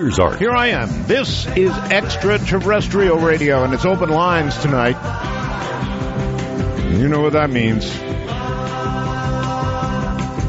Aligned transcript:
Here 0.00 0.52
I 0.52 0.68
am. 0.68 0.88
This 1.04 1.46
is 1.48 1.70
extraterrestrial 1.70 3.18
radio, 3.18 3.64
and 3.64 3.74
it's 3.74 3.84
open 3.84 4.08
lines 4.08 4.56
tonight. 4.56 4.96
You 6.96 7.06
know 7.06 7.20
what 7.20 7.34
that 7.34 7.50
means. 7.50 7.84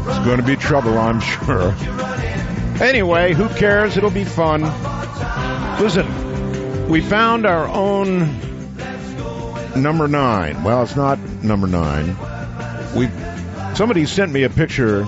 It's 0.08 0.26
going 0.26 0.38
to 0.38 0.46
be 0.46 0.56
trouble, 0.56 0.98
I'm 0.98 1.20
sure. 1.20 1.76
Anyway, 2.82 3.34
who 3.34 3.50
cares? 3.50 3.98
It'll 3.98 4.10
be 4.10 4.24
fun. 4.24 4.62
Listen, 5.82 6.88
we 6.88 7.02
found 7.02 7.46
our 7.46 7.68
own 7.68 8.20
number 9.76 10.08
nine. 10.08 10.64
Well, 10.64 10.82
it's 10.84 10.96
not 10.96 11.20
number 11.44 11.68
nine. 11.68 12.16
We 12.96 13.10
somebody 13.76 14.06
sent 14.06 14.32
me 14.32 14.44
a 14.44 14.50
picture. 14.50 15.06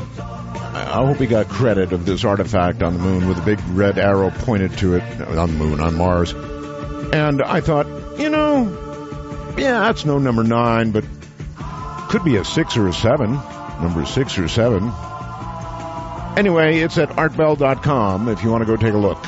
I 0.75 1.05
hope 1.05 1.17
he 1.17 1.27
got 1.27 1.49
credit 1.49 1.93
of 1.93 2.05
this 2.05 2.23
artifact 2.23 2.81
on 2.81 2.93
the 2.93 2.99
moon 2.99 3.27
with 3.27 3.37
a 3.37 3.41
big 3.41 3.59
red 3.69 3.99
arrow 3.99 4.31
pointed 4.31 4.75
to 4.79 4.95
it 4.95 5.21
on 5.21 5.49
the 5.49 5.53
moon 5.53 5.79
on 5.79 5.95
Mars. 5.95 6.33
And 6.33 7.41
I 7.43 7.61
thought, 7.61 8.19
you 8.19 8.29
know, 8.29 9.53
yeah, 9.57 9.81
that's 9.81 10.03
no 10.03 10.17
number 10.17 10.43
nine, 10.43 10.91
but 10.91 11.05
could 12.09 12.23
be 12.23 12.37
a 12.37 12.45
six 12.45 12.75
or 12.75 12.87
a 12.87 12.93
seven. 12.93 13.33
Number 13.81 14.05
six 14.05 14.37
or 14.39 14.47
seven. 14.47 14.91
Anyway, 16.37 16.79
it's 16.79 16.97
at 16.97 17.09
artbell.com 17.09 18.29
if 18.29 18.43
you 18.43 18.49
want 18.49 18.61
to 18.61 18.65
go 18.65 18.75
take 18.75 18.93
a 18.93 18.97
look. 18.97 19.19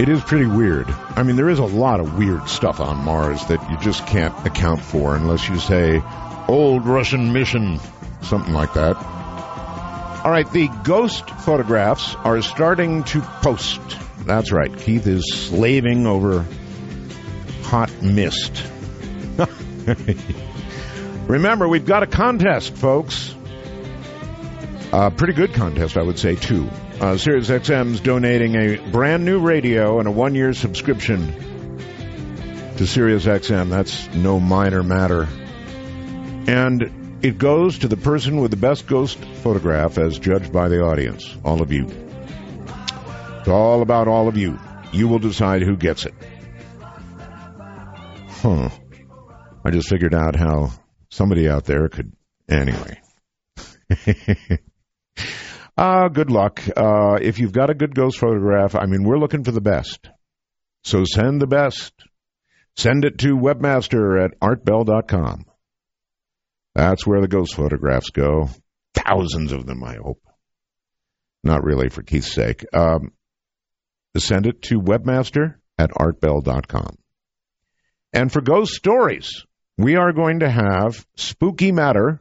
It 0.00 0.08
is 0.08 0.22
pretty 0.22 0.46
weird. 0.46 0.88
I 1.16 1.22
mean, 1.22 1.36
there 1.36 1.48
is 1.48 1.58
a 1.60 1.64
lot 1.64 2.00
of 2.00 2.18
weird 2.18 2.48
stuff 2.48 2.80
on 2.80 3.04
Mars 3.04 3.44
that 3.46 3.70
you 3.70 3.78
just 3.78 4.06
can't 4.06 4.34
account 4.46 4.80
for 4.80 5.14
unless 5.14 5.48
you 5.48 5.58
say, 5.58 6.02
old 6.48 6.84
Russian 6.86 7.32
mission, 7.32 7.80
something 8.24 8.52
like 8.52 8.74
that. 8.74 8.96
All 10.24 10.30
right, 10.30 10.50
the 10.50 10.68
ghost 10.84 11.28
photographs 11.28 12.14
are 12.14 12.40
starting 12.40 13.04
to 13.04 13.20
post. 13.20 13.80
That's 14.24 14.50
right. 14.52 14.74
Keith 14.74 15.06
is 15.06 15.30
slaving 15.34 16.06
over 16.06 16.46
hot 17.62 18.02
mist. 18.02 18.64
Remember, 21.26 21.68
we've 21.68 21.84
got 21.84 22.02
a 22.02 22.06
contest, 22.06 22.74
folks. 22.74 23.34
A 24.92 25.10
pretty 25.10 25.34
good 25.34 25.52
contest, 25.52 25.98
I 25.98 26.02
would 26.02 26.18
say, 26.18 26.36
too. 26.36 26.70
Uh, 27.00 27.16
Sirius 27.18 27.50
XM's 27.50 28.00
donating 28.00 28.54
a 28.54 28.76
brand 28.90 29.24
new 29.24 29.40
radio 29.40 29.98
and 29.98 30.08
a 30.08 30.10
one 30.10 30.34
year 30.34 30.54
subscription 30.54 31.34
to 32.76 32.86
Sirius 32.86 33.26
XM. 33.26 33.68
That's 33.68 34.14
no 34.14 34.40
minor 34.40 34.82
matter. 34.82 35.28
And 36.46 37.03
it 37.24 37.38
goes 37.38 37.78
to 37.78 37.88
the 37.88 37.96
person 37.96 38.42
with 38.42 38.50
the 38.50 38.56
best 38.58 38.86
ghost 38.86 39.18
photograph 39.42 39.96
as 39.96 40.18
judged 40.18 40.52
by 40.52 40.68
the 40.68 40.82
audience, 40.82 41.34
all 41.42 41.62
of 41.62 41.72
you. 41.72 41.88
It's 43.38 43.48
all 43.48 43.80
about 43.80 44.08
all 44.08 44.28
of 44.28 44.36
you. 44.36 44.58
You 44.92 45.08
will 45.08 45.20
decide 45.20 45.62
who 45.62 45.74
gets 45.74 46.04
it. 46.04 46.12
Huh. 48.28 48.68
I 49.64 49.70
just 49.70 49.88
figured 49.88 50.14
out 50.14 50.36
how 50.36 50.72
somebody 51.10 51.48
out 51.48 51.64
there 51.64 51.88
could. 51.88 52.12
Anyway. 52.46 53.00
Uh, 55.78 56.08
good 56.12 56.30
luck. 56.30 56.62
Uh, 56.76 57.18
if 57.22 57.38
you've 57.38 57.52
got 57.52 57.70
a 57.70 57.74
good 57.74 57.94
ghost 57.94 58.18
photograph, 58.18 58.74
I 58.74 58.84
mean, 58.84 59.02
we're 59.02 59.18
looking 59.18 59.44
for 59.44 59.52
the 59.52 59.62
best. 59.62 60.10
So 60.82 61.04
send 61.06 61.40
the 61.40 61.46
best. 61.46 61.94
Send 62.76 63.06
it 63.06 63.16
to 63.20 63.34
webmaster 63.34 64.22
at 64.22 64.38
artbell.com. 64.40 65.46
That's 66.74 67.06
where 67.06 67.20
the 67.20 67.28
ghost 67.28 67.54
photographs 67.54 68.10
go. 68.10 68.48
Thousands 68.94 69.52
of 69.52 69.66
them, 69.66 69.82
I 69.84 69.96
hope. 69.96 70.20
Not 71.42 71.64
really 71.64 71.88
for 71.88 72.02
Keith's 72.02 72.32
sake. 72.32 72.64
Um, 72.72 73.12
send 74.16 74.46
it 74.46 74.62
to 74.62 74.80
webmaster 74.80 75.56
at 75.78 75.90
artbell.com. 75.90 76.96
And 78.12 78.32
for 78.32 78.40
ghost 78.40 78.74
stories, 78.74 79.44
we 79.76 79.96
are 79.96 80.12
going 80.12 80.40
to 80.40 80.50
have 80.50 81.04
Spooky 81.16 81.72
Matter 81.72 82.20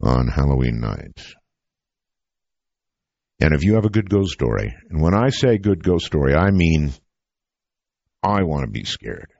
on 0.00 0.28
Halloween 0.28 0.80
night. 0.80 1.20
And 3.40 3.52
if 3.52 3.64
you 3.64 3.74
have 3.74 3.84
a 3.84 3.90
good 3.90 4.08
ghost 4.08 4.32
story, 4.32 4.74
and 4.88 5.02
when 5.02 5.14
I 5.14 5.30
say 5.30 5.58
good 5.58 5.82
ghost 5.82 6.06
story, 6.06 6.34
I 6.34 6.50
mean 6.50 6.92
I 8.22 8.44
want 8.44 8.64
to 8.64 8.70
be 8.70 8.84
scared. 8.84 9.30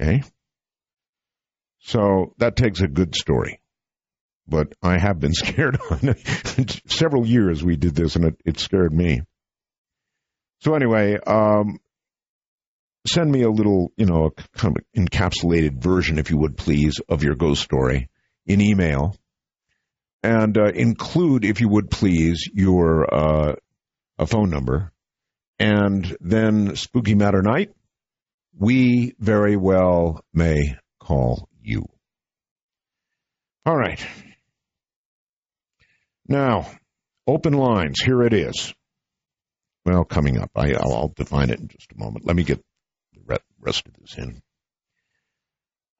Okay? 0.00 0.22
So 1.80 2.34
that 2.38 2.56
takes 2.56 2.80
a 2.80 2.88
good 2.88 3.14
story. 3.14 3.60
But 4.46 4.72
I 4.82 4.98
have 4.98 5.20
been 5.20 5.32
scared 5.34 5.78
on 5.90 6.16
several 6.86 7.26
years 7.26 7.62
we 7.62 7.76
did 7.76 7.94
this 7.94 8.16
and 8.16 8.26
it, 8.26 8.36
it 8.44 8.60
scared 8.60 8.92
me. 8.92 9.22
So 10.60 10.74
anyway, 10.74 11.16
um, 11.26 11.78
send 13.06 13.30
me 13.30 13.42
a 13.42 13.50
little, 13.50 13.92
you 13.96 14.06
know, 14.06 14.26
a 14.26 14.58
kind 14.58 14.76
of 14.76 14.84
encapsulated 14.96 15.82
version, 15.82 16.18
if 16.18 16.30
you 16.30 16.38
would 16.38 16.56
please, 16.56 17.00
of 17.08 17.22
your 17.22 17.34
ghost 17.34 17.62
story 17.62 18.08
in 18.46 18.60
email 18.60 19.16
and 20.22 20.58
uh, 20.58 20.66
include, 20.66 21.44
if 21.44 21.60
you 21.60 21.68
would 21.68 21.90
please, 21.90 22.48
your 22.52 23.12
uh, 23.12 23.54
a 24.18 24.26
phone 24.26 24.50
number, 24.50 24.92
and 25.58 26.16
then 26.20 26.76
Spooky 26.76 27.14
Matter 27.14 27.42
Night, 27.42 27.70
we 28.58 29.14
very 29.18 29.56
well 29.56 30.22
may 30.34 30.76
call 30.98 31.48
you. 31.70 31.86
All 33.64 33.76
right. 33.76 34.04
Now, 36.26 36.70
open 37.26 37.52
lines. 37.52 38.00
Here 38.00 38.22
it 38.22 38.32
is. 38.32 38.74
Well, 39.84 40.04
coming 40.04 40.38
up. 40.38 40.50
I, 40.54 40.68
will 40.68 40.94
I'll 40.94 41.12
define 41.14 41.50
it 41.50 41.60
in 41.60 41.68
just 41.68 41.92
a 41.92 41.98
moment. 41.98 42.26
Let 42.26 42.36
me 42.36 42.44
get 42.44 42.62
the 43.14 43.40
rest 43.60 43.86
of 43.86 43.94
this 43.94 44.18
in. 44.18 44.42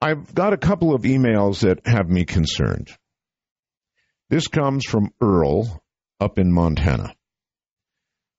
I've 0.03 0.35
got 0.35 0.53
a 0.53 0.59
couple 0.59 0.95
of 0.95 1.03
emails 1.03 1.61
that 1.61 1.87
have 1.87 2.09
me 2.09 2.25
concerned. 2.25 2.91
This 4.31 4.47
comes 4.47 4.85
from 4.87 5.11
Earl 5.21 5.83
up 6.21 6.39
in 6.39 6.53
Montana. 6.53 7.15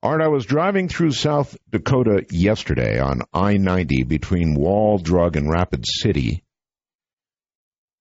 Art, 0.03 0.21
I 0.21 0.29
was 0.29 0.45
driving 0.45 0.87
through 0.87 1.11
South 1.11 1.55
Dakota 1.69 2.25
yesterday 2.31 2.99
on 2.99 3.21
I 3.31 3.57
90 3.57 4.03
between 4.03 4.55
Wall, 4.55 4.97
Drug, 4.97 5.35
and 5.35 5.49
Rapid 5.49 5.85
City 5.85 6.43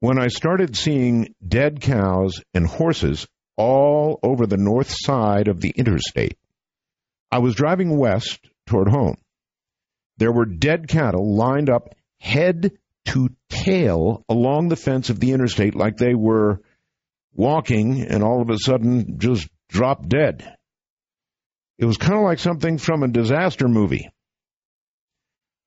when 0.00 0.18
I 0.18 0.28
started 0.28 0.76
seeing 0.76 1.34
dead 1.46 1.80
cows 1.80 2.42
and 2.54 2.66
horses 2.66 3.26
all 3.56 4.18
over 4.22 4.46
the 4.46 4.56
north 4.56 4.90
side 4.90 5.48
of 5.48 5.60
the 5.60 5.70
interstate. 5.70 6.36
I 7.30 7.38
was 7.38 7.54
driving 7.54 7.98
west 7.98 8.40
toward 8.66 8.88
home. 8.88 9.16
There 10.16 10.32
were 10.32 10.46
dead 10.46 10.88
cattle 10.88 11.36
lined 11.36 11.70
up 11.70 11.94
head 12.18 12.72
to 13.06 13.28
tail 13.48 14.24
along 14.28 14.68
the 14.68 14.76
fence 14.76 15.10
of 15.10 15.20
the 15.20 15.32
interstate 15.32 15.74
like 15.74 15.96
they 15.96 16.14
were 16.14 16.60
walking 17.34 18.02
and 18.02 18.22
all 18.22 18.40
of 18.42 18.50
a 18.50 18.58
sudden 18.58 19.18
just 19.18 19.48
dropped 19.68 20.08
dead. 20.08 20.56
It 21.78 21.84
was 21.84 21.96
kind 21.96 22.14
of 22.14 22.24
like 22.24 22.38
something 22.38 22.78
from 22.78 23.02
a 23.02 23.08
disaster 23.08 23.68
movie. 23.68 24.10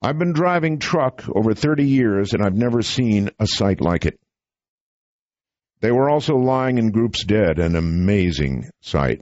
I've 0.02 0.20
been 0.20 0.34
driving 0.34 0.80
truck 0.80 1.24
over 1.34 1.54
30 1.54 1.86
years 1.86 2.34
and 2.34 2.44
I've 2.44 2.56
never 2.56 2.82
seen 2.82 3.30
a 3.40 3.48
sight 3.48 3.80
like 3.80 4.06
it. 4.06 4.20
They 5.84 5.92
were 5.92 6.10
also 6.10 6.38
lying 6.38 6.78
in 6.78 6.92
groups 6.92 7.26
dead, 7.26 7.60
an 7.60 7.76
amazing 7.76 8.70
sight. 8.80 9.20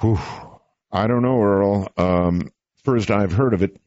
Whew. 0.00 0.18
I 0.92 1.06
don't 1.06 1.22
know, 1.22 1.42
Earl. 1.42 1.88
Um, 1.96 2.50
first, 2.84 3.10
I've 3.10 3.32
heard 3.32 3.54
of 3.54 3.62
it. 3.62 3.80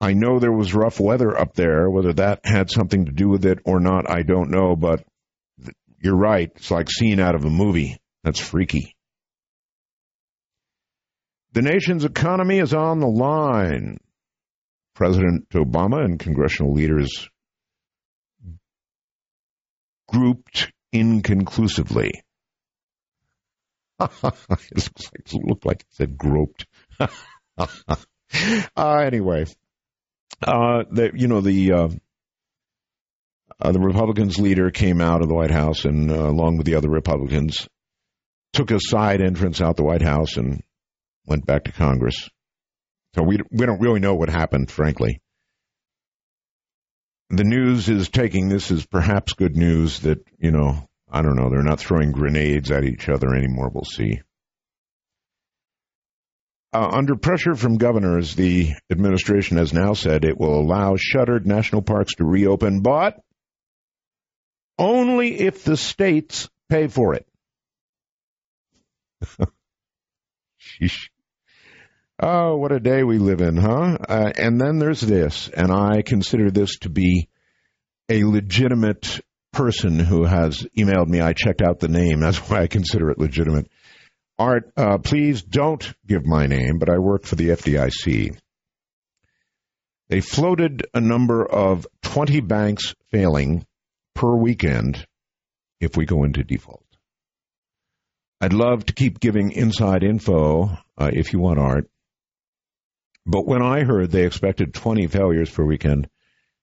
I 0.00 0.12
know 0.12 0.38
there 0.38 0.52
was 0.52 0.72
rough 0.72 1.00
weather 1.00 1.36
up 1.36 1.54
there. 1.54 1.90
Whether 1.90 2.12
that 2.12 2.46
had 2.46 2.70
something 2.70 3.06
to 3.06 3.12
do 3.12 3.28
with 3.28 3.44
it 3.44 3.58
or 3.64 3.80
not, 3.80 4.08
I 4.08 4.22
don't 4.22 4.50
know. 4.50 4.76
But 4.76 5.02
you're 6.00 6.14
right. 6.14 6.52
It's 6.54 6.70
like 6.70 6.88
seeing 6.88 7.18
out 7.18 7.34
of 7.34 7.44
a 7.44 7.50
movie. 7.50 7.98
That's 8.22 8.38
freaky. 8.38 8.94
The 11.54 11.62
nation's 11.62 12.04
economy 12.04 12.60
is 12.60 12.72
on 12.72 13.00
the 13.00 13.08
line. 13.08 13.98
President 14.94 15.48
Obama 15.50 16.04
and 16.04 16.20
congressional 16.20 16.72
leaders 16.72 17.28
grouped 20.08 20.72
inconclusively. 20.92 22.22
it 24.00 25.34
looked 25.34 25.66
like 25.66 25.80
it 25.80 25.86
said 25.90 26.16
groped. 26.16 26.66
uh, 27.00 27.66
anyway, 28.76 29.44
uh, 30.42 30.84
the, 30.90 31.10
you 31.14 31.28
know, 31.28 31.40
the, 31.40 31.72
uh, 31.72 31.88
uh, 33.60 33.72
the 33.72 33.80
Republicans 33.80 34.38
leader 34.38 34.70
came 34.70 35.00
out 35.00 35.22
of 35.22 35.28
the 35.28 35.34
White 35.34 35.50
House 35.50 35.84
and, 35.84 36.10
uh, 36.10 36.14
along 36.14 36.58
with 36.58 36.66
the 36.66 36.76
other 36.76 36.88
Republicans, 36.90 37.68
took 38.52 38.70
a 38.70 38.78
side 38.80 39.20
entrance 39.20 39.60
out 39.60 39.76
the 39.76 39.84
White 39.84 40.02
House 40.02 40.36
and 40.36 40.62
went 41.26 41.44
back 41.44 41.64
to 41.64 41.72
Congress. 41.72 42.28
So 43.14 43.22
we 43.22 43.38
we 43.50 43.66
don't 43.66 43.80
really 43.80 44.00
know 44.00 44.14
what 44.14 44.28
happened, 44.28 44.70
frankly. 44.70 45.20
The 47.30 47.44
news 47.44 47.88
is 47.88 48.08
taking 48.08 48.48
this 48.48 48.70
as 48.70 48.86
perhaps 48.86 49.34
good 49.34 49.56
news 49.56 50.00
that 50.00 50.24
you 50.38 50.50
know 50.50 50.88
I 51.10 51.22
don't 51.22 51.36
know. 51.36 51.50
They're 51.50 51.62
not 51.62 51.80
throwing 51.80 52.12
grenades 52.12 52.70
at 52.70 52.84
each 52.84 53.08
other 53.08 53.34
anymore. 53.34 53.70
We'll 53.72 53.84
see. 53.84 54.20
Uh, 56.72 56.88
under 56.92 57.16
pressure 57.16 57.54
from 57.54 57.78
governors, 57.78 58.34
the 58.34 58.74
administration 58.90 59.56
has 59.56 59.72
now 59.72 59.94
said 59.94 60.24
it 60.24 60.38
will 60.38 60.60
allow 60.60 60.96
shuttered 60.98 61.46
national 61.46 61.80
parks 61.80 62.14
to 62.16 62.24
reopen, 62.24 62.80
but 62.80 63.18
only 64.78 65.40
if 65.40 65.64
the 65.64 65.78
states 65.78 66.50
pay 66.68 66.86
for 66.88 67.14
it. 67.14 67.26
Sheesh. 70.60 71.08
Oh, 72.20 72.56
what 72.56 72.72
a 72.72 72.80
day 72.80 73.04
we 73.04 73.18
live 73.18 73.40
in, 73.40 73.56
huh? 73.56 73.96
Uh, 74.08 74.32
and 74.36 74.60
then 74.60 74.80
there's 74.80 75.00
this, 75.00 75.48
and 75.48 75.70
I 75.70 76.02
consider 76.02 76.50
this 76.50 76.78
to 76.78 76.88
be 76.88 77.28
a 78.08 78.24
legitimate 78.24 79.20
person 79.52 80.00
who 80.00 80.24
has 80.24 80.66
emailed 80.76 81.06
me. 81.06 81.20
I 81.20 81.32
checked 81.32 81.62
out 81.62 81.78
the 81.78 81.86
name. 81.88 82.18
That's 82.20 82.38
why 82.38 82.62
I 82.62 82.66
consider 82.66 83.10
it 83.10 83.18
legitimate. 83.18 83.68
Art, 84.36 84.72
uh, 84.76 84.98
please 84.98 85.42
don't 85.42 85.92
give 86.06 86.26
my 86.26 86.46
name, 86.46 86.78
but 86.78 86.90
I 86.90 86.98
work 86.98 87.24
for 87.24 87.36
the 87.36 87.50
FDIC. 87.50 88.36
They 90.08 90.20
floated 90.20 90.86
a 90.94 91.00
number 91.00 91.44
of 91.44 91.86
20 92.02 92.40
banks 92.40 92.94
failing 93.12 93.64
per 94.14 94.34
weekend 94.34 95.06
if 95.80 95.96
we 95.96 96.04
go 96.04 96.24
into 96.24 96.42
default. 96.42 96.84
I'd 98.40 98.52
love 98.52 98.86
to 98.86 98.92
keep 98.92 99.20
giving 99.20 99.52
inside 99.52 100.02
info 100.02 100.70
uh, 100.96 101.10
if 101.12 101.32
you 101.32 101.38
want 101.38 101.58
art. 101.58 101.88
But 103.30 103.46
when 103.46 103.60
I 103.60 103.84
heard 103.84 104.10
they 104.10 104.24
expected 104.24 104.72
20 104.72 105.06
failures 105.08 105.50
per 105.50 105.62
weekend 105.62 106.08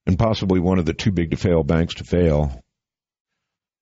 and 0.04 0.18
possibly 0.18 0.58
one 0.58 0.80
of 0.80 0.84
the 0.84 0.94
too 0.94 1.12
big 1.12 1.30
to 1.30 1.36
fail 1.36 1.62
banks 1.62 1.94
to 1.94 2.04
fail, 2.04 2.60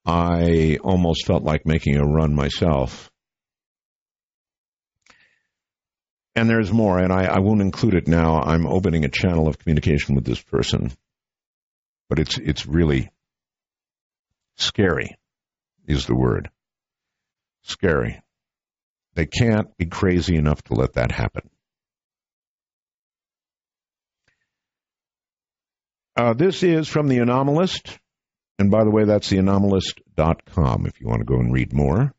I 0.05 0.79
almost 0.85 1.27
felt 1.27 1.45
like 1.45 1.65
making 1.65 1.97
a 1.97 2.05
run 2.05 2.35
myself. 2.35 3.11
And 6.35 6.47
there's 6.47 6.71
more, 6.71 6.99
and 6.99 7.11
I, 7.11 7.25
I 7.25 7.39
won't 7.39 7.63
include 7.63 7.95
it 7.95 8.07
now. 8.07 8.43
I'm 8.43 8.67
opening 8.67 9.07
a 9.07 9.09
channel 9.09 9.49
of 9.49 9.59
communication 9.59 10.15
with 10.15 10.27
this 10.27 10.43
person, 10.43 10.93
but 12.11 12.19
it's 12.19 12.37
it's 12.37 12.67
really 12.67 13.09
scary, 14.57 15.17
is 15.87 16.05
the 16.05 16.15
word. 16.15 16.51
Scary. 17.63 18.21
They 19.15 19.25
can't 19.25 19.75
be 19.79 19.87
crazy 19.87 20.37
enough 20.37 20.61
to 20.65 20.75
let 20.75 20.95
that 20.95 21.13
happen. 21.13 21.49
Uh, 26.17 26.33
this 26.33 26.63
is 26.63 26.89
from 26.89 27.09
the 27.09 27.19
Anomalist. 27.19 27.99
And 28.59 28.71
by 28.71 28.85
the 28.85 28.91
way, 28.91 29.05
that's 29.05 29.29
the 29.29 29.39
anomalist.com 29.39 30.87
if 30.87 31.01
you 31.01 31.09
want 31.09 31.21
to 31.21 31.25
go 31.25 31.41
and 31.41 31.53
read 31.53 31.73
more. 31.73 32.13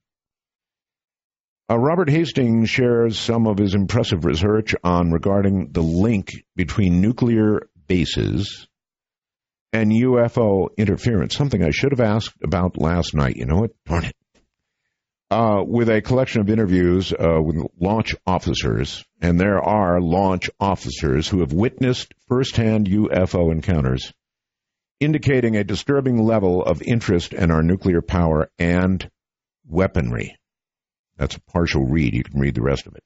Uh, 1.70 1.78
Robert 1.78 2.10
Hastings 2.10 2.70
shares 2.70 3.18
some 3.18 3.48
of 3.48 3.58
his 3.58 3.74
impressive 3.74 4.26
research 4.26 4.76
on 4.84 5.12
regarding 5.12 5.72
the 5.72 5.82
link 5.82 6.32
between 6.56 7.02
nuclear 7.02 7.62
bases 7.88 8.68
and 9.74 9.92
UFO 9.92 10.68
interference, 10.78 11.36
something 11.36 11.64
I 11.64 11.72
should 11.72 11.92
have 11.92 12.06
asked 12.06 12.36
about 12.44 12.78
last 12.78 13.16
night. 13.16 13.38
You 13.38 13.46
know 13.46 13.62
what? 13.62 13.72
Darn 13.86 14.06
it. 14.06 14.16
Uh, 15.32 15.64
with 15.66 15.90
a 15.90 16.04
collection 16.04 16.42
of 16.42 16.52
interviews 16.52 17.12
uh, 17.12 17.42
with 17.42 17.58
launch 17.80 18.16
officers, 18.28 19.04
and 19.22 19.40
there 19.40 19.60
are 19.60 20.00
launch 20.00 20.52
officers 20.60 21.28
who 21.28 21.40
have 21.40 21.52
witnessed 21.52 22.14
firsthand 22.28 22.88
UFO 22.88 23.52
encounters, 23.52 24.14
indicating 25.00 25.56
a 25.56 25.64
disturbing 25.64 26.24
level 26.24 26.64
of 26.64 26.84
interest 26.84 27.34
in 27.34 27.50
our 27.50 27.64
nuclear 27.64 28.04
power 28.04 28.52
and 28.60 29.10
weaponry. 29.68 30.38
That's 31.18 31.38
a 31.38 31.42
partial 31.42 31.86
read. 31.86 32.14
You 32.14 32.24
can 32.24 32.40
read 32.40 32.54
the 32.54 32.62
rest 32.62 32.86
of 32.86 32.96
it. 32.96 33.04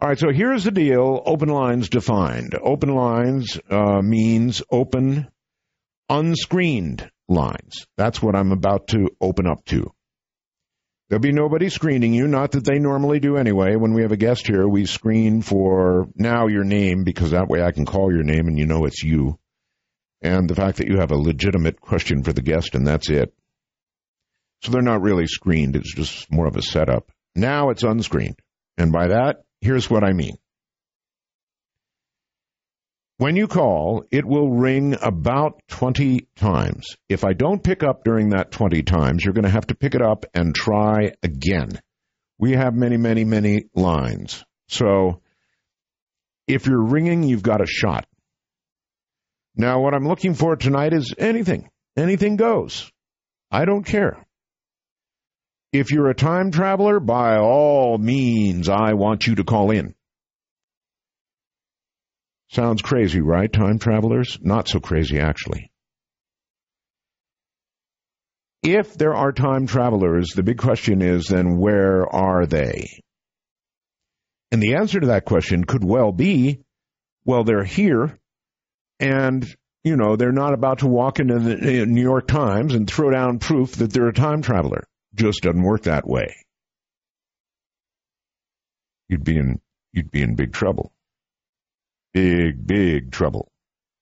All 0.00 0.08
right, 0.08 0.18
so 0.18 0.30
here's 0.30 0.62
the 0.62 0.70
deal. 0.70 1.20
Open 1.26 1.48
lines 1.48 1.88
defined. 1.88 2.54
Open 2.62 2.94
lines 2.94 3.58
uh, 3.68 4.00
means 4.02 4.62
open, 4.70 5.26
unscreened 6.08 7.10
lines. 7.26 7.86
That's 7.96 8.22
what 8.22 8.36
I'm 8.36 8.52
about 8.52 8.86
to 8.88 9.08
open 9.20 9.48
up 9.48 9.64
to. 9.66 9.90
There'll 11.08 11.22
be 11.22 11.32
nobody 11.32 11.70
screening 11.70 12.12
you, 12.12 12.28
not 12.28 12.52
that 12.52 12.64
they 12.64 12.78
normally 12.78 13.18
do 13.18 13.36
anyway. 13.38 13.76
When 13.76 13.94
we 13.94 14.02
have 14.02 14.12
a 14.12 14.16
guest 14.16 14.46
here, 14.46 14.68
we 14.68 14.84
screen 14.84 15.40
for 15.40 16.08
now 16.14 16.48
your 16.48 16.64
name 16.64 17.04
because 17.04 17.30
that 17.30 17.48
way 17.48 17.62
I 17.62 17.72
can 17.72 17.86
call 17.86 18.12
your 18.12 18.24
name 18.24 18.46
and 18.46 18.58
you 18.58 18.66
know 18.66 18.84
it's 18.84 19.02
you. 19.02 19.38
And 20.20 20.50
the 20.50 20.54
fact 20.54 20.78
that 20.78 20.88
you 20.88 20.98
have 20.98 21.10
a 21.10 21.16
legitimate 21.16 21.80
question 21.80 22.22
for 22.22 22.34
the 22.34 22.42
guest 22.42 22.74
and 22.74 22.86
that's 22.86 23.08
it. 23.08 23.32
So 24.62 24.72
they're 24.72 24.82
not 24.82 25.00
really 25.00 25.26
screened, 25.26 25.76
it's 25.76 25.94
just 25.94 26.30
more 26.30 26.46
of 26.46 26.56
a 26.56 26.62
setup. 26.62 27.10
Now 27.34 27.70
it's 27.70 27.84
unscreened. 27.84 28.38
And 28.76 28.92
by 28.92 29.08
that, 29.08 29.44
here's 29.60 29.88
what 29.88 30.04
I 30.04 30.12
mean. 30.12 30.36
When 33.18 33.34
you 33.34 33.48
call, 33.48 34.04
it 34.12 34.24
will 34.24 34.48
ring 34.48 34.96
about 35.02 35.60
20 35.66 36.28
times. 36.36 36.86
If 37.08 37.24
I 37.24 37.32
don't 37.32 37.64
pick 37.64 37.82
up 37.82 38.04
during 38.04 38.28
that 38.28 38.52
20 38.52 38.84
times, 38.84 39.24
you're 39.24 39.34
going 39.34 39.44
to 39.44 39.50
have 39.50 39.66
to 39.66 39.74
pick 39.74 39.96
it 39.96 40.02
up 40.02 40.24
and 40.34 40.54
try 40.54 41.14
again. 41.24 41.80
We 42.38 42.52
have 42.52 42.74
many, 42.74 42.96
many, 42.96 43.24
many 43.24 43.64
lines. 43.74 44.44
So 44.68 45.20
if 46.46 46.68
you're 46.68 46.80
ringing, 46.80 47.24
you've 47.24 47.42
got 47.42 47.60
a 47.60 47.66
shot. 47.66 48.06
Now, 49.56 49.80
what 49.80 49.94
I'm 49.94 50.06
looking 50.06 50.34
for 50.34 50.54
tonight 50.54 50.92
is 50.92 51.12
anything. 51.18 51.68
Anything 51.96 52.36
goes. 52.36 52.88
I 53.50 53.64
don't 53.64 53.84
care. 53.84 54.24
If 55.72 55.90
you're 55.90 56.08
a 56.08 56.14
time 56.14 56.52
traveler, 56.52 57.00
by 57.00 57.38
all 57.38 57.98
means, 57.98 58.68
I 58.68 58.92
want 58.92 59.26
you 59.26 59.34
to 59.34 59.44
call 59.44 59.72
in. 59.72 59.96
Sounds 62.50 62.82
crazy, 62.82 63.20
right, 63.20 63.52
time 63.52 63.78
travelers? 63.78 64.38
Not 64.40 64.68
so 64.68 64.80
crazy, 64.80 65.18
actually. 65.18 65.70
If 68.62 68.94
there 68.94 69.14
are 69.14 69.32
time 69.32 69.66
travelers, 69.66 70.30
the 70.34 70.42
big 70.42 70.58
question 70.58 71.02
is 71.02 71.26
then 71.26 71.58
where 71.58 72.06
are 72.06 72.46
they? 72.46 73.02
And 74.50 74.62
the 74.62 74.74
answer 74.74 74.98
to 75.00 75.08
that 75.08 75.26
question 75.26 75.64
could 75.64 75.84
well 75.84 76.10
be 76.10 76.60
well, 77.28 77.44
they're 77.44 77.62
here, 77.62 78.18
and, 78.98 79.46
you 79.84 79.96
know, 79.96 80.16
they're 80.16 80.32
not 80.32 80.54
about 80.54 80.78
to 80.78 80.86
walk 80.86 81.20
into 81.20 81.38
the 81.38 81.80
eh, 81.80 81.84
New 81.84 82.00
York 82.00 82.26
Times 82.26 82.74
and 82.74 82.88
throw 82.88 83.10
down 83.10 83.38
proof 83.38 83.72
that 83.72 83.92
they're 83.92 84.08
a 84.08 84.14
time 84.14 84.40
traveler 84.40 84.84
just 85.14 85.42
doesn't 85.42 85.62
work 85.62 85.82
that 85.82 86.08
way. 86.08 86.34
You'd 89.08 89.24
be 89.24 89.36
in 89.36 89.60
you'd 89.92 90.10
be 90.10 90.22
in 90.22 90.36
big 90.36 90.54
trouble. 90.54 90.90
Big, 92.12 92.66
big 92.66 93.10
trouble. 93.12 93.50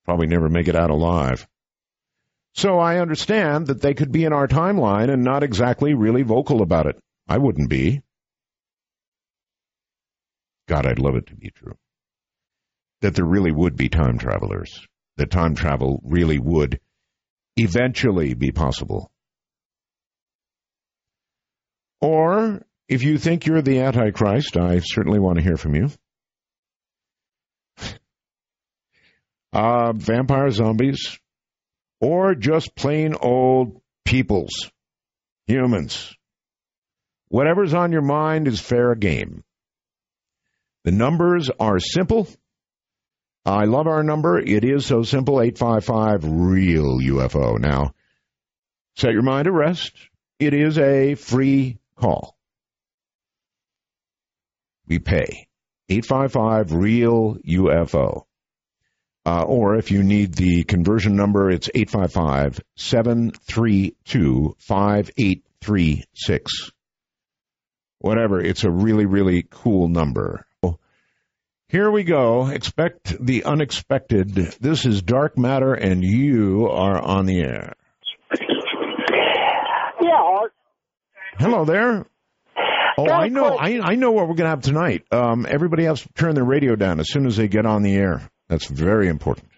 Probably 0.05 0.27
never 0.27 0.49
make 0.49 0.69
it 0.69 0.77
out 0.77 0.91
alive. 0.91 1.47
So 2.55 2.79
I 2.79 3.01
understand 3.01 3.67
that 3.67 3.83
they 3.83 3.93
could 3.93 4.13
be 4.13 4.25
in 4.25 4.33
our 4.33 4.49
timeline 4.49 5.11
and 5.11 5.23
not 5.23 5.43
exactly 5.43 5.95
really 5.95 6.23
vocal 6.23 6.63
about 6.63 6.87
it. 6.87 6.97
I 7.29 7.39
wouldn't 7.39 7.69
be. 7.69 8.03
God, 10.69 10.87
I'd 10.87 10.99
love 10.99 11.17
it 11.17 11.27
to 11.27 11.37
be 11.37 11.51
true. 11.51 11.77
That 13.03 13.15
there 13.15 13.27
really 13.27 13.53
would 13.53 13.77
be 13.77 13.89
time 13.89 14.19
travelers. 14.19 14.87
That 15.17 15.31
time 15.31 15.55
travel 15.55 16.01
really 16.05 16.39
would 16.39 16.81
eventually 17.57 18.35
be 18.35 18.53
possible. 18.53 19.11
Or 22.01 22.63
if 22.89 23.03
you 23.03 23.19
think 23.19 23.47
you're 23.47 23.63
the 23.63 23.81
Antichrist, 23.81 24.57
I 24.57 24.81
certainly 24.81 25.19
want 25.19 25.39
to 25.39 25.45
hear 25.45 25.57
from 25.57 25.75
you. 25.75 25.91
Uh, 29.57 29.95
vampire 29.95 30.51
zombies, 30.51 31.19
or 31.99 32.35
just 32.35 32.77
plain 32.77 33.15
old 33.15 33.81
peoples, 34.05 34.71
humans. 35.47 36.15
Whatever's 37.29 37.73
on 37.73 37.91
your 37.91 38.03
mind 38.03 38.49
is 38.49 38.61
fair 38.61 38.95
game. 38.95 39.45
The 40.85 40.93
numbers 40.93 41.49
are 41.59 41.79
simple. 41.81 42.29
I 43.47 43.65
love 43.65 43.87
our 43.87 44.03
number. 44.03 44.39
It 44.39 44.63
is 44.63 44.85
so 44.85 45.05
simple 45.05 45.41
855 45.41 46.25
real 46.31 46.99
UFO. 46.99 47.59
Now, 47.59 47.93
set 48.99 49.13
your 49.13 49.23
mind 49.23 49.47
at 49.47 49.55
rest. 49.55 49.95
It 50.39 50.53
is 50.53 50.77
a 50.77 51.15
free 51.15 51.79
call. 51.99 52.37
We 54.87 54.99
pay. 54.99 55.49
855 55.89 56.75
real 56.75 57.37
UFO. 57.37 58.26
Uh, 59.27 59.43
or 59.43 59.75
if 59.75 59.91
you 59.91 60.05
need 60.05 60.35
the 60.35 60.63
conversion 60.63 61.17
number, 61.17 61.51
it's 61.51 61.69
855 61.75 62.61
732 62.77 64.55
5836. 64.61 66.71
Whatever. 67.99 68.41
It's 68.41 68.63
a 68.63 68.71
really, 68.71 69.07
really 69.07 69.45
cool 69.51 69.89
number. 69.89 70.47
Here 71.69 71.91
we 71.91 72.05
go. 72.05 72.47
Expect 72.47 73.17
the 73.19 73.43
unexpected. 73.43 74.29
This 74.61 74.87
is 74.87 75.03
Dark 75.03 75.37
Matter, 75.37 75.75
and 75.75 76.05
you 76.05 76.69
are 76.69 76.97
on 76.97 77.27
the 77.27 77.41
air. 77.41 77.73
Yeah. 80.01 80.43
Hello 81.37 81.65
there. 81.65 82.07
Oh, 82.97 83.11
I 83.11 83.27
know. 83.27 83.57
I. 83.57 83.81
I 83.81 83.97
know 83.97 84.13
what 84.13 84.29
we're 84.29 84.37
going 84.37 84.45
to 84.45 84.51
have 84.51 84.63
tonight. 84.63 85.03
Um, 85.11 85.45
everybody 85.49 85.83
has 85.85 86.03
to 86.03 86.13
turn 86.13 86.37
their 86.37 86.45
radio 86.45 86.77
down 86.77 87.01
as 87.01 87.11
soon 87.11 87.27
as 87.27 87.37
they 87.37 87.49
get 87.49 87.67
on 87.67 87.83
the 87.83 87.97
air. 87.97 88.31
That's 88.49 88.67
very 88.67 89.09
important. 89.09 89.49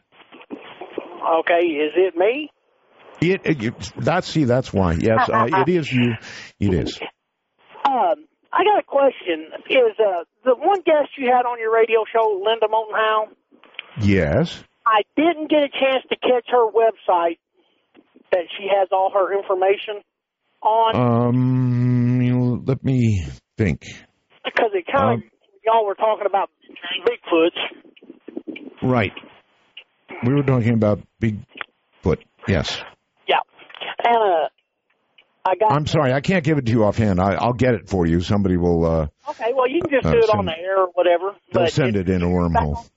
Okay, 0.51 1.67
is 1.67 1.93
it 1.97 2.17
me? 2.17 2.51
It, 3.21 3.41
it, 3.45 3.63
you- 3.63 3.75
that's 3.97 4.27
see. 4.29 4.45
That's 4.45 4.73
why. 4.73 4.95
Yes, 4.95 5.29
uh, 5.29 5.47
it 5.53 5.69
is 5.69 5.93
you. 5.93 6.15
It 6.61 6.73
is. 6.75 6.99
Um, 7.85 8.25
I 8.53 8.65
got 8.65 8.79
a 8.79 8.85
question. 8.87 9.47
Is 9.69 9.97
uh, 9.99 10.25
the 10.45 10.55
one 10.55 10.81
guest 10.83 11.11
you 11.19 11.27
had 11.27 11.45
on 11.47 11.59
your 11.59 11.73
radio 11.75 12.05
show, 12.13 12.41
Linda 12.45 12.67
Moulton 12.71 12.95
Howe? 12.95 13.29
Yes. 14.01 14.63
I 14.87 15.03
didn't 15.17 15.51
get 15.51 15.59
a 15.65 15.69
chance 15.69 16.05
to 16.11 16.17
catch 16.17 16.47
her 16.49 16.71
website 16.71 17.39
that 18.33 18.45
she 18.57 18.69
has 18.75 18.89
all 18.93 19.11
her 19.13 19.37
information 19.37 20.03
on 20.63 20.97
Um. 21.29 22.21
you- 22.23 22.63
Let 22.67 22.83
me 22.85 23.25
think. 23.59 23.83
because 24.45 24.71
it 24.73 24.87
kind 24.91 25.23
of 25.23 25.25
um, 25.25 25.31
y'all 25.69 25.85
were 25.87 25.95
talking 25.95 26.27
about 26.27 26.51
Bigfoots. 27.07 27.59
Right. 28.83 29.13
We 30.25 30.35
were 30.35 30.43
talking 30.43 30.73
about 30.75 31.01
Bigfoot. 31.21 32.19
Yes. 32.47 32.81
Yeah, 33.29 33.37
and 34.05 34.17
uh, 34.17 34.49
I 35.45 35.55
got. 35.57 35.73
I'm 35.73 35.87
sorry. 35.87 36.13
I 36.13 36.21
can't 36.21 36.45
give 36.45 36.57
it 36.59 36.67
to 36.67 36.73
you 36.73 36.85
offhand. 36.85 37.21
I, 37.21 37.35
I'll 37.35 37.53
get 37.53 37.75
it 37.75 37.89
for 37.89 38.07
you. 38.07 38.21
Somebody 38.21 38.57
will. 38.57 38.85
Uh, 38.85 39.07
okay, 39.31 39.53
well 39.55 39.69
you 39.69 39.81
can 39.83 39.91
just 39.91 40.07
uh, 40.07 40.13
do 40.13 40.19
it 40.19 40.27
send- 40.27 40.39
on 40.39 40.47
the 40.47 40.59
air 40.59 40.83
or 40.85 40.89
whatever. 40.95 41.33
they'll 41.53 41.65
but 41.65 41.73
send 41.73 41.97
it 41.97 42.09
in 42.09 42.23
a 42.23 42.27
wormhole. 42.27 42.89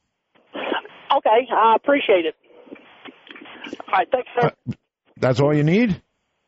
Okay, 1.17 1.47
I 1.53 1.75
appreciate 1.75 2.25
it. 2.25 2.35
All 3.87 3.93
right, 3.93 4.07
thanks, 4.11 4.29
sir. 4.39 4.47
Uh, 4.47 4.73
That's 5.17 5.39
all 5.41 5.53
you 5.53 5.63
need. 5.63 6.01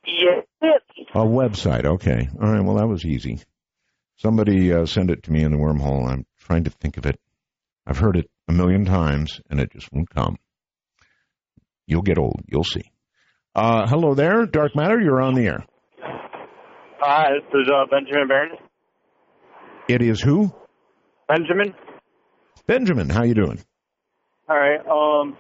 yes, 0.06 0.46
it. 0.62 0.82
A 1.13 1.20
website. 1.20 1.86
Okay. 1.86 2.30
All 2.42 2.50
right. 2.51 2.62
Well, 2.63 2.77
that 2.77 2.88
was 2.88 3.03
easy. 3.06 3.39
Somebody 4.24 4.72
uh, 4.72 4.86
send 4.86 5.12
it 5.12 5.22
to 5.24 5.34
me 5.34 5.44
in 5.44 5.51
the 5.51 5.58
wormhole. 5.58 6.08
I'm 6.08 6.25
trying 6.39 6.63
to 6.63 6.70
think 6.70 6.96
of 6.96 7.06
it. 7.06 7.20
I've 7.86 7.98
heard 7.98 8.15
it 8.15 8.30
a 8.48 8.53
million 8.53 8.86
times, 8.86 9.42
and 9.50 9.60
it 9.60 9.70
just 9.74 9.92
won't 9.92 10.10
come. 10.10 10.38
You'll 11.88 12.03
get 12.03 12.18
old. 12.18 12.39
You'll 12.48 12.63
see. 12.63 12.89
Uh, 13.53 13.86
hello 13.86 14.13
there, 14.13 14.46
Dark 14.46 14.77
Matter. 14.77 15.01
You're 15.01 15.22
on 15.22 15.34
the 15.34 15.46
air. 15.48 15.65
Hi, 17.01 17.32
this 17.34 17.62
is 17.62 17.70
uh, 17.70 17.86
Benjamin 17.92 18.30
Barron. 18.30 18.51
It 19.89 20.01
is 20.01 20.22
who? 20.22 20.53
Benjamin. 21.27 21.74
Benjamin. 22.65 23.10
How 23.10 23.24
you 23.24 23.34
doing? 23.34 23.60
All 24.48 24.58
right. 24.58 24.80
Um, 24.88 25.36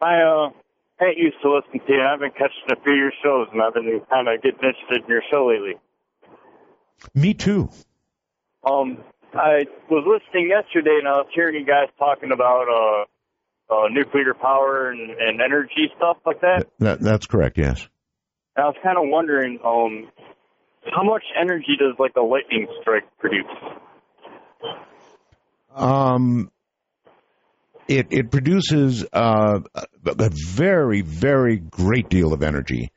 I 0.00 0.22
uh, 0.22 1.04
ain't 1.04 1.18
used 1.18 1.36
to 1.42 1.52
listen 1.52 1.86
to 1.86 1.92
you. 1.92 2.00
I've 2.00 2.20
been 2.20 2.30
catching 2.30 2.70
a 2.70 2.82
few 2.82 2.94
of 2.94 2.98
your 2.98 3.12
shows, 3.22 3.48
and 3.52 3.60
I've 3.60 3.74
been 3.74 4.00
kind 4.08 4.26
of 4.26 4.42
getting 4.42 4.60
interested 4.60 5.04
in 5.04 5.06
your 5.06 5.22
show 5.30 5.48
lately. 5.48 5.74
Me 7.14 7.34
too. 7.34 7.68
Um, 8.66 8.98
I 9.32 9.64
was 9.88 10.04
listening 10.06 10.50
yesterday, 10.50 10.98
and 10.98 11.06
I 11.06 11.18
was 11.18 11.26
hearing 11.34 11.54
you 11.54 11.66
guys 11.66 11.88
talking 11.98 12.32
about 12.32 12.66
uh, 12.68 13.72
uh 13.72 13.88
nuclear 13.90 14.34
power 14.34 14.90
and, 14.90 15.10
and 15.10 15.40
energy 15.40 15.88
stuff 15.96 16.16
like 16.26 16.40
that. 16.40 16.66
That, 16.78 17.00
that's 17.00 17.26
correct. 17.26 17.58
Yes. 17.58 17.86
And 18.56 18.64
I 18.64 18.68
was 18.68 18.76
kind 18.82 18.98
of 18.98 19.04
wondering, 19.06 19.58
um, 19.64 20.10
how 20.92 21.04
much 21.04 21.22
energy 21.40 21.76
does 21.78 21.94
like 21.98 22.12
a 22.16 22.22
lightning 22.22 22.66
strike 22.80 23.04
produce? 23.18 23.44
Um, 25.74 26.50
it 27.86 28.08
it 28.10 28.30
produces 28.30 29.04
uh, 29.12 29.60
a 29.74 29.86
a 30.04 30.30
very 30.30 31.02
very 31.02 31.58
great 31.58 32.08
deal 32.08 32.32
of 32.32 32.42
energy. 32.42 32.90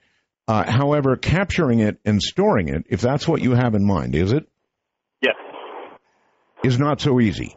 Uh, 0.47 0.63
however, 0.69 1.15
capturing 1.15 1.79
it 1.79 1.99
and 2.05 2.19
storing 2.23 2.69
it, 2.69 2.85
if 2.89 3.01
that's 3.01 3.27
what 3.27 3.39
you 3.41 3.51
have 3.51 3.75
in 3.75 3.85
mind, 3.85 4.15
is 4.15 4.31
it. 4.31 4.47
Is 6.63 6.79
not 6.79 7.01
so 7.01 7.19
easy. 7.19 7.55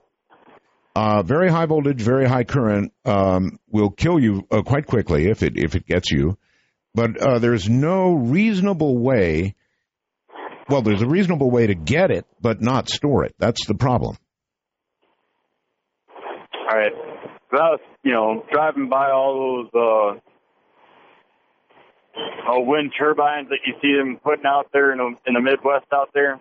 Uh, 0.95 1.23
very 1.23 1.51
high 1.51 1.67
voltage, 1.67 2.01
very 2.03 2.27
high 2.27 2.45
current 2.45 2.93
um, 3.05 3.59
will 3.71 3.91
kill 3.91 4.21
you 4.21 4.47
uh, 4.51 4.63
quite 4.63 4.87
quickly 4.87 5.29
if 5.29 5.43
it 5.43 5.55
if 5.57 5.75
it 5.75 5.87
gets 5.87 6.11
you. 6.11 6.37
But 6.95 7.17
uh, 7.19 7.39
there's 7.39 7.69
no 7.69 8.13
reasonable 8.13 8.99
way. 8.99 9.55
Well, 10.69 10.83
there's 10.83 11.03
a 11.03 11.07
reasonable 11.07 11.51
way 11.51 11.67
to 11.67 11.75
get 11.75 12.11
it, 12.11 12.27
but 12.41 12.61
not 12.61 12.89
store 12.89 13.25
it. 13.25 13.35
That's 13.39 13.67
the 13.67 13.75
problem. 13.75 14.17
All 16.71 16.79
right. 16.79 16.93
I 17.53 17.57
was, 17.57 17.81
you 18.03 18.13
know, 18.13 18.45
driving 18.51 18.89
by 18.89 19.11
all 19.11 19.69
those 19.71 19.71
uh, 19.75 20.19
uh, 22.51 22.61
wind 22.61 22.93
turbines 22.99 23.49
that 23.51 23.59
you 23.67 23.75
see 23.83 23.95
them 23.97 24.19
putting 24.23 24.47
out 24.47 24.69
there 24.73 24.93
in 24.93 24.99
the, 24.99 25.15
in 25.27 25.35
the 25.35 25.41
Midwest 25.41 25.87
out 25.93 26.11
there. 26.15 26.41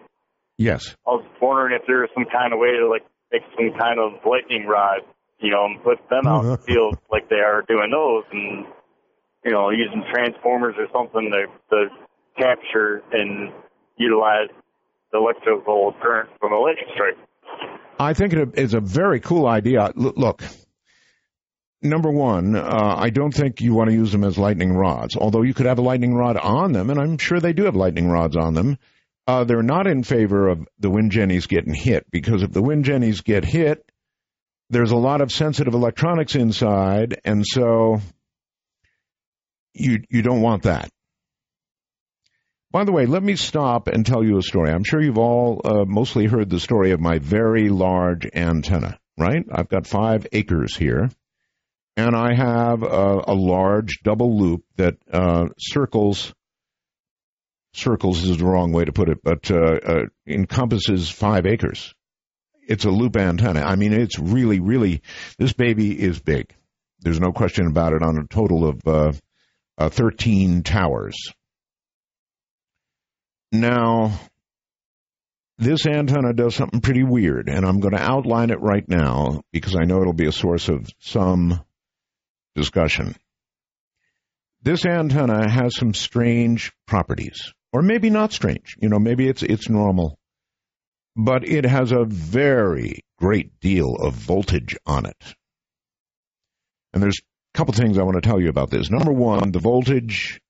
Yes. 0.61 0.95
I 1.07 1.11
was 1.11 1.25
wondering 1.41 1.79
if 1.79 1.87
there 1.87 2.01
was 2.01 2.09
some 2.13 2.25
kind 2.31 2.53
of 2.53 2.59
way 2.59 2.77
to 2.77 2.87
like 2.87 3.01
make 3.31 3.41
some 3.57 3.73
kind 3.79 3.99
of 3.99 4.21
lightning 4.25 4.67
rod, 4.67 5.01
you 5.39 5.49
know, 5.49 5.65
and 5.65 5.83
put 5.83 5.97
them 6.09 6.27
out 6.27 6.43
in 6.43 6.51
the 6.51 6.57
field 6.67 6.97
like 7.11 7.29
they 7.29 7.41
are 7.41 7.63
doing 7.67 7.89
those, 7.89 8.23
and 8.31 8.65
you 9.43 9.51
know, 9.51 9.71
using 9.71 10.03
transformers 10.13 10.75
or 10.77 10.87
something 10.93 11.31
to 11.31 11.47
to 11.73 11.87
capture 12.37 13.01
and 13.11 13.51
utilize 13.97 14.49
the 15.11 15.17
electrical 15.17 15.93
current 16.01 16.29
from 16.39 16.53
a 16.53 16.59
lightning 16.59 16.85
strike. 16.93 17.17
I 17.99 18.13
think 18.13 18.33
it 18.33 18.57
is 18.57 18.73
a 18.73 18.79
very 18.79 19.19
cool 19.19 19.47
idea. 19.47 19.91
Look, 19.95 20.43
number 21.81 22.11
one, 22.11 22.55
uh, 22.55 22.95
I 22.97 23.09
don't 23.09 23.33
think 23.33 23.61
you 23.61 23.73
want 23.73 23.89
to 23.89 23.95
use 23.95 24.11
them 24.11 24.23
as 24.23 24.37
lightning 24.37 24.73
rods, 24.73 25.15
although 25.15 25.41
you 25.41 25.53
could 25.53 25.65
have 25.65 25.79
a 25.79 25.83
lightning 25.83 26.13
rod 26.13 26.37
on 26.37 26.71
them, 26.71 26.89
and 26.89 26.99
I'm 26.99 27.17
sure 27.17 27.39
they 27.39 27.53
do 27.53 27.65
have 27.65 27.75
lightning 27.75 28.09
rods 28.09 28.37
on 28.37 28.53
them. 28.53 28.77
Uh, 29.27 29.43
they're 29.43 29.63
not 29.63 29.87
in 29.87 30.03
favor 30.03 30.49
of 30.49 30.67
the 30.79 30.89
wind 30.89 31.11
jennies 31.11 31.47
getting 31.47 31.73
hit 31.73 32.05
because 32.11 32.43
if 32.43 32.51
the 32.51 32.61
wind 32.61 32.85
jennies 32.85 33.21
get 33.21 33.45
hit, 33.45 33.85
there's 34.69 34.91
a 34.91 34.97
lot 34.97 35.21
of 35.21 35.31
sensitive 35.31 35.73
electronics 35.73 36.35
inside, 36.35 37.19
and 37.23 37.45
so 37.45 37.99
you 39.73 40.03
you 40.09 40.21
don't 40.21 40.41
want 40.41 40.63
that. 40.63 40.89
By 42.71 42.85
the 42.85 42.93
way, 42.93 43.05
let 43.05 43.21
me 43.21 43.35
stop 43.35 43.89
and 43.89 44.05
tell 44.05 44.23
you 44.23 44.37
a 44.37 44.41
story. 44.41 44.71
I'm 44.71 44.85
sure 44.85 45.01
you've 45.01 45.17
all 45.17 45.61
uh, 45.65 45.83
mostly 45.85 46.25
heard 46.25 46.49
the 46.49 46.59
story 46.59 46.91
of 46.91 47.01
my 47.01 47.19
very 47.19 47.67
large 47.67 48.25
antenna, 48.33 48.97
right? 49.17 49.45
I've 49.51 49.67
got 49.67 49.87
five 49.87 50.25
acres 50.31 50.75
here, 50.77 51.09
and 51.97 52.15
I 52.15 52.33
have 52.33 52.81
a, 52.83 53.23
a 53.27 53.35
large 53.35 53.99
double 54.03 54.39
loop 54.39 54.63
that 54.77 54.95
uh, 55.11 55.47
circles. 55.59 56.33
Circles 57.73 58.23
is 58.23 58.37
the 58.37 58.45
wrong 58.45 58.71
way 58.71 58.85
to 58.85 58.91
put 58.91 59.09
it, 59.09 59.19
but 59.23 59.49
uh, 59.49 59.55
uh, 59.55 60.05
encompasses 60.27 61.09
five 61.09 61.45
acres. 61.45 61.93
It's 62.67 62.85
a 62.85 62.91
loop 62.91 63.15
antenna. 63.17 63.61
I 63.61 63.75
mean, 63.75 63.93
it's 63.93 64.19
really, 64.19 64.59
really. 64.59 65.01
This 65.37 65.53
baby 65.53 65.99
is 65.99 66.19
big. 66.19 66.53
There's 66.99 67.19
no 67.19 67.31
question 67.31 67.67
about 67.67 67.93
it. 67.93 68.03
On 68.03 68.17
a 68.17 68.27
total 68.27 68.67
of 68.67 68.87
uh, 68.87 69.11
uh, 69.77 69.89
13 69.89 70.63
towers. 70.63 71.15
Now, 73.51 74.19
this 75.57 75.85
antenna 75.85 76.33
does 76.33 76.55
something 76.55 76.81
pretty 76.81 77.03
weird, 77.03 77.49
and 77.49 77.65
I'm 77.65 77.79
going 77.79 77.95
to 77.95 78.01
outline 78.01 78.49
it 78.49 78.61
right 78.61 78.87
now 78.87 79.41
because 79.51 79.75
I 79.75 79.85
know 79.85 80.01
it'll 80.01 80.13
be 80.13 80.27
a 80.27 80.31
source 80.31 80.69
of 80.69 80.89
some 80.99 81.61
discussion. 82.55 83.15
This 84.63 84.85
antenna 84.85 85.49
has 85.49 85.75
some 85.75 85.93
strange 85.93 86.71
properties, 86.87 87.53
or 87.73 87.81
maybe 87.81 88.09
not 88.09 88.33
strange. 88.33 88.75
You 88.79 88.89
know, 88.89 88.99
maybe 88.99 89.27
it's 89.27 89.43
it's 89.43 89.69
normal, 89.69 90.17
but 91.15 91.47
it 91.47 91.65
has 91.65 91.91
a 91.91 92.05
very 92.05 93.01
great 93.17 93.59
deal 93.59 93.95
of 93.95 94.13
voltage 94.13 94.75
on 94.85 95.05
it. 95.05 95.35
And 96.93 97.01
there's 97.01 97.19
a 97.19 97.57
couple 97.57 97.73
things 97.73 97.97
I 97.97 98.03
want 98.03 98.21
to 98.21 98.27
tell 98.27 98.41
you 98.41 98.49
about 98.49 98.69
this. 98.69 98.89
Number 98.89 99.11
one, 99.11 99.51
the 99.51 99.59
voltage 99.59 100.41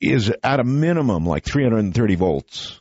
is 0.00 0.32
at 0.42 0.60
a 0.60 0.64
minimum 0.64 1.26
like 1.26 1.44
330 1.44 2.14
volts. 2.14 2.80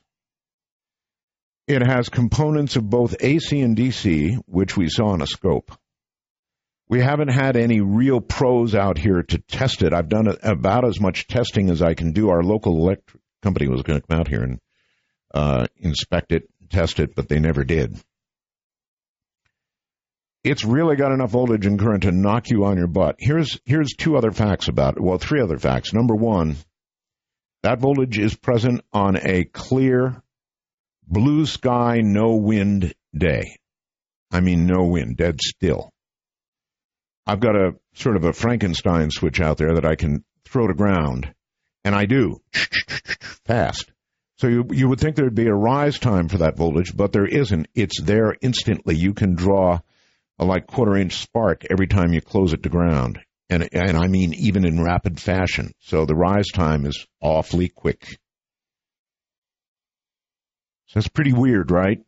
It 1.67 1.81
has 1.81 2.10
components 2.10 2.75
of 2.75 2.89
both 2.89 3.15
AC 3.19 3.60
and 3.62 3.75
DC, 3.75 4.38
which 4.45 4.75
we 4.75 4.89
saw 4.89 5.13
in 5.13 5.22
a 5.22 5.27
scope. 5.27 5.72
We 6.89 6.99
haven't 6.99 7.29
had 7.29 7.55
any 7.55 7.81
real 7.81 8.21
pros 8.21 8.75
out 8.75 8.97
here 8.97 9.23
to 9.23 9.37
test 9.39 9.81
it. 9.81 9.93
I've 9.93 10.09
done 10.09 10.27
about 10.43 10.85
as 10.85 10.99
much 10.99 11.27
testing 11.27 11.69
as 11.69 11.81
I 11.81 11.93
can 11.93 12.11
do. 12.11 12.29
Our 12.29 12.43
local 12.43 12.77
electric 12.77 13.21
company 13.41 13.67
was 13.67 13.83
going 13.83 13.99
to 13.99 14.07
come 14.07 14.19
out 14.19 14.27
here 14.27 14.43
and 14.43 14.59
uh, 15.33 15.65
inspect 15.77 16.31
it, 16.31 16.49
test 16.69 16.99
it, 16.99 17.15
but 17.15 17.29
they 17.29 17.39
never 17.39 17.63
did. 17.63 17.97
It's 20.43 20.65
really 20.65 20.97
got 20.97 21.13
enough 21.13 21.31
voltage 21.31 21.65
and 21.65 21.79
current 21.79 22.03
to 22.03 22.11
knock 22.11 22.49
you 22.49 22.65
on 22.65 22.77
your 22.77 22.87
butt. 22.87 23.15
Here's 23.17 23.59
here's 23.63 23.93
two 23.93 24.17
other 24.17 24.31
facts 24.31 24.67
about 24.67 24.97
it. 24.97 25.01
Well, 25.01 25.17
three 25.17 25.41
other 25.41 25.57
facts. 25.57 25.93
Number 25.93 26.15
one, 26.15 26.57
that 27.63 27.79
voltage 27.79 28.19
is 28.19 28.35
present 28.35 28.81
on 28.91 29.15
a 29.15 29.45
clear, 29.45 30.21
blue 31.07 31.45
sky, 31.45 32.01
no 32.01 32.35
wind 32.35 32.93
day. 33.17 33.57
I 34.31 34.41
mean, 34.41 34.65
no 34.65 34.83
wind, 34.83 35.15
dead 35.15 35.39
still. 35.41 35.92
I've 37.25 37.39
got 37.39 37.56
a 37.56 37.75
sort 37.94 38.15
of 38.15 38.25
a 38.25 38.34
Frankenstein 38.34 39.10
switch 39.12 39.39
out 39.39 39.58
there 39.58 39.75
that 39.75 39.86
I 39.86 39.96
can 39.96 40.24
throw 40.46 40.68
to 40.68 40.74
ground, 40.74 41.34
and 41.84 41.96
I 41.96 42.06
do 42.06 42.42
fast. 43.46 43.92
So 44.38 44.48
you 44.48 44.65
you 44.72 44.89
would 44.89 45.00
think 45.00 45.15
there'd 45.15 45.36
be 45.36 45.48
a 45.48 45.53
rise 45.53 46.00
time 46.00 46.27
for 46.27 46.39
that 46.39 46.58
voltage, 46.58 46.96
but 46.96 47.13
there 47.13 47.25
isn't. 47.25 47.68
It's 47.75 48.01
there 48.01 48.36
instantly. 48.42 48.96
You 48.96 49.13
can 49.13 49.36
draw 49.36 49.80
a 50.39 50.46
like 50.46 50.68
quarter 50.68 50.98
inch 50.98 51.15
spark 51.15 51.65
every 51.70 51.88
time 51.88 52.13
you 52.13 52.22
close 52.22 52.53
it 52.53 52.63
to 52.63 52.70
ground. 52.70 53.20
And 53.50 53.70
and 53.72 53.98
I 53.98 54.08
mean 54.08 54.34
even 54.34 54.65
in 54.65 54.84
rapid 54.84 55.20
fashion. 55.20 55.72
So 55.80 56.06
the 56.06 56.15
rise 56.15 56.48
time 56.48 56.86
is 56.86 57.06
awfully 57.22 57.70
quick. 57.70 58.18
So 60.88 61.00
that's 61.00 61.08
pretty 61.08 61.34
weird, 61.34 61.72
right? 61.72 62.00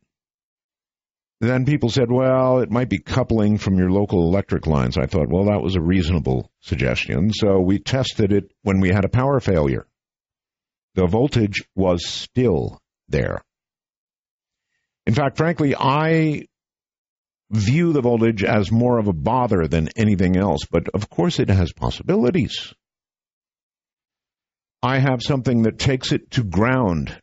Then 1.45 1.65
people 1.65 1.89
said, 1.89 2.11
well, 2.11 2.59
it 2.59 2.71
might 2.71 2.89
be 2.89 2.99
coupling 2.99 3.57
from 3.57 3.77
your 3.77 3.91
local 3.91 4.27
electric 4.27 4.67
lines. 4.67 4.97
I 4.97 5.05
thought, 5.05 5.29
well, 5.29 5.45
that 5.45 5.61
was 5.61 5.75
a 5.75 5.81
reasonable 5.81 6.49
suggestion. 6.61 7.31
So 7.33 7.59
we 7.59 7.79
tested 7.79 8.31
it 8.31 8.51
when 8.63 8.79
we 8.79 8.89
had 8.89 9.05
a 9.05 9.09
power 9.09 9.39
failure. 9.39 9.85
The 10.95 11.07
voltage 11.07 11.63
was 11.75 12.07
still 12.07 12.79
there. 13.09 13.41
In 15.05 15.13
fact, 15.13 15.37
frankly, 15.37 15.75
I 15.75 16.47
view 17.51 17.93
the 17.93 18.01
voltage 18.01 18.43
as 18.43 18.71
more 18.71 18.97
of 18.97 19.07
a 19.07 19.13
bother 19.13 19.67
than 19.67 19.89
anything 19.95 20.35
else, 20.35 20.61
but 20.69 20.89
of 20.93 21.09
course 21.09 21.39
it 21.39 21.49
has 21.49 21.71
possibilities. 21.71 22.73
I 24.81 24.99
have 24.99 25.21
something 25.21 25.63
that 25.63 25.77
takes 25.77 26.11
it 26.11 26.31
to 26.31 26.43
ground 26.43 27.15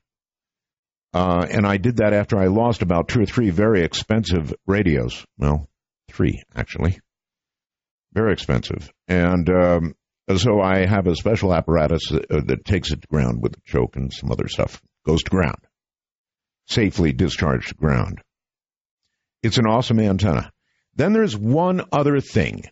uh, 1.14 1.46
and 1.50 1.66
I 1.66 1.76
did 1.76 1.96
that 1.96 2.12
after 2.12 2.38
I 2.38 2.46
lost 2.46 2.82
about 2.82 3.08
two 3.08 3.22
or 3.22 3.26
three 3.26 3.50
very 3.50 3.82
expensive 3.82 4.54
radios. 4.66 5.24
Well, 5.36 5.68
three, 6.10 6.42
actually. 6.54 6.98
Very 8.12 8.32
expensive. 8.32 8.90
And 9.08 9.48
um, 9.50 9.94
so 10.36 10.60
I 10.60 10.86
have 10.86 11.06
a 11.06 11.16
special 11.16 11.54
apparatus 11.54 12.02
that, 12.10 12.30
uh, 12.30 12.40
that 12.46 12.64
takes 12.64 12.90
it 12.92 13.02
to 13.02 13.08
ground 13.08 13.42
with 13.42 13.56
a 13.56 13.60
choke 13.64 13.96
and 13.96 14.12
some 14.12 14.30
other 14.30 14.48
stuff. 14.48 14.80
Goes 15.04 15.22
to 15.24 15.30
ground. 15.30 15.58
Safely 16.68 17.12
discharged 17.12 17.68
to 17.68 17.74
ground. 17.74 18.22
It's 19.42 19.58
an 19.58 19.66
awesome 19.66 20.00
antenna. 20.00 20.50
Then 20.94 21.12
there's 21.12 21.36
one 21.36 21.82
other 21.90 22.20
thing. 22.20 22.64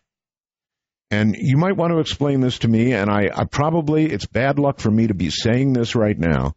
And 1.11 1.35
you 1.37 1.57
might 1.57 1.77
want 1.77 1.93
to 1.93 1.99
explain 1.99 2.41
this 2.41 2.61
to 2.61 2.69
me, 2.69 2.93
and 2.93 3.11
I, 3.11 3.31
I 3.35 3.45
probably, 3.45 4.07
it's 4.07 4.27
bad 4.27 4.61
luck 4.61 4.79
for 4.79 4.91
me 4.91 5.09
to 5.09 5.15
be 5.15 5.29
saying 5.29 5.73
this 5.73 5.97
right 5.97 6.17
now 6.17 6.55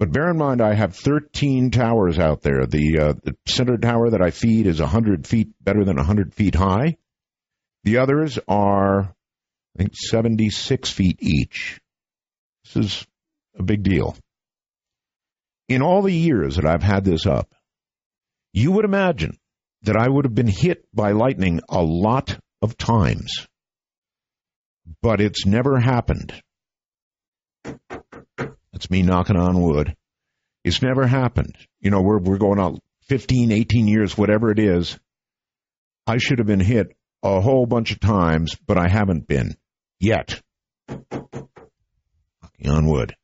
but 0.00 0.12
bear 0.12 0.30
in 0.30 0.38
mind, 0.38 0.62
I 0.62 0.72
have 0.72 0.96
13 0.96 1.70
towers 1.70 2.18
out 2.18 2.40
there. 2.40 2.64
The, 2.64 2.98
uh, 2.98 3.12
the 3.22 3.36
center 3.46 3.76
tower 3.76 4.08
that 4.08 4.22
I 4.22 4.30
feed 4.30 4.66
is 4.66 4.80
100 4.80 5.26
feet, 5.26 5.48
better 5.60 5.84
than 5.84 5.96
100 5.96 6.34
feet 6.34 6.54
high. 6.54 6.96
The 7.84 7.98
others 7.98 8.38
are, 8.48 9.02
I 9.02 9.76
think, 9.76 9.94
76 9.94 10.90
feet 10.90 11.18
each. 11.20 11.80
This 12.64 12.76
is 12.82 13.06
a 13.58 13.62
big 13.62 13.82
deal. 13.82 14.16
In 15.68 15.82
all 15.82 16.00
the 16.00 16.14
years 16.14 16.56
that 16.56 16.64
I've 16.64 16.82
had 16.82 17.04
this 17.04 17.26
up, 17.26 17.54
you 18.54 18.72
would 18.72 18.86
imagine 18.86 19.36
that 19.82 19.98
I 19.98 20.08
would 20.08 20.24
have 20.24 20.34
been 20.34 20.48
hit 20.48 20.82
by 20.94 21.12
lightning 21.12 21.60
a 21.68 21.82
lot 21.82 22.38
of 22.62 22.78
times. 22.78 23.46
But 25.02 25.20
it's 25.20 25.44
never 25.44 25.78
happened. 25.78 26.32
That's 28.72 28.90
me 28.90 29.02
knocking 29.02 29.36
on 29.36 29.60
wood. 29.60 29.94
It's 30.64 30.82
never 30.82 31.06
happened. 31.06 31.56
You 31.80 31.90
know, 31.90 32.02
we're, 32.02 32.18
we're 32.18 32.38
going 32.38 32.58
on 32.58 32.78
15, 33.08 33.50
18 33.52 33.88
years, 33.88 34.16
whatever 34.16 34.50
it 34.50 34.58
is. 34.58 34.98
I 36.06 36.18
should 36.18 36.38
have 36.38 36.46
been 36.46 36.60
hit 36.60 36.88
a 37.22 37.40
whole 37.40 37.66
bunch 37.66 37.92
of 37.92 38.00
times, 38.00 38.54
but 38.66 38.78
I 38.78 38.88
haven't 38.88 39.26
been 39.26 39.56
yet. 39.98 40.40
Knocking 40.88 42.68
on 42.68 42.86
wood. 42.86 43.14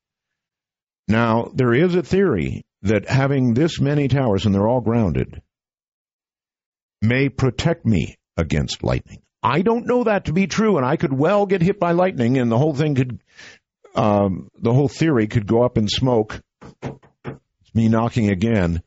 Now, 1.08 1.50
there 1.54 1.72
is 1.72 1.94
a 1.94 2.02
theory 2.02 2.64
that 2.82 3.08
having 3.08 3.54
this 3.54 3.80
many 3.80 4.08
towers, 4.08 4.44
and 4.44 4.54
they're 4.54 4.68
all 4.68 4.80
grounded, 4.80 5.40
may 7.00 7.28
protect 7.28 7.86
me 7.86 8.16
against 8.36 8.82
lightning. 8.82 9.22
I 9.42 9.62
don't 9.62 9.86
know 9.86 10.04
that 10.04 10.24
to 10.24 10.32
be 10.32 10.46
true, 10.46 10.76
and 10.76 10.84
I 10.84 10.96
could 10.96 11.12
well 11.12 11.46
get 11.46 11.62
hit 11.62 11.78
by 11.78 11.92
lightning, 11.92 12.38
and 12.38 12.50
the 12.50 12.58
whole 12.58 12.74
thing 12.74 12.94
could 12.96 13.20
um, 13.96 14.50
the 14.58 14.72
whole 14.72 14.88
theory 14.88 15.26
could 15.26 15.46
go 15.46 15.62
up 15.64 15.78
in 15.78 15.88
smoke. 15.88 16.40
It's 16.82 17.74
me 17.74 17.88
knocking 17.88 18.30
again. 18.30 18.82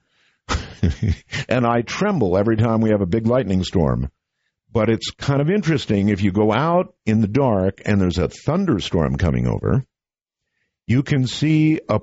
and 1.50 1.66
I 1.66 1.82
tremble 1.82 2.38
every 2.38 2.58
time 2.58 2.82
we 2.82 2.92
have 2.92 3.02
a 3.02 3.08
big 3.08 3.28
lightning 3.28 3.64
storm. 3.64 4.10
But 4.72 4.90
it's 4.90 5.10
kind 5.12 5.42
of 5.42 5.50
interesting 5.50 6.10
if 6.10 6.22
you 6.22 6.32
go 6.32 6.54
out 6.54 6.94
in 7.06 7.22
the 7.22 7.28
dark 7.28 7.82
and 7.86 8.00
there's 8.00 8.20
a 8.20 8.30
thunderstorm 8.30 9.18
coming 9.18 9.48
over, 9.48 9.84
you 10.86 11.04
can 11.04 11.26
see 11.28 11.80
a 11.90 12.00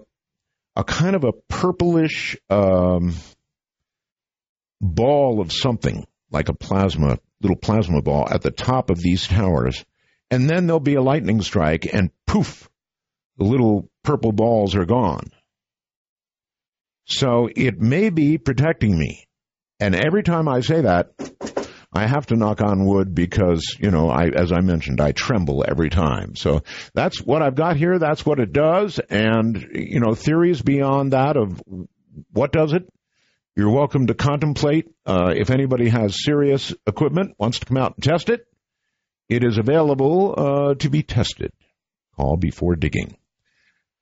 a 0.76 0.84
kind 0.84 1.16
of 1.16 1.24
a 1.24 1.32
purplish 1.48 2.36
um, 2.50 3.14
ball 4.80 5.40
of 5.40 5.52
something 5.52 6.06
like 6.30 6.48
a 6.48 6.54
plasma 6.54 7.18
little 7.40 7.56
plasma 7.56 8.02
ball 8.02 8.28
at 8.30 8.42
the 8.42 8.50
top 8.50 8.90
of 8.90 9.00
these 9.00 9.26
towers, 9.26 9.84
and 10.30 10.48
then 10.48 10.66
there'll 10.66 10.80
be 10.80 10.94
a 10.94 11.02
lightning 11.02 11.40
strike, 11.42 11.86
and 11.92 12.10
poof, 12.26 12.68
the 13.38 13.44
little 13.44 13.88
purple 14.02 14.32
balls 14.32 14.74
are 14.74 14.86
gone. 14.86 15.30
So 17.06 17.48
it 17.54 17.80
may 17.80 18.10
be 18.10 18.38
protecting 18.38 18.98
me. 18.98 19.26
And 19.78 19.94
every 19.94 20.22
time 20.22 20.48
I 20.48 20.60
say 20.60 20.80
that, 20.80 21.12
I 21.92 22.06
have 22.06 22.26
to 22.26 22.36
knock 22.36 22.60
on 22.60 22.84
wood 22.84 23.14
because, 23.14 23.76
you 23.78 23.90
know, 23.90 24.10
I, 24.10 24.26
as 24.26 24.52
I 24.52 24.60
mentioned, 24.60 25.00
I 25.00 25.12
tremble 25.12 25.64
every 25.66 25.88
time. 25.88 26.34
So 26.34 26.62
that's 26.94 27.22
what 27.22 27.42
I've 27.42 27.54
got 27.54 27.76
here. 27.76 27.98
That's 27.98 28.26
what 28.26 28.40
it 28.40 28.52
does. 28.52 28.98
And, 28.98 29.68
you 29.72 30.00
know, 30.00 30.14
theories 30.14 30.60
beyond 30.60 31.12
that 31.12 31.36
of 31.36 31.62
what 32.32 32.52
does 32.52 32.72
it, 32.72 32.88
you're 33.54 33.70
welcome 33.70 34.08
to 34.08 34.14
contemplate. 34.14 34.90
Uh, 35.06 35.32
if 35.34 35.50
anybody 35.50 35.88
has 35.88 36.22
serious 36.22 36.74
equipment, 36.86 37.36
wants 37.38 37.60
to 37.60 37.66
come 37.66 37.78
out 37.78 37.94
and 37.94 38.02
test 38.02 38.28
it, 38.28 38.46
it 39.28 39.44
is 39.44 39.56
available 39.56 40.34
uh, 40.36 40.74
to 40.74 40.90
be 40.90 41.02
tested. 41.02 41.52
Call 42.16 42.36
before 42.36 42.76
digging. 42.76 43.16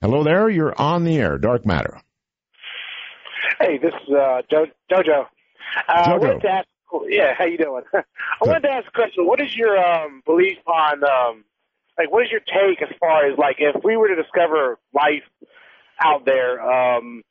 Hello 0.00 0.22
there, 0.22 0.48
you're 0.48 0.78
on 0.80 1.04
the 1.04 1.16
air, 1.16 1.38
Dark 1.38 1.64
Matter. 1.64 2.00
Hey, 3.58 3.78
this 3.78 3.94
is 4.06 4.14
uh, 4.14 4.42
jo- 4.50 4.66
Jojo. 4.90 5.26
Uh, 5.88 6.04
Jojo. 6.04 6.12
I 6.12 6.16
wanted 6.18 6.40
to 6.42 6.48
ask, 6.48 6.68
yeah, 7.08 7.34
how 7.36 7.44
you 7.44 7.58
doing? 7.58 7.84
I 7.94 8.02
wanted 8.46 8.62
to 8.62 8.70
ask 8.70 8.88
a 8.88 8.90
question. 8.90 9.26
What 9.26 9.40
is 9.40 9.56
your 9.56 9.78
um, 9.78 10.22
belief 10.26 10.58
on, 10.66 11.02
um, 11.04 11.44
like, 11.98 12.12
what 12.12 12.24
is 12.24 12.30
your 12.30 12.40
take 12.40 12.82
as 12.82 12.94
far 13.00 13.26
as, 13.26 13.38
like, 13.38 13.56
if 13.58 13.82
we 13.82 13.96
were 13.96 14.08
to 14.08 14.16
discover 14.16 14.78
life 14.92 15.22
out 16.00 16.24
there, 16.26 16.60
um, 16.60 17.22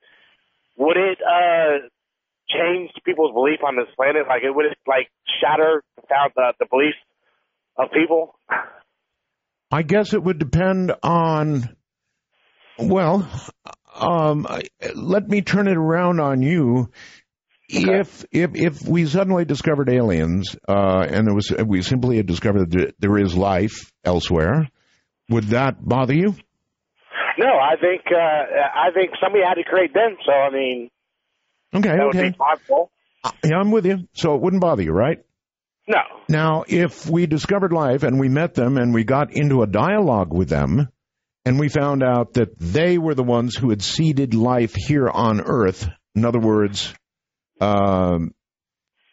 would 0.77 0.97
it 0.97 1.19
uh, 1.21 1.87
change 2.49 2.91
people's 3.05 3.33
belief 3.33 3.59
on 3.63 3.75
this 3.75 3.87
planet? 3.95 4.27
Like, 4.27 4.43
it 4.43 4.51
would 4.51 4.65
it 4.65 4.77
like 4.87 5.09
shatter 5.41 5.83
the, 6.09 6.53
the 6.59 6.65
beliefs 6.69 6.97
of 7.77 7.91
people? 7.91 8.35
I 9.71 9.81
guess 9.81 10.13
it 10.13 10.23
would 10.23 10.39
depend 10.39 10.93
on 11.03 11.75
well, 12.77 13.27
um, 13.95 14.47
let 14.95 15.27
me 15.27 15.41
turn 15.41 15.67
it 15.67 15.77
around 15.77 16.19
on 16.19 16.41
you. 16.41 16.89
Okay. 17.73 17.99
If 17.99 18.25
if 18.31 18.51
if 18.55 18.87
we 18.87 19.05
suddenly 19.05 19.45
discovered 19.45 19.89
aliens, 19.89 20.55
uh, 20.67 21.05
and 21.09 21.25
there 21.27 21.33
was 21.33 21.51
we 21.65 21.81
simply 21.81 22.17
had 22.17 22.25
discovered 22.25 22.71
that 22.71 22.95
there 22.99 23.17
is 23.17 23.35
life 23.35 23.91
elsewhere, 24.03 24.69
would 25.29 25.45
that 25.45 25.77
bother 25.79 26.13
you? 26.13 26.35
No, 27.37 27.47
I 27.47 27.75
think 27.79 28.03
uh, 28.11 28.17
I 28.17 28.91
think 28.93 29.11
somebody 29.21 29.43
had 29.43 29.55
to 29.55 29.63
create 29.63 29.93
them. 29.93 30.17
So 30.25 30.31
I 30.31 30.49
mean, 30.51 30.91
okay, 31.73 31.89
that 31.89 32.01
okay, 32.09 32.33
would 32.35 33.37
be. 33.37 33.49
Yeah, 33.49 33.57
I'm 33.57 33.71
with 33.71 33.85
you. 33.85 34.07
So 34.13 34.35
it 34.35 34.41
wouldn't 34.41 34.61
bother 34.61 34.83
you, 34.83 34.91
right? 34.91 35.23
No. 35.87 35.99
Now, 36.29 36.63
if 36.67 37.09
we 37.09 37.25
discovered 37.25 37.73
life 37.73 38.03
and 38.03 38.19
we 38.19 38.29
met 38.29 38.53
them 38.53 38.77
and 38.77 38.93
we 38.93 39.03
got 39.03 39.33
into 39.33 39.63
a 39.63 39.67
dialogue 39.67 40.33
with 40.33 40.49
them, 40.49 40.89
and 41.45 41.59
we 41.59 41.69
found 41.69 42.03
out 42.03 42.33
that 42.33 42.57
they 42.59 42.97
were 42.97 43.15
the 43.15 43.23
ones 43.23 43.55
who 43.55 43.69
had 43.69 43.81
seeded 43.81 44.33
life 44.33 44.73
here 44.75 45.09
on 45.09 45.41
Earth. 45.41 45.89
In 46.15 46.25
other 46.25 46.39
words, 46.39 46.93
um, 47.59 48.33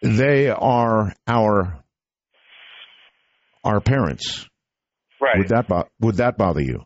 they 0.03 0.49
are 0.49 1.14
our 1.27 1.83
our 3.64 3.81
parents. 3.81 4.47
Right. 5.21 5.38
Would 5.38 5.49
that 5.49 5.69
bo- 5.69 5.88
would 6.01 6.16
that 6.16 6.38
bother 6.38 6.62
you? 6.62 6.83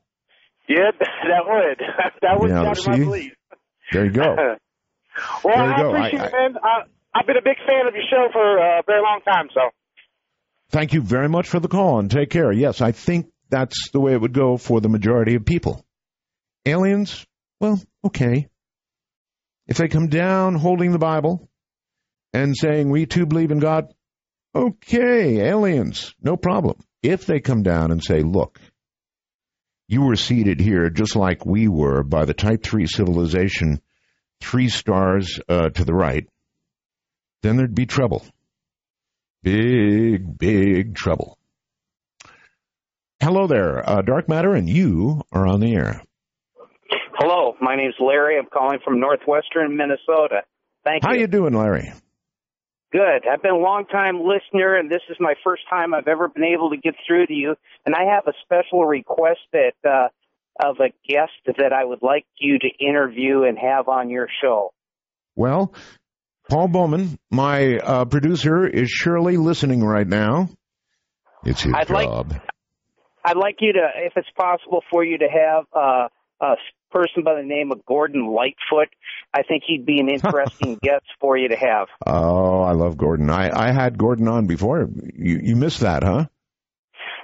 Yeah, 0.69 0.91
that 0.99 1.45
would. 1.47 1.81
That 2.23 2.41
would 2.41 2.51
Yeah, 2.51 2.73
my 2.87 2.97
belief. 2.97 3.33
There 3.93 4.07
you 4.07 4.11
go. 4.13 4.23
well, 5.45 5.57
There 5.57 5.67
you 5.67 5.73
I 5.75 5.79
go. 5.83 5.95
appreciate 5.95 6.21
I- 6.23 6.27
it, 6.27 6.33
man. 6.33 6.57
I, 6.63 7.19
I've 7.19 7.27
been 7.27 7.37
a 7.37 7.43
big 7.43 7.59
fan 7.59 7.87
of 7.87 7.95
your 7.95 8.03
show 8.11 8.29
for 8.33 8.57
a 8.59 8.83
very 8.87 9.03
long 9.03 9.21
time. 9.25 9.49
So 9.55 9.61
Thank 10.71 10.93
you 10.95 11.03
very 11.03 11.29
much 11.29 11.49
for 11.49 11.61
the 11.61 11.69
call 11.69 12.01
and 12.01 12.11
take 12.11 12.31
care. 12.31 12.51
Yes, 12.51 12.81
I 12.81 12.91
think 12.93 13.27
that's 13.55 13.91
the 13.93 14.01
way 14.01 14.15
it 14.15 14.21
would 14.21 14.33
go 14.33 14.57
for 14.57 14.81
the 14.81 14.89
majority 14.89 15.37
of 15.37 15.45
people. 15.45 15.85
Aliens, 16.67 17.25
well, 17.61 17.81
okay. 18.05 18.49
If 19.69 19.77
they 19.77 19.87
come 19.87 20.09
down 20.09 20.57
holding 20.57 20.91
the 20.91 20.99
Bible 20.99 21.49
and 22.33 22.57
saying, 22.57 22.91
we 22.91 23.07
too 23.07 23.27
believe 23.27 23.53
in 23.53 23.61
God, 23.61 23.95
okay, 24.57 25.39
aliens, 25.39 26.17
no 26.21 26.37
problem. 26.37 26.81
If 27.01 27.27
they 27.27 27.39
come 27.39 27.63
down 27.63 27.93
and 27.93 28.03
say, 28.03 28.23
look, 28.23 28.59
you 29.87 30.03
were 30.03 30.17
seated 30.17 30.59
here 30.59 30.91
just 30.91 31.15
like 31.15 31.47
we 31.47 31.69
were 31.69 32.03
by 32.03 32.25
the 32.25 32.35
Type 32.35 32.65
3 32.65 32.89
civilization, 32.89 33.81
three 34.41 34.69
stars 34.69 35.39
uh, 35.49 35.69
to 35.69 35.85
the 35.85 35.95
right, 35.95 36.27
then 37.43 37.57
there'd 37.57 37.75
be 37.75 37.87
trouble. 37.87 38.27
Big, 39.45 40.37
big 40.37 40.97
trouble. 40.97 41.39
Hello 43.25 43.47
there, 43.47 43.89
uh, 43.89 44.03
Dark 44.03 44.29
Matter, 44.29 44.53
and 44.55 44.69
you 44.69 45.23
are 45.33 45.47
on 45.47 45.61
the 45.61 45.75
air. 45.75 46.03
Hello, 47.15 47.55
my 47.59 47.75
name's 47.75 47.95
Larry. 47.99 48.37
I'm 48.39 48.45
calling 48.53 48.81
from 48.85 49.01
northwestern 49.01 49.79
Minnesota. 49.79 50.43
Thank 50.85 51.05
you. 51.05 51.09
How 51.09 51.15
you. 51.15 51.23
you 51.23 51.27
doing, 51.27 51.55
Larry? 51.55 51.91
Good. 52.93 53.27
I've 53.27 53.41
been 53.41 53.53
a 53.53 53.57
long 53.57 53.87
time 53.87 54.21
listener, 54.21 54.77
and 54.77 54.91
this 54.91 55.01
is 55.09 55.17
my 55.21 55.33
first 55.43 55.63
time 55.71 55.95
I've 55.95 56.07
ever 56.07 56.29
been 56.29 56.45
able 56.45 56.69
to 56.69 56.77
get 56.77 56.97
through 57.07 57.29
to 57.29 57.33
you. 57.33 57.55
And 57.87 57.95
I 57.95 58.15
have 58.15 58.25
a 58.27 58.35
special 58.45 58.85
request 58.85 59.41
that 59.55 59.73
uh, 59.89 60.09
of 60.63 60.77
a 60.81 60.93
guest 61.11 61.33
that 61.47 61.73
I 61.73 61.83
would 61.83 62.03
like 62.03 62.27
you 62.39 62.59
to 62.59 62.69
interview 62.79 63.45
and 63.45 63.57
have 63.59 63.89
on 63.89 64.11
your 64.11 64.29
show. 64.43 64.75
Well, 65.35 65.73
Paul 66.51 66.69
Bowman, 66.69 67.19
my 67.31 67.79
uh, 67.79 68.05
producer, 68.05 68.67
is 68.67 68.91
surely 68.91 69.39
listening 69.39 69.83
right 69.83 70.07
now. 70.07 70.51
It's 71.43 71.63
his 71.63 71.73
I'd 71.75 71.89
like- 71.89 72.07
job. 72.07 72.35
I'd 73.25 73.37
like 73.37 73.57
you 73.61 73.73
to, 73.73 73.89
if 73.97 74.13
it's 74.17 74.29
possible, 74.37 74.83
for 74.91 75.05
you 75.05 75.19
to 75.19 75.29
have 75.29 75.65
uh, 75.75 76.09
a 76.41 76.57
person 76.91 77.25
by 77.25 77.35
the 77.35 77.47
name 77.47 77.73
of 77.73 77.85
Gordon 77.87 78.27
Lightfoot. 78.27 78.89
I 79.33 79.43
think 79.43 79.65
he'd 79.67 79.87
be 79.87 79.99
an 80.01 80.09
interesting 80.15 80.79
guest 80.83 81.07
for 81.21 81.37
you 81.37 81.49
to 81.49 81.57
have. 81.57 81.89
oh, 82.07 82.63
I 82.63 82.73
love 82.73 82.97
Gordon. 82.97 83.31
I, 83.31 83.51
I 83.69 83.73
had 83.73 83.99
Gordon 83.99 84.29
on 84.29 84.47
before. 84.47 84.89
You 85.15 85.41
you 85.43 85.57
missed 85.57 85.81
that, 85.81 86.03
huh? 86.03 86.27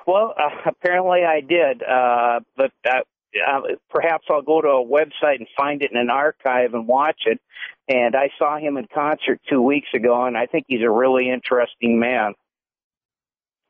Well, 0.07 0.35
uh, 0.37 0.69
apparently 0.71 1.21
I 1.25 1.41
did, 1.41 1.83
uh, 1.83 2.41
but 2.57 2.73
uh, 2.89 3.03
uh, 3.47 3.61
perhaps 3.91 4.27
I'll 4.31 4.43
go 4.43 4.61
to 4.61 4.69
a 4.69 4.85
website 4.85 5.37
and 5.39 5.47
find 5.57 5.83
it 5.83 5.91
in 5.93 5.99
an 5.99 6.11
archive 6.11 6.75
and 6.75 6.89
watch 6.89 7.23
it. 7.27 7.41
And 7.89 8.17
I 8.17 8.31
saw 8.39 8.59
him 8.59 8.77
in 8.77 8.87
concert 8.93 9.41
two 9.49 9.63
weeks 9.63 9.89
ago, 9.95 10.25
and 10.25 10.37
I 10.37 10.47
think 10.47 10.67
he's 10.69 10.83
a 10.83 10.91
really 10.91 11.31
interesting 11.31 12.01
man. 12.01 12.35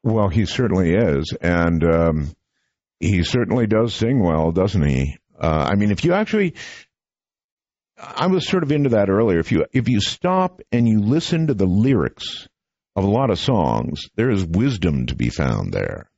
Well, 0.03 0.29
he 0.29 0.47
certainly 0.47 0.95
is, 0.95 1.35
and 1.41 1.85
um, 1.85 2.33
he 2.99 3.23
certainly 3.23 3.67
does 3.67 3.95
sing 3.95 4.23
well, 4.23 4.51
doesn't 4.53 4.87
he? 4.87 5.17
Uh, 5.39 5.69
I 5.71 5.75
mean, 5.75 5.91
if 5.91 6.05
you 6.05 6.13
actually, 6.15 6.55
I 7.99 8.27
was 8.29 8.47
sort 8.49 8.63
of 8.63 8.73
into 8.73 8.91
that 8.91 9.11
earlier. 9.11 9.39
If 9.39 9.53
you 9.53 9.67
if 9.73 9.89
you 9.89 10.01
stop 10.01 10.61
and 10.73 10.89
you 10.89 11.01
listen 11.01 11.49
to 11.49 11.55
the 11.55 11.67
lyrics 11.67 12.49
of 12.97 13.05
a 13.05 13.09
lot 13.09 13.31
of 13.31 13.39
songs, 13.39 14.09
there 14.17 14.31
is 14.31 14.45
wisdom 14.45 15.07
to 15.07 15.15
be 15.15 15.29
found 15.29 15.73
there. 15.73 16.11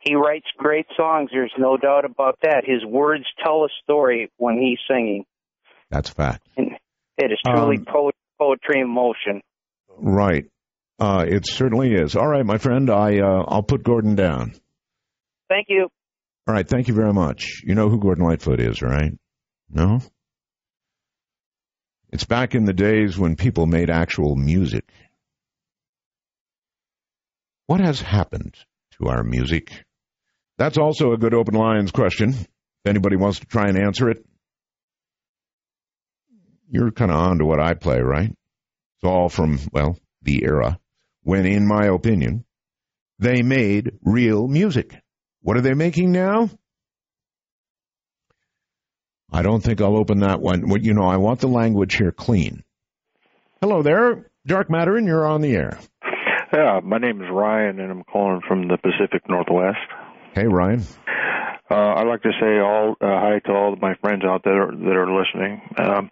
He 0.00 0.14
writes 0.16 0.46
great 0.56 0.86
songs. 0.96 1.30
There's 1.32 1.52
no 1.58 1.76
doubt 1.76 2.04
about 2.04 2.38
that. 2.42 2.64
His 2.64 2.84
words 2.84 3.24
tell 3.44 3.64
a 3.64 3.68
story 3.84 4.30
when 4.36 4.58
he's 4.58 4.78
singing. 4.88 5.24
That's 5.90 6.10
fact. 6.10 6.48
And 6.56 6.72
it 7.18 7.30
is 7.30 7.38
truly 7.46 7.78
Um, 7.78 7.84
po- 7.84 8.10
poetry 8.38 8.80
in 8.80 8.88
motion. 8.88 9.42
Right. 9.96 10.46
Uh, 11.02 11.24
it 11.26 11.44
certainly 11.48 11.92
is. 11.92 12.14
All 12.14 12.28
right, 12.28 12.46
my 12.46 12.58
friend. 12.58 12.88
I 12.88 13.18
uh, 13.18 13.44
I'll 13.48 13.64
put 13.64 13.82
Gordon 13.82 14.14
down. 14.14 14.54
Thank 15.48 15.66
you. 15.68 15.88
All 16.46 16.54
right. 16.54 16.68
Thank 16.68 16.86
you 16.86 16.94
very 16.94 17.12
much. 17.12 17.62
You 17.64 17.74
know 17.74 17.88
who 17.88 17.98
Gordon 17.98 18.24
Lightfoot 18.24 18.60
is, 18.60 18.82
right? 18.82 19.10
No. 19.68 20.00
It's 22.12 22.22
back 22.22 22.54
in 22.54 22.66
the 22.66 22.72
days 22.72 23.18
when 23.18 23.34
people 23.34 23.66
made 23.66 23.90
actual 23.90 24.36
music. 24.36 24.88
What 27.66 27.80
has 27.80 28.00
happened 28.00 28.54
to 29.00 29.08
our 29.08 29.24
music? 29.24 29.84
That's 30.56 30.78
also 30.78 31.12
a 31.12 31.18
good 31.18 31.34
open 31.34 31.54
lines 31.54 31.90
question. 31.90 32.28
If 32.28 32.46
anybody 32.86 33.16
wants 33.16 33.40
to 33.40 33.46
try 33.46 33.66
and 33.66 33.76
answer 33.76 34.08
it, 34.08 34.24
you're 36.70 36.92
kind 36.92 37.10
of 37.10 37.16
on 37.16 37.38
to 37.38 37.44
what 37.44 37.58
I 37.58 37.74
play, 37.74 38.00
right? 38.00 38.30
It's 38.30 39.04
all 39.04 39.28
from, 39.28 39.58
well, 39.72 39.98
the 40.22 40.44
era 40.44 40.78
when, 41.22 41.46
in 41.46 41.66
my 41.66 41.86
opinion, 41.86 42.44
they 43.18 43.42
made 43.42 43.92
real 44.04 44.48
music. 44.48 44.94
What 45.42 45.56
are 45.56 45.60
they 45.60 45.74
making 45.74 46.12
now? 46.12 46.50
I 49.32 49.42
don't 49.42 49.62
think 49.62 49.80
I'll 49.80 49.96
open 49.96 50.20
that 50.20 50.40
one. 50.40 50.68
Well, 50.68 50.80
You 50.80 50.92
know, 50.94 51.04
I 51.04 51.16
want 51.16 51.40
the 51.40 51.48
language 51.48 51.94
here 51.96 52.12
clean. 52.12 52.62
Hello 53.60 53.82
there, 53.82 54.30
Dark 54.46 54.68
Matter, 54.70 54.96
and 54.96 55.06
you're 55.06 55.26
on 55.26 55.40
the 55.40 55.54
air. 55.54 55.78
Yeah, 56.52 56.80
my 56.84 56.98
name 56.98 57.22
is 57.22 57.28
Ryan, 57.32 57.80
and 57.80 57.90
I'm 57.90 58.04
calling 58.04 58.42
from 58.46 58.68
the 58.68 58.76
Pacific 58.76 59.22
Northwest. 59.28 59.78
Hey, 60.34 60.46
Ryan. 60.46 60.84
Uh, 61.70 61.94
I'd 61.94 62.06
like 62.06 62.20
to 62.22 62.32
say 62.38 62.58
all 62.58 62.96
uh, 63.00 63.06
hi 63.06 63.38
to 63.46 63.52
all 63.52 63.72
of 63.72 63.80
my 63.80 63.94
friends 64.02 64.22
out 64.24 64.42
there 64.44 64.66
that 64.66 64.96
are 64.96 65.10
listening. 65.10 65.62
Um, 65.78 66.10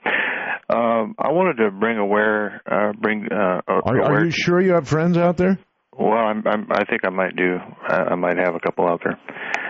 um, 0.73 1.15
I 1.19 1.33
wanted 1.33 1.63
to 1.65 1.71
bring 1.71 1.99
aware, 1.99 2.63
uh, 2.67 2.93
bring. 2.93 3.27
Uh, 3.31 3.61
Are, 3.67 4.03
are 4.03 4.25
you 4.25 4.31
sure 4.31 4.61
you 4.61 4.73
have 4.73 4.89
friends 4.89 5.17
out 5.17 5.37
there? 5.37 5.59
Well, 5.99 6.13
I'm, 6.13 6.47
I'm, 6.47 6.67
I 6.71 6.85
think 6.85 7.05
I 7.05 7.11
might 7.11 7.37
do. 7.37 7.59
I, 7.89 7.95
I 8.11 8.15
might 8.15 8.39
have 8.39 8.55
a 8.55 8.61
couple 8.61 8.87
out 8.87 9.03
there. 9.05 9.19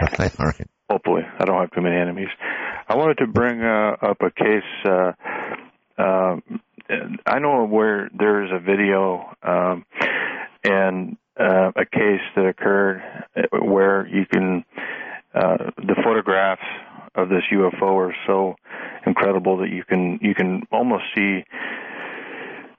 All 0.38 0.46
right. 0.46 0.68
Hopefully, 0.90 1.22
I 1.38 1.44
don't 1.44 1.60
have 1.60 1.70
too 1.70 1.80
many 1.80 1.96
enemies. 1.96 2.28
I 2.88 2.96
wanted 2.96 3.18
to 3.18 3.26
bring 3.26 3.62
uh, 3.62 3.96
up 4.02 4.18
a 4.20 4.30
case. 4.30 4.62
Uh, 4.84 5.12
um, 5.98 6.42
I 7.26 7.38
know 7.38 7.64
where 7.64 8.10
there 8.16 8.44
is 8.44 8.50
a 8.52 8.58
video 8.58 9.32
um, 9.42 9.84
and 10.64 11.16
uh, 11.38 11.72
a 11.76 11.86
case 11.86 12.22
that 12.36 12.46
occurred 12.46 13.02
where 13.52 14.06
you 14.06 14.26
can. 14.26 14.64
Uh, 15.32 15.70
the 15.76 15.94
photographs 16.04 16.62
of 17.14 17.28
this 17.28 17.44
UFO 17.52 18.08
are 18.08 18.14
so 18.26 18.56
incredible 19.20 19.58
that 19.58 19.68
you 19.70 19.84
can 19.84 20.18
you 20.22 20.34
can 20.34 20.62
almost 20.72 21.04
see. 21.14 21.40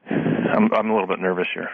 I'm 0.10 0.70
I'm 0.74 0.90
a 0.90 0.94
little 0.94 1.08
bit 1.08 1.20
nervous 1.20 1.48
here. 1.54 1.70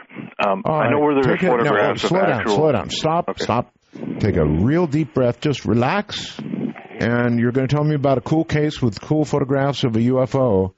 Um, 0.46 0.62
All 0.66 0.80
I 0.80 0.90
know 0.90 1.00
where 1.00 1.16
there 1.22 1.34
are 1.34 1.38
Take 1.38 1.44
it- 1.44 1.48
no, 1.48 1.58
photographs 1.58 2.02
slow 2.04 2.20
down, 2.22 2.32
actual. 2.32 2.56
slow 2.56 2.72
down. 2.72 2.90
Stop, 2.90 3.30
Okay. 3.30 3.44
stop. 3.44 3.74
Take 4.20 4.36
a 4.36 4.46
real 4.46 4.86
deep 4.86 5.14
breath. 5.14 5.40
Just 5.42 5.66
relax. 5.66 6.38
And 7.00 7.40
you're 7.40 7.52
going 7.52 7.68
to 7.68 7.74
tell 7.76 7.84
me 7.84 7.96
about 7.96 8.18
a 8.18 8.22
cool 8.22 8.44
case 8.44 8.82
with 8.82 9.00
cool 9.02 9.24
photographs 9.26 9.84
of 9.84 9.96
a 9.96 10.00
UFO. 10.00 10.74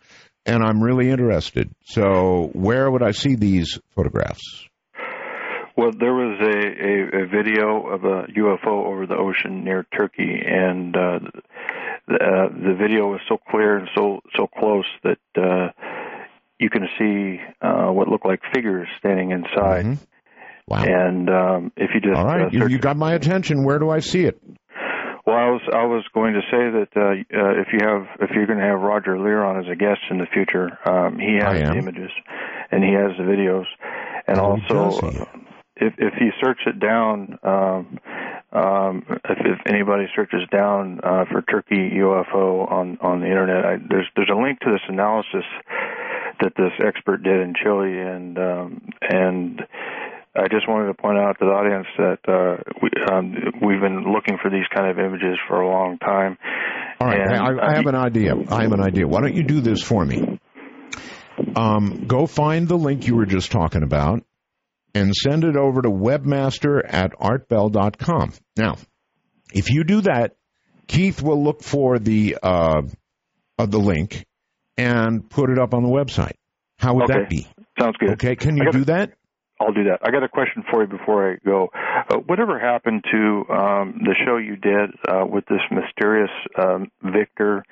And 0.46 0.64
I'm 0.64 0.82
really 0.82 1.10
interested. 1.10 1.70
So, 1.86 2.50
where 2.54 2.90
would 2.90 3.04
I 3.04 3.12
see 3.12 3.36
these 3.36 3.80
photographs? 3.96 4.68
Well, 5.78 5.92
there 5.98 6.14
was 6.14 6.40
a, 6.42 7.20
a, 7.20 7.24
a 7.24 7.28
video 7.28 7.88
of 7.88 8.04
a 8.04 8.28
UFO 8.38 8.86
over 8.86 9.06
the 9.06 9.16
ocean 9.16 9.64
near 9.64 9.86
Turkey, 9.98 10.42
and 10.46 10.96
uh, 10.96 11.20
uh, 12.10 12.50
the 12.50 12.76
video 12.80 13.08
was 13.12 13.22
so 13.28 13.38
clear 13.50 13.78
and 13.78 13.88
so 13.96 14.20
so 14.36 14.48
close 14.48 14.86
that 15.04 15.20
uh, 15.38 15.70
you 16.60 16.70
can 16.70 16.88
see 16.98 17.40
uh, 17.62 17.92
what 17.92 18.08
looked 18.08 18.26
like 18.26 18.40
figures 18.54 18.88
standing 19.00 19.32
inside. 19.32 19.86
Mhm. 19.86 19.98
Wow. 20.68 20.84
And 20.84 21.30
um, 21.30 21.72
if 21.78 21.90
you 21.96 22.02
just 22.02 22.16
All 22.16 22.26
right. 22.26 22.46
uh, 22.46 22.50
You, 22.52 22.68
you 22.68 22.78
got 22.80 22.96
my 22.96 23.14
attention. 23.14 23.64
Where 23.64 23.80
do 23.80 23.90
I 23.90 24.00
see 24.00 24.24
it? 24.26 24.40
well, 25.26 25.36
I 25.36 25.50
was 25.50 25.62
I 25.74 25.86
was 25.86 26.04
going 26.14 26.34
to 26.34 26.42
say 26.42 26.70
that 26.78 26.90
uh, 26.96 27.02
uh, 27.02 27.62
if 27.62 27.68
you 27.74 27.80
have 27.82 28.06
if 28.22 28.30
you're 28.36 28.46
going 28.46 28.60
to 28.60 28.66
have 28.66 28.80
Roger 28.80 29.20
Leir 29.20 29.44
on 29.44 29.58
as 29.60 29.66
a 29.72 29.76
guest 29.76 30.00
in 30.12 30.18
the 30.20 30.28
future, 30.34 30.70
um, 30.86 31.18
he 31.18 31.38
has 31.42 31.60
the 31.60 31.76
images 31.78 32.12
and 32.72 32.84
he 32.84 32.92
has 32.94 33.18
the 33.18 33.24
videos, 33.24 33.66
and 34.28 34.40
Oh, 34.40 34.58
also 34.70 35.10
if 35.76 35.94
if 35.98 36.14
you 36.20 36.32
search 36.44 36.60
it 36.68 36.80
down, 36.80 37.38
um, 37.44 37.98
um, 38.52 39.06
if, 39.08 39.38
if 39.40 39.60
anybody 39.68 40.06
searches 40.16 40.42
down 40.52 41.00
uh, 41.04 41.26
for 41.32 41.42
Turkey 41.44 41.92
UFO 42.02 42.70
on 42.72 42.98
on 43.02 43.20
the 43.22 43.28
internet, 43.28 43.66
I, 43.66 43.76
there's 43.78 44.08
there's 44.16 44.32
a 44.34 44.40
link 44.40 44.60
to 44.62 44.72
this 44.72 44.82
analysis 44.88 45.46
that 46.42 46.54
this 46.58 46.72
expert 46.86 47.22
did 47.22 47.42
in 47.42 47.54
Chile, 47.62 48.00
and 48.00 48.38
um, 48.40 48.90
and 49.02 49.62
I 50.36 50.48
just 50.48 50.68
wanted 50.68 50.88
to 50.88 50.94
point 50.94 51.18
out 51.18 51.38
to 51.40 51.46
the 51.46 51.52
audience 51.52 51.88
that 51.98 52.20
uh, 52.28 52.64
we, 52.82 52.90
um, 53.12 53.36
we've 53.62 53.82
been 53.82 54.12
looking 54.12 54.38
for 54.42 54.50
these 54.50 54.66
kind 54.74 54.90
of 54.90 54.98
images 54.98 55.38
for 55.48 55.62
a 55.62 55.68
long 55.68 55.98
time. 55.98 56.38
All 57.00 57.08
right, 57.08 57.20
And, 57.20 57.60
I, 57.60 57.72
I 57.72 57.76
have 57.76 57.88
an 57.88 57.96
idea. 57.96 58.34
I 58.50 58.64
have 58.64 58.72
an 58.72 58.82
idea. 58.82 59.08
Why 59.08 59.22
don't 59.22 59.36
you 59.36 59.44
do 59.44 59.62
this 59.62 59.82
for 59.82 60.06
me? 60.06 60.40
Um, 61.56 62.06
go 62.08 62.26
find 62.26 62.68
the 62.68 62.78
link 62.78 63.08
you 63.08 63.16
were 63.16 63.26
just 63.26 63.52
talking 63.52 63.84
about 63.84 64.24
and 64.94 65.14
send 65.16 65.44
it 65.44 65.56
over 65.56 65.82
to 65.82 65.90
webmaster 65.90 66.82
at 66.86 67.12
artbell.com. 67.14 68.34
Now, 68.58 68.78
if 69.54 69.70
you 69.70 69.84
do 69.84 70.02
that, 70.02 70.36
Keith 70.88 71.22
will 71.22 71.44
look 71.44 71.64
for 71.64 72.00
the 72.00 72.38
uh, 72.42 72.82
uh, 73.58 73.66
the 73.66 73.78
link 73.78 74.26
and 74.78 75.30
put 75.30 75.50
it 75.50 75.60
up 75.60 75.74
on 75.74 75.84
the 75.84 75.90
website. 75.90 76.34
How 76.78 76.96
would 76.96 77.08
that 77.08 77.30
be? 77.30 77.48
Sounds 77.80 77.96
good. 78.00 78.12
Okay, 78.12 78.36
can 78.36 78.58
you 78.58 78.72
do 78.72 78.86
that? 78.86 79.14
I'll 79.60 79.74
do 79.74 79.84
that. 79.86 80.00
I 80.04 80.12
got 80.12 80.24
a 80.24 80.30
question 80.30 80.64
for 80.72 80.84
you 80.84 80.88
before 80.88 81.32
I 81.32 81.36
go. 81.46 81.68
Uh, 82.10 82.18
whatever 82.26 82.58
happened 82.58 83.04
to 83.12 83.44
um, 83.54 84.02
the 84.06 84.16
show 84.26 84.38
you 84.38 84.56
did 84.56 84.92
uh, 85.08 85.26
with 85.26 85.46
this 85.48 85.60
mysterious 85.70 86.32
um, 86.58 86.90
Victor 87.04 87.64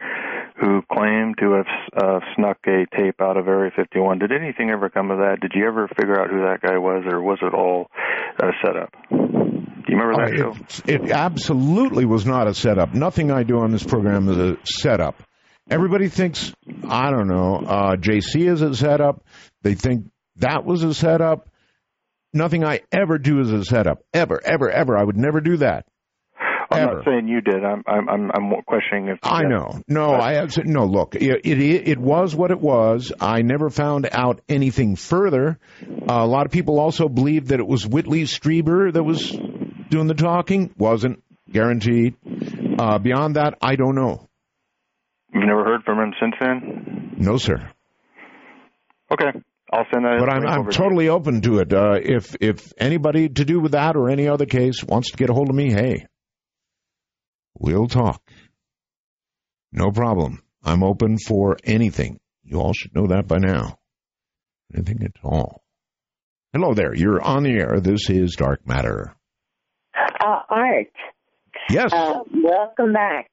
who 0.60 0.82
claimed 0.91 1.36
to 1.39 1.52
have 1.54 1.65
uh, 1.96 2.20
snuck 2.36 2.58
a 2.67 2.86
tape 2.96 3.22
out 3.22 3.38
of 3.38 3.48
Area 3.48 3.72
51? 3.76 4.20
Did 4.20 4.32
anything 4.32 4.70
ever 4.72 4.89
come 4.89 5.12
of 5.12 5.20
that? 5.20 5.39
Did 5.41 5.52
you 5.56 5.67
ever 5.67 5.88
figure 5.88 6.20
out 6.20 6.30
who 6.30 6.41
that 6.41 6.62
guy 6.62 6.78
was, 6.78 7.04
or 7.12 7.22
was 7.22 7.38
it 7.41 7.54
all 7.54 7.88
uh, 8.41 8.52
set 8.65 8.76
up? 8.76 8.89
Do 9.10 9.93
you 9.93 9.98
remember 9.98 10.15
that 10.26 10.34
Uh, 10.34 10.54
show? 10.54 10.82
it, 10.88 11.02
it 11.06 11.12
absolutely 11.12 12.06
was 12.06 12.26
not 12.26 12.48
a 12.48 12.54
setup. 12.54 12.93
Nothing 12.93 13.32
I 13.32 13.43
do 13.43 13.60
on 13.60 13.72
this 13.72 13.84
program 13.84 14.28
is 14.30 14.38
a 14.38 14.58
setup. 14.65 15.22
Everybody 15.70 16.08
thinks, 16.08 16.54
I 16.88 17.12
don't 17.12 17.28
know, 17.28 17.58
uh, 17.58 17.96
JC 17.98 18.48
is 18.48 18.62
a 18.62 18.74
setup. 18.74 19.24
They 19.63 19.76
think 19.76 20.06
that 20.38 20.63
was 20.65 20.84
a 20.84 20.93
setup. 20.93 21.50
Nothing 22.34 22.63
I 22.63 22.82
ever 22.91 23.17
do 23.17 23.39
is 23.41 23.52
a 23.52 23.63
setup. 23.65 24.00
Ever, 24.13 24.39
ever, 24.43 24.70
ever. 24.70 24.98
I 24.98 25.04
would 25.04 25.17
never 25.17 25.41
do 25.41 25.58
that. 25.58 25.86
I'm 26.69 26.80
ever. 26.80 26.95
not 26.95 27.06
saying 27.06 27.27
you 27.27 27.41
did. 27.41 27.63
I'm 27.63 27.84
I'm 27.88 28.10
I'm, 28.10 28.32
I'm 28.32 28.62
questioning 28.63 29.08
if 29.08 29.19
I 29.23 29.43
know. 29.43 29.82
No, 29.88 30.12
I 30.13 30.34
have 30.34 30.58
no. 30.65 30.86
Look, 30.86 31.15
it, 31.15 31.45
it 31.45 31.60
it 31.60 31.97
was 31.97 32.36
what 32.36 32.51
it 32.51 32.60
was. 32.60 33.12
I 33.19 33.41
never 33.41 33.69
found 33.69 34.08
out 34.12 34.41
anything 34.49 34.95
further. 34.95 35.60
Uh, 35.82 36.13
a 36.13 36.27
lot 36.27 36.45
of 36.45 36.51
people 36.51 36.80
also 36.80 37.08
believe 37.08 37.49
that 37.49 37.60
it 37.60 37.67
was 37.67 37.88
Whitley 37.88 38.23
Strieber 38.23 38.91
that 38.91 39.03
was 39.03 39.32
doing 39.89 40.08
the 40.08 40.13
talking. 40.13 40.73
Wasn't 40.77 41.23
guaranteed. 41.51 42.15
Uh, 42.77 42.99
beyond 42.99 43.36
that, 43.38 43.58
I 43.62 43.75
don't 43.75 43.95
know. 43.95 44.27
You've 45.34 45.45
never 45.45 45.63
heard 45.63 45.84
from 45.84 45.99
him 45.99 46.13
since 46.19 46.36
then. 46.39 47.15
No, 47.17 47.38
sir. 47.38 47.69
Okay, 49.12 49.39
I'll 49.71 49.86
send 49.93 50.06
that. 50.06 50.17
But 50.19 50.30
I'm 50.30 50.45
I'm 50.45 50.65
to 50.65 50.71
totally 50.71 51.10
open 51.10 51.41
to 51.41 51.60
it. 51.60 51.73
Uh, 51.73 51.99
if 52.01 52.36
if 52.41 52.73
anybody 52.77 53.30
to 53.30 53.45
do 53.45 53.60
with 53.60 53.71
that 53.71 53.95
or 53.95 54.10
any 54.10 54.27
other 54.27 54.45
case 54.45 54.84
wants 54.84 55.12
to 55.12 55.17
get 55.17 55.30
a 55.30 55.34
hold 55.34 55.49
of 55.49 55.56
me, 55.56 55.71
hey, 55.71 56.08
we'll 57.60 57.88
talk. 57.88 58.22
No 59.72 59.91
problem. 59.91 60.41
I'm 60.63 60.84
open 60.84 61.17
for 61.17 61.58
anything. 61.63 62.17
You 62.43 62.60
all 62.60 62.74
should 62.74 62.96
know 62.96 63.08
that 63.08 63.28
by 63.28 63.38
now. 63.38 63.78
Anything 64.74 65.04
at 65.04 65.12
all. 65.24 65.62
Hello 66.54 66.74
there. 66.74 66.96
You're 66.96 67.22
on 67.22 67.43
the 67.43 67.52
air. 67.52 67.80
This 67.80 68.10
is 68.10 68.36
Dark 68.38 68.65
Matter. 68.67 69.13
Uh, 69.96 70.39
Art, 70.50 70.88
Yes. 71.70 71.91
uh, 71.93 72.20
welcome 72.34 72.93
back. 72.93 73.30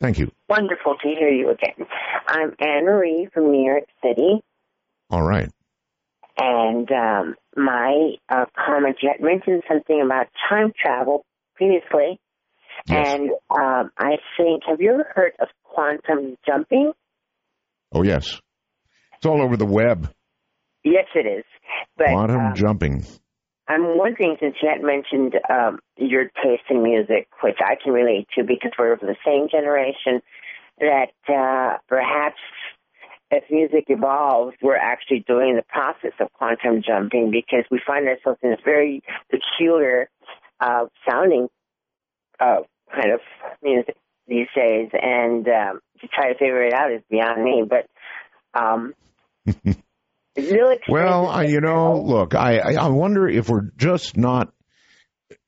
Thank 0.00 0.18
you. 0.18 0.30
wonderful 0.48 0.94
to 1.02 1.08
hear 1.08 1.28
you 1.28 1.50
again. 1.50 1.86
I'm 2.28 2.54
Anne 2.60 2.84
Marie 2.86 3.28
from 3.34 3.50
New 3.50 3.64
York 3.66 3.84
City, 4.02 4.42
All 5.10 5.22
right. 5.26 5.50
and 6.38 6.88
um, 6.92 7.34
my 7.56 8.12
uh, 8.28 8.44
comment 8.56 8.96
you 9.02 9.10
had 9.12 9.20
mentioned 9.24 9.64
something 9.68 10.00
about 10.04 10.28
time 10.48 10.72
travel 10.80 11.24
previously, 11.56 12.20
Yes. 12.88 13.06
and 13.08 13.30
um, 13.50 13.90
I 13.98 14.16
think 14.36 14.62
have 14.66 14.80
you 14.80 14.92
ever 14.92 15.06
heard 15.14 15.32
of 15.40 15.48
quantum 15.62 16.36
jumping? 16.46 16.92
Oh 17.92 18.02
yes. 18.02 18.40
It's 19.14 19.26
all 19.26 19.40
over 19.40 19.56
the 19.56 19.66
web. 19.66 20.12
Yes, 20.84 21.06
it 21.14 21.26
is. 21.26 21.44
But 21.96 22.08
Quantum 22.08 22.40
um, 22.40 22.54
jumping. 22.54 23.04
I'm 23.68 23.96
wondering, 23.96 24.36
since 24.40 24.56
you 24.60 24.68
had 24.68 24.82
mentioned 24.82 25.34
um, 25.48 25.78
your 25.96 26.24
taste 26.24 26.64
in 26.68 26.82
music, 26.82 27.28
which 27.42 27.58
I 27.60 27.76
can 27.82 27.92
relate 27.92 28.26
to 28.36 28.42
because 28.42 28.72
we're 28.76 28.92
of 28.92 29.00
the 29.00 29.14
same 29.24 29.48
generation, 29.48 30.20
that 30.80 31.12
uh, 31.28 31.78
perhaps 31.88 32.40
as 33.30 33.42
music 33.50 33.84
evolves, 33.88 34.54
we're 34.60 34.76
actually 34.76 35.24
doing 35.26 35.56
the 35.56 35.62
process 35.62 36.12
of 36.20 36.32
quantum 36.34 36.82
jumping 36.84 37.30
because 37.30 37.64
we 37.70 37.80
find 37.86 38.06
ourselves 38.06 38.38
in 38.42 38.50
this 38.50 38.60
very 38.64 39.02
peculiar 39.30 40.10
uh, 40.60 40.86
sounding 41.08 41.48
uh, 42.40 42.60
kind 42.94 43.12
of 43.12 43.20
music 43.62 43.96
these 44.28 44.48
days, 44.54 44.90
and 44.92 45.46
um, 45.48 45.80
to 46.00 46.08
try 46.08 46.32
to 46.32 46.38
figure 46.38 46.64
it 46.64 46.72
out 46.72 46.92
is 46.92 47.02
beyond 47.10 47.42
me. 47.42 47.64
But 47.68 47.88
um. 48.58 48.94
Well, 50.88 51.26
I, 51.26 51.44
you 51.44 51.60
know, 51.60 52.00
look, 52.00 52.34
I, 52.34 52.58
I 52.58 52.72
I 52.74 52.88
wonder 52.88 53.28
if 53.28 53.50
we're 53.50 53.70
just 53.76 54.16
not, 54.16 54.52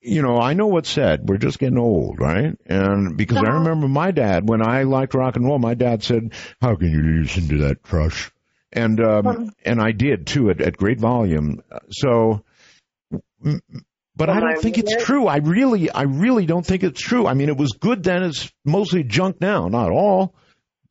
you 0.00 0.20
know, 0.20 0.38
I 0.38 0.52
know 0.52 0.66
what's 0.66 0.90
said. 0.90 1.28
We're 1.28 1.38
just 1.38 1.58
getting 1.58 1.78
old, 1.78 2.20
right? 2.20 2.54
And 2.66 3.16
because 3.16 3.38
I 3.38 3.52
remember 3.52 3.88
my 3.88 4.10
dad 4.10 4.46
when 4.48 4.66
I 4.66 4.82
liked 4.82 5.14
rock 5.14 5.36
and 5.36 5.46
roll, 5.46 5.58
my 5.58 5.74
dad 5.74 6.02
said, 6.02 6.32
"How 6.60 6.74
can 6.76 6.90
you 6.90 7.22
listen 7.22 7.48
to 7.48 7.58
that 7.68 7.82
trash?" 7.82 8.30
And 8.72 9.00
um, 9.00 9.52
and 9.64 9.80
I 9.80 9.92
did 9.92 10.26
too 10.26 10.50
at, 10.50 10.60
at 10.60 10.76
great 10.76 11.00
volume. 11.00 11.62
So, 11.90 12.44
but 14.16 14.30
I 14.30 14.40
don't 14.40 14.60
think 14.60 14.78
it's 14.78 15.04
true. 15.04 15.26
I 15.26 15.36
really, 15.38 15.90
I 15.90 16.02
really 16.02 16.46
don't 16.46 16.64
think 16.64 16.82
it's 16.84 17.00
true. 17.00 17.26
I 17.26 17.34
mean, 17.34 17.48
it 17.48 17.56
was 17.56 17.72
good 17.72 18.02
then. 18.02 18.22
It's 18.22 18.52
mostly 18.64 19.02
junk 19.04 19.40
now. 19.40 19.68
Not 19.68 19.90
all, 19.90 20.34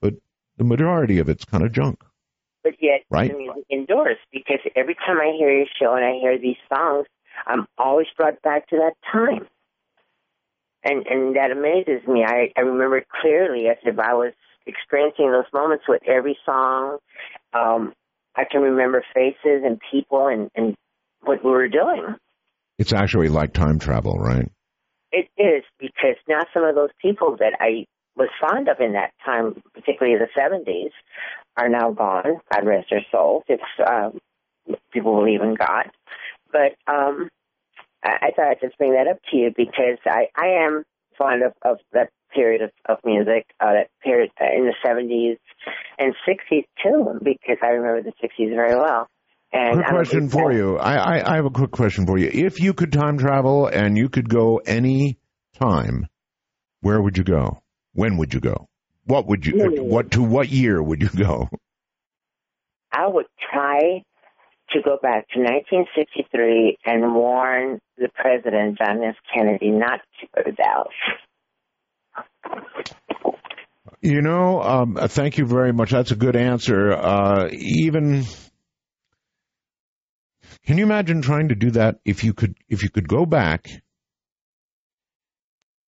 but 0.01 0.13
the 0.57 0.63
majority 0.63 1.19
of 1.19 1.29
it's 1.29 1.45
kind 1.45 1.63
of 1.63 1.71
junk. 1.71 1.99
but 2.63 2.73
yet 2.81 3.01
Right. 3.09 3.31
the 3.31 3.37
music 3.37 3.63
endures 3.69 4.17
because 4.31 4.59
every 4.75 4.95
time 4.95 5.17
I 5.19 5.35
hear 5.37 5.51
your 5.51 5.67
show 5.79 5.93
and 5.95 6.05
I 6.05 6.13
hear 6.19 6.37
these 6.37 6.57
songs, 6.73 7.05
I'm 7.47 7.65
always 7.77 8.07
brought 8.17 8.41
back 8.41 8.67
to 8.69 8.77
that 8.77 8.93
time. 9.11 9.47
And 10.85 11.05
and 11.07 11.35
that 11.37 11.51
amazes 11.51 12.05
me. 12.07 12.23
I, 12.25 12.51
I 12.57 12.61
remember 12.61 12.97
it 12.97 13.07
clearly 13.21 13.67
as 13.69 13.77
if 13.83 13.97
I 13.99 14.13
was 14.15 14.33
experiencing 14.65 15.31
those 15.31 15.45
moments 15.53 15.85
with 15.87 16.01
every 16.07 16.37
song. 16.45 16.97
Um, 17.53 17.93
I 18.35 18.43
can 18.49 18.61
remember 18.61 19.03
faces 19.13 19.63
and 19.65 19.79
people 19.91 20.27
and, 20.27 20.49
and 20.55 20.75
what 21.21 21.43
we 21.43 21.51
were 21.51 21.69
doing. 21.69 22.15
It's 22.77 22.93
actually 22.93 23.29
like 23.29 23.53
time 23.53 23.79
travel, 23.79 24.17
right? 24.17 24.49
It 25.11 25.29
is 25.37 25.63
because 25.79 26.15
now 26.27 26.41
some 26.53 26.63
of 26.63 26.75
those 26.75 26.89
people 27.01 27.37
that 27.39 27.53
I 27.59 27.85
was 28.15 28.29
fond 28.41 28.67
of 28.67 28.79
in 28.79 28.93
that 28.93 29.11
time, 29.23 29.61
particularly 29.73 30.17
the 30.17 30.39
70s, 30.39 30.91
are 31.57 31.69
now 31.69 31.91
gone. 31.91 32.39
God 32.51 32.65
rest 32.65 32.87
their 32.89 33.05
souls. 33.11 33.43
If 33.47 33.61
um, 33.85 34.19
people 34.91 35.15
believe 35.15 35.41
in 35.41 35.55
God, 35.55 35.91
but 36.51 36.75
um, 36.91 37.29
I, 38.03 38.17
I 38.21 38.31
thought 38.35 38.47
I'd 38.49 38.61
just 38.61 38.77
bring 38.77 38.93
that 38.93 39.07
up 39.07 39.17
to 39.31 39.37
you 39.37 39.51
because 39.55 39.99
I, 40.05 40.27
I 40.35 40.65
am 40.65 40.83
fond 41.17 41.43
of, 41.43 41.53
of 41.63 41.77
that 41.91 42.09
period 42.33 42.61
of, 42.61 42.71
of 42.85 42.97
music, 43.05 43.45
uh, 43.59 43.73
that 43.73 43.87
period 44.03 44.31
uh, 44.41 44.45
in 44.55 44.65
the 44.65 44.75
70s 44.85 45.37
and 45.99 46.15
60s 46.27 46.65
too, 46.81 47.19
because 47.23 47.57
I 47.61 47.67
remember 47.67 48.01
the 48.01 48.27
60s 48.27 48.49
very 48.55 48.75
well. 48.75 49.07
And 49.53 49.75
Quick 49.75 49.87
question 49.87 50.29
for 50.29 50.51
you. 50.51 50.77
I, 50.77 50.95
I, 50.95 51.33
I 51.33 51.35
have 51.35 51.45
a 51.45 51.51
quick 51.51 51.69
question 51.69 52.07
for 52.07 52.17
you. 52.17 52.27
If 52.33 52.59
you 52.59 52.73
could 52.73 52.91
time 52.91 53.19
travel 53.19 53.67
and 53.67 53.95
you 53.95 54.09
could 54.09 54.27
go 54.27 54.57
any 54.57 55.19
time, 55.59 56.07
where 56.81 56.99
would 56.99 57.17
you 57.17 57.23
go? 57.23 57.61
When 57.93 58.17
would 58.17 58.33
you 58.33 58.39
go? 58.39 58.67
What 59.05 59.27
would 59.27 59.45
you? 59.45 59.53
Hmm. 59.53 59.83
What 59.83 60.11
to 60.11 60.23
what 60.23 60.49
year 60.49 60.81
would 60.81 61.03
you 61.03 61.09
go? 61.09 61.49
I 62.91 63.07
would 63.07 63.27
try 63.51 64.03
to 64.71 64.81
go 64.83 64.97
back 65.01 65.27
to 65.29 65.39
1963 65.39 66.77
and 66.85 67.13
warn 67.13 67.79
the 67.97 68.09
president, 68.15 68.77
John 68.79 69.03
F. 69.03 69.15
Kennedy, 69.33 69.69
not 69.69 69.99
to 70.19 70.27
go 70.35 70.43
to 70.43 70.51
Dallas. 70.51 70.93
You 74.01 74.21
know, 74.21 74.61
um, 74.61 74.97
thank 74.99 75.37
you 75.37 75.45
very 75.45 75.71
much. 75.71 75.91
That's 75.91 76.11
a 76.11 76.15
good 76.15 76.35
answer. 76.35 76.91
Uh, 76.91 77.49
even, 77.51 78.25
can 80.65 80.77
you 80.77 80.83
imagine 80.85 81.21
trying 81.21 81.49
to 81.49 81.55
do 81.55 81.71
that 81.71 81.99
if 82.05 82.23
you 82.23 82.33
could? 82.33 82.55
If 82.69 82.83
you 82.83 82.89
could 82.89 83.07
go 83.07 83.25
back 83.25 83.69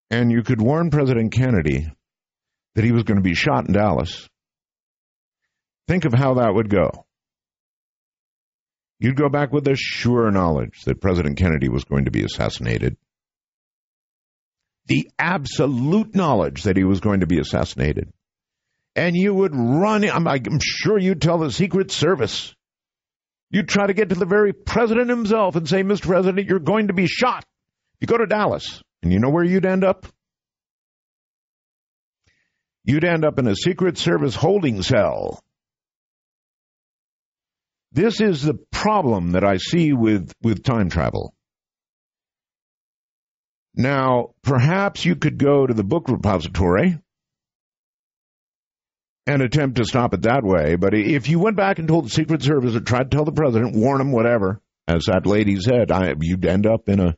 and 0.09 0.31
you 0.31 0.43
could 0.43 0.61
warn 0.61 0.89
President 0.89 1.31
Kennedy 1.31 1.88
that 2.75 2.83
he 2.83 2.91
was 2.91 3.03
going 3.03 3.17
to 3.17 3.23
be 3.23 3.35
shot 3.35 3.67
in 3.67 3.73
Dallas. 3.73 4.27
Think 5.88 6.05
of 6.05 6.13
how 6.13 6.35
that 6.35 6.53
would 6.53 6.69
go. 6.69 7.05
You'd 8.99 9.17
go 9.17 9.29
back 9.29 9.51
with 9.51 9.65
the 9.65 9.75
sure 9.75 10.31
knowledge 10.31 10.83
that 10.85 11.01
President 11.01 11.38
Kennedy 11.38 11.69
was 11.69 11.83
going 11.83 12.05
to 12.05 12.11
be 12.11 12.23
assassinated. 12.23 12.97
The 14.88 15.09
absolute 15.19 16.15
knowledge 16.15 16.63
that 16.63 16.77
he 16.77 16.83
was 16.83 17.01
going 17.01 17.21
to 17.21 17.27
be 17.27 17.39
assassinated. 17.39 18.11
And 18.95 19.15
you 19.15 19.33
would 19.33 19.53
run, 19.53 20.09
I'm, 20.09 20.27
I'm 20.27 20.59
sure 20.61 20.97
you'd 20.97 21.21
tell 21.21 21.39
the 21.39 21.51
Secret 21.51 21.91
Service. 21.91 22.54
You'd 23.55 23.69
try 23.69 23.87
to 23.87 23.93
get 23.93 24.09
to 24.09 24.15
the 24.15 24.25
very 24.25 24.51
president 24.51 25.09
himself 25.09 25.55
and 25.55 25.65
say, 25.65 25.81
Mr. 25.81 26.07
President, 26.07 26.45
you're 26.49 26.59
going 26.59 26.87
to 26.87 26.93
be 26.93 27.07
shot. 27.07 27.45
You 28.01 28.05
go 28.05 28.17
to 28.17 28.25
Dallas. 28.25 28.81
And 29.01 29.13
you 29.13 29.19
know 29.19 29.29
where 29.29 29.45
you'd 29.45 29.65
end 29.65 29.85
up? 29.85 30.05
You'd 32.83 33.05
end 33.05 33.23
up 33.23 33.39
in 33.39 33.47
a 33.47 33.55
Secret 33.55 33.97
Service 33.97 34.35
holding 34.35 34.81
cell. 34.81 35.41
This 37.93 38.19
is 38.19 38.41
the 38.41 38.59
problem 38.73 39.31
that 39.31 39.45
I 39.45 39.55
see 39.55 39.93
with, 39.93 40.33
with 40.41 40.61
time 40.61 40.89
travel. 40.89 41.33
Now, 43.73 44.31
perhaps 44.43 45.05
you 45.05 45.15
could 45.15 45.37
go 45.37 45.65
to 45.65 45.73
the 45.73 45.85
book 45.85 46.09
repository 46.09 46.99
and 49.27 49.41
attempt 49.41 49.77
to 49.77 49.85
stop 49.85 50.13
it 50.13 50.23
that 50.23 50.43
way, 50.43 50.75
but 50.75 50.93
if 50.93 51.27
you 51.29 51.39
went 51.39 51.57
back 51.57 51.79
and 51.79 51.88
told 51.88 52.05
the 52.05 52.09
Secret 52.09 52.43
Service 52.43 52.75
or 52.75 52.79
tried 52.79 53.09
to 53.09 53.17
tell 53.17 53.25
the 53.25 53.31
president, 53.31 53.75
warn 53.75 53.99
him, 53.99 54.11
whatever, 54.11 54.61
as 54.88 55.05
that 55.05 55.25
lady 55.25 55.59
said, 55.59 55.91
I, 55.91 56.13
you'd 56.19 56.45
end 56.45 56.67
up 56.67 56.89
in 56.89 56.99
a 56.99 57.15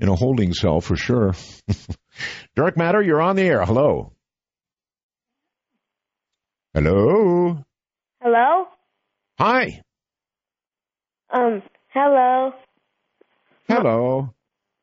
in 0.00 0.08
a 0.08 0.14
holding 0.16 0.52
cell 0.54 0.80
for 0.80 0.96
sure. 0.96 1.34
Dark 2.56 2.76
Matter, 2.76 3.02
you're 3.02 3.20
on 3.20 3.36
the 3.36 3.42
air. 3.42 3.64
Hello. 3.64 4.12
Hello. 6.74 7.58
Hello? 8.22 8.64
Hi. 9.38 9.82
Um, 11.32 11.62
hello. 11.88 12.52
Hello. 13.68 14.34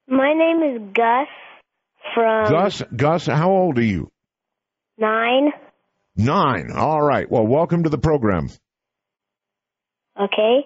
My 0.08 0.34
name 0.34 0.62
is 0.76 0.94
Gus 0.94 1.28
from 2.14 2.50
Gus, 2.52 2.82
Gus, 2.96 3.26
how 3.26 3.50
old 3.52 3.78
are 3.80 3.84
you? 3.84 4.10
nine. 4.98 5.52
Nine. 6.18 6.72
All 6.74 7.02
right. 7.02 7.30
Well, 7.30 7.46
welcome 7.46 7.84
to 7.84 7.90
the 7.90 7.98
program. 7.98 8.50
Okay. 10.20 10.62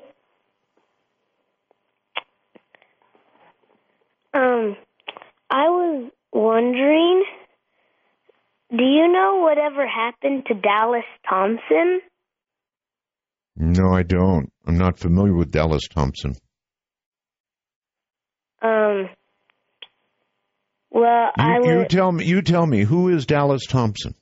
Um, 4.34 4.78
I 5.50 5.68
was 5.68 6.10
wondering, 6.32 7.26
do 8.70 8.84
you 8.84 9.12
know 9.12 9.42
whatever 9.42 9.86
happened 9.86 10.46
to 10.48 10.54
Dallas 10.54 11.04
Thompson? 11.30 12.00
No, 13.58 13.94
I 13.94 14.04
don't. 14.04 14.50
I'm 14.66 14.78
not 14.78 14.98
familiar 14.98 15.34
with 15.34 15.52
Dallas 15.52 15.84
Thompson. 15.94 16.36
Um, 18.62 19.10
well, 20.90 21.32
You, 21.38 21.44
I 21.44 21.60
you 21.64 21.86
tell 21.90 22.12
me. 22.12 22.26
You 22.26 22.42
tell 22.42 22.66
me. 22.66 22.84
Who 22.84 23.10
is 23.10 23.26
Dallas 23.26 23.66
Thompson? 23.68 24.16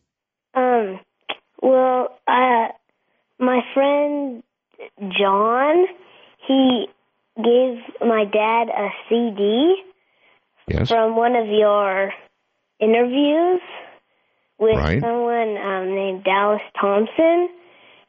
Well, 1.62 2.10
uh, 2.28 2.68
my 3.40 3.62
friend 3.74 4.44
John, 5.18 5.86
he 6.48 6.88
gave 7.38 7.78
my 8.02 8.26
dad 8.26 8.70
a 8.70 8.90
CD 9.10 9.76
Yes. 10.68 10.88
from 10.88 11.16
one 11.16 11.36
of 11.36 11.48
your 11.48 12.14
interviews 12.80 13.62
with 14.60 14.78
Right. 14.78 15.02
someone 15.02 15.58
um, 15.58 15.96
named 15.96 16.24
Dallas 16.24 16.62
Thompson, 16.80 17.50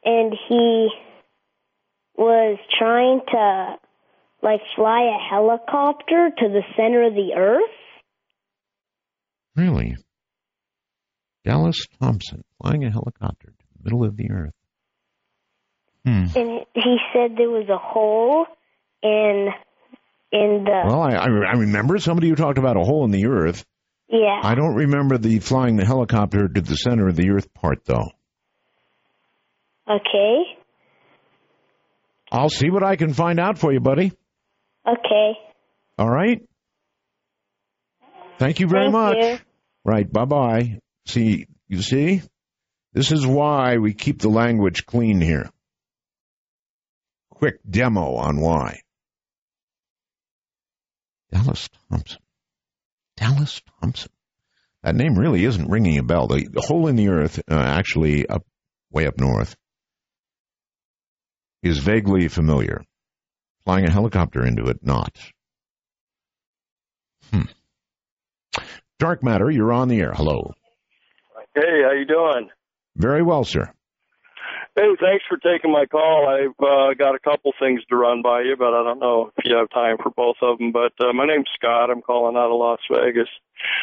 and 0.05 0.37
he 0.49 0.91
was 2.17 2.59
trying 2.79 3.21
to 3.33 3.77
like 4.43 4.61
fly 4.77 5.03
a 5.03 5.19
helicopter 5.31 6.31
to 6.37 6.49
the 6.49 6.63
center 6.77 7.05
of 7.05 7.15
the 7.15 7.35
earth. 7.37 7.71
Really? 9.57 9.97
Dallas 11.45 11.87
Thompson 12.01 12.43
flying 12.61 12.85
a 12.85 12.91
helicopter 12.91 13.49
to 13.49 13.65
the 13.77 13.85
middle 13.85 14.05
of 14.05 14.17
the 14.17 14.31
earth. 14.31 14.55
Hmm. 16.05 16.25
and 16.35 16.61
he 16.75 16.97
said 17.13 17.33
there 17.37 17.51
was 17.51 17.69
a 17.69 17.77
hole 17.77 18.47
in 19.03 19.49
in 20.33 20.65
the 20.65 20.83
Well, 20.87 21.01
I, 21.03 21.11
I 21.13 21.27
I 21.27 21.53
remember 21.59 21.99
somebody 21.99 22.29
who 22.31 22.37
talked 22.37 22.57
about 22.59 22.77
a 22.79 22.81
hole 22.81 23.05
in 23.05 23.11
the 23.11 23.27
earth. 23.27 23.65
yeah 24.09 24.41
I 24.43 24.55
don't 24.55 24.75
remember 24.77 25.19
the 25.19 25.41
flying 25.41 25.77
the 25.77 25.85
helicopter 25.85 26.49
to 26.49 26.61
the 26.61 26.75
center 26.77 27.09
of 27.09 27.17
the 27.17 27.29
earth 27.31 27.53
part, 27.53 27.85
though. 27.85 28.11
okay 29.91 30.43
I'll 32.33 32.49
see 32.49 32.71
what 32.71 32.83
I 32.85 32.97
can 32.97 33.13
find 33.13 33.39
out 33.41 33.59
for 33.59 33.73
you, 33.73 33.81
buddy. 33.81 34.13
okay 34.89 35.33
All 35.99 36.09
right. 36.09 36.41
Thank 38.39 38.61
you 38.61 38.69
very 38.69 38.85
Thank 38.85 38.93
much. 38.93 39.17
you. 39.21 39.39
Right. 39.85 40.11
Bye 40.11 40.25
bye. 40.25 40.79
See, 41.07 41.47
you 41.69 41.83
see, 41.83 42.23
this 42.93 43.13
is 43.13 43.27
why 43.27 43.79
we 43.79 43.95
keep 43.95 44.21
the 44.21 44.29
language 44.29 44.87
clean 44.87 45.21
here. 45.21 45.49
Quick 47.31 47.61
demo 47.69 48.17
on 48.17 48.41
why. 48.41 48.81
Dallas 51.33 51.69
Thompson. 51.89 52.21
Dallas 53.17 53.63
Thompson. 53.81 54.11
That 54.83 54.95
name 54.95 55.15
really 55.15 55.45
isn't 55.45 55.71
ringing 55.71 55.99
a 55.99 56.03
bell. 56.03 56.27
The, 56.27 56.49
the 56.51 56.63
hole 56.63 56.89
in 56.89 56.97
the 56.97 57.09
earth, 57.09 57.41
uh, 57.51 57.55
actually 57.55 58.27
up 58.27 58.45
way 58.91 59.07
up 59.07 59.19
north, 59.19 59.55
is 61.63 61.79
vaguely 61.79 62.29
familiar. 62.29 62.83
Flying 63.65 63.87
a 63.87 63.91
helicopter 63.91 64.45
into 64.45 64.65
it, 64.65 64.79
not. 64.83 65.17
Hmm. 67.31 67.43
Dark 68.99 69.23
matter, 69.23 69.51
you're 69.51 69.73
on 69.73 69.89
the 69.89 70.01
air. 70.01 70.13
Hello. 70.15 70.53
Hey, 71.55 71.83
how 71.85 71.93
you 71.93 72.07
doing? 72.07 72.49
Very 72.97 73.23
well, 73.23 73.45
sir. 73.45 73.73
Hey, 74.77 74.87
thanks 75.01 75.25
for 75.29 75.37
taking 75.37 75.73
my 75.73 75.85
call. 75.87 76.29
I've 76.29 76.65
uh, 76.65 76.95
got 76.95 77.15
a 77.15 77.19
couple 77.19 77.53
things 77.61 77.81
to 77.91 77.97
run 77.97 78.23
by 78.23 78.43
you, 78.43 78.55
but 78.57 78.73
I 78.73 78.85
don't 78.85 79.01
know 79.01 79.31
if 79.37 79.45
you 79.45 79.57
have 79.57 79.69
time 79.71 79.97
for 80.01 80.11
both 80.11 80.37
of 80.43 80.59
them. 80.59 80.71
But 80.73 80.93
uh, 81.05 81.13
my 81.13 81.27
name's 81.27 81.49
Scott. 81.57 81.91
I'm 81.91 82.03
calling 82.03 82.37
out 82.37 82.51
of 82.51 82.59
Las 82.59 82.79
Vegas. 82.91 83.29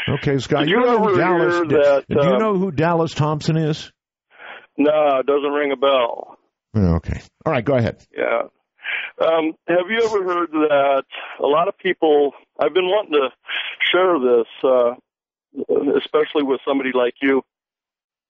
Okay, 0.07 0.37
Scott. 0.39 0.61
Did 0.61 0.69
you 0.69 0.79
you 0.79 0.85
know 0.85 0.99
who 1.03 1.17
Dallas? 1.17 1.55
that, 1.69 2.05
do 2.09 2.15
you 2.15 2.35
uh, 2.35 2.37
know 2.37 2.57
who 2.57 2.71
Dallas 2.71 3.13
Thompson 3.13 3.57
is? 3.57 3.91
No, 4.77 5.19
it 5.19 5.25
doesn't 5.25 5.51
ring 5.51 5.71
a 5.71 5.75
bell. 5.75 6.37
Oh, 6.75 6.95
Okay. 6.95 7.21
All 7.45 7.51
right. 7.51 7.65
Go 7.65 7.75
ahead. 7.75 7.97
Yeah. 8.15 8.43
Um, 9.19 9.53
have 9.67 9.89
you 9.89 9.99
ever 10.03 10.23
heard 10.23 10.51
that 10.51 11.03
a 11.39 11.47
lot 11.47 11.67
of 11.67 11.77
people? 11.77 12.31
I've 12.59 12.73
been 12.73 12.85
wanting 12.85 13.13
to 13.13 13.29
share 13.91 14.19
this, 14.19 14.47
uh, 14.63 15.97
especially 15.97 16.43
with 16.43 16.61
somebody 16.65 16.91
like 16.93 17.15
you. 17.21 17.41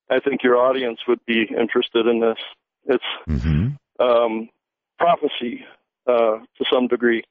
I 0.09 0.19
think 0.19 0.43
your 0.43 0.57
audience 0.57 0.99
would 1.07 1.25
be 1.25 1.43
interested 1.43 2.07
in 2.07 2.19
this. 2.19 2.37
It's 2.85 3.03
hmm 3.43 3.67
um, 3.99 4.49
prophecy 4.99 5.65
uh, 6.07 6.37
to 6.57 6.65
some 6.71 6.87
degree. 6.87 7.23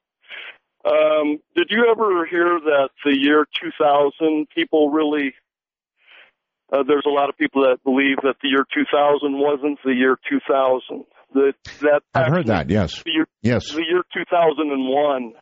Um, 0.85 1.39
did 1.55 1.67
you 1.69 1.87
ever 1.91 2.25
hear 2.25 2.59
that 2.59 2.89
the 3.03 3.17
year 3.17 3.45
2000 3.61 4.47
people 4.53 4.89
really? 4.89 5.33
Uh, 6.71 6.83
there's 6.85 7.05
a 7.05 7.09
lot 7.09 7.29
of 7.29 7.37
people 7.37 7.63
that 7.63 7.77
believe 7.83 8.17
that 8.23 8.35
the 8.41 8.49
year 8.49 8.65
2000 8.73 9.37
wasn't 9.37 9.79
the 9.85 9.93
year 9.93 10.17
2000. 10.29 11.05
That 11.33 11.53
that 11.81 12.01
I've 12.13 12.31
heard 12.31 12.47
that. 12.47 12.69
Yes. 12.69 13.03
The 13.03 13.11
year, 13.11 13.27
Yes. 13.41 13.71
the 13.71 13.83
year 13.83 14.03
2001 14.13 15.33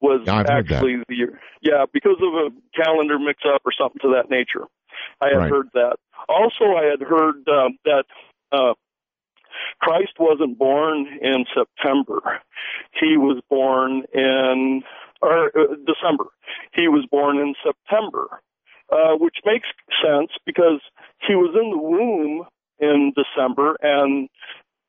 was 0.00 0.28
I've 0.28 0.46
actually 0.46 0.96
the 1.08 1.16
year. 1.16 1.40
Yeah, 1.60 1.86
because 1.92 2.18
of 2.20 2.34
a 2.34 2.82
calendar 2.82 3.18
mix-up 3.18 3.62
or 3.64 3.72
something 3.72 4.00
to 4.02 4.14
that 4.16 4.30
nature. 4.30 4.66
I 5.20 5.28
had 5.28 5.36
Right. 5.38 5.50
heard 5.50 5.68
that. 5.74 5.96
Also, 6.28 6.76
I 6.76 6.84
had 6.84 7.00
heard 7.00 7.46
um, 7.48 7.78
that 7.84 8.04
uh, 8.52 8.74
Christ 9.80 10.12
wasn't 10.18 10.58
born 10.58 11.06
in 11.20 11.44
September. 11.54 12.40
He 12.92 13.16
was 13.16 13.40
born 13.48 14.04
in 14.12 14.82
or 15.22 15.46
uh, 15.58 15.74
December. 15.86 16.24
He 16.72 16.88
was 16.88 17.06
born 17.10 17.38
in 17.38 17.54
September, 17.64 18.40
uh, 18.92 19.16
which 19.18 19.36
makes 19.44 19.68
sense 20.02 20.30
because 20.44 20.80
he 21.26 21.34
was 21.34 21.54
in 21.54 21.70
the 21.70 21.78
womb 21.78 22.46
in 22.78 23.12
December 23.14 23.76
and 23.80 24.28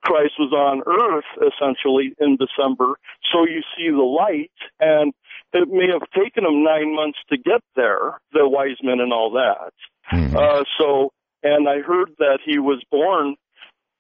Christ 0.06 0.34
was 0.40 0.54
on 0.54 0.84
earth 0.86 1.26
essentially 1.42 2.14
in 2.20 2.38
December. 2.38 2.96
So 3.34 3.46
you 3.46 3.62
see 3.76 3.90
the 3.90 4.04
light 4.04 4.52
and 4.80 5.14
it 5.54 5.68
may 5.70 5.88
have 5.92 6.08
taken 6.12 6.46
him 6.46 6.64
nine 6.64 6.96
months 6.96 7.20
to 7.30 7.38
get 7.38 7.62
there, 7.76 8.20
the 8.34 8.48
wise 8.48 8.78
men 8.84 9.00
and 9.00 9.12
all 9.12 9.32
that. 9.32 9.74
Mhm. 10.12 10.36
Uh, 10.36 10.64
so, 10.78 11.12
and 11.44 11.68
I 11.68 11.80
heard 11.80 12.12
that 12.20 12.40
he 12.46 12.60
was 12.60 12.84
born 12.92 13.36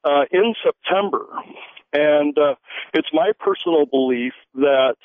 uh, 0.03 0.25
in 0.31 0.53
September, 0.63 1.25
and 1.93 2.37
uh, 2.37 2.55
it's 2.93 3.07
my 3.11 3.31
personal 3.39 3.85
belief 3.85 4.33
that 4.53 4.97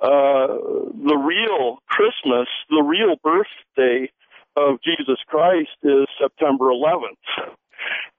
uh, 0.00 0.46
the 0.46 1.16
real 1.16 1.78
Christmas, 1.88 2.48
the 2.70 2.82
real 2.82 3.16
birthday 3.22 4.10
of 4.56 4.80
Jesus 4.82 5.18
Christ, 5.26 5.70
is 5.82 6.06
September 6.20 6.66
11th, 6.66 7.54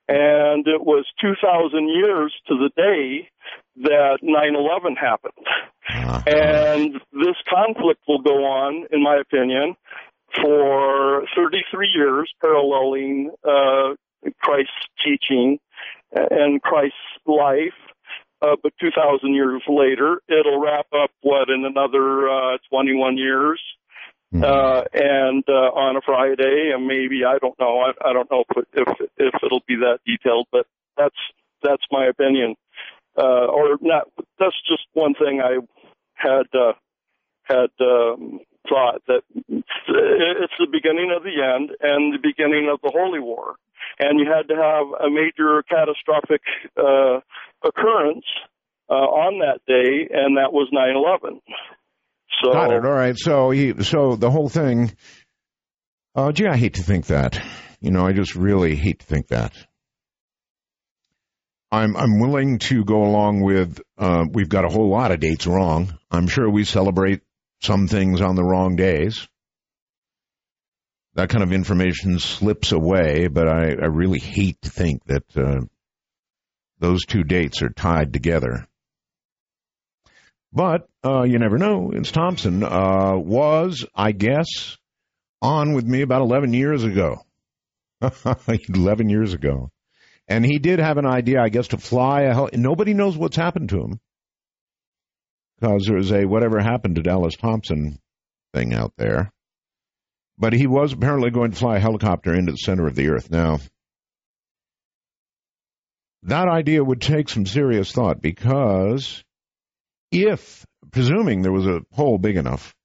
and 0.07 0.67
it 0.67 0.83
was 0.83 1.05
2,000 1.21 1.87
years 1.89 2.33
to 2.47 2.55
the 2.57 2.69
day 2.75 3.29
that 3.77 4.19
9/11 4.21 4.95
happened. 4.97 5.33
Uh, 5.89 6.21
And 6.25 7.01
this 7.11 7.35
conflict 7.49 8.01
will 8.07 8.21
go 8.21 8.45
on, 8.45 8.87
in 8.91 9.01
my 9.03 9.17
opinion, 9.17 9.75
for 10.41 11.25
33 11.35 11.89
years, 11.93 12.33
paralleling 12.41 13.31
uh, 13.43 13.93
Christ's 14.41 14.71
teaching 15.03 15.59
and 16.11 16.61
Christ's 16.61 16.97
life. 17.25 17.73
Uh, 18.41 18.57
but 18.61 18.73
2,000 18.81 19.33
years 19.33 19.61
later, 19.69 20.21
it'll 20.27 20.59
wrap 20.59 20.87
up, 20.93 21.11
what, 21.21 21.49
in 21.49 21.63
another 21.63 22.27
uh, 22.29 22.57
21 22.69 23.17
years? 23.17 23.61
Mhm. 24.33 24.43
Uh, 24.43 24.83
and 24.93 25.43
uh, 25.47 25.71
on 25.73 25.95
a 25.95 26.01
Friday, 26.01 26.71
and 26.73 26.87
maybe 26.87 27.23
I 27.25 27.37
don't 27.39 27.57
know. 27.59 27.79
I, 27.79 28.09
I 28.09 28.13
don't 28.13 28.29
know 28.31 28.43
if, 28.55 28.65
if 28.73 29.09
if 29.17 29.33
it'll 29.43 29.63
be 29.67 29.75
that 29.77 29.99
detailed, 30.05 30.47
but 30.51 30.65
that's 30.97 31.15
that's 31.61 31.83
my 31.91 32.05
opinion. 32.05 32.55
Uh, 33.17 33.45
or 33.45 33.77
not. 33.81 34.09
That's 34.39 34.55
just 34.67 34.87
one 34.93 35.13
thing 35.13 35.39
I 35.39 35.59
had 36.15 36.47
uh, 36.53 36.73
had 37.43 37.69
um, 37.79 38.39
thought 38.67 39.01
that 39.07 39.21
it's 39.47 40.53
the 40.59 40.67
beginning 40.71 41.13
of 41.15 41.23
the 41.23 41.41
end 41.41 41.71
and 41.81 42.13
the 42.13 42.19
beginning 42.21 42.69
of 42.71 42.79
the 42.81 42.91
holy 42.91 43.19
war, 43.19 43.55
and 43.99 44.19
you 44.19 44.25
had 44.25 44.47
to 44.47 44.55
have 44.55 44.87
a 44.99 45.09
major 45.09 45.63
catastrophic 45.63 46.41
uh, 46.77 47.19
occurrence 47.63 48.25
uh, 48.89 48.93
on 48.93 49.39
that 49.39 49.61
day, 49.67 50.07
and 50.11 50.37
that 50.37 50.53
was 50.53 50.69
9/11. 50.73 51.41
So 52.41 52.51
Got 52.51 52.71
it. 52.71 52.85
All 52.85 52.91
right. 52.91 53.17
So 53.17 53.51
he, 53.51 53.83
so 53.83 54.15
the 54.15 54.31
whole 54.31 54.49
thing. 54.49 54.95
Oh, 56.15 56.31
gee, 56.31 56.47
I 56.47 56.57
hate 56.57 56.75
to 56.75 56.83
think 56.83 57.07
that. 57.07 57.41
You 57.79 57.91
know, 57.91 58.05
I 58.05 58.13
just 58.13 58.35
really 58.35 58.75
hate 58.75 58.99
to 58.99 59.05
think 59.05 59.27
that. 59.27 59.53
I'm 61.71 61.97
I'm 61.97 62.19
willing 62.19 62.59
to 62.59 62.85
go 62.85 63.03
along 63.03 63.41
with. 63.41 63.81
Uh, 63.97 64.25
we've 64.31 64.49
got 64.49 64.63
a 64.63 64.69
whole 64.69 64.89
lot 64.89 65.11
of 65.11 65.19
dates 65.19 65.47
wrong. 65.47 65.97
I'm 66.11 66.27
sure 66.27 66.47
we 66.49 66.65
celebrate 66.65 67.21
some 67.61 67.87
things 67.87 68.21
on 68.21 68.35
the 68.35 68.43
wrong 68.43 68.75
days. 68.75 69.27
That 71.15 71.29
kind 71.29 71.43
of 71.43 71.51
information 71.51 72.19
slips 72.19 72.71
away, 72.71 73.27
but 73.27 73.47
I, 73.47 73.71
I 73.71 73.87
really 73.87 74.19
hate 74.19 74.61
to 74.63 74.69
think 74.69 75.03
that 75.05 75.37
uh, 75.37 75.61
those 76.79 77.05
two 77.05 77.23
dates 77.23 77.61
are 77.61 77.69
tied 77.69 78.13
together. 78.13 78.67
But 80.53 80.87
uh, 81.03 81.23
you 81.23 81.39
never 81.39 81.57
know. 81.57 81.91
It's 81.93 82.11
Thompson 82.11 82.63
uh, 82.63 83.15
was, 83.15 83.85
I 83.95 84.11
guess, 84.11 84.77
on 85.41 85.73
with 85.73 85.85
me 85.85 86.01
about 86.01 86.21
11 86.21 86.53
years 86.53 86.83
ago. 86.83 87.25
11 88.69 89.09
years 89.09 89.33
ago. 89.33 89.71
And 90.27 90.45
he 90.45 90.59
did 90.59 90.79
have 90.79 90.97
an 90.97 91.07
idea, 91.07 91.41
I 91.41 91.49
guess, 91.49 91.69
to 91.69 91.77
fly 91.77 92.23
a 92.23 92.33
hel- 92.33 92.49
Nobody 92.53 92.93
knows 92.93 93.17
what's 93.17 93.35
happened 93.35 93.69
to 93.69 93.81
him 93.81 93.99
because 95.59 95.85
there's 95.85 96.11
a 96.11 96.25
whatever 96.25 96.59
happened 96.61 96.95
to 96.95 97.01
Dallas 97.01 97.35
Thompson 97.35 97.97
thing 98.53 98.73
out 98.73 98.93
there. 98.97 99.31
But 100.37 100.53
he 100.53 100.67
was 100.67 100.93
apparently 100.93 101.31
going 101.31 101.51
to 101.51 101.57
fly 101.57 101.77
a 101.77 101.79
helicopter 101.79 102.33
into 102.33 102.51
the 102.51 102.57
center 102.57 102.85
of 102.85 102.95
the 102.95 103.09
earth. 103.09 103.29
Now, 103.31 103.59
that 106.23 106.47
idea 106.47 106.83
would 106.83 107.01
take 107.01 107.29
some 107.29 107.45
serious 107.45 107.91
thought 107.91 108.21
because 108.21 109.23
if, 110.13 110.65
presuming 110.91 111.41
there 111.41 111.51
was 111.51 111.65
a 111.65 111.81
hole 111.91 112.17
big 112.17 112.37
enough, 112.37 112.75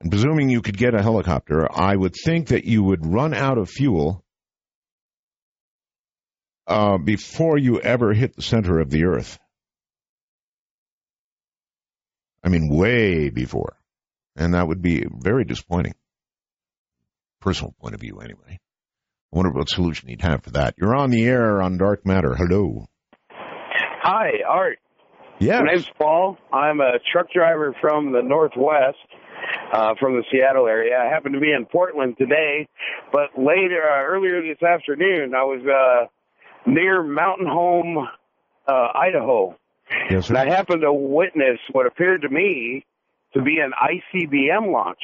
and 0.00 0.10
presuming 0.10 0.48
you 0.48 0.62
could 0.62 0.76
get 0.76 0.94
a 0.94 1.02
helicopter, 1.02 1.70
I 1.70 1.94
would 1.94 2.14
think 2.14 2.48
that 2.48 2.64
you 2.64 2.82
would 2.82 3.06
run 3.06 3.34
out 3.34 3.58
of 3.58 3.70
fuel 3.70 4.24
uh, 6.66 6.98
before 6.98 7.58
you 7.58 7.80
ever 7.80 8.12
hit 8.12 8.34
the 8.34 8.42
center 8.42 8.80
of 8.80 8.90
the 8.90 9.04
earth. 9.04 9.38
I 12.42 12.48
mean, 12.48 12.68
way 12.68 13.30
before. 13.30 13.76
And 14.36 14.54
that 14.54 14.66
would 14.66 14.82
be 14.82 15.04
very 15.10 15.44
disappointing. 15.44 15.94
Personal 17.40 17.74
point 17.80 17.94
of 17.94 18.00
view, 18.00 18.20
anyway. 18.20 18.58
I 19.32 19.36
wonder 19.36 19.52
what 19.52 19.68
solution 19.68 20.08
he'd 20.08 20.22
have 20.22 20.42
for 20.42 20.50
that. 20.52 20.74
You're 20.78 20.94
on 20.94 21.10
the 21.10 21.24
air 21.24 21.62
on 21.62 21.76
Dark 21.76 22.04
Matter. 22.06 22.34
Hello. 22.34 22.86
Hi, 23.30 24.42
Art. 24.48 24.78
Yes. 25.44 25.60
My 25.62 25.72
name's 25.72 25.90
Paul. 25.98 26.38
I'm 26.52 26.80
a 26.80 26.98
truck 27.12 27.30
driver 27.30 27.76
from 27.78 28.12
the 28.12 28.22
Northwest, 28.22 28.96
uh, 29.72 29.94
from 30.00 30.14
the 30.14 30.24
Seattle 30.32 30.66
area. 30.66 30.96
I 30.98 31.04
happen 31.04 31.32
to 31.32 31.40
be 31.40 31.52
in 31.52 31.66
Portland 31.66 32.16
today, 32.16 32.66
but 33.12 33.28
later, 33.36 33.82
uh, 33.82 34.04
earlier 34.04 34.40
this 34.40 34.62
afternoon, 34.62 35.34
I 35.34 35.42
was 35.42 35.60
uh, 35.66 36.70
near 36.70 37.02
Mountain 37.02 37.46
Home, 37.46 38.08
uh, 38.66 38.88
Idaho. 38.94 39.54
Yes, 40.08 40.30
and 40.30 40.38
I 40.38 40.48
happened 40.48 40.80
to 40.80 40.92
witness 40.94 41.58
what 41.72 41.86
appeared 41.86 42.22
to 42.22 42.30
me 42.30 42.86
to 43.34 43.42
be 43.42 43.58
an 43.58 43.72
ICBM 43.72 44.72
launch. 44.72 45.02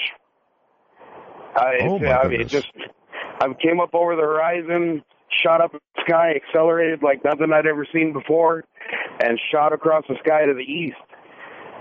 I, 1.55 1.81
Oh, 1.83 1.99
my 1.99 2.19
I 2.19 2.29
mean, 2.29 2.41
it 2.41 2.49
just 2.49 2.69
I 3.43 3.47
came 3.63 3.79
up 3.79 3.95
over 3.95 4.17
the 4.17 4.23
horizon, 4.23 5.03
shot 5.43 5.61
up 5.61 5.75
in 5.75 5.81
the 5.97 6.03
sky, 6.07 6.33
accelerated 6.37 7.03
like 7.03 7.25
nothing 7.25 7.53
I'd 7.53 7.67
ever 7.67 7.87
seen 7.93 8.13
before, 8.13 8.65
and 9.23 9.39
shot 9.53 9.73
across 9.73 10.05
the 10.09 10.17
sky 10.25 10.47
to 10.47 10.55
the 10.55 10.61
east. 10.61 10.97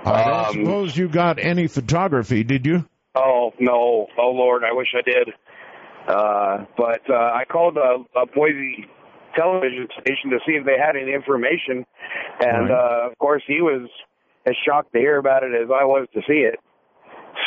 I 0.05 0.23
don't 0.23 0.45
Um, 0.47 0.53
suppose 0.53 0.97
you 0.97 1.07
got 1.09 1.39
any 1.39 1.67
photography, 1.67 2.43
did 2.43 2.65
you? 2.65 2.85
Oh 3.15 3.51
no! 3.59 4.07
Oh 4.17 4.31
Lord, 4.31 4.63
I 4.63 4.71
wish 4.73 4.87
I 4.95 5.01
did. 5.01 5.29
Uh, 6.07 6.65
but 6.77 7.01
uh, 7.09 7.13
I 7.13 7.43
called 7.51 7.77
a, 7.77 8.03
a 8.19 8.25
Boise 8.25 8.85
television 9.35 9.87
station 10.01 10.31
to 10.31 10.39
see 10.45 10.53
if 10.53 10.65
they 10.65 10.77
had 10.77 10.95
any 10.95 11.13
information, 11.13 11.85
and 12.39 12.69
Right. 12.69 12.71
uh, 13.05 13.09
of 13.11 13.17
course 13.17 13.43
he 13.47 13.61
was 13.61 13.89
as 14.45 14.55
shocked 14.65 14.93
to 14.93 14.99
hear 14.99 15.17
about 15.17 15.43
it 15.43 15.51
as 15.53 15.69
I 15.69 15.83
was 15.85 16.07
to 16.13 16.21
see 16.27 16.39
it. 16.47 16.55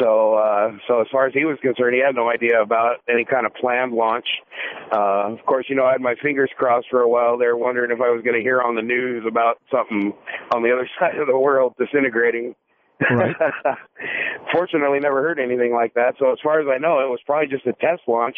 So, 0.01 0.34
uh, 0.34 0.72
so 0.88 1.01
as 1.01 1.07
far 1.11 1.26
as 1.26 1.34
he 1.34 1.45
was 1.45 1.59
concerned, 1.61 1.95
he 1.95 2.03
had 2.05 2.14
no 2.14 2.30
idea 2.30 2.61
about 2.61 2.97
any 3.09 3.24
kind 3.24 3.47
of 3.47 3.55
planned 3.55 3.93
launch. 3.93 4.26
Uh, 4.93 5.32
of 5.32 5.45
course, 5.47 5.66
you 5.68 5.76
know, 5.76 5.84
I 5.84 5.93
had 5.93 6.01
my 6.01 6.14
fingers 6.22 6.51
crossed 6.57 6.86
for 6.90 7.01
a 7.01 7.09
while 7.09 7.38
there, 7.38 7.57
wondering 7.57 7.90
if 7.90 8.01
I 8.01 8.11
was 8.11 8.22
going 8.24 8.36
to 8.36 8.43
hear 8.43 8.62
on 8.62 8.74
the 8.74 8.82
news 8.82 9.24
about 9.28 9.59
something 9.70 10.12
on 10.55 10.62
the 10.62 10.72
other 10.72 10.88
side 11.01 11.18
of 11.18 11.26
the 11.26 11.38
world 11.38 11.74
disintegrating. 11.78 12.55
Right. 13.11 13.34
Fortunately, 14.53 15.01
never 15.01 15.22
heard 15.22 15.40
anything 15.40 15.72
like 15.72 15.95
that. 15.95 16.14
So 16.18 16.30
as 16.30 16.38
far 16.43 16.61
as 16.61 16.68
I 16.72 16.78
know, 16.78 17.01
it 17.01 17.11
was 17.11 17.18
probably 17.26 17.49
just 17.49 17.66
a 17.66 17.72
test 17.72 18.03
launch. 18.07 18.36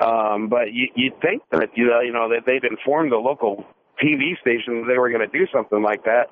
Um, 0.00 0.48
but 0.48 0.72
you, 0.72 0.88
you'd 0.94 1.20
think 1.20 1.42
that 1.52 1.70
you 1.74 1.86
know, 1.86 2.00
you 2.00 2.12
know 2.12 2.28
that 2.28 2.44
they'd 2.44 2.64
informed 2.64 3.12
the 3.12 3.16
local 3.16 3.64
TV 4.02 4.38
station 4.40 4.82
that 4.82 4.86
they 4.88 4.98
were 4.98 5.10
going 5.10 5.28
to 5.28 5.38
do 5.38 5.46
something 5.52 5.82
like 5.82 6.04
that. 6.04 6.28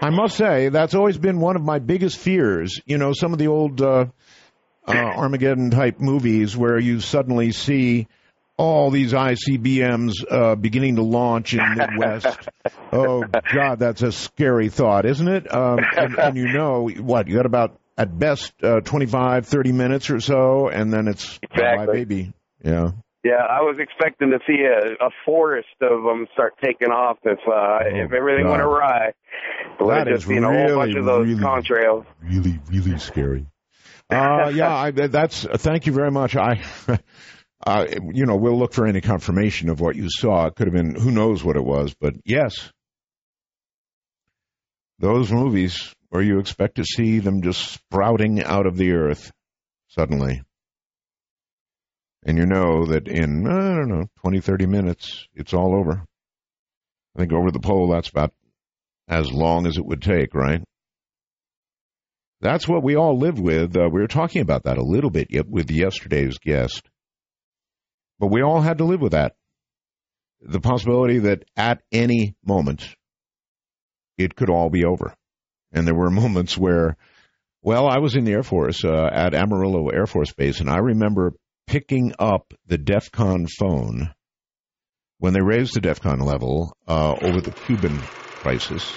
I 0.00 0.10
must 0.10 0.36
say 0.36 0.68
that's 0.68 0.94
always 0.94 1.18
been 1.18 1.40
one 1.40 1.56
of 1.56 1.62
my 1.62 1.78
biggest 1.78 2.18
fears. 2.18 2.80
You 2.84 2.98
know, 2.98 3.12
some 3.12 3.32
of 3.32 3.38
the 3.38 3.48
old 3.48 3.80
uh, 3.80 4.06
uh, 4.86 4.92
Armageddon 4.92 5.70
type 5.70 6.00
movies 6.00 6.56
where 6.56 6.78
you 6.78 7.00
suddenly 7.00 7.52
see 7.52 8.06
all 8.56 8.90
these 8.90 9.12
ICBMs 9.12 10.12
uh, 10.30 10.54
beginning 10.54 10.96
to 10.96 11.02
launch 11.02 11.54
in 11.54 11.58
the 11.58 11.88
Midwest. 11.88 12.38
oh 12.92 13.24
God, 13.52 13.78
that's 13.78 14.02
a 14.02 14.12
scary 14.12 14.68
thought, 14.68 15.06
isn't 15.06 15.28
it? 15.28 15.52
Um, 15.52 15.80
and, 15.96 16.18
and 16.18 16.36
you 16.36 16.52
know 16.52 16.88
what? 16.88 17.26
You 17.28 17.36
got 17.36 17.46
about 17.46 17.78
at 17.96 18.16
best 18.16 18.52
uh, 18.62 18.80
25, 18.80 19.46
30 19.46 19.72
minutes 19.72 20.10
or 20.10 20.20
so, 20.20 20.68
and 20.68 20.92
then 20.92 21.08
it's 21.08 21.38
Exactly. 21.42 22.04
baby. 22.04 22.32
Yeah. 22.62 22.92
Yeah, 23.24 23.40
I 23.42 23.62
was 23.62 23.76
expecting 23.80 24.30
to 24.32 24.38
see 24.46 24.62
a, 24.64 25.02
a 25.06 25.10
forest 25.24 25.68
of 25.80 26.02
them 26.04 26.26
start 26.34 26.52
taking 26.62 26.88
off 26.90 27.16
if 27.24 27.38
uh, 27.48 27.78
if 27.86 28.12
everything 28.12 28.46
went 28.48 28.62
Oh, 28.62 28.68
awry. 28.70 29.12
But 29.78 29.86
That 29.88 30.06
just 30.08 30.24
is 30.24 30.28
being 30.28 30.44
a 30.44 30.48
whole 30.52 30.76
bunch 30.76 30.88
really, 30.94 30.98
of 31.00 31.04
those 31.06 31.26
really- 31.28 31.42
contrails. 31.42 32.04
really, 32.22 32.60
really 32.68 32.98
scary. 32.98 33.46
Uh, 34.10 34.52
yeah, 34.54 34.74
I, 34.74 34.90
that's. 34.90 35.46
Uh, 35.46 35.56
thank 35.56 35.86
you 35.86 35.92
very 35.94 36.10
much. 36.10 36.36
I, 36.36 36.62
uh, 37.66 37.86
you 38.12 38.26
know, 38.26 38.36
we'll 38.36 38.58
look 38.58 38.74
for 38.74 38.86
any 38.86 39.00
confirmation 39.00 39.70
of 39.70 39.80
what 39.80 39.96
you 39.96 40.08
saw. 40.10 40.46
It 40.46 40.54
could 40.56 40.66
have 40.66 40.74
been 40.74 40.94
who 40.94 41.10
knows 41.10 41.42
what 41.42 41.56
it 41.56 41.64
was, 41.64 41.94
but 41.98 42.12
yes, 42.26 42.70
those 44.98 45.32
movies 45.32 45.94
where 46.10 46.22
you 46.22 46.38
expect 46.38 46.76
to 46.76 46.84
see 46.84 47.18
them 47.20 47.40
just 47.42 47.72
sprouting 47.72 48.42
out 48.42 48.66
of 48.66 48.76
the 48.76 48.92
earth 48.92 49.32
suddenly, 49.88 50.42
and 52.24 52.38
you 52.38 52.46
know 52.46 52.86
that 52.86 53.06
in 53.06 53.46
I 53.46 53.76
don't 53.76 53.88
know 53.88 54.08
20, 54.22 54.40
30 54.40 54.66
minutes 54.66 55.26
it's 55.34 55.52
all 55.52 55.76
over. 55.76 56.04
I 57.14 57.18
think 57.18 57.32
over 57.32 57.50
the 57.50 57.60
pole 57.60 57.90
that's 57.90 58.08
about 58.08 58.32
as 59.08 59.30
long 59.30 59.66
as 59.66 59.76
it 59.76 59.84
would 59.84 60.02
take, 60.02 60.34
right? 60.34 60.62
That's 62.40 62.66
what 62.66 62.82
we 62.82 62.96
all 62.96 63.18
live 63.18 63.38
with. 63.38 63.76
Uh, 63.76 63.88
we 63.92 64.00
were 64.00 64.08
talking 64.08 64.42
about 64.42 64.64
that 64.64 64.78
a 64.78 64.82
little 64.82 65.10
bit 65.10 65.28
with 65.48 65.70
yesterday's 65.70 66.38
guest. 66.38 66.88
But 68.18 68.30
we 68.30 68.42
all 68.42 68.60
had 68.60 68.78
to 68.78 68.84
live 68.84 69.00
with 69.00 69.12
that. 69.12 69.34
The 70.40 70.60
possibility 70.60 71.20
that 71.20 71.44
at 71.56 71.82
any 71.92 72.34
moment 72.44 72.96
it 74.18 74.36
could 74.36 74.50
all 74.50 74.70
be 74.70 74.84
over. 74.84 75.14
And 75.72 75.86
there 75.86 75.94
were 75.94 76.10
moments 76.10 76.56
where, 76.56 76.96
well, 77.62 77.88
I 77.88 77.98
was 77.98 78.14
in 78.14 78.24
the 78.24 78.32
Air 78.32 78.42
Force 78.42 78.84
uh, 78.84 79.08
at 79.12 79.34
Amarillo 79.34 79.88
Air 79.88 80.06
Force 80.06 80.32
Base, 80.32 80.60
and 80.60 80.70
I 80.70 80.78
remember 80.78 81.32
picking 81.66 82.12
up 82.18 82.52
the 82.66 82.78
DEFCON 82.78 83.48
phone 83.50 84.14
when 85.18 85.32
they 85.32 85.40
raised 85.40 85.74
the 85.74 85.80
DEFCON 85.80 86.20
level 86.22 86.76
uh, 86.86 87.14
over 87.22 87.40
the 87.40 87.50
Cuban 87.50 87.98
crisis. 87.98 88.92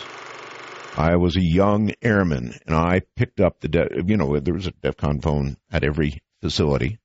I 0.98 1.16
was 1.16 1.36
a 1.38 1.42
young 1.44 1.92
airman, 2.02 2.54
and 2.66 2.76
I 2.76 3.02
picked 3.16 3.40
up 3.40 3.60
the, 3.60 3.68
de- 3.68 4.04
you 4.06 4.18
know, 4.18 4.40
there 4.40 4.54
was 4.54 4.68
a 4.68 4.72
DEFCON 4.72 5.22
phone 5.22 5.58
at 5.72 5.84
every 5.84 6.22
facility, 6.42 6.98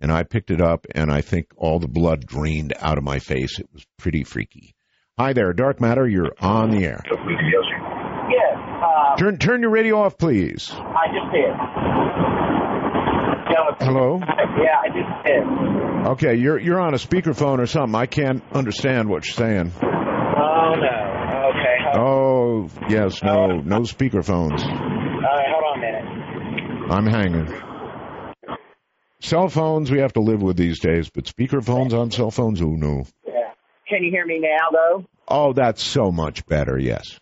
and 0.00 0.10
I 0.10 0.22
picked 0.22 0.50
it 0.50 0.60
up, 0.60 0.86
and 0.94 1.10
I 1.12 1.20
think 1.20 1.48
all 1.56 1.78
the 1.78 1.88
blood 1.88 2.26
drained 2.26 2.72
out 2.80 2.96
of 2.98 3.04
my 3.04 3.18
face. 3.18 3.58
It 3.58 3.68
was 3.72 3.84
pretty 3.98 4.24
freaky. 4.24 4.74
Hi 5.18 5.32
there, 5.32 5.52
Dark 5.52 5.80
Matter. 5.80 6.08
You're 6.08 6.32
on 6.40 6.70
the 6.70 6.84
air. 6.84 7.00
Yes, 8.30 8.56
uh, 8.56 9.16
Turn 9.16 9.38
turn 9.38 9.60
your 9.60 9.70
radio 9.70 10.00
off, 10.00 10.16
please. 10.18 10.70
I 10.72 11.06
just 11.12 11.30
did. 11.30 11.52
Hello. 13.80 14.18
yeah, 14.20 14.80
I 14.82 14.88
just 14.88 15.26
did. 15.26 16.06
Okay, 16.12 16.34
you're 16.36 16.58
you're 16.58 16.80
on 16.80 16.94
a 16.94 16.98
speakerphone 16.98 17.58
or 17.58 17.66
something. 17.66 17.94
I 17.94 18.06
can't 18.06 18.42
understand 18.52 19.08
what 19.08 19.26
you're 19.26 19.34
saying. 19.34 19.72
Oh 19.82 20.74
no. 20.76 21.14
Okay. 21.50 21.98
Oh 21.98 22.68
yes, 22.88 23.22
no, 23.22 23.58
no 23.60 23.80
speakerphones. 23.80 24.62
All 24.62 25.22
right, 25.22 25.46
hold 25.50 25.64
on 25.64 25.78
a 25.78 25.80
minute. 25.80 26.90
I'm 26.90 27.06
hanging. 27.06 27.64
Cell 29.20 29.48
phones 29.48 29.90
we 29.90 30.00
have 30.00 30.12
to 30.12 30.20
live 30.20 30.42
with 30.42 30.56
these 30.56 30.80
days, 30.80 31.08
but 31.08 31.24
speakerphones 31.24 31.98
on 31.98 32.10
cell 32.10 32.30
phones, 32.30 32.60
oh 32.60 32.74
no. 32.76 33.04
Yeah. 33.26 33.52
Can 33.88 34.02
you 34.02 34.10
hear 34.10 34.26
me 34.26 34.38
now, 34.38 34.70
though? 34.70 35.04
Oh, 35.26 35.52
that's 35.54 35.82
so 35.82 36.10
much 36.12 36.44
better. 36.46 36.78
Yes. 36.78 37.18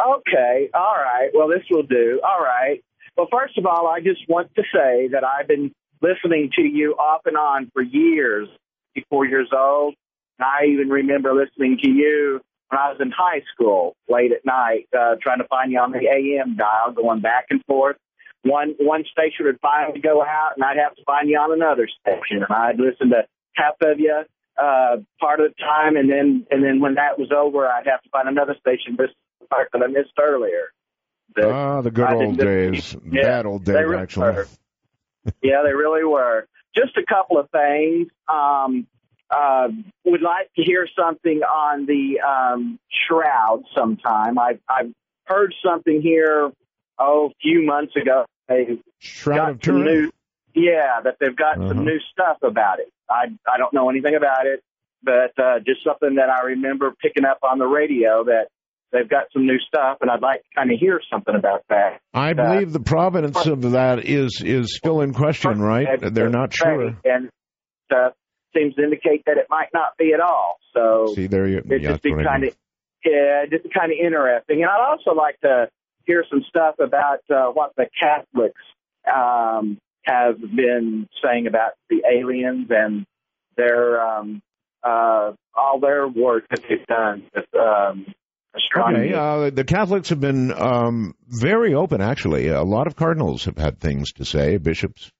Okay. 0.00 0.70
All 0.72 0.94
right. 0.96 1.30
Well, 1.34 1.48
this 1.48 1.64
will 1.70 1.82
do. 1.82 2.20
All 2.22 2.42
right. 2.42 2.82
Well, 3.16 3.26
first 3.30 3.58
of 3.58 3.66
all, 3.66 3.88
I 3.88 4.00
just 4.00 4.20
want 4.28 4.54
to 4.54 4.62
say 4.62 5.08
that 5.08 5.22
I've 5.24 5.48
been 5.48 5.74
listening 6.02 6.50
to 6.56 6.62
you 6.62 6.94
off 6.94 7.22
and 7.26 7.36
on 7.36 7.70
for 7.72 7.82
years. 7.82 8.48
54 8.94 9.26
years 9.26 9.48
old. 9.56 9.94
And 10.38 10.46
I 10.46 10.72
even 10.72 10.90
remember 10.90 11.32
listening 11.32 11.78
to 11.82 11.88
you 11.88 12.40
when 12.68 12.78
I 12.78 12.90
was 12.90 12.98
in 13.00 13.10
high 13.10 13.42
school, 13.54 13.94
late 14.08 14.32
at 14.32 14.44
night, 14.44 14.88
uh, 14.92 15.16
trying 15.22 15.38
to 15.38 15.48
find 15.48 15.72
you 15.72 15.78
on 15.78 15.92
the 15.92 16.06
AM 16.08 16.56
dial, 16.56 16.92
going 16.92 17.20
back 17.20 17.46
and 17.50 17.64
forth 17.64 17.96
one 18.44 18.74
one 18.78 19.04
station 19.10 19.46
would 19.46 19.58
finally 19.60 20.00
go 20.00 20.22
out, 20.22 20.52
and 20.56 20.64
I'd 20.64 20.78
have 20.78 20.94
to 20.96 21.04
find 21.04 21.28
you 21.28 21.38
on 21.38 21.52
another 21.52 21.88
station, 22.00 22.42
and 22.42 22.52
I'd 22.52 22.78
listen 22.78 23.10
to 23.10 23.24
half 23.54 23.74
of 23.82 24.00
you 24.00 24.22
uh, 24.60 24.96
part 25.20 25.40
of 25.40 25.52
the 25.52 25.62
time, 25.62 25.96
and 25.96 26.10
then 26.10 26.46
and 26.50 26.62
then 26.62 26.80
when 26.80 26.96
that 26.96 27.18
was 27.18 27.30
over, 27.30 27.66
I'd 27.66 27.86
have 27.86 28.02
to 28.02 28.10
find 28.10 28.28
another 28.28 28.56
station 28.60 28.96
to 28.96 29.06
part 29.48 29.68
that 29.72 29.82
I 29.82 29.86
missed 29.86 30.12
earlier. 30.20 30.72
Ah, 31.42 31.80
the 31.80 31.90
good 31.90 32.12
old 32.12 32.36
days. 32.36 32.94
Yeah, 33.10 33.22
Bad 33.22 33.46
old 33.46 33.64
days, 33.64 33.86
actually. 33.96 34.32
were. 34.34 34.48
Yeah, 35.42 35.62
they 35.64 35.72
really 35.72 36.04
were. 36.04 36.46
Just 36.74 36.96
a 36.96 37.04
couple 37.04 37.38
of 37.38 37.50
things. 37.50 38.08
Um, 38.32 38.86
uh, 39.30 39.68
would 40.04 40.22
like 40.22 40.52
to 40.56 40.62
hear 40.62 40.86
something 40.98 41.40
on 41.42 41.86
the 41.86 42.20
um, 42.20 42.78
shroud 43.06 43.62
sometime. 43.74 44.38
I, 44.38 44.58
I've 44.68 44.92
heard 45.24 45.54
something 45.64 46.02
here 46.02 46.50
oh 46.98 47.26
a 47.26 47.34
few 47.40 47.62
months 47.62 47.96
ago. 47.96 48.26
They 48.48 48.78
Shroud 48.98 49.36
got 49.36 49.50
of 49.52 49.60
some 49.64 49.84
new, 49.84 50.10
yeah, 50.54 51.00
that 51.04 51.16
they've 51.20 51.34
got 51.36 51.58
Uh-huh. 51.58 51.68
some 51.68 51.84
new 51.84 51.98
stuff 52.10 52.38
about 52.42 52.80
it. 52.80 52.90
I 53.08 53.28
I 53.48 53.56
don't 53.58 53.72
know 53.72 53.88
anything 53.88 54.14
about 54.14 54.46
it, 54.46 54.62
but 55.02 55.32
uh, 55.42 55.60
just 55.60 55.82
something 55.84 56.16
that 56.16 56.28
I 56.28 56.42
remember 56.42 56.92
picking 57.00 57.24
up 57.24 57.38
on 57.42 57.58
the 57.58 57.66
radio 57.66 58.24
that 58.24 58.48
they've 58.92 59.08
got 59.08 59.24
some 59.32 59.46
new 59.46 59.58
stuff, 59.58 59.98
and 60.00 60.10
I'd 60.10 60.20
like 60.20 60.42
to 60.42 60.48
kind 60.54 60.70
of 60.70 60.78
hear 60.78 61.00
something 61.10 61.34
about 61.34 61.64
that. 61.68 62.00
I 62.14 62.32
believe 62.34 62.72
the 62.72 62.80
provenance 62.80 63.46
of 63.46 63.72
that 63.72 64.04
is 64.04 64.42
is 64.44 64.76
still 64.76 65.00
in 65.00 65.12
question, 65.14 65.60
right? 65.60 65.88
They're 66.00 66.28
not 66.28 66.54
sure. 66.54 66.96
and 67.04 67.30
uh, 67.90 68.10
seems 68.54 68.74
to 68.74 68.82
indicate 68.82 69.24
that 69.26 69.38
it 69.38 69.46
might 69.48 69.68
not 69.72 69.96
be 69.98 70.12
at 70.12 70.20
all. 70.20 70.58
So 70.74 71.12
See, 71.14 71.26
there 71.26 71.46
you. 71.46 71.58
it'd 71.58 71.82
Yeah, 71.82 71.90
just 71.90 72.02
be 72.02 72.14
kind 72.14 72.44
of 72.44 72.54
yeah, 73.04 73.44
just 73.50 73.72
kind 73.74 73.90
of 73.90 73.98
interesting. 73.98 74.62
And 74.62 74.70
I'd 74.70 74.90
also 74.90 75.14
like 75.14 75.40
to 75.40 75.68
hear 76.06 76.24
some 76.28 76.42
stuff 76.48 76.76
about 76.78 77.20
uh, 77.30 77.46
what 77.52 77.72
the 77.76 77.86
Catholics 77.98 78.60
um, 79.12 79.78
have 80.04 80.40
been 80.40 81.08
saying 81.22 81.46
about 81.46 81.72
the 81.88 82.02
aliens 82.10 82.68
and 82.70 83.06
their 83.56 84.00
um, 84.00 84.42
uh, 84.82 85.32
all 85.54 85.80
their 85.80 86.08
work 86.08 86.44
that 86.50 86.62
they've 86.68 86.86
done 86.86 87.24
with 87.34 87.46
um, 87.54 88.06
astronomy. 88.54 89.08
Okay, 89.08 89.14
uh, 89.14 89.50
the 89.50 89.64
Catholics 89.64 90.10
have 90.10 90.20
been 90.20 90.52
um, 90.52 91.14
very 91.26 91.74
open, 91.74 92.00
actually. 92.00 92.48
A 92.48 92.62
lot 92.62 92.86
of 92.86 92.96
cardinals 92.96 93.44
have 93.44 93.58
had 93.58 93.80
things 93.80 94.12
to 94.14 94.24
say, 94.24 94.56
bishops, 94.58 95.10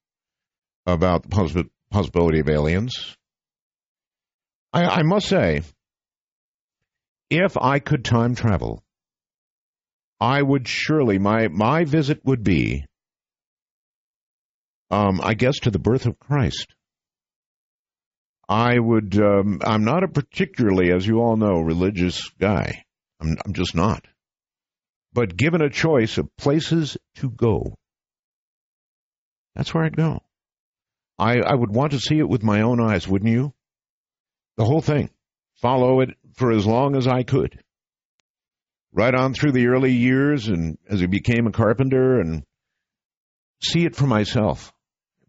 about 0.86 1.22
the 1.22 1.28
possi- 1.28 1.70
possibility 1.90 2.40
of 2.40 2.48
aliens. 2.48 3.16
I, 4.72 4.84
I 4.84 5.02
must 5.02 5.28
say, 5.28 5.62
if 7.30 7.56
I 7.56 7.78
could 7.78 8.04
time 8.04 8.34
travel, 8.34 8.82
I 10.20 10.40
would 10.40 10.68
surely, 10.68 11.18
my, 11.18 11.48
my 11.48 11.84
visit 11.84 12.20
would 12.24 12.42
be, 12.42 12.86
um, 14.90 15.20
I 15.22 15.34
guess, 15.34 15.58
to 15.60 15.70
the 15.70 15.78
birth 15.78 16.06
of 16.06 16.18
Christ. 16.18 16.74
I 18.48 18.78
would, 18.78 19.18
um, 19.18 19.60
I'm 19.64 19.84
not 19.84 20.04
a 20.04 20.08
particularly, 20.08 20.92
as 20.92 21.06
you 21.06 21.20
all 21.20 21.36
know, 21.36 21.60
religious 21.60 22.28
guy. 22.38 22.84
I'm, 23.22 23.36
I'm 23.44 23.52
just 23.52 23.74
not. 23.74 24.04
But 25.12 25.36
given 25.36 25.62
a 25.62 25.70
choice 25.70 26.18
of 26.18 26.34
places 26.36 26.96
to 27.16 27.30
go, 27.30 27.76
that's 29.54 29.72
where 29.72 29.84
I'd 29.84 29.96
go. 29.96 30.20
I, 31.18 31.38
I 31.38 31.54
would 31.54 31.70
want 31.70 31.92
to 31.92 32.00
see 32.00 32.18
it 32.18 32.28
with 32.28 32.42
my 32.42 32.62
own 32.62 32.80
eyes, 32.80 33.06
wouldn't 33.06 33.30
you? 33.30 33.52
The 34.56 34.64
whole 34.64 34.80
thing. 34.80 35.10
Follow 35.60 36.00
it 36.00 36.10
for 36.34 36.50
as 36.50 36.66
long 36.66 36.96
as 36.96 37.06
I 37.06 37.22
could. 37.22 37.60
Right 38.92 39.14
on 39.14 39.32
through 39.34 39.52
the 39.52 39.68
early 39.68 39.92
years 39.92 40.48
and 40.48 40.78
as 40.88 41.00
he 41.00 41.06
became 41.06 41.46
a 41.46 41.52
carpenter 41.52 42.20
and 42.20 42.42
see 43.62 43.84
it 43.84 43.94
for 43.94 44.06
myself. 44.06 44.72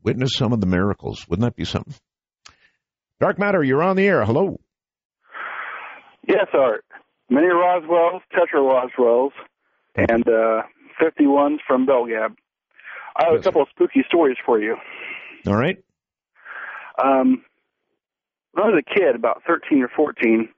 Witness 0.01 0.31
some 0.35 0.51
of 0.51 0.59
the 0.59 0.67
miracles. 0.67 1.25
Wouldn't 1.29 1.45
that 1.45 1.55
be 1.55 1.65
something? 1.65 1.93
Dark 3.19 3.37
Matter, 3.37 3.63
you're 3.63 3.83
on 3.83 3.95
the 3.95 4.05
air. 4.05 4.25
Hello. 4.25 4.59
Yes, 6.27 6.47
Art. 6.53 6.83
Many 7.30 7.47
Roswells, 7.47 8.21
Tetra 8.34 8.61
Roswells, 8.61 9.32
and 9.95 10.28
uh, 10.28 10.63
51s 11.01 11.57
from 11.65 11.88
BellGab. 11.88 12.36
I 13.15 13.26
have 13.26 13.39
a 13.39 13.43
couple 13.43 13.61
of 13.61 13.67
spooky 13.69 14.03
stories 14.07 14.38
for 14.45 14.59
you. 14.59 14.78
All 15.47 15.55
right. 15.55 15.78
Um, 17.03 17.43
when 18.53 18.65
I 18.65 18.69
was 18.69 18.84
a 18.86 18.93
kid, 18.93 19.15
about 19.15 19.43
13 19.47 19.82
or 19.82 19.89
14, 19.95 20.49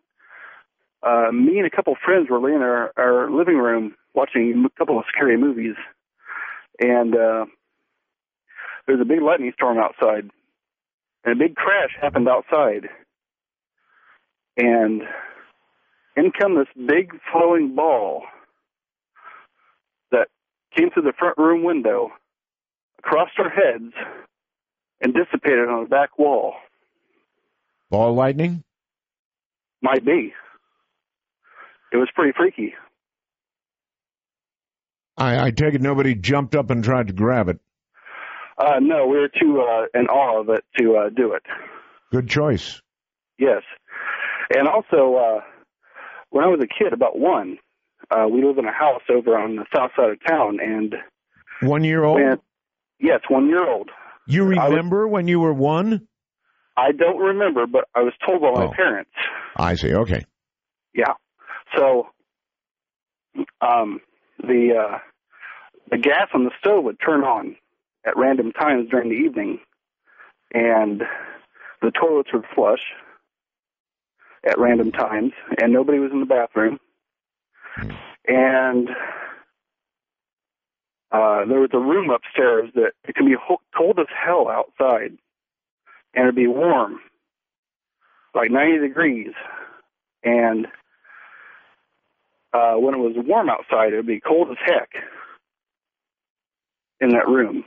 uh, 1.03 1.31
me 1.31 1.57
and 1.57 1.67
a 1.67 1.69
couple 1.69 1.93
of 1.93 1.99
friends 2.03 2.29
were 2.29 2.39
laying 2.39 2.57
in 2.57 2.61
our, 2.61 2.91
our 2.97 3.31
living 3.31 3.57
room 3.57 3.95
watching 4.13 4.65
a 4.65 4.77
couple 4.77 4.97
of 4.97 5.05
scary 5.13 5.37
movies. 5.37 5.75
And 6.79 7.13
uh, 7.13 7.45
there 8.85 8.97
was 8.97 9.01
a 9.01 9.05
big 9.05 9.21
lightning 9.21 9.51
storm 9.55 9.77
outside. 9.77 10.29
And 11.23 11.33
a 11.33 11.43
big 11.43 11.55
crash 11.55 11.91
happened 12.01 12.27
outside. 12.27 12.89
And 14.57 15.03
in 16.15 16.31
come 16.31 16.55
this 16.55 16.67
big 16.87 17.11
flowing 17.31 17.75
ball 17.75 18.23
that 20.11 20.27
came 20.75 20.89
through 20.89 21.03
the 21.03 21.13
front 21.17 21.37
room 21.37 21.63
window, 21.63 22.11
across 22.99 23.29
our 23.37 23.49
heads, 23.49 23.93
and 25.01 25.13
dissipated 25.13 25.67
on 25.67 25.83
the 25.83 25.89
back 25.89 26.17
wall. 26.17 26.53
Ball 27.89 28.13
lightning? 28.13 28.63
Might 29.81 30.05
be. 30.05 30.33
It 31.91 31.97
was 31.97 32.09
pretty 32.15 32.33
freaky. 32.35 32.73
I, 35.17 35.45
I 35.45 35.51
take 35.51 35.73
it 35.75 35.81
nobody 35.81 36.15
jumped 36.15 36.55
up 36.55 36.69
and 36.69 36.83
tried 36.83 37.07
to 37.07 37.13
grab 37.13 37.47
it. 37.47 37.59
Uh, 38.57 38.79
no, 38.81 39.07
we 39.07 39.17
were 39.17 39.29
too 39.29 39.61
uh, 39.61 39.85
in 39.97 40.07
awe 40.07 40.41
of 40.41 40.49
it 40.49 40.63
to 40.77 40.95
uh, 40.95 41.09
do 41.09 41.33
it. 41.33 41.43
Good 42.11 42.29
choice. 42.29 42.81
Yes, 43.37 43.63
and 44.55 44.67
also 44.67 45.15
uh, 45.15 45.41
when 46.35 46.43
I 46.43 46.47
was 46.47 46.59
a 46.61 46.67
kid, 46.67 46.91
about 46.91 47.17
one, 47.17 47.57
uh, 48.11 48.27
we 48.29 48.43
lived 48.43 48.59
in 48.59 48.65
a 48.65 48.71
house 48.73 49.03
over 49.09 49.37
on 49.37 49.55
the 49.55 49.65
south 49.73 49.91
side 49.95 50.09
of 50.09 50.17
town, 50.27 50.59
and 50.61 50.93
One 51.61 51.85
year 51.85 52.03
old? 52.03 52.19
when, 52.19 52.37
yes, 52.99 53.21
one 53.29 53.47
year 53.47 53.65
old. 53.65 53.89
You 54.27 54.43
remember 54.43 55.07
when 55.07 55.29
you 55.29 55.39
were 55.39 55.53
one? 55.53 56.09
I 56.75 56.91
don't 56.91 57.19
remember, 57.19 57.67
but 57.67 57.85
I 57.95 58.01
was 58.01 58.11
told 58.25 58.41
by 58.41 58.51
my 58.51 58.65
Oh. 58.65 58.71
parents. 58.75 59.11
I 59.55 59.75
see. 59.75 59.93
Okay. 59.93 60.25
Yeah. 60.93 61.13
So, 61.77 62.09
um, 63.61 64.01
the 64.39 64.75
uh, 64.77 64.97
the 65.89 65.97
gas 65.97 66.27
on 66.33 66.43
the 66.43 66.51
stove 66.59 66.83
would 66.83 66.99
turn 66.99 67.23
on 67.23 67.55
at 68.05 68.17
random 68.17 68.51
times 68.51 68.89
during 68.89 69.07
the 69.07 69.15
evening, 69.15 69.59
and 70.53 71.01
the 71.81 71.91
toilets 71.91 72.33
would 72.33 72.43
flush 72.53 72.81
at 74.45 74.59
random 74.59 74.91
times, 74.91 75.33
and 75.61 75.73
nobody 75.73 75.99
was 75.99 76.11
in 76.11 76.19
the 76.19 76.25
bathroom. 76.25 76.79
And 78.27 78.89
uh, 81.11 81.45
there 81.45 81.59
was 81.59 81.69
a 81.73 81.79
room 81.79 82.09
upstairs 82.09 82.69
that 82.75 82.91
it 83.07 83.15
could 83.15 83.25
be 83.25 83.35
ho- 83.39 83.61
cold 83.75 83.99
as 83.99 84.07
hell 84.09 84.49
outside, 84.49 85.17
and 86.13 86.23
it'd 86.23 86.35
be 86.35 86.47
warm, 86.47 86.99
like 88.33 88.51
90 88.51 88.79
degrees. 88.79 89.33
And 90.23 90.67
uh, 92.53 92.73
when 92.75 92.95
it 92.95 92.99
was 92.99 93.15
warm 93.17 93.49
outside, 93.49 93.93
it 93.93 93.97
would 93.97 94.07
be 94.07 94.21
cold 94.21 94.49
as 94.51 94.57
heck 94.65 94.89
in 96.99 97.09
that 97.09 97.27
room. 97.27 97.63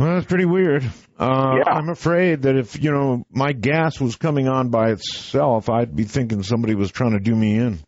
Well, 0.00 0.14
that's 0.14 0.24
pretty 0.24 0.46
weird. 0.46 0.82
Uh, 1.18 1.56
Yeah. 1.58 1.74
I'm 1.74 1.90
afraid 1.90 2.42
that 2.42 2.56
if, 2.56 2.82
you 2.82 2.90
know, 2.90 3.26
my 3.28 3.52
gas 3.52 4.00
was 4.00 4.16
coming 4.16 4.48
on 4.48 4.70
by 4.70 4.92
itself, 4.92 5.68
I'd 5.68 5.94
be 5.94 6.04
thinking 6.04 6.42
somebody 6.42 6.74
was 6.74 6.90
trying 6.90 7.12
to 7.12 7.20
do 7.20 7.36
me 7.36 7.56
in. 7.58 7.80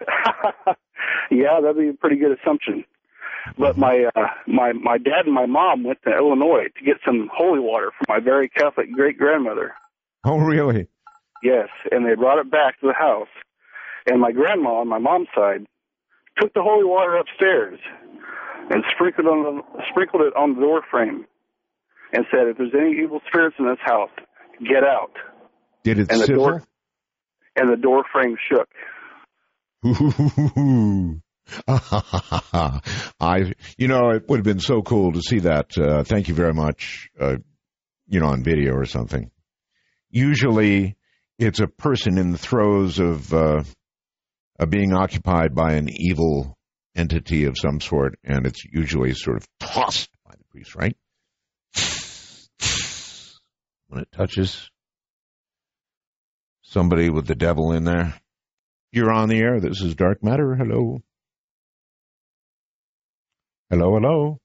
yeah, 1.30 1.60
that'd 1.60 1.76
be 1.76 1.90
a 1.90 1.92
pretty 1.92 2.16
good 2.16 2.38
assumption. 2.40 2.86
But 3.58 3.76
my 3.76 4.06
uh, 4.16 4.28
my 4.46 4.72
my 4.72 4.96
dad 4.96 5.26
and 5.26 5.34
my 5.34 5.44
mom 5.44 5.84
went 5.84 5.98
to 6.04 6.10
Illinois 6.10 6.68
to 6.76 6.84
get 6.84 6.96
some 7.04 7.30
holy 7.32 7.60
water 7.60 7.90
for 7.98 8.04
my 8.08 8.20
very 8.20 8.48
Catholic 8.48 8.90
great 8.92 9.18
grandmother. 9.18 9.74
Oh, 10.24 10.38
really? 10.38 10.86
Yes, 11.42 11.68
and 11.90 12.06
they 12.06 12.14
brought 12.14 12.38
it 12.38 12.50
back 12.50 12.80
to 12.80 12.86
the 12.86 12.94
house. 12.94 13.28
And 14.06 14.20
my 14.22 14.32
grandma 14.32 14.80
on 14.80 14.88
my 14.88 14.98
mom's 14.98 15.28
side 15.34 15.66
took 16.38 16.54
the 16.54 16.62
holy 16.62 16.84
water 16.84 17.16
upstairs 17.16 17.78
and 18.70 18.84
sprinkled 18.94 19.26
on 19.26 19.42
the, 19.44 19.82
sprinkled 19.90 20.22
it 20.22 20.34
on 20.34 20.54
the 20.54 20.60
door 20.60 20.82
frame 20.90 21.26
and 22.12 22.24
said, 22.30 22.48
"If 22.48 22.58
there's 22.58 22.74
any 22.74 23.02
evil 23.02 23.20
spirits 23.28 23.56
in 23.58 23.66
this 23.66 23.78
house, 23.84 24.10
get 24.60 24.84
out." 24.84 25.12
Did 25.84 25.98
it 25.98 26.10
And 26.10 26.20
the 26.20 26.26
door 26.26 26.62
and 27.56 27.72
the 27.72 27.76
door 27.76 28.04
frame 28.12 28.36
shook. 28.50 28.68
I, 33.20 33.54
you 33.76 33.88
know, 33.88 34.10
it 34.10 34.28
would 34.28 34.38
have 34.38 34.44
been 34.44 34.60
so 34.60 34.82
cool 34.82 35.12
to 35.12 35.22
see 35.22 35.40
that. 35.40 35.76
Uh, 35.78 36.04
thank 36.04 36.28
you 36.28 36.34
very 36.34 36.52
much. 36.52 37.10
Uh, 37.18 37.36
you 38.06 38.20
know, 38.20 38.26
on 38.26 38.42
video 38.42 38.74
or 38.74 38.84
something. 38.84 39.30
Usually, 40.10 40.96
it's 41.38 41.60
a 41.60 41.66
person 41.66 42.18
in 42.18 42.32
the 42.32 42.38
throes 42.38 42.98
of 42.98 43.32
uh, 43.32 43.62
of 44.58 44.70
being 44.70 44.92
occupied 44.94 45.54
by 45.54 45.74
an 45.74 45.88
evil 45.88 46.56
entity 46.96 47.44
of 47.44 47.56
some 47.56 47.80
sort, 47.80 48.18
and 48.24 48.46
it's 48.46 48.64
usually 48.64 49.14
sort 49.14 49.36
of 49.36 49.46
tossed 49.60 50.10
by 50.26 50.32
the 50.36 50.44
priest, 50.50 50.74
right? 50.74 50.96
When 53.88 54.02
it 54.02 54.12
touches 54.12 54.70
somebody 56.62 57.08
with 57.08 57.26
the 57.26 57.34
devil 57.34 57.72
in 57.72 57.84
there. 57.84 58.14
You're 58.92 59.12
on 59.12 59.28
the 59.28 59.38
air. 59.38 59.60
This 59.60 59.80
is 59.80 59.94
Dark 59.94 60.22
Matter. 60.22 60.54
Hello. 60.54 61.00
Hello, 63.70 63.94
hello. 63.94 64.38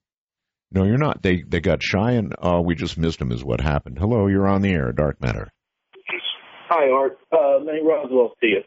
No, 0.70 0.84
you're 0.84 0.98
not. 0.98 1.22
They 1.22 1.42
they 1.46 1.60
got 1.60 1.82
shy 1.82 2.12
and 2.12 2.34
uh, 2.42 2.60
we 2.64 2.74
just 2.74 2.98
missed 2.98 3.18
them. 3.18 3.32
Is 3.32 3.44
what 3.44 3.60
happened. 3.60 3.98
Hello, 3.98 4.26
you're 4.26 4.48
on 4.48 4.62
the 4.62 4.72
air. 4.72 4.92
Dark 4.92 5.20
Matter. 5.20 5.50
Hi, 6.68 6.90
Art. 6.90 7.18
Uh, 7.30 7.62
Manny 7.62 7.82
Roswell 7.82 8.32
to 8.40 8.46
you. 8.46 8.60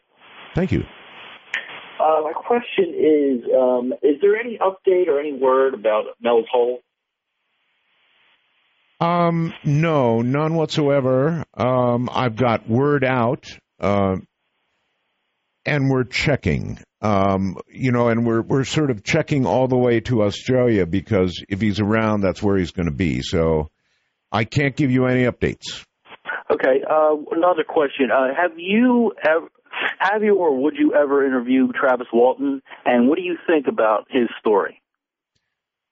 Thank 0.54 0.72
you. 0.72 0.82
Uh, 2.00 2.22
my 2.22 2.32
question 2.32 2.94
is, 2.94 3.44
um, 3.52 3.92
is 4.02 4.20
there 4.22 4.36
any 4.36 4.58
update 4.58 5.08
or 5.08 5.18
any 5.18 5.32
word 5.32 5.74
about 5.74 6.04
Mel's 6.22 6.46
Hole? 6.50 6.78
Um, 9.00 9.54
no, 9.64 10.22
none 10.22 10.54
whatsoever. 10.54 11.44
Um, 11.54 12.08
I've 12.12 12.36
got 12.36 12.68
word 12.68 13.04
out, 13.04 13.46
uh, 13.80 14.16
and 15.64 15.90
we're 15.90 16.04
checking. 16.04 16.78
Um, 17.00 17.58
you 17.68 17.92
know, 17.92 18.08
and 18.08 18.26
we're 18.26 18.42
we're 18.42 18.64
sort 18.64 18.90
of 18.90 19.04
checking 19.04 19.46
all 19.46 19.68
the 19.68 19.76
way 19.76 20.00
to 20.00 20.22
Australia 20.24 20.84
because 20.84 21.40
if 21.48 21.60
he's 21.60 21.78
around, 21.78 22.22
that's 22.22 22.42
where 22.42 22.56
he's 22.56 22.72
going 22.72 22.88
to 22.88 22.94
be. 22.94 23.22
So 23.22 23.70
I 24.32 24.44
can't 24.44 24.74
give 24.74 24.90
you 24.90 25.06
any 25.06 25.24
updates. 25.24 25.84
Okay. 26.50 26.82
Uh, 26.82 27.16
another 27.30 27.62
question: 27.68 28.10
uh, 28.12 28.34
Have 28.36 28.58
you 28.58 29.12
ever, 29.24 29.46
have 30.00 30.24
you, 30.24 30.34
or 30.34 30.60
would 30.60 30.74
you 30.76 30.94
ever 30.94 31.24
interview 31.24 31.68
Travis 31.72 32.08
Walton? 32.12 32.62
And 32.84 33.08
what 33.08 33.16
do 33.16 33.22
you 33.22 33.36
think 33.46 33.66
about 33.68 34.08
his 34.10 34.28
story? 34.40 34.82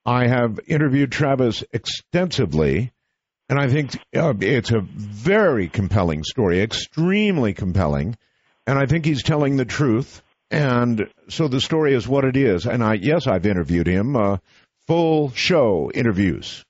I 0.04 0.28
have 0.28 0.60
interviewed 0.66 1.10
Travis 1.10 1.64
extensively, 1.72 2.92
and 3.48 3.58
I 3.58 3.68
think 3.68 3.96
uh, 4.14 4.34
it's 4.40 4.72
a 4.72 4.80
very 4.80 5.68
compelling 5.68 6.24
story, 6.24 6.60
extremely 6.60 7.54
compelling, 7.54 8.16
and 8.66 8.78
I 8.78 8.86
think 8.86 9.04
he's 9.04 9.22
telling 9.22 9.56
the 9.56 9.64
truth. 9.64 10.22
And 10.50 11.08
so 11.28 11.48
the 11.48 11.60
story 11.60 11.94
is 11.94 12.06
what 12.06 12.24
it 12.24 12.36
is. 12.36 12.66
And 12.66 12.82
I, 12.82 12.94
yes, 12.94 13.26
I've 13.26 13.46
interviewed 13.46 13.86
him, 13.86 14.16
uh, 14.16 14.38
full 14.86 15.30
show 15.30 15.90
interviews. 15.92 16.64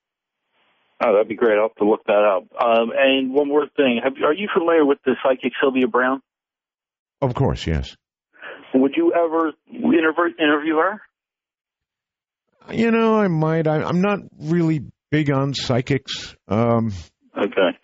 Oh, 1.02 1.12
that'd 1.12 1.28
be 1.28 1.34
great. 1.34 1.56
I'll 1.58 1.68
have 1.68 1.74
to 1.76 1.84
look 1.84 2.04
that 2.06 2.24
up. 2.24 2.44
Um, 2.58 2.90
and 2.96 3.32
one 3.32 3.48
more 3.48 3.66
thing: 3.76 4.00
have, 4.02 4.14
Are 4.24 4.32
you 4.32 4.48
familiar 4.52 4.84
with 4.84 4.98
the 5.04 5.14
psychic 5.22 5.52
Sylvia 5.60 5.88
Browne? 5.88 6.22
Of 7.20 7.34
course, 7.34 7.66
yes. 7.66 7.96
Would 8.74 8.94
you 8.96 9.12
ever 9.12 9.52
interview, 9.68 10.34
interview 10.38 10.76
her? 10.76 11.00
You 12.70 12.90
know, 12.90 13.18
I 13.18 13.28
might. 13.28 13.66
I'm 13.66 14.00
not 14.00 14.20
really 14.38 14.84
big 15.10 15.30
on 15.30 15.54
psychics. 15.54 16.34
Um, 16.48 16.92
okay. 17.36 17.78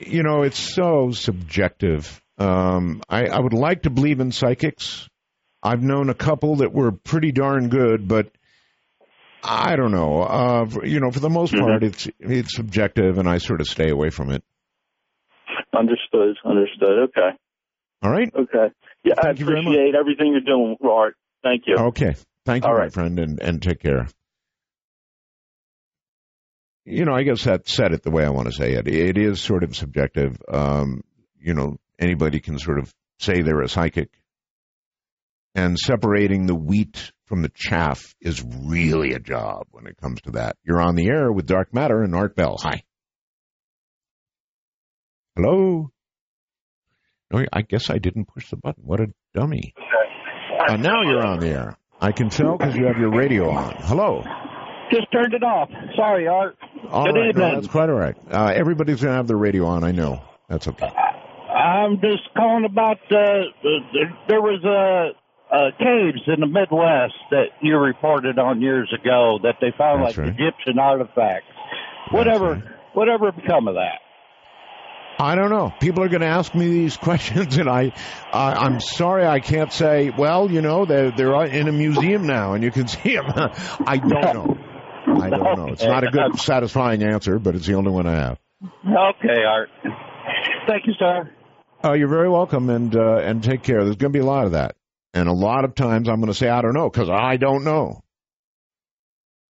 You 0.00 0.22
know, 0.22 0.42
it's 0.42 0.58
so 0.58 1.10
subjective. 1.12 2.20
Um, 2.38 3.02
I, 3.08 3.26
I 3.26 3.38
would 3.38 3.52
like 3.52 3.82
to 3.82 3.90
believe 3.90 4.20
in 4.20 4.32
psychics. 4.32 5.08
I've 5.62 5.82
known 5.82 6.10
a 6.10 6.14
couple 6.14 6.56
that 6.56 6.72
were 6.72 6.92
pretty 6.92 7.32
darn 7.32 7.68
good, 7.68 8.06
but 8.06 8.30
I 9.42 9.76
don't 9.76 9.92
know. 9.92 10.22
Uh, 10.22 10.66
you 10.84 11.00
know, 11.00 11.10
for 11.10 11.20
the 11.20 11.30
most 11.30 11.54
part, 11.54 11.82
mm-hmm. 11.82 11.86
it's 11.86 12.08
it's 12.18 12.56
subjective, 12.56 13.18
and 13.18 13.28
I 13.28 13.38
sort 13.38 13.60
of 13.60 13.68
stay 13.68 13.90
away 13.90 14.10
from 14.10 14.30
it. 14.30 14.42
Understood. 15.76 16.36
Understood. 16.44 17.08
Okay. 17.08 17.30
All 18.02 18.10
right. 18.10 18.30
Okay. 18.34 18.74
Yeah, 19.04 19.14
Thank 19.20 19.40
I 19.40 19.42
appreciate 19.42 19.94
everything 19.94 20.32
you're 20.32 20.40
doing, 20.40 20.76
Art. 20.82 21.14
Thank 21.42 21.64
you. 21.66 21.76
Okay. 21.76 22.14
Thank 22.44 22.64
you, 22.64 22.68
All 22.68 22.76
my 22.76 22.84
right. 22.84 22.92
friend, 22.92 23.18
and, 23.18 23.40
and 23.40 23.62
take 23.62 23.80
care. 23.80 24.08
You 26.84 27.04
know, 27.06 27.14
I 27.14 27.22
guess 27.22 27.44
that 27.44 27.66
said 27.66 27.92
it 27.92 28.02
the 28.02 28.10
way 28.10 28.24
I 28.24 28.30
want 28.30 28.46
to 28.48 28.52
say 28.52 28.72
it. 28.72 28.86
It 28.86 29.16
is 29.16 29.40
sort 29.40 29.64
of 29.64 29.74
subjective. 29.74 30.36
Um, 30.52 31.02
you 31.40 31.54
know, 31.54 31.78
anybody 31.98 32.40
can 32.40 32.58
sort 32.58 32.78
of 32.78 32.92
say 33.18 33.42
they're 33.42 33.62
a 33.62 33.68
psychic. 33.68 34.10
And 35.54 35.78
separating 35.78 36.46
the 36.46 36.54
wheat 36.54 37.12
from 37.26 37.42
the 37.42 37.50
chaff 37.54 38.14
is 38.20 38.44
really 38.44 39.12
a 39.12 39.20
job 39.20 39.68
when 39.70 39.86
it 39.86 39.96
comes 39.96 40.20
to 40.22 40.32
that. 40.32 40.56
You're 40.64 40.80
on 40.80 40.96
the 40.96 41.08
air 41.08 41.30
with 41.32 41.46
Dark 41.46 41.72
Matter 41.72 42.02
and 42.02 42.14
Art 42.14 42.34
Bell. 42.34 42.58
Hi. 42.60 42.82
Hello? 45.36 45.90
No, 47.32 47.44
I 47.52 47.62
guess 47.62 47.88
I 47.88 47.98
didn't 47.98 48.26
push 48.26 48.50
the 48.50 48.56
button. 48.56 48.84
What 48.84 49.00
a 49.00 49.06
dummy. 49.34 49.74
Uh, 50.66 50.76
now 50.76 51.02
you're 51.02 51.26
on 51.26 51.40
the 51.40 51.48
air. 51.48 51.76
I 52.00 52.12
can 52.12 52.30
tell 52.30 52.56
because 52.56 52.74
you 52.74 52.86
have 52.86 52.96
your 52.96 53.10
radio 53.10 53.50
on. 53.50 53.74
Hello. 53.80 54.22
Just 54.90 55.10
turned 55.12 55.34
it 55.34 55.42
off. 55.42 55.70
Sorry, 55.96 56.26
Art. 56.26 56.56
All 56.90 57.06
Good 57.06 57.18
right, 57.18 57.36
no, 57.36 57.54
that's 57.54 57.66
quite 57.68 57.88
all 57.88 57.96
right. 57.96 58.16
Uh, 58.30 58.52
everybody's 58.54 59.00
going 59.00 59.12
to 59.12 59.16
have 59.16 59.26
the 59.26 59.36
radio 59.36 59.66
on. 59.66 59.84
I 59.84 59.92
know. 59.92 60.22
That's 60.48 60.68
okay. 60.68 60.86
I'm 60.86 62.00
just 62.00 62.22
calling 62.36 62.64
about 62.64 62.98
uh, 63.10 63.44
there, 63.62 64.18
there 64.28 64.40
was 64.42 64.62
a, 64.64 65.56
a 65.56 65.70
caves 65.78 66.22
in 66.26 66.40
the 66.40 66.46
Midwest 66.46 67.14
that 67.30 67.46
you 67.62 67.76
reported 67.78 68.38
on 68.38 68.60
years 68.60 68.92
ago 68.92 69.38
that 69.42 69.56
they 69.60 69.72
found 69.76 70.04
That's 70.04 70.16
like 70.16 70.26
right. 70.26 70.34
Egyptian 70.38 70.78
artifacts. 70.78 71.46
Whatever, 72.10 72.62
whatever 72.92 73.32
become 73.32 73.68
of 73.68 73.74
that? 73.74 74.00
I 75.18 75.36
don't 75.36 75.50
know. 75.50 75.72
People 75.80 76.02
are 76.02 76.08
going 76.08 76.22
to 76.22 76.26
ask 76.26 76.54
me 76.54 76.66
these 76.66 76.96
questions, 76.98 77.56
and 77.56 77.68
I, 77.68 77.92
I 78.32 78.52
I'm 78.52 78.80
sorry 78.80 79.24
I 79.24 79.40
can't 79.40 79.72
say. 79.72 80.10
Well, 80.10 80.50
you 80.50 80.60
know, 80.60 80.84
they're 80.84 81.12
they're 81.12 81.44
in 81.44 81.68
a 81.68 81.72
museum 81.72 82.26
now, 82.26 82.54
and 82.54 82.64
you 82.64 82.70
can 82.70 82.88
see 82.88 83.14
them. 83.14 83.26
I 83.86 83.96
don't 83.98 84.10
know. 84.10 84.58
I 85.20 85.30
don't 85.30 85.58
know. 85.58 85.68
It's 85.68 85.84
not 85.84 86.04
a 86.04 86.10
good, 86.10 86.38
satisfying 86.38 87.02
answer, 87.02 87.38
but 87.38 87.54
it's 87.54 87.66
the 87.66 87.74
only 87.74 87.90
one 87.90 88.06
I 88.06 88.14
have. 88.16 88.38
Okay, 88.62 89.44
Art. 89.46 89.70
Thank 90.66 90.86
you, 90.86 90.94
sir. 90.98 91.30
Uh, 91.84 91.92
you're 91.92 92.08
very 92.08 92.30
welcome, 92.30 92.70
and 92.70 92.94
uh, 92.96 93.16
and 93.16 93.42
take 93.42 93.62
care. 93.62 93.84
There's 93.84 93.96
going 93.96 94.12
to 94.12 94.18
be 94.18 94.22
a 94.22 94.26
lot 94.26 94.46
of 94.46 94.52
that, 94.52 94.76
and 95.12 95.28
a 95.28 95.32
lot 95.32 95.64
of 95.64 95.74
times 95.74 96.08
I'm 96.08 96.16
going 96.16 96.32
to 96.32 96.34
say 96.34 96.48
I 96.48 96.62
don't 96.62 96.74
know 96.74 96.88
because 96.88 97.10
I 97.10 97.36
don't 97.36 97.64
know. 97.64 98.00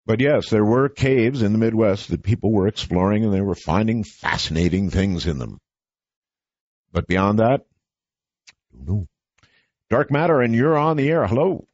But 0.06 0.20
yes, 0.20 0.50
there 0.50 0.64
were 0.64 0.88
caves 0.88 1.42
in 1.42 1.52
the 1.52 1.58
Midwest 1.58 2.10
that 2.10 2.22
people 2.22 2.52
were 2.52 2.66
exploring, 2.66 3.24
and 3.24 3.32
they 3.32 3.40
were 3.40 3.54
finding 3.54 4.04
fascinating 4.04 4.90
things 4.90 5.26
in 5.26 5.38
them. 5.38 5.58
But 6.92 7.06
beyond 7.06 7.38
that, 7.38 7.62
no. 8.72 9.06
Dark 9.90 10.10
matter, 10.10 10.40
and 10.40 10.54
you're 10.54 10.76
on 10.76 10.96
the 10.96 11.08
air. 11.08 11.26
Hello. 11.26 11.66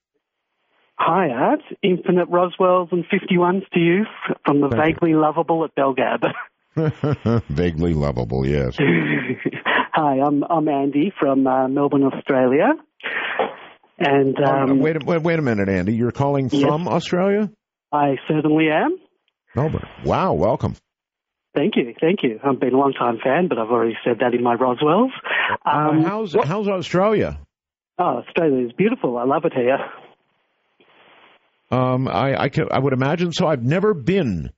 Hi, 1.03 1.29
Art. 1.31 1.61
Infinite 1.83 2.29
Roswells 2.29 2.93
and 2.93 3.05
51s 3.07 3.67
to 3.73 3.81
you 3.81 4.05
from 4.45 4.61
the 4.61 4.69
Thank 4.69 4.85
vaguely 5.01 5.15
lovable 5.15 5.65
at 5.65 5.75
BellGab. 5.75 6.31
Vaguely 7.49 7.95
lovable, 7.95 8.47
yes. 8.47 8.77
Hi, 9.93 10.19
I'm 10.21 10.45
I'm 10.45 10.69
Andy 10.69 11.11
from 11.19 11.47
uh, 11.47 11.69
Melbourne, 11.69 12.05
Australia. 12.05 12.75
And 13.99 14.37
um, 14.39 14.71
Oh, 14.71 14.75
wait, 14.75 14.97
a- 14.97 15.05
wait, 15.05 15.23
wait 15.23 15.39
a 15.39 15.43
minute, 15.43 15.69
Andy. 15.69 15.95
You're 15.95 16.13
calling 16.13 16.49
Yes. 16.53 16.63
from 16.63 16.87
Australia? 16.87 17.51
I 17.93 18.17
certainly 18.29 18.69
am. 18.71 18.97
Melbourne. 19.57 19.89
Wow, 20.05 20.35
welcome. 20.35 20.77
Thank 21.57 21.75
you, 21.77 21.93
thank 22.01 22.21
you. 22.23 22.39
I've 22.45 22.61
been 22.61 22.75
a 22.75 22.79
long 22.79 22.93
time 22.93 23.19
fan, 23.25 23.49
but 23.49 23.59
I've 23.59 23.71
already 23.71 23.97
said 24.05 24.19
that 24.21 24.35
in 24.35 24.43
my 24.45 24.55
Roswells. 24.55 25.11
Um, 25.67 26.05
Uh, 26.05 26.09
how's 26.09 26.35
how's 26.45 26.69
Australia? 26.69 27.41
oh, 27.99 28.23
Australia 28.27 28.67
is 28.67 28.73
beautiful. 28.73 29.19
I 29.19 29.25
love 29.25 29.45
it 29.45 29.53
here. 29.55 29.79
Um, 31.71 32.09
I 32.09 32.43
I, 32.43 32.49
can, 32.49 32.69
I 32.71 32.79
would 32.79 32.93
imagine 32.93 33.33
so. 33.33 33.47
I've 33.47 33.63
never 33.63 33.95
been 33.95 34.51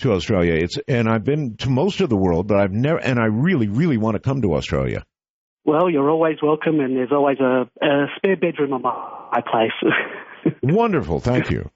to 0.00 0.12
Australia. 0.12 0.54
It's 0.54 0.78
and 0.88 1.08
I've 1.08 1.24
been 1.24 1.56
to 1.58 1.70
most 1.70 2.00
of 2.00 2.08
the 2.08 2.16
world, 2.16 2.46
but 2.46 2.58
I've 2.58 2.72
never 2.72 2.98
and 2.98 3.18
I 3.18 3.26
really 3.26 3.68
really 3.68 3.96
want 3.96 4.14
to 4.14 4.20
come 4.20 4.42
to 4.42 4.54
Australia. 4.54 5.04
Well, 5.64 5.90
you're 5.90 6.08
always 6.08 6.36
welcome, 6.42 6.80
and 6.80 6.96
there's 6.96 7.12
always 7.12 7.38
a, 7.38 7.68
a 7.82 8.06
spare 8.16 8.36
bedroom 8.36 8.72
on 8.72 8.82
my, 8.82 9.28
my 9.32 9.40
place. 9.42 10.54
Wonderful, 10.62 11.20
thank 11.20 11.50
you. 11.50 11.70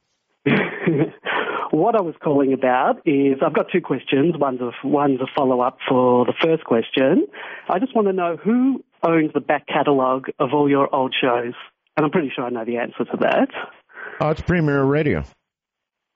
what 1.70 1.94
I 1.94 2.00
was 2.00 2.14
calling 2.22 2.52
about 2.54 3.06
is 3.06 3.36
I've 3.44 3.54
got 3.54 3.66
two 3.70 3.82
questions. 3.82 4.36
One's 4.38 4.60
a, 4.60 4.70
one's 4.84 5.20
a 5.20 5.26
follow 5.36 5.60
up 5.60 5.78
for 5.86 6.24
the 6.24 6.32
first 6.42 6.64
question. 6.64 7.26
I 7.68 7.78
just 7.78 7.94
want 7.94 8.08
to 8.08 8.12
know 8.14 8.36
who 8.42 8.82
owns 9.02 9.32
the 9.34 9.40
back 9.40 9.66
catalogue 9.66 10.28
of 10.38 10.50
all 10.54 10.68
your 10.68 10.92
old 10.94 11.14
shows, 11.20 11.52
and 11.96 12.04
I'm 12.04 12.10
pretty 12.10 12.32
sure 12.34 12.44
I 12.44 12.50
know 12.50 12.64
the 12.64 12.78
answer 12.78 13.04
to 13.04 13.16
that. 13.20 13.48
Oh, 14.20 14.30
it's 14.30 14.40
Premiere 14.40 14.82
Radio. 14.84 15.24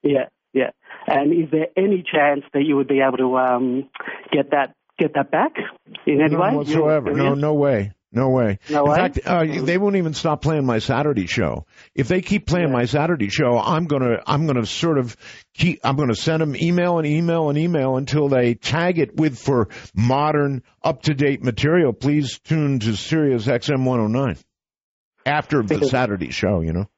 Yeah, 0.03 0.29
yeah. 0.53 0.71
And 1.07 1.33
is 1.33 1.51
there 1.51 1.67
any 1.77 2.03
chance 2.03 2.45
that 2.53 2.65
you 2.65 2.77
would 2.77 2.89
be 2.89 3.01
able 3.01 3.19
to 3.19 3.37
um, 3.37 3.91
get 4.33 4.51
that 4.51 4.75
get 4.99 5.15
that 5.15 5.31
back 5.31 5.53
in 6.07 6.21
any 6.21 6.37
way? 6.37 6.55
Whatsoever. 6.55 7.13
No, 7.13 7.35
no 7.35 7.55
way. 7.55 7.93
No 8.11 8.31
way. 8.31 8.59
No 8.71 8.85
In 8.85 8.91
way? 8.91 8.97
fact, 8.97 9.21
uh, 9.27 9.45
they 9.45 9.77
won't 9.77 9.97
even 9.97 10.15
stop 10.15 10.41
playing 10.41 10.65
my 10.65 10.79
Saturday 10.79 11.27
show. 11.27 11.67
If 11.95 12.09
they 12.09 12.23
keep 12.23 12.47
playing 12.47 12.73
my 12.73 12.87
Saturday 12.87 13.29
show, 13.29 13.59
I'm 13.59 13.85
gonna, 13.85 14.23
I'm 14.27 14.47
gonna 14.47 14.65
sort 14.65 14.97
of 14.97 15.15
keep, 15.53 15.81
I'm 15.85 15.97
gonna 15.97 16.15
send 16.15 16.41
them 16.41 16.57
email 16.57 16.97
and 16.99 17.07
email 17.07 17.51
and 17.51 17.59
email 17.59 17.97
until 17.97 18.29
they 18.29 18.55
tag 18.55 18.99
it 18.99 19.17
with 19.17 19.39
for 19.39 19.69
modern, 19.95 20.63
up 20.83 21.03
to 21.03 21.15
date 21.15 21.45
material. 21.45 21.93
Please 21.93 22.39
tune 22.39 22.79
to 22.79 22.97
Sirius 22.97 23.47
XM 23.47 23.85
109 23.85 24.39
after 25.27 25.63
the 25.63 25.87
Saturday 25.87 26.31
show. 26.31 26.63
You 26.63 26.73
know. 26.73 26.89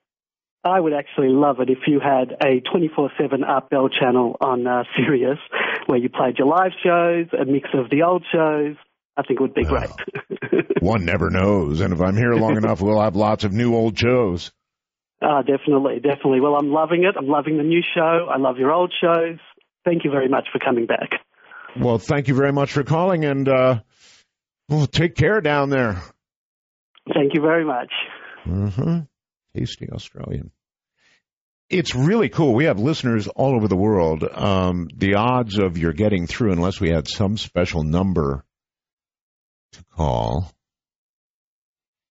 I 0.64 0.78
would 0.78 0.92
actually 0.92 1.28
love 1.28 1.60
it 1.60 1.70
if 1.70 1.78
you 1.86 2.00
had 2.00 2.32
a 2.42 2.60
24/7 2.60 3.42
Art 3.46 3.70
Bell 3.70 3.88
channel 3.88 4.36
on 4.40 4.66
uh, 4.66 4.84
Sirius, 4.96 5.38
where 5.86 5.98
you 5.98 6.08
played 6.10 6.38
your 6.38 6.48
live 6.48 6.72
shows, 6.82 7.26
a 7.38 7.44
mix 7.46 7.70
of 7.74 7.88
the 7.90 8.02
old 8.02 8.24
shows. 8.30 8.76
I 9.16 9.22
think 9.22 9.40
it 9.40 9.42
would 9.42 9.54
be 9.54 9.64
Wow. 9.64 9.96
great. 10.50 10.66
One 10.82 11.04
never 11.04 11.30
knows, 11.30 11.80
and 11.80 11.92
if 11.92 12.00
I'm 12.00 12.16
here 12.16 12.34
long 12.34 12.56
enough, 12.62 12.80
we'll 12.80 13.00
have 13.00 13.16
lots 13.16 13.44
of 13.44 13.52
new 13.52 13.74
old 13.74 13.98
shows. 13.98 14.52
Ah, 15.22 15.42
definitely, 15.42 16.00
definitely. 16.00 16.40
Well, 16.40 16.56
I'm 16.56 16.70
loving 16.70 17.04
it. 17.04 17.14
I'm 17.18 17.28
loving 17.28 17.56
the 17.58 17.62
new 17.62 17.82
show. 17.94 18.28
I 18.30 18.38
love 18.38 18.56
your 18.58 18.72
old 18.72 18.92
shows. 19.00 19.38
Thank 19.84 20.04
you 20.04 20.10
very 20.10 20.28
much 20.28 20.48
for 20.52 20.58
coming 20.58 20.86
back. 20.86 21.10
Well, 21.78 21.98
thank 21.98 22.28
you 22.28 22.34
very 22.34 22.52
much 22.52 22.72
for 22.72 22.84
calling, 22.84 23.24
and 23.24 23.48
uh, 23.48 23.80
well, 24.68 24.86
take 24.86 25.14
care 25.14 25.40
down 25.40 25.70
there. 25.70 26.02
Thank 27.14 27.34
you 27.34 27.40
very 27.40 27.64
much. 27.64 27.92
Mm-hmm. 28.46 28.98
Tasty 29.54 29.88
Australian. 29.90 30.50
It's 31.68 31.94
really 31.94 32.28
cool. 32.28 32.54
We 32.54 32.64
have 32.64 32.80
listeners 32.80 33.28
all 33.28 33.54
over 33.54 33.68
the 33.68 33.76
world. 33.76 34.24
Um, 34.24 34.88
the 34.94 35.14
odds 35.14 35.58
of 35.58 35.78
your 35.78 35.92
getting 35.92 36.26
through, 36.26 36.52
unless 36.52 36.80
we 36.80 36.90
had 36.90 37.06
some 37.06 37.36
special 37.36 37.84
number 37.84 38.44
to 39.72 39.84
call. 39.92 40.52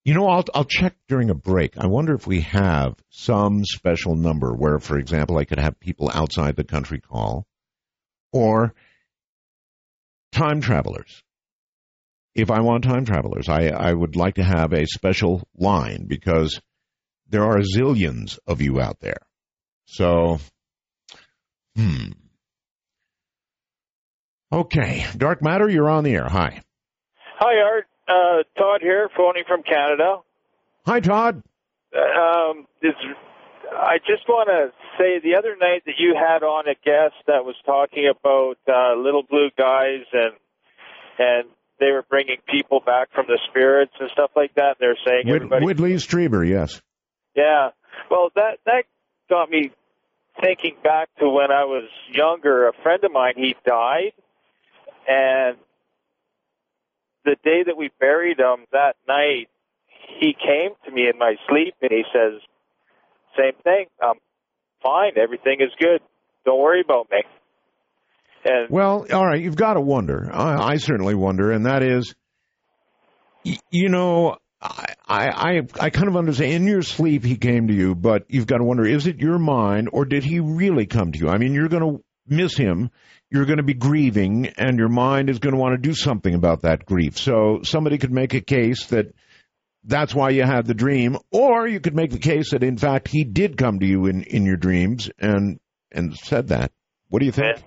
You 0.06 0.14
know, 0.14 0.28
I'll 0.28 0.46
I'll 0.54 0.64
check 0.64 0.96
during 1.08 1.30
a 1.30 1.36
break. 1.36 1.78
I 1.78 1.88
wonder 1.88 2.14
if 2.14 2.28
we 2.28 2.42
have 2.42 2.96
some 3.10 3.66
special 3.66 4.16
number 4.16 4.54
where, 4.54 4.80
for 4.80 4.98
example, 4.98 5.38
I 5.38 5.46
could 5.46 5.60
have 5.60 5.80
people 5.80 6.10
outside 6.14 6.56
the 6.56 6.64
country 6.64 7.02
call, 7.02 7.46
or 8.32 8.74
time 10.32 10.62
travelers. 10.62 11.24
If 12.36 12.52
I 12.52 12.62
want 12.62 12.84
time 12.84 13.06
travelers, 13.06 13.50
I, 13.50 13.70
I 13.70 13.92
would 13.92 14.16
like 14.16 14.36
to 14.36 14.44
have 14.44 14.72
a 14.72 14.86
special 14.86 15.48
line 15.58 16.06
because 16.08 16.62
there 17.30 17.44
are 17.44 17.60
zillions 17.60 18.40
of 18.48 18.62
you 18.62 18.80
out 18.80 19.00
there. 19.00 19.22
So, 19.86 20.40
hmm. 21.76 22.12
Okay, 24.52 25.06
Dark 25.16 25.42
Matter, 25.42 25.70
you're 25.70 25.90
on 25.90 26.04
the 26.04 26.16
air. 26.16 26.28
Hi. 26.30 26.62
Hi, 27.40 27.62
Art. 27.62 27.86
Uh, 28.08 28.44
Todd 28.58 28.82
here, 28.82 29.10
phoning 29.16 29.44
from 29.48 29.64
Canada. 29.64 30.20
Hi, 30.86 31.02
Todd. 31.02 31.44
Um, 31.94 32.66
this, 32.82 32.94
I 33.72 33.98
just 34.00 34.28
want 34.30 34.48
to 34.48 34.72
say 34.98 35.20
the 35.20 35.36
other 35.36 35.56
night 35.60 35.84
that 35.86 35.96
you 36.00 36.16
had 36.16 36.44
on 36.44 36.68
a 36.68 36.76
guest 36.76 37.16
that 37.28 37.44
was 37.44 37.56
talking 37.66 38.10
about 38.10 38.58
uh, 38.68 38.96
little 38.96 39.24
blue 39.24 39.50
guys 39.58 40.06
and 40.14 40.34
and 41.20 41.50
they 41.80 41.92
were 41.92 42.06
bringing 42.10 42.38
people 42.48 42.80
back 42.80 43.10
from 43.14 43.26
the 43.28 43.40
spirits 43.50 43.94
and 44.00 44.10
stuff 44.12 44.32
like 44.36 44.54
that. 44.56 44.78
They're 44.80 44.98
saying 45.06 45.24
Whit- 45.26 45.36
everybody, 45.36 45.66
Whitley 45.66 45.94
Strieber, 45.96 46.48
yes. 46.48 46.82
Yeah. 47.38 47.70
Well, 48.12 48.30
that 48.36 48.58
that 48.66 48.84
got 49.30 49.50
me 49.50 49.72
thinking 50.42 50.76
back 50.84 51.10
to 51.20 51.30
when 51.30 51.52
I 51.52 51.64
was 51.66 51.88
younger. 52.12 52.68
A 52.68 52.74
friend 52.84 53.04
of 53.04 53.12
mine, 53.12 53.34
he 53.38 53.56
died, 53.66 54.14
and 55.08 55.58
the 57.24 57.36
day 57.44 57.64
that 57.66 57.78
we 57.78 57.90
buried 58.00 58.40
him 58.40 58.66
that 58.72 58.96
night, 59.08 59.50
he 60.20 60.34
came 60.34 60.72
to 60.86 60.92
me 60.92 61.08
in 61.12 61.18
my 61.18 61.36
sleep 61.48 61.76
and 61.82 61.92
he 61.92 62.04
says, 62.14 62.42
"Same 63.38 63.54
thing. 63.64 63.86
I'm 64.02 64.16
fine. 64.84 65.14
Everything 65.18 65.62
is 65.62 65.72
good. 65.80 66.02
Don't 66.46 66.60
worry 66.60 66.82
about 66.82 67.10
me." 67.12 67.24
And 68.46 68.70
Well, 68.70 69.06
all 69.12 69.26
right, 69.26 69.42
you've 69.42 69.56
got 69.56 69.74
to 69.74 69.82
wonder. 69.82 70.30
I, 70.32 70.74
I 70.74 70.76
certainly 70.78 71.16
wonder, 71.16 71.52
and 71.52 71.66
that 71.66 71.84
is, 71.84 72.14
y- 73.46 73.58
you 73.72 73.90
know, 73.90 74.38
I, 74.62 74.96
I, 75.08 75.62
I 75.80 75.90
kind 75.90 76.08
of 76.08 76.18
understand. 76.18 76.52
In 76.54 76.68
your 76.68 76.82
sleep, 76.82 77.24
he 77.24 77.38
came 77.38 77.68
to 77.68 77.74
you, 77.74 77.96
but 77.96 78.26
you've 78.28 78.48
got 78.48 78.58
to 78.58 78.64
wonder: 78.64 78.86
is 78.86 79.08
it 79.08 79.20
your 79.20 79.38
mind, 79.38 79.90
or 79.94 80.06
did 80.06 80.24
he 80.24 80.40
really 80.40 80.86
come 80.86 81.12
to 81.12 81.20
you? 81.20 81.30
I 81.30 81.38
mean, 81.38 81.54
you're 81.54 81.70
going 81.70 81.84
to 81.84 82.04
miss 82.28 82.58
him. 82.58 82.90
You're 83.30 83.46
going 83.46 83.58
to 83.58 83.64
be 83.64 83.74
grieving, 83.74 84.48
and 84.58 84.80
your 84.80 84.90
mind 84.90 85.30
is 85.30 85.40
going 85.40 85.54
to 85.54 85.60
want 85.60 85.74
to 85.74 85.88
do 85.90 85.94
something 85.94 86.34
about 86.34 86.62
that 86.62 86.86
grief. 86.86 87.18
So 87.18 87.60
somebody 87.64 87.98
could 87.98 88.12
make 88.12 88.34
a 88.34 88.42
case 88.42 88.86
that 88.88 89.08
that's 89.84 90.16
why 90.16 90.30
you 90.32 90.44
had 90.44 90.66
the 90.66 90.74
dream, 90.74 91.18
or 91.32 91.68
you 91.68 91.80
could 91.80 91.96
make 91.96 92.12
the 92.12 92.20
case 92.20 92.52
that 92.52 92.64
in 92.64 92.78
fact 92.78 93.08
he 93.08 93.24
did 93.24 93.58
come 93.58 93.80
to 93.80 93.86
you 93.86 94.08
in 94.08 94.24
in 94.24 94.46
your 94.46 94.58
dreams 94.58 95.10
and 95.20 95.60
and 95.92 96.16
said 96.16 96.48
that. 96.50 96.72
What 97.10 97.20
do 97.20 97.26
you 97.26 97.32
think? 97.32 97.64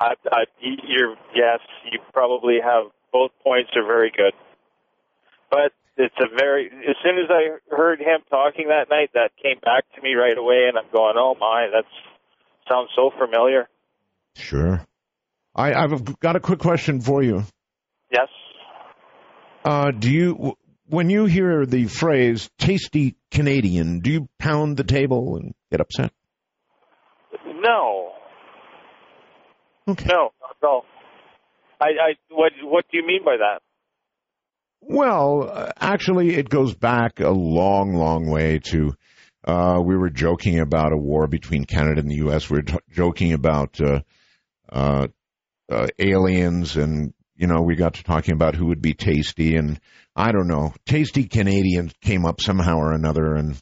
I, 0.00 0.14
I, 0.30 0.44
you're 0.60 1.16
yes, 1.34 1.60
you 1.90 1.98
probably 2.12 2.58
have 2.62 2.90
both 3.12 3.30
points 3.42 3.70
are 3.76 3.86
very 3.86 4.10
good, 4.10 4.32
but 5.50 5.72
it's 6.02 6.14
a 6.18 6.26
very. 6.36 6.66
As 6.66 6.96
soon 7.02 7.18
as 7.18 7.30
I 7.30 7.74
heard 7.74 8.00
him 8.00 8.20
talking 8.28 8.68
that 8.68 8.90
night, 8.90 9.10
that 9.14 9.30
came 9.42 9.58
back 9.60 9.84
to 9.94 10.02
me 10.02 10.14
right 10.14 10.36
away, 10.36 10.66
and 10.68 10.76
I'm 10.76 10.90
going, 10.92 11.14
"Oh 11.16 11.36
my, 11.38 11.68
that 11.72 11.84
sounds 12.70 12.90
so 12.96 13.10
familiar." 13.18 13.68
Sure. 14.34 14.84
I, 15.54 15.74
I've 15.74 16.18
got 16.18 16.36
a 16.36 16.40
quick 16.40 16.58
question 16.58 17.00
for 17.00 17.22
you. 17.22 17.44
Yes. 18.10 18.28
Uh, 19.64 19.90
do 19.90 20.10
you, 20.10 20.56
when 20.88 21.10
you 21.10 21.26
hear 21.26 21.66
the 21.66 21.86
phrase 21.86 22.50
"tasty 22.58 23.16
Canadian," 23.30 24.00
do 24.00 24.10
you 24.10 24.28
pound 24.38 24.76
the 24.76 24.84
table 24.84 25.36
and 25.36 25.54
get 25.70 25.80
upset? 25.80 26.12
No. 27.46 28.12
Okay. 29.86 30.06
No, 30.08 30.30
all. 30.62 30.84
I, 31.80 31.86
I, 31.86 32.14
what, 32.30 32.52
what 32.62 32.84
do 32.90 32.98
you 32.98 33.06
mean 33.06 33.24
by 33.24 33.36
that? 33.38 33.60
Well, 34.82 35.48
uh, 35.50 35.72
actually, 35.80 36.34
it 36.34 36.48
goes 36.48 36.74
back 36.74 37.20
a 37.20 37.30
long, 37.30 37.94
long 37.94 38.28
way 38.28 38.58
to. 38.70 38.94
Uh, 39.44 39.80
we 39.84 39.96
were 39.96 40.10
joking 40.10 40.58
about 40.60 40.92
a 40.92 40.96
war 40.96 41.26
between 41.26 41.64
Canada 41.64 42.00
and 42.00 42.10
the 42.10 42.16
U.S. 42.16 42.50
We 42.50 42.58
were 42.58 42.62
t- 42.62 42.78
joking 42.90 43.32
about 43.32 43.80
uh, 43.80 44.00
uh, 44.70 45.08
uh, 45.70 45.86
aliens, 45.98 46.76
and 46.76 47.14
you 47.36 47.46
know, 47.46 47.62
we 47.62 47.76
got 47.76 47.94
to 47.94 48.04
talking 48.04 48.34
about 48.34 48.54
who 48.56 48.66
would 48.66 48.82
be 48.82 48.94
tasty, 48.94 49.56
and 49.56 49.80
I 50.14 50.32
don't 50.32 50.48
know, 50.48 50.74
tasty 50.84 51.24
Canadian 51.24 51.90
came 52.00 52.26
up 52.26 52.40
somehow 52.40 52.76
or 52.76 52.92
another, 52.92 53.34
and 53.34 53.56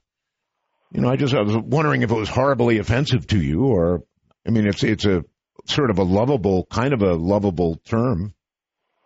you 0.92 1.02
know, 1.02 1.08
I 1.08 1.16
just 1.16 1.34
I 1.34 1.42
was 1.42 1.56
wondering 1.56 2.02
if 2.02 2.10
it 2.10 2.18
was 2.18 2.28
horribly 2.28 2.78
offensive 2.78 3.26
to 3.28 3.40
you, 3.40 3.64
or 3.64 4.02
I 4.46 4.50
mean, 4.50 4.66
it's 4.66 4.82
it's 4.82 5.04
a 5.04 5.22
sort 5.66 5.90
of 5.90 5.98
a 5.98 6.02
lovable 6.02 6.66
kind 6.70 6.92
of 6.92 7.02
a 7.02 7.14
lovable 7.14 7.76
term. 7.84 8.34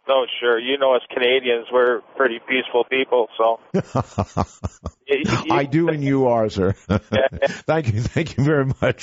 No, 0.06 0.26
sure. 0.40 0.58
You 0.58 0.78
know, 0.78 0.94
as 0.94 1.02
Canadians, 1.12 1.66
we're 1.72 2.00
pretty 2.16 2.38
peaceful 2.46 2.84
people, 2.84 3.28
so. 3.38 3.58
I 5.50 5.64
do, 5.64 5.88
and 5.88 6.04
you 6.04 6.26
are, 6.26 6.48
sir. 6.50 6.72
thank 7.66 7.92
you, 7.92 8.00
thank 8.02 8.36
you 8.36 8.44
very 8.44 8.66
much. 8.82 9.02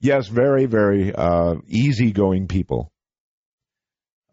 Yes, 0.00 0.26
very, 0.26 0.66
very 0.66 1.14
uh, 1.14 1.54
easygoing 1.68 2.48
people. 2.48 2.90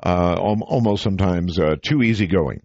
Uh, 0.03 0.35
almost 0.39 1.03
sometimes 1.03 1.59
uh, 1.59 1.75
too 1.81 2.01
easygoing. 2.01 2.61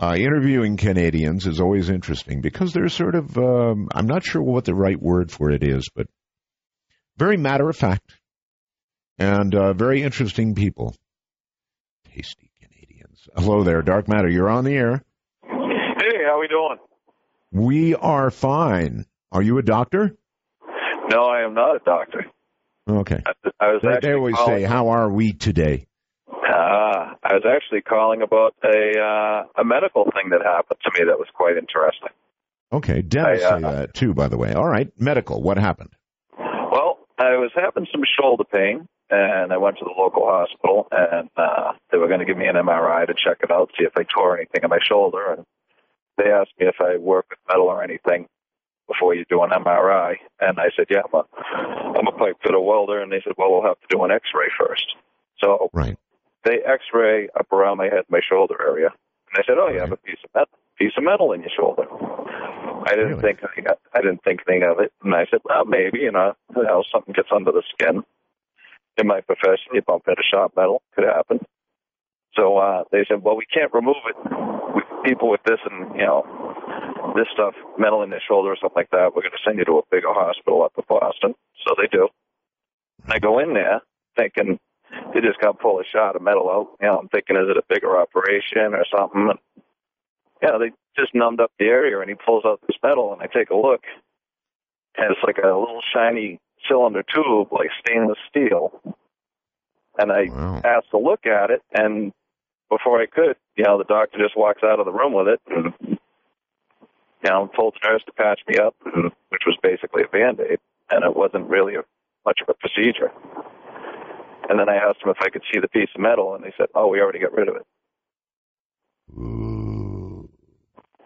Uh, 0.00 0.14
interviewing 0.16 0.76
Canadians 0.76 1.46
is 1.46 1.60
always 1.60 1.90
interesting 1.90 2.40
because 2.40 2.72
they're 2.72 2.88
sort 2.88 3.16
of, 3.16 3.36
um, 3.36 3.88
I'm 3.92 4.06
not 4.06 4.24
sure 4.24 4.40
what 4.40 4.64
the 4.64 4.74
right 4.74 5.00
word 5.00 5.30
for 5.30 5.50
it 5.50 5.64
is, 5.64 5.88
but 5.94 6.06
very 7.16 7.36
matter 7.36 7.68
of 7.68 7.76
fact 7.76 8.14
and 9.18 9.54
uh, 9.54 9.72
very 9.72 10.02
interesting 10.02 10.54
people. 10.54 10.94
Canadians. 12.22 13.28
Hello 13.36 13.62
there, 13.62 13.82
Dark 13.82 14.08
Matter. 14.08 14.28
You're 14.28 14.48
on 14.48 14.64
the 14.64 14.74
air. 14.74 15.02
Hey, 15.42 16.24
how 16.26 16.40
we 16.40 16.48
doing? 16.48 16.78
We 17.52 17.94
are 17.94 18.30
fine. 18.30 19.06
Are 19.32 19.42
you 19.42 19.58
a 19.58 19.62
doctor? 19.62 20.16
No, 21.10 21.22
I 21.24 21.42
am 21.42 21.54
not 21.54 21.76
a 21.76 21.80
doctor. 21.84 22.26
Okay. 22.88 23.22
I 23.60 23.66
was 23.66 23.82
They, 23.82 24.08
they 24.08 24.14
always 24.14 24.34
calling, 24.34 24.60
say, 24.60 24.62
"How 24.64 24.88
are 24.88 25.10
we 25.10 25.32
today?" 25.32 25.86
Uh, 26.28 27.14
I 27.22 27.34
was 27.34 27.44
actually 27.46 27.82
calling 27.82 28.22
about 28.22 28.54
a 28.64 28.98
uh, 28.98 29.60
a 29.60 29.64
medical 29.64 30.04
thing 30.04 30.30
that 30.30 30.40
happened 30.42 30.80
to 30.84 30.90
me 30.98 31.06
that 31.08 31.18
was 31.18 31.28
quite 31.34 31.56
interesting. 31.56 32.10
Okay, 32.72 33.02
Dennis 33.02 33.42
I, 33.42 33.46
uh, 33.46 33.56
say 33.56 33.62
that 33.62 33.94
too. 33.94 34.14
By 34.14 34.28
the 34.28 34.36
way, 34.36 34.52
all 34.52 34.68
right. 34.68 34.90
Medical. 34.98 35.42
What 35.42 35.58
happened? 35.58 35.90
Well, 36.38 36.98
I 37.18 37.36
was 37.36 37.50
having 37.54 37.86
some 37.92 38.02
shoulder 38.18 38.44
pain, 38.44 38.88
and 39.10 39.52
I 39.52 39.56
went 39.56 39.78
to 39.78 39.84
the 39.84 39.94
local 39.96 40.26
hospital, 40.26 40.88
and 40.90 41.30
uh, 41.36 41.72
they 41.90 41.98
were 41.98 42.08
going 42.08 42.20
to 42.20 42.26
give 42.26 42.36
me 42.36 42.46
an 42.46 42.56
MRI 42.56 43.06
to 43.06 43.14
check 43.14 43.38
it 43.42 43.50
out, 43.50 43.70
see 43.78 43.84
if 43.84 43.92
I 43.96 44.04
tore 44.04 44.36
anything 44.36 44.62
in 44.62 44.70
my 44.70 44.80
shoulder. 44.82 45.32
And 45.32 45.46
they 46.18 46.30
asked 46.30 46.52
me 46.60 46.66
if 46.66 46.76
I 46.80 46.96
work 46.96 47.26
with 47.30 47.38
metal 47.48 47.66
or 47.66 47.82
anything 47.82 48.28
before 48.86 49.14
you 49.14 49.24
do 49.28 49.42
an 49.42 49.50
MRI, 49.50 50.16
and 50.40 50.58
I 50.58 50.70
said, 50.76 50.86
"Yeah, 50.90 51.02
I'm 51.06 51.20
a 51.20 51.98
I'm 51.98 52.06
a 52.06 52.12
pipe 52.12 52.36
fitter 52.42 52.60
welder." 52.60 53.00
And 53.00 53.12
they 53.12 53.20
said, 53.22 53.34
"Well, 53.36 53.52
we'll 53.52 53.62
have 53.62 53.80
to 53.80 53.86
do 53.90 54.02
an 54.02 54.10
X-ray 54.10 54.48
first. 54.58 54.96
So 55.40 55.70
right. 55.72 55.96
they 56.44 56.58
X-ray 56.64 57.28
up 57.38 57.52
around 57.52 57.76
my 57.76 57.84
head, 57.84 58.04
my 58.08 58.20
shoulder 58.26 58.56
area, 58.60 58.88
and 58.88 59.36
they 59.36 59.42
said, 59.46 59.58
"Oh, 59.58 59.68
you 59.68 59.78
have 59.80 59.92
a 59.92 59.96
piece 59.96 60.18
of 60.24 60.30
metal, 60.34 60.58
piece 60.78 60.92
of 60.96 61.04
metal 61.04 61.32
in 61.32 61.42
your 61.42 61.50
shoulder." 61.56 61.84
I 62.86 62.94
didn't 62.94 63.20
think 63.20 63.40
I, 63.44 63.74
I 63.94 64.00
didn't 64.00 64.24
think 64.24 64.40
anything 64.48 64.68
of 64.68 64.80
it, 64.80 64.92
and 65.02 65.14
I 65.14 65.26
said, 65.30 65.40
"Well, 65.44 65.66
maybe 65.66 66.00
you 66.00 66.12
know, 66.12 66.34
you 66.56 66.62
know, 66.62 66.82
something 66.90 67.12
gets 67.12 67.28
under 67.30 67.52
the 67.52 67.62
skin." 67.72 68.02
In 68.98 69.06
my 69.06 69.20
profession, 69.20 69.72
you 69.74 69.82
bump 69.82 70.04
into 70.08 70.22
sharp 70.28 70.52
metal, 70.56 70.82
could 70.94 71.04
happen. 71.04 71.40
So 72.34 72.58
uh, 72.58 72.84
they 72.90 73.04
said, 73.08 73.22
"Well, 73.22 73.36
we 73.36 73.46
can't 73.46 73.72
remove 73.72 74.02
it. 74.08 74.16
We, 74.74 74.82
people 75.08 75.30
with 75.30 75.42
this 75.44 75.58
and 75.64 75.94
you 75.94 76.06
know 76.06 76.24
this 77.14 77.28
stuff, 77.32 77.54
metal 77.78 78.02
in 78.02 78.10
the 78.10 78.20
shoulder 78.26 78.50
or 78.50 78.56
something 78.60 78.76
like 78.76 78.90
that, 78.90 79.14
we're 79.14 79.22
going 79.22 79.32
to 79.32 79.44
send 79.44 79.58
you 79.58 79.64
to 79.64 79.78
a 79.78 79.82
bigger 79.90 80.12
hospital 80.12 80.62
up 80.62 80.72
in 80.76 80.84
Boston. 80.88 81.34
So 81.66 81.74
they 81.76 81.88
do. 81.90 82.08
I 83.06 83.18
go 83.18 83.38
in 83.38 83.54
there 83.54 83.80
thinking 84.16 84.58
they 85.14 85.20
just 85.20 85.40
got 85.40 85.58
pull 85.60 85.80
a 85.80 85.84
shot 85.84 86.16
of 86.16 86.22
metal 86.22 86.50
out. 86.50 86.68
You 86.80 86.88
know, 86.88 86.98
I'm 86.98 87.08
thinking, 87.08 87.36
is 87.36 87.48
it 87.48 87.56
a 87.56 87.62
bigger 87.68 87.96
operation 87.98 88.74
or 88.74 88.84
something? 88.94 89.30
And, 89.30 89.38
yeah, 90.42 90.58
they 90.58 90.70
just 91.00 91.14
numbed 91.14 91.40
up 91.40 91.50
the 91.58 91.66
area, 91.66 91.98
and 92.00 92.08
he 92.08 92.14
pulls 92.14 92.44
out 92.44 92.60
this 92.66 92.76
metal, 92.82 93.12
and 93.12 93.22
I 93.22 93.26
take 93.26 93.50
a 93.50 93.56
look, 93.56 93.82
and 94.96 95.10
it's 95.10 95.20
like 95.24 95.38
a 95.38 95.46
little 95.46 95.82
shiny 95.94 96.38
cylinder 96.68 97.02
tube, 97.02 97.48
like 97.52 97.68
stainless 97.86 98.18
steel. 98.30 98.80
And 99.98 100.12
I 100.12 100.30
Wow. 100.30 100.62
asked 100.64 100.90
to 100.90 100.98
look 100.98 101.26
at 101.26 101.50
it, 101.50 101.62
and 101.72 102.12
before 102.70 103.00
I 103.00 103.06
could, 103.06 103.36
you 103.56 103.64
know, 103.64 103.78
the 103.78 103.84
doctor 103.84 104.18
just 104.18 104.36
walks 104.36 104.62
out 104.62 104.78
of 104.80 104.86
the 104.86 104.92
room 104.92 105.12
with 105.12 105.28
it, 105.28 105.40
and 105.48 105.72
you 107.24 107.30
know, 107.30 107.50
told 107.56 107.74
the 107.74 107.88
nurse 107.88 108.02
to 108.04 108.12
patch 108.12 108.40
me 108.48 108.58
up, 108.58 108.74
which 109.30 109.42
was 109.46 109.56
basically 109.62 110.02
a 110.04 110.08
band 110.08 110.40
aid, 110.40 110.58
and 110.90 111.04
it 111.04 111.16
wasn't 111.16 111.48
really 111.48 111.74
a, 111.74 111.82
much 112.24 112.40
of 112.42 112.48
a 112.48 112.54
procedure. 112.54 113.10
And 114.48 114.58
then 114.58 114.68
I 114.68 114.76
asked 114.76 115.00
them 115.00 115.10
if 115.10 115.18
I 115.20 115.30
could 115.30 115.42
see 115.52 115.60
the 115.60 115.68
piece 115.68 115.90
of 115.94 116.00
metal, 116.00 116.34
and 116.34 116.44
they 116.44 116.52
said, 116.56 116.68
"Oh, 116.74 116.88
we 116.88 117.00
already 117.00 117.18
got 117.18 117.32
rid 117.32 117.48
of 117.48 117.56
it." 117.56 117.66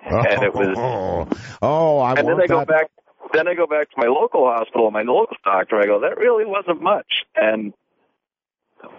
And 0.06 0.42
it 0.44 0.54
was 0.54 0.76
Oh, 1.62 2.00
I 2.00 2.12
and 2.12 2.28
then 2.28 2.40
I 2.40 2.46
go 2.46 2.64
back. 2.64 2.90
Then 3.32 3.48
I 3.48 3.54
go 3.54 3.66
back 3.66 3.88
to 3.90 3.96
my 3.96 4.06
local 4.08 4.44
hospital, 4.46 4.90
my 4.90 5.02
local 5.02 5.36
doctor. 5.44 5.76
I 5.76 5.86
go, 5.86 6.00
that 6.00 6.18
really 6.18 6.44
wasn't 6.44 6.82
much. 6.82 7.06
And 7.34 7.72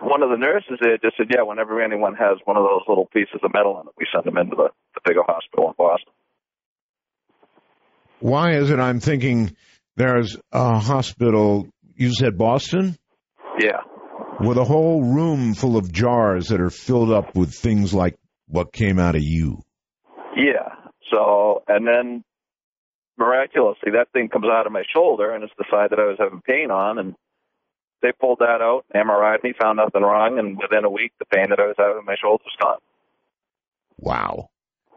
one 0.01 0.23
of 0.23 0.29
the 0.29 0.37
nurses 0.37 0.79
there 0.81 0.97
just 0.97 1.17
said, 1.17 1.27
yeah, 1.33 1.43
whenever 1.43 1.81
anyone 1.81 2.15
has 2.15 2.37
one 2.45 2.57
of 2.57 2.63
those 2.63 2.81
little 2.87 3.05
pieces 3.13 3.39
of 3.43 3.51
metal 3.53 3.79
in 3.81 3.87
it, 3.87 3.93
we 3.97 4.07
send 4.13 4.25
them 4.25 4.37
into 4.37 4.55
the, 4.55 4.69
the 4.95 5.01
bigger 5.05 5.21
hospital 5.25 5.67
in 5.67 5.73
Boston. 5.77 6.13
Why 8.19 8.53
is 8.53 8.69
it 8.69 8.79
I'm 8.79 8.99
thinking 8.99 9.55
there's 9.97 10.37
a 10.51 10.79
hospital, 10.79 11.67
you 11.95 12.13
said 12.13 12.37
Boston, 12.37 12.95
Yeah. 13.59 13.81
with 14.39 14.57
a 14.57 14.63
whole 14.63 15.03
room 15.03 15.53
full 15.53 15.77
of 15.77 15.91
jars 15.91 16.47
that 16.47 16.61
are 16.61 16.69
filled 16.69 17.11
up 17.11 17.35
with 17.35 17.53
things 17.53 17.93
like 17.93 18.15
what 18.47 18.71
came 18.73 18.97
out 18.97 19.15
of 19.15 19.21
you? 19.21 19.61
Yeah. 20.35 20.69
So, 21.11 21.63
and 21.67 21.85
then 21.85 22.23
miraculously, 23.23 23.91
that 23.93 24.11
thing 24.13 24.29
comes 24.29 24.45
out 24.51 24.65
of 24.65 24.71
my 24.73 24.83
shoulder, 24.93 25.31
and 25.33 25.43
it's 25.43 25.53
the 25.57 25.65
side 25.71 25.89
that 25.91 25.99
I 25.99 26.05
was 26.05 26.17
having 26.19 26.41
pain 26.41 26.71
on, 26.71 26.97
and 26.99 27.15
they 28.01 28.11
pulled 28.11 28.39
that 28.39 28.59
out, 28.61 28.83
MRI'd 28.93 29.43
me, 29.43 29.53
found 29.59 29.77
nothing 29.77 30.01
wrong, 30.01 30.37
and 30.39 30.57
within 30.57 30.83
a 30.83 30.89
week, 30.89 31.13
the 31.19 31.25
pain 31.25 31.47
that 31.49 31.59
I 31.59 31.67
was 31.67 31.75
having 31.77 31.99
in 31.99 32.05
my 32.05 32.15
shoulder 32.21 32.43
was 32.43 32.55
gone. 32.61 32.79
Wow. 33.97 34.49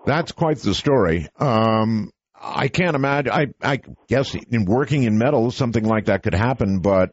That's 0.04 0.32
quite 0.32 0.58
the 0.58 0.74
story. 0.74 1.28
Um, 1.38 2.10
I 2.40 2.68
can't 2.68 2.96
imagine. 2.96 3.32
I, 3.32 3.46
I 3.62 3.80
guess 4.08 4.34
in 4.34 4.64
working 4.64 5.04
in 5.04 5.18
metal, 5.18 5.50
something 5.50 5.84
like 5.84 6.06
that 6.06 6.22
could 6.22 6.34
happen, 6.34 6.80
but 6.80 7.10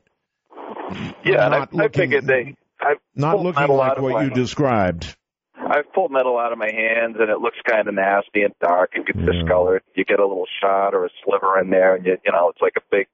Yeah, 1.24 1.46
I, 1.46 1.50
Not 1.50 1.70
I 1.74 1.78
looking- 1.84 2.02
figured 2.02 2.26
they. 2.28 2.56
I 2.82 2.96
not 3.16 3.40
looking 3.40 3.68
like 3.70 4.02
what 4.02 4.26
you 4.26 4.30
described. 4.32 5.16
I've 5.56 5.92
pulled 5.94 6.12
metal 6.12 6.38
out 6.38 6.52
of 6.52 6.58
my 6.58 6.72
hands, 6.72 7.16
and 7.20 7.30
it 7.30 7.40
looks 7.40 7.58
kind 7.70 7.88
of 7.88 7.94
nasty 7.94 8.42
and 8.42 8.54
dark. 8.60 8.92
and 8.96 9.06
gets 9.06 9.20
mm. 9.20 9.32
discolored. 9.32 9.84
You 9.96 10.04
get 10.04 10.20
a 10.20 10.28
little 10.28 10.48
shot 10.62 10.94
or 10.94 11.06
a 11.06 11.10
sliver 11.24 11.60
in 11.60 11.70
there, 11.70 11.96
and 11.96 12.06
you, 12.06 12.18
you 12.26 12.32
know 12.32 12.50
it's 12.50 12.62
like 12.62 12.74
a 12.78 12.82
big 12.92 13.08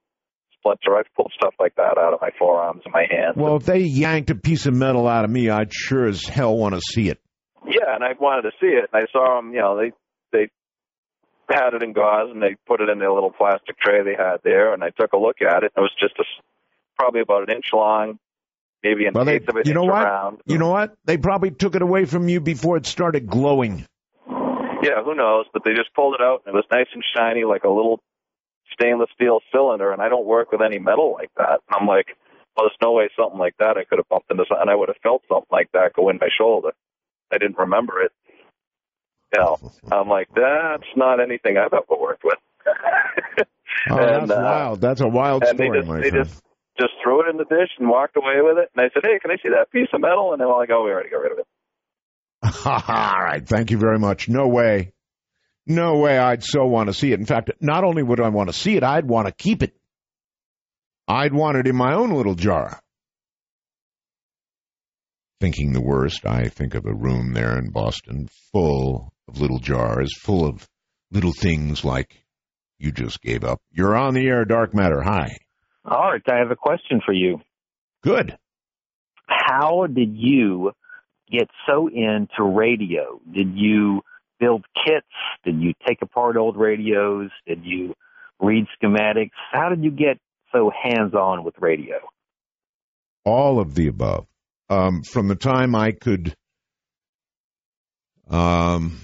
splinter. 0.57 0.97
I've 0.97 1.13
pulled 1.15 1.31
stuff 1.35 1.53
like 1.59 1.75
that 1.75 1.97
out 1.97 2.13
of 2.13 2.21
my 2.21 2.31
forearms 2.37 2.81
and 2.85 2.93
my 2.93 3.05
hands. 3.09 3.35
Well, 3.35 3.57
if 3.57 3.65
they 3.65 3.79
yanked 3.79 4.29
a 4.29 4.35
piece 4.35 4.65
of 4.65 4.73
metal 4.73 5.07
out 5.07 5.25
of 5.25 5.31
me, 5.31 5.49
I'd 5.49 5.73
sure 5.73 6.07
as 6.07 6.23
hell 6.25 6.57
want 6.57 6.75
to 6.75 6.81
see 6.81 7.09
it. 7.09 7.19
Yeah, 7.65 7.93
and 7.93 8.03
I 8.03 8.13
wanted 8.19 8.43
to 8.43 8.51
see 8.59 8.67
it, 8.67 8.89
and 8.91 9.03
I 9.03 9.05
saw 9.11 9.35
them. 9.35 9.53
You 9.53 9.59
know, 9.59 9.77
they 9.77 9.91
they 10.31 10.49
had 11.49 11.73
it 11.73 11.83
in 11.83 11.93
gauze, 11.93 12.29
and 12.31 12.41
they 12.41 12.55
put 12.67 12.81
it 12.81 12.89
in 12.89 12.99
their 12.99 13.11
little 13.11 13.31
plastic 13.31 13.77
tray 13.79 14.03
they 14.03 14.15
had 14.17 14.37
there, 14.43 14.73
and 14.73 14.83
I 14.83 14.89
took 14.91 15.13
a 15.13 15.17
look 15.17 15.41
at 15.41 15.63
it. 15.63 15.73
and 15.75 15.83
It 15.83 15.87
was 15.87 15.95
just 15.99 16.17
a, 16.19 16.23
probably 16.97 17.21
about 17.21 17.49
an 17.49 17.55
inch 17.55 17.71
long, 17.73 18.19
maybe 18.83 19.05
an 19.05 19.13
Well, 19.13 19.25
they, 19.25 19.35
eighth 19.35 19.49
of 19.49 19.55
an 19.55 19.63
you 19.65 19.73
know 19.73 19.83
inch 19.83 19.91
what? 19.91 20.03
around. 20.03 20.41
You 20.45 20.57
know 20.57 20.69
what? 20.69 20.95
They 21.05 21.17
probably 21.17 21.51
took 21.51 21.75
it 21.75 21.81
away 21.81 22.05
from 22.05 22.27
you 22.29 22.39
before 22.41 22.77
it 22.77 22.85
started 22.85 23.27
glowing. 23.27 23.85
Yeah, 24.81 25.03
who 25.03 25.13
knows? 25.15 25.45
But 25.51 25.63
they 25.65 25.73
just 25.73 25.93
pulled 25.93 26.15
it 26.15 26.21
out, 26.21 26.43
and 26.45 26.53
it 26.53 26.57
was 26.57 26.65
nice 26.71 26.87
and 26.93 27.03
shiny, 27.15 27.43
like 27.43 27.63
a 27.65 27.69
little 27.69 27.99
stainless 28.73 29.09
steel 29.13 29.39
cylinder. 29.51 29.91
And 29.91 30.01
I 30.01 30.07
don't 30.09 30.25
work 30.25 30.51
with 30.51 30.61
any 30.61 30.79
metal 30.79 31.13
like 31.13 31.31
that. 31.37 31.59
And 31.69 31.81
I'm 31.81 31.87
like, 31.87 32.07
well, 32.55 32.67
there's 32.67 32.77
no 32.81 32.93
way 32.93 33.09
something 33.17 33.39
like 33.39 33.55
that 33.59 33.77
I 33.77 33.83
could 33.83 33.99
have 33.99 34.07
bumped 34.07 34.31
into, 34.31 34.43
something, 34.47 34.61
and 34.61 34.69
I 34.69 34.75
would 34.75 34.89
have 34.89 34.97
felt 35.03 35.23
something 35.27 35.47
like 35.51 35.69
that 35.73 35.93
go 35.93 36.09
in 36.09 36.17
my 36.21 36.29
shoulder. 36.37 36.71
I 37.31 37.37
didn't 37.37 37.57
remember 37.57 38.01
it. 38.01 38.11
You 39.33 39.39
know, 39.41 39.71
I'm 39.91 40.07
like, 40.09 40.27
that's 40.33 40.87
not 40.95 41.19
anything 41.19 41.57
I've 41.57 41.73
ever 41.73 41.99
worked 41.99 42.23
with. 42.23 42.37
Oh, 43.89 43.95
And, 43.97 44.29
that's 44.29 44.31
uh, 44.31 44.43
wild. 44.43 44.81
That's 44.81 45.01
a 45.01 45.07
wild 45.07 45.43
and 45.43 45.57
they 45.57 45.65
story, 45.65 45.79
just 45.79 45.87
my 45.87 45.99
they 46.01 46.09
friend. 46.09 46.25
just 46.25 46.43
just 46.79 46.93
threw 47.03 47.21
it 47.21 47.29
in 47.29 47.37
the 47.37 47.43
dish 47.43 47.69
and 47.77 47.89
walked 47.89 48.15
away 48.15 48.41
with 48.41 48.57
it. 48.57 48.69
And 48.75 48.85
I 48.85 48.89
said, 48.93 49.03
hey, 49.03 49.19
can 49.19 49.31
I 49.31 49.35
see 49.35 49.49
that 49.49 49.71
piece 49.71 49.89
of 49.93 50.01
metal? 50.01 50.31
And 50.31 50.41
they 50.41 50.45
were 50.45 50.57
like, 50.57 50.69
oh, 50.71 50.83
we 50.83 50.91
already 50.91 51.09
got 51.09 51.17
rid 51.17 51.33
of 51.33 51.39
it. 51.39 51.47
All 52.65 53.21
right. 53.21 53.45
Thank 53.45 53.71
you 53.71 53.77
very 53.77 53.99
much. 53.99 54.29
No 54.29 54.47
way. 54.47 54.93
No 55.67 55.97
way 55.97 56.17
I'd 56.17 56.43
so 56.43 56.65
want 56.65 56.87
to 56.87 56.93
see 56.93 57.11
it. 57.11 57.19
In 57.19 57.25
fact, 57.25 57.51
not 57.61 57.83
only 57.83 58.01
would 58.01 58.19
I 58.19 58.29
want 58.29 58.49
to 58.49 58.53
see 58.53 58.75
it, 58.75 58.83
I'd 58.83 59.05
want 59.05 59.27
to 59.27 59.33
keep 59.33 59.61
it. 59.61 59.75
I'd 61.07 61.33
want 61.33 61.57
it 61.57 61.67
in 61.67 61.75
my 61.75 61.93
own 61.93 62.11
little 62.11 62.35
jar. 62.35 62.79
Thinking 65.41 65.73
the 65.73 65.81
worst, 65.81 66.25
I 66.25 66.49
think 66.49 66.75
of 66.75 66.85
a 66.85 66.93
room 66.93 67.33
there 67.33 67.57
in 67.57 67.71
Boston 67.71 68.27
full 68.51 69.13
of 69.27 69.39
little 69.39 69.59
jars, 69.59 70.11
full 70.21 70.45
of 70.45 70.67
little 71.11 71.33
things 71.33 71.83
like 71.83 72.23
you 72.77 72.91
just 72.91 73.21
gave 73.21 73.43
up. 73.43 73.59
You're 73.71 73.95
on 73.95 74.13
the 74.13 74.27
air, 74.27 74.45
Dark 74.45 74.73
Matter. 74.73 75.01
Hi. 75.01 75.37
All 75.89 76.11
right, 76.11 76.21
I 76.29 76.37
have 76.37 76.51
a 76.51 76.55
question 76.55 77.01
for 77.05 77.13
you. 77.13 77.41
Good. 78.03 78.37
How 79.27 79.87
did 79.87 80.15
you 80.15 80.71
get 81.31 81.49
so 81.67 81.87
into 81.87 82.43
radio? 82.43 83.19
Did 83.31 83.55
you 83.55 84.01
build 84.39 84.65
kits? 84.85 85.07
Did 85.43 85.61
you 85.61 85.73
take 85.87 86.01
apart 86.01 86.37
old 86.37 86.57
radios? 86.57 87.29
Did 87.47 87.63
you 87.63 87.93
read 88.39 88.65
schematics? 88.81 89.31
How 89.51 89.69
did 89.69 89.83
you 89.83 89.91
get 89.91 90.19
so 90.53 90.71
hands 90.83 91.13
on 91.13 91.43
with 91.43 91.55
radio? 91.59 91.97
all 93.25 93.59
of 93.59 93.75
the 93.75 93.87
above. 93.87 94.25
Um, 94.69 95.03
from 95.03 95.27
the 95.27 95.35
time 95.35 95.75
I 95.75 95.91
could 95.91 96.35
um, 98.29 98.99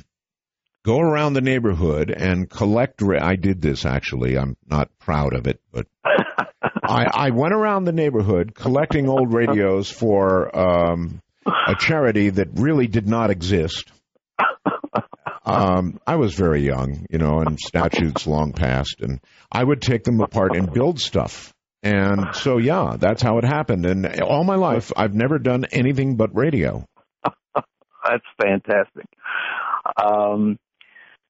go 0.84 1.00
around 1.00 1.34
the 1.34 1.42
neighborhood 1.42 2.12
and 2.12 2.50
collect, 2.50 3.02
ra- 3.02 3.26
I 3.26 3.36
did 3.36 3.62
this 3.62 3.86
actually. 3.86 4.38
I'm 4.38 4.56
not 4.68 4.90
proud 5.00 5.34
of 5.34 5.48
it, 5.48 5.60
but 5.72 5.88
I, 6.88 7.06
I 7.14 7.30
went 7.32 7.54
around 7.54 7.86
the 7.86 7.92
neighborhood 7.92 8.54
collecting 8.56 9.10
old 9.10 9.34
radios 9.34 9.90
for 9.90 10.56
um, 10.58 11.22
a 11.46 11.76
charity 11.78 12.30
that 12.30 12.50
really 12.54 12.88
did 12.88 13.08
not 13.08 13.30
exist. 13.30 13.92
Um, 15.46 16.00
I 16.08 16.16
was 16.16 16.34
very 16.34 16.62
young, 16.62 17.06
you 17.10 17.20
know, 17.20 17.40
and 17.40 17.60
statutes 17.60 18.26
long 18.26 18.54
past, 18.54 18.96
and 19.02 19.20
I 19.52 19.64
would 19.64 19.80
take 19.82 20.04
them 20.04 20.20
apart 20.20 20.56
and 20.56 20.74
build 20.74 21.00
stuff. 21.00 21.54
And 21.84 22.34
so, 22.34 22.58
yeah, 22.58 22.96
that's 22.98 23.22
how 23.22 23.38
it 23.38 23.44
happened. 23.44 23.86
And 23.86 24.22
all 24.22 24.44
my 24.44 24.56
life, 24.56 24.92
I've 24.98 25.14
never 25.14 25.38
done 25.38 25.66
anything 25.72 26.16
but 26.16 26.36
radio. 26.36 26.84
That's 27.54 28.26
fantastic. 28.42 29.06
Um, 30.04 30.58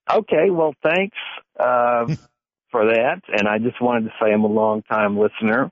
okay, 0.10 0.50
well, 0.50 0.74
thanks 0.82 1.18
uh, 1.60 2.06
for 2.76 2.88
that. 2.88 3.22
And 3.30 3.48
I 3.48 3.58
just 3.58 3.82
wanted 3.82 4.10
to 4.10 4.14
say 4.22 4.34
I'm 4.34 4.44
a 4.44 4.48
long 4.48 4.82
time 4.84 5.18
listener. 5.18 5.72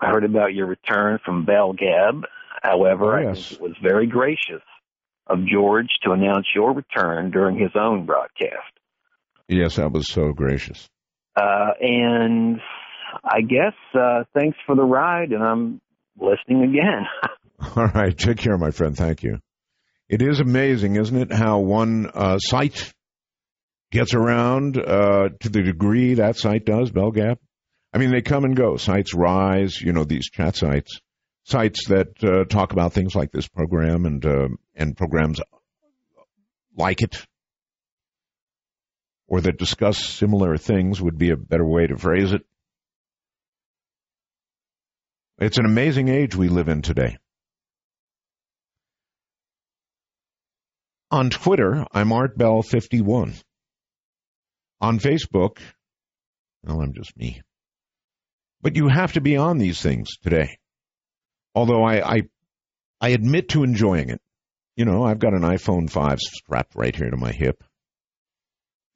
I 0.00 0.06
heard 0.08 0.24
about 0.24 0.54
your 0.54 0.66
return 0.66 1.18
from 1.22 1.44
Bell 1.44 1.74
Gab. 1.74 2.24
However, 2.62 3.18
Oh, 3.18 3.30
I 3.30 3.34
think 3.34 3.52
it 3.52 3.60
was 3.60 3.74
very 3.82 4.06
gracious 4.06 4.62
of 5.26 5.40
George 5.46 5.88
to 6.04 6.12
announce 6.12 6.46
your 6.54 6.72
return 6.72 7.30
during 7.30 7.58
his 7.58 7.72
own 7.74 8.06
broadcast. 8.06 8.72
Yes, 9.48 9.76
that 9.76 9.92
was 9.92 10.08
so 10.08 10.32
gracious. 10.32 10.88
Uh, 11.36 11.72
and 11.80 12.58
I 13.22 13.42
guess 13.42 13.74
uh, 13.94 14.24
thanks 14.38 14.56
for 14.66 14.74
the 14.74 14.82
ride, 14.82 15.32
and 15.32 15.42
I'm 15.42 15.80
listening 16.18 16.62
again. 16.70 17.06
All 17.76 17.86
right, 17.88 18.16
take 18.16 18.38
care, 18.38 18.56
my 18.56 18.70
friend. 18.70 18.96
Thank 18.96 19.22
you. 19.22 19.40
It 20.08 20.22
is 20.22 20.40
amazing, 20.40 20.96
isn't 20.96 21.16
it, 21.16 21.32
how 21.32 21.58
one 21.58 22.10
uh, 22.14 22.38
site 22.38 22.94
gets 23.94 24.12
around 24.12 24.76
uh, 24.76 25.28
to 25.38 25.48
the 25.48 25.62
degree 25.62 26.14
that 26.14 26.36
site 26.36 26.66
does, 26.66 26.90
BellGab? 26.90 27.36
I 27.92 27.98
mean, 27.98 28.10
they 28.10 28.22
come 28.22 28.44
and 28.44 28.56
go. 28.56 28.76
Sites 28.76 29.14
rise, 29.14 29.80
you 29.80 29.92
know, 29.92 30.02
these 30.02 30.28
chat 30.28 30.56
sites, 30.56 31.00
sites 31.44 31.86
that 31.86 32.08
uh, 32.24 32.44
talk 32.44 32.72
about 32.72 32.92
things 32.92 33.14
like 33.14 33.30
this 33.30 33.46
program 33.46 34.04
and 34.04 34.26
uh, 34.26 34.48
and 34.74 34.96
programs 34.96 35.40
like 36.76 37.02
it, 37.02 37.24
or 39.28 39.40
that 39.42 39.58
discuss 39.58 40.04
similar 40.04 40.56
things 40.56 41.00
would 41.00 41.16
be 41.16 41.30
a 41.30 41.36
better 41.36 41.64
way 41.64 41.86
to 41.86 41.96
phrase 41.96 42.32
it. 42.32 42.42
It's 45.38 45.58
an 45.58 45.66
amazing 45.66 46.08
age 46.08 46.34
we 46.34 46.48
live 46.48 46.68
in 46.68 46.82
today. 46.82 47.16
On 51.12 51.30
Twitter, 51.30 51.86
I'm 51.92 52.12
Art 52.12 52.36
Bell 52.36 52.62
51. 52.62 53.34
On 54.84 54.98
Facebook. 54.98 55.58
Well, 56.62 56.80
I'm 56.80 56.92
just 56.92 57.16
me. 57.16 57.40
But 58.60 58.76
you 58.76 58.88
have 58.88 59.14
to 59.14 59.20
be 59.20 59.36
on 59.36 59.58
these 59.58 59.80
things 59.80 60.08
today. 60.22 60.58
Although 61.54 61.82
I, 61.82 62.16
I, 62.16 62.22
I 63.00 63.08
admit 63.10 63.50
to 63.50 63.64
enjoying 63.64 64.10
it. 64.10 64.20
You 64.76 64.84
know, 64.84 65.04
I've 65.04 65.18
got 65.18 65.34
an 65.34 65.42
iPhone 65.42 65.88
5 65.88 66.18
strapped 66.20 66.74
right 66.74 66.94
here 66.94 67.10
to 67.10 67.16
my 67.16 67.32
hip. 67.32 67.62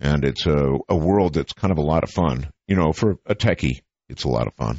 And 0.01 0.25
it's 0.25 0.47
a, 0.47 0.79
a 0.89 0.97
world 0.97 1.35
that's 1.35 1.53
kind 1.53 1.73
of 1.73 1.79
a 1.79 1.83
lot 1.83 2.05
of 2.05 2.11
fun. 2.11 2.51
You 2.67 2.77
know, 2.77 2.93
for 2.93 3.17
a 3.27 3.35
techie, 3.35 3.81
it's 4.09 4.25
a 4.25 4.29
lot 4.29 4.47
of 4.47 4.55
fun. 4.55 4.79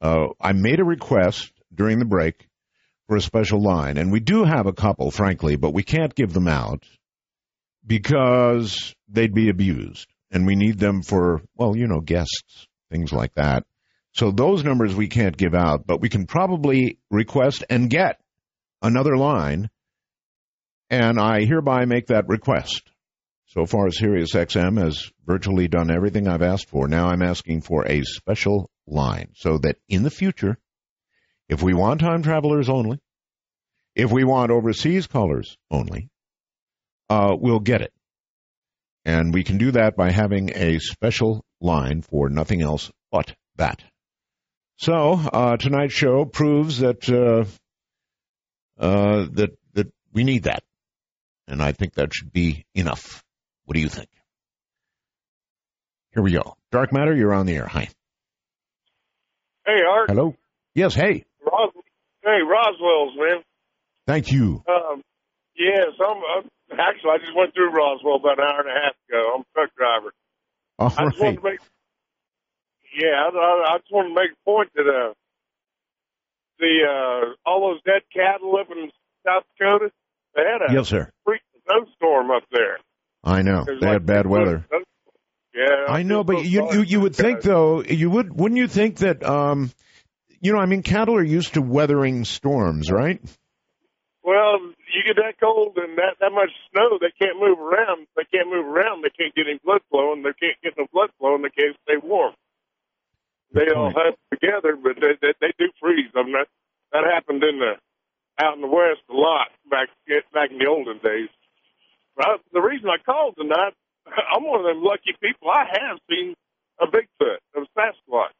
Uh, 0.00 0.28
I 0.40 0.52
made 0.52 0.80
a 0.80 0.84
request 0.84 1.50
during 1.74 1.98
the 1.98 2.04
break 2.04 2.46
for 3.06 3.16
a 3.16 3.22
special 3.22 3.62
line, 3.62 3.96
and 3.96 4.12
we 4.12 4.20
do 4.20 4.44
have 4.44 4.66
a 4.66 4.72
couple, 4.72 5.10
frankly, 5.10 5.56
but 5.56 5.72
we 5.72 5.82
can't 5.82 6.14
give 6.14 6.32
them 6.32 6.46
out 6.46 6.84
because 7.86 8.94
they'd 9.08 9.34
be 9.34 9.48
abused, 9.48 10.08
and 10.30 10.46
we 10.46 10.56
need 10.56 10.78
them 10.78 11.02
for, 11.02 11.42
well, 11.54 11.76
you 11.76 11.86
know, 11.86 12.00
guests, 12.00 12.68
things 12.90 13.12
like 13.12 13.34
that. 13.34 13.64
So 14.12 14.30
those 14.30 14.64
numbers 14.64 14.94
we 14.94 15.08
can't 15.08 15.36
give 15.36 15.54
out, 15.54 15.86
but 15.86 16.00
we 16.00 16.08
can 16.08 16.26
probably 16.26 16.98
request 17.10 17.64
and 17.70 17.90
get 17.90 18.20
another 18.82 19.16
line, 19.16 19.70
and 20.90 21.20
I 21.20 21.44
hereby 21.44 21.84
make 21.84 22.08
that 22.08 22.28
request. 22.28 22.90
So 23.46 23.64
far, 23.64 23.88
SiriusXM 23.88 24.78
has 24.78 25.10
virtually 25.26 25.68
done 25.68 25.90
everything 25.90 26.28
I've 26.28 26.42
asked 26.42 26.68
for. 26.68 26.86
Now 26.86 27.08
I'm 27.08 27.22
asking 27.22 27.62
for 27.62 27.86
a 27.86 28.02
special 28.02 28.70
line 28.86 29.30
so 29.34 29.58
that 29.58 29.76
in 29.88 30.02
the 30.02 30.10
future, 30.10 30.58
if 31.48 31.62
we 31.62 31.72
want 31.72 32.00
time 32.00 32.22
travelers 32.22 32.68
only, 32.68 33.00
if 33.94 34.12
we 34.12 34.24
want 34.24 34.50
overseas 34.50 35.06
callers 35.06 35.56
only, 35.70 36.10
uh, 37.08 37.34
we'll 37.38 37.60
get 37.60 37.80
it. 37.80 37.92
And 39.08 39.32
we 39.32 39.42
can 39.42 39.56
do 39.56 39.70
that 39.70 39.96
by 39.96 40.10
having 40.10 40.50
a 40.54 40.78
special 40.80 41.42
line 41.62 42.02
for 42.02 42.28
nothing 42.28 42.60
else 42.60 42.90
but 43.10 43.34
that. 43.56 43.82
So 44.76 45.14
uh, 45.32 45.56
tonight's 45.56 45.94
show 45.94 46.26
proves 46.26 46.80
that 46.80 47.08
uh, 47.08 47.46
uh, 48.78 49.28
that 49.32 49.56
that 49.72 49.86
we 50.12 50.24
need 50.24 50.42
that, 50.42 50.62
and 51.46 51.62
I 51.62 51.72
think 51.72 51.94
that 51.94 52.12
should 52.12 52.34
be 52.34 52.66
enough. 52.74 53.24
What 53.64 53.76
do 53.76 53.80
you 53.80 53.88
think? 53.88 54.10
Here 56.12 56.22
we 56.22 56.32
go. 56.32 56.54
Dark 56.70 56.92
Matter, 56.92 57.16
you're 57.16 57.32
on 57.32 57.46
the 57.46 57.56
air. 57.56 57.66
Hi. 57.66 57.88
Hey, 59.64 59.80
Art. 59.90 60.10
Hello. 60.10 60.36
Yes. 60.74 60.94
Hey. 60.94 61.24
Ros- 61.42 61.72
hey, 62.22 62.40
Roswell's, 62.46 63.16
man. 63.16 63.42
Thank 64.06 64.30
you. 64.32 64.62
Um, 64.68 65.00
yes, 65.56 65.94
I'm, 65.98 66.18
I'm 66.36 66.50
actually 66.72 67.10
I 67.10 67.18
just 67.18 67.36
went 67.36 67.54
through 67.54 67.70
Roswell 67.70 68.16
about 68.16 68.38
an 68.38 68.44
hour 68.44 68.60
and 68.60 68.70
a 68.70 68.80
half 68.80 68.94
ago. 69.08 69.34
I'm 69.34 69.40
a 69.42 69.50
truck 69.54 69.70
driver. 69.76 70.12
All 70.78 70.92
I 70.96 71.08
just 71.08 71.20
right. 71.20 71.34
wanted 71.34 71.36
to 71.36 71.44
make 71.44 71.60
yeah, 72.94 73.22
I, 73.24 73.28
I, 73.28 73.74
I 73.74 73.78
just 73.78 73.92
want 73.92 74.08
to 74.08 74.14
make 74.14 74.32
a 74.32 74.44
point 74.44 74.70
that 74.74 74.86
uh, 74.88 75.12
the 76.58 76.84
uh, 76.88 77.48
all 77.48 77.72
those 77.72 77.82
dead 77.84 78.02
cattle 78.12 78.56
up 78.56 78.68
in 78.70 78.90
South 79.26 79.44
Dakota, 79.58 79.90
they 80.34 80.42
had 80.42 80.70
a 80.70 80.72
Yes, 80.72 80.88
sir. 80.88 81.10
freak 81.24 81.42
snowstorm 81.64 82.30
up 82.30 82.44
there. 82.50 82.78
I 83.22 83.42
know 83.42 83.64
they 83.64 83.74
like 83.74 83.92
had 83.92 84.06
bad 84.06 84.26
weather. 84.26 84.66
Yeah, 85.54 85.86
I 85.88 86.02
know, 86.02 86.24
but 86.24 86.44
you 86.44 86.72
you 86.72 86.82
you 86.82 87.00
would 87.00 87.16
think 87.16 87.42
though 87.42 87.82
you 87.82 88.10
would 88.10 88.38
wouldn't 88.38 88.58
you 88.58 88.68
think 88.68 88.98
that 88.98 89.24
um 89.24 89.72
you 90.40 90.52
know 90.52 90.58
I 90.58 90.66
mean 90.66 90.82
cattle 90.82 91.16
are 91.16 91.22
used 91.22 91.54
to 91.54 91.62
weathering 91.62 92.24
storms, 92.24 92.90
right? 92.90 93.20
Well, 94.28 94.60
you 94.92 95.00
get 95.08 95.16
that 95.16 95.40
cold 95.40 95.78
and 95.80 95.96
that 95.96 96.20
that 96.20 96.36
much 96.36 96.52
snow, 96.68 97.00
they 97.00 97.16
can't 97.16 97.40
move 97.40 97.56
around. 97.58 98.08
They 98.12 98.28
can't 98.28 98.52
move 98.52 98.66
around. 98.66 99.00
They 99.00 99.08
can't 99.08 99.34
get 99.34 99.48
any 99.48 99.56
blood 99.64 99.80
flowing. 99.88 100.20
They 100.20 100.36
can't 100.36 100.60
get 100.60 100.76
no 100.76 100.84
blood 100.92 101.08
flowing. 101.16 101.40
They 101.40 101.54
can't 101.56 101.74
stay 101.88 101.96
warm. 101.96 102.34
They 103.54 103.72
all 103.72 103.88
huddle 103.88 104.20
together, 104.28 104.76
but 104.76 105.00
they, 105.00 105.16
they 105.22 105.32
they 105.40 105.52
do 105.56 105.72
freeze. 105.80 106.12
I 106.14 106.24
mean 106.24 106.36
that 106.36 106.48
that 106.92 107.08
happened 107.08 107.42
in 107.42 107.56
the 107.56 107.80
out 108.44 108.52
in 108.54 108.60
the 108.60 108.68
west 108.68 109.00
a 109.08 109.16
lot 109.16 109.48
back 109.70 109.88
back 110.34 110.50
in 110.50 110.58
the 110.58 110.68
olden 110.68 111.00
days. 111.00 111.32
But 112.14 112.26
I, 112.28 112.36
the 112.52 112.60
reason 112.60 112.90
I 112.90 113.00
called 113.00 113.32
tonight, 113.38 113.72
I'm 114.12 114.44
one 114.44 114.60
of 114.60 114.66
them 114.66 114.84
lucky 114.84 115.16
people. 115.24 115.48
I 115.48 115.64
have 115.72 115.96
seen 116.04 116.34
a 116.78 116.84
Bigfoot, 116.84 117.40
a 117.56 117.60
Sasquatch. 117.72 118.36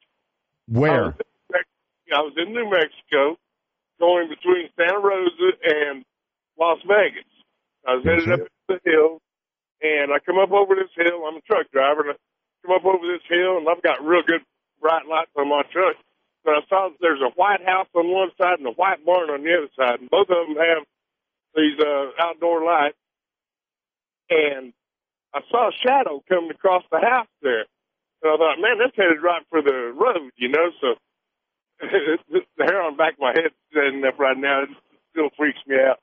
Where? 0.69 1.17
I 2.13 2.21
was 2.21 2.33
in 2.37 2.53
New 2.53 2.69
Mexico, 2.69 3.37
going 3.99 4.29
between 4.29 4.69
Santa 4.77 4.99
Rosa 4.99 5.51
and 5.63 6.05
Las 6.59 6.79
Vegas. 6.87 7.29
I 7.87 7.95
was 7.97 8.05
headed 8.05 8.31
up 8.33 8.41
the 8.69 8.81
hill, 8.85 9.21
and 9.83 10.13
I 10.13 10.19
come 10.25 10.39
up 10.39 10.53
over 10.53 10.75
this 10.75 10.93
hill. 10.97 11.25
I'm 11.27 11.37
a 11.37 11.47
truck 11.47 11.71
driver, 11.73 12.03
and 12.03 12.13
I 12.13 12.17
come 12.67 12.77
up 12.77 12.85
over 12.85 13.07
this 13.07 13.25
hill, 13.29 13.59
and 13.59 13.69
I've 13.69 13.83
got 13.83 14.05
real 14.05 14.23
good 14.27 14.43
bright 14.81 15.07
lights 15.07 15.31
on 15.37 15.49
my 15.49 15.63
truck. 15.73 15.97
But 16.45 16.55
I 16.55 16.61
saw 16.69 16.89
that 16.89 16.99
there's 17.01 17.23
a 17.23 17.35
white 17.35 17.65
house 17.65 17.89
on 17.95 18.11
one 18.11 18.31
side 18.41 18.59
and 18.59 18.67
a 18.67 18.73
white 18.73 19.05
barn 19.05 19.31
on 19.31 19.43
the 19.43 19.55
other 19.55 19.73
side, 19.77 20.01
and 20.01 20.11
both 20.11 20.29
of 20.31 20.47
them 20.47 20.57
have 20.57 20.85
these 21.55 21.79
uh, 21.81 22.11
outdoor 22.21 22.65
lights. 22.65 22.97
And 24.31 24.73
I 25.35 25.41
saw 25.51 25.69
a 25.69 25.73
shadow 25.83 26.23
coming 26.29 26.51
across 26.51 26.85
the 26.91 27.01
house 27.01 27.29
there. 27.43 27.67
And 28.23 28.33
I 28.33 28.37
thought, 28.37 28.61
man, 28.61 28.79
that's 28.79 28.97
headed 28.97 29.23
right 29.23 29.43
for 29.51 29.63
the 29.63 29.93
road, 29.95 30.31
you 30.37 30.49
know. 30.49 30.71
So 30.81 30.95
the 32.59 32.65
hair 32.65 32.83
on 32.83 32.95
the 32.95 32.99
back 32.99 33.15
of 33.15 33.21
my 33.21 33.33
head 33.35 33.55
standing 33.71 34.05
up 34.05 34.19
right 34.19 34.37
now 34.37 34.63
it 34.63 34.71
still 35.11 35.31
freaks 35.37 35.61
me 35.67 35.77
out. 35.77 35.99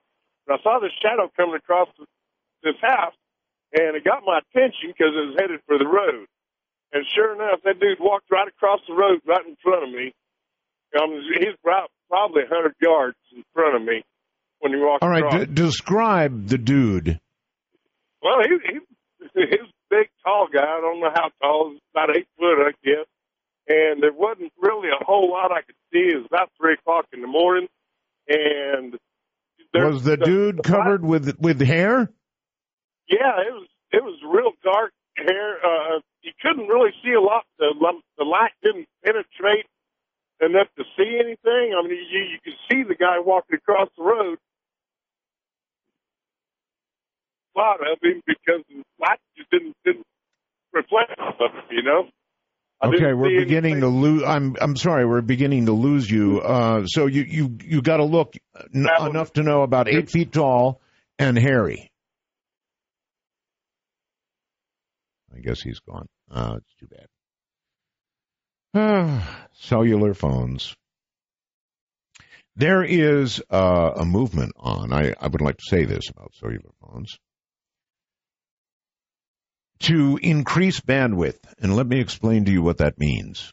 But 0.48 0.60
I 0.60 0.64
saw 0.64 0.80
this 0.80 0.94
shadow 1.02 1.32
coming 1.36 1.56
across 1.56 1.90
this 2.64 2.76
house, 2.82 3.16
and 3.74 3.96
it 3.96 4.04
got 4.04 4.24
my 4.26 4.40
attention 4.40 4.94
because 4.94 5.14
it 5.14 5.26
was 5.32 5.38
headed 5.40 5.60
for 5.66 5.78
the 5.78 5.88
road. 5.88 6.28
And 6.94 7.04
sure 7.14 7.34
enough, 7.34 7.60
that 7.64 7.80
dude 7.80 8.00
walked 8.00 8.32
right 8.32 8.48
across 8.48 8.80
the 8.88 8.94
road 8.94 9.20
right 9.26 9.46
in 9.46 9.58
front 9.62 9.84
of 9.84 9.90
me. 9.90 10.14
Um, 10.96 11.12
he's 11.40 11.56
about 11.64 11.90
probably 12.10 12.44
a 12.44 12.48
hundred 12.48 12.76
yards 12.82 13.18
in 13.36 13.44
front 13.54 13.76
of 13.76 13.82
me 13.82 14.04
when 14.60 14.72
he 14.72 14.80
walked 14.80 15.04
All 15.04 15.10
right, 15.10 15.24
across. 15.24 15.46
d- 15.48 15.54
describe 15.54 16.48
the 16.48 16.58
dude. 16.58 17.20
Well, 18.22 18.38
he, 18.44 18.58
he 18.72 18.80
he's 19.34 19.60
a 19.60 19.74
big, 19.90 20.08
tall 20.24 20.48
guy. 20.52 20.64
I 20.64 20.80
don't 20.80 21.02
know 21.02 21.12
how 21.14 21.30
tall. 21.42 21.72
He's 21.72 21.82
about 21.92 22.16
eight 22.16 22.28
foot, 22.38 22.64
I 22.64 22.72
guess. 22.84 23.08
And 23.68 24.02
there 24.04 24.14
wasn't 24.14 24.52
really 24.60 24.90
a 24.90 25.04
whole 25.04 25.30
lot 25.32 25.52
I 25.52 25.62
could 25.64 25.76
see. 25.92 26.00
It 26.14 26.18
was 26.18 26.26
about 26.28 26.52
three 26.60 26.74
o'clock 26.74 27.06
in 27.14 27.22
the 27.22 27.28
morning, 27.28 27.68
and 28.28 28.98
there- 29.74 29.88
Was 29.88 30.04
the 30.04 30.18
dude 30.18 30.64
covered 30.64 31.04
with 31.04 31.38
with 31.40 31.60
hair? 31.62 32.12
Yeah, 33.08 33.42
it 33.42 33.54
was 33.54 33.68
it 33.92 34.04
was 34.04 34.20
real 34.24 34.52
dark 34.64 34.92
hair. 35.18 35.58
Uh, 35.66 36.00
you 36.22 36.32
couldn't 36.42 36.68
really 36.68 36.92
see 37.04 37.14
a 37.14 37.22
lot. 37.22 37.46
The 37.58 37.74
the 38.18 38.24
light 38.24 38.52
didn't 38.64 38.88
penetrate 39.04 39.66
enough 40.42 40.68
to 40.78 40.84
see 40.98 41.18
anything. 41.20 41.74
I 41.78 41.82
mean, 41.88 41.92
you 42.10 42.20
you 42.20 42.38
could 42.44 42.58
see 42.70 42.84
the 42.84 42.96
guy 42.96 43.20
walking 43.20 43.58
across 43.58 43.90
the 43.98 44.04
road. 44.04 44.38
A 47.56 47.60
lot 47.60 47.80
of 47.82 47.98
him 48.02 48.22
because 48.28 48.62
the 48.70 48.84
light 49.00 49.20
just 49.38 49.50
didn't 49.50 49.76
didn't 49.86 50.06
reflect 50.74 51.18
off 51.20 51.36
of 51.40 51.52
it. 51.56 51.66
You 51.76 51.84
know. 51.84 52.10
I 52.82 52.88
Okay, 52.88 53.14
we're 53.14 53.40
beginning 53.40 53.82
to 53.82 53.88
lose. 53.88 54.24
I'm 54.24 54.56
I'm 54.60 54.76
sorry, 54.76 55.06
we're 55.06 55.22
beginning 55.22 55.68
to 55.68 55.72
lose 55.72 56.10
you. 56.10 56.42
Uh, 56.42 56.86
so 56.86 57.06
you 57.06 57.24
you 57.24 57.58
you 57.64 57.82
got 57.82 57.98
to 57.98 58.04
look 58.04 58.36
n- 58.74 58.88
enough 59.02 59.34
to 59.34 59.44
know 59.44 59.64
about 59.64 59.88
eight 59.88 60.10
feet 60.10 60.32
tall 60.32 60.82
and 61.18 61.38
hairy. 61.38 61.92
I 65.36 65.40
guess 65.40 65.62
he's 65.62 65.80
gone. 65.80 66.08
Uh, 66.30 66.58
it's 66.58 66.74
too 66.80 66.88
bad. 66.88 67.08
Cellular 69.54 70.14
phones. 70.14 70.76
There 72.58 72.84
is 72.84 73.42
uh, 73.50 73.92
a 73.98 74.06
movement 74.06 74.54
on. 74.58 74.94
I, 74.94 75.14
I 75.20 75.28
would 75.28 75.42
like 75.42 75.58
to 75.58 75.64
say 75.70 75.84
this 75.84 76.10
about 76.10 76.34
cellular 76.36 76.72
phones. 76.82 77.18
To 79.82 80.18
increase 80.22 80.80
bandwidth, 80.80 81.40
and 81.60 81.76
let 81.76 81.86
me 81.86 82.00
explain 82.00 82.46
to 82.46 82.52
you 82.52 82.62
what 82.62 82.78
that 82.78 82.98
means. 82.98 83.52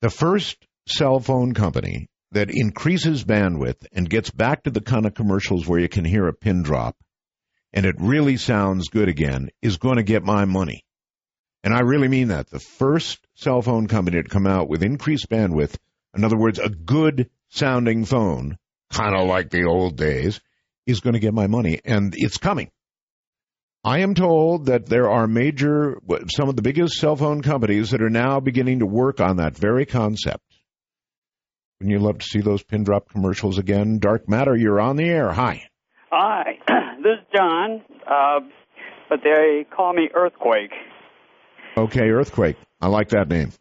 The 0.00 0.10
first 0.10 0.56
cell 0.88 1.18
phone 1.20 1.54
company 1.54 2.08
that 2.32 2.50
increases 2.50 3.24
bandwidth 3.24 3.86
and 3.92 4.08
gets 4.08 4.30
back 4.30 4.62
to 4.64 4.70
the 4.70 4.80
kind 4.80 5.06
of 5.06 5.14
commercials 5.14 5.66
where 5.66 5.80
you 5.80 5.88
can 5.88 6.04
hear 6.04 6.28
a 6.28 6.32
pin 6.32 6.62
drop 6.62 6.96
and 7.76 7.84
it 7.84 7.96
really 7.98 8.38
sounds 8.38 8.88
good 8.88 9.08
again 9.08 9.50
is 9.60 9.76
going 9.76 9.96
to 9.96 10.02
get 10.02 10.24
my 10.24 10.46
money. 10.46 10.84
And 11.62 11.74
I 11.74 11.80
really 11.80 12.08
mean 12.08 12.28
that. 12.28 12.48
The 12.48 12.58
first 12.58 13.18
cell 13.34 13.60
phone 13.60 13.86
company 13.86 14.22
to 14.22 14.28
come 14.28 14.46
out 14.46 14.68
with 14.68 14.82
increased 14.82 15.28
bandwidth, 15.28 15.76
in 16.16 16.24
other 16.24 16.38
words, 16.38 16.58
a 16.58 16.70
good 16.70 17.28
sounding 17.50 18.06
phone, 18.06 18.56
kind 18.90 19.14
of 19.14 19.28
like 19.28 19.50
the 19.50 19.64
old 19.64 19.96
days, 19.96 20.40
is 20.86 21.00
going 21.00 21.14
to 21.14 21.20
get 21.20 21.34
my 21.34 21.48
money. 21.48 21.80
And 21.84 22.14
it's 22.16 22.38
coming. 22.38 22.70
I 23.86 24.00
am 24.00 24.16
told 24.16 24.66
that 24.66 24.86
there 24.86 25.08
are 25.08 25.28
major, 25.28 26.00
some 26.34 26.48
of 26.48 26.56
the 26.56 26.62
biggest 26.62 26.94
cell 26.94 27.14
phone 27.14 27.40
companies 27.40 27.90
that 27.90 28.02
are 28.02 28.10
now 28.10 28.40
beginning 28.40 28.80
to 28.80 28.86
work 28.86 29.20
on 29.20 29.36
that 29.36 29.56
very 29.56 29.86
concept. 29.86 30.42
Wouldn't 31.78 31.96
you 31.96 32.04
love 32.04 32.18
to 32.18 32.26
see 32.26 32.40
those 32.40 32.64
pin 32.64 32.82
drop 32.82 33.08
commercials 33.08 33.58
again? 33.58 34.00
Dark 34.00 34.28
Matter, 34.28 34.56
you're 34.56 34.80
on 34.80 34.96
the 34.96 35.04
air. 35.04 35.30
Hi. 35.30 35.62
Hi, 36.10 36.58
this 36.96 37.20
is 37.20 37.26
John. 37.32 37.80
Uh, 38.04 38.40
but 39.08 39.20
they 39.22 39.64
call 39.70 39.92
me 39.92 40.08
Earthquake. 40.12 40.72
Okay, 41.76 42.08
earthquake. 42.10 42.56
I 42.80 42.88
like 42.88 43.10
that 43.10 43.28
name. 43.28 43.52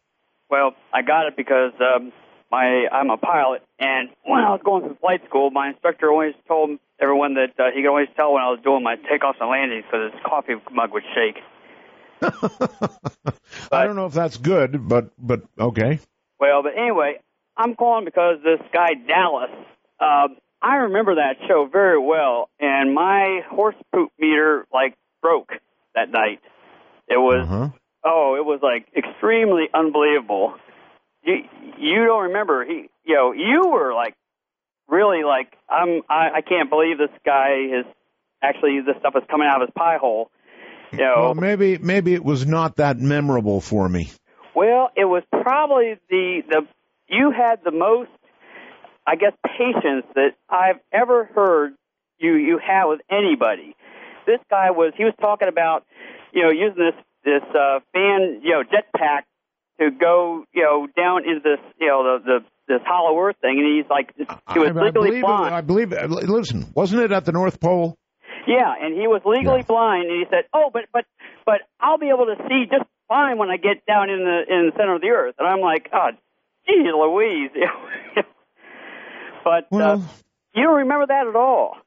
Well, 0.49 0.71
I 0.91 1.03
got 1.03 1.28
it 1.28 1.36
because 1.38 1.73
um, 1.80 2.11
my 2.55 2.87
I'm 2.91 3.09
a 3.09 3.17
pilot, 3.17 3.61
and 3.79 4.09
when 4.23 4.39
I 4.39 4.51
was 4.51 4.61
going 4.63 4.83
through 4.83 4.97
flight 5.01 5.21
school, 5.27 5.51
my 5.51 5.69
instructor 5.69 6.09
always 6.09 6.35
told 6.47 6.79
everyone 7.01 7.33
that 7.35 7.51
uh, 7.59 7.71
he 7.75 7.81
could 7.81 7.89
always 7.89 8.07
tell 8.15 8.33
when 8.33 8.43
I 8.43 8.49
was 8.49 8.59
doing 8.63 8.81
my 8.83 8.95
takeoffs 8.95 9.39
and 9.41 9.49
landings 9.49 9.83
because 9.85 10.13
his 10.13 10.21
coffee 10.25 10.55
mug 10.71 10.91
would 10.93 11.03
shake. 11.15 11.37
I 13.71 13.85
don't 13.85 13.95
know 13.97 14.05
if 14.05 14.13
that's 14.13 14.37
good, 14.37 14.87
but 14.87 15.09
but 15.17 15.41
okay. 15.59 15.99
Well, 16.39 16.63
but 16.63 16.73
anyway, 16.77 17.19
I'm 17.57 17.75
calling 17.75 18.05
because 18.05 18.37
this 18.43 18.61
guy 18.73 18.93
Dallas. 19.07 19.51
Uh, 19.99 20.27
I 20.61 20.75
remember 20.87 21.15
that 21.15 21.35
show 21.47 21.67
very 21.71 21.99
well, 21.99 22.49
and 22.59 22.93
my 22.95 23.41
horse 23.49 23.75
poop 23.93 24.11
meter 24.17 24.65
like 24.73 24.95
broke 25.21 25.51
that 25.93 26.09
night. 26.09 26.39
It 27.07 27.17
was 27.17 27.43
Uh-huh. 27.43 27.69
oh, 28.03 28.35
it 28.39 28.45
was 28.45 28.59
like 28.63 28.87
extremely 28.95 29.65
unbelievable. 29.73 30.55
You 31.26 31.36
you 31.78 32.05
don't 32.05 32.23
remember 32.23 32.63
he 32.65 32.89
you 33.03 33.15
know 33.15 33.34
you 33.34 33.69
were 33.69 33.93
like 33.93 34.15
really 34.88 35.23
like 35.23 35.53
I'm 35.69 36.01
I, 36.09 36.38
I 36.38 36.41
can't 36.41 36.69
believe 36.69 36.97
this 36.97 37.09
guy 37.26 37.80
is 37.80 37.86
actually 38.41 38.82
this 38.86 38.95
stuff 38.99 39.13
is 39.15 39.23
coming 39.30 39.47
out 39.47 39.61
of 39.61 39.67
his 39.67 39.73
pie 39.76 39.97
hole. 39.97 40.30
You 40.91 40.99
know, 40.99 41.13
Well, 41.17 41.36
maybe 41.36 41.78
maybe 41.78 42.13
it 42.13 42.23
was 42.23 42.45
not 42.45 42.78
that 42.78 42.99
memorable 42.99 43.59
for 43.59 43.89
me. 43.89 44.11
Well, 44.55 44.91
it 44.95 45.05
was 45.05 45.23
probably 45.32 45.95
the 46.09 46.41
the 46.47 46.67
you 47.07 47.32
had 47.32 47.59
the 47.63 47.71
most, 47.71 48.09
I 49.05 49.15
guess, 49.15 49.34
patience 49.45 50.05
that 50.15 50.36
I've 50.49 50.80
ever 50.91 51.26
heard 51.26 51.73
you 52.17 52.36
you 52.36 52.59
have 52.65 52.89
with 52.89 53.01
anybody. 53.09 53.76
This 54.26 54.39
guy 54.49 54.71
was 54.71 54.93
he 54.97 55.03
was 55.03 55.13
talking 55.19 55.47
about 55.47 55.86
you 56.32 56.43
know 56.43 56.51
using 56.51 56.78
this 56.78 56.95
this 57.23 57.43
uh, 57.55 57.80
fan 57.91 58.41
you 58.43 58.51
know 58.51 58.63
jetpack 58.63 59.23
to 59.80 59.91
go 59.91 60.45
you 60.53 60.63
know 60.63 60.88
down 60.95 61.23
into 61.23 61.41
this 61.43 61.59
you 61.80 61.88
know 61.88 62.03
the 62.03 62.23
the 62.26 62.39
this 62.67 62.82
hollow 62.86 63.17
earth 63.19 63.36
thing, 63.41 63.59
and 63.59 63.78
he's 63.78 63.89
like 63.89 64.13
he 64.17 64.59
was 64.59 64.71
I, 64.76 64.80
I 64.80 64.86
legally 64.86 64.91
believe. 64.91 65.13
It, 65.13 65.21
blind. 65.21 65.55
I 65.55 65.61
believe. 65.61 65.91
Listen, 65.91 66.65
wasn't 66.73 67.03
it 67.03 67.11
at 67.11 67.26
the 67.26 67.32
North 67.32 67.59
Pole? 67.59 67.97
Yeah, 68.47 68.73
and 68.80 68.93
he 68.93 69.07
was 69.07 69.21
legally 69.26 69.63
blind, 69.63 70.09
and 70.09 70.19
he 70.19 70.26
said, 70.30 70.45
"Oh, 70.53 70.69
but 70.71 70.84
but 70.93 71.05
but 71.45 71.61
I'll 71.80 71.97
be 71.97 72.09
able 72.09 72.26
to 72.26 72.36
see 72.47 72.65
just 72.69 72.86
fine 73.07 73.38
when 73.38 73.49
I 73.49 73.57
get 73.57 73.86
down 73.86 74.09
in 74.09 74.19
the 74.19 74.38
in 74.47 74.69
the 74.69 74.71
center 74.78 74.95
of 74.95 75.01
the 75.01 75.09
earth." 75.09 75.36
And 75.39 75.47
I'm 75.47 75.61
like, 75.61 75.89
"Oh, 75.93 76.09
gee, 76.67 76.89
Louise!" 76.93 77.51
but 79.43 79.67
uh, 79.76 79.97
you 80.53 80.63
don't 80.63 80.78
remember 80.78 81.07
that 81.07 81.28
at 81.28 81.36
all. 81.36 81.78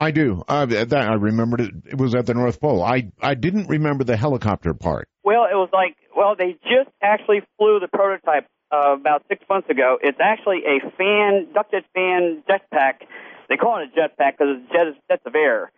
I 0.00 0.10
do. 0.10 0.42
Uh, 0.46 0.66
that 0.66 0.92
I 0.92 1.14
remembered 1.14 1.60
it. 1.60 1.74
It 1.86 1.98
was 1.98 2.14
at 2.14 2.26
the 2.26 2.34
North 2.34 2.60
Pole. 2.60 2.82
I 2.82 3.12
I 3.20 3.34
didn't 3.34 3.68
remember 3.68 4.04
the 4.04 4.16
helicopter 4.16 4.74
part. 4.74 5.08
Well, 5.22 5.44
it 5.44 5.54
was 5.54 5.70
like, 5.72 5.96
well, 6.16 6.34
they 6.36 6.52
just 6.64 6.90
actually 7.02 7.42
flew 7.58 7.78
the 7.80 7.88
prototype 7.88 8.46
uh, 8.72 8.94
about 8.94 9.24
six 9.28 9.42
months 9.48 9.70
ago. 9.70 9.98
It's 10.02 10.18
actually 10.20 10.62
a 10.66 10.90
fan, 10.96 11.48
ducted 11.54 11.84
fan 11.94 12.42
jetpack. 12.48 13.06
They 13.48 13.56
call 13.56 13.82
it 13.82 13.90
a 13.94 14.00
jetpack 14.00 14.32
because 14.32 14.58
it's 14.58 14.72
jet, 14.72 15.02
jets 15.08 15.22
of 15.26 15.34
air. 15.34 15.70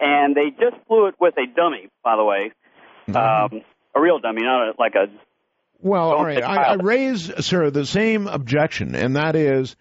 And 0.00 0.36
they 0.36 0.50
just 0.50 0.76
flew 0.86 1.06
it 1.06 1.16
with 1.20 1.34
a 1.36 1.46
dummy, 1.46 1.88
by 2.04 2.16
the 2.16 2.24
way. 2.24 2.52
Um, 3.08 3.62
a 3.94 4.00
real 4.00 4.18
dummy, 4.18 4.42
not 4.42 4.68
a, 4.68 4.72
like 4.78 4.94
a. 4.94 5.06
Well, 5.80 6.12
all 6.12 6.24
right. 6.24 6.42
I, 6.42 6.62
I 6.62 6.74
raise, 6.74 7.44
sir, 7.44 7.70
the 7.70 7.86
same 7.86 8.26
objection, 8.26 8.94
and 8.94 9.16
that 9.16 9.34
is 9.34 9.76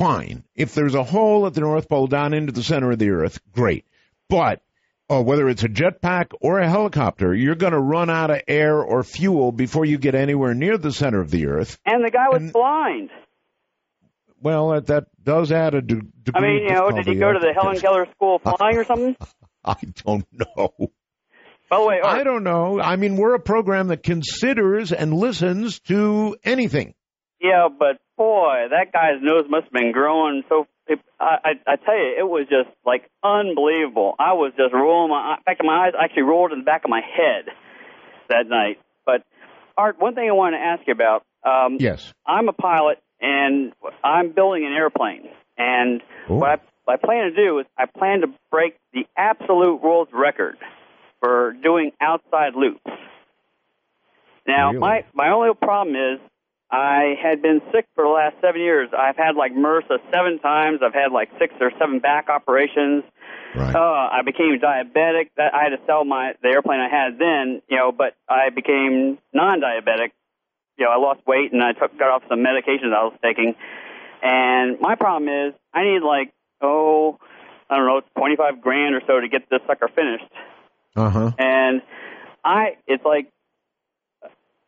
fine. 0.00 0.44
If 0.56 0.74
there's 0.74 0.94
a 0.94 1.04
hole 1.04 1.46
at 1.46 1.52
the 1.52 1.60
North 1.60 1.88
Pole 1.88 2.06
down 2.06 2.32
into 2.32 2.52
the 2.52 2.62
center 2.62 2.90
of 2.90 2.98
the 2.98 3.10
Earth, 3.10 3.38
great. 3.52 3.84
But 4.30 4.62
uh, 5.10 5.22
whether 5.22 5.46
it's 5.48 5.62
a 5.62 5.68
jetpack 5.68 6.32
or 6.40 6.58
a 6.58 6.68
helicopter, 6.68 7.34
you're 7.34 7.54
going 7.54 7.74
to 7.74 7.78
run 7.78 8.08
out 8.08 8.30
of 8.30 8.40
air 8.48 8.80
or 8.80 9.02
fuel 9.04 9.52
before 9.52 9.84
you 9.84 9.98
get 9.98 10.14
anywhere 10.14 10.54
near 10.54 10.78
the 10.78 10.90
center 10.90 11.20
of 11.20 11.30
the 11.30 11.46
Earth. 11.48 11.78
And 11.84 12.02
the 12.02 12.10
guy 12.10 12.28
was 12.30 12.50
blind. 12.50 13.10
Well, 14.40 14.70
that, 14.70 14.86
that 14.86 15.06
does 15.22 15.52
add 15.52 15.74
a 15.74 15.82
de- 15.82 15.96
degree 15.96 16.32
I 16.34 16.40
mean, 16.40 16.62
you 16.62 16.74
know, 16.74 16.90
did 16.90 17.06
he 17.06 17.16
go 17.16 17.30
to 17.30 17.38
the 17.38 17.52
Helen 17.52 17.78
Keller 17.78 18.06
School 18.14 18.40
of 18.42 18.56
Flying 18.56 18.78
or 18.78 18.84
something? 18.84 19.16
I 19.64 19.76
don't 20.02 20.26
know. 20.32 20.72
By 21.68 21.78
the 21.78 21.86
way, 21.86 22.00
I 22.02 22.24
don't 22.24 22.42
know. 22.42 22.80
I 22.80 22.96
mean, 22.96 23.16
we're 23.16 23.34
a 23.34 23.40
program 23.40 23.88
that 23.88 24.02
considers 24.02 24.92
and 24.92 25.12
listens 25.12 25.78
to 25.80 26.36
anything. 26.42 26.94
Yeah, 27.40 27.68
but 27.68 27.98
boy, 28.20 28.66
that 28.68 28.92
guy's 28.92 29.22
nose 29.22 29.46
must 29.48 29.64
have 29.64 29.72
been 29.72 29.92
growing 29.92 30.42
so. 30.50 30.66
It, 30.86 31.00
I, 31.18 31.36
I 31.44 31.72
I 31.72 31.76
tell 31.76 31.96
you, 31.96 32.14
it 32.18 32.28
was 32.28 32.46
just 32.50 32.68
like 32.84 33.08
unbelievable. 33.24 34.14
I 34.18 34.34
was 34.34 34.52
just 34.58 34.74
rolling 34.74 35.08
my. 35.08 35.36
In 35.38 35.42
fact, 35.44 35.62
my 35.64 35.86
eyes 35.86 35.94
actually 35.98 36.24
rolled 36.24 36.52
in 36.52 36.58
the 36.58 36.64
back 36.64 36.84
of 36.84 36.90
my 36.90 37.00
head 37.00 37.46
that 38.28 38.46
night. 38.46 38.78
But 39.06 39.22
Art, 39.78 39.98
one 39.98 40.14
thing 40.14 40.28
I 40.28 40.32
wanted 40.32 40.58
to 40.58 40.64
ask 40.64 40.82
you 40.86 40.92
about. 40.92 41.24
Um, 41.42 41.78
Yes. 41.80 42.12
I'm 42.26 42.48
a 42.50 42.52
pilot, 42.52 42.98
and 43.22 43.72
I'm 44.04 44.32
building 44.32 44.66
an 44.66 44.72
airplane. 44.72 45.30
And 45.56 46.02
what 46.28 46.50
I, 46.50 46.56
what 46.84 47.00
I 47.02 47.06
plan 47.06 47.30
to 47.30 47.34
do 47.34 47.60
is 47.60 47.66
I 47.78 47.86
plan 47.86 48.20
to 48.20 48.26
break 48.50 48.76
the 48.92 49.06
absolute 49.16 49.82
world 49.82 50.08
record 50.12 50.58
for 51.20 51.54
doing 51.62 51.92
outside 52.02 52.54
loops. 52.54 52.84
Now, 54.46 54.72
my 54.72 55.04
my 55.14 55.30
only 55.30 55.54
problem 55.54 55.94
is 55.96 56.20
I 56.72 57.14
had 57.20 57.42
been 57.42 57.60
sick 57.72 57.86
for 57.94 58.04
the 58.04 58.10
last 58.10 58.36
seven 58.40 58.60
years. 58.60 58.88
I've 58.96 59.16
had 59.16 59.34
like 59.34 59.52
MRSA 59.52 59.98
seven 60.12 60.38
times. 60.38 60.80
I've 60.82 60.94
had 60.94 61.12
like 61.12 61.28
six 61.38 61.54
or 61.60 61.72
seven 61.78 61.98
back 61.98 62.28
operations. 62.28 63.04
Right. 63.54 63.74
Uh, 63.74 64.08
I 64.12 64.22
became 64.24 64.58
diabetic. 64.60 65.30
That 65.36 65.54
I 65.54 65.64
had 65.64 65.70
to 65.70 65.80
sell 65.86 66.04
my 66.04 66.34
the 66.42 66.48
airplane 66.48 66.80
I 66.80 66.88
had 66.88 67.18
then, 67.18 67.62
you 67.68 67.76
know. 67.76 67.90
But 67.92 68.14
I 68.28 68.50
became 68.50 69.18
non-diabetic. 69.34 70.12
You 70.78 70.86
know, 70.86 70.92
I 70.92 70.96
lost 70.96 71.26
weight 71.26 71.52
and 71.52 71.62
I 71.62 71.72
took 71.72 71.98
got 71.98 72.10
off 72.10 72.22
some 72.28 72.38
medications 72.40 72.94
I 72.94 73.04
was 73.04 73.18
taking. 73.22 73.54
And 74.22 74.80
my 74.80 74.94
problem 74.94 75.28
is 75.28 75.54
I 75.74 75.82
need 75.82 76.02
like 76.02 76.32
oh 76.60 77.18
I 77.68 77.76
don't 77.76 77.86
know 77.86 78.00
twenty 78.16 78.36
five 78.36 78.60
grand 78.60 78.94
or 78.94 79.02
so 79.06 79.20
to 79.20 79.28
get 79.28 79.50
this 79.50 79.60
sucker 79.66 79.88
finished. 79.88 80.30
Uh 80.96 81.10
huh. 81.10 81.30
And 81.38 81.82
I, 82.44 82.76
it's 82.86 83.04
like, 83.04 83.30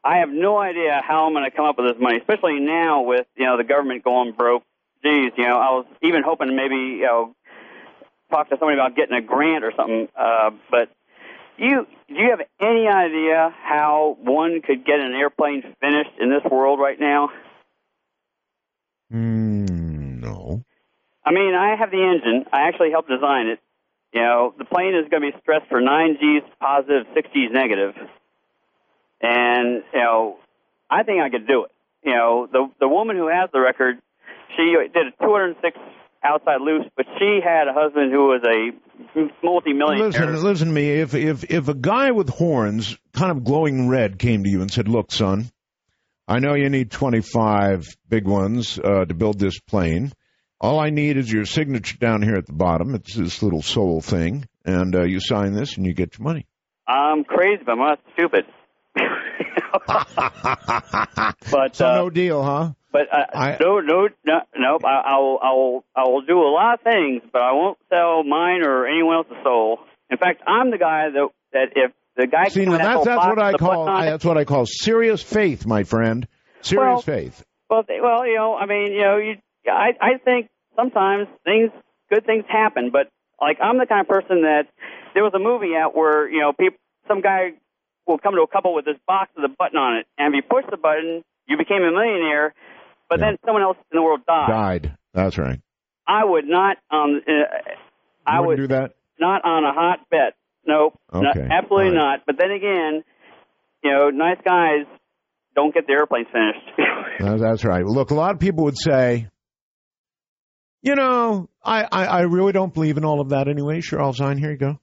I 0.05 0.18
have 0.18 0.30
no 0.30 0.59
idea 0.59 1.00
how 1.07 1.26
I'm 1.26 1.32
going 1.32 1.48
to 1.48 1.57
come 1.57 1.64
up 1.64 1.78
with 1.78 1.92
this 1.92 2.03
money, 2.03 2.18
especially 2.18 2.59
now 2.59 3.03
with, 3.03 3.26
you 3.36 3.46
know, 3.46 3.57
the 3.57 3.64
government 3.64 4.03
going 4.03 4.32
broke. 4.32 4.64
Geez, 5.05 5.32
you 5.36 5.44
know, 5.44 5.59
I 5.59 5.70
was 5.70 5.86
even 6.03 6.22
hoping 6.22 6.48
to 6.48 6.55
maybe, 6.55 6.76
you 6.76 7.03
know, 7.03 7.34
talk 8.30 8.48
to 8.48 8.57
somebody 8.59 8.78
about 8.78 8.96
getting 8.96 9.16
a 9.16 9.20
grant 9.20 9.64
or 9.64 9.72
something. 9.76 10.09
Uh, 10.16 10.50
but 10.70 10.90
you, 11.57 11.86
do 12.09 12.14
you 12.14 12.30
have 12.30 12.40
any 12.61 12.88
idea 12.88 13.55
how 13.62 14.16
one 14.20 14.61
could 14.62 14.84
get 14.84 15.00
an 15.00 15.12
airplane 15.14 15.62
finished 15.80 16.11
in 16.20 16.30
this 16.30 16.42
world 16.50 16.80
right 16.80 16.99
now? 16.99 17.30
Mm, 19.12 20.20
no. 20.20 20.64
I 21.24 21.33
mean, 21.33 21.54
I 21.54 21.76
have 21.76 21.91
the 21.91 22.03
engine. 22.03 22.46
I 22.53 22.62
actually 22.62 22.91
helped 22.91 23.08
design 23.08 23.49
it. 23.49 23.61
You 24.12 24.20
know, 24.20 24.54
the 24.58 24.64
plane 24.64 24.95
is 24.95 25.08
going 25.08 25.22
to 25.22 25.33
be 25.33 25.38
stressed 25.41 25.68
for 25.68 25.80
nine 25.80 26.16
G's 26.20 26.42
positive, 26.61 27.07
six 27.14 27.29
G's 27.33 27.50
negative, 27.53 27.95
and 29.22 29.82
you 29.92 30.00
know, 30.00 30.36
I 30.90 31.04
think 31.04 31.20
I 31.22 31.30
could 31.30 31.46
do 31.46 31.64
it. 31.64 31.70
You 32.04 32.14
know, 32.14 32.49
the 32.50 32.68
the 32.80 32.88
woman 32.88 33.16
who 33.16 33.28
has 33.28 33.49
the 33.53 33.61
record, 33.61 33.96
she 34.57 34.74
did 34.92 35.07
a 35.07 35.24
206 35.24 35.78
outside 36.24 36.61
loops, 36.61 36.86
but 36.96 37.07
she 37.18 37.40
had 37.42 37.68
a 37.68 37.72
husband 37.72 38.12
who 38.12 38.26
was 38.26 38.42
a 38.44 38.72
multi-millionaire. 39.44 40.08
Listen, 40.08 40.42
listen 40.42 40.68
to 40.68 40.74
me. 40.74 40.90
If 41.00 41.14
if 41.14 41.44
if 41.50 41.68
a 41.68 41.74
guy 41.74 42.11
with 42.11 42.28
horns, 42.28 42.96
kind 43.12 43.30
of 43.30 43.44
glowing 43.44 43.88
red, 43.88 44.18
came 44.18 44.44
to 44.44 44.50
you 44.50 44.61
and 44.61 44.70
said, 44.70 44.88
"Look, 44.88 45.12
son, 45.12 45.50
I 46.28 46.40
know 46.40 46.54
you 46.54 46.68
need 46.68 46.90
25 46.90 47.86
big 48.08 48.26
ones 48.26 48.78
uh, 48.78 49.04
to 49.04 49.14
build 49.14 49.38
this 49.38 49.58
plane. 49.61 50.12
All 50.61 50.78
I 50.78 50.90
need 50.90 51.16
is 51.16 51.30
your 51.30 51.44
signature 51.44 51.99
down 51.99 52.22
here 52.22 52.36
at 52.36 52.46
the 52.46 52.53
bottom. 52.53 52.94
It's 52.94 53.14
this 53.14 53.42
little 53.42 53.62
soul 53.62 54.00
thing, 54.00 54.46
and 54.64 54.94
uh, 54.94 55.03
you 55.03 55.18
sign 55.20 55.54
this, 55.54 55.76
and 55.76 55.86
you 55.86 55.94
get 55.94 56.18
your 56.18 56.24
money." 56.24 56.46
I'm 56.86 57.24
crazy, 57.24 57.62
but 57.64 57.72
I'm 57.72 57.78
not 57.78 58.00
stupid. 58.14 58.44
But 61.50 61.76
So 61.76 61.86
uh, 61.86 61.94
no 61.96 62.10
deal, 62.10 62.42
huh? 62.42 62.72
But 62.92 63.08
uh, 63.10 63.56
no, 63.58 63.80
no, 63.80 64.08
no, 64.24 64.40
nope. 64.56 64.84
I, 64.84 65.14
I 65.14 65.18
will, 65.18 65.38
I 65.42 65.52
will, 65.52 65.84
I 65.96 66.02
will 66.08 66.20
do 66.22 66.38
a 66.38 66.50
lot 66.52 66.74
of 66.74 66.80
things, 66.82 67.22
but 67.32 67.40
I 67.40 67.52
won't 67.52 67.78
sell 67.88 68.22
mine 68.22 68.62
or 68.62 68.86
anyone 68.86 69.16
else's 69.16 69.42
soul. 69.42 69.78
In 70.10 70.18
fact, 70.18 70.42
I'm 70.46 70.70
the 70.70 70.78
guy 70.78 71.08
that 71.08 71.28
that 71.52 71.68
if 71.74 71.92
the 72.16 72.26
guy 72.26 72.48
See, 72.48 72.66
now 72.66 72.76
that's 72.76 73.04
that's 73.04 73.26
what 73.26 73.38
I 73.38 73.54
call 73.54 73.86
that's 73.86 74.24
what 74.24 74.36
I 74.36 74.44
call 74.44 74.66
serious 74.66 75.22
faith, 75.22 75.64
my 75.66 75.84
friend. 75.84 76.28
Serious 76.60 76.86
Well, 76.86 77.02
faith. 77.02 77.44
Well, 77.70 77.84
well, 77.88 78.26
you 78.26 78.36
know, 78.36 78.54
I 78.54 78.66
mean, 78.66 78.92
you 78.92 79.00
know, 79.00 79.16
you, 79.16 79.36
I, 79.66 79.92
I 80.00 80.18
think 80.22 80.50
sometimes 80.76 81.26
things, 81.44 81.70
good 82.10 82.26
things 82.26 82.44
happen, 82.46 82.90
but 82.92 83.08
like 83.40 83.56
I'm 83.62 83.78
the 83.78 83.86
kind 83.86 84.02
of 84.02 84.08
person 84.08 84.42
that 84.42 84.64
there 85.14 85.22
was 85.22 85.32
a 85.34 85.38
movie 85.38 85.74
out 85.74 85.96
where 85.96 86.28
you 86.28 86.40
know, 86.40 86.52
people, 86.52 86.78
some 87.08 87.22
guy 87.22 87.52
will 88.07 88.18
come 88.18 88.34
to 88.34 88.42
a 88.42 88.46
couple 88.49 88.74
with 88.74 88.84
this 88.84 88.96
box 89.07 89.30
with 89.37 89.45
a 89.45 89.54
button 89.57 89.79
on 89.79 89.99
it, 89.99 90.07
and 90.18 90.34
if 90.34 90.42
you 90.42 90.49
push 90.49 90.64
the 90.70 90.76
button, 90.76 91.22
you 91.46 91.57
became 91.57 91.83
a 91.83 91.91
millionaire, 91.91 92.54
but 93.08 93.20
then 93.20 93.37
someone 93.45 93.62
else 93.62 93.76
in 93.92 93.96
the 93.99 94.03
world 94.03 94.20
died. 94.26 94.49
Died. 94.49 94.96
That's 95.12 95.38
right. 95.38 95.61
I 96.07 96.24
would 96.24 96.46
not, 96.46 96.76
um, 96.91 97.20
uh, 97.26 97.33
I 98.26 98.41
would 98.41 98.57
do 98.57 98.66
that. 98.68 98.92
not 99.20 99.45
on 99.45 99.64
a 99.64 99.72
hot 99.72 100.00
bet 100.11 100.34
Nope. 100.66 100.95
no, 101.12 101.20
Okay. 101.30 101.46
absolutely 101.50 101.88
All 101.88 101.95
not. 102.04 102.20
But 102.26 102.37
then 102.38 102.50
again, 102.53 103.03
you 103.83 103.91
know, 103.91 104.11
nice 104.11 104.38
guys 104.45 104.87
don't 105.54 105.74
get 105.74 105.87
the 105.87 105.92
airplane 105.92 106.24
finished. 106.33 106.79
That's 107.41 107.64
right. 107.64 107.84
Look, 107.84 108.11
a 108.11 108.14
lot 108.14 108.33
of 108.34 108.41
people 108.41 108.64
would 108.64 108.79
say, 108.79 109.29
you 110.83 110.95
know, 110.95 111.49
I, 111.64 111.83
I, 111.91 112.04
I 112.07 112.20
really 112.22 112.53
don't 112.53 112.72
believe 112.72 112.96
in 112.96 113.04
all 113.04 113.20
of 113.20 113.30
that 113.30 113.49
anyway. 113.49 113.80
Sure, 113.80 114.00
I'll 114.00 114.12
sign. 114.12 114.38
here 114.38 114.50
you 114.53 114.57
go. 114.57 114.79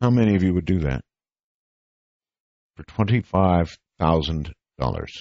How 0.00 0.10
many 0.10 0.34
of 0.34 0.42
you 0.42 0.54
would 0.54 0.64
do 0.66 0.80
that 0.80 1.00
for 2.76 2.82
twenty-five 2.84 3.76
thousand 3.98 4.52
dollars? 4.78 5.12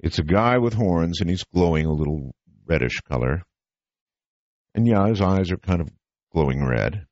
It's 0.00 0.18
a 0.18 0.24
guy 0.24 0.58
with 0.58 0.74
horns, 0.74 1.20
and 1.20 1.30
he's 1.30 1.44
glowing 1.44 1.86
a 1.86 1.92
little 1.92 2.34
reddish 2.66 3.00
color. 3.08 3.42
And 4.74 4.86
yeah, 4.86 5.06
his 5.08 5.20
eyes 5.20 5.50
are 5.50 5.56
kind 5.56 5.80
of 5.80 5.88
glowing 6.32 6.64
red. 6.64 7.06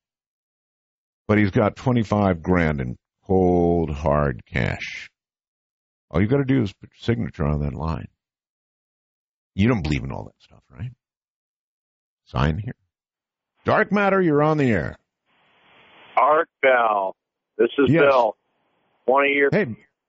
But 1.27 1.39
he's 1.39 1.51
got 1.51 1.77
twenty-five 1.77 2.43
grand 2.43 2.81
in 2.81 2.97
cold, 3.25 3.91
hard 3.91 4.43
cash. 4.45 5.09
All 6.11 6.21
you 6.21 6.27
got 6.27 6.39
to 6.39 6.45
do 6.45 6.63
is 6.63 6.73
put 6.75 6.91
your 6.91 7.01
signature 7.01 7.47
on 7.47 7.61
that 7.61 7.73
line. 7.73 8.09
You 9.55 9.69
don't 9.69 9.83
believe 9.83 10.05
in 10.05 10.13
all 10.13 10.25
that 10.25 10.41
stuff, 10.41 10.63
right? 10.71 10.91
Sign 12.27 12.59
here. 12.59 12.75
Dark 13.65 13.93
Matter, 13.93 14.21
you're 14.21 14.43
on 14.43 14.59
the 14.59 14.71
air. 14.71 14.97
Art 16.17 16.49
Bell. 16.61 17.17
This 17.59 17.71
is 17.79 17.87
Yes. 17.91 18.03
Bill, 18.03 18.37
one 19.05 19.25
of 19.27 19.31
your 19.33 19.51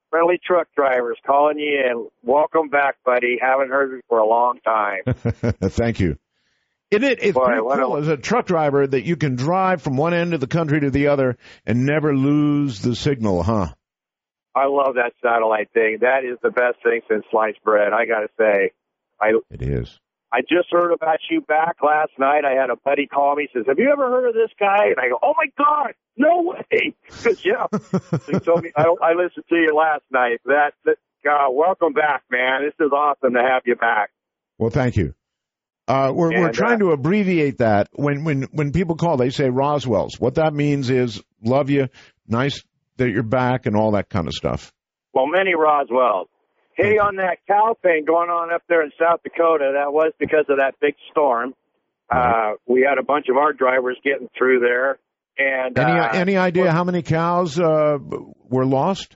friendly 0.10 0.40
truck 0.46 0.68
drivers 0.76 1.18
calling 1.26 1.58
you 1.60 1.80
in. 1.86 2.08
Welcome 2.24 2.70
back, 2.70 2.98
buddy. 3.06 3.38
Haven't 3.42 3.70
heard 3.70 3.92
you 3.92 4.02
for 4.08 4.20
a 4.20 4.26
long 4.28 4.60
time. 4.64 5.02
Thank 5.08 6.00
you. 6.00 6.18
It, 6.92 7.04
it, 7.04 7.20
it's 7.24 7.34
Boy, 7.34 7.46
pretty 7.46 7.62
what 7.62 7.80
a- 7.80 7.84
cool 7.84 7.98
as 7.98 8.08
a 8.08 8.18
truck 8.18 8.46
driver 8.46 8.86
that 8.86 9.04
you 9.04 9.16
can 9.16 9.36
drive 9.36 9.82
from 9.82 9.98
one 9.98 10.14
end 10.14 10.34
of 10.36 10.40
the 10.40 10.48
country 10.48 10.80
to 10.82 10.92
the 10.92 11.08
other 11.08 11.38
and 11.66 11.86
never 11.86 12.16
lose 12.16 12.82
the 12.82 12.96
signal, 12.96 13.42
huh? 13.42 13.74
I 14.56 14.68
love 14.68 14.96
that 14.96 15.14
satellite 15.24 15.72
thing. 15.74 15.98
That 16.02 16.24
is 16.24 16.38
the 16.44 16.52
best 16.52 16.78
thing 16.84 17.02
since 17.10 17.26
sliced 17.32 17.64
bread. 17.64 17.92
I 17.94 18.06
got 18.06 18.20
to 18.20 18.30
say, 18.38 18.72
I 19.20 19.32
It 19.50 19.64
is. 19.64 20.00
I 20.34 20.42
just 20.42 20.72
heard 20.72 20.92
about 20.92 21.20
you 21.30 21.42
back 21.42 21.78
last 21.84 22.12
night. 22.18 22.42
I 22.44 22.60
had 22.60 22.72
a 22.72 22.76
buddy 22.76 23.06
call 23.06 23.36
me. 23.36 23.48
Says, 23.54 23.66
"Have 23.68 23.78
you 23.78 23.92
ever 23.92 24.10
heard 24.10 24.28
of 24.28 24.34
this 24.34 24.50
guy?" 24.60 24.88
And 24.88 24.98
I 24.98 25.10
go, 25.10 25.20
"Oh 25.22 25.34
my 25.38 25.46
god, 25.56 25.94
no 26.18 26.42
way!" 26.42 26.96
Because 27.06 27.46
yeah, 27.46 27.68
he 28.26 28.40
told 28.40 28.64
me 28.64 28.72
I, 28.76 28.84
I 29.02 29.14
listened 29.14 29.46
to 29.48 29.56
you 29.56 29.76
last 29.76 30.04
night. 30.12 30.40
That, 30.46 30.72
that 30.86 30.96
God, 31.24 31.52
welcome 31.52 31.94
back, 31.94 32.24
man. 32.32 32.64
This 32.66 32.74
is 32.84 32.92
awesome 32.92 33.34
to 33.34 33.42
have 33.42 33.62
you 33.66 33.76
back. 33.76 34.10
Well, 34.58 34.72
thank 34.72 34.96
you. 34.96 35.14
Uh, 35.88 36.12
we're 36.16 36.30
we're 36.30 36.48
And, 36.48 36.56
trying 36.56 36.80
to 36.80 36.92
abbreviate 36.94 37.60
that. 37.60 37.90
When 37.94 38.24
when 38.24 38.44
when 38.54 38.72
people 38.72 38.96
call, 38.96 39.18
they 39.18 39.30
say 39.30 39.50
Roswell's. 39.52 40.20
What 40.20 40.36
that 40.36 40.56
means 40.56 40.90
is 40.90 41.22
love 41.44 41.70
you, 41.70 41.90
nice 42.28 42.64
that 42.98 43.12
you're 43.12 43.22
back, 43.22 43.68
and 43.68 43.76
all 43.76 43.92
that 43.92 44.10
kind 44.10 44.28
of 44.28 44.34
stuff. 44.34 44.74
Well, 45.14 45.28
many 45.28 45.52
Roswells. 45.56 46.28
Hey, 46.76 46.98
on 46.98 47.18
that 47.18 47.38
cow 47.48 47.76
thing 47.82 48.06
going 48.06 48.30
on 48.30 48.52
up 48.54 48.64
there 48.68 48.84
in 48.84 48.92
South 49.00 49.22
Dakota, 49.24 49.74
that 49.76 49.94
was 49.94 50.12
because 50.20 50.46
of 50.50 50.58
that 50.58 50.76
big 50.82 50.96
storm. 51.12 51.54
Uh, 52.10 52.54
we 52.68 52.82
had 52.88 52.98
a 52.98 53.04
bunch 53.04 53.28
of 53.30 53.38
our 53.38 53.54
drivers 53.54 53.98
getting 54.04 54.30
through 54.38 54.60
there, 54.60 55.00
and 55.38 55.78
Any 55.78 56.00
uh, 56.00 56.10
any 56.14 56.38
idea 56.38 56.72
how 56.72 56.84
many 56.84 57.02
cows 57.02 57.60
uh, 57.60 57.98
were 58.50 58.66
lost? 58.66 59.16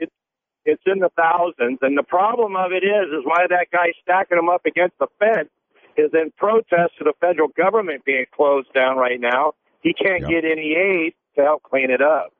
it's 0.68 0.84
in 0.86 1.00
the 1.00 1.10
thousands. 1.16 1.80
And 1.82 1.98
the 1.98 2.04
problem 2.04 2.56
of 2.56 2.72
it 2.72 2.84
is, 2.84 3.08
is 3.10 3.24
why 3.24 3.48
that 3.50 3.68
guy 3.72 3.94
stacking 4.04 4.38
them 4.38 4.50
up 4.50 4.66
against 4.66 4.98
the 5.00 5.08
fence 5.18 5.50
is 5.98 6.12
in 6.14 6.32
protest 6.38 6.98
to 7.00 7.06
the 7.06 7.14
federal 7.22 7.48
government 7.48 8.04
being 8.06 8.26
closed 8.36 8.72
down 8.74 8.98
right 8.98 9.20
now. 9.20 9.54
He 9.82 9.94
can't 9.94 10.22
get 10.28 10.44
any 10.44 10.76
aid 10.76 11.14
to 11.38 11.44
help 11.44 11.64
clean 11.64 11.90
it 11.90 12.02
up. 12.02 12.34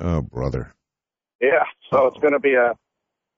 Oh, 0.00 0.22
brother. 0.22 0.74
Yeah, 1.40 1.64
so 1.90 2.06
it's 2.06 2.18
going 2.18 2.32
to 2.32 2.40
be 2.40 2.54
a 2.54 2.72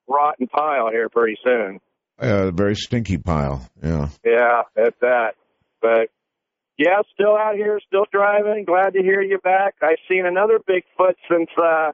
rotten 0.08 0.46
pile 0.46 0.90
here 0.90 1.08
pretty 1.08 1.36
soon. 1.44 1.80
A 2.18 2.50
very 2.50 2.74
stinky 2.76 3.16
pile. 3.18 3.66
Yeah. 3.82 4.08
Yeah, 4.24 4.62
at 4.76 4.94
that. 5.00 5.32
But 5.80 6.08
yeah, 6.76 7.00
still 7.14 7.36
out 7.36 7.54
here, 7.56 7.80
still 7.86 8.06
driving. 8.12 8.64
Glad 8.64 8.94
to 8.94 9.02
hear 9.02 9.22
you 9.22 9.38
back. 9.38 9.74
I've 9.82 9.98
seen 10.08 10.26
another 10.26 10.58
Bigfoot 10.58 11.14
since 11.30 11.48
uh 11.62 11.92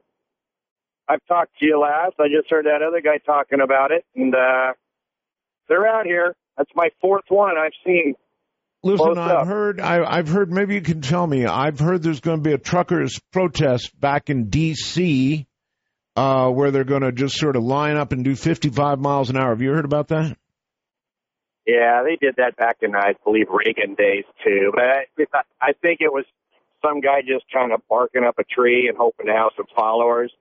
I've 1.09 1.25
talked 1.29 1.59
to 1.61 1.67
you 1.67 1.79
last. 1.81 2.15
I 2.19 2.27
just 2.29 2.51
heard 2.51 2.67
that 2.67 2.83
other 2.87 3.01
guy 3.01 3.19
talking 3.25 3.61
about 3.61 3.93
it, 3.93 4.05
and 4.15 4.35
uh 4.35 4.73
they're 5.69 5.87
out 5.87 6.07
here. 6.07 6.35
That's 6.57 6.71
my 6.75 6.89
fourth 7.01 7.25
one 7.29 7.57
I've 7.59 7.73
seen. 7.85 8.15
Listen, 8.83 9.19
I've 9.19 9.39
up. 9.39 9.47
heard. 9.49 9.81
I, 9.81 10.05
I've 10.05 10.29
heard. 10.29 10.53
Maybe 10.53 10.75
you 10.75 10.81
can 10.81 11.01
tell 11.01 11.27
me. 11.27 11.45
I've 11.45 11.81
heard 11.81 12.03
there's 12.03 12.21
going 12.21 12.39
to 12.39 12.43
be 12.43 12.53
a 12.53 12.59
truckers' 12.59 13.19
protest 13.33 13.99
back 13.99 14.31
in 14.31 14.49
D.C. 14.49 15.47
Uh, 16.17 16.49
where 16.49 16.71
they're 16.71 16.85
going 16.85 17.03
to 17.03 17.13
just 17.13 17.37
sort 17.37 17.57
of 17.57 17.63
line 17.63 17.97
up 17.97 18.13
and 18.13 18.25
do 18.25 18.35
55 18.35 18.99
miles 18.99 19.29
an 19.29 19.37
hour. 19.37 19.51
Have 19.51 19.61
you 19.61 19.71
heard 19.71 19.85
about 19.85 20.09
that? 20.09 20.37
Yeah, 21.67 22.05
they 22.05 22.17
did 22.17 22.37
that 22.37 22.57
back 22.57 22.79
in 22.81 22.95
I 22.95 23.15
believe 23.25 23.49
Reagan 23.51 23.97
days 23.97 24.25
too. 24.45 24.73
But 24.73 24.85
I, 24.85 25.43
I 25.61 25.73
think 25.83 26.01
it 26.01 26.13
was 26.13 26.25
some 26.81 27.01
guy 27.01 27.21
just 27.21 27.45
kind 27.53 27.73
of 27.73 27.81
barking 27.89 28.25
up 28.25 28.39
a 28.39 28.45
tree 28.45 28.89
and 28.89 28.97
hoping 28.97 29.27
to 29.27 29.33
have 29.33 29.51
some 29.57 29.67
followers. 29.75 30.33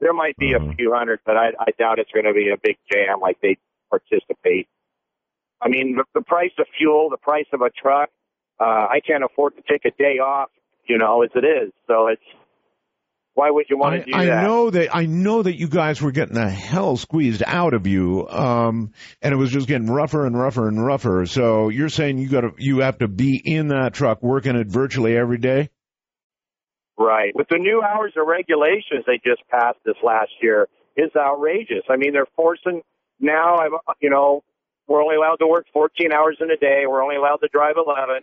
There 0.00 0.12
might 0.12 0.36
be 0.36 0.52
a 0.52 0.60
few 0.76 0.92
hundred, 0.92 1.20
but 1.24 1.36
I, 1.36 1.48
I 1.58 1.70
doubt 1.78 1.98
it's 1.98 2.10
going 2.12 2.26
to 2.26 2.34
be 2.34 2.50
a 2.50 2.58
big 2.62 2.76
jam 2.92 3.20
like 3.20 3.40
they 3.40 3.56
participate. 3.88 4.68
I 5.62 5.68
mean, 5.68 5.96
the, 5.96 6.04
the 6.14 6.20
price 6.20 6.52
of 6.58 6.66
fuel, 6.76 7.08
the 7.10 7.16
price 7.16 7.46
of 7.52 7.62
a 7.62 7.70
truck, 7.70 8.10
uh, 8.60 8.64
I 8.90 9.00
can't 9.06 9.24
afford 9.24 9.56
to 9.56 9.62
take 9.62 9.84
a 9.86 9.90
day 9.96 10.18
off, 10.18 10.50
you 10.86 10.98
know, 10.98 11.22
as 11.22 11.30
it 11.34 11.44
is. 11.44 11.72
So 11.86 12.08
it's 12.08 12.22
why 13.34 13.50
would 13.50 13.66
you 13.68 13.76
want 13.76 13.94
I, 13.94 13.98
to 13.98 14.04
do 14.04 14.12
I 14.14 14.26
that? 14.26 14.42
know 14.44 14.70
that. 14.70 14.94
I 14.94 15.06
know 15.06 15.42
that 15.42 15.58
you 15.58 15.68
guys 15.68 16.00
were 16.00 16.12
getting 16.12 16.34
the 16.34 16.48
hell 16.48 16.96
squeezed 16.96 17.42
out 17.44 17.74
of 17.74 17.86
you, 17.86 18.28
um, 18.28 18.92
and 19.20 19.34
it 19.34 19.36
was 19.36 19.50
just 19.50 19.66
getting 19.66 19.88
rougher 19.88 20.24
and 20.24 20.38
rougher 20.38 20.68
and 20.68 20.84
rougher. 20.84 21.26
So 21.26 21.68
you're 21.68 21.88
saying 21.88 22.18
you 22.18 22.28
got 22.28 22.42
to, 22.42 22.52
you 22.58 22.78
have 22.78 22.98
to 22.98 23.08
be 23.08 23.40
in 23.44 23.68
that 23.68 23.94
truck 23.94 24.22
working 24.22 24.56
it 24.56 24.68
virtually 24.68 25.16
every 25.16 25.38
day. 25.38 25.70
Right. 26.96 27.34
With 27.34 27.48
the 27.48 27.58
new 27.58 27.82
hours 27.82 28.12
of 28.16 28.26
regulations 28.26 29.04
they 29.06 29.20
just 29.24 29.42
passed 29.50 29.78
this 29.84 29.96
last 30.04 30.30
year 30.40 30.68
is 30.96 31.10
outrageous. 31.16 31.82
I 31.90 31.96
mean, 31.96 32.12
they're 32.12 32.28
forcing 32.36 32.82
now, 33.18 33.56
I'm, 33.56 33.72
you 34.00 34.10
know, 34.10 34.44
we're 34.86 35.02
only 35.02 35.16
allowed 35.16 35.36
to 35.36 35.46
work 35.46 35.66
14 35.72 36.12
hours 36.12 36.36
in 36.40 36.50
a 36.50 36.56
day. 36.56 36.82
We're 36.86 37.02
only 37.02 37.16
allowed 37.16 37.38
to 37.38 37.48
drive 37.48 37.74
11. 37.76 38.22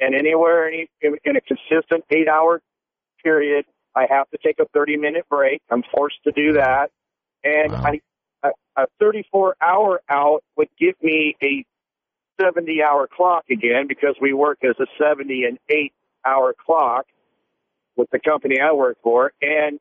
And 0.00 0.14
anywhere 0.14 0.66
any, 0.66 0.88
in 1.02 1.36
a 1.36 1.40
consistent 1.40 2.04
eight 2.10 2.26
hour 2.26 2.62
period, 3.22 3.66
I 3.94 4.06
have 4.08 4.28
to 4.30 4.38
take 4.44 4.58
a 4.60 4.66
30 4.72 4.96
minute 4.96 5.26
break. 5.28 5.62
I'm 5.70 5.82
forced 5.94 6.22
to 6.24 6.32
do 6.32 6.54
that. 6.54 6.90
And 7.42 7.74
I, 7.82 8.00
a, 8.42 8.50
a 8.76 8.86
34 8.98 9.56
hour 9.60 10.00
out 10.08 10.42
would 10.56 10.68
give 10.78 10.94
me 11.02 11.36
a 11.42 11.64
70 12.40 12.82
hour 12.82 13.06
clock 13.06 13.44
again 13.50 13.86
because 13.88 14.14
we 14.20 14.32
work 14.32 14.58
as 14.62 14.76
a 14.80 14.86
70 14.98 15.44
and 15.44 15.58
8 15.68 15.92
hour 16.24 16.54
clock 16.54 17.06
with 17.96 18.10
the 18.10 18.18
company 18.18 18.60
I 18.60 18.72
work 18.72 18.98
for, 19.02 19.32
and 19.42 19.78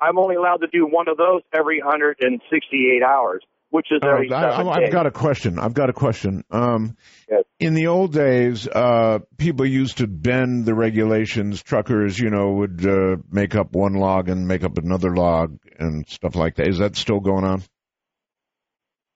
I'm 0.00 0.18
only 0.18 0.34
allowed 0.34 0.58
to 0.58 0.66
do 0.66 0.86
one 0.86 1.08
of 1.08 1.16
those 1.16 1.42
every 1.52 1.80
168 1.80 3.02
hours, 3.02 3.42
which 3.70 3.86
is 3.90 4.00
every 4.02 4.28
Oh, 4.30 4.36
I, 4.36 4.62
I, 4.62 4.84
I've 4.84 4.92
got 4.92 5.06
a 5.06 5.10
question. 5.10 5.58
I've 5.58 5.74
got 5.74 5.90
a 5.90 5.92
question. 5.92 6.44
Um, 6.50 6.96
In 7.58 7.74
the 7.74 7.88
old 7.88 8.12
days, 8.12 8.66
uh, 8.66 9.18
people 9.36 9.66
used 9.66 9.98
to 9.98 10.06
bend 10.06 10.64
the 10.64 10.74
regulations. 10.74 11.62
Truckers, 11.62 12.18
you 12.18 12.30
know, 12.30 12.52
would 12.52 12.86
uh, 12.86 13.16
make 13.30 13.54
up 13.54 13.72
one 13.72 13.94
log 13.94 14.28
and 14.28 14.48
make 14.48 14.64
up 14.64 14.78
another 14.78 15.14
log 15.14 15.58
and 15.78 16.08
stuff 16.08 16.34
like 16.36 16.56
that. 16.56 16.68
Is 16.68 16.78
that 16.78 16.96
still 16.96 17.20
going 17.20 17.44
on? 17.44 17.62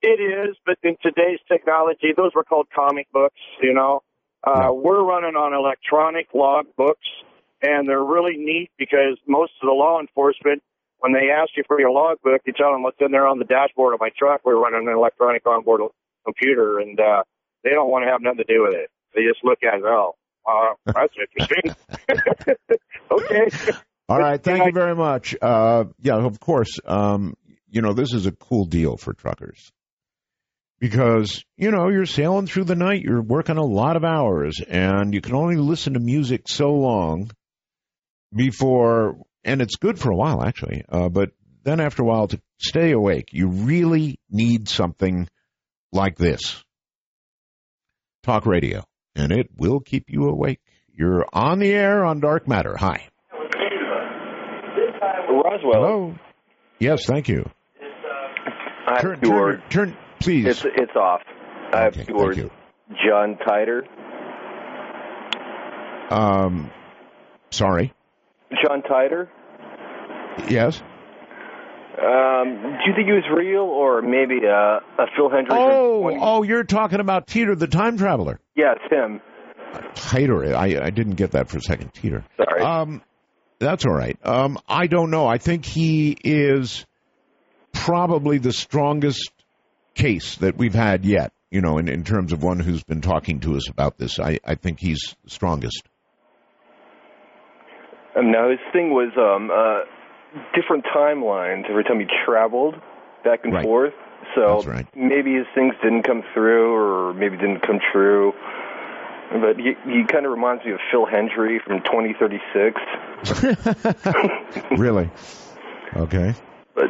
It 0.03 0.21
is, 0.21 0.57
but 0.67 0.77
in 0.83 0.97
today's 1.03 1.41
technology, 1.51 2.13
those 2.15 2.33
were 2.35 2.45
called 2.45 2.67
comic 2.75 3.11
books, 3.11 3.41
you 3.63 3.73
know. 3.73 4.03
Uh, 4.47 4.69
We're 4.71 5.03
running 5.03 5.37
on 5.37 5.55
electronic 5.55 6.29
log 6.35 6.67
books, 6.77 7.09
and 7.63 7.89
they're 7.89 8.05
really 8.05 8.37
neat 8.37 8.71
because 8.77 9.19
most 9.27 9.53
of 9.63 9.67
the 9.67 9.73
law 9.73 10.01
enforcement, 10.01 10.63
when 10.99 11.13
they 11.13 11.31
ask 11.31 11.51
you 11.57 11.65
for 11.67 11.81
your 11.81 11.91
log 11.91 12.19
book, 12.23 12.41
you 12.47 12.53
tell 12.53 12.73
them 12.73 12.83
what's 12.83 12.97
in 13.01 13.11
there 13.11 13.27
on 13.27 13.39
the 13.39 13.45
dashboard 13.45 13.95
of 13.95 14.01
my 14.01 14.11
truck. 14.17 14.41
We're 14.45 14.59
running 14.59 14.89
an 14.89 14.95
electronic 14.95 15.47
onboard 15.47 15.83
computer, 16.25 16.79
and 16.79 16.99
uh, 16.99 17.23
they 17.63 17.71
don't 17.71 17.91
want 17.91 18.05
to 18.05 18.11
have 18.11 18.23
nothing 18.23 18.45
to 18.47 18.53
do 18.53 18.63
with 18.63 18.75
it. 18.75 18.91
They 19.15 19.23
just 19.23 19.45
look 19.45 19.59
at 19.63 19.79
it, 19.79 19.85
oh, 19.85 20.15
uh, 20.47 20.75
that's 20.87 21.15
interesting. 21.19 21.77
okay. 23.11 23.79
All 24.09 24.19
right. 24.19 24.43
Thank 24.43 24.67
you 24.67 24.73
very 24.73 24.95
much. 24.95 25.35
Uh, 25.41 25.85
yeah, 26.01 26.17
of 26.17 26.39
course. 26.41 26.79
Um, 26.85 27.35
you 27.71 27.81
know, 27.81 27.95
this 27.95 28.13
is 28.13 28.27
a 28.27 28.33
cool 28.33 28.67
deal 28.67 28.97
for 28.97 29.15
truckers 29.15 29.73
because, 30.79 31.45
you 31.57 31.71
know, 31.71 31.89
you're 31.89 32.07
sailing 32.07 32.47
through 32.47 32.65
the 32.65 32.77
night, 32.77 33.03
you're 33.03 33.23
working 33.23 33.57
a 33.57 33.65
lot 33.65 33.97
of 33.97 34.05
hours, 34.05 34.61
and 34.61 35.15
you 35.15 35.21
can 35.21 35.35
only 35.35 35.57
listen 35.57 35.95
to 35.95 36.01
music 36.01 36.43
so 36.47 36.73
long 36.73 37.31
before, 38.35 39.17
and 39.45 39.61
it's 39.61 39.77
good 39.77 39.99
for 39.99 40.11
a 40.11 40.17
while, 40.17 40.43
actually, 40.43 40.85
uh, 40.89 41.09
but 41.09 41.31
then 41.65 41.81
after 41.81 42.03
a 42.03 42.07
while 42.07 42.29
to 42.29 42.41
stay 42.59 42.93
awake, 42.93 43.29
you 43.33 43.49
really 43.49 44.19
need 44.31 44.69
something 44.69 45.29
like 45.93 46.17
this 46.17 46.63
talk 48.23 48.47
radio, 48.47 48.85
and 49.15 49.33
it 49.33 49.49
will 49.57 49.81
keep 49.81 50.05
you 50.09 50.29
awake 50.29 50.61
You're 50.93 51.27
on 51.33 51.59
the 51.59 51.73
air 51.73 52.05
on 52.05 52.21
Dark 52.21 52.49
Matter. 52.49 52.77
Hi. 52.79 53.09
Roswell. 55.29 55.73
Hello. 55.73 56.15
Yes, 56.79 57.05
thank 57.07 57.29
you. 57.29 57.49
I 58.87 59.01
Turn, 59.01 59.21
turn, 59.21 59.63
turn, 59.71 59.97
please. 60.21 60.47
It's 60.47 60.65
it's 60.65 60.95
off. 60.95 61.23
I 61.73 61.83
have 61.83 62.07
two 62.07 62.15
words. 62.15 62.39
John 63.05 63.37
Titor. 63.47 63.83
Um, 66.11 66.71
sorry. 67.51 67.93
John 68.65 68.83
Titor. 68.83 69.29
Yes. 70.49 70.83
Um, 71.97 72.61
do 72.61 72.91
you 72.91 72.95
think 72.97 73.07
he 73.07 73.13
was 73.13 73.25
real 73.35 73.63
or 73.63 74.03
maybe 74.03 74.41
uh, 74.45 74.81
a 75.03 75.07
Phil 75.17 75.31
Hendricks? 75.31 75.55
Oh, 75.57 76.11
oh, 76.21 76.43
you're 76.43 76.65
talking 76.65 77.01
about 77.01 77.27
Teeter, 77.29 77.55
the 77.55 77.69
time 77.69 77.97
traveler. 77.97 78.41
Yeah, 78.57 78.75
it's 78.75 78.93
him. 78.93 79.21
Teeter. 79.95 80.55
I, 80.57 80.87
I 80.87 80.91
didn't 80.91 81.15
get 81.15 81.33
that 81.33 81.49
for 81.49 81.59
a 81.59 81.61
second. 81.61 81.95
Teeter. 81.95 82.25
Sorry. 82.37 82.63
Um, 82.63 83.03
that's 83.59 83.87
all 83.87 83.95
right. 83.95 84.19
Um, 84.25 84.59
I 84.69 84.89
don't 84.89 85.11
know. 85.11 85.27
I 85.27 85.39
think 85.39 85.65
he 85.65 86.17
is 86.25 86.85
probably 87.73 88.39
the 88.39 88.53
strongest 88.53 89.33
case 89.95 90.37
that 90.37 90.57
we've 90.57 90.75
had 90.75 91.05
yet. 91.05 91.33
You 91.51 91.61
know, 91.61 91.79
in, 91.79 91.89
in 91.89 92.03
terms 92.03 92.33
of 92.33 92.43
one 92.43 92.59
who's 92.59 92.83
been 92.83 93.01
talking 93.01 93.39
to 93.41 93.55
us 93.55 93.69
about 93.69 93.97
this, 93.97 94.19
I, 94.19 94.41
I 94.45 94.57
think 94.57 94.81
he's 94.81 95.15
the 95.23 95.31
strongest. 95.31 95.85
Um, 98.17 98.33
now 98.33 98.51
his 98.51 98.59
thing 98.73 98.91
was 98.91 99.13
um, 99.17 99.51
uh, 99.51 99.85
different 100.55 100.85
timelines 100.95 101.69
every 101.71 101.85
time 101.85 102.01
he 102.01 102.07
traveled 102.25 102.75
back 103.25 103.41
and 103.45 103.53
Right. 103.55 103.65
forth. 103.65 103.95
So 104.35 104.63
right. 104.63 104.87
maybe 104.97 105.35
his 105.35 105.47
things 105.55 105.75
didn't 105.83 106.03
come 106.05 106.23
through, 106.33 106.75
or 106.75 107.13
maybe 107.15 107.37
didn't 107.37 107.61
come 107.61 107.79
true. 107.93 108.33
But 109.33 109.57
he, 109.59 109.75
he 109.87 110.05
kind 110.05 110.27
of 110.27 110.33
reminds 110.33 110.65
me 110.65 110.73
of 110.73 110.81
Phil 110.91 111.07
Hendrie 111.07 111.59
from 111.63 111.81
2036. 111.83 112.81
really? 114.79 115.11
Okay. 115.97 116.35
But 116.75 116.87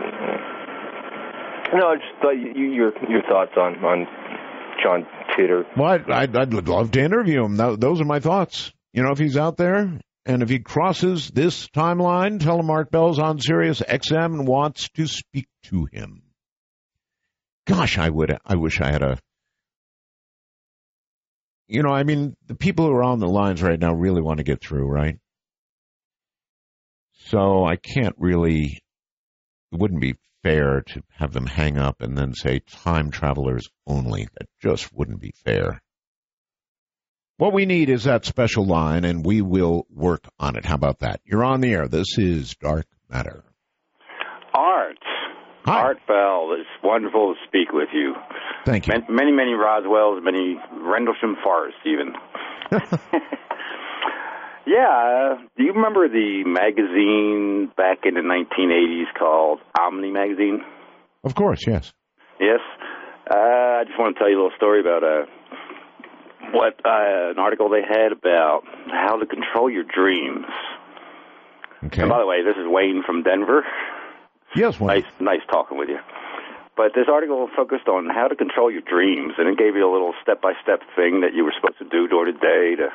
no, 1.74 1.88
I 1.88 1.96
just 1.96 2.08
thought 2.22 2.32
you, 2.36 2.52
you, 2.54 2.72
your 2.72 2.92
your 3.08 3.22
thoughts 3.22 3.52
on 3.56 3.84
on 3.84 4.06
John 4.82 5.06
Titor. 5.36 5.64
Well, 5.76 5.92
I'd, 5.92 6.10
I'd, 6.10 6.36
I'd 6.36 6.52
love 6.68 6.90
to 6.92 7.00
interview 7.00 7.44
him. 7.44 7.56
Tho- 7.56 7.76
Those 7.76 8.00
are 8.00 8.04
my 8.04 8.20
thoughts. 8.20 8.72
You 8.92 9.02
know, 9.02 9.10
if 9.10 9.18
he's 9.18 9.36
out 9.36 9.56
there 9.56 9.98
and 10.26 10.42
if 10.42 10.48
he 10.48 10.58
crosses 10.58 11.30
this 11.30 11.68
timeline, 11.68 12.40
tell 12.40 12.60
him 12.60 12.86
Bell's 12.90 13.18
on 13.18 13.40
Sirius 13.40 13.80
XM 13.80 14.34
and 14.34 14.48
wants 14.48 14.88
to 14.90 15.06
speak 15.06 15.46
to 15.64 15.86
him. 15.92 16.22
Gosh, 17.66 17.98
I 17.98 18.08
would. 18.08 18.36
I 18.44 18.56
wish 18.56 18.80
I 18.80 18.90
had 18.90 19.02
a. 19.02 19.18
You 21.68 21.82
know, 21.82 21.92
I 21.92 22.04
mean, 22.04 22.34
the 22.46 22.54
people 22.54 22.86
who 22.86 22.92
are 22.92 23.02
on 23.02 23.20
the 23.20 23.28
lines 23.28 23.62
right 23.62 23.78
now 23.78 23.94
really 23.94 24.20
want 24.20 24.38
to 24.38 24.44
get 24.44 24.62
through, 24.62 24.86
right? 24.86 25.18
So 27.26 27.64
I 27.64 27.76
can't 27.76 28.14
really. 28.18 28.80
It 29.72 29.78
wouldn't 29.78 30.00
be 30.00 30.14
fair 30.42 30.82
to 30.82 31.02
have 31.16 31.32
them 31.32 31.46
hang 31.46 31.78
up 31.78 32.00
and 32.00 32.16
then 32.16 32.34
say 32.34 32.60
time 32.60 33.10
travelers 33.10 33.68
only. 33.86 34.28
That 34.38 34.48
just 34.62 34.92
wouldn't 34.92 35.20
be 35.20 35.32
fair. 35.44 35.82
What 37.36 37.52
we 37.52 37.66
need 37.66 37.90
is 37.90 38.04
that 38.04 38.24
special 38.24 38.64
line, 38.64 39.04
and 39.04 39.26
we 39.26 39.42
will 39.42 39.86
work 39.90 40.24
on 40.38 40.54
it. 40.54 40.64
How 40.64 40.76
about 40.76 41.00
that? 41.00 41.20
You're 41.24 41.42
on 41.42 41.60
the 41.60 41.72
air. 41.72 41.88
This 41.88 42.16
is 42.16 42.54
Dark 42.54 42.86
Matter. 43.10 43.42
Art. 44.54 44.98
Art 45.66 45.98
Bell, 46.06 46.54
it's 46.58 46.68
wonderful 46.84 47.34
to 47.34 47.40
speak 47.48 47.72
with 47.72 47.88
you. 47.92 48.14
Thank 48.64 48.86
you. 48.86 48.92
Many, 48.92 49.06
many, 49.08 49.32
many 49.32 49.50
Roswells, 49.52 50.22
many 50.22 50.56
Rendlesham 50.72 51.36
Forests, 51.42 51.80
even. 51.84 52.12
yeah, 54.66 55.34
do 55.56 55.64
you 55.64 55.72
remember 55.72 56.08
the 56.08 56.44
magazine 56.44 57.72
back 57.76 58.04
in 58.04 58.14
the 58.14 58.20
1980s 58.20 59.18
called 59.18 59.60
Omni 59.80 60.12
Magazine? 60.12 60.62
Of 61.24 61.34
course, 61.34 61.66
yes. 61.66 61.92
Yes. 62.38 62.60
Uh, 63.28 63.80
I 63.80 63.84
just 63.86 63.98
want 63.98 64.14
to 64.14 64.18
tell 64.18 64.28
you 64.28 64.36
a 64.36 64.40
little 64.44 64.56
story 64.56 64.80
about 64.80 65.02
uh, 65.02 65.24
what 66.52 66.80
uh, 66.84 67.30
an 67.30 67.38
article 67.38 67.68
they 67.68 67.82
had 67.82 68.12
about 68.12 68.64
how 68.88 69.16
to 69.18 69.26
control 69.26 69.70
your 69.70 69.84
dreams. 69.84 70.46
Okay. 71.84 72.02
And 72.02 72.10
by 72.10 72.18
the 72.18 72.26
way, 72.26 72.42
this 72.42 72.56
is 72.56 72.66
Wayne 72.66 73.02
from 73.02 73.22
Denver. 73.22 73.64
Yes, 74.56 74.80
Wayne. 74.80 75.02
Nice, 75.02 75.12
nice 75.20 75.40
talking 75.50 75.76
with 75.76 75.88
you. 75.88 75.98
But 76.76 76.92
this 76.94 77.06
article 77.08 77.48
focused 77.54 77.88
on 77.88 78.08
how 78.08 78.26
to 78.26 78.34
control 78.34 78.70
your 78.70 78.80
dreams, 78.80 79.34
and 79.38 79.48
it 79.48 79.58
gave 79.58 79.76
you 79.76 79.88
a 79.88 79.92
little 79.92 80.12
step-by-step 80.22 80.82
thing 80.96 81.20
that 81.20 81.34
you 81.34 81.44
were 81.44 81.52
supposed 81.54 81.78
to 81.78 81.88
do 81.88 82.08
during 82.08 82.34
the 82.34 82.40
day 82.40 82.74
to 82.76 82.90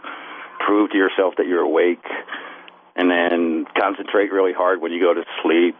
prove 0.65 0.91
to 0.91 0.97
yourself 0.97 1.35
that 1.37 1.47
you're 1.47 1.61
awake, 1.61 2.03
and 2.95 3.09
then 3.09 3.65
concentrate 3.79 4.31
really 4.31 4.51
hard 4.51 4.81
when 4.81 4.91
you 4.91 4.99
go 4.99 5.13
to 5.13 5.23
sleep. 5.41 5.77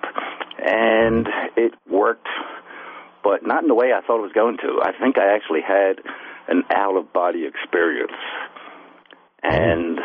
And 0.63 1.27
it 1.57 1.73
worked, 1.89 2.27
but 3.23 3.45
not 3.45 3.63
in 3.63 3.67
the 3.67 3.75
way 3.75 3.91
I 3.91 3.99
thought 4.05 4.19
it 4.19 4.27
was 4.27 4.33
going 4.33 4.57
to. 4.57 4.81
I 4.81 4.93
think 4.93 5.17
I 5.17 5.35
actually 5.35 5.61
had 5.61 5.99
an 6.49 6.63
out-of-body 6.75 7.45
experience, 7.45 8.17
and 9.43 9.99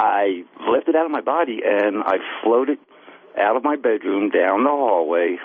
I 0.00 0.44
lifted 0.72 0.96
out 0.96 1.04
of 1.04 1.12
my 1.12 1.20
body 1.20 1.60
and 1.64 2.02
I 2.04 2.16
floated 2.42 2.78
out 3.38 3.56
of 3.56 3.62
my 3.62 3.76
bedroom 3.76 4.30
down 4.30 4.64
the 4.64 4.72
hallway 4.72 5.36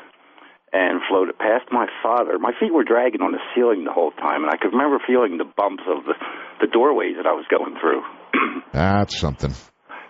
and 0.72 1.02
floated 1.07 1.38
past 1.38 1.72
my 1.72 1.88
father. 2.02 2.39
My 2.39 2.52
feet 2.60 2.73
were 2.73 2.84
dragging 2.84 3.22
on 3.22 3.31
the 3.31 3.43
ceiling 3.53 3.85
the 3.85 3.93
whole 3.93 4.11
time, 4.11 4.43
and 4.43 4.52
I 4.52 4.57
could 4.57 4.76
remember 4.76 4.99
feeling 5.06 5.38
the 5.38 5.47
bumps 5.47 5.84
of 5.88 6.03
the, 6.03 6.15
the 6.60 6.68
doorways 6.68 7.15
that 7.15 7.27
I 7.27 7.31
was 7.31 7.45
going 7.47 7.80
through. 7.80 8.03
That's 8.73 9.18
something. 9.18 9.53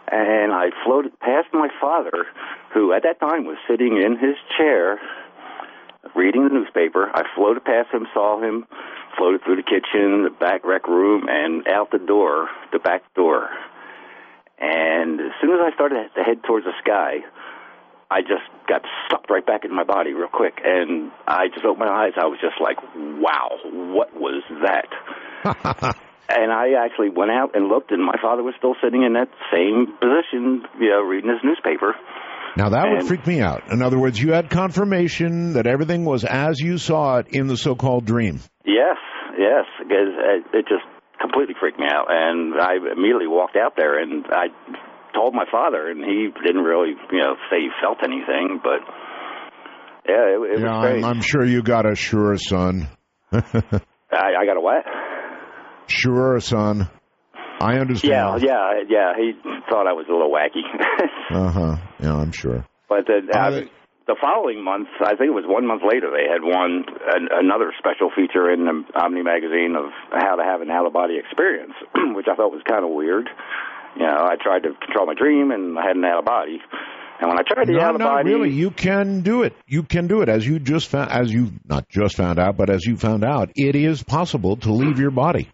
And 0.10 0.54
I 0.54 0.70
floated 0.86 1.20
past 1.20 1.50
my 1.54 1.70
father, 1.82 2.26
who 2.74 2.94
at 2.94 3.04
that 3.04 3.20
time 3.20 3.46
was 3.46 3.58
sitting 3.70 3.98
in 3.98 4.18
his 4.18 4.38
chair 4.58 4.98
reading 6.16 6.44
the 6.44 6.54
newspaper. 6.54 7.10
I 7.14 7.24
floated 7.36 7.64
past 7.64 7.94
him, 7.94 8.08
saw 8.14 8.42
him, 8.42 8.66
floated 9.18 9.44
through 9.44 9.58
the 9.58 9.64
kitchen, 9.64 10.24
the 10.24 10.36
back 10.40 10.66
rec 10.66 10.88
room, 10.88 11.26
and 11.30 11.68
out 11.68 11.92
the 11.92 12.00
door, 12.00 12.50
the 12.72 12.80
back 12.80 13.02
door. 13.16 13.50
And 14.60 15.20
as 15.20 15.32
soon 15.42 15.52
as 15.52 15.60
I 15.62 15.74
started 15.74 16.10
to 16.16 16.24
head 16.24 16.44
towards 16.44 16.66
the 16.66 16.74
sky, 16.82 17.20
I 18.10 18.22
just 18.22 18.46
got 18.68 18.84
sucked 19.10 19.30
right 19.30 19.46
back 19.46 19.64
into 19.64 19.76
my 19.76 19.84
body 19.84 20.14
real 20.14 20.28
quick. 20.28 20.62
And 20.64 21.12
I 21.28 21.48
just 21.48 21.66
opened 21.66 21.90
my 21.90 22.06
eyes. 22.06 22.14
I 22.18 22.26
was 22.26 22.40
just 22.40 22.62
like, 22.62 22.78
wow, 22.96 23.58
what 23.66 24.16
was 24.16 24.44
that? 24.64 24.88
and 26.30 26.52
I 26.52 26.74
actually 26.74 27.10
went 27.10 27.32
out 27.32 27.56
and 27.56 27.68
looked, 27.68 27.92
and 27.92 28.04
my 28.04 28.16
father 28.22 28.44
was 28.44 28.54
still 28.58 28.76
sitting 28.82 29.04
in 29.04 29.14
that 29.14 29.30
same 29.52 29.88
position, 30.00 30.64
you 30.80 30.90
know, 30.90 31.02
reading 31.02 31.30
his 31.30 31.44
newspaper. 31.44 31.96
Now 32.58 32.70
that 32.70 32.88
would 32.90 33.08
freak 33.08 33.28
me 33.28 33.42
out. 33.42 33.72
In 33.72 33.82
other 33.82 34.00
words, 34.00 34.20
you 34.20 34.32
had 34.32 34.50
confirmation 34.50 35.54
that 35.54 35.68
everything 35.68 36.06
was 36.06 36.24
as 36.24 36.60
you 36.60 36.78
saw 36.78 37.18
it 37.18 37.28
in 37.30 37.48
the 37.48 37.58
so-called 37.58 38.06
dream. 38.06 38.40
Yes, 38.66 38.98
yes, 39.38 39.66
it, 39.82 40.46
it 40.54 40.66
just 40.68 40.86
completely 41.20 41.56
freaked 41.60 41.80
me 41.80 41.86
out, 41.86 42.08
and 42.10 42.54
I 42.60 42.76
immediately 42.76 43.28
walked 43.28 43.56
out 43.58 43.74
there, 43.76 44.00
and 44.00 44.26
I 44.30 44.48
told 45.14 45.34
my 45.34 45.46
father, 45.52 45.90
and 45.90 46.04
he 46.04 46.30
didn't 46.46 46.64
really, 46.64 46.94
you 47.12 47.20
know, 47.20 47.36
say 47.50 47.58
he 47.60 47.70
felt 47.82 48.00
anything, 48.04 48.60
but 48.64 48.80
yeah, 50.08 50.36
it, 50.36 50.58
it 50.58 50.60
yeah, 50.60 50.94
was 50.94 51.04
I'm. 51.04 51.06
I'm 51.06 51.22
sure 51.22 51.44
you 51.44 51.64
got 51.64 51.90
a 51.90 51.96
sure, 51.96 52.38
son. 52.38 52.88
I, 53.32 53.42
I 54.12 54.46
got 54.46 54.58
a 54.58 54.62
what? 54.62 54.86
sure, 55.88 56.40
son. 56.40 56.90
I 57.66 57.74
Yeah, 57.76 57.82
understand. 57.82 58.44
yeah, 58.46 58.84
yeah. 58.88 59.14
He 59.18 59.34
thought 59.70 59.88
I 59.88 59.94
was 59.94 60.06
a 60.10 60.14
little 60.14 60.32
wacky, 60.32 60.62
Uh 61.32 61.52
huh. 61.52 61.76
Yeah, 62.00 62.16
I'm 62.16 62.32
sure. 62.32 62.66
but 62.88 63.06
then 63.08 63.30
uh, 63.34 63.66
the 64.08 64.16
following 64.22 64.64
month, 64.64 64.88
I 65.02 65.18
think 65.18 65.34
it 65.34 65.38
was 65.38 65.46
one 65.50 65.66
month 65.66 65.82
later, 65.82 66.14
they 66.14 66.30
had 66.30 66.46
one 66.46 66.86
an, 67.10 67.28
another 67.34 67.74
special 67.80 68.12
feature 68.16 68.52
in 68.54 68.66
the 68.66 68.86
Omni 69.02 69.24
magazine 69.24 69.74
of 69.76 69.90
how 70.14 70.36
to 70.36 70.44
have 70.46 70.62
an 70.62 70.70
out 70.70 70.86
of 70.86 70.94
body 70.94 71.18
experience, 71.18 71.74
which 72.14 72.28
I 72.32 72.36
thought 72.36 72.52
was 72.54 72.62
kind 72.70 72.86
of 72.86 72.92
weird. 72.92 73.28
You 73.98 74.06
know, 74.06 74.14
I 74.30 74.36
tried 74.42 74.64
to 74.64 74.74
control 74.86 75.08
my 75.08 75.16
dream, 75.18 75.52
and 75.52 75.78
I 75.80 75.88
had 75.88 75.96
an 75.96 76.06
out 76.06 76.20
of 76.20 76.26
body. 76.26 76.60
And 77.20 77.30
when 77.30 77.40
I 77.40 77.44
tried 77.48 77.68
the 77.68 77.74
no, 77.74 77.82
out 77.82 77.96
of 77.96 78.00
not 78.00 78.16
body, 78.18 78.34
really. 78.34 78.52
You 78.52 78.70
can 78.72 79.22
do 79.22 79.44
it. 79.44 79.54
You 79.66 79.84
can 79.84 80.08
do 80.08 80.22
it 80.22 80.28
as 80.30 80.46
you 80.46 80.60
just 80.60 80.90
found, 80.90 81.12
as 81.12 81.32
you 81.32 81.52
not 81.64 81.88
just 81.90 82.18
found 82.18 82.38
out, 82.40 82.58
but 82.58 82.70
as 82.70 82.86
you 82.86 82.98
found 82.98 83.24
out, 83.24 83.52
it 83.56 83.76
is 83.76 84.04
possible 84.04 84.58
to 84.58 84.74
leave 84.74 85.00
your 85.00 85.12
body. 85.12 85.50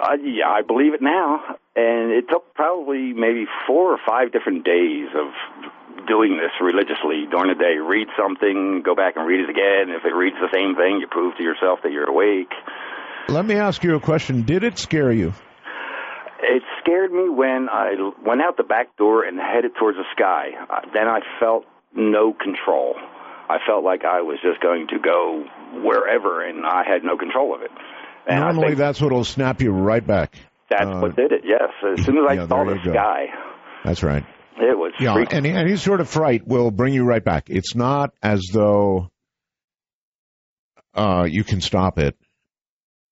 Uh, 0.00 0.16
yeah, 0.24 0.48
I 0.48 0.62
believe 0.62 0.94
it 0.94 1.02
now. 1.02 1.40
And 1.76 2.10
it 2.10 2.24
took 2.30 2.54
probably 2.54 3.12
maybe 3.12 3.44
four 3.66 3.92
or 3.92 3.98
five 4.08 4.32
different 4.32 4.64
days 4.64 5.08
of 5.14 5.28
doing 6.08 6.40
this 6.40 6.52
religiously 6.60 7.28
during 7.30 7.52
the 7.52 7.58
day. 7.58 7.76
Read 7.76 8.08
something, 8.16 8.82
go 8.84 8.94
back 8.94 9.16
and 9.16 9.26
read 9.26 9.40
it 9.40 9.50
again. 9.50 9.94
If 9.94 10.04
it 10.04 10.14
reads 10.14 10.36
the 10.40 10.48
same 10.52 10.74
thing, 10.74 11.00
you 11.00 11.06
prove 11.10 11.36
to 11.36 11.42
yourself 11.42 11.80
that 11.82 11.92
you're 11.92 12.08
awake. 12.08 12.52
Let 13.28 13.44
me 13.44 13.56
ask 13.56 13.84
you 13.84 13.94
a 13.94 14.00
question. 14.00 14.42
Did 14.42 14.64
it 14.64 14.78
scare 14.78 15.12
you? 15.12 15.32
It 16.42 16.62
scared 16.80 17.12
me 17.12 17.28
when 17.28 17.68
I 17.70 17.94
went 18.24 18.40
out 18.40 18.56
the 18.56 18.64
back 18.64 18.96
door 18.96 19.24
and 19.24 19.38
headed 19.38 19.72
towards 19.78 19.98
the 19.98 20.08
sky. 20.16 20.56
Then 20.94 21.06
I 21.06 21.20
felt 21.38 21.64
no 21.94 22.32
control. 22.32 22.94
I 23.50 23.58
felt 23.66 23.84
like 23.84 24.04
I 24.04 24.22
was 24.22 24.38
just 24.42 24.60
going 24.60 24.86
to 24.88 24.98
go 24.98 25.44
wherever, 25.84 26.42
and 26.42 26.64
I 26.64 26.82
had 26.86 27.04
no 27.04 27.18
control 27.18 27.54
of 27.54 27.62
it. 27.62 27.70
And 28.26 28.38
I 28.38 28.46
Normally, 28.48 28.68
think- 28.68 28.78
that's 28.78 29.00
what'll 29.00 29.24
snap 29.24 29.60
you 29.62 29.70
right 29.72 30.06
back. 30.06 30.36
That's 30.70 30.84
Uh, 30.86 31.00
what 31.00 31.16
did 31.16 31.32
it. 31.32 31.42
Yes, 31.44 31.70
as 31.98 32.04
soon 32.04 32.18
as 32.18 32.24
I 32.28 32.34
yeah, 32.34 32.46
saw 32.46 32.64
the 32.64 32.78
sky, 32.82 33.26
That's 33.84 34.02
right. 34.04 34.24
it 34.58 34.78
was 34.78 34.92
Yeah, 35.00 35.14
freaky. 35.14 35.34
any 35.36 35.50
any 35.50 35.76
sort 35.76 36.00
of 36.00 36.08
fright 36.08 36.46
will 36.46 36.70
bring 36.70 36.94
you 36.94 37.04
right 37.04 37.24
back. 37.24 37.50
It's 37.50 37.74
not 37.74 38.12
as 38.22 38.42
though 38.52 39.08
uh, 40.94 41.26
you 41.28 41.44
can 41.44 41.60
stop 41.60 41.98
it, 41.98 42.16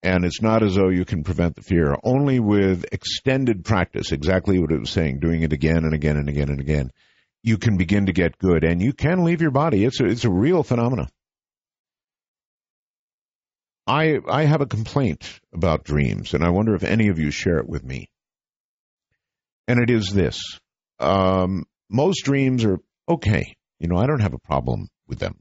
and 0.03 0.25
it's 0.25 0.43
not 0.43 0.63
as 0.63 0.75
though 0.75 0.89
you 0.89 1.05
can 1.05 1.25
prevent 1.25 1.57
the 1.57 1.63
fear. 1.63 1.97
Only 2.05 2.39
with 2.41 2.85
extended 2.93 3.65
practice, 3.65 4.13
exactly 4.13 4.59
what 4.59 4.71
it 4.73 4.81
was 4.81 4.91
saying, 4.91 5.21
doing 5.21 5.43
it 5.43 5.53
again 5.53 5.79
and 5.85 5.95
again 5.95 6.17
and 6.17 6.29
again 6.29 6.51
and 6.51 6.61
again, 6.61 6.91
you 7.43 7.57
can 7.59 7.77
begin 7.77 8.07
to 8.07 8.13
get 8.13 8.39
good, 8.39 8.65
and 8.65 8.81
you 8.83 8.93
can 8.93 9.25
leave 9.25 9.41
your 9.41 9.51
body. 9.53 9.85
It's 9.85 10.01
a, 10.01 10.07
it's 10.07 10.25
a 10.25 10.31
real 10.31 10.63
phenomenon. 10.63 11.09
I 13.89 14.19
I 14.29 14.45
have 14.45 14.61
a 14.61 14.67
complaint 14.67 15.41
about 15.53 15.85
dreams, 15.85 16.35
and 16.35 16.45
I 16.45 16.51
wonder 16.51 16.75
if 16.75 16.85
any 16.85 17.09
of 17.09 17.19
you 17.19 17.31
share 17.31 17.59
it 17.59 17.69
with 17.69 17.83
me. 17.83 18.11
And 19.67 19.81
it 19.81 19.91
is 19.91 20.13
this: 20.13 20.41
um, 21.01 21.65
most 21.89 22.25
dreams 22.25 22.65
are 22.65 22.79
okay. 23.09 23.57
You 23.81 23.89
know, 23.89 23.97
I 23.97 24.07
don't 24.07 24.21
have 24.21 24.35
a 24.35 24.39
problem 24.39 24.89
with 25.09 25.19
them. 25.19 25.39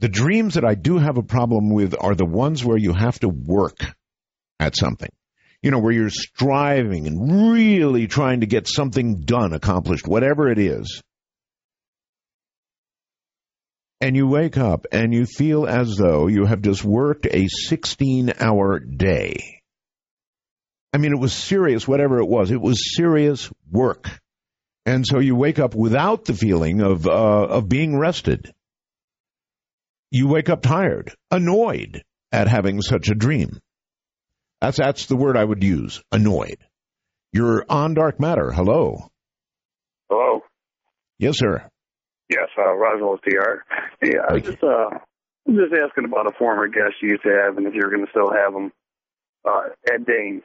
The 0.00 0.08
dreams 0.08 0.54
that 0.54 0.64
I 0.64 0.74
do 0.74 0.98
have 0.98 1.16
a 1.16 1.22
problem 1.22 1.70
with 1.70 1.94
are 1.98 2.14
the 2.14 2.26
ones 2.26 2.64
where 2.64 2.76
you 2.76 2.92
have 2.92 3.18
to 3.20 3.28
work 3.28 3.78
at 4.60 4.76
something. 4.76 5.10
You 5.62 5.70
know, 5.70 5.78
where 5.78 5.92
you're 5.92 6.10
striving 6.10 7.06
and 7.06 7.52
really 7.52 8.08
trying 8.08 8.40
to 8.40 8.46
get 8.46 8.66
something 8.68 9.20
done, 9.20 9.52
accomplished, 9.52 10.08
whatever 10.08 10.50
it 10.50 10.58
is. 10.58 11.02
And 14.02 14.16
you 14.16 14.26
wake 14.26 14.56
up 14.56 14.86
and 14.90 15.14
you 15.14 15.26
feel 15.26 15.64
as 15.64 15.94
though 15.96 16.26
you 16.26 16.44
have 16.44 16.60
just 16.60 16.82
worked 16.82 17.24
a 17.24 17.46
16 17.46 18.32
hour 18.40 18.80
day. 18.80 19.60
I 20.92 20.98
mean, 20.98 21.12
it 21.12 21.20
was 21.20 21.32
serious, 21.32 21.86
whatever 21.86 22.18
it 22.18 22.26
was. 22.26 22.50
It 22.50 22.60
was 22.60 22.96
serious 22.96 23.48
work. 23.70 24.08
And 24.84 25.06
so 25.06 25.20
you 25.20 25.36
wake 25.36 25.60
up 25.60 25.76
without 25.76 26.24
the 26.24 26.34
feeling 26.34 26.80
of, 26.82 27.06
uh, 27.06 27.10
of 27.12 27.68
being 27.68 27.96
rested. 27.96 28.52
You 30.10 30.26
wake 30.26 30.48
up 30.48 30.62
tired, 30.62 31.14
annoyed 31.30 32.02
at 32.32 32.48
having 32.48 32.82
such 32.82 33.08
a 33.08 33.14
dream. 33.14 33.60
That's, 34.60 34.78
that's 34.78 35.06
the 35.06 35.16
word 35.16 35.36
I 35.36 35.44
would 35.44 35.62
use, 35.62 36.02
annoyed. 36.10 36.58
You're 37.32 37.64
on 37.68 37.94
dark 37.94 38.18
matter. 38.18 38.50
Hello. 38.50 39.08
Hello. 40.10 40.40
Yes, 41.20 41.38
sir. 41.38 41.68
Yes, 42.32 42.48
uh, 42.58 42.72
Roswell 42.72 43.18
TR. 43.18 43.64
Yeah, 44.02 44.20
I 44.28 44.32
was 44.32 44.42
just 44.42 44.62
uh, 44.62 44.88
I'm 45.46 45.54
just 45.54 45.74
asking 45.74 46.06
about 46.06 46.26
a 46.26 46.32
former 46.38 46.66
guest 46.68 46.94
you 47.02 47.10
used 47.10 47.22
to 47.24 47.30
have, 47.44 47.58
and 47.58 47.66
if 47.66 47.74
you're 47.74 47.90
going 47.90 48.06
to 48.06 48.10
still 48.10 48.30
have 48.32 48.54
him, 48.54 48.72
uh, 49.44 49.68
Ed 49.92 50.06
Dames. 50.06 50.42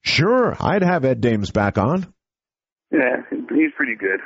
Sure, 0.00 0.56
I'd 0.58 0.82
have 0.82 1.04
Ed 1.04 1.20
Dames 1.20 1.50
back 1.50 1.76
on. 1.76 2.12
Yeah, 2.90 3.22
he's 3.30 3.72
pretty 3.76 3.96
good. 3.96 4.20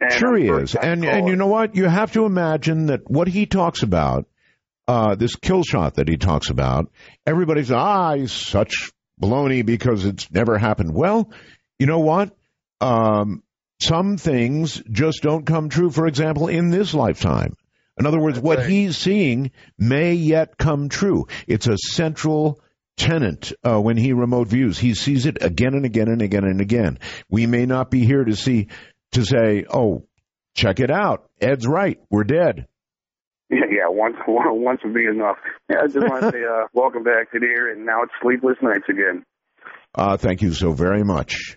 And 0.00 0.12
sure 0.12 0.36
he 0.36 0.48
is. 0.48 0.74
And 0.74 1.04
and 1.04 1.28
you 1.28 1.36
know 1.36 1.46
what? 1.46 1.76
You 1.76 1.84
have 1.84 2.12
to 2.12 2.24
imagine 2.24 2.86
that 2.86 3.08
what 3.08 3.28
he 3.28 3.46
talks 3.46 3.82
about, 3.82 4.26
uh, 4.88 5.14
this 5.14 5.36
kill 5.36 5.62
shot 5.62 5.94
that 5.94 6.08
he 6.08 6.16
talks 6.16 6.50
about, 6.50 6.90
everybody's 7.26 7.70
ah, 7.70 8.14
he's 8.14 8.32
such 8.32 8.90
baloney 9.20 9.64
because 9.64 10.06
it's 10.06 10.30
never 10.30 10.58
happened. 10.58 10.94
Well, 10.94 11.30
you 11.78 11.86
know 11.86 12.00
what? 12.00 12.34
Um, 12.80 13.42
some 13.80 14.16
things 14.16 14.82
just 14.90 15.22
don't 15.22 15.46
come 15.46 15.68
true. 15.68 15.90
For 15.90 16.06
example, 16.06 16.48
in 16.48 16.70
this 16.70 16.94
lifetime. 16.94 17.56
In 17.98 18.06
other 18.06 18.20
words, 18.20 18.40
what 18.40 18.64
he's 18.64 18.96
seeing 18.96 19.50
may 19.78 20.14
yet 20.14 20.56
come 20.56 20.88
true. 20.88 21.26
It's 21.46 21.68
a 21.68 21.76
central 21.76 22.60
tenet 22.96 23.52
uh, 23.62 23.80
when 23.80 23.96
he 23.96 24.12
remote 24.12 24.48
views. 24.48 24.78
He 24.78 24.94
sees 24.94 25.26
it 25.26 25.42
again 25.42 25.74
and 25.74 25.84
again 25.84 26.08
and 26.08 26.22
again 26.22 26.44
and 26.44 26.60
again. 26.60 26.98
We 27.28 27.46
may 27.46 27.66
not 27.66 27.90
be 27.90 28.04
here 28.04 28.24
to 28.24 28.34
see 28.36 28.68
to 29.12 29.24
say, 29.24 29.64
"Oh, 29.68 30.06
check 30.54 30.80
it 30.80 30.90
out. 30.90 31.28
Ed's 31.40 31.66
right. 31.66 31.98
We're 32.10 32.24
dead." 32.24 32.66
Yeah, 33.52 33.66
yeah, 33.68 33.88
once 33.88 34.14
once 34.28 34.80
would 34.84 34.94
be 34.94 35.06
enough. 35.06 35.36
Yeah, 35.68 35.78
I 35.82 35.88
just 35.88 36.08
want 36.08 36.22
to 36.22 36.30
say 36.30 36.44
uh, 36.44 36.68
welcome 36.72 37.02
back 37.02 37.32
to 37.32 37.40
the 37.40 37.46
air, 37.46 37.72
and 37.72 37.84
now 37.84 38.04
it's 38.04 38.12
sleepless 38.22 38.56
nights 38.62 38.84
again. 38.88 39.24
Uh, 39.92 40.16
thank 40.16 40.40
you 40.40 40.52
so 40.52 40.70
very 40.70 41.02
much. 41.02 41.56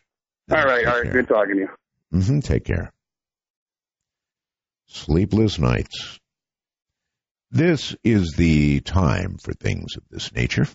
All 0.50 0.66
right, 0.66 0.88
all 0.88 1.04
right, 1.04 1.12
good 1.12 1.28
talking 1.28 1.54
to 1.54 1.62
you. 1.62 1.70
Hmm 2.14 2.40
Take 2.40 2.66
care. 2.66 2.94
Sleepless 4.88 5.58
nights. 5.58 6.20
This 7.50 7.96
is 8.04 8.34
the 8.34 8.82
time 8.82 9.38
for 9.44 9.54
things 9.54 9.96
of 9.98 10.04
this 10.10 10.32
nature. 10.34 10.68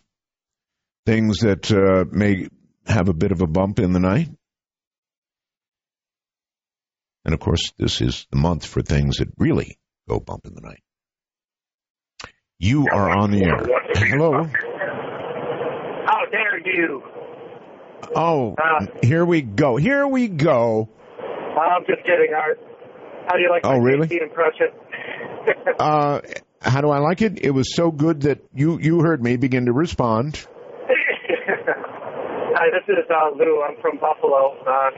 Things 1.06 1.38
that 1.40 1.70
uh, 1.70 2.04
may 2.10 2.48
have 2.86 3.08
a 3.08 3.14
bit 3.14 3.30
of 3.30 3.40
a 3.40 3.46
bump 3.46 3.78
in 3.78 3.92
the 3.92 4.00
night. 4.00 4.28
And 7.24 7.34
of 7.34 7.40
course, 7.40 7.72
this 7.78 8.00
is 8.00 8.26
the 8.30 8.38
month 8.38 8.66
for 8.66 8.82
things 8.82 9.18
that 9.18 9.28
really 9.38 9.78
go 10.08 10.18
bump 10.18 10.46
in 10.46 10.54
the 10.54 10.60
night. 10.60 10.82
You 12.58 12.88
are 12.90 13.10
on 13.10 13.30
the 13.30 13.44
air. 13.44 13.64
Hello. 13.94 14.44
How 16.06 16.24
dare 16.32 16.58
you? 16.64 17.02
Oh, 18.16 18.56
here 19.02 19.24
we 19.24 19.42
go. 19.42 19.76
Here 19.76 20.06
we 20.06 20.26
go. 20.26 20.88
I'm 21.66 21.84
just 21.86 22.02
kidding, 22.04 22.32
Art. 22.34 22.58
How 23.26 23.36
do 23.36 23.42
you 23.42 23.50
like 23.50 23.62
Oh, 23.64 23.70
my 23.78 23.84
really? 23.84 24.08
Impression? 24.20 24.68
Uh, 25.78 26.20
how 26.60 26.80
do 26.82 26.90
I 26.90 26.98
like 26.98 27.22
it? 27.22 27.42
It 27.42 27.52
was 27.52 27.74
so 27.74 27.90
good 27.90 28.22
that 28.22 28.40
you 28.54 28.78
you 28.80 29.00
heard 29.00 29.22
me 29.22 29.36
begin 29.36 29.64
to 29.66 29.72
respond. 29.72 30.36
Hi, 30.88 32.66
this 32.72 32.84
is 32.88 33.04
uh, 33.08 33.30
Lou. 33.36 33.62
I'm 33.62 33.80
from 33.80 33.96
Buffalo, 33.98 34.58
uh, 34.60 34.90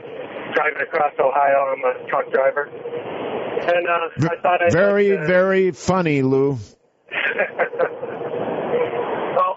driving 0.55 0.81
across 0.81 1.13
Ohio. 1.19 1.71
I'm 1.71 1.83
a 1.85 2.09
truck 2.09 2.31
driver. 2.33 2.67
And 2.67 3.87
uh, 3.87 4.09
I 4.33 4.41
thought 4.41 4.61
I'd 4.63 4.71
Very, 4.73 5.11
like 5.11 5.21
to- 5.21 5.27
very 5.27 5.71
funny, 5.71 6.21
Lou. 6.23 6.51
well, 9.37 9.55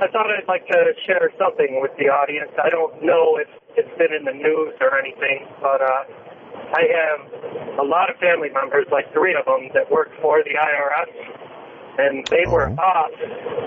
I 0.00 0.06
thought 0.12 0.30
I'd 0.30 0.46
like 0.48 0.66
to 0.68 0.92
share 1.06 1.30
something 1.38 1.80
with 1.82 1.90
the 1.98 2.06
audience. 2.08 2.52
I 2.62 2.70
don't 2.70 3.02
know 3.04 3.36
if 3.42 3.48
it's 3.76 3.90
been 3.98 4.12
in 4.16 4.24
the 4.24 4.32
news 4.32 4.74
or 4.80 4.96
anything, 4.98 5.46
but 5.60 5.80
uh, 5.82 6.04
I 6.70 6.82
have 6.86 7.20
a 7.80 7.84
lot 7.84 8.10
of 8.10 8.16
family 8.18 8.50
members, 8.50 8.86
like 8.92 9.12
three 9.12 9.34
of 9.34 9.44
them, 9.44 9.70
that 9.74 9.90
work 9.90 10.10
for 10.22 10.42
the 10.44 10.54
IRS, 10.54 11.10
and 11.98 12.26
they 12.30 12.46
were 12.46 12.70
off 12.78 13.10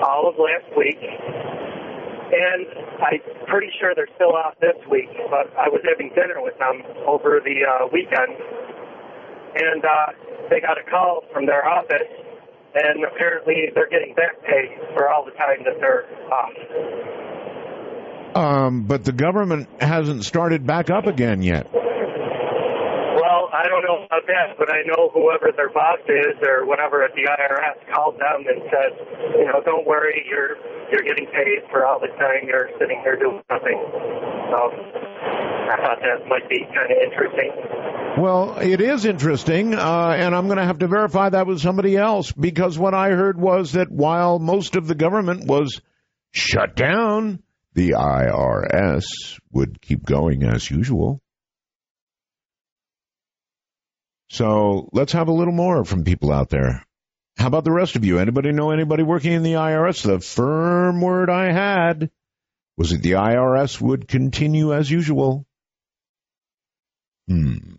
all 0.02 0.30
of 0.30 0.36
last 0.40 0.72
week. 0.78 1.00
And 1.02 2.66
I'm 3.04 3.20
pretty 3.48 3.72
sure 3.80 3.94
they're 3.96 4.08
still 4.16 4.34
off 4.34 4.56
this 4.62 4.80
week, 4.90 5.10
but 5.30 5.52
I 5.60 5.68
was 5.70 5.82
having 5.88 6.10
dinner 6.16 6.42
with 6.42 6.58
them 6.58 6.82
over 7.06 7.42
the 7.44 7.66
uh, 7.68 7.88
weekend, 7.92 8.40
and 9.56 9.84
uh, 9.84 10.08
they 10.50 10.62
got 10.62 10.78
a 10.80 10.84
call 10.90 11.26
from 11.34 11.46
their 11.46 11.68
office, 11.68 12.08
and 12.74 13.04
apparently 13.04 13.70
they're 13.76 13.90
getting 13.90 14.16
back 14.16 14.42
pay 14.44 14.78
for 14.96 15.10
all 15.10 15.26
the 15.26 15.32
time 15.32 15.64
that 15.66 15.80
they're 15.80 16.06
off. 16.32 16.54
Um, 18.36 18.84
but 18.84 19.04
the 19.04 19.12
government 19.12 19.68
hasn't 19.80 20.24
started 20.26 20.66
back 20.66 20.90
up 20.90 21.06
again 21.06 21.44
yet. 21.44 21.68
I 23.54 23.70
don't 23.70 23.86
know 23.86 24.02
about 24.10 24.26
that, 24.26 24.58
but 24.58 24.74
I 24.74 24.82
know 24.90 25.14
whoever 25.14 25.54
their 25.56 25.70
boss 25.70 26.02
is 26.10 26.42
or 26.42 26.66
whatever 26.66 27.04
at 27.04 27.14
the 27.14 27.30
IRS 27.30 27.94
called 27.94 28.18
them 28.18 28.50
and 28.50 28.66
said, 28.66 28.92
you 29.38 29.46
know, 29.46 29.62
don't 29.64 29.86
worry, 29.86 30.26
you're 30.28 30.58
you're 30.90 31.06
getting 31.06 31.28
paid 31.28 31.70
for 31.70 31.86
all 31.86 32.00
the 32.00 32.08
time 32.18 32.50
you're 32.50 32.70
sitting 32.80 33.00
here 33.04 33.16
doing 33.16 33.42
nothing. 33.52 33.78
So 34.50 34.58
I 35.70 35.78
thought 35.86 36.00
that 36.02 36.28
might 36.28 36.50
be 36.50 36.66
kind 36.66 36.92
of 36.92 36.98
interesting. 37.06 37.52
Well, 38.18 38.58
it 38.58 38.82
is 38.82 39.06
interesting, 39.06 39.76
uh, 39.76 40.16
and 40.18 40.36
I'm 40.36 40.48
going 40.48 40.58
to 40.58 40.66
have 40.66 40.80
to 40.80 40.88
verify 40.88 41.30
that 41.30 41.46
with 41.46 41.62
somebody 41.62 41.96
else 41.96 42.32
because 42.32 42.78
what 42.78 42.96
I 42.96 43.12
heard 43.12 43.40
was 43.40 43.74
that 43.74 43.92
while 43.92 44.40
most 44.40 44.76
of 44.76 44.88
the 44.88 44.96
government 44.96 45.46
was 45.46 45.80
shut 46.32 46.76
down, 46.76 47.44
the 47.74 47.92
IRS 47.92 49.40
would 49.52 49.80
keep 49.82 50.06
going 50.06 50.44
as 50.44 50.70
usual. 50.70 51.23
So 54.34 54.90
let's 54.92 55.14
have 55.14 55.28
a 55.28 55.32
little 55.32 55.54
more 55.54 55.86
from 55.86 56.04
people 56.04 56.34
out 56.34 56.50
there. 56.50 56.84
How 57.38 57.46
about 57.46 57.66
the 57.66 57.72
rest 57.72 57.96
of 57.96 58.04
you? 58.04 58.18
Anybody 58.18 58.52
know 58.52 58.72
anybody 58.72 59.04
working 59.04 59.32
in 59.32 59.44
the 59.44 59.54
IRS? 59.54 60.02
The 60.02 60.20
firm 60.20 61.02
word 61.02 61.30
I 61.30 61.52
had 61.52 62.10
was 62.76 62.90
that 62.90 63.04
the 63.04 63.12
IRS 63.12 63.80
would 63.80 64.08
continue 64.08 64.74
as 64.74 64.90
usual. 64.90 65.46
Hmm. 67.28 67.76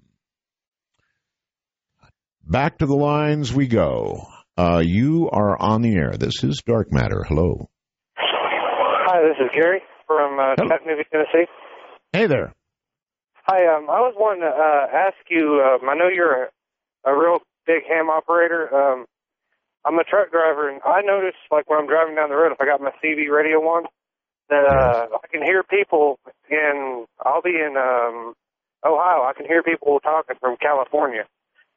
Back 2.47 2.79
to 2.79 2.87
the 2.87 2.95
lines 2.95 3.53
we 3.53 3.67
go. 3.67 4.29
Uh, 4.57 4.81
you 4.85 5.29
are 5.31 5.61
on 5.61 5.83
the 5.83 5.97
air. 5.97 6.13
This 6.17 6.45
is 6.45 6.63
Dark 6.65 6.93
Matter. 6.93 7.25
Hello. 7.27 7.69
Hi, 8.17 9.23
this 9.23 9.45
is 9.45 9.51
Gary 9.53 9.83
from 10.07 10.39
uh, 10.39 10.55
Chattanooga, 10.55 11.03
Tennessee. 11.11 11.51
Hey 12.13 12.29
there. 12.29 12.55
Hi, 13.45 13.69
um, 13.69 13.93
I 13.93 14.01
was 14.01 14.17
wanting 14.17 14.41
to 14.41 14.49
uh, 14.49 14.89
ask 14.89 15.21
you. 15.29 15.61
Um, 15.61 15.85
I 15.85 15.93
know 15.93 16.09
you're 16.09 16.45
a, 16.45 16.49
a 17.05 17.13
real 17.13 17.45
big 17.67 17.85
ham 17.85 18.09
operator. 18.09 18.73
Um, 18.73 19.05
I'm 19.85 19.99
a 19.99 20.05
truck 20.05 20.33
driver, 20.33 20.71
and 20.71 20.81
I 20.81 21.03
noticed, 21.05 21.45
like 21.53 21.69
when 21.69 21.79
I'm 21.79 21.87
driving 21.87 22.17
down 22.17 22.31
the 22.31 22.37
road, 22.37 22.53
if 22.53 22.61
I 22.61 22.65
got 22.65 22.81
my 22.81 22.93
CB 23.05 23.29
radio 23.29 23.61
on, 23.69 23.85
that 24.49 24.65
uh, 24.65 25.13
I 25.13 25.27
can 25.29 25.43
hear 25.43 25.63
people 25.63 26.19
in. 26.49 27.05
I'll 27.21 27.43
be 27.43 27.61
in 27.61 27.77
um, 27.77 28.33
Ohio. 28.81 29.29
I 29.29 29.37
can 29.37 29.45
hear 29.45 29.63
people 29.63 30.01
talking 30.01 30.37
from 30.41 30.57
California, 30.57 31.29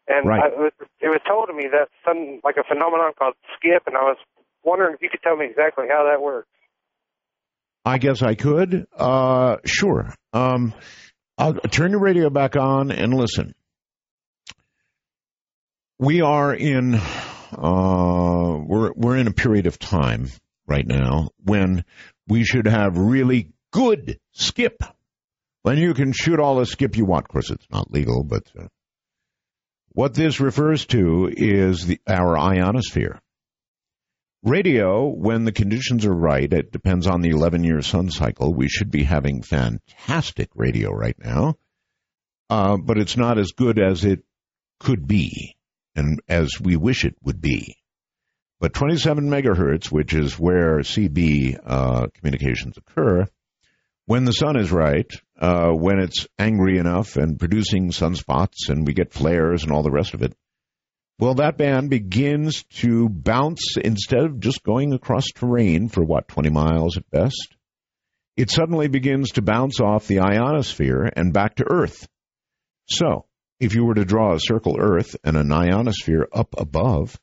and 0.07 0.23
Right. 0.25 0.43
I, 0.43 0.47
it, 0.47 0.57
was, 0.57 0.71
it 1.01 1.09
was 1.11 1.19
told 1.27 1.51
to 1.51 1.53
me 1.53 1.67
that 1.67 1.91
some 2.07 2.39
like 2.47 2.55
a 2.55 2.63
phenomenon 2.63 3.11
called 3.19 3.35
skip, 3.59 3.83
and 3.87 3.97
I 3.97 4.07
was 4.07 4.17
wondering 4.63 4.95
if 4.95 5.01
you 5.01 5.09
could 5.11 5.21
tell 5.21 5.35
me 5.35 5.47
exactly 5.51 5.87
how 5.91 6.07
that 6.09 6.23
works. 6.23 6.47
I 7.83 7.97
guess 7.97 8.21
I 8.21 8.35
could. 8.35 8.85
Uh, 8.95 9.57
sure. 9.65 10.13
Um, 10.31 10.73
I'll 11.37 11.53
turn 11.53 11.91
your 11.91 11.99
radio 11.99 12.29
back 12.29 12.55
on 12.55 12.91
and 12.91 13.13
listen. 13.13 13.53
We 15.99 16.21
are 16.21 16.53
in 16.53 16.95
uh, 16.95 18.57
we're 18.65 18.91
we're 18.95 19.17
in 19.17 19.27
a 19.27 19.33
period 19.33 19.67
of 19.67 19.77
time 19.77 20.29
right 20.67 20.85
now 20.85 21.29
when 21.43 21.85
we 22.27 22.43
should 22.43 22.65
have 22.65 22.97
really 22.97 23.51
good 23.71 24.19
skip. 24.31 24.83
When 25.61 25.77
you 25.77 25.93
can 25.93 26.13
shoot 26.13 26.39
all 26.39 26.55
the 26.55 26.65
skip 26.65 26.95
you 26.95 27.05
want. 27.05 27.25
Of 27.25 27.29
course, 27.29 27.51
it's 27.51 27.67
not 27.69 27.91
legal, 27.91 28.23
but 28.23 28.43
uh, 28.57 28.67
what 29.89 30.13
this 30.13 30.39
refers 30.39 30.85
to 30.87 31.29
is 31.31 31.87
the, 31.87 31.99
our 32.07 32.37
ionosphere. 32.37 33.19
Radio, 34.43 35.07
when 35.07 35.45
the 35.45 35.51
conditions 35.51 36.05
are 36.05 36.13
right, 36.13 36.51
it 36.51 36.71
depends 36.71 37.07
on 37.07 37.21
the 37.21 37.29
11 37.29 37.63
year 37.63 37.81
sun 37.81 38.09
cycle. 38.11 38.53
We 38.53 38.69
should 38.69 38.91
be 38.91 39.03
having 39.03 39.41
fantastic 39.41 40.49
radio 40.55 40.91
right 40.91 41.17
now, 41.17 41.55
uh, 42.49 42.77
but 42.77 42.97
it's 42.97 43.17
not 43.17 43.39
as 43.39 43.51
good 43.51 43.79
as 43.79 44.05
it 44.05 44.23
could 44.79 45.07
be 45.07 45.55
and 45.95 46.21
as 46.29 46.51
we 46.61 46.77
wish 46.77 47.03
it 47.03 47.15
would 47.23 47.41
be. 47.41 47.75
But 48.59 48.73
27 48.73 49.29
megahertz, 49.29 49.91
which 49.91 50.13
is 50.13 50.39
where 50.39 50.79
CB 50.79 51.59
uh, 51.65 52.07
communications 52.13 52.77
occur, 52.77 53.25
when 54.05 54.23
the 54.23 54.31
sun 54.31 54.55
is 54.55 54.71
right, 54.71 55.11
uh, 55.39 55.69
when 55.71 55.99
it's 55.99 56.27
angry 56.39 56.77
enough 56.77 57.17
and 57.17 57.39
producing 57.39 57.89
sunspots 57.89 58.69
and 58.69 58.85
we 58.87 58.93
get 58.93 59.13
flares 59.13 59.63
and 59.63 59.71
all 59.71 59.83
the 59.83 59.91
rest 59.91 60.13
of 60.13 60.21
it, 60.21 60.33
well, 61.19 61.35
that 61.35 61.57
band 61.57 61.89
begins 61.89 62.63
to 62.81 63.09
bounce 63.09 63.75
instead 63.77 64.23
of 64.23 64.39
just 64.39 64.63
going 64.63 64.93
across 64.93 65.25
terrain 65.27 65.89
for 65.89 66.03
what, 66.03 66.27
20 66.27 66.49
miles 66.49 66.97
at 66.97 67.09
best? 67.09 67.55
It 68.35 68.51
suddenly 68.51 68.87
begins 68.87 69.31
to 69.31 69.41
bounce 69.41 69.79
off 69.79 70.07
the 70.07 70.19
ionosphere 70.19 71.09
and 71.15 71.33
back 71.33 71.55
to 71.55 71.65
Earth. 71.67 72.07
So, 72.87 73.25
if 73.59 73.73
you 73.73 73.83
were 73.83 73.95
to 73.95 74.05
draw 74.05 74.35
a 74.35 74.39
circle 74.39 74.77
Earth 74.79 75.15
and 75.23 75.35
an 75.35 75.51
ionosphere 75.51 76.27
up 76.31 76.53
above, 76.55 77.19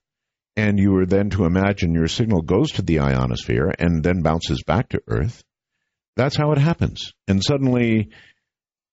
and 0.57 0.79
you 0.79 0.91
were 0.91 1.07
then 1.07 1.31
to 1.31 1.45
imagine 1.45 1.95
your 1.95 2.09
signal 2.09 2.43
goes 2.43 2.73
to 2.73 2.83
the 2.83 2.99
ionosphere 2.99 3.73
and 3.79 4.03
then 4.03 4.23
bounces 4.23 4.65
back 4.65 4.89
to 4.89 5.03
Earth, 5.07 5.45
that's 6.17 6.37
how 6.37 6.51
it 6.51 6.59
happens. 6.59 7.13
And 7.29 7.43
suddenly 7.45 8.11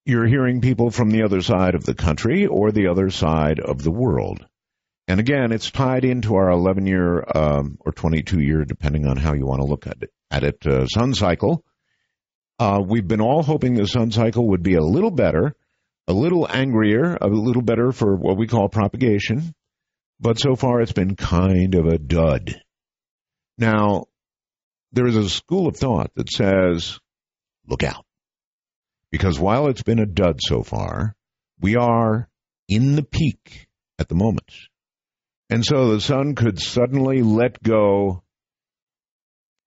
you're 0.06 0.28
hearing 0.28 0.62
people 0.62 0.92
from 0.92 1.10
the 1.10 1.24
other 1.24 1.42
side 1.42 1.74
of 1.74 1.86
the 1.86 1.96
country 1.96 2.46
or 2.46 2.72
the 2.72 2.88
other 2.88 3.10
side 3.10 3.60
of 3.60 3.82
the 3.84 3.92
world. 3.92 4.46
And 5.08 5.20
again, 5.20 5.52
it's 5.52 5.72
tied 5.72 6.06
into 6.06 6.36
our 6.36 6.50
11 6.50 6.86
year 6.86 7.24
um, 7.36 7.78
or 7.82 7.92
22 7.92 8.40
year, 8.40 8.66
depending 8.66 9.08
on 9.08 9.18
how 9.18 9.34
you 9.34 9.46
want 9.46 9.62
to 9.62 9.68
look 9.68 9.88
at 9.88 9.98
it, 10.02 10.12
at 10.30 10.44
it 10.44 10.66
uh, 10.66 10.86
sun 10.88 11.14
cycle. 11.14 11.64
Uh, 12.60 12.80
we've 12.86 13.08
been 13.08 13.22
all 13.22 13.44
hoping 13.44 13.74
the 13.74 13.88
sun 13.88 14.12
cycle 14.12 14.50
would 14.50 14.64
be 14.64 14.76
a 14.76 14.84
little 14.84 15.12
better, 15.12 15.56
a 16.08 16.14
little 16.14 16.48
angrier, 16.50 17.18
a 17.20 17.28
little 17.28 17.64
better 17.64 17.92
for 17.92 18.16
what 18.16 18.38
we 18.38 18.48
call 18.48 18.70
propagation. 18.70 19.54
But 20.20 20.40
so 20.40 20.56
far, 20.56 20.82
it's 20.82 20.92
been 20.92 21.16
kind 21.16 21.74
of 21.74 21.88
a 21.88 21.98
dud. 21.98 22.62
Now, 23.58 24.06
there 24.92 25.08
is 25.08 25.16
a 25.16 25.30
school 25.30 25.68
of 25.68 25.76
thought 25.76 26.12
that 26.16 26.30
says, 26.30 27.00
look 27.68 27.84
out. 27.84 28.06
Because 29.12 29.40
while 29.40 29.68
it's 29.68 29.84
been 29.84 30.00
a 30.00 30.06
dud 30.06 30.40
so 30.42 30.64
far, 30.64 31.16
we 31.60 31.76
are 31.76 32.30
in 32.68 32.96
the 32.96 33.04
peak 33.04 33.68
at 34.00 34.08
the 34.08 34.16
moment. 34.16 34.52
And 35.52 35.66
so 35.66 35.92
the 35.92 36.00
sun 36.00 36.34
could 36.34 36.62
suddenly 36.62 37.22
let 37.22 37.62
go, 37.62 38.24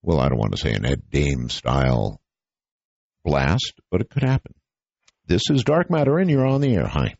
well, 0.00 0.18
I 0.18 0.30
don't 0.30 0.38
want 0.38 0.52
to 0.52 0.58
say 0.58 0.72
an 0.72 0.86
Ed 0.86 1.02
Dame 1.10 1.50
style 1.50 2.22
blast, 3.22 3.74
but 3.90 4.00
it 4.00 4.08
could 4.08 4.22
happen. 4.22 4.54
This 5.26 5.42
is 5.50 5.62
Dark 5.62 5.90
Matter, 5.90 6.18
and 6.18 6.30
you're 6.30 6.46
on 6.46 6.62
the 6.62 6.74
air. 6.74 6.86
Hi. 6.86 7.16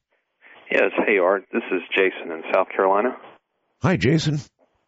Yes, 0.71 0.93
hey 1.07 1.19
Art, 1.19 1.45
this 1.53 1.63
is 1.71 1.83
Jason 1.95 2.33
in 2.33 2.43
South 2.55 2.69
Carolina. 2.75 3.11
Hi, 3.83 3.99
Jason. 3.99 4.41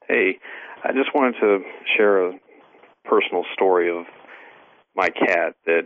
Hey, 0.09 0.39
I 0.83 0.93
just 0.93 1.15
wanted 1.15 1.35
to 1.41 1.59
share 1.99 2.29
a 2.29 2.33
personal 3.05 3.45
story 3.53 3.91
of 3.91 4.07
my 4.95 5.11
cat 5.11 5.55
that 5.67 5.83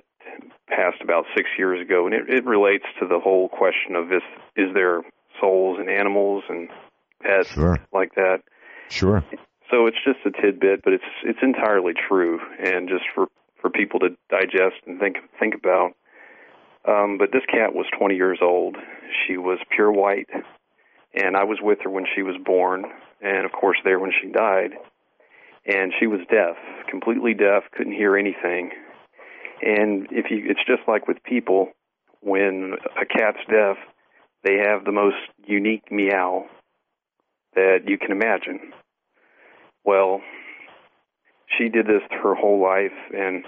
passed 0.68 1.02
about 1.02 1.24
six 1.36 1.48
years 1.58 1.84
ago, 1.84 2.06
and 2.06 2.14
it, 2.14 2.28
it 2.28 2.46
relates 2.46 2.84
to 3.00 3.08
the 3.08 3.18
whole 3.18 3.48
question 3.48 3.96
of 3.96 4.12
is 4.12 4.22
is 4.54 4.72
there 4.74 5.02
souls 5.40 5.78
in 5.80 5.88
animals 5.88 6.44
and 6.48 6.68
pets 7.20 7.48
Sure. 7.52 7.78
like 7.92 8.14
that. 8.14 8.42
Sure. 8.88 9.24
So 9.70 9.86
it's 9.86 9.98
just 10.04 10.18
a 10.26 10.30
tidbit, 10.42 10.82
but 10.82 10.92
it's 10.92 11.04
it's 11.24 11.38
entirely 11.42 11.92
true, 11.94 12.40
and 12.58 12.88
just 12.88 13.04
for 13.14 13.28
for 13.60 13.70
people 13.70 14.00
to 14.00 14.10
digest 14.28 14.82
and 14.86 14.98
think 14.98 15.16
think 15.38 15.54
about. 15.54 15.92
Um, 16.88 17.18
but 17.18 17.30
this 17.32 17.44
cat 17.46 17.74
was 17.74 17.86
20 17.98 18.16
years 18.16 18.38
old. 18.42 18.76
She 19.26 19.36
was 19.36 19.58
pure 19.74 19.92
white, 19.92 20.28
and 21.14 21.36
I 21.36 21.44
was 21.44 21.58
with 21.62 21.78
her 21.84 21.90
when 21.90 22.06
she 22.14 22.22
was 22.22 22.36
born, 22.44 22.84
and 23.20 23.44
of 23.44 23.52
course 23.52 23.76
there 23.84 23.98
when 24.00 24.12
she 24.20 24.30
died. 24.30 24.72
And 25.66 25.92
she 26.00 26.06
was 26.06 26.20
deaf, 26.30 26.56
completely 26.88 27.34
deaf, 27.34 27.64
couldn't 27.76 27.92
hear 27.92 28.16
anything. 28.16 28.70
And 29.62 30.06
if 30.10 30.30
you, 30.30 30.42
it's 30.48 30.64
just 30.66 30.88
like 30.88 31.06
with 31.06 31.22
people, 31.22 31.68
when 32.20 32.72
a 33.00 33.04
cat's 33.04 33.44
deaf, 33.46 33.76
they 34.42 34.56
have 34.56 34.84
the 34.86 34.92
most 34.92 35.16
unique 35.46 35.92
meow 35.92 36.46
that 37.54 37.80
you 37.86 37.98
can 37.98 38.12
imagine. 38.12 38.72
Well, 39.84 40.20
she 41.58 41.68
did 41.68 41.86
this 41.86 42.02
her 42.22 42.34
whole 42.34 42.62
life, 42.62 42.96
and 43.16 43.44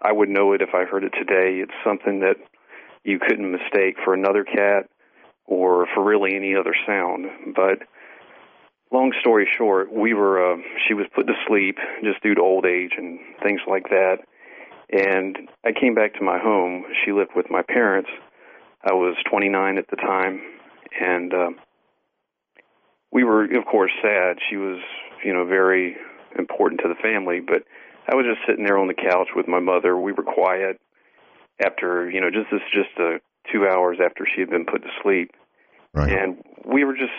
I 0.00 0.12
would 0.12 0.28
know 0.28 0.52
it 0.52 0.62
if 0.62 0.70
I 0.74 0.84
heard 0.84 1.04
it 1.04 1.12
today. 1.18 1.60
It's 1.62 1.72
something 1.84 2.20
that 2.20 2.36
you 3.04 3.18
couldn't 3.18 3.50
mistake 3.50 3.96
for 4.04 4.14
another 4.14 4.44
cat 4.44 4.88
or 5.46 5.86
for 5.94 6.02
really 6.04 6.34
any 6.34 6.54
other 6.54 6.74
sound. 6.86 7.26
But 7.54 7.86
long 8.92 9.12
story 9.20 9.48
short, 9.56 9.92
we 9.92 10.14
were 10.14 10.52
uh, 10.52 10.56
she 10.86 10.94
was 10.94 11.06
put 11.14 11.26
to 11.26 11.34
sleep 11.46 11.78
just 12.02 12.22
due 12.22 12.34
to 12.34 12.40
old 12.40 12.64
age 12.66 12.92
and 12.96 13.18
things 13.42 13.60
like 13.66 13.88
that. 13.90 14.18
And 14.90 15.48
I 15.64 15.72
came 15.72 15.94
back 15.94 16.14
to 16.14 16.24
my 16.24 16.38
home. 16.38 16.84
She 17.04 17.12
lived 17.12 17.30
with 17.34 17.46
my 17.50 17.62
parents. 17.62 18.10
I 18.84 18.92
was 18.92 19.16
29 19.30 19.78
at 19.78 19.88
the 19.88 19.96
time, 19.96 20.42
and 21.00 21.32
uh, 21.32 21.50
we 23.12 23.24
were, 23.24 23.44
of 23.44 23.64
course, 23.70 23.92
sad. 24.02 24.38
She 24.48 24.56
was, 24.56 24.80
you 25.24 25.32
know, 25.32 25.44
very 25.44 25.96
important 26.38 26.80
to 26.82 26.88
the 26.88 26.94
family. 27.00 27.40
But 27.40 27.62
I 28.10 28.16
was 28.16 28.24
just 28.26 28.40
sitting 28.48 28.64
there 28.64 28.78
on 28.78 28.88
the 28.88 28.94
couch 28.94 29.28
with 29.36 29.46
my 29.46 29.60
mother. 29.60 29.96
We 29.96 30.12
were 30.12 30.24
quiet 30.24 30.80
after, 31.64 32.10
you 32.10 32.20
know, 32.20 32.30
just 32.30 32.50
this, 32.50 32.62
just 32.72 32.98
uh, 32.98 33.18
two 33.52 33.66
hours 33.68 33.98
after 34.04 34.26
she 34.26 34.40
had 34.40 34.50
been 34.50 34.64
put 34.64 34.82
to 34.82 34.88
sleep, 35.02 35.30
Right. 35.94 36.10
and 36.12 36.42
we 36.64 36.84
were 36.84 36.94
just 36.94 37.12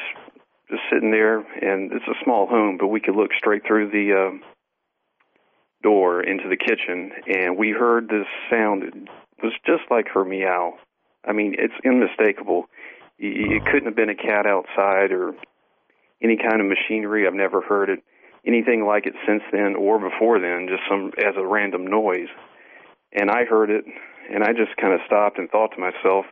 just 0.70 0.82
sitting 0.92 1.12
there. 1.12 1.38
And 1.40 1.92
it's 1.92 2.08
a 2.08 2.18
small 2.24 2.48
home, 2.48 2.78
but 2.80 2.88
we 2.88 3.00
could 3.00 3.16
look 3.16 3.32
straight 3.38 3.62
through 3.68 3.92
the 3.92 4.14
uh, 4.14 4.38
door 5.84 6.22
into 6.24 6.50
the 6.50 6.58
kitchen, 6.58 7.12
and 7.28 7.58
we 7.58 7.70
heard 7.72 8.08
this 8.10 8.26
sound. 8.50 8.84
It 8.84 9.44
was 9.44 9.54
just 9.66 9.84
like 9.92 10.08
her 10.14 10.24
meow. 10.26 10.74
I 11.28 11.34
mean, 11.34 11.56
it's 11.58 11.74
unmistakable. 11.86 12.66
Y- 13.20 13.56
It 13.58 13.66
couldn't 13.66 13.86
have 13.86 13.96
been 13.96 14.10
a 14.10 14.16
cat 14.16 14.46
outside 14.48 15.12
or 15.12 15.34
any 16.24 16.38
kind 16.38 16.62
of 16.62 16.68
machinery. 16.68 17.28
I've 17.28 17.34
never 17.34 17.62
heard 17.62 17.90
it 17.90 18.00
anything 18.46 18.86
like 18.86 19.06
it 19.06 19.14
since 19.28 19.44
then 19.52 19.76
or 19.76 20.00
before 20.00 20.40
then. 20.40 20.68
Just 20.68 20.84
some 20.90 21.12
as 21.18 21.36
a 21.38 21.46
random 21.46 21.88
noise, 21.88 22.30
and 23.12 23.30
I 23.30 23.46
heard 23.46 23.70
it, 23.70 23.86
and 24.32 24.44
I 24.44 24.52
just 24.54 24.76
kind 24.78 24.94
of 24.94 25.00
stopped 25.06 25.38
and 25.38 25.50
thought 25.50 25.72
to 25.76 25.80
myself, 25.80 26.26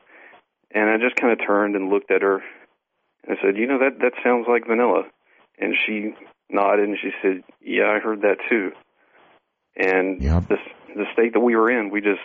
and 0.71 0.89
I 0.89 0.97
just 0.97 1.15
kind 1.15 1.31
of 1.33 1.45
turned 1.45 1.75
and 1.75 1.89
looked 1.89 2.11
at 2.11 2.21
her. 2.21 2.41
and 3.23 3.37
I 3.37 3.41
said, 3.41 3.57
"You 3.57 3.67
know 3.67 3.79
that 3.79 3.99
that 3.99 4.13
sounds 4.23 4.47
like 4.47 4.67
vanilla," 4.67 5.03
and 5.59 5.75
she 5.85 6.13
nodded 6.49 6.89
and 6.89 6.97
she 6.99 7.11
said, 7.21 7.43
"Yeah, 7.61 7.91
I 7.91 7.99
heard 7.99 8.21
that 8.21 8.37
too." 8.49 8.71
And 9.75 10.21
the 10.47 10.57
the 10.95 11.05
state 11.13 11.33
that 11.33 11.39
we 11.39 11.55
were 11.55 11.71
in, 11.71 11.89
we 11.89 12.01
just 12.01 12.21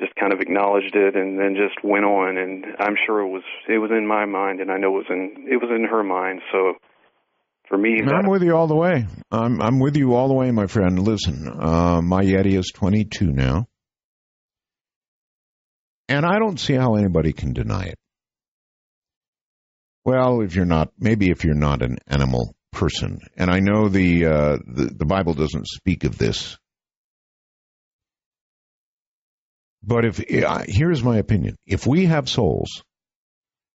just 0.00 0.14
kind 0.16 0.32
of 0.32 0.40
acknowledged 0.40 0.96
it 0.96 1.14
and 1.14 1.38
then 1.38 1.54
just 1.54 1.84
went 1.84 2.04
on. 2.04 2.38
And 2.38 2.64
I'm 2.80 2.96
sure 3.06 3.20
it 3.20 3.28
was 3.28 3.42
it 3.68 3.78
was 3.78 3.90
in 3.90 4.06
my 4.06 4.24
mind, 4.24 4.60
and 4.60 4.70
I 4.70 4.78
know 4.78 4.96
it 4.96 5.04
was 5.04 5.10
in 5.10 5.46
it 5.48 5.56
was 5.56 5.70
in 5.70 5.84
her 5.84 6.02
mind. 6.02 6.40
So 6.50 6.74
for 7.68 7.78
me, 7.78 8.00
I'm 8.02 8.28
with 8.28 8.42
you 8.42 8.56
all 8.56 8.66
the 8.66 8.76
way. 8.76 9.06
I'm 9.30 9.60
I'm 9.60 9.78
with 9.78 9.96
you 9.96 10.14
all 10.14 10.28
the 10.28 10.34
way, 10.34 10.50
my 10.50 10.66
friend. 10.66 10.98
Listen, 10.98 11.46
uh, 11.48 12.00
my 12.02 12.22
Yeti 12.22 12.58
is 12.58 12.72
22 12.74 13.26
now, 13.26 13.66
and 16.08 16.24
I 16.26 16.38
don't 16.38 16.58
see 16.58 16.74
how 16.74 16.96
anybody 16.96 17.32
can 17.32 17.52
deny 17.52 17.84
it. 17.84 17.98
Well, 20.04 20.40
if 20.40 20.56
you're 20.56 20.64
not, 20.64 20.88
maybe 20.98 21.30
if 21.30 21.44
you're 21.44 21.54
not 21.54 21.82
an 21.82 21.98
animal 22.06 22.54
person, 22.72 23.18
and 23.36 23.50
I 23.50 23.60
know 23.60 23.88
the 23.88 24.24
uh, 24.24 24.58
the, 24.66 24.90
the 24.96 25.04
Bible 25.04 25.34
doesn't 25.34 25.68
speak 25.68 26.04
of 26.04 26.16
this 26.16 26.56
But 29.82 30.04
if 30.04 30.20
here's 30.68 31.02
my 31.02 31.18
opinion, 31.18 31.56
if 31.66 31.86
we 31.86 32.06
have 32.06 32.28
souls, 32.28 32.82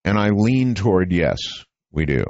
and 0.04 0.18
I 0.18 0.30
lean 0.30 0.74
toward 0.74 1.12
yes, 1.12 1.38
we 1.92 2.06
do. 2.06 2.24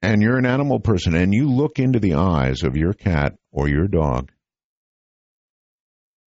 And 0.00 0.22
you're 0.22 0.38
an 0.38 0.46
animal 0.46 0.80
person, 0.80 1.14
and 1.14 1.32
you 1.34 1.50
look 1.50 1.78
into 1.78 1.98
the 1.98 2.14
eyes 2.14 2.62
of 2.62 2.76
your 2.76 2.92
cat 2.92 3.34
or 3.50 3.68
your 3.68 3.88
dog, 3.88 4.30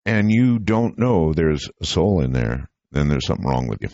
and 0.06 0.32
you 0.32 0.60
don't 0.60 0.98
know 0.98 1.34
there's 1.34 1.70
a 1.82 1.86
soul 1.86 2.22
in 2.22 2.34
there, 2.34 2.70
then 2.92 3.08
there's 3.08 3.28
something 3.28 3.46
wrong 3.46 3.68
with 3.68 3.80
you. 3.82 3.90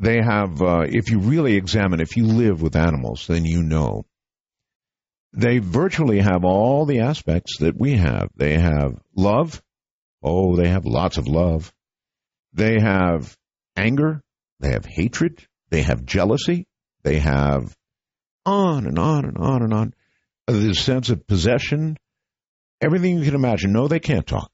They 0.00 0.20
have, 0.20 0.60
uh, 0.60 0.86
if 0.88 1.10
you 1.10 1.20
really 1.20 1.54
examine, 1.54 2.00
if 2.00 2.16
you 2.16 2.26
live 2.26 2.60
with 2.60 2.76
animals, 2.76 3.26
then 3.28 3.44
you 3.44 3.62
know. 3.62 4.04
They 5.36 5.58
virtually 5.58 6.20
have 6.20 6.44
all 6.44 6.86
the 6.86 7.00
aspects 7.00 7.58
that 7.58 7.76
we 7.76 7.96
have. 7.96 8.28
They 8.36 8.56
have 8.56 9.00
love. 9.16 9.60
Oh, 10.22 10.54
they 10.54 10.68
have 10.68 10.86
lots 10.86 11.18
of 11.18 11.26
love. 11.26 11.72
They 12.52 12.78
have 12.78 13.36
anger. 13.76 14.22
They 14.60 14.70
have 14.70 14.86
hatred. 14.86 15.44
They 15.70 15.82
have 15.82 16.06
jealousy. 16.06 16.66
They 17.02 17.18
have 17.18 17.76
on 18.46 18.86
and 18.86 18.96
on 18.96 19.24
and 19.24 19.36
on 19.38 19.62
and 19.62 19.74
on. 19.74 19.94
The 20.46 20.72
sense 20.72 21.10
of 21.10 21.26
possession. 21.26 21.96
Everything 22.80 23.18
you 23.18 23.24
can 23.24 23.34
imagine. 23.34 23.72
No, 23.72 23.88
they 23.88 24.00
can't 24.00 24.26
talk. 24.26 24.52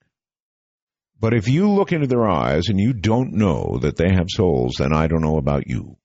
But 1.21 1.35
if 1.35 1.47
you 1.47 1.69
look 1.69 1.93
into 1.93 2.07
their 2.07 2.27
eyes 2.27 2.69
and 2.69 2.81
you 2.81 2.95
don't 2.95 3.35
know 3.35 3.79
that 3.83 3.97
they 3.97 4.11
have 4.11 4.29
souls, 4.31 4.77
then 4.79 4.95
I 4.95 5.09
don't 5.09 5.21
know 5.21 5.37
about 5.37 5.67
you. 5.67 5.99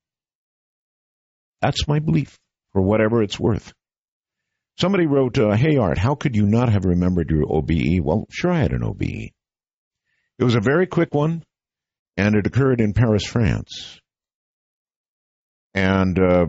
That's 1.61 1.88
my 1.88 1.99
belief, 1.99 2.38
for 2.73 2.81
whatever 2.81 3.23
it's 3.23 3.39
worth. 3.39 3.73
Somebody 4.77 5.06
wrote, 5.06 5.38
uh, 5.38 5.56
Hey 5.56 5.77
Art, 5.77 5.97
how 5.97 6.15
could 6.15 6.35
you 6.35 6.45
not 6.45 6.72
have 6.72 6.85
remembered 6.85 7.30
your 7.30 7.45
OBE? 7.49 8.02
Well, 8.03 8.26
sure, 8.30 8.52
I 8.52 8.60
had 8.60 8.73
an 8.73 8.84
OBE. 8.84 9.31
It 10.38 10.43
was 10.43 10.56
a 10.56 10.61
very 10.61 10.85
quick 10.85 11.14
one, 11.14 11.43
and 12.18 12.35
it 12.35 12.45
occurred 12.45 12.81
in 12.81 12.93
Paris, 12.93 13.26
France. 13.26 14.02
And 15.73 16.19
uh, 16.19 16.45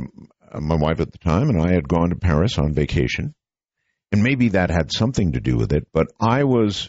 my 0.61 0.77
wife 0.77 1.01
at 1.01 1.13
the 1.13 1.19
time 1.19 1.49
and 1.51 1.61
I 1.61 1.73
had 1.73 1.89
gone 1.89 2.11
to 2.11 2.17
Paris 2.17 2.59
on 2.59 2.75
vacation. 2.75 3.35
And 4.13 4.23
maybe 4.23 4.51
that 4.51 4.71
had 4.71 4.93
something 4.93 5.33
to 5.33 5.41
do 5.41 5.57
with 5.57 5.73
it, 5.73 5.89
but 5.93 6.07
I 6.21 6.45
was 6.45 6.89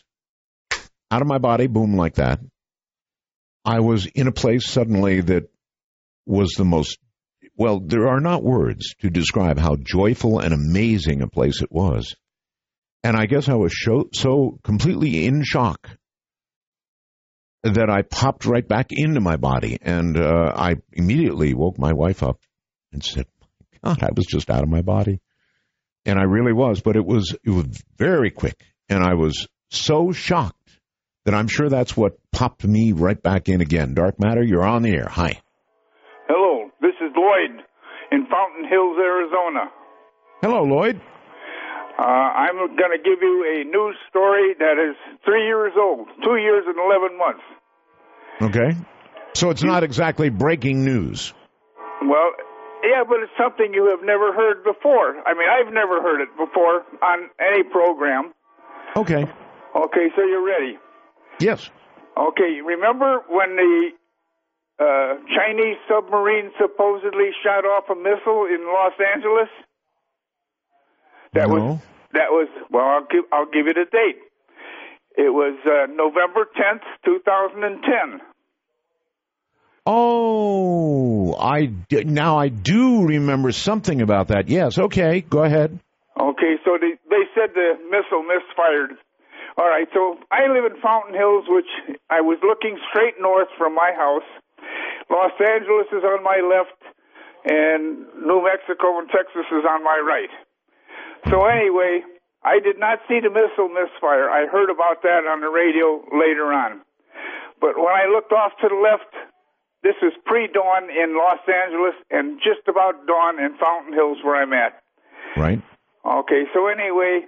out 1.09 1.21
of 1.21 1.27
my 1.27 1.39
body, 1.39 1.67
boom, 1.67 1.95
like 1.95 2.15
that. 2.15 2.39
I 3.65 3.79
was 3.79 4.05
in 4.05 4.27
a 4.27 4.31
place 4.31 4.67
suddenly 4.67 5.21
that 5.21 5.49
was 6.25 6.53
the 6.57 6.65
most, 6.65 6.99
well, 7.57 7.79
there 7.79 8.07
are 8.07 8.19
not 8.19 8.43
words 8.43 8.93
to 9.01 9.09
describe 9.09 9.57
how 9.57 9.75
joyful 9.75 10.39
and 10.39 10.53
amazing 10.53 11.21
a 11.21 11.27
place 11.27 11.61
it 11.61 11.71
was. 11.71 12.15
And 13.03 13.17
I 13.17 13.25
guess 13.25 13.49
I 13.49 13.55
was 13.55 13.73
so, 13.75 14.09
so 14.13 14.59
completely 14.63 15.25
in 15.25 15.43
shock 15.43 15.89
that 17.63 17.89
I 17.89 18.03
popped 18.03 18.45
right 18.45 18.67
back 18.67 18.87
into 18.91 19.21
my 19.21 19.37
body. 19.37 19.77
And 19.81 20.17
uh, 20.17 20.53
I 20.55 20.75
immediately 20.93 21.53
woke 21.55 21.79
my 21.79 21.93
wife 21.93 22.21
up 22.21 22.39
and 22.91 23.03
said, 23.03 23.25
God, 23.83 24.03
I 24.03 24.09
was 24.15 24.25
just 24.25 24.49
out 24.49 24.63
of 24.63 24.69
my 24.69 24.81
body. 24.81 25.19
And 26.05 26.19
I 26.19 26.23
really 26.23 26.53
was, 26.53 26.81
but 26.81 26.95
it 26.95 27.05
was, 27.05 27.35
it 27.43 27.49
was 27.49 27.81
very 27.97 28.29
quick. 28.29 28.61
And 28.87 29.03
I 29.03 29.15
was 29.15 29.47
so 29.71 30.11
shocked 30.11 30.55
that 31.25 31.33
I'm 31.33 31.47
sure 31.47 31.69
that's 31.69 31.97
what 31.97 32.19
popped 32.31 32.63
me 32.63 32.91
right 32.93 33.21
back 33.21 33.49
in 33.49 33.61
again. 33.61 33.95
Dark 33.95 34.19
Matter, 34.19 34.43
you're 34.43 34.65
on 34.65 34.83
the 34.83 34.91
air. 34.91 35.07
Hi. 35.09 35.41
Hello, 37.17 37.33
this 37.33 37.49
is 37.49 37.57
Lloyd 37.57 37.65
in 38.11 38.25
Fountain 38.27 38.69
Hills, 38.69 38.97
Arizona. 38.97 39.71
Hello, 40.41 40.63
Lloyd. 40.63 41.01
Uh, 41.97 42.03
I'm 42.03 42.55
going 42.55 42.91
to 42.91 43.03
give 43.03 43.21
you 43.21 43.57
a 43.57 43.63
news 43.63 43.95
story 44.09 44.53
that 44.59 44.77
is 44.77 44.95
three 45.25 45.45
years 45.45 45.73
old, 45.77 46.07
two 46.23 46.37
years 46.37 46.63
and 46.67 46.77
11 46.77 47.17
months. 47.17 47.43
Okay. 48.41 48.77
So 49.33 49.49
it's 49.49 49.63
not 49.63 49.83
exactly 49.83 50.29
breaking 50.29 50.85
news. 50.85 51.33
Well, 52.01 52.31
yeah, 52.83 53.03
but 53.07 53.17
it's 53.23 53.31
something 53.37 53.73
you 53.73 53.89
have 53.89 54.05
never 54.05 54.31
heard 54.33 54.63
before. 54.63 55.17
I 55.25 55.33
mean, 55.33 55.47
I've 55.49 55.73
never 55.73 56.01
heard 56.01 56.21
it 56.21 56.29
before 56.37 56.85
on 57.01 57.29
any 57.39 57.63
program. 57.63 58.33
Okay. 58.95 59.25
Okay, 59.75 60.07
so 60.15 60.23
you're 60.23 60.45
ready. 60.45 60.77
Yes. 61.39 61.69
Okay, 62.15 62.61
remember 62.65 63.21
when 63.29 63.55
the 63.55 63.91
uh, 64.79 65.15
Chinese 65.33 65.77
submarine 65.89 66.51
supposedly 66.59 67.31
shot 67.43 67.65
off 67.65 67.85
a 67.89 67.95
missile 67.95 68.45
in 68.45 68.65
Los 68.67 68.93
Angeles? 69.15 69.49
That 71.33 71.49
no. 71.49 71.53
was 71.53 71.79
that 72.13 72.29
was 72.31 72.47
well. 72.71 72.85
I'll 72.85 73.07
give 73.09 73.25
I'll 73.31 73.45
give 73.45 73.67
you 73.67 73.73
the 73.73 73.85
date. 73.91 74.21
It 75.17 75.33
was 75.33 75.57
uh, 75.65 75.91
November 75.91 76.47
tenth, 76.55 76.83
two 77.03 77.19
thousand 77.25 77.63
and 77.63 77.83
ten. 77.83 78.21
Oh, 79.85 81.35
I 81.35 81.65
d- 81.65 82.03
now 82.03 82.37
I 82.37 82.49
do 82.49 83.05
remember 83.05 83.51
something 83.51 84.01
about 84.01 84.27
that. 84.29 84.49
Yes. 84.49 84.77
Okay. 84.77 85.21
Go 85.21 85.43
ahead. 85.43 85.79
Okay, 86.19 86.55
so 86.65 86.77
they 86.79 86.93
they 87.09 87.23
said 87.35 87.53
the 87.53 87.77
missile 87.89 88.23
misfired 88.23 88.97
all 89.57 89.67
right, 89.67 89.87
so 89.91 90.17
I 90.29 90.45
live 90.53 90.69
in 90.69 90.79
Fountain 90.81 91.15
Hills, 91.15 91.45
which 91.49 91.65
I 92.11 92.21
was 92.21 92.37
looking 92.45 92.77
straight 92.93 93.15
north 93.19 93.49
from 93.57 93.73
my 93.73 93.91
house. 93.97 94.29
Los 95.09 95.31
Angeles 95.39 95.87
is 95.91 96.03
on 96.03 96.23
my 96.23 96.39
left, 96.43 96.79
and 97.45 98.05
New 98.25 98.43
Mexico 98.43 98.99
and 98.99 99.09
Texas 99.09 99.47
is 99.51 99.63
on 99.67 99.83
my 99.83 100.01
right. 100.03 100.29
So 101.29 101.45
anyway, 101.45 102.01
I 102.43 102.59
did 102.59 102.79
not 102.79 102.99
see 103.07 103.19
the 103.19 103.29
missile 103.29 103.69
misfire. 103.69 104.29
I 104.29 104.47
heard 104.47 104.69
about 104.69 105.01
that 105.03 105.25
on 105.25 105.41
the 105.41 105.49
radio 105.49 106.03
later 106.11 106.51
on. 106.53 106.81
But 107.59 107.77
when 107.77 107.93
I 107.93 108.05
looked 108.11 108.31
off 108.31 108.51
to 108.61 108.67
the 108.69 108.75
left, 108.75 109.11
this 109.83 109.95
is 110.01 110.13
pre-dawn 110.25 110.89
in 110.89 111.17
Los 111.17 111.39
Angeles 111.47 111.95
and 112.11 112.39
just 112.39 112.67
about 112.67 113.07
dawn 113.07 113.39
in 113.39 113.57
Fountain 113.57 113.93
Hills 113.93 114.17
where 114.23 114.35
I'm 114.35 114.53
at. 114.53 114.81
Right. 115.35 115.61
Okay, 116.05 116.43
so 116.53 116.67
anyway, 116.67 117.21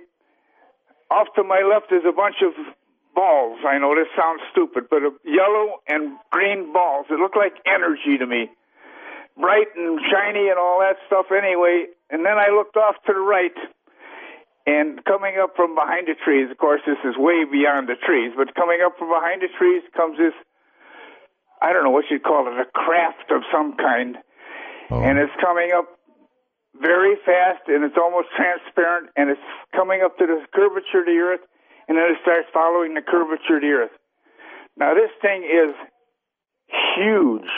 off 1.10 1.28
to 1.36 1.44
my 1.44 1.62
left 1.62 1.92
is 1.92 2.04
a 2.08 2.14
bunch 2.14 2.38
of 2.42 2.54
balls. 3.20 3.60
I 3.68 3.76
know 3.84 3.92
this 4.00 4.08
sounds 4.16 4.40
stupid, 4.56 4.88
but 4.88 5.04
yellow 5.28 5.84
and 5.92 6.16
green 6.32 6.72
balls. 6.72 7.12
It 7.12 7.20
looked 7.20 7.36
like 7.36 7.60
energy 7.68 8.16
to 8.16 8.26
me. 8.26 8.48
Bright 9.36 9.76
and 9.76 10.00
shiny 10.08 10.48
and 10.48 10.56
all 10.56 10.80
that 10.80 10.96
stuff 11.08 11.28
anyway. 11.36 11.92
And 12.10 12.24
then 12.24 12.40
I 12.40 12.48
looked 12.56 12.80
off 12.80 12.96
to 13.08 13.12
the 13.12 13.20
right 13.20 13.56
and 14.66 15.04
coming 15.04 15.36
up 15.36 15.56
from 15.56 15.76
behind 15.76 16.08
the 16.08 16.16
trees, 16.16 16.48
of 16.52 16.58
course 16.58 16.82
this 16.86 17.00
is 17.04 17.18
way 17.18 17.44
beyond 17.44 17.90
the 17.90 18.00
trees, 18.00 18.32
but 18.38 18.56
coming 18.56 18.80
up 18.86 18.96
from 19.00 19.10
behind 19.10 19.42
the 19.42 19.52
trees 19.58 19.84
comes 19.96 20.18
this 20.18 20.36
I 21.62 21.74
don't 21.74 21.84
know 21.84 21.92
what 21.92 22.06
you'd 22.10 22.24
call 22.24 22.48
it, 22.48 22.56
a 22.56 22.72
craft 22.72 23.32
of 23.36 23.44
some 23.52 23.76
kind. 23.76 24.16
Oh. 24.92 25.02
And 25.04 25.20
it's 25.20 25.36
coming 25.44 25.72
up 25.76 25.92
very 26.80 27.20
fast 27.26 27.68
and 27.68 27.84
it's 27.84 27.98
almost 28.00 28.30
transparent 28.38 29.10
and 29.18 29.30
it's 29.30 29.50
coming 29.76 30.02
up 30.04 30.18
to 30.20 30.26
the 30.26 30.40
curvature 30.56 31.04
of 31.04 31.06
the 31.06 31.20
earth 31.20 31.44
and 31.90 31.98
then 31.98 32.06
it 32.14 32.18
starts 32.22 32.48
following 32.54 32.94
the 32.94 33.02
curvature 33.02 33.58
of 33.58 33.62
the 33.62 33.74
earth. 33.74 33.92
Now 34.78 34.94
this 34.94 35.10
thing 35.22 35.44
is 35.44 35.76
huge. 36.96 37.50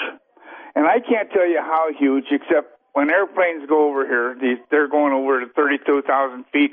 And 0.74 0.88
I 0.88 1.00
can't 1.00 1.30
tell 1.32 1.48
you 1.48 1.60
how 1.60 1.92
huge 2.00 2.26
except 2.32 2.74
when 2.94 3.12
airplanes 3.12 3.68
go 3.68 3.90
over 3.90 4.08
here, 4.08 4.36
these, 4.40 4.58
they're 4.72 4.88
going 4.88 5.14
over 5.14 5.42
to 5.42 5.52
32,000 5.54 6.46
feet. 6.52 6.72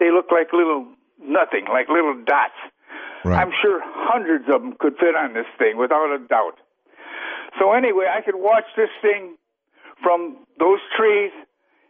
They 0.00 0.10
look 0.10 0.26
like 0.32 0.52
little 0.52 0.86
nothing, 1.20 1.66
like 1.68 1.88
little 1.88 2.16
dots. 2.24 2.56
Right. 3.24 3.40
I'm 3.40 3.52
sure 3.62 3.80
hundreds 3.84 4.44
of 4.48 4.62
them 4.62 4.74
could 4.78 4.96
fit 4.98 5.14
on 5.14 5.34
this 5.34 5.46
thing 5.58 5.76
without 5.76 6.10
a 6.12 6.18
doubt. 6.26 6.58
So 7.60 7.72
anyway, 7.72 8.06
I 8.10 8.22
could 8.22 8.36
watch 8.36 8.64
this 8.76 8.90
thing 9.00 9.36
from 10.02 10.36
those 10.58 10.80
trees 10.96 11.32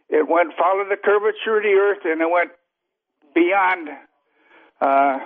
it 0.09 0.27
went 0.27 0.53
followed 0.57 0.87
the 0.89 0.95
curvature 0.95 1.57
of 1.57 1.63
the 1.63 1.75
earth 1.75 1.99
and 2.05 2.21
it 2.21 2.29
went 2.31 2.51
beyond 3.35 3.89
uh, 4.81 5.19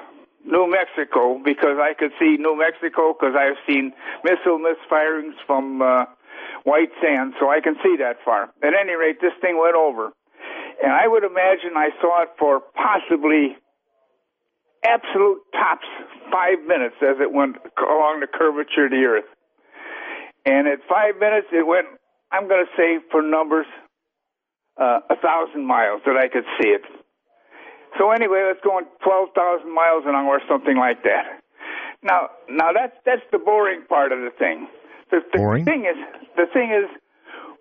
New 0.46 0.70
Mexico 0.70 1.40
because 1.44 1.78
I 1.80 1.94
could 1.98 2.12
see 2.20 2.38
New 2.38 2.58
Mexico 2.58 3.14
because 3.14 3.36
I've 3.38 3.58
seen 3.68 3.94
missile 4.24 4.60
misfirings 4.60 5.36
from 5.46 5.82
uh, 5.82 6.06
White 6.64 6.90
Sands, 7.02 7.36
so 7.40 7.50
I 7.50 7.60
can 7.62 7.76
see 7.84 7.98
that 8.00 8.18
far. 8.26 8.50
At 8.64 8.74
any 8.74 8.94
rate, 8.94 9.18
this 9.22 9.34
thing 9.42 9.60
went 9.62 9.76
over, 9.76 10.12
and 10.84 10.92
I 10.92 11.08
would 11.08 11.24
imagine 11.24 11.76
I 11.76 11.90
saw 12.02 12.24
it 12.24 12.30
for 12.40 12.62
possibly 12.76 13.56
absolute 14.84 15.42
tops 15.54 15.86
five 16.32 16.60
minutes 16.66 16.96
as 17.02 17.18
it 17.20 17.32
went 17.32 17.58
along 17.78 18.22
the 18.22 18.28
curvature 18.28 18.86
of 18.86 18.92
the 18.92 19.06
earth. 19.06 19.30
And 20.46 20.68
at 20.68 20.80
five 20.90 21.18
minutes, 21.20 21.48
it 21.52 21.66
went. 21.66 21.86
I'm 22.32 22.48
going 22.48 22.66
to 22.66 22.72
say 22.78 22.98
for 23.12 23.22
numbers 23.22 23.68
uh, 24.78 25.00
a 25.10 25.16
thousand 25.18 25.66
miles 25.66 26.02
that 26.06 26.18
I 26.18 26.28
could 26.30 26.46
see 26.60 26.70
it. 26.70 26.82
So 27.98 28.12
anyway, 28.12 28.44
let's 28.48 28.62
go 28.64 28.78
on 28.78 28.86
twelve 29.04 29.30
thousand 29.36 29.74
miles 29.74 30.04
an 30.06 30.16
hour, 30.16 30.40
something 30.48 30.78
like 30.78 31.04
that. 31.04 31.42
Now, 32.04 32.30
now 32.50 32.72
that's 32.74 32.96
that's 33.06 33.26
the 33.32 33.38
boring 33.38 33.84
part 33.88 34.12
of 34.12 34.20
the 34.20 34.32
thing. 34.38 34.68
The, 35.12 35.20
the 35.32 35.38
boring? 35.38 35.66
thing 35.66 35.86
is, 35.86 35.98
the 36.36 36.46
thing 36.52 36.72
is, 36.72 36.90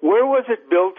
where 0.00 0.24
was 0.24 0.44
it 0.48 0.70
built? 0.70 0.94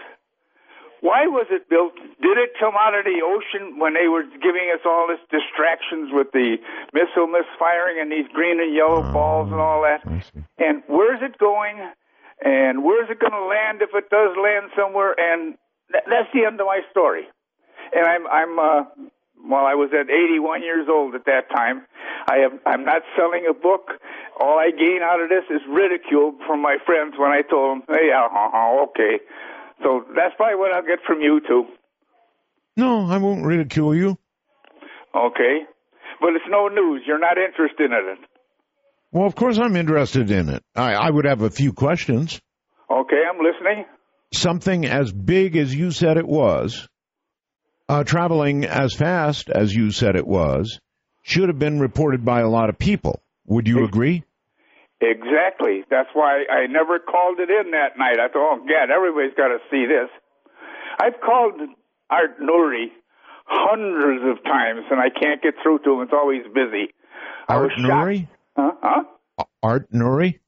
Why 1.00 1.26
was 1.26 1.46
it 1.50 1.68
built? 1.68 1.96
Did 1.96 2.38
it 2.38 2.54
come 2.60 2.74
out 2.78 2.94
of 2.94 3.04
the 3.04 3.18
ocean 3.26 3.80
when 3.80 3.94
they 3.94 4.06
were 4.06 4.22
giving 4.22 4.70
us 4.70 4.86
all 4.86 5.08
this 5.10 5.18
distractions 5.34 6.14
with 6.14 6.30
the 6.30 6.58
missile 6.94 7.26
misfiring 7.26 7.98
and 7.98 8.12
these 8.12 8.30
green 8.32 8.60
and 8.60 8.72
yellow 8.72 9.02
balls 9.12 9.50
and 9.50 9.58
all 9.58 9.82
that? 9.82 10.06
And 10.58 10.84
where's 10.86 11.18
it 11.20 11.38
going? 11.38 11.82
And 12.44 12.84
where's 12.84 13.10
it 13.10 13.18
going 13.18 13.34
to 13.34 13.46
land 13.46 13.82
if 13.82 13.90
it 13.94 14.10
does 14.10 14.36
land 14.38 14.70
somewhere? 14.78 15.14
And 15.18 15.58
th- 15.90 16.04
that's 16.06 16.30
the 16.32 16.44
end 16.46 16.60
of 16.60 16.66
my 16.66 16.82
story. 16.92 17.26
And 17.94 18.06
I'm 18.06 18.26
I'm 18.30 18.58
uh, 18.58 18.84
well, 19.44 19.66
I 19.66 19.74
was 19.74 19.90
at 19.92 20.10
81 20.10 20.62
years 20.62 20.86
old 20.88 21.14
at 21.14 21.24
that 21.26 21.50
time. 21.50 21.86
I 22.28 22.38
have 22.38 22.52
I'm 22.66 22.84
not 22.84 23.02
selling 23.16 23.46
a 23.48 23.54
book. 23.54 23.90
All 24.40 24.58
I 24.58 24.70
gain 24.70 25.00
out 25.02 25.20
of 25.20 25.28
this 25.28 25.44
is 25.50 25.60
ridicule 25.68 26.34
from 26.46 26.62
my 26.62 26.76
friends 26.86 27.14
when 27.18 27.30
I 27.30 27.42
told 27.42 27.82
them, 27.82 27.82
"Hey, 27.88 28.08
yeah, 28.08 28.24
uh-huh, 28.24 28.84
okay." 28.90 29.20
So 29.82 30.04
that's 30.14 30.34
probably 30.36 30.56
what 30.56 30.72
I'll 30.72 30.86
get 30.86 31.00
from 31.06 31.20
you 31.20 31.40
too. 31.40 31.66
No, 32.76 33.06
I 33.06 33.18
won't 33.18 33.44
ridicule 33.44 33.94
you. 33.94 34.16
Okay, 35.14 35.66
but 36.20 36.30
it's 36.34 36.48
no 36.48 36.68
news. 36.68 37.02
You're 37.06 37.18
not 37.18 37.36
interested 37.36 37.86
in 37.86 37.92
it. 37.92 38.18
Well, 39.10 39.26
of 39.26 39.34
course 39.34 39.58
I'm 39.58 39.76
interested 39.76 40.30
in 40.30 40.48
it. 40.48 40.62
I, 40.74 40.94
I 40.94 41.10
would 41.10 41.26
have 41.26 41.42
a 41.42 41.50
few 41.50 41.72
questions. 41.72 42.40
Okay, 42.90 43.22
I'm 43.28 43.38
listening. 43.38 43.84
Something 44.32 44.86
as 44.86 45.12
big 45.12 45.56
as 45.56 45.74
you 45.74 45.90
said 45.90 46.16
it 46.16 46.26
was, 46.26 46.88
uh, 47.92 48.04
traveling 48.04 48.64
as 48.64 48.94
fast 48.94 49.50
as 49.50 49.74
you 49.74 49.90
said 49.90 50.16
it 50.16 50.26
was, 50.26 50.80
should 51.22 51.50
have 51.50 51.58
been 51.58 51.78
reported 51.78 52.24
by 52.24 52.40
a 52.40 52.48
lot 52.48 52.70
of 52.70 52.78
people. 52.78 53.20
Would 53.46 53.68
you 53.68 53.84
agree? 53.84 54.24
Exactly. 55.02 55.84
That's 55.90 56.08
why 56.14 56.44
I 56.50 56.68
never 56.68 56.98
called 56.98 57.38
it 57.38 57.50
in 57.50 57.72
that 57.72 57.98
night. 57.98 58.18
I 58.18 58.28
thought, 58.28 58.54
oh, 58.54 58.58
God, 58.60 58.90
everybody's 58.94 59.36
got 59.36 59.48
to 59.48 59.58
see 59.70 59.84
this. 59.84 60.08
I've 60.98 61.20
called 61.20 61.60
Art 62.08 62.40
Noory 62.40 62.86
hundreds 63.44 64.22
of 64.24 64.42
times, 64.44 64.86
and 64.90 64.98
I 64.98 65.10
can't 65.10 65.42
get 65.42 65.54
through 65.62 65.80
to 65.80 65.92
him. 65.92 66.00
It's 66.02 66.12
always 66.14 66.42
busy. 66.54 66.94
Art. 67.48 67.72
Noory? 67.78 68.28
Huh? 68.56 68.70
Huh? 68.80 69.44
Art 69.62 69.92
Noory? 69.92 70.38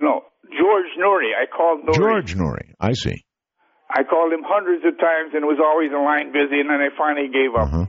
No, 0.00 0.22
George 0.44 0.92
Noory. 1.00 1.32
I 1.34 1.46
called 1.50 1.84
Noory. 1.84 1.94
George 1.94 2.36
Noory. 2.36 2.74
I 2.78 2.92
see. 2.92 3.24
I 3.90 4.04
called 4.04 4.32
him 4.32 4.44
hundreds 4.44 4.84
of 4.84 4.98
times, 4.98 5.32
and 5.32 5.42
it 5.42 5.46
was 5.46 5.60
always 5.64 5.90
a 5.92 5.98
line 6.00 6.32
busy, 6.32 6.60
and 6.60 6.68
then 6.68 6.80
I 6.80 6.88
finally 6.96 7.28
gave 7.28 7.56
up. 7.56 7.72
Uh-huh. 7.72 7.86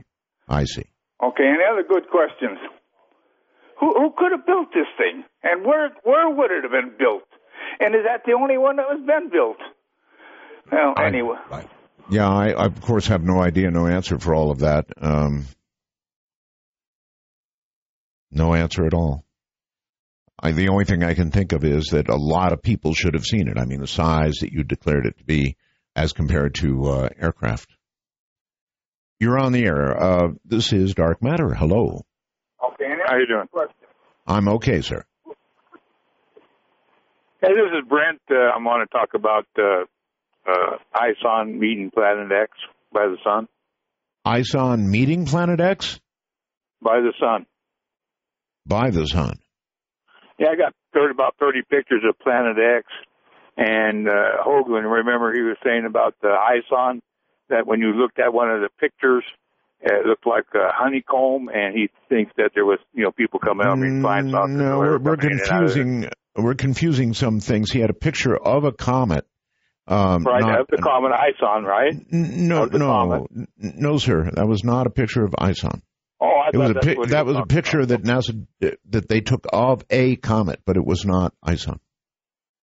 I 0.48 0.64
see. 0.64 0.88
Okay, 1.22 1.44
any 1.44 1.64
other 1.70 1.84
good 1.86 2.08
questions? 2.08 2.58
Who 3.80 3.92
who 3.94 4.12
could 4.16 4.32
have 4.32 4.46
built 4.46 4.68
this 4.72 4.88
thing, 4.96 5.24
and 5.42 5.64
where 5.64 5.90
where 6.04 6.28
would 6.30 6.50
it 6.50 6.64
have 6.64 6.72
been 6.72 6.96
built? 6.98 7.28
And 7.78 7.94
is 7.94 8.02
that 8.06 8.22
the 8.24 8.32
only 8.32 8.58
one 8.58 8.76
that 8.76 8.86
was 8.88 9.00
been 9.06 9.30
built? 9.30 9.58
Well, 10.72 10.94
anyway. 10.98 11.36
Yeah, 12.10 12.28
I, 12.28 12.50
I 12.50 12.66
of 12.66 12.80
course 12.80 13.06
have 13.08 13.22
no 13.22 13.42
idea, 13.42 13.70
no 13.70 13.86
answer 13.86 14.18
for 14.18 14.34
all 14.34 14.50
of 14.50 14.60
that. 14.60 14.86
Um, 15.00 15.46
no 18.30 18.54
answer 18.54 18.86
at 18.86 18.94
all. 18.94 19.24
I, 20.42 20.52
the 20.52 20.68
only 20.68 20.84
thing 20.84 21.02
I 21.02 21.14
can 21.14 21.30
think 21.30 21.52
of 21.52 21.64
is 21.64 21.88
that 21.92 22.08
a 22.08 22.16
lot 22.16 22.52
of 22.52 22.62
people 22.62 22.94
should 22.94 23.14
have 23.14 23.24
seen 23.24 23.48
it. 23.48 23.58
I 23.58 23.66
mean, 23.66 23.80
the 23.80 23.86
size 23.86 24.38
that 24.40 24.52
you 24.52 24.64
declared 24.64 25.06
it 25.06 25.18
to 25.18 25.24
be 25.24 25.56
as 25.96 26.12
compared 26.12 26.54
to 26.56 26.84
uh, 26.86 27.08
aircraft. 27.20 27.68
You're 29.18 29.38
on 29.38 29.52
the 29.52 29.64
air. 29.64 30.00
Uh, 30.02 30.28
this 30.44 30.72
is 30.72 30.94
Dark 30.94 31.22
Matter. 31.22 31.52
Hello. 31.54 32.02
Okay, 32.72 32.84
how 33.06 33.16
you 33.16 33.26
doing? 33.26 33.46
I'm 34.26 34.48
okay, 34.48 34.80
sir. 34.80 35.04
Hey, 37.42 37.48
this 37.48 37.72
is 37.82 37.88
Brent. 37.88 38.20
Uh, 38.30 38.34
I 38.34 38.58
want 38.58 38.88
to 38.88 38.96
talk 38.96 39.10
about 39.14 39.46
uh, 39.58 39.84
uh, 40.50 40.76
ISON 40.94 41.58
meeting 41.58 41.90
Planet 41.92 42.30
X 42.32 42.52
by 42.92 43.06
the 43.06 43.16
sun. 43.24 43.48
ISON 44.24 44.90
meeting 44.90 45.26
Planet 45.26 45.60
X 45.60 45.98
By 46.82 47.00
the 47.00 47.12
sun. 47.18 47.46
by 48.66 48.90
the 48.90 49.06
sun. 49.06 49.38
Yeah, 50.38 50.48
I 50.52 50.56
got 50.56 50.74
30, 50.94 51.12
about 51.12 51.34
30 51.40 51.60
pictures 51.70 52.02
of 52.08 52.18
Planet 52.18 52.56
X. 52.78 52.86
And 53.62 54.08
uh, 54.08 54.42
Hoagland, 54.46 54.90
remember 54.90 55.34
he 55.34 55.42
was 55.42 55.56
saying 55.62 55.84
about 55.86 56.14
the 56.22 56.28
ISON, 56.30 57.02
that 57.50 57.66
when 57.66 57.80
you 57.80 57.92
looked 57.92 58.18
at 58.18 58.32
one 58.32 58.50
of 58.50 58.62
the 58.62 58.70
pictures, 58.80 59.22
it 59.82 60.06
looked 60.06 60.26
like 60.26 60.44
a 60.54 60.72
honeycomb, 60.72 61.50
and 61.52 61.74
he 61.74 61.90
thinks 62.08 62.32
that 62.38 62.52
there 62.54 62.64
was, 62.64 62.78
you 62.94 63.02
know, 63.04 63.10
people 63.12 63.38
coming 63.38 63.66
out 63.66 63.74
and 63.76 64.00
flying 64.00 64.30
saucers. 64.30 64.56
No, 64.56 64.78
we're, 64.78 64.98
we're 64.98 65.16
coming 65.16 65.32
in 65.32 65.40
and 65.40 65.50
out 65.52 65.64
of 65.64 65.70
it. 65.70 65.74
confusing. 65.74 66.10
We're 66.36 66.54
confusing 66.54 67.12
some 67.12 67.40
things. 67.40 67.70
He 67.70 67.80
had 67.80 67.90
a 67.90 67.94
picture 67.94 68.34
of 68.34 68.64
a 68.64 68.72
comet. 68.72 69.26
Um, 69.86 70.22
Right, 70.24 70.40
not- 70.40 70.68
the 70.70 70.78
comet 70.78 71.12
ISON, 71.12 71.64
right? 71.64 71.92
N- 71.92 72.48
No, 72.48 72.64
no, 72.64 72.78
comet. 72.86 73.30
no, 73.58 73.98
sir. 73.98 74.30
That 74.32 74.46
was 74.48 74.64
not 74.64 74.86
a 74.86 74.90
picture 74.90 75.24
of 75.24 75.34
ISON. 75.36 75.82
Oh, 76.22 76.26
I 76.26 76.50
it 76.54 76.56
was 76.56 76.72
thought 76.72 76.86
a 76.86 76.94
what 76.96 77.08
that 77.10 77.26
was 77.26 77.34
was 77.36 77.44
a 77.44 77.46
picture 77.46 77.84
that 77.84 78.02
NASA 78.04 78.46
that 78.90 79.08
they 79.08 79.20
took 79.20 79.46
of 79.52 79.82
a 79.90 80.16
comet, 80.16 80.60
but 80.64 80.76
it 80.76 80.84
was 80.84 81.04
not 81.04 81.34
ISON. 81.42 81.80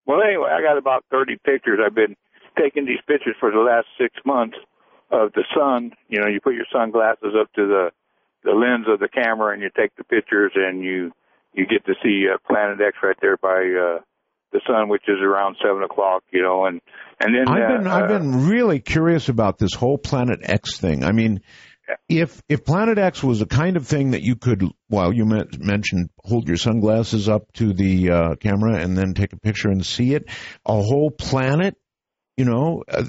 Well, 0.06 0.20
anyway, 0.22 0.37
I 0.48 0.62
got 0.62 0.78
about 0.78 1.06
30 1.12 1.38
pictures. 1.44 1.80
I've 1.84 1.96
been 1.96 2.16
taking 2.58 2.86
these 2.86 3.02
pictures 3.08 3.36
for 3.40 3.52
the 3.52 3.60
last 3.60 3.88
six 4.00 4.14
months 4.26 4.58
of 5.12 5.32
the 5.34 5.44
sun. 5.56 5.92
You 6.10 6.22
know, 6.22 6.28
you 6.28 6.40
put 6.42 6.56
your 6.56 6.66
sunglasses 6.72 7.34
up 7.40 7.52
to 7.54 7.68
the 7.68 7.92
the 8.44 8.52
lens 8.52 8.86
of 8.88 9.00
the 9.00 9.10
camera, 9.10 9.54
and 9.54 9.62
you 9.62 9.70
take 9.76 9.96
the 9.98 10.04
pictures, 10.04 10.52
and 10.56 10.84
you 10.84 11.12
you 11.54 11.66
get 11.66 11.86
to 11.86 11.94
see 12.04 12.26
uh, 12.32 12.38
Planet 12.48 12.80
X 12.80 12.98
right 13.04 13.18
there 13.22 13.38
by 13.38 13.50
uh, 13.50 14.00
the 14.52 14.62
sun, 14.66 14.90
which 14.90 15.04
is 15.08 15.18
around 15.22 15.58
seven 15.64 15.84
o'clock. 15.84 16.24
You 16.32 16.44
know, 16.44 16.66
and 16.66 16.82
and 17.20 17.36
then 17.36 17.48
I've 17.48 17.64
uh, 17.64 17.78
been 17.78 17.88
I've 17.88 18.12
uh, 18.12 18.20
been 18.20 18.48
really 18.48 18.80
curious 18.80 19.30
about 19.30 19.58
this 19.58 19.74
whole 19.74 19.98
Planet 19.98 20.40
X 20.44 20.78
thing. 20.80 21.04
I 21.04 21.12
mean, 21.12 21.42
if 22.10 22.42
if 22.48 22.66
Planet 22.66 22.98
X 22.98 23.24
was 23.24 23.42
a 23.42 23.46
kind 23.46 23.78
of 23.78 23.88
thing 23.88 24.12
that 24.12 24.22
you 24.22 24.36
could, 24.36 24.64
well, 24.90 25.14
you 25.14 25.26
men- 25.26 25.50
mentioned 25.60 26.10
hold 26.24 26.48
your 26.48 26.58
sunglasses 26.58 27.30
up 27.30 27.52
to 27.54 27.74
the 27.74 28.12
uh, 28.12 28.36
camera 28.36 28.76
and 28.76 28.98
then 28.98 29.14
take 29.14 29.34
a 29.34 29.40
picture 29.40 29.70
and 29.70 29.86
see 29.86 30.14
it, 30.14 30.30
a 30.66 30.74
whole 30.82 31.12
planet, 31.12 31.76
you 32.36 32.46
know. 32.46 32.84
Uh, 32.88 33.04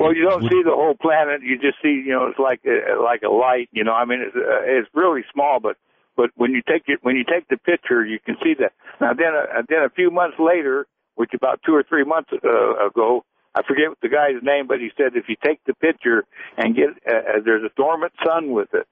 Well, 0.00 0.14
you 0.14 0.28
don't 0.28 0.42
see 0.42 0.62
the 0.64 0.74
whole 0.74 0.94
planet. 1.00 1.42
You 1.42 1.58
just 1.58 1.78
see, 1.82 2.02
you 2.04 2.12
know, 2.12 2.26
it's 2.28 2.38
like 2.38 2.60
a, 2.66 3.00
like 3.02 3.22
a 3.22 3.32
light. 3.32 3.68
You 3.72 3.84
know, 3.84 3.92
I 3.92 4.04
mean, 4.04 4.20
it's 4.26 4.36
uh, 4.36 4.62
it's 4.64 4.88
really 4.94 5.22
small, 5.32 5.58
but 5.60 5.76
but 6.16 6.30
when 6.36 6.52
you 6.52 6.62
take 6.66 6.84
it 6.86 7.00
when 7.02 7.16
you 7.16 7.24
take 7.24 7.48
the 7.48 7.56
picture, 7.56 8.04
you 8.04 8.18
can 8.24 8.36
see 8.42 8.54
that. 8.58 8.72
Now 9.00 9.14
then, 9.14 9.34
uh, 9.34 9.62
then 9.68 9.78
a 9.84 9.90
few 9.90 10.10
months 10.10 10.36
later, 10.38 10.86
which 11.14 11.30
about 11.34 11.60
two 11.64 11.74
or 11.74 11.84
three 11.88 12.04
months 12.04 12.30
uh, 12.32 12.86
ago, 12.86 13.24
I 13.54 13.62
forget 13.62 13.86
the 14.02 14.08
guy's 14.08 14.42
name, 14.42 14.66
but 14.66 14.80
he 14.80 14.90
said 14.96 15.14
if 15.14 15.28
you 15.28 15.36
take 15.42 15.60
the 15.64 15.74
picture 15.74 16.24
and 16.56 16.74
get 16.74 16.88
uh, 17.08 17.16
uh, 17.16 17.40
there's 17.44 17.62
a 17.64 17.72
dormant 17.76 18.12
sun 18.24 18.50
with 18.52 18.74
it, 18.74 18.86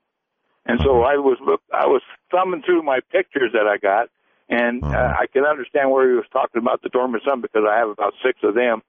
and 0.67 0.81
so 0.83 1.03
I 1.03 1.17
was 1.17 1.39
look 1.45 1.61
I 1.73 1.87
was 1.87 2.03
thumbing 2.31 2.63
through 2.65 2.83
my 2.83 3.01
pictures 3.11 3.53
that 3.55 3.67
I 3.67 3.79
got, 3.79 4.09
and 4.49 4.83
uh, 4.85 4.89
I 5.21 5.27
can 5.33 5.45
understand 5.45 5.91
where 5.91 6.09
he 6.09 6.15
was 6.15 6.27
talking 6.33 6.61
about 6.63 6.83
the 6.83 6.89
dormant 6.91 7.25
sun 7.29 7.41
because 7.41 7.65
I 7.69 7.79
have 7.79 7.89
about 7.89 8.15
six 8.25 8.39
of 8.45 8.55
them, 8.55 8.83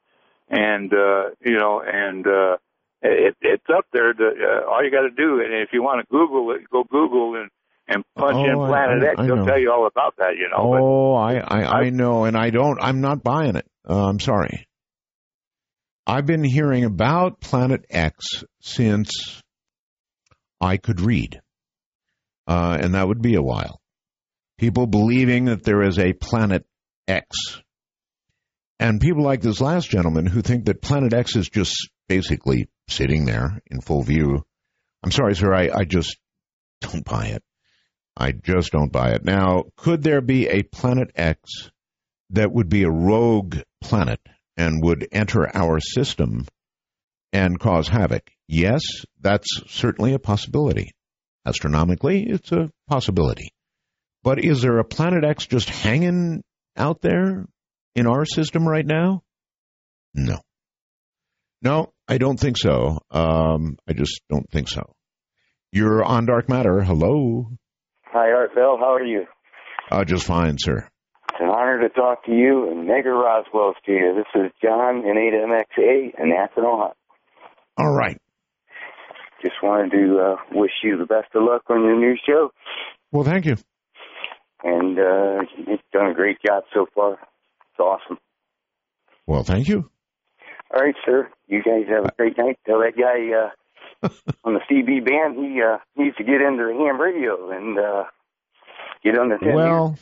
and 0.50 0.94
uh, 0.94 1.30
you 1.44 1.58
know, 1.58 1.82
and 1.86 2.26
uh, 2.28 2.58
it, 3.02 3.36
it's 3.42 3.66
up 3.76 3.86
there. 3.94 4.14
To, 4.14 4.24
uh, 4.26 4.70
all 4.70 4.84
you 4.84 4.92
got 4.92 5.02
to 5.02 5.12
do, 5.12 5.42
and 5.42 5.54
if 5.54 5.70
you 5.74 5.82
want 5.82 6.02
to 6.02 6.08
Google 6.12 6.52
it, 6.52 6.70
go 6.70 6.84
Google 6.84 7.36
and 7.36 7.50
and 7.88 8.04
punch 8.16 8.38
in 8.48 8.56
Oh, 8.56 8.62
I- 8.62 8.68
Planet 8.70 9.04
I- 9.04 9.08
X. 9.08 9.16
I 9.20 9.26
They'll 9.26 9.36
know. 9.38 9.46
tell 9.46 9.60
you 9.60 9.72
all 9.72 9.88
about 9.88 10.16
that. 10.18 10.38
You 10.38 10.50
know, 10.50 10.76
Oh, 10.80 11.14
I, 11.16 11.38
I, 11.40 11.82
I 11.82 11.90
know, 11.90 12.24
and 12.26 12.38
I 12.38 12.50
don't. 12.50 12.80
I'm 12.82 13.02
not 13.02 13.24
buying 13.24 13.56
it. 13.56 13.66
Uh, 13.90 14.08
I'm 14.08 14.20
sorry. 14.20 14.68
I've 16.06 16.26
been 16.26 16.44
hearing 16.44 16.84
about 16.84 17.40
Planet 17.40 17.86
X 17.90 18.44
since 18.62 19.42
I 20.60 20.78
could 20.78 21.00
read, 21.00 21.42
uh, 22.46 22.78
and 22.82 22.94
that 22.94 23.08
would 23.08 23.22
be 23.22 23.36
a 23.36 23.42
while. 23.42 23.80
People 24.58 24.86
believing 24.86 25.46
that 25.46 25.64
there 25.64 25.82
is 25.82 25.98
a 25.98 26.12
Planet 26.12 26.66
X, 27.08 27.62
and 28.80 29.00
people 29.00 29.24
like 29.24 29.42
this 29.42 29.62
last 29.62 29.90
gentleman 29.90 30.26
who 30.26 30.42
think 30.42 30.66
that 30.66 30.82
Planet 30.82 31.14
X 31.14 31.38
is 31.38 31.50
just 31.50 31.90
basically 32.10 32.68
sitting 32.90 33.24
there 33.24 33.62
in 33.68 33.80
full 33.80 34.04
view. 34.04 34.44
I'm 35.04 35.12
sorry, 35.12 35.36
sir. 35.36 35.54
I, 35.54 35.70
I 35.74 35.84
just 35.86 36.18
don't 36.82 37.06
buy 37.06 37.28
it. 37.28 37.44
I 38.18 38.34
just 38.34 38.74
don't 38.74 38.92
buy 38.92 39.12
it. 39.12 39.24
Now, 39.24 39.64
could 39.78 40.04
there 40.04 40.22
be 40.22 40.48
a 40.50 40.64
Planet 40.64 41.12
X 41.16 41.72
that 42.32 42.52
would 42.52 42.68
be 42.68 42.84
a 42.84 42.92
rogue 42.92 43.58
planet 43.82 44.20
and 44.58 44.84
would 44.84 45.08
enter 45.12 45.50
our 45.56 45.80
system 45.80 46.46
and 47.32 47.60
cause 47.60 47.88
havoc? 47.88 48.30
Yes, 48.48 48.82
that's 49.20 49.48
certainly 49.68 50.14
a 50.14 50.20
possibility. 50.20 50.92
Astronomically, 51.46 52.26
it's 52.28 52.52
a 52.52 52.72
possibility. 52.88 53.50
But 54.24 54.44
is 54.44 54.62
there 54.62 54.78
a 54.78 54.86
Planet 54.86 55.24
X 55.26 55.48
just 55.48 55.70
hanging 55.70 56.44
out 56.78 57.02
there 57.02 57.46
in 57.96 58.08
our 58.08 58.26
system 58.26 58.68
right 58.68 58.86
now? 58.86 59.24
No. 60.14 60.40
No, 61.62 61.94
I 62.08 62.18
don't 62.18 62.40
think 62.40 62.58
so. 62.58 63.00
Um, 63.12 63.78
I 63.88 63.94
just 63.94 64.22
don't 64.30 64.50
think 64.50 64.70
so. 64.70 64.94
You're 65.72 66.04
on 66.04 66.26
Dark 66.26 66.50
Matter. 66.50 66.82
Hello. 66.82 67.48
Hi, 68.06 68.32
Art 68.32 68.54
Bell. 68.54 68.78
How 68.80 68.94
are 68.94 69.04
you? 69.04 69.26
Uh, 69.90 70.04
just 70.06 70.26
fine, 70.26 70.58
sir. 70.60 70.88
It's 71.34 71.42
an 71.42 71.50
honor 71.50 71.80
to 71.82 71.90
talk 71.90 72.26
to 72.26 72.32
you 72.32 72.70
and 72.70 72.88
Megger 72.88 73.20
Roswell's 73.20 73.76
to 73.88 73.92
you. 73.92 74.14
This 74.16 74.44
is 74.46 74.52
John 74.62 74.98
in 74.98 75.16
8MXA 75.16 76.22
in 76.22 76.32
Akron, 76.32 76.66
Ohio. 76.68 76.94
All 77.76 77.92
right. 77.92 78.22
Just 79.42 79.56
wanted 79.64 79.92
to 79.94 80.20
uh, 80.20 80.36
wish 80.52 80.72
you 80.84 80.96
the 80.96 81.08
best 81.08 81.34
of 81.34 81.42
luck 81.42 81.64
on 81.70 81.82
your 81.82 82.00
new 82.00 82.16
show. 82.24 82.52
Well, 83.12 83.24
thank 83.24 83.46
you. 83.46 83.56
And 84.64 85.00
uh, 85.00 85.42
you've 85.58 85.80
done 85.92 86.12
a 86.12 86.14
great 86.14 86.38
job 86.46 86.66
so 86.72 86.86
far. 86.94 87.14
It's 87.14 87.80
awesome. 87.80 88.20
Well, 89.26 89.44
thank 89.44 89.68
you. 89.68 89.90
All 90.72 90.82
right, 90.82 90.96
sir. 91.04 91.30
You 91.48 91.64
guys 91.64 91.88
have 91.90 92.06
a 92.06 92.12
great 92.16 92.38
night. 92.38 92.60
Tell 92.68 92.80
that 92.82 92.94
guy 92.96 94.08
uh, 94.08 94.10
on 94.44 94.54
the 94.54 94.60
CB 94.70 95.04
band 95.04 95.36
he 95.36 95.60
uh, 95.64 95.80
needs 95.98 96.16
to 96.18 96.24
get 96.24 96.42
into 96.42 96.64
the 96.64 96.78
ham 96.78 97.02
radio 97.02 97.50
and 97.50 97.80
uh, 97.80 98.04
get 99.04 99.18
on 99.18 99.30
the 99.30 99.38
10 99.44 99.56
Well, 99.56 99.98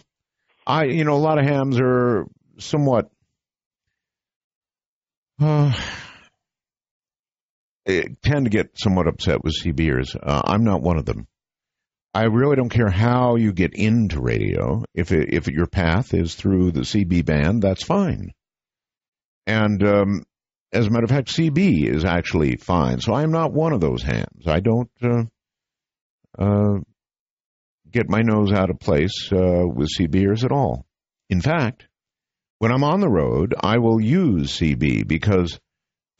I 0.71 0.85
you 0.85 1.03
know 1.03 1.15
a 1.15 1.25
lot 1.27 1.37
of 1.37 1.43
hams 1.43 1.77
are 1.81 2.25
somewhat 2.57 3.11
uh, 5.41 5.73
tend 8.23 8.45
to 8.45 8.49
get 8.49 8.79
somewhat 8.79 9.07
upset 9.07 9.43
with 9.43 9.53
CBers. 9.61 10.15
Uh, 10.15 10.41
I'm 10.45 10.63
not 10.63 10.81
one 10.81 10.97
of 10.97 11.05
them. 11.05 11.27
I 12.13 12.23
really 12.23 12.55
don't 12.55 12.69
care 12.69 12.89
how 12.89 13.35
you 13.35 13.51
get 13.51 13.73
into 13.73 14.21
radio. 14.21 14.83
If 14.93 15.11
it, 15.11 15.33
if 15.33 15.47
your 15.47 15.67
path 15.67 16.13
is 16.13 16.35
through 16.35 16.71
the 16.71 16.81
CB 16.81 17.25
band, 17.25 17.61
that's 17.61 17.83
fine. 17.83 18.31
And 19.47 19.83
um, 19.83 20.23
as 20.71 20.87
a 20.87 20.89
matter 20.89 21.03
of 21.03 21.09
fact, 21.09 21.35
CB 21.35 21.85
is 21.85 22.05
actually 22.05 22.55
fine. 22.55 23.01
So 23.01 23.13
I'm 23.13 23.31
not 23.31 23.51
one 23.51 23.73
of 23.73 23.81
those 23.81 24.03
hams. 24.03 24.47
I 24.47 24.61
don't 24.61 24.89
uh, 25.03 25.23
uh, 26.37 26.79
get 27.91 28.09
my 28.09 28.21
nose 28.21 28.51
out 28.51 28.69
of 28.69 28.79
place 28.79 29.31
uh, 29.31 29.67
with 29.67 29.89
CBers 29.97 30.43
at 30.43 30.51
all. 30.51 30.85
In 31.29 31.41
fact, 31.41 31.87
when 32.59 32.71
I'm 32.71 32.83
on 32.83 32.99
the 32.99 33.09
road, 33.09 33.55
I 33.59 33.79
will 33.79 33.99
use 33.99 34.57
CB 34.57 35.07
because 35.07 35.59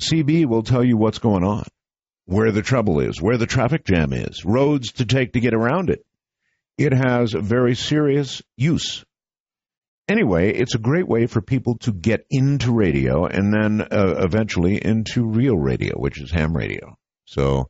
CB 0.01 0.45
will 0.45 0.63
tell 0.63 0.83
you 0.83 0.97
what's 0.97 1.19
going 1.19 1.43
on, 1.43 1.65
where 2.25 2.51
the 2.51 2.61
trouble 2.61 2.99
is, 2.99 3.21
where 3.21 3.37
the 3.37 3.45
traffic 3.45 3.85
jam 3.85 4.13
is, 4.13 4.43
roads 4.43 4.93
to 4.93 5.05
take 5.05 5.33
to 5.33 5.39
get 5.39 5.53
around 5.53 5.89
it. 5.89 6.03
It 6.77 6.93
has 6.93 7.33
very 7.33 7.75
serious 7.75 8.41
use. 8.57 9.05
Anyway, 10.07 10.51
it's 10.51 10.75
a 10.75 10.79
great 10.79 11.07
way 11.07 11.27
for 11.27 11.41
people 11.41 11.77
to 11.77 11.93
get 11.93 12.25
into 12.29 12.73
radio 12.73 13.25
and 13.25 13.53
then 13.53 13.81
uh, 13.81 14.15
eventually 14.17 14.83
into 14.83 15.25
real 15.25 15.55
radio, 15.55 15.93
which 15.97 16.19
is 16.19 16.31
ham 16.31 16.57
radio. 16.57 16.97
So 17.25 17.69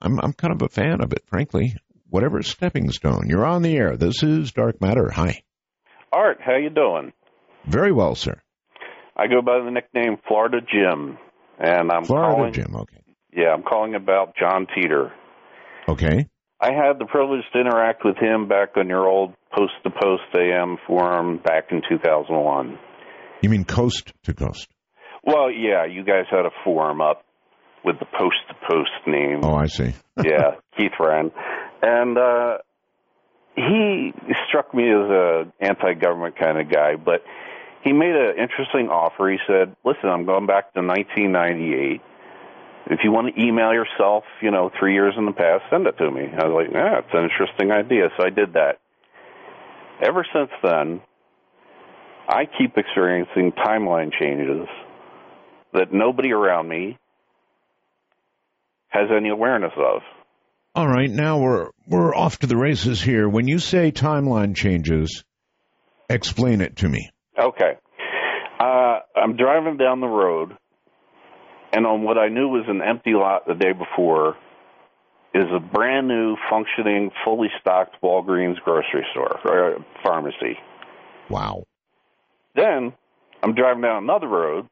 I'm 0.00 0.20
I'm 0.20 0.32
kind 0.32 0.54
of 0.54 0.62
a 0.62 0.68
fan 0.68 1.02
of 1.02 1.12
it, 1.12 1.24
frankly. 1.26 1.74
Whatever 2.10 2.42
stepping 2.42 2.90
stone. 2.90 3.26
You're 3.28 3.44
on 3.44 3.62
the 3.62 3.76
air. 3.76 3.96
This 3.96 4.22
is 4.22 4.52
Dark 4.52 4.80
Matter. 4.80 5.10
Hi. 5.10 5.42
Art, 6.12 6.38
how 6.40 6.56
you 6.56 6.70
doing? 6.70 7.12
Very 7.66 7.92
well, 7.92 8.14
sir. 8.14 8.40
I 9.16 9.26
go 9.26 9.42
by 9.42 9.62
the 9.62 9.70
nickname 9.70 10.16
Florida 10.26 10.58
Jim, 10.60 11.18
and 11.58 11.90
I'm 11.92 12.04
Florida 12.04 12.34
calling. 12.34 12.52
Jim. 12.52 12.76
Okay. 12.76 13.02
Yeah, 13.32 13.48
I'm 13.54 13.62
calling 13.62 13.94
about 13.94 14.34
John 14.38 14.66
Titor. 14.66 15.10
Okay. 15.88 16.28
I 16.60 16.72
had 16.72 16.98
the 16.98 17.06
privilege 17.06 17.44
to 17.52 17.60
interact 17.60 18.02
with 18.04 18.16
him 18.16 18.48
back 18.48 18.76
on 18.76 18.88
your 18.88 19.06
old 19.06 19.34
Post 19.54 19.72
to 19.84 19.90
Post 19.90 20.22
AM 20.34 20.76
forum 20.86 21.40
back 21.44 21.64
in 21.70 21.82
2001. 21.88 22.78
You 23.42 23.50
mean 23.50 23.64
coast 23.64 24.12
to 24.24 24.34
coast? 24.34 24.68
Well, 25.24 25.50
yeah, 25.50 25.84
you 25.84 26.04
guys 26.04 26.24
had 26.30 26.46
a 26.46 26.50
forum 26.64 27.00
up 27.00 27.24
with 27.84 27.98
the 27.98 28.06
Post 28.06 28.36
to 28.48 28.54
Post 28.68 28.90
name. 29.06 29.40
Oh, 29.42 29.54
I 29.54 29.66
see. 29.66 29.94
yeah, 30.24 30.56
Keith 30.76 30.92
ran, 30.98 31.30
and 31.82 32.18
uh, 32.18 32.58
he 33.56 34.12
struck 34.48 34.72
me 34.74 34.88
as 34.90 35.10
a 35.10 35.52
anti-government 35.60 36.36
kind 36.36 36.58
of 36.58 36.70
guy, 36.70 36.96
but 36.96 37.22
he 37.82 37.92
made 37.92 38.14
an 38.14 38.36
interesting 38.38 38.88
offer. 38.88 39.30
He 39.30 39.38
said, 39.46 39.74
"Listen, 39.84 40.08
I'm 40.08 40.24
going 40.24 40.46
back 40.46 40.72
to 40.74 40.80
1998. 40.80 42.00
If 42.90 43.00
you 43.04 43.12
want 43.12 43.34
to 43.34 43.42
email 43.42 43.72
yourself, 43.72 44.24
you 44.40 44.50
know, 44.50 44.70
three 44.78 44.94
years 44.94 45.14
in 45.16 45.26
the 45.26 45.32
past, 45.32 45.64
send 45.70 45.86
it 45.86 45.98
to 45.98 46.10
me." 46.10 46.28
I 46.36 46.46
was 46.46 46.64
like, 46.66 46.72
"Yeah, 46.72 46.98
it's 46.98 47.12
an 47.12 47.24
interesting 47.24 47.70
idea." 47.70 48.10
So 48.16 48.24
I 48.24 48.30
did 48.30 48.54
that. 48.54 48.78
Ever 50.00 50.24
since 50.32 50.50
then, 50.62 51.00
I 52.28 52.44
keep 52.44 52.76
experiencing 52.76 53.52
timeline 53.52 54.12
changes 54.12 54.68
that 55.72 55.92
nobody 55.92 56.32
around 56.32 56.68
me 56.68 56.98
has 58.88 59.10
any 59.10 59.28
awareness 59.28 59.72
of. 59.76 60.02
All 60.74 60.86
right, 60.86 61.10
now 61.10 61.38
we're 61.38 61.70
we're 61.86 62.14
off 62.14 62.38
to 62.40 62.46
the 62.46 62.56
races 62.56 63.02
here. 63.02 63.28
When 63.28 63.48
you 63.48 63.58
say 63.58 63.90
timeline 63.90 64.54
changes, 64.54 65.24
explain 66.08 66.60
it 66.60 66.76
to 66.76 66.88
me. 66.88 67.10
Okay. 67.38 67.72
Uh, 68.60 68.98
I'm 69.16 69.36
driving 69.36 69.76
down 69.76 70.00
the 70.00 70.06
road, 70.06 70.56
and 71.72 71.86
on 71.86 72.02
what 72.02 72.18
I 72.18 72.28
knew 72.28 72.48
was 72.48 72.66
an 72.68 72.80
empty 72.82 73.12
lot 73.14 73.46
the 73.46 73.54
day 73.54 73.72
before 73.72 74.36
is 75.34 75.46
a 75.54 75.60
brand 75.60 76.08
new, 76.08 76.36
functioning, 76.50 77.10
fully 77.24 77.48
stocked 77.60 77.96
Walgreens 78.02 78.56
grocery 78.64 79.06
store 79.12 79.38
or 79.44 79.84
pharmacy. 80.02 80.58
Wow. 81.28 81.64
Then 82.54 82.92
I'm 83.42 83.54
driving 83.54 83.82
down 83.82 84.02
another 84.02 84.26
road. 84.26 84.66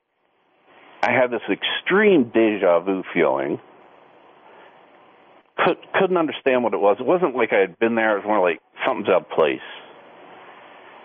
I 1.02 1.12
had 1.12 1.31
this 1.31 1.43
extreme 1.51 2.31
deja 2.35 2.81
vu 2.81 3.02
feeling. 3.14 3.59
Could, 5.58 5.76
couldn't 5.98 6.16
understand 6.16 6.64
what 6.64 6.74
it 6.74 6.80
was. 6.80 6.96
It 7.00 7.06
wasn't 7.06 7.34
like 7.34 7.52
I 7.52 7.60
had 7.60 7.78
been 7.78 7.94
there. 7.94 8.16
It 8.16 8.20
was 8.20 8.26
more 8.26 8.40
like 8.40 8.60
something's 8.86 9.08
out 9.08 9.22
of 9.22 9.30
place. 9.30 9.60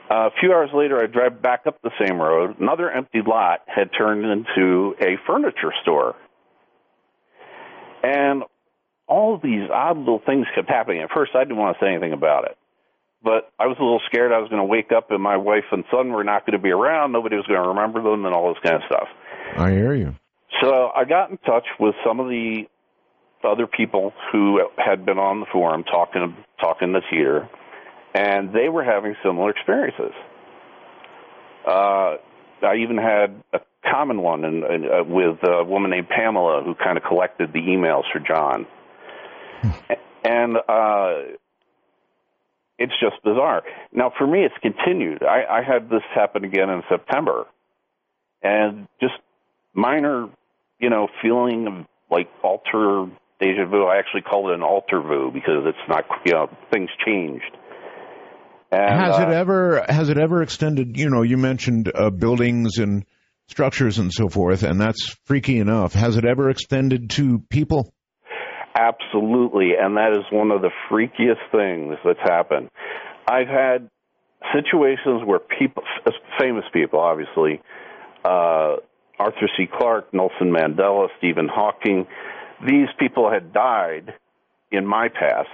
Uh, 0.09 0.27
a 0.27 0.31
few 0.41 0.51
hours 0.51 0.69
later, 0.73 1.01
I 1.01 1.07
drive 1.07 1.41
back 1.41 1.61
up 1.65 1.81
the 1.81 1.91
same 2.05 2.19
road. 2.19 2.59
Another 2.59 2.91
empty 2.91 3.21
lot 3.25 3.61
had 3.65 3.91
turned 3.97 4.25
into 4.25 4.93
a 4.99 5.15
furniture 5.25 5.71
store. 5.81 6.15
And 8.03 8.43
all 9.07 9.39
these 9.41 9.69
odd 9.71 9.97
little 9.99 10.21
things 10.25 10.47
kept 10.53 10.69
happening. 10.69 11.01
At 11.01 11.11
first, 11.15 11.31
I 11.33 11.43
didn't 11.43 11.57
want 11.57 11.77
to 11.77 11.85
say 11.85 11.91
anything 11.91 12.11
about 12.11 12.45
it. 12.45 12.57
But 13.23 13.51
I 13.59 13.67
was 13.67 13.77
a 13.79 13.83
little 13.83 14.01
scared 14.07 14.33
I 14.33 14.39
was 14.39 14.49
going 14.49 14.61
to 14.61 14.65
wake 14.65 14.91
up 14.91 15.11
and 15.11 15.21
my 15.21 15.37
wife 15.37 15.65
and 15.71 15.85
son 15.91 16.11
were 16.11 16.23
not 16.23 16.45
going 16.45 16.57
to 16.57 16.63
be 16.63 16.71
around. 16.71 17.11
Nobody 17.11 17.35
was 17.35 17.45
going 17.45 17.61
to 17.61 17.69
remember 17.69 18.01
them 18.01 18.25
and 18.25 18.33
all 18.33 18.53
this 18.53 18.61
kind 18.63 18.75
of 18.77 18.81
stuff. 18.87 19.07
I 19.55 19.71
hear 19.71 19.93
you. 19.93 20.15
So 20.61 20.89
I 20.95 21.05
got 21.05 21.29
in 21.29 21.37
touch 21.37 21.65
with 21.79 21.95
some 22.05 22.19
of 22.19 22.27
the 22.27 22.65
other 23.43 23.67
people 23.67 24.13
who 24.31 24.61
had 24.77 25.05
been 25.05 25.17
on 25.17 25.39
the 25.39 25.45
forum 25.51 25.83
talking 25.83 26.35
talking 26.59 26.93
to 26.93 27.01
Titor, 27.01 27.49
and 28.13 28.53
they 28.53 28.69
were 28.69 28.83
having 28.83 29.15
similar 29.23 29.49
experiences. 29.49 30.13
Uh, 31.65 32.17
I 32.63 32.75
even 32.77 32.97
had 32.97 33.41
a 33.53 33.59
common 33.89 34.21
one 34.21 34.43
in, 34.43 34.63
in, 34.63 34.85
uh, 34.85 35.03
with 35.03 35.37
a 35.43 35.63
woman 35.63 35.91
named 35.91 36.09
Pamela 36.09 36.63
who 36.63 36.75
kind 36.75 36.97
of 36.97 37.03
collected 37.03 37.53
the 37.53 37.59
emails 37.59 38.03
for 38.11 38.19
John, 38.19 38.67
and 40.23 40.57
uh, 40.57 41.35
it's 42.77 42.93
just 42.99 43.21
bizarre. 43.23 43.63
Now, 43.91 44.11
for 44.17 44.25
me, 44.25 44.43
it's 44.43 44.55
continued. 44.61 45.23
I, 45.23 45.45
I 45.59 45.61
had 45.63 45.89
this 45.89 46.03
happen 46.13 46.43
again 46.43 46.69
in 46.69 46.83
September, 46.89 47.45
and 48.41 48.87
just 48.99 49.13
minor, 49.73 50.29
you 50.79 50.89
know, 50.89 51.07
feeling 51.21 51.67
of 51.67 51.85
like 52.09 52.29
alter 52.43 53.07
deja 53.41 53.65
vu. 53.65 53.85
I 53.85 53.97
actually 53.97 54.21
call 54.21 54.51
it 54.51 54.55
an 54.55 54.63
alter 54.63 55.01
vu 55.01 55.31
because 55.33 55.63
it's 55.65 55.89
not, 55.89 56.05
you 56.25 56.33
know, 56.33 56.47
things 56.71 56.89
changed. 57.05 57.57
And, 58.71 59.01
has 59.01 59.19
uh, 59.19 59.23
it 59.23 59.33
ever 59.33 59.85
has 59.89 60.09
it 60.09 60.17
ever 60.17 60.41
extended? 60.41 60.97
You 60.97 61.09
know, 61.09 61.23
you 61.23 61.37
mentioned 61.37 61.91
uh, 61.93 62.09
buildings 62.09 62.77
and 62.77 63.05
structures 63.47 63.99
and 63.99 64.13
so 64.13 64.29
forth, 64.29 64.63
and 64.63 64.79
that's 64.79 65.17
freaky 65.25 65.59
enough. 65.59 65.93
Has 65.93 66.15
it 66.15 66.23
ever 66.23 66.49
extended 66.49 67.09
to 67.11 67.39
people? 67.49 67.93
Absolutely, 68.73 69.71
and 69.77 69.97
that 69.97 70.13
is 70.13 70.23
one 70.31 70.51
of 70.51 70.61
the 70.61 70.71
freakiest 70.89 71.43
things 71.51 71.97
that's 72.05 72.19
happened. 72.23 72.69
I've 73.29 73.49
had 73.49 73.89
situations 74.53 75.23
where 75.25 75.39
people, 75.39 75.83
famous 76.39 76.63
people, 76.73 76.99
obviously, 76.99 77.61
uh, 78.23 78.77
Arthur 79.19 79.49
C. 79.57 79.65
Clarke, 79.71 80.13
Nelson 80.13 80.51
Mandela, 80.51 81.07
Stephen 81.17 81.49
Hawking, 81.53 82.07
these 82.65 82.87
people 82.99 83.31
had 83.31 83.53
died 83.53 84.13
in 84.71 84.85
my 84.85 85.09
past. 85.09 85.49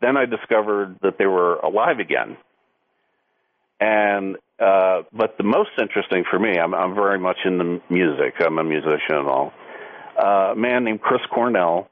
Then 0.00 0.16
I 0.16 0.26
discovered 0.26 0.98
that 1.02 1.18
they 1.18 1.26
were 1.26 1.56
alive 1.56 1.98
again. 1.98 2.36
And 3.80 4.36
uh, 4.58 5.02
but 5.12 5.36
the 5.38 5.44
most 5.44 5.70
interesting 5.80 6.24
for 6.28 6.38
me, 6.38 6.58
I'm, 6.58 6.74
I'm 6.74 6.94
very 6.94 7.18
much 7.18 7.38
into 7.44 7.80
music. 7.88 8.34
I'm 8.40 8.58
a 8.58 8.64
musician 8.64 9.16
and 9.16 9.28
all. 9.28 9.52
Uh, 10.20 10.52
a 10.52 10.56
man 10.56 10.82
named 10.82 11.00
Chris 11.00 11.20
Cornell, 11.32 11.88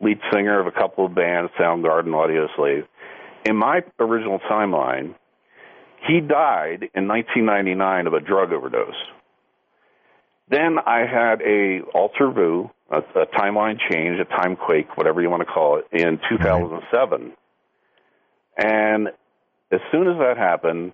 lead 0.00 0.20
singer 0.30 0.60
of 0.60 0.66
a 0.66 0.70
couple 0.70 1.06
of 1.06 1.14
bands, 1.14 1.50
Soundgarden, 1.58 2.14
Audio 2.14 2.46
Slave. 2.56 2.84
In 3.46 3.56
my 3.56 3.82
original 3.98 4.38
timeline, 4.40 5.14
he 6.06 6.20
died 6.20 6.90
in 6.94 7.08
1999 7.08 8.06
of 8.06 8.12
a 8.12 8.20
drug 8.20 8.52
overdose. 8.52 8.94
Then 10.48 10.76
I 10.78 11.00
had 11.00 11.40
a 11.42 11.80
alter 11.94 12.30
vu, 12.30 12.70
a, 12.90 12.98
a 12.98 13.26
timeline 13.26 13.78
change, 13.90 14.20
a 14.20 14.24
time 14.24 14.56
quake, 14.56 14.96
whatever 14.96 15.22
you 15.22 15.30
want 15.30 15.40
to 15.40 15.46
call 15.46 15.78
it, 15.78 15.86
in 15.92 16.18
2007. 16.28 17.32
And 18.56 19.08
as 19.72 19.80
soon 19.90 20.08
as 20.08 20.18
that 20.18 20.36
happened, 20.36 20.92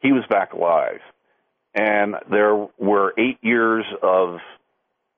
he 0.00 0.12
was 0.12 0.24
back 0.30 0.52
alive. 0.52 1.00
And 1.74 2.16
there 2.30 2.68
were 2.78 3.14
eight 3.18 3.38
years 3.42 3.84
of 4.02 4.38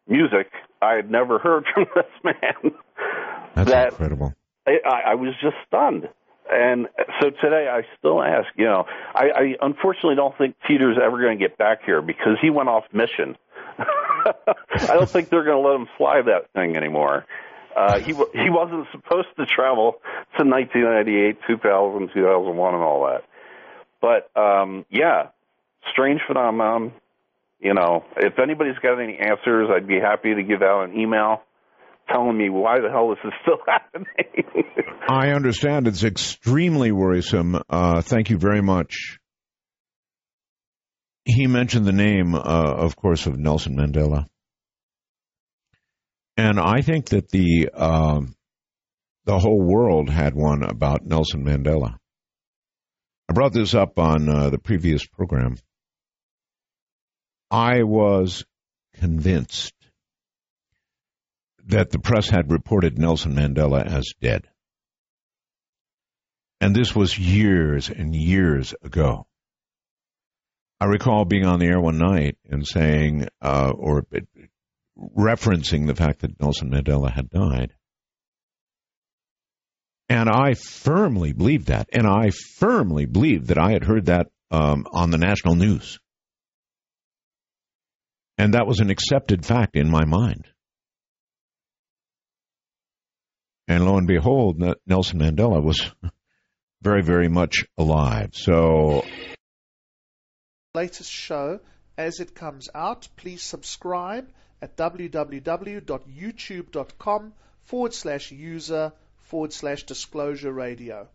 music 0.09 0.51
I 0.81 0.95
had 0.95 1.11
never 1.11 1.39
heard 1.43 1.65
from 1.73 1.87
this 1.95 2.05
man. 2.23 2.75
That's 3.55 3.71
that 3.71 3.89
incredible. 3.91 4.35
I, 4.67 5.11
I 5.11 5.15
was 5.15 5.35
just 5.43 5.57
stunned. 5.67 6.09
And 6.51 6.89
so 7.21 7.31
today 7.31 7.69
I 7.69 7.87
still 7.99 8.23
ask, 8.23 8.49
you 8.57 8.67
know, 8.67 8.87
I, 9.15 9.31
I 9.31 9.55
unfortunately 9.63 10.17
don't 10.17 10.37
think 10.37 10.57
Peter's 10.67 10.99
ever 11.03 11.21
going 11.21 11.39
to 11.39 11.43
get 11.43 11.57
back 11.57 11.85
here 11.85 12.03
because 12.03 12.37
he 12.41 12.51
went 12.51 12.69
off 12.69 12.85
mission. 12.93 13.37
I 13.79 14.87
don't 14.89 15.09
think 15.09 15.31
they're 15.31 15.45
going 15.45 15.63
to 15.63 15.69
let 15.69 15.81
him 15.81 15.89
fly 15.97 16.23
that 16.23 16.51
thing 16.53 16.77
anymore. 16.77 17.27
Uh, 17.75 17.99
he 17.99 18.13
he 18.13 18.51
wasn't 18.51 18.87
supposed 18.93 19.29
to 19.37 19.47
travel 19.47 20.01
to 20.39 20.45
1998, 20.45 21.39
2000, 21.47 22.11
2001, 22.15 22.75
and 22.75 22.83
all 22.83 23.07
that. 23.07 23.25
But 24.01 24.31
um, 24.41 24.85
yeah, 24.91 25.29
strange 25.91 26.21
phenomenon. 26.27 26.93
You 27.59 27.75
know, 27.75 28.05
if 28.17 28.39
anybody's 28.39 28.79
got 28.79 29.01
any 29.01 29.19
answers, 29.19 29.71
I'd 29.73 29.89
be 29.89 29.99
happy 29.99 30.35
to 30.35 30.43
give 30.43 30.63
out 30.63 30.89
an 30.89 30.99
email 30.99 31.43
telling 32.13 32.37
me 32.37 32.49
why 32.49 32.81
the 32.81 32.91
hell 32.91 33.11
this 33.11 33.19
is 33.25 33.33
still 33.43 33.59
happening. 33.67 34.07
I 35.09 35.31
understand 35.31 35.87
it's 35.87 36.05
extremely 36.05 36.93
worrisome. 36.93 37.61
Uh, 37.69 38.01
thank 38.01 38.31
you 38.31 38.39
very 38.39 38.63
much. 38.63 39.19
He 41.25 41.47
mentioned 41.47 41.87
the 41.87 41.93
name, 41.93 42.35
uh, 42.35 42.39
of 42.39 42.97
course, 42.97 43.27
of 43.27 43.39
Nelson 43.39 43.77
Mandela, 43.77 44.27
and 46.37 46.61
I 46.61 46.83
think 46.83 47.07
that 47.11 47.31
the 47.31 47.71
um, 47.71 48.35
the 49.25 49.39
whole 49.39 49.61
world 49.61 50.11
had 50.11 50.35
one 50.35 50.63
about 50.63 51.07
Nelson 51.07 51.45
Mandela. 51.45 51.97
I 53.29 53.33
brought 53.33 53.55
this 53.55 53.75
up 53.75 53.99
on 53.99 54.29
uh, 54.29 54.51
the 54.51 54.59
previous 54.59 55.07
program. 55.07 55.57
I 57.51 57.85
was 57.85 58.45
convinced 58.95 59.73
that 61.67 61.91
the 61.91 61.99
press 61.99 62.29
had 62.29 62.51
reported 62.51 62.99
Nelson 62.99 63.35
Mandela 63.35 63.85
as 63.85 64.13
dead. 64.21 64.49
And 66.61 66.75
this 66.75 66.95
was 66.95 67.19
years 67.19 67.91
and 67.91 68.15
years 68.15 68.75
ago. 68.83 69.27
I 70.81 70.87
recall 70.87 71.25
being 71.25 71.47
on 71.47 71.61
the 71.61 71.67
air 71.67 71.81
one 71.81 71.99
night 71.99 72.37
and 72.49 72.67
saying, 72.67 73.29
uh, 73.41 73.73
or 73.75 74.05
referencing 75.17 75.87
the 75.87 75.95
fact 75.95 76.21
that 76.21 76.41
Nelson 76.41 76.71
Mandela 76.71 77.13
had 77.13 77.31
died. 77.31 77.73
And 80.09 80.29
I 80.29 80.55
firmly 80.55 81.33
believed 81.33 81.69
that. 81.69 81.89
And 81.93 82.07
I 82.07 82.31
firmly 82.59 83.07
believed 83.07 83.49
that 83.49 83.59
I 83.59 83.73
had 83.73 83.85
heard 83.85 84.07
that 84.07 84.29
um, 84.51 84.87
on 84.93 85.11
the 85.11 85.19
national 85.19 85.55
news. 85.55 85.99
And 88.37 88.55
that 88.55 88.67
was 88.67 88.81
an 88.81 88.91
accepted 88.91 89.47
fact 89.47 89.77
in 89.77 89.89
my 89.89 90.05
mind. 90.05 90.47
And 93.67 93.87
lo 93.87 93.97
and 93.97 94.07
behold, 94.07 94.63
Nelson 94.87 95.21
Mandela 95.21 95.63
was 95.63 95.91
very, 96.83 97.03
very 97.03 97.29
much 97.29 97.65
alive. 97.79 98.33
So. 98.35 99.07
Latest 100.75 101.11
show 101.11 101.61
as 101.97 102.21
it 102.21 102.35
comes 102.35 102.69
out, 102.75 103.09
please 103.17 103.43
subscribe 103.43 104.29
at 104.61 104.77
www.youtube.com 104.77 107.33
forward 107.63 107.95
slash 107.95 108.33
user 108.33 108.93
forward 109.23 109.53
slash 109.53 109.85
disclosure 109.85 110.53
radio. 110.53 111.09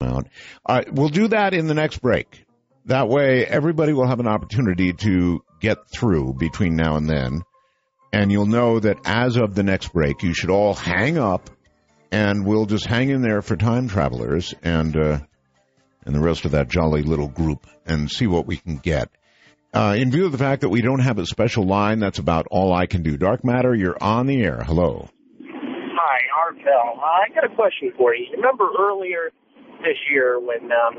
Right, 0.00 0.24
we'll 0.92 1.10
do 1.10 1.28
that 1.28 1.54
in 1.54 1.66
the 1.66 1.74
next 1.74 1.98
break. 1.98 2.46
That 2.86 3.08
way, 3.08 3.44
everybody 3.44 3.92
will 3.92 4.08
have 4.08 4.20
an 4.20 4.26
opportunity 4.26 4.94
to 4.94 5.44
get 5.60 5.90
through 5.90 6.36
between 6.38 6.76
now 6.76 6.96
and 6.96 7.06
then 7.08 7.42
and 8.12 8.30
you'll 8.32 8.46
know 8.46 8.80
that 8.80 8.98
as 9.04 9.36
of 9.36 9.54
the 9.54 9.62
next 9.62 9.92
break, 9.92 10.22
you 10.22 10.34
should 10.34 10.50
all 10.50 10.74
hang 10.74 11.18
up, 11.18 11.50
and 12.10 12.44
we'll 12.44 12.66
just 12.66 12.86
hang 12.86 13.10
in 13.10 13.22
there 13.22 13.42
for 13.42 13.56
time 13.56 13.88
travelers 13.88 14.54
and 14.62 14.96
uh, 14.96 15.18
and 16.04 16.14
the 16.14 16.20
rest 16.20 16.44
of 16.44 16.52
that 16.52 16.68
jolly 16.68 17.02
little 17.02 17.28
group, 17.28 17.66
and 17.86 18.10
see 18.10 18.26
what 18.26 18.46
we 18.46 18.56
can 18.56 18.78
get. 18.78 19.10
Uh, 19.72 19.94
in 19.96 20.10
view 20.10 20.26
of 20.26 20.32
the 20.32 20.38
fact 20.38 20.62
that 20.62 20.68
we 20.68 20.82
don't 20.82 21.00
have 21.00 21.18
a 21.18 21.26
special 21.26 21.64
line, 21.64 22.00
that's 22.00 22.18
about 22.18 22.46
all 22.50 22.72
I 22.72 22.86
can 22.86 23.02
do. 23.02 23.16
Dark 23.16 23.44
Matter, 23.44 23.74
you're 23.74 23.96
on 24.02 24.26
the 24.26 24.42
air. 24.42 24.64
Hello. 24.64 25.08
Hi, 25.44 26.18
Art 26.42 26.56
Bell. 26.64 26.98
Uh, 26.98 27.04
I 27.04 27.34
got 27.34 27.44
a 27.44 27.54
question 27.54 27.92
for 27.96 28.14
you. 28.14 28.26
Remember 28.34 28.64
earlier 28.80 29.30
this 29.82 29.98
year 30.10 30.40
when 30.40 30.72
um, 30.72 30.96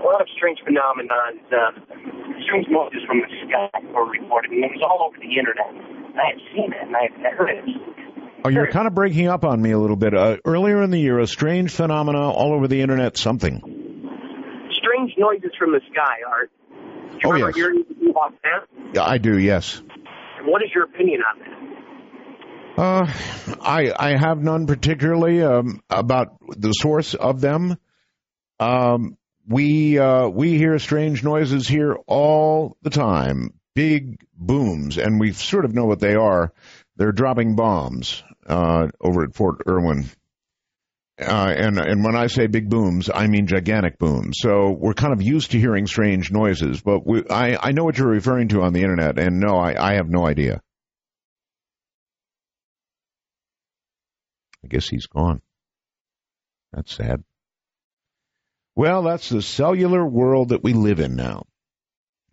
a 0.00 0.06
lot 0.06 0.22
of 0.22 0.28
strange 0.36 0.58
phenomena, 0.64 1.12
uh, 1.52 1.72
strange 2.46 2.66
noises 2.70 3.02
from 3.06 3.20
the 3.20 3.28
sky 3.44 3.68
were 3.92 4.08
reported, 4.08 4.52
and 4.52 4.64
it 4.64 4.70
was 4.72 4.80
all 4.80 5.04
over 5.04 5.18
the 5.18 5.36
internet. 5.36 5.97
I 6.20 6.30
had 6.30 6.40
seen 6.54 6.72
it 6.72 6.86
and 6.86 6.96
I 6.96 7.02
had 7.02 7.36
heard 7.36 7.50
it. 7.50 7.64
Oh, 8.44 8.48
you're 8.48 8.70
kind 8.70 8.86
of 8.86 8.94
breaking 8.94 9.28
up 9.28 9.44
on 9.44 9.60
me 9.60 9.72
a 9.72 9.78
little 9.78 9.96
bit. 9.96 10.14
Uh, 10.14 10.36
earlier 10.44 10.82
in 10.82 10.90
the 10.90 10.98
year, 10.98 11.18
a 11.18 11.26
strange 11.26 11.72
phenomena 11.72 12.30
all 12.30 12.52
over 12.52 12.68
the 12.68 12.80
internet. 12.80 13.16
Something. 13.16 13.58
Strange 14.72 15.12
noises 15.18 15.50
from 15.58 15.72
the 15.72 15.80
sky, 15.92 16.18
Art. 16.26 16.50
Do 16.70 16.76
you 16.76 17.20
oh 17.24 17.30
remember 17.30 17.48
yes. 17.48 17.56
hearing 17.56 17.84
about 18.10 18.34
that? 18.42 18.68
Yeah, 18.94 19.04
I 19.04 19.18
do. 19.18 19.38
Yes. 19.38 19.82
What 20.44 20.62
is 20.62 20.70
your 20.74 20.84
opinion 20.84 21.20
on 21.22 21.38
that? 21.40 21.58
Uh, 22.78 23.12
I 23.60 23.92
I 23.98 24.16
have 24.16 24.38
none 24.38 24.68
particularly 24.68 25.42
um, 25.42 25.80
about 25.90 26.36
the 26.48 26.70
source 26.70 27.14
of 27.14 27.40
them. 27.40 27.76
Um, 28.60 29.18
we 29.48 29.98
uh, 29.98 30.28
we 30.28 30.56
hear 30.56 30.78
strange 30.78 31.24
noises 31.24 31.66
here 31.66 31.96
all 32.06 32.76
the 32.82 32.90
time 32.90 33.57
big 33.78 34.18
booms, 34.34 34.98
and 34.98 35.20
we 35.20 35.32
sort 35.32 35.64
of 35.64 35.72
know 35.72 35.84
what 35.84 36.00
they 36.00 36.16
are. 36.16 36.52
They're 36.96 37.12
dropping 37.12 37.54
bombs 37.54 38.24
uh, 38.44 38.88
over 39.00 39.22
at 39.22 39.36
Fort 39.36 39.62
Irwin. 39.68 40.10
Uh, 41.20 41.54
and 41.56 41.78
and 41.78 42.02
when 42.02 42.16
I 42.16 42.26
say 42.26 42.48
big 42.48 42.68
booms, 42.68 43.08
I 43.12 43.28
mean 43.28 43.46
gigantic 43.46 43.96
booms. 43.96 44.38
So 44.40 44.72
we're 44.72 44.94
kind 44.94 45.12
of 45.12 45.22
used 45.22 45.52
to 45.52 45.60
hearing 45.60 45.86
strange 45.86 46.32
noises, 46.32 46.80
but 46.80 47.06
we, 47.06 47.22
I 47.30 47.68
I 47.68 47.70
know 47.70 47.84
what 47.84 47.96
you're 47.96 48.08
referring 48.08 48.48
to 48.48 48.62
on 48.62 48.72
the 48.72 48.82
internet, 48.82 49.16
and 49.16 49.38
no, 49.38 49.56
I 49.56 49.92
I 49.92 49.94
have 49.94 50.08
no 50.08 50.26
idea. 50.26 50.60
I 54.64 54.66
guess 54.66 54.88
he's 54.88 55.06
gone. 55.06 55.40
That's 56.72 56.96
sad. 56.96 57.22
Well, 58.74 59.02
that's 59.04 59.28
the 59.28 59.42
cellular 59.42 60.04
world 60.04 60.48
that 60.48 60.64
we 60.64 60.72
live 60.72 60.98
in 60.98 61.14
now. 61.14 61.44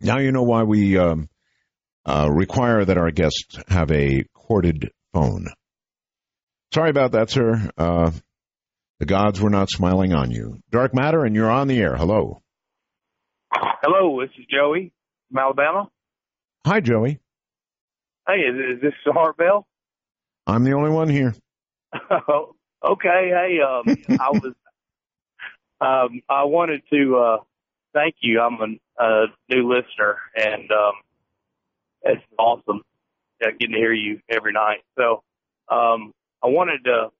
Now 0.00 0.18
you 0.18 0.32
know 0.32 0.42
why 0.42 0.64
we 0.64 0.98
um, 0.98 1.28
uh, 2.06 2.30
require 2.30 2.84
that 2.84 2.96
our 2.96 3.10
guests 3.10 3.58
have 3.68 3.90
a 3.90 4.24
corded 4.32 4.90
phone. 5.12 5.48
Sorry 6.72 6.90
about 6.90 7.12
that, 7.12 7.30
sir. 7.30 7.70
Uh, 7.76 8.12
the 9.00 9.06
gods 9.06 9.40
were 9.40 9.50
not 9.50 9.70
smiling 9.70 10.14
on 10.14 10.30
you. 10.30 10.60
Dark 10.70 10.94
Matter, 10.94 11.24
and 11.24 11.34
you're 11.34 11.50
on 11.50 11.68
the 11.68 11.78
air. 11.78 11.96
Hello. 11.96 12.40
Hello, 13.52 14.20
this 14.20 14.30
is 14.38 14.46
Joey 14.50 14.92
from 15.28 15.38
Alabama. 15.38 15.88
Hi, 16.64 16.80
Joey. 16.80 17.18
Hey, 18.26 18.40
is, 18.40 18.76
is 18.76 18.82
this 18.82 19.14
Bell? 19.38 19.66
I'm 20.46 20.64
the 20.64 20.72
only 20.72 20.90
one 20.90 21.08
here. 21.08 21.34
okay. 21.94 23.30
Hey, 23.30 23.58
um, 23.60 23.96
I 24.20 24.30
was, 24.30 24.54
um, 25.80 26.22
I 26.28 26.44
wanted 26.44 26.82
to 26.92 27.16
uh, 27.16 27.36
thank 27.94 28.16
you. 28.20 28.40
I'm 28.40 28.80
a, 28.98 29.04
a 29.04 29.26
new 29.48 29.68
listener, 29.68 30.18
and 30.36 30.70
um, 30.70 30.94
it's 32.06 32.22
awesome 32.38 32.82
yeah, 33.40 33.50
getting 33.58 33.74
to 33.74 33.78
hear 33.78 33.92
you 33.92 34.20
every 34.28 34.52
night. 34.52 34.82
So 34.96 35.22
um, 35.68 36.12
I 36.42 36.48
wanted 36.48 36.84
to 36.84 37.10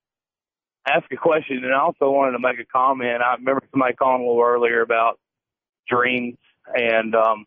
ask 0.89 1.05
a 1.13 1.17
question, 1.17 1.65
and 1.65 1.75
I 1.75 1.81
also 1.81 2.11
wanted 2.11 2.33
to 2.33 2.39
make 2.39 2.59
a 2.59 2.65
comment. 2.65 3.23
I 3.23 3.35
remember 3.35 3.63
somebody 3.71 3.95
calling 3.95 4.23
a 4.23 4.27
little 4.27 4.43
earlier 4.43 4.83
about 4.83 5.19
dreams 5.89 6.37
and 6.75 7.15
um, 7.15 7.47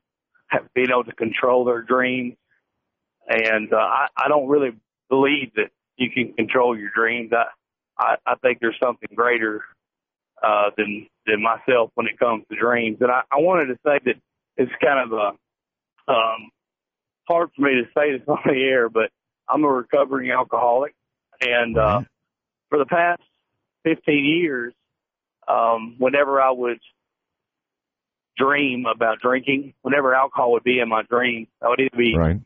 being 0.73 0.89
able 0.89 1.05
to 1.05 1.13
control 1.13 1.65
their 1.65 1.81
dreams. 1.81 2.35
And 3.27 3.73
uh, 3.73 3.77
I, 3.77 4.07
I 4.17 4.27
don't 4.27 4.47
really 4.47 4.71
believe 5.09 5.51
that 5.55 5.69
you 5.97 6.09
can 6.09 6.33
control 6.33 6.77
your 6.77 6.89
dreams. 6.95 7.31
I, 7.33 7.45
I, 7.97 8.15
I 8.25 8.35
think 8.35 8.59
there's 8.59 8.79
something 8.81 9.09
greater 9.13 9.61
uh, 10.41 10.71
than 10.77 11.07
than 11.25 11.43
myself 11.43 11.91
when 11.95 12.07
it 12.07 12.17
comes 12.17 12.45
to 12.49 12.57
dreams. 12.57 12.97
And 13.01 13.11
I, 13.11 13.21
I 13.31 13.39
wanted 13.39 13.65
to 13.67 13.79
say 13.85 13.99
that 14.05 14.15
it's 14.57 14.71
kind 14.81 15.11
of 15.11 15.13
a 15.13 16.11
um, 16.11 16.49
hard 17.29 17.49
for 17.55 17.61
me 17.61 17.75
to 17.75 17.83
say 17.95 18.17
this 18.17 18.21
on 18.27 18.39
the 18.45 18.61
air, 18.61 18.89
but 18.89 19.11
I'm 19.47 19.63
a 19.63 19.67
recovering 19.69 20.31
alcoholic, 20.31 20.93
and 21.41 21.77
uh, 21.77 22.01
for 22.69 22.79
the 22.79 22.85
past 22.85 23.21
15 23.83 24.25
years, 24.25 24.73
um, 25.47 25.95
whenever 25.97 26.41
I 26.41 26.51
would 26.51 26.79
dream 28.37 28.85
about 28.85 29.19
drinking, 29.19 29.73
whenever 29.81 30.13
alcohol 30.13 30.53
would 30.53 30.63
be 30.63 30.79
in 30.79 30.89
my 30.89 31.03
dreams, 31.03 31.47
I 31.63 31.69
would 31.69 31.79
either 31.79 31.97
be 31.97 32.15
right. 32.17 32.39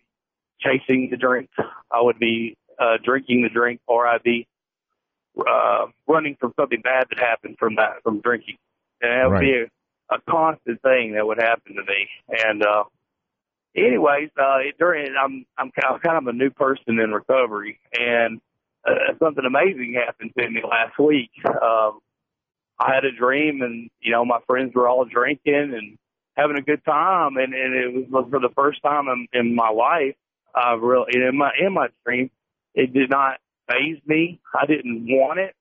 chasing 0.60 1.10
the 1.10 1.18
drink, 1.18 1.50
I 1.92 2.02
would 2.02 2.20
be 2.20 2.56
uh, 2.80 2.98
drinking 3.04 3.44
the 3.44 3.50
drink, 3.50 3.82
or 3.88 4.08
I'd 4.08 4.24
be 4.24 4.48
uh, 5.40 5.88
running 6.08 6.36
from 6.40 6.54
something 6.60 6.82
bad 6.82 7.08
that 7.10 7.20
happened 7.20 7.58
from 7.60 7.76
that 7.76 8.04
from 8.04 8.22
drinking, 8.22 8.58
and 9.02 9.12
that 9.12 9.26
would 9.26 9.34
Right. 9.34 9.42
be 9.42 9.54
a, 10.12 10.16
a 10.16 10.22
constant 10.30 10.82
thing 10.82 11.14
that 11.14 11.26
would 11.26 11.40
happen 11.40 11.76
to 11.76 11.84
me, 11.84 12.08
and 12.30 12.64
uh, 12.64 12.84
anyways, 13.76 14.30
uh, 14.40 14.60
during 14.80 15.14
I'm 15.20 15.46
I'm 15.58 15.72
kind 15.72 15.96
of, 15.96 16.02
kind 16.02 16.18
of 16.18 16.28
a 16.28 16.38
new 16.38 16.50
person 16.50 17.00
in 17.00 17.12
recovery, 17.12 17.80
and 18.00 18.40
uh, 18.88 19.14
something 19.20 19.46
amazing 19.46 19.96
happened 20.06 20.32
to 20.38 20.50
me 20.50 20.62
last 20.64 20.98
week. 21.00 21.32
Um, 21.46 22.00
I 22.80 22.94
had 22.94 23.06
a 23.06 23.12
dream, 23.12 23.62
and 23.62 23.90
you 24.02 24.12
know, 24.12 24.26
my 24.26 24.40
friends 24.48 24.74
were 24.76 24.88
all 24.88 25.06
drinking 25.06 25.74
and 25.76 25.98
having 26.36 26.58
a 26.58 26.62
good 26.62 26.84
time, 26.86 27.38
and, 27.38 27.54
and 27.54 27.76
it 27.76 28.12
was 28.12 28.28
for 28.30 28.40
the 28.40 28.50
first 28.56 28.82
time 28.82 29.08
in, 29.08 29.28
in 29.34 29.56
my 29.56 29.70
life. 29.70 30.16
I 30.56 30.74
really 30.74 31.14
in 31.16 31.38
my 31.38 31.52
in 31.60 31.74
my 31.74 31.88
dream, 32.06 32.30
it 32.76 32.94
did 32.94 33.10
not 33.10 33.40
phase 33.68 34.00
me. 34.06 34.40
I 34.54 34.66
didn't 34.66 35.06
want 35.08 35.40
it. 35.40 35.56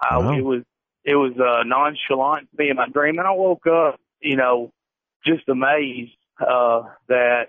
I, 0.00 0.18
Wow. 0.18 0.32
It 0.38 0.44
was 0.44 0.62
it 1.04 1.14
was 1.14 1.32
uh, 1.38 1.62
nonchalant 1.64 2.50
to 2.50 2.56
me 2.58 2.70
in 2.70 2.76
my 2.76 2.88
dream, 2.88 3.18
and 3.18 3.26
I 3.26 3.32
woke 3.32 3.66
up, 3.66 4.00
you 4.20 4.36
know, 4.36 4.72
just 5.24 5.48
amazed 5.48 6.16
uh, 6.40 6.82
that 7.08 7.48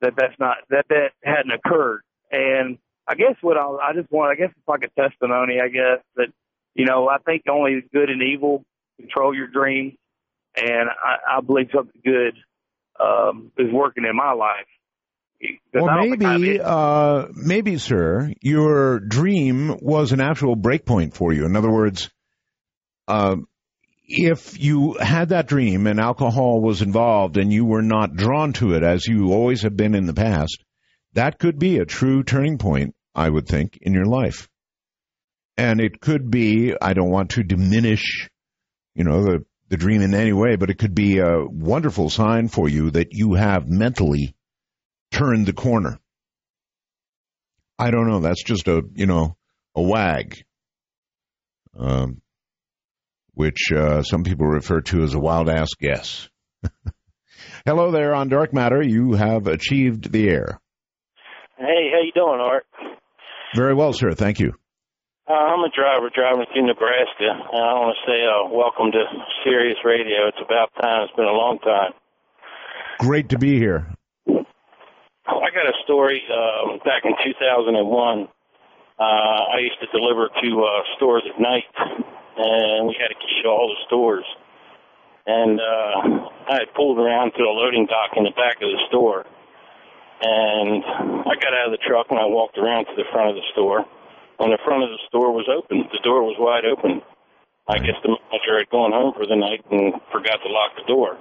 that 0.00 0.14
that's 0.16 0.38
not 0.38 0.58
that 0.70 0.86
that 0.88 1.10
hadn't 1.22 1.52
occurred. 1.52 2.02
And 2.30 2.78
I 3.06 3.14
guess 3.14 3.36
what 3.40 3.56
I 3.56 3.66
I 3.66 3.92
just 3.94 4.10
want 4.10 4.32
I 4.32 4.36
guess 4.36 4.52
it's 4.56 4.68
like 4.68 4.82
a 4.82 5.00
testimony. 5.00 5.60
I 5.62 5.68
guess 5.68 6.02
that 6.16 6.28
you 6.74 6.86
know 6.86 7.08
I 7.08 7.18
think 7.18 7.42
only 7.50 7.82
good 7.92 8.10
and 8.10 8.22
evil 8.22 8.64
control 8.98 9.34
your 9.34 9.46
dreams, 9.46 9.94
and 10.56 10.88
I, 10.88 11.38
I 11.38 11.40
believe 11.40 11.68
something 11.74 12.00
good 12.04 12.34
um, 13.00 13.52
is 13.58 13.72
working 13.72 14.04
in 14.08 14.16
my 14.16 14.32
life. 14.32 14.66
Or 15.74 15.90
I 15.90 15.96
don't 15.96 16.10
think 16.10 16.24
I 16.24 16.38
maybe, 16.38 16.60
uh, 16.60 17.26
maybe, 17.34 17.76
sir, 17.76 18.32
your 18.40 19.00
dream 19.00 19.76
was 19.82 20.12
an 20.12 20.20
actual 20.20 20.56
breakpoint 20.56 21.14
for 21.14 21.32
you. 21.32 21.44
In 21.44 21.56
other 21.56 21.70
words, 21.70 22.10
uh, 23.06 23.36
if 24.06 24.60
you 24.60 24.94
had 24.94 25.30
that 25.30 25.48
dream 25.48 25.86
and 25.86 25.98
alcohol 25.98 26.60
was 26.60 26.82
involved 26.82 27.36
and 27.36 27.52
you 27.52 27.64
were 27.64 27.82
not 27.82 28.14
drawn 28.14 28.52
to 28.54 28.74
it 28.74 28.82
as 28.82 29.06
you 29.06 29.32
always 29.32 29.62
have 29.62 29.76
been 29.76 29.94
in 29.94 30.06
the 30.06 30.14
past, 30.14 30.62
that 31.14 31.38
could 31.38 31.58
be 31.58 31.78
a 31.78 31.84
true 31.86 32.22
turning 32.22 32.58
point, 32.58 32.94
I 33.14 33.28
would 33.28 33.48
think, 33.48 33.78
in 33.80 33.92
your 33.92 34.04
life. 34.04 34.48
And 35.56 35.80
it 35.80 36.00
could 36.00 36.30
be, 36.30 36.74
I 36.80 36.92
don't 36.92 37.10
want 37.10 37.30
to 37.30 37.42
diminish, 37.42 38.28
you 38.94 39.04
know, 39.04 39.22
the, 39.22 39.44
the 39.68 39.76
dream 39.76 40.02
in 40.02 40.14
any 40.14 40.32
way, 40.32 40.56
but 40.56 40.70
it 40.70 40.78
could 40.78 40.94
be 40.94 41.18
a 41.18 41.44
wonderful 41.44 42.10
sign 42.10 42.48
for 42.48 42.68
you 42.68 42.90
that 42.90 43.12
you 43.12 43.34
have 43.34 43.68
mentally 43.68 44.34
turned 45.10 45.46
the 45.46 45.52
corner. 45.52 45.98
I 47.78 47.90
don't 47.90 48.08
know. 48.08 48.20
That's 48.20 48.42
just 48.42 48.68
a 48.68 48.82
you 48.94 49.06
know 49.06 49.36
a 49.74 49.82
wag, 49.82 50.42
um, 51.78 52.22
which 53.36 53.70
uh, 53.70 54.02
some 54.02 54.24
people 54.24 54.46
refer 54.46 54.80
to 54.80 55.02
as 55.02 55.14
a 55.14 55.20
wild 55.20 55.48
ass 55.48 55.68
guess. 55.78 56.28
Hello 57.66 57.90
there 57.90 58.14
on 58.14 58.28
Dark 58.28 58.54
Matter. 58.54 58.82
You 58.82 59.12
have 59.12 59.46
achieved 59.46 60.10
the 60.10 60.28
air. 60.28 60.58
Hey, 61.58 61.90
how 61.92 62.00
you 62.02 62.12
doing, 62.14 62.40
Art? 62.40 62.64
Very 63.54 63.74
well, 63.74 63.92
sir. 63.92 64.12
Thank 64.12 64.40
you. 64.40 64.52
Uh, 65.28 65.34
I'm 65.34 65.60
a 65.60 65.70
driver 65.74 66.08
driving 66.14 66.46
through 66.52 66.66
Nebraska, 66.66 67.28
and 67.28 67.60
I 67.60 67.72
want 67.76 67.96
to 67.98 68.02
say 68.08 68.24
uh, 68.24 68.48
welcome 68.48 68.90
to 68.92 69.04
Sirius 69.44 69.78
Radio. 69.84 70.28
It's 70.28 70.38
about 70.40 70.72
time. 70.80 71.04
It's 71.04 71.16
been 71.16 71.26
a 71.26 71.36
long 71.36 71.58
time. 71.58 71.92
Great 73.00 73.28
to 73.30 73.38
be 73.38 73.58
here. 73.58 73.92
I 74.26 75.50
got 75.52 75.66
a 75.68 75.76
story 75.84 76.22
um, 76.32 76.78
back 76.84 77.04
in 77.04 77.12
2001. 77.22 78.28
Uh, 78.98 79.02
I 79.02 79.58
used 79.60 79.76
to 79.82 79.88
deliver 79.92 80.28
to 80.28 80.48
uh, 80.64 80.96
stores 80.96 81.24
at 81.28 81.40
night, 81.40 81.68
and 82.36 82.88
we 82.88 82.96
had 83.00 83.10
a 83.10 83.16
to 83.16 83.48
all 83.48 83.68
the 83.68 83.80
stores. 83.86 84.24
And 85.26 85.58
uh, 85.58 86.52
I 86.52 86.54
had 86.62 86.74
pulled 86.74 86.98
around 86.98 87.32
to 87.32 87.42
the 87.42 87.50
loading 87.50 87.86
dock 87.86 88.16
in 88.16 88.24
the 88.24 88.30
back 88.30 88.62
of 88.62 88.70
the 88.70 88.80
store, 88.88 89.26
and 90.22 90.84
I 91.26 91.34
got 91.36 91.52
out 91.52 91.68
of 91.68 91.72
the 91.72 91.82
truck 91.84 92.06
and 92.10 92.18
I 92.18 92.24
walked 92.24 92.56
around 92.56 92.86
to 92.86 92.94
the 92.96 93.04
front 93.12 93.30
of 93.30 93.36
the 93.36 93.46
store. 93.52 93.84
And 94.38 94.52
the 94.52 94.60
front 94.64 94.84
of 94.84 94.90
the 94.90 95.00
store 95.08 95.32
was 95.32 95.48
open. 95.48 95.88
The 95.92 96.00
door 96.04 96.22
was 96.22 96.36
wide 96.38 96.64
open. 96.64 97.00
I 97.68 97.78
guess 97.78 97.96
the 98.04 98.14
manager 98.14 98.58
had 98.58 98.68
gone 98.70 98.92
home 98.92 99.12
for 99.16 99.26
the 99.26 99.36
night 99.36 99.64
and 99.70 99.94
forgot 100.12 100.38
to 100.44 100.48
lock 100.48 100.76
the 100.76 100.86
door. 100.86 101.18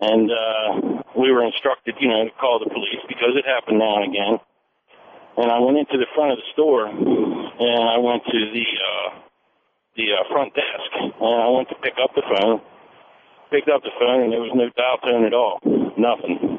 And 0.00 0.32
uh, 0.32 1.04
we 1.16 1.30
were 1.30 1.44
instructed, 1.44 1.96
you 2.00 2.08
know, 2.08 2.24
to 2.24 2.32
call 2.40 2.58
the 2.58 2.68
police 2.72 3.04
because 3.08 3.36
it 3.36 3.44
happened 3.44 3.78
now 3.78 4.02
and 4.02 4.08
again. 4.08 4.34
And 5.36 5.52
I 5.52 5.60
went 5.60 5.78
into 5.78 5.96
the 5.96 6.08
front 6.16 6.32
of 6.32 6.38
the 6.40 6.48
store 6.52 6.88
and 6.88 7.82
I 7.88 7.98
went 8.00 8.24
to 8.24 8.38
the 8.52 8.66
uh, 8.66 9.08
the 10.00 10.16
uh, 10.16 10.24
front 10.32 10.56
desk 10.56 10.90
and 10.96 11.36
I 11.44 11.48
went 11.52 11.68
to 11.68 11.76
pick 11.84 12.00
up 12.00 12.16
the 12.16 12.24
phone. 12.24 12.60
Picked 13.52 13.68
up 13.68 13.82
the 13.82 13.92
phone 14.00 14.24
and 14.24 14.32
there 14.32 14.40
was 14.40 14.54
no 14.56 14.72
dial 14.72 14.98
tone 15.04 15.24
at 15.28 15.34
all, 15.34 15.60
nothing. 16.00 16.56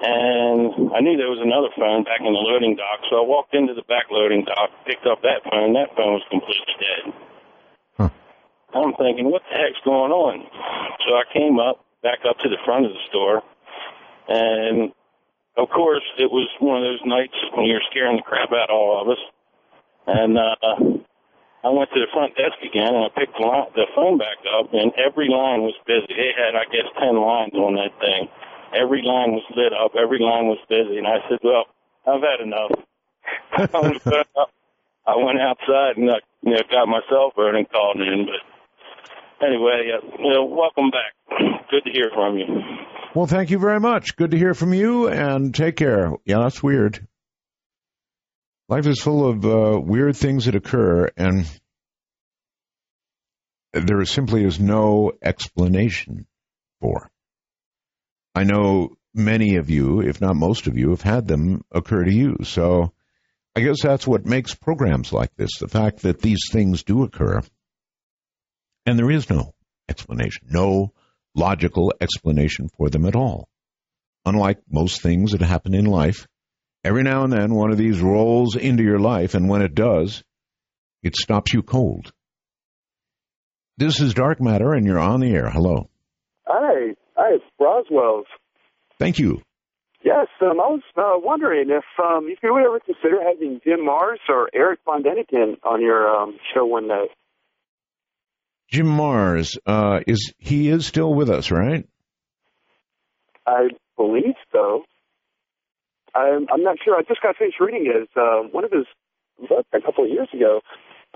And 0.00 0.96
I 0.96 1.04
knew 1.04 1.20
there 1.20 1.28
was 1.28 1.44
another 1.44 1.68
phone 1.76 2.08
back 2.08 2.24
in 2.24 2.32
the 2.32 2.40
loading 2.40 2.76
dock, 2.76 3.04
so 3.10 3.20
I 3.20 3.24
walked 3.26 3.52
into 3.52 3.74
the 3.74 3.84
back 3.84 4.08
loading 4.08 4.48
dock, 4.48 4.70
picked 4.86 5.04
up 5.04 5.20
that 5.20 5.44
phone. 5.44 5.76
That 5.76 5.92
phone 5.92 6.16
was 6.16 6.24
completely 6.30 6.76
dead. 6.80 7.04
I'm 8.72 8.94
thinking, 8.94 9.28
what 9.28 9.42
the 9.50 9.58
heck's 9.58 9.82
going 9.84 10.14
on? 10.14 10.46
So 11.04 11.18
I 11.18 11.24
came 11.34 11.58
up, 11.58 11.84
back 12.02 12.20
up 12.24 12.38
to 12.38 12.48
the 12.48 12.56
front 12.64 12.86
of 12.86 12.92
the 12.92 13.02
store, 13.10 13.42
and 14.28 14.94
of 15.58 15.68
course, 15.68 16.06
it 16.16 16.30
was 16.30 16.48
one 16.60 16.78
of 16.78 16.84
those 16.84 17.02
nights 17.04 17.34
when 17.52 17.66
you're 17.66 17.82
scaring 17.90 18.16
the 18.16 18.22
crap 18.22 18.52
out 18.52 18.70
of 18.70 18.76
all 18.78 19.02
of 19.02 19.08
us. 19.10 19.22
And 20.06 20.38
uh, 20.38 21.04
I 21.62 21.68
went 21.68 21.90
to 21.92 22.00
the 22.00 22.08
front 22.12 22.36
desk 22.36 22.56
again, 22.64 22.94
and 22.94 23.04
I 23.04 23.10
picked 23.12 23.36
the, 23.36 23.44
line, 23.44 23.68
the 23.74 23.86
phone 23.94 24.16
back 24.16 24.40
up, 24.48 24.72
and 24.72 24.92
every 24.96 25.28
line 25.28 25.60
was 25.60 25.76
busy. 25.86 26.08
They 26.08 26.32
had, 26.32 26.56
I 26.56 26.64
guess, 26.72 26.88
ten 26.96 27.20
lines 27.20 27.52
on 27.54 27.76
that 27.76 27.92
thing. 28.00 28.28
Every 28.72 29.02
line 29.02 29.32
was 29.32 29.44
lit 29.54 29.72
up. 29.72 29.92
Every 29.98 30.18
line 30.18 30.46
was 30.46 30.58
busy, 30.68 30.96
and 30.96 31.06
I 31.06 31.20
said, 31.28 31.38
"Well, 31.44 31.68
I've 32.06 32.22
had 32.22 32.40
enough." 32.40 32.72
I. 34.36 34.46
I 35.06 35.16
went 35.16 35.40
outside 35.40 35.96
and 35.96 36.10
uh, 36.10 36.20
you 36.42 36.52
know 36.52 36.62
got 36.70 36.86
my 36.86 37.00
cell 37.08 37.32
phone 37.34 37.56
and 37.56 37.68
called 37.70 37.96
in. 38.00 38.26
But 38.26 39.46
anyway, 39.46 39.90
uh, 39.92 40.22
you 40.22 40.32
know, 40.32 40.44
welcome 40.44 40.90
back. 40.90 41.14
Good 41.70 41.84
to 41.84 41.90
hear 41.90 42.10
from 42.14 42.38
you. 42.38 42.46
Well, 43.14 43.26
thank 43.26 43.50
you 43.50 43.58
very 43.58 43.80
much. 43.80 44.16
Good 44.16 44.30
to 44.32 44.38
hear 44.38 44.54
from 44.54 44.72
you, 44.72 45.08
and 45.08 45.54
take 45.54 45.76
care. 45.76 46.12
Yeah, 46.24 46.38
that's 46.38 46.62
weird. 46.62 47.06
Life 48.70 48.86
is 48.86 49.00
full 49.00 49.28
of 49.28 49.44
uh, 49.44 49.80
weird 49.80 50.16
things 50.16 50.44
that 50.44 50.54
occur, 50.54 51.10
and 51.16 51.44
there 53.72 54.04
simply 54.04 54.44
is 54.44 54.60
no 54.60 55.10
explanation 55.20 56.28
for. 56.80 57.10
I 58.32 58.44
know 58.44 58.90
many 59.12 59.56
of 59.56 59.70
you, 59.70 60.02
if 60.02 60.20
not 60.20 60.36
most 60.36 60.68
of 60.68 60.78
you, 60.78 60.90
have 60.90 61.02
had 61.02 61.26
them 61.26 61.62
occur 61.72 62.04
to 62.04 62.14
you. 62.14 62.36
So 62.44 62.92
I 63.56 63.60
guess 63.62 63.82
that's 63.82 64.06
what 64.06 64.24
makes 64.24 64.54
programs 64.54 65.12
like 65.12 65.34
this 65.34 65.58
the 65.58 65.66
fact 65.66 66.02
that 66.02 66.20
these 66.20 66.44
things 66.52 66.84
do 66.84 67.02
occur. 67.02 67.40
And 68.86 68.96
there 68.96 69.10
is 69.10 69.28
no 69.28 69.52
explanation, 69.88 70.46
no 70.48 70.92
logical 71.34 71.92
explanation 72.00 72.68
for 72.76 72.88
them 72.88 73.04
at 73.04 73.16
all. 73.16 73.48
Unlike 74.24 74.60
most 74.70 75.02
things 75.02 75.32
that 75.32 75.40
happen 75.40 75.74
in 75.74 75.86
life, 75.86 76.28
every 76.84 77.02
now 77.02 77.24
and 77.24 77.32
then 77.32 77.54
one 77.54 77.70
of 77.70 77.78
these 77.78 78.00
rolls 78.00 78.56
into 78.56 78.82
your 78.82 78.98
life, 78.98 79.34
and 79.34 79.48
when 79.48 79.62
it 79.62 79.74
does, 79.74 80.22
it 81.02 81.16
stops 81.16 81.52
you 81.52 81.62
cold. 81.62 82.12
This 83.76 84.00
is 84.00 84.14
Dark 84.14 84.40
Matter, 84.40 84.74
and 84.74 84.84
you're 84.86 84.98
on 84.98 85.20
the 85.20 85.32
air. 85.32 85.48
Hello. 85.50 85.88
Hi, 86.46 86.94
hi, 87.16 87.34
it's 87.34 87.44
Roswell's. 87.58 88.26
Thank 88.98 89.18
you. 89.18 89.40
Yes, 90.02 90.26
um, 90.40 90.60
I 90.60 90.68
was 90.68 90.82
uh, 90.96 91.12
wondering 91.16 91.68
if 91.70 91.84
um, 92.02 92.26
if 92.28 92.38
you 92.42 92.52
would 92.54 92.64
ever 92.64 92.80
consider 92.80 93.22
having 93.22 93.60
Jim 93.64 93.80
Marrs 93.80 94.18
or 94.28 94.48
Erich 94.54 94.80
von 94.84 95.02
Däniken 95.02 95.56
on 95.62 95.82
your 95.82 96.08
um, 96.08 96.38
show 96.54 96.64
one 96.64 96.88
night. 96.88 97.10
Jim 98.70 98.86
Marrs, 98.86 99.58
uh, 99.66 100.00
is 100.06 100.32
he 100.38 100.68
is 100.68 100.86
still 100.86 101.12
with 101.12 101.28
us, 101.28 101.50
right? 101.50 101.86
I 103.46 103.68
believe 103.96 104.36
so. 104.52 104.84
I'm, 106.14 106.46
I'm 106.52 106.62
not 106.62 106.76
sure. 106.84 106.96
I 106.96 107.02
just 107.06 107.22
got 107.22 107.36
finished 107.36 107.60
reading 107.60 107.86
his 107.86 108.08
uh, 108.16 108.42
one 108.50 108.64
of 108.64 108.72
his 108.72 108.86
books 109.48 109.68
a 109.72 109.80
couple 109.80 110.04
of 110.04 110.10
years 110.10 110.28
ago. 110.34 110.60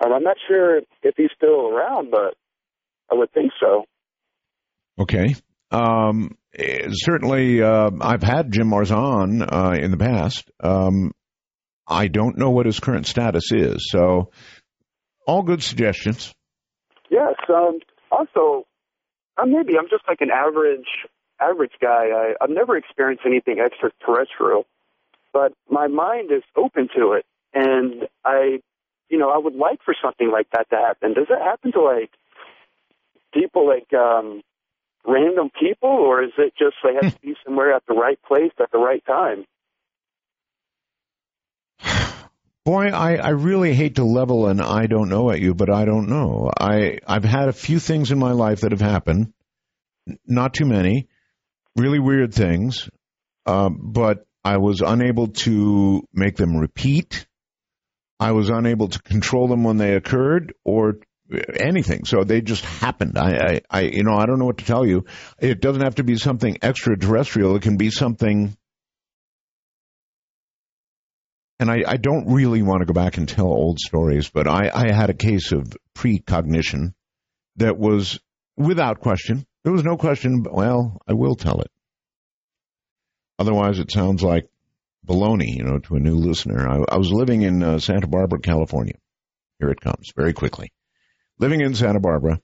Um, 0.05 0.13
I'm 0.13 0.23
not 0.23 0.37
sure 0.49 0.79
if 1.03 1.15
he's 1.17 1.31
still 1.37 1.69
around, 1.69 2.11
but 2.11 2.35
I 3.11 3.15
would 3.15 3.33
think 3.33 3.53
so. 3.61 3.85
Okay. 4.99 5.35
Um, 5.71 6.37
eh, 6.57 6.89
certainly, 6.91 7.63
uh, 7.63 7.91
I've 8.01 8.23
had 8.23 8.53
Jim 8.53 8.71
Marrs 8.71 8.95
on 8.95 9.43
uh, 9.43 9.77
in 9.79 9.91
the 9.91 9.97
past. 9.97 10.51
Um, 10.63 11.13
I 11.87 12.09
don't 12.09 12.39
know 12.39 12.51
what 12.51 12.67
his 12.67 12.81
current 12.81 13.07
status 13.07 13.53
is, 13.53 13.89
so 13.91 14.31
all 15.27 15.43
good 15.43 15.63
suggestions. 15.63 16.33
Yes. 17.11 17.35
Um, 17.49 17.81
also, 18.11 18.67
uh, 19.37 19.47
maybe 19.47 19.77
I'm 19.79 19.89
just 19.91 20.05
like 20.09 20.21
an 20.21 20.31
average 20.31 20.87
average 21.41 21.73
guy. 21.81 22.07
I, 22.15 22.35
I've 22.41 22.51
never 22.51 22.77
experienced 22.77 23.25
anything 23.27 23.59
extraterrestrial, 23.59 24.65
but 25.35 25.53
my 25.69 25.89
mind 25.89 26.31
is 26.31 26.45
open 26.57 26.89
to 26.97 27.13
it, 27.13 27.27
and 27.53 28.09
I, 28.25 28.61
you 29.11 29.19
know, 29.19 29.31
I 29.31 29.37
would 29.37 29.57
like 29.57 29.81
for 29.85 29.95
something 30.01 30.31
like 30.31 30.47
that 30.53 30.71
to 30.71 30.77
happen. 30.77 31.13
Does 31.13 31.27
it 31.29 31.43
happen 31.43 31.73
to 31.73 31.83
like 31.83 32.11
people 33.35 33.67
like 33.67 33.93
um, 33.93 34.41
random 35.05 35.51
people, 35.61 35.91
or 35.91 36.23
is 36.23 36.31
it 36.39 36.55
just 36.57 36.77
they 36.85 36.95
have 36.95 37.13
to 37.13 37.21
be 37.21 37.35
somewhere 37.45 37.75
at 37.75 37.83
the 37.87 37.95
right 37.95 38.19
place 38.23 38.53
at 38.61 38.71
the 38.71 38.79
right 38.79 39.05
time? 39.05 39.45
Boy, 42.65 42.87
I, 42.87 43.17
I 43.17 43.29
really 43.31 43.75
hate 43.75 43.97
to 43.97 44.05
level 44.05 44.47
an 44.47 44.61
I 44.61 44.87
don't 44.87 45.11
know 45.11 45.31
at 45.31 45.41
you, 45.41 45.53
but 45.55 45.69
I 45.69 45.85
don't 45.85 46.09
know. 46.09 46.51
I, 46.59 46.99
I've 47.07 47.25
had 47.25 47.49
a 47.49 47.53
few 47.53 47.79
things 47.79 48.11
in 48.11 48.19
my 48.19 48.33
life 48.33 48.61
that 48.61 48.73
have 48.73 48.81
happened, 48.81 49.35
not 50.27 50.55
too 50.55 50.65
many, 50.65 51.09
really 51.77 51.99
weird 51.99 52.33
things, 52.33 52.89
uh, 53.45 53.69
but 53.69 54.25
I 54.45 54.59
was 54.59 54.83
unable 54.83 55.29
to 55.29 56.07
make 56.13 56.37
them 56.37 56.57
repeat. 56.57 57.27
I 58.21 58.33
was 58.33 58.51
unable 58.51 58.89
to 58.89 59.03
control 59.03 59.49
them 59.49 59.65
when 59.65 59.79
they 59.79 59.95
occurred 59.95 60.55
or 60.65 60.99
anything. 61.59 62.05
So 62.05 62.25
they 62.25 62.43
just 62.43 62.65
happened. 62.65 63.17
I, 63.17 63.31
I, 63.31 63.61
I, 63.71 63.81
you 63.83 64.05
know, 64.05 64.15
I 64.15 64.27
don't 64.27 64.39
know 64.39 64.45
what 64.45 64.59
to 64.59 64.65
tell 64.65 64.87
you. 64.87 65.07
It 65.39 65.61
doesn't 65.61 65.83
have 65.83 65.97
to 65.97 66.05
be 66.05 66.17
something 66.17 66.59
extraterrestrial. 66.63 67.57
It 67.57 67.63
can 67.63 67.77
be 67.77 67.91
something 67.91 68.57
and 71.61 71.71
I, 71.71 71.85
I, 71.87 71.97
don't 71.99 72.33
really 72.33 72.63
want 72.63 72.81
to 72.81 72.85
go 72.85 72.93
back 72.93 73.17
and 73.17 73.29
tell 73.29 73.47
old 73.47 73.79
stories, 73.79 74.29
but 74.29 74.49
I, 74.49 74.71
I, 74.75 74.93
had 74.93 75.09
a 75.09 75.15
case 75.15 75.53
of 75.53 75.73
precognition 75.95 76.95
that 77.57 77.79
was 77.79 78.19
without 78.57 79.01
question. 79.01 79.47
There 79.63 79.73
was 79.73 79.85
no 79.85 79.97
question. 79.97 80.45
Well, 80.51 81.01
I 81.07 81.13
will 81.13 81.37
tell 81.37 81.61
it. 81.61 81.71
Otherwise, 83.39 83.79
it 83.79 83.91
sounds 83.91 84.23
like 84.23 84.49
baloney, 85.07 85.57
you 85.57 85.65
know, 85.65 85.79
to 85.79 85.97
a 85.97 86.01
new 86.01 86.17
listener. 86.17 86.69
I, 86.69 86.95
I 86.95 86.99
was 86.99 87.11
living 87.11 87.43
in 87.43 87.63
uh, 87.63 87.79
Santa 87.79 88.07
Barbara, 88.07 88.41
California. 88.41 88.95
Here 89.59 89.71
it 89.71 89.81
comes, 89.81 90.13
very 90.17 90.33
quickly. 90.33 90.73
Living 91.39 91.61
in 91.61 91.75
Santa 91.75 92.01
Barbara, 92.01 92.41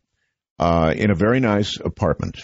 uh, 0.58 0.92
in 0.96 1.10
a 1.10 1.14
very 1.14 1.40
nice 1.40 1.78
apartment, 1.78 2.36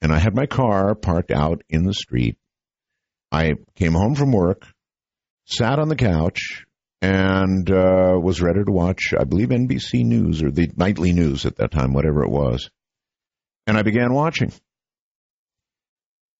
and 0.00 0.12
I 0.12 0.18
had 0.18 0.34
my 0.34 0.46
car 0.46 0.94
parked 0.94 1.30
out 1.30 1.62
in 1.68 1.84
the 1.84 1.94
street. 1.94 2.36
I 3.30 3.54
came 3.76 3.92
home 3.92 4.14
from 4.14 4.32
work 4.32 4.66
sat 5.46 5.78
on 5.78 5.88
the 5.88 5.96
couch 5.96 6.64
and 7.02 7.70
uh, 7.70 8.18
was 8.20 8.40
ready 8.40 8.64
to 8.64 8.72
watch, 8.72 9.12
I 9.18 9.24
believe, 9.24 9.48
NBC 9.48 10.04
News 10.04 10.42
or 10.42 10.50
the 10.50 10.70
nightly 10.76 11.12
news 11.12 11.44
at 11.44 11.56
that 11.56 11.70
time, 11.70 11.92
whatever 11.92 12.24
it 12.24 12.30
was. 12.30 12.70
And 13.66 13.76
I 13.76 13.82
began 13.82 14.14
watching. 14.14 14.52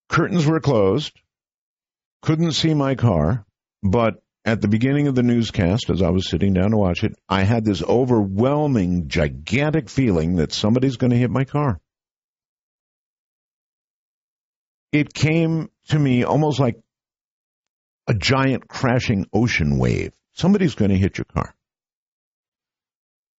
Curtains 0.09 0.47
were 0.47 0.61
closed. 0.61 1.13
Couldn't 2.25 2.53
see 2.53 2.73
my 2.73 2.95
car, 2.95 3.45
but 3.83 4.23
at 4.47 4.63
the 4.63 4.69
beginning 4.69 5.09
of 5.09 5.15
the 5.15 5.23
newscast, 5.23 5.91
as 5.91 6.01
I 6.01 6.09
was 6.09 6.27
sitting 6.27 6.55
down 6.55 6.71
to 6.71 6.77
watch 6.79 7.05
it, 7.05 7.13
I 7.29 7.43
had 7.43 7.67
this 7.67 7.83
overwhelming, 7.83 9.09
gigantic 9.09 9.91
feeling 9.91 10.37
that 10.37 10.51
somebody's 10.51 10.97
going 10.97 11.11
to 11.11 11.19
hit 11.19 11.31
my 11.31 11.45
car. 11.45 11.79
It 14.91 15.13
came 15.13 15.69
to 15.89 15.99
me 15.99 16.25
almost 16.25 16.59
like 16.59 16.81
a 18.07 18.15
giant 18.15 18.69
crashing 18.69 19.27
ocean 19.35 19.79
wave. 19.79 20.15
Somebody's 20.33 20.77
going 20.77 20.93
to 20.93 20.97
hit 20.97 21.19
your 21.19 21.27
car. 21.27 21.55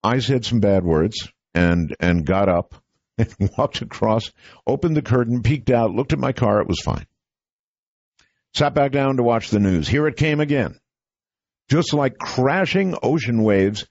I 0.04 0.20
said 0.20 0.46
some 0.46 0.60
bad 0.60 0.84
words 0.84 1.28
and 1.56 1.96
and 2.00 2.24
got 2.24 2.50
up 2.50 2.76
and 3.18 3.34
walked 3.58 3.82
across, 3.82 4.32
opened 4.68 4.96
the 4.96 5.02
curtain, 5.02 5.42
peeked 5.42 5.72
out, 5.72 5.90
looked 5.90 6.14
at 6.14 6.20
my 6.20 6.34
car. 6.34 6.62
It 6.62 6.68
was 6.68 6.82
fine. 6.82 7.08
Sat 8.56 8.74
back 8.74 8.92
down 8.92 9.18
to 9.18 9.24
watch 9.24 9.50
the 9.50 9.60
news. 9.60 9.88
Here 9.88 10.08
it 10.08 10.18
came 10.18 10.40
again. 10.40 10.80
Just 11.70 11.94
like 11.94 12.18
crashing 12.18 12.96
ocean 13.02 13.44
waves, 13.44 13.86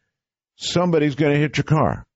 somebody's 0.57 1.17
going 1.17 1.35
to 1.35 1.41
hit 1.41 1.57
your 1.57 1.65
car. 1.65 2.07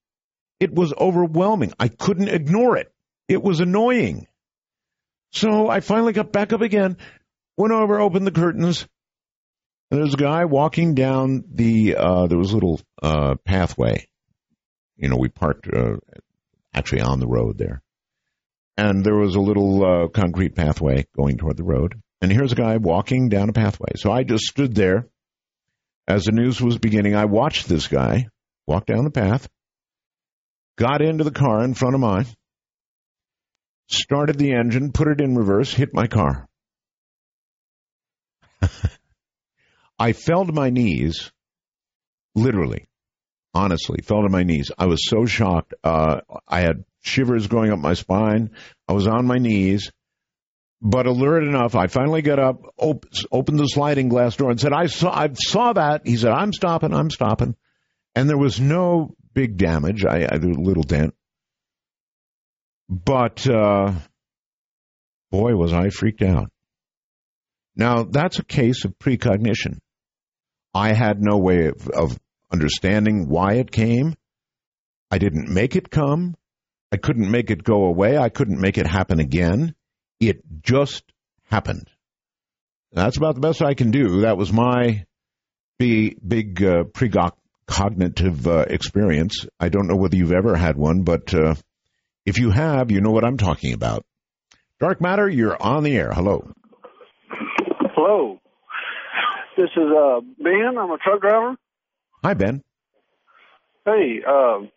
It 0.60 0.72
was 0.72 0.94
overwhelming. 0.98 1.72
I 1.78 1.88
couldn't 1.88 2.28
ignore 2.28 2.76
it. 2.76 2.92
It 3.28 3.42
was 3.42 3.60
annoying. 3.60 4.26
So 5.32 5.68
I 5.68 5.80
finally 5.80 6.12
got 6.14 6.32
back 6.32 6.52
up 6.52 6.62
again, 6.62 6.96
Went 7.58 7.72
over, 7.72 7.98
opened 7.98 8.24
the 8.24 8.30
curtains. 8.30 8.86
There's 9.90 10.14
a 10.14 10.16
guy 10.16 10.44
walking 10.44 10.94
down 10.94 11.42
the. 11.52 11.96
Uh, 11.96 12.28
there 12.28 12.38
was 12.38 12.52
a 12.52 12.54
little 12.54 12.80
uh, 13.02 13.34
pathway. 13.44 14.06
You 14.96 15.08
know, 15.08 15.16
we 15.16 15.28
parked 15.28 15.66
uh, 15.66 15.96
actually 16.72 17.00
on 17.00 17.18
the 17.18 17.26
road 17.26 17.58
there, 17.58 17.82
and 18.76 19.04
there 19.04 19.16
was 19.16 19.34
a 19.34 19.40
little 19.40 19.84
uh, 19.84 20.06
concrete 20.06 20.54
pathway 20.54 21.06
going 21.16 21.36
toward 21.36 21.56
the 21.56 21.64
road. 21.64 22.00
And 22.20 22.32
here's 22.32 22.52
a 22.52 22.56
guy 22.56 22.76
walking 22.78 23.28
down 23.28 23.48
a 23.48 23.52
pathway. 23.52 23.92
So 23.96 24.10
I 24.10 24.24
just 24.24 24.44
stood 24.44 24.74
there 24.74 25.08
as 26.06 26.24
the 26.24 26.32
news 26.32 26.60
was 26.60 26.78
beginning. 26.78 27.14
I 27.14 27.26
watched 27.26 27.68
this 27.68 27.86
guy 27.86 28.28
walk 28.66 28.86
down 28.86 29.04
the 29.04 29.10
path, 29.10 29.48
got 30.76 31.00
into 31.00 31.24
the 31.24 31.30
car 31.30 31.62
in 31.64 31.74
front 31.74 31.94
of 31.94 32.00
mine, 32.00 32.26
started 33.86 34.38
the 34.38 34.52
engine, 34.52 34.92
put 34.92 35.08
it 35.08 35.20
in 35.20 35.36
reverse, 35.36 35.72
hit 35.72 35.94
my 35.94 36.06
car. 36.06 36.48
I 39.98 40.12
fell 40.12 40.44
to 40.44 40.52
my 40.52 40.70
knees, 40.70 41.30
literally, 42.34 42.88
honestly, 43.54 44.00
fell 44.02 44.22
to 44.22 44.28
my 44.28 44.42
knees. 44.42 44.70
I 44.76 44.86
was 44.86 45.08
so 45.08 45.24
shocked. 45.24 45.74
Uh, 45.82 46.20
I 46.46 46.60
had 46.60 46.84
shivers 47.00 47.46
going 47.46 47.72
up 47.72 47.78
my 47.78 47.94
spine. 47.94 48.50
I 48.86 48.92
was 48.92 49.06
on 49.06 49.26
my 49.26 49.38
knees, 49.38 49.90
but 50.80 51.06
alert 51.06 51.44
enough. 51.44 51.74
I 51.74 51.86
finally 51.88 52.22
got 52.22 52.38
up, 52.38 52.62
op- 52.76 53.06
opened 53.32 53.58
the 53.58 53.66
sliding 53.66 54.08
glass 54.08 54.36
door, 54.36 54.50
and 54.50 54.60
said, 54.60 54.72
"I 54.72 54.86
saw, 54.86 55.10
I 55.10 55.30
saw 55.34 55.72
that." 55.72 56.06
He 56.06 56.16
said, 56.16 56.32
"I'm 56.32 56.52
stopping. 56.52 56.94
I'm 56.94 57.10
stopping," 57.10 57.56
and 58.14 58.28
there 58.28 58.38
was 58.38 58.60
no 58.60 59.14
big 59.34 59.56
damage. 59.56 60.04
I 60.04 60.18
did 60.18 60.44
a 60.44 60.60
little 60.60 60.82
dent, 60.82 61.14
but 62.88 63.46
uh, 63.48 63.92
boy, 65.30 65.54
was 65.54 65.72
I 65.72 65.90
freaked 65.90 66.22
out. 66.22 66.50
Now, 67.76 68.02
that's 68.02 68.38
a 68.38 68.44
case 68.44 68.84
of 68.84 68.98
precognition. 68.98 69.78
I 70.74 70.92
had 70.92 71.22
no 71.22 71.38
way 71.38 71.66
of, 71.66 71.88
of 71.88 72.18
understanding 72.52 73.28
why 73.28 73.54
it 73.54 73.70
came. 73.70 74.14
I 75.10 75.18
didn't 75.18 75.48
make 75.48 75.76
it 75.76 75.90
come. 75.90 76.34
I 76.92 76.96
couldn't 76.96 77.30
make 77.30 77.50
it 77.50 77.62
go 77.62 77.84
away. 77.84 78.18
I 78.18 78.30
couldn't 78.30 78.60
make 78.60 78.78
it 78.78 78.86
happen 78.86 79.20
again. 79.20 79.74
It 80.20 80.40
just 80.62 81.04
happened. 81.44 81.88
That's 82.92 83.16
about 83.16 83.34
the 83.34 83.40
best 83.40 83.62
I 83.62 83.74
can 83.74 83.90
do. 83.90 84.22
That 84.22 84.36
was 84.36 84.52
my 84.52 85.04
big, 85.78 86.16
big 86.26 86.62
uh, 86.62 86.84
precognitive 86.84 88.46
uh, 88.46 88.64
experience. 88.68 89.46
I 89.60 89.68
don't 89.68 89.86
know 89.86 89.96
whether 89.96 90.16
you've 90.16 90.32
ever 90.32 90.56
had 90.56 90.76
one, 90.76 91.02
but 91.02 91.32
uh, 91.34 91.54
if 92.26 92.38
you 92.38 92.50
have, 92.50 92.90
you 92.90 93.00
know 93.00 93.10
what 93.10 93.24
I'm 93.24 93.36
talking 93.36 93.74
about. 93.74 94.04
Dark 94.80 95.00
Matter, 95.00 95.28
you're 95.28 95.60
on 95.60 95.82
the 95.82 95.96
air. 95.96 96.12
Hello. 96.12 96.50
Hello. 97.94 98.40
This 99.56 99.70
is 99.76 99.90
uh, 99.96 100.20
Ben. 100.38 100.78
I'm 100.78 100.90
a 100.90 100.98
truck 100.98 101.20
driver. 101.20 101.56
Hi, 102.24 102.34
Ben. 102.34 102.62
Hey, 103.84 104.20
uh, 104.26 104.60
I'd 104.60 104.68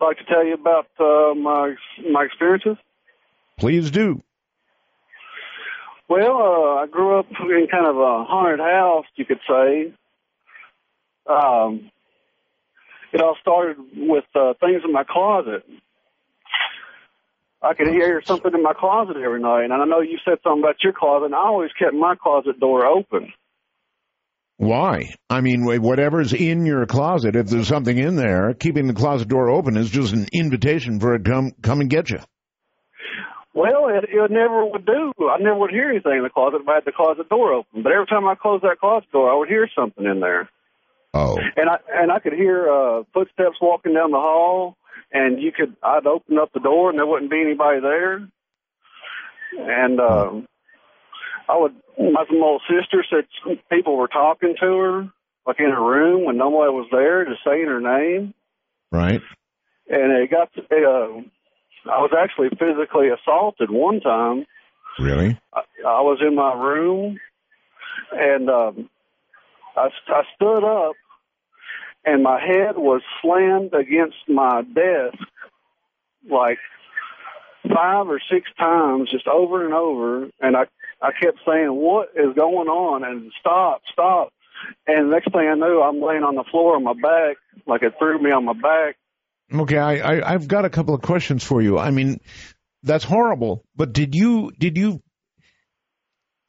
like 0.00 0.18
to 0.18 0.24
tell 0.24 0.44
you 0.44 0.54
about 0.54 0.86
uh, 0.98 1.34
my 1.34 1.74
my 2.10 2.24
experiences. 2.24 2.76
Please 3.58 3.90
do. 3.90 4.22
Well, 6.12 6.36
uh, 6.36 6.82
I 6.82 6.86
grew 6.90 7.18
up 7.18 7.24
in 7.30 7.66
kind 7.70 7.86
of 7.86 7.96
a 7.96 8.24
haunted 8.24 8.60
house, 8.60 9.06
you 9.16 9.24
could 9.24 9.40
say. 9.48 9.94
Um, 11.26 11.90
it 13.14 13.22
all 13.22 13.34
started 13.40 13.78
with 13.96 14.24
uh, 14.34 14.52
things 14.60 14.82
in 14.84 14.92
my 14.92 15.04
closet. 15.08 15.64
I 17.62 17.72
could 17.72 17.88
hear 17.88 18.20
something 18.26 18.52
in 18.52 18.62
my 18.62 18.74
closet 18.74 19.16
every 19.16 19.40
night. 19.40 19.64
And 19.64 19.72
I 19.72 19.86
know 19.86 20.00
you 20.00 20.18
said 20.22 20.36
something 20.44 20.62
about 20.62 20.76
your 20.84 20.92
closet, 20.92 21.26
and 21.26 21.34
I 21.34 21.38
always 21.38 21.70
kept 21.78 21.94
my 21.94 22.14
closet 22.14 22.60
door 22.60 22.84
open. 22.84 23.32
Why? 24.58 25.14
I 25.30 25.40
mean, 25.40 25.64
whatever's 25.64 26.34
in 26.34 26.66
your 26.66 26.84
closet, 26.84 27.36
if 27.36 27.46
there's 27.46 27.68
something 27.68 27.96
in 27.96 28.16
there, 28.16 28.52
keeping 28.52 28.86
the 28.86 28.92
closet 28.92 29.28
door 29.28 29.48
open 29.48 29.78
is 29.78 29.88
just 29.88 30.12
an 30.12 30.26
invitation 30.30 31.00
for 31.00 31.14
it 31.14 31.24
to 31.24 31.30
come 31.30 31.52
come 31.62 31.80
and 31.80 31.88
get 31.88 32.10
you. 32.10 32.18
Well, 33.54 33.88
it, 33.88 34.04
it 34.08 34.30
never 34.30 34.64
would 34.64 34.86
do. 34.86 35.12
I 35.28 35.38
never 35.38 35.58
would 35.58 35.70
hear 35.70 35.90
anything 35.90 36.16
in 36.16 36.22
the 36.22 36.30
closet 36.30 36.62
if 36.62 36.68
I 36.68 36.76
had 36.76 36.84
the 36.86 36.92
closet 36.92 37.28
door 37.28 37.52
open. 37.52 37.82
But 37.82 37.92
every 37.92 38.06
time 38.06 38.26
I 38.26 38.34
closed 38.34 38.64
that 38.64 38.80
closet 38.80 39.10
door, 39.12 39.30
I 39.30 39.36
would 39.36 39.48
hear 39.48 39.68
something 39.76 40.04
in 40.04 40.20
there. 40.20 40.48
Oh. 41.14 41.36
And 41.56 41.68
I 41.68 41.76
and 41.92 42.10
I 42.10 42.18
could 42.18 42.32
hear 42.32 42.70
uh, 42.70 43.02
footsteps 43.12 43.56
walking 43.60 43.92
down 43.92 44.12
the 44.12 44.16
hall 44.16 44.76
and 45.12 45.40
you 45.40 45.52
could 45.52 45.76
I'd 45.82 46.06
open 46.06 46.38
up 46.38 46.52
the 46.52 46.60
door 46.60 46.90
and 46.90 46.98
there 46.98 47.06
wouldn't 47.06 47.30
be 47.30 47.40
anybody 47.40 47.80
there. 47.80 48.28
And 49.58 50.00
um 50.00 50.48
I 51.48 51.58
would 51.58 51.74
my 51.98 52.24
little 52.30 52.60
sister 52.68 53.04
said 53.08 53.58
people 53.70 53.96
were 53.96 54.08
talking 54.08 54.54
to 54.60 54.66
her, 54.66 55.12
like 55.46 55.60
in 55.60 55.70
her 55.70 55.84
room 55.84 56.24
when 56.24 56.38
nobody 56.38 56.72
was 56.72 56.88
there, 56.90 57.24
just 57.26 57.44
saying 57.44 57.66
her 57.66 57.80
name. 57.80 58.34
Right. 58.90 59.20
And 59.88 60.12
it 60.12 60.30
got 60.30 60.52
to, 60.54 60.62
uh, 60.62 61.20
I 61.86 62.00
was 62.00 62.12
actually 62.16 62.50
physically 62.50 63.08
assaulted 63.08 63.70
one 63.70 64.00
time. 64.00 64.46
Really? 64.98 65.38
I, 65.52 65.60
I 65.86 66.00
was 66.02 66.18
in 66.20 66.34
my 66.34 66.54
room 66.54 67.18
and 68.12 68.50
um 68.50 68.90
I, 69.76 69.88
I 70.08 70.22
stood 70.36 70.64
up 70.64 70.94
and 72.04 72.22
my 72.22 72.40
head 72.40 72.76
was 72.76 73.02
slammed 73.20 73.74
against 73.74 74.16
my 74.28 74.62
desk 74.62 75.18
like 76.30 76.58
five 77.74 78.08
or 78.08 78.20
six 78.30 78.48
times, 78.58 79.10
just 79.10 79.26
over 79.26 79.64
and 79.64 79.74
over, 79.74 80.28
and 80.40 80.56
I 80.56 80.66
I 81.00 81.10
kept 81.12 81.38
saying, 81.46 81.72
"What 81.74 82.10
is 82.14 82.34
going 82.34 82.68
on?" 82.68 83.04
and 83.04 83.32
stop, 83.40 83.82
stop. 83.92 84.32
And 84.86 85.10
next 85.10 85.32
thing 85.32 85.48
I 85.48 85.54
knew, 85.54 85.80
I'm 85.80 86.00
laying 86.00 86.22
on 86.22 86.36
the 86.36 86.44
floor 86.44 86.76
on 86.76 86.84
my 86.84 86.94
back, 86.94 87.36
like 87.66 87.82
it 87.82 87.94
threw 87.98 88.18
me 88.18 88.30
on 88.30 88.44
my 88.44 88.52
back. 88.52 88.96
Okay, 89.52 89.78
I, 89.78 89.96
I 89.96 90.34
I've 90.34 90.48
got 90.48 90.64
a 90.64 90.70
couple 90.70 90.94
of 90.94 91.02
questions 91.02 91.44
for 91.44 91.60
you. 91.60 91.78
I 91.78 91.90
mean, 91.90 92.20
that's 92.82 93.04
horrible. 93.04 93.64
But 93.76 93.92
did 93.92 94.14
you 94.14 94.52
did 94.58 94.76
you 94.76 95.02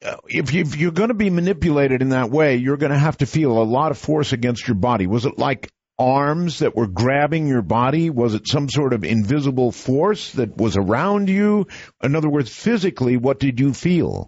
uh, 0.04 0.16
if, 0.26 0.52
you, 0.52 0.60
if 0.60 0.76
you're 0.76 0.92
going 0.92 1.08
to 1.08 1.14
be 1.14 1.30
manipulated 1.30 2.02
in 2.02 2.10
that 2.10 2.30
way, 2.30 2.56
you're 2.56 2.76
going 2.76 2.92
to 2.92 2.98
have 2.98 3.16
to 3.18 3.26
feel 3.26 3.52
a 3.52 3.64
lot 3.64 3.90
of 3.90 3.98
force 3.98 4.32
against 4.32 4.68
your 4.68 4.74
body. 4.74 5.06
Was 5.06 5.24
it 5.24 5.38
like 5.38 5.70
arms 5.98 6.58
that 6.58 6.76
were 6.76 6.86
grabbing 6.86 7.46
your 7.46 7.62
body? 7.62 8.10
Was 8.10 8.34
it 8.34 8.46
some 8.46 8.68
sort 8.68 8.92
of 8.92 9.04
invisible 9.04 9.72
force 9.72 10.32
that 10.32 10.56
was 10.56 10.76
around 10.76 11.28
you? 11.30 11.68
In 12.02 12.16
other 12.16 12.28
words, 12.28 12.50
physically, 12.50 13.16
what 13.16 13.40
did 13.40 13.60
you 13.60 13.72
feel? 13.72 14.26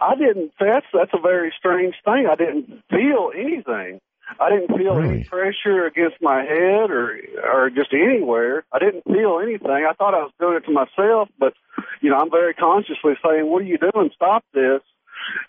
I 0.00 0.14
didn't. 0.16 0.52
That's 0.58 0.86
that's 0.92 1.12
a 1.14 1.22
very 1.22 1.54
strange 1.58 1.94
thing. 2.04 2.26
I 2.30 2.34
didn't 2.34 2.82
feel 2.90 3.30
anything. 3.34 4.00
I 4.40 4.50
didn't 4.50 4.76
feel 4.76 4.94
Really? 4.94 5.14
any 5.14 5.24
pressure 5.24 5.86
against 5.86 6.16
my 6.20 6.42
head 6.42 6.90
or 6.90 7.18
or 7.44 7.70
just 7.70 7.92
anywhere. 7.92 8.64
I 8.72 8.78
didn't 8.78 9.04
feel 9.04 9.40
anything. 9.42 9.70
I 9.70 9.92
thought 9.94 10.14
I 10.14 10.22
was 10.24 10.32
doing 10.40 10.56
it 10.56 10.64
to 10.66 10.72
myself, 10.72 11.28
but 11.38 11.54
you 12.00 12.10
know, 12.10 12.16
I'm 12.16 12.30
very 12.30 12.54
consciously 12.54 13.14
saying, 13.24 13.46
"What 13.50 13.62
are 13.62 13.66
you 13.66 13.78
doing? 13.78 14.10
Stop 14.14 14.44
this!" 14.54 14.80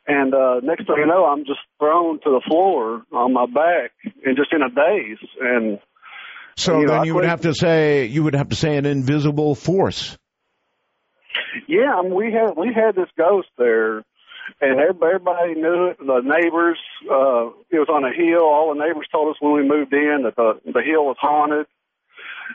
And 0.07 0.33
uh 0.33 0.59
next 0.61 0.85
thing 0.87 0.97
you 0.97 1.05
know, 1.05 1.25
I'm 1.25 1.45
just 1.45 1.61
thrown 1.79 2.19
to 2.21 2.29
the 2.29 2.41
floor 2.47 3.03
on 3.11 3.33
my 3.33 3.45
back 3.45 3.91
and 4.25 4.35
just 4.35 4.53
in 4.53 4.61
a 4.61 4.69
daze. 4.69 5.17
And 5.39 5.79
So 6.55 6.79
You 6.79 6.85
know, 6.85 6.91
then 6.93 7.01
I 7.01 7.03
you 7.05 7.15
would 7.15 7.25
have 7.25 7.41
to 7.41 7.53
say 7.53 8.05
you 8.05 8.23
would 8.23 8.35
have 8.35 8.49
to 8.49 8.55
say 8.55 8.75
an 8.77 8.85
invisible 8.85 9.55
force. 9.55 10.17
Yeah, 11.67 11.93
I 11.97 12.01
mean, 12.03 12.13
we 12.15 12.31
had 12.31 12.55
we 12.57 12.73
had 12.73 12.95
this 12.95 13.09
ghost 13.17 13.49
there, 13.57 14.03
and 14.61 14.79
everybody, 14.79 15.55
knew 15.55 15.87
it. 15.87 15.97
The 15.99 16.21
neighbors, 16.21 16.77
uh, 17.09 17.51
it 17.69 17.79
was 17.79 17.89
on 17.89 18.03
a 18.03 18.13
hill. 18.13 18.43
All 18.43 18.73
the 18.73 18.79
neighbors 18.79 19.07
told 19.11 19.33
us 19.33 19.41
when 19.41 19.53
we 19.53 19.67
moved 19.67 19.93
in 19.93 20.23
that 20.23 20.35
the 20.35 20.59
the 20.65 20.81
hill 20.81 21.05
was 21.05 21.17
haunted. 21.19 21.67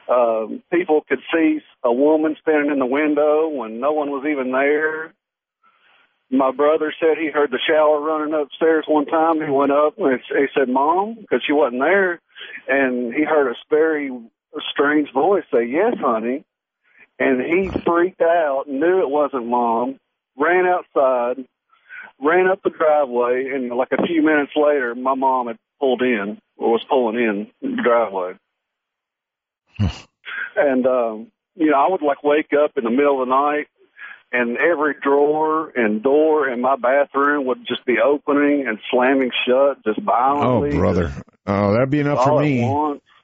Um, 0.09 0.63
people 0.73 1.03
could 1.09 1.21
see 1.33 1.61
a 1.83 1.93
woman 1.93 2.37
standing 2.41 2.71
in 2.71 2.79
the 2.79 2.87
window 2.87 3.49
when 3.49 3.81
no 3.81 3.93
one 3.93 4.11
was 4.11 4.27
even 4.31 4.53
there. 4.53 5.13
My 6.31 6.51
brother 6.51 6.93
said 7.01 7.17
he 7.17 7.31
heard 7.31 7.51
the 7.51 7.59
shower 7.67 8.01
running 8.01 8.35
upstairs 8.35 8.85
one 8.87 9.07
time. 9.07 9.41
He 9.41 9.51
went 9.51 9.73
up 9.73 9.99
and 9.99 10.21
he 10.29 10.47
said, 10.55 10.69
"Mom," 10.69 11.17
because 11.21 11.43
she 11.47 11.53
wasn't 11.53 11.81
there, 11.81 12.21
and 12.69 13.15
he 13.15 13.25
heard 13.25 13.51
a 13.51 13.55
very 13.71 14.11
strange 14.71 15.13
voice 15.13 15.45
say, 15.53 15.65
"Yes, 15.65 15.95
honey." 15.99 16.45
and 17.19 17.41
he 17.41 17.69
freaked 17.85 18.21
out, 18.21 18.65
knew 18.69 19.01
it 19.01 19.11
wasn't 19.11 19.47
mom, 19.47 19.99
ran 20.37 20.67
outside, 20.67 21.45
ran 22.21 22.47
up 22.49 22.63
the 22.63 22.71
driveway, 22.71 23.51
and 23.55 23.71
like 23.77 23.93
a 23.93 24.07
few 24.07 24.23
minutes 24.23 24.53
later, 24.57 24.95
my 24.95 25.15
mom 25.15 25.47
had 25.49 25.57
pulled 25.81 26.03
in 26.03 26.39
or 26.57 26.73
was 26.73 26.85
pulling 26.89 27.17
in 27.17 27.47
the 27.63 27.83
driveway. 27.83 28.35
and 30.57 30.87
um, 30.87 31.27
you 31.55 31.71
know, 31.71 31.79
I 31.79 31.91
would 31.91 32.03
like 32.03 32.23
wake 32.23 32.51
up 32.53 32.73
in 32.77 32.85
the 32.85 32.91
middle 32.91 33.23
of 33.23 33.29
the 33.29 33.35
night, 33.35 33.67
and 34.33 34.57
every 34.59 34.95
drawer 35.01 35.71
and 35.75 36.03
door 36.03 36.49
in 36.49 36.61
my 36.61 36.77
bathroom 36.77 37.47
would 37.47 37.67
just 37.67 37.85
be 37.87 37.97
opening 38.05 38.67
and 38.67 38.79
slamming 38.91 39.31
shut, 39.47 39.83
just 39.85 40.01
violently. 40.03 40.77
Oh, 40.77 40.81
brother. 40.81 41.13
Oh, 41.47 41.73
that'd 41.73 41.91
be 41.91 42.01
enough 42.01 42.25
for 42.25 42.41
me. 42.41 42.61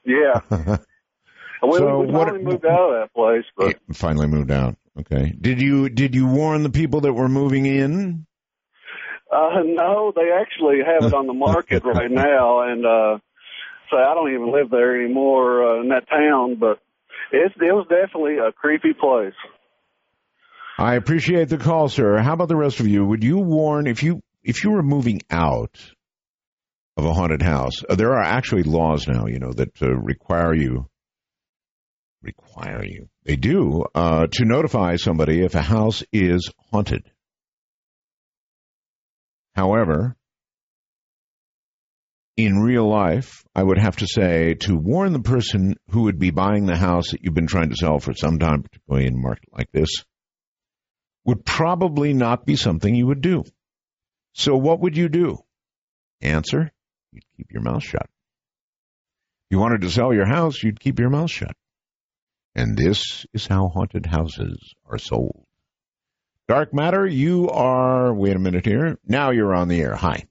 Yeah. 0.05 0.41
We, 1.63 1.77
So 1.79 2.01
we 2.01 2.07
what- 2.11 2.27
finally 2.27 2.43
moved 2.43 2.65
out 2.65 2.93
of 2.93 3.01
that 3.01 3.13
place, 3.15 3.45
but 3.57 3.77
Finally 3.95 4.27
moved 4.27 4.51
out. 4.51 4.75
Okay. 4.99 5.33
Did 5.39 5.59
you 5.59 5.89
did 5.89 6.13
you 6.13 6.27
warn 6.27 6.61
the 6.61 6.69
people 6.69 7.01
that 7.01 7.13
were 7.13 7.29
moving 7.29 7.65
in? 7.65 8.27
Uh, 9.35 9.63
no, 9.65 10.13
they 10.15 10.29
actually 10.31 10.77
have 10.85 11.11
it 11.11 11.13
on 11.13 11.27
the 11.27 11.33
market 11.33 11.83
right 11.85 12.11
now, 12.11 12.61
and 12.61 12.85
uh, 12.85 13.19
so 13.89 13.97
I 13.97 14.13
don't 14.13 14.33
even 14.33 14.53
live 14.53 14.69
there 14.71 15.03
anymore 15.03 15.77
uh, 15.77 15.81
in 15.81 15.89
that 15.89 16.07
town. 16.09 16.57
But 16.59 16.79
it's 17.31 17.53
it 17.57 17.73
was 17.73 17.87
definitely 17.89 18.37
a 18.37 18.53
creepy 18.53 18.93
place. 18.93 19.33
I 20.77 20.95
appreciate 20.95 21.49
the 21.49 21.57
call, 21.57 21.89
sir. 21.89 22.17
How 22.17 22.33
about 22.33 22.47
the 22.47 22.55
rest 22.55 22.79
of 22.79 22.87
you? 22.87 23.05
Would 23.05 23.23
you 23.23 23.39
warn 23.39 23.87
if 23.87 24.03
you 24.03 24.21
if 24.43 24.63
you 24.63 24.71
were 24.71 24.83
moving 24.83 25.21
out 25.29 25.77
of 26.95 27.05
a 27.05 27.13
haunted 27.13 27.41
house? 27.41 27.83
Uh, 27.87 27.95
there 27.95 28.13
are 28.13 28.23
actually 28.23 28.63
laws 28.63 29.07
now, 29.07 29.25
you 29.25 29.39
know, 29.39 29.51
that 29.51 29.81
uh, 29.81 29.93
require 29.93 30.53
you 30.53 30.87
require 32.21 32.83
you. 32.83 33.07
They 33.23 33.35
do 33.35 33.85
uh, 33.93 34.27
to 34.31 34.45
notify 34.45 34.95
somebody 34.95 35.43
if 35.43 35.55
a 35.55 35.61
house 35.61 36.03
is 36.11 36.51
haunted. 36.71 37.03
However, 39.55 40.15
in 42.35 42.59
real 42.59 42.89
life, 42.89 43.45
I 43.55 43.63
would 43.63 43.77
have 43.77 43.95
to 43.97 44.07
say 44.07 44.55
to 44.61 44.75
warn 44.75 45.13
the 45.13 45.21
person 45.21 45.75
who 45.91 46.03
would 46.03 46.19
be 46.19 46.31
buying 46.31 46.65
the 46.65 46.75
house 46.75 47.11
that 47.11 47.23
you've 47.23 47.33
been 47.33 47.47
trying 47.47 47.69
to 47.69 47.77
sell 47.77 47.99
for 47.99 48.13
some 48.13 48.39
time, 48.39 48.63
particularly 48.63 49.07
in 49.07 49.13
a 49.13 49.17
market 49.17 49.49
like 49.53 49.71
this, 49.71 50.03
would 51.23 51.45
probably 51.45 52.13
not 52.13 52.45
be 52.45 52.57
something 52.57 52.93
you 52.93 53.07
would 53.07 53.21
do. 53.21 53.43
So 54.33 54.57
what 54.57 54.81
would 54.81 54.97
you 54.97 55.07
do? 55.07 55.37
Answer, 56.21 56.71
you'd 57.13 57.23
keep 57.37 57.51
your 57.51 57.61
mouth 57.61 57.83
shut. 57.83 58.03
If 58.03 59.51
you 59.51 59.59
wanted 59.59 59.81
to 59.81 59.89
sell 59.89 60.13
your 60.13 60.27
house, 60.27 60.61
you'd 60.61 60.79
keep 60.79 60.99
your 60.99 61.09
mouth 61.09 61.31
shut. 61.31 61.55
And 62.53 62.77
this 62.77 63.25
is 63.33 63.47
how 63.47 63.69
haunted 63.69 64.05
houses 64.05 64.57
are 64.85 64.97
sold. 64.97 65.44
Dark 66.47 66.75
Matter, 66.75 67.07
you 67.07 67.49
are, 67.49 68.13
wait 68.13 68.35
a 68.35 68.39
minute 68.39 68.65
here. 68.65 68.99
Now 69.07 69.31
you're 69.31 69.55
on 69.55 69.67
the 69.67 69.81
air. 69.81 69.95
Hi. 69.95 70.25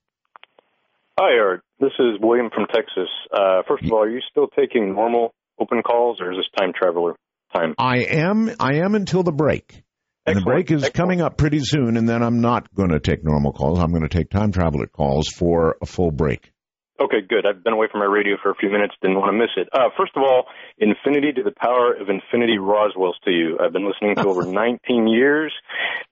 Hi, 1.19 1.31
Eric. 1.33 1.63
This 1.81 1.91
is 1.99 2.21
William 2.21 2.51
from 2.55 2.67
Texas. 2.73 3.09
Uh, 3.33 3.63
first 3.67 3.85
of 3.85 3.91
all, 3.91 4.05
are 4.05 4.09
you 4.09 4.21
still 4.31 4.47
taking 4.47 4.95
normal 4.95 5.35
open 5.61 5.83
calls, 5.83 6.21
or 6.21 6.31
is 6.31 6.39
this 6.39 6.47
time 6.57 6.73
traveler 6.73 7.17
time? 7.53 7.75
I 7.79 8.05
am, 8.05 8.49
I 8.61 8.77
am 8.77 8.95
until 8.95 9.25
the 9.25 9.33
break. 9.33 9.83
And 10.25 10.37
the 10.37 10.43
break 10.43 10.71
is 10.71 10.89
coming 10.91 11.21
up 11.21 11.37
pretty 11.37 11.61
soon, 11.61 11.97
and 11.97 12.09
then 12.09 12.23
I'm 12.23 12.41
not 12.41 12.73
going 12.75 12.91
to 12.91 13.01
take 13.01 13.25
normal 13.25 13.53
calls. 13.53 13.81
I'm 13.81 13.91
going 13.91 14.03
to 14.03 14.09
take 14.09 14.31
time 14.31 14.53
traveler 14.53 14.87
calls 14.87 15.29
for 15.29 15.77
a 15.83 15.87
full 15.87 16.13
break. 16.13 16.53
Okay, 17.01 17.23
good. 17.29 17.45
I've 17.45 17.65
been 17.65 17.73
away 17.73 17.89
from 17.91 18.01
my 18.01 18.07
radio 18.07 18.37
for 18.41 18.51
a 18.51 18.55
few 18.55 18.71
minutes. 18.71 18.95
Didn't 19.03 19.19
want 19.19 19.33
to 19.33 19.37
miss 19.37 19.51
it. 19.57 19.69
Uh, 19.73 19.89
first 19.97 20.13
of 20.15 20.23
all, 20.23 20.45
infinity 20.79 21.33
to 21.33 21.43
the 21.43 21.51
power 21.51 21.93
of 21.93 22.09
infinity 22.09 22.57
Roswells 22.59 23.15
to 23.25 23.33
you. 23.33 23.59
I've 23.61 23.73
been 23.73 23.87
listening 23.87 24.15
to 24.17 24.29
over 24.29 24.45
19 24.53 25.09
years. 25.09 25.53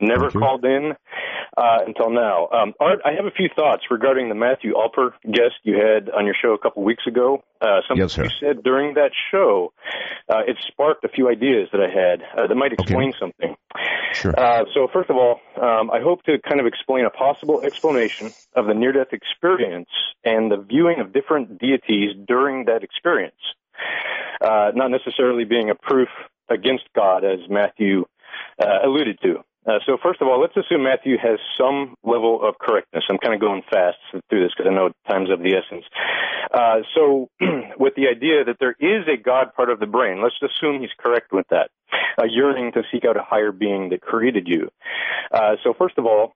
Never 0.01 0.31
called 0.31 0.65
in 0.65 0.93
uh, 1.57 1.79
until 1.87 2.11
now. 2.11 2.49
Um, 2.49 2.73
Art, 2.81 2.99
I 3.05 3.13
have 3.13 3.27
a 3.27 3.31
few 3.31 3.49
thoughts 3.55 3.85
regarding 3.91 4.29
the 4.29 4.35
Matthew 4.35 4.75
Alper 4.75 5.13
guest 5.25 5.55
you 5.63 5.75
had 5.77 6.11
on 6.11 6.27
your 6.27 6.35
show 6.41 6.53
a 6.53 6.59
couple 6.59 6.83
weeks 6.83 7.07
ago. 7.07 7.45
Uh, 7.61 7.79
something 7.87 8.03
Yes, 8.03 8.15
sir. 8.15 8.25
you 8.25 8.31
said 8.41 8.65
during 8.65 8.95
that 8.95 9.13
show, 9.31 9.73
uh, 10.29 10.41
it 10.49 10.57
sparked 10.67 11.05
a 11.05 11.09
few 11.09 11.29
ideas 11.29 11.69
that 11.71 11.81
I 11.81 11.89
had 11.89 12.23
uh, 12.37 12.49
that 12.49 12.55
might 12.57 12.73
explain 12.73 13.13
something. 13.21 13.55
Sure. 14.15 14.35
Uh, 14.39 14.65
so 14.75 14.89
first 14.93 15.11
of 15.11 15.17
all, 15.17 15.41
um, 15.57 15.91
I 15.91 16.01
hope 16.01 16.25
to 16.25 16.39
kind 16.47 16.61
of 16.61 16.67
explain 16.67 17.05
a 17.05 17.11
possible 17.11 17.63
explanation 17.63 18.33
of 18.57 18.67
the 18.67 18.75
near-death 18.75 19.13
experience 19.13 19.89
and 20.25 20.51
the 20.51 20.57
viewing 20.73 21.01
of 21.01 21.13
different 21.13 21.59
deities 21.59 22.11
during 22.27 22.65
that 22.67 22.83
experience. 22.83 23.43
Uh, 24.41 24.73
not 24.75 24.91
necessarily 24.91 25.45
being 25.45 25.71
a 25.71 25.75
proof 25.75 26.09
against 26.49 26.85
God, 26.95 27.25
as 27.25 27.41
Matthew 27.49 28.05
uh, 28.61 28.79
alluded 28.85 29.19
to. 29.23 29.45
Uh, 29.65 29.79
so 29.87 29.97
first 30.03 30.21
of 30.21 30.27
all, 30.27 30.41
let's 30.41 30.57
assume 30.57 30.83
Matthew 30.83 31.17
has 31.23 31.39
some 31.57 31.95
level 32.03 32.41
of 32.43 32.59
correctness. 32.59 33.05
I'm 33.09 33.19
kind 33.19 33.35
of 33.35 33.41
going 33.41 33.63
fast 33.71 33.99
through 34.29 34.43
this 34.43 34.51
because 34.57 34.69
I 34.69 34.75
know 34.75 34.91
time's 35.09 35.31
of 35.31 35.39
the 35.39 35.55
essence. 35.55 35.85
Uh, 36.53 36.79
so 36.95 37.29
with 37.79 37.95
the 37.95 38.09
idea 38.09 38.45
that 38.45 38.57
there 38.59 38.75
is 38.81 39.07
a 39.07 39.17
God 39.17 39.55
part 39.55 39.71
of 39.71 39.79
the 39.79 39.87
brain, 39.87 40.21
let's 40.21 40.35
assume 40.43 40.81
he's 40.81 40.91
correct 40.99 41.33
with 41.33 41.47
that, 41.51 41.71
a 42.19 42.27
yearning 42.29 42.73
to 42.73 42.83
seek 42.91 43.05
out 43.05 43.17
a 43.17 43.23
higher 43.23 43.53
being 43.53 43.91
that 43.91 44.01
created 44.01 44.49
you. 44.49 44.69
Uh, 45.31 45.55
so 45.63 45.75
first 45.79 45.97
of 45.97 46.07
all, 46.07 46.35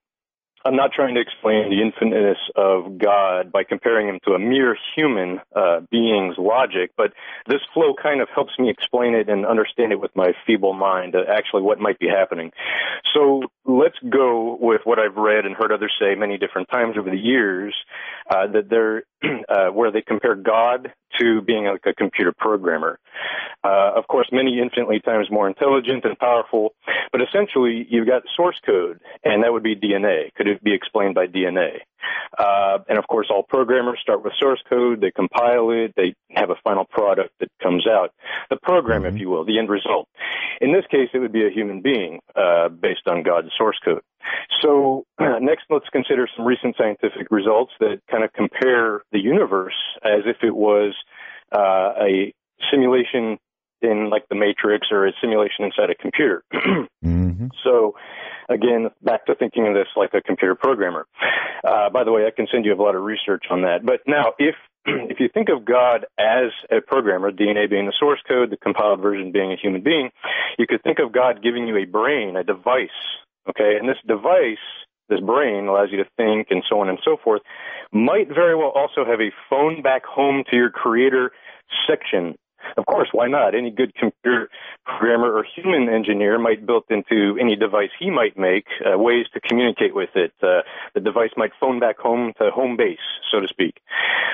I'm 0.66 0.74
not 0.74 0.90
trying 0.92 1.14
to 1.14 1.20
explain 1.20 1.70
the 1.70 1.80
infiniteness 1.80 2.38
of 2.56 2.98
God 2.98 3.52
by 3.52 3.62
comparing 3.62 4.08
him 4.08 4.18
to 4.26 4.32
a 4.32 4.38
mere 4.38 4.76
human 4.96 5.40
uh, 5.54 5.80
being's 5.92 6.34
logic, 6.38 6.90
but 6.96 7.12
this 7.46 7.60
flow 7.72 7.94
kind 7.94 8.20
of 8.20 8.28
helps 8.34 8.58
me 8.58 8.68
explain 8.68 9.14
it 9.14 9.28
and 9.28 9.46
understand 9.46 9.92
it 9.92 10.00
with 10.00 10.10
my 10.16 10.32
feeble 10.44 10.72
mind, 10.72 11.14
uh, 11.14 11.20
actually 11.30 11.62
what 11.62 11.78
might 11.78 12.00
be 12.00 12.08
happening. 12.08 12.50
So 13.14 13.42
let's 13.64 13.94
go 14.10 14.58
with 14.60 14.80
what 14.82 14.98
I've 14.98 15.14
read 15.14 15.46
and 15.46 15.54
heard 15.54 15.70
others 15.70 15.94
say 16.00 16.16
many 16.16 16.36
different 16.36 16.68
times 16.68 16.96
over 16.98 17.10
the 17.10 17.16
years, 17.16 17.72
uh, 18.28 18.48
that 18.48 18.68
there 18.68 19.04
uh, 19.48 19.68
where 19.68 19.90
they 19.90 20.02
compare 20.02 20.34
God 20.34 20.92
to 21.18 21.40
being 21.42 21.64
like 21.64 21.86
a 21.86 21.94
computer 21.94 22.32
programmer. 22.36 22.98
Uh, 23.64 23.92
of 23.96 24.06
course, 24.06 24.28
many 24.32 24.60
infinitely 24.60 25.00
times 25.00 25.28
more 25.30 25.48
intelligent 25.48 26.04
and 26.04 26.18
powerful, 26.18 26.74
but 27.10 27.20
essentially 27.22 27.86
you've 27.88 28.06
got 28.06 28.22
source 28.36 28.60
code, 28.64 29.00
and 29.24 29.42
that 29.42 29.52
would 29.52 29.62
be 29.62 29.74
DNA. 29.74 30.32
Could 30.34 30.46
it 30.46 30.62
be 30.62 30.74
explained 30.74 31.14
by 31.14 31.26
DNA? 31.26 31.78
Uh, 32.38 32.78
and 32.88 32.98
of 32.98 33.06
course, 33.08 33.28
all 33.30 33.42
programmers 33.42 33.98
start 34.00 34.22
with 34.24 34.32
source 34.38 34.62
code. 34.68 35.00
They 35.00 35.10
compile 35.10 35.70
it. 35.70 35.92
They 35.96 36.14
have 36.30 36.50
a 36.50 36.56
final 36.62 36.84
product 36.84 37.30
that 37.40 37.48
comes 37.62 37.86
out. 37.86 38.10
The 38.50 38.58
program, 38.62 39.04
if 39.04 39.18
you 39.18 39.30
will, 39.30 39.44
the 39.44 39.58
end 39.58 39.68
result. 39.68 40.08
In 40.60 40.72
this 40.72 40.84
case, 40.90 41.08
it 41.12 41.18
would 41.18 41.32
be 41.32 41.46
a 41.46 41.50
human 41.50 41.80
being 41.80 42.20
uh, 42.34 42.68
based 42.68 43.06
on 43.06 43.22
God's 43.22 43.48
source 43.56 43.78
code. 43.84 44.02
So 44.60 45.04
uh, 45.18 45.38
next, 45.40 45.64
let's 45.70 45.88
consider 45.90 46.28
some 46.36 46.46
recent 46.46 46.76
scientific 46.76 47.28
results 47.30 47.72
that 47.80 48.00
kind 48.10 48.24
of 48.24 48.32
compare 48.32 49.02
the 49.12 49.20
universe 49.20 49.76
as 50.04 50.22
if 50.26 50.36
it 50.42 50.54
was 50.54 50.94
uh, 51.52 51.92
a 52.00 52.32
simulation 52.70 53.38
in 53.82 54.10
like 54.10 54.24
the 54.28 54.34
Matrix 54.34 54.88
or 54.90 55.06
a 55.06 55.12
simulation 55.20 55.64
inside 55.64 55.90
a 55.90 55.94
computer. 55.94 56.42
mm-hmm. 56.54 57.46
So 57.62 57.94
again, 58.48 58.90
back 59.02 59.26
to 59.26 59.34
thinking 59.34 59.66
of 59.66 59.74
this 59.74 59.88
like 59.96 60.10
a 60.14 60.20
computer 60.20 60.54
programmer. 60.54 61.06
Uh, 61.64 61.90
by 61.90 62.04
the 62.04 62.12
way, 62.12 62.26
I 62.26 62.30
can 62.30 62.46
send 62.50 62.64
you 62.64 62.74
a 62.74 62.80
lot 62.80 62.94
of 62.94 63.02
research 63.02 63.44
on 63.50 63.62
that. 63.62 63.84
But 63.84 64.00
now, 64.06 64.32
if 64.38 64.54
if 64.86 65.20
you 65.20 65.28
think 65.32 65.48
of 65.48 65.64
God 65.64 66.06
as 66.18 66.52
a 66.70 66.80
programmer, 66.80 67.30
DNA 67.30 67.68
being 67.68 67.86
the 67.86 67.94
source 67.98 68.20
code, 68.26 68.50
the 68.50 68.56
compiled 68.56 69.00
version 69.00 69.32
being 69.32 69.52
a 69.52 69.56
human 69.56 69.82
being, 69.82 70.10
you 70.58 70.66
could 70.66 70.82
think 70.82 70.98
of 70.98 71.12
God 71.12 71.42
giving 71.42 71.66
you 71.66 71.76
a 71.76 71.84
brain, 71.84 72.36
a 72.36 72.44
device. 72.44 72.88
Okay, 73.48 73.76
and 73.78 73.88
this 73.88 73.98
device 74.06 74.58
this 75.08 75.20
brain 75.20 75.66
allows 75.66 75.88
you 75.90 75.98
to 75.98 76.10
think 76.16 76.48
and 76.50 76.64
so 76.68 76.80
on 76.80 76.88
and 76.88 76.98
so 77.04 77.16
forth, 77.22 77.42
might 77.92 78.28
very 78.28 78.56
well 78.56 78.72
also 78.74 79.04
have 79.04 79.20
a 79.20 79.30
phone 79.48 79.82
back 79.82 80.04
home 80.04 80.42
to 80.50 80.56
your 80.56 80.70
creator 80.70 81.30
section 81.88 82.34
of 82.76 82.86
course, 82.86 83.08
why 83.12 83.28
not? 83.28 83.54
Any 83.54 83.70
good 83.70 83.94
computer 83.94 84.48
programmer 84.84 85.32
or 85.32 85.44
human 85.44 85.88
engineer 85.88 86.38
might 86.38 86.66
build 86.66 86.84
into 86.90 87.36
any 87.40 87.56
device 87.56 87.90
he 87.98 88.10
might 88.10 88.38
make 88.38 88.66
uh, 88.84 88.98
ways 88.98 89.26
to 89.34 89.40
communicate 89.40 89.94
with 89.94 90.10
it. 90.14 90.32
Uh, 90.42 90.62
the 90.94 91.00
device 91.00 91.30
might 91.36 91.52
phone 91.60 91.80
back 91.80 91.98
home 91.98 92.32
to 92.40 92.50
home 92.50 92.76
base, 92.76 92.98
so 93.30 93.40
to 93.40 93.48
speak. 93.48 93.80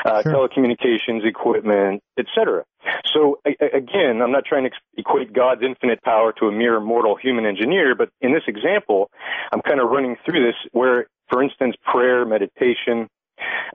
Uh, 0.04 0.22
sure. 0.22 0.32
Telecommunications 0.32 1.24
equipment, 1.24 2.02
etc. 2.18 2.64
So 3.12 3.40
again, 3.44 4.22
I'm 4.22 4.32
not 4.32 4.44
trying 4.44 4.64
to 4.64 4.70
equate 4.96 5.32
God's 5.32 5.62
infinite 5.62 6.02
power 6.02 6.32
to 6.38 6.46
a 6.46 6.52
mere 6.52 6.80
mortal 6.80 7.16
human 7.16 7.46
engineer, 7.46 7.94
but 7.94 8.10
in 8.20 8.32
this 8.32 8.42
example, 8.46 9.10
I'm 9.52 9.60
kind 9.62 9.80
of 9.80 9.88
running 9.90 10.16
through 10.24 10.44
this 10.44 10.56
where, 10.72 11.06
for 11.30 11.42
instance, 11.42 11.76
prayer, 11.84 12.24
meditation, 12.24 13.08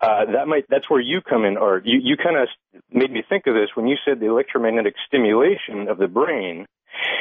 uh, 0.02 0.26
that 0.34 0.48
might 0.48 0.65
that's 0.69 0.89
where 0.89 1.02
you 1.02 1.22
come 1.22 1.45
in, 1.45 1.57
or 1.57 1.81
you, 1.84 1.99
you 2.02 2.18
kind 2.18 2.38
of 2.38 2.48
made 2.91 3.11
me 3.11 3.23
think 3.27 3.48
of 3.48 3.53
this 3.53 3.69
when 3.76 3.88
you 3.88 3.98
said 4.06 4.19
the 4.19 4.27
electromagnetic 4.27 4.94
stimulation 5.07 5.88
of 5.89 5.98
the 5.98 6.07
brain. 6.07 6.65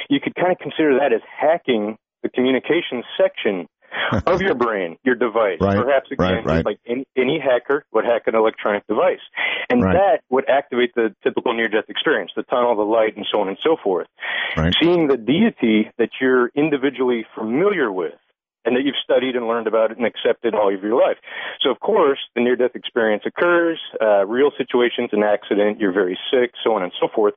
You 0.09 0.21
could 0.21 0.35
kind 0.35 0.53
of 0.53 0.59
consider 0.59 0.99
that 1.01 1.13
as 1.13 1.21
hacking 1.29 1.97
the 2.23 2.29
communication 2.29 3.03
section 3.17 3.67
of 4.27 4.41
your 4.41 4.55
brain, 4.55 4.97
your 5.05 5.15
device. 5.15 5.59
Right, 5.61 5.77
Perhaps 5.77 6.11
again, 6.11 6.27
right, 6.27 6.45
right. 6.45 6.65
like 6.65 6.79
any, 6.87 7.07
any 7.17 7.39
hacker 7.39 7.85
would 7.93 8.05
hack 8.05 8.23
an 8.27 8.35
electronic 8.35 8.87
device, 8.87 9.21
and 9.71 9.83
that 9.83 10.21
would 10.31 10.49
activate 10.49 10.95
the 10.95 11.15
typical 11.23 11.55
near-death 11.55 11.85
experience, 11.89 12.33
the 12.37 12.43
tunnel, 12.45 12.77
the 12.77 12.83
light, 12.83 13.17
and 13.17 13.27
so 13.33 13.41
on 13.41 13.49
and 13.49 13.59
so 13.63 13.77
forth. 13.83 14.07
Right. 14.57 14.75
Seeing 14.83 15.09
the 15.09 15.17
deity 15.17 15.91
that 15.99 16.11
you're 16.21 16.51
individually 16.55 17.25
familiar 17.35 17.91
with 17.91 18.15
and 18.67 18.77
that 18.77 18.85
you've 18.85 18.99
studied 19.03 19.37
and 19.37 19.47
learned 19.47 19.67
about 19.67 19.91
it 19.91 19.97
and 19.97 20.07
accepted 20.07 20.55
all 20.55 20.75
of 20.75 20.83
your 20.83 21.01
life. 21.01 21.17
So, 21.63 21.71
of 21.71 21.81
course, 21.81 22.19
the 22.35 22.43
near 22.43 22.57
death 22.57 22.75
experience 22.75 23.23
occurs, 23.25 23.81
uh, 24.03 24.27
real 24.27 24.51
situations, 24.59 25.11
an 25.13 25.23
accident, 25.23 25.81
you're 25.81 25.93
very 25.93 26.19
sick, 26.31 26.53
so 26.63 26.75
on 26.75 26.83
and 26.83 26.93
so 27.01 27.09
forth. 27.15 27.35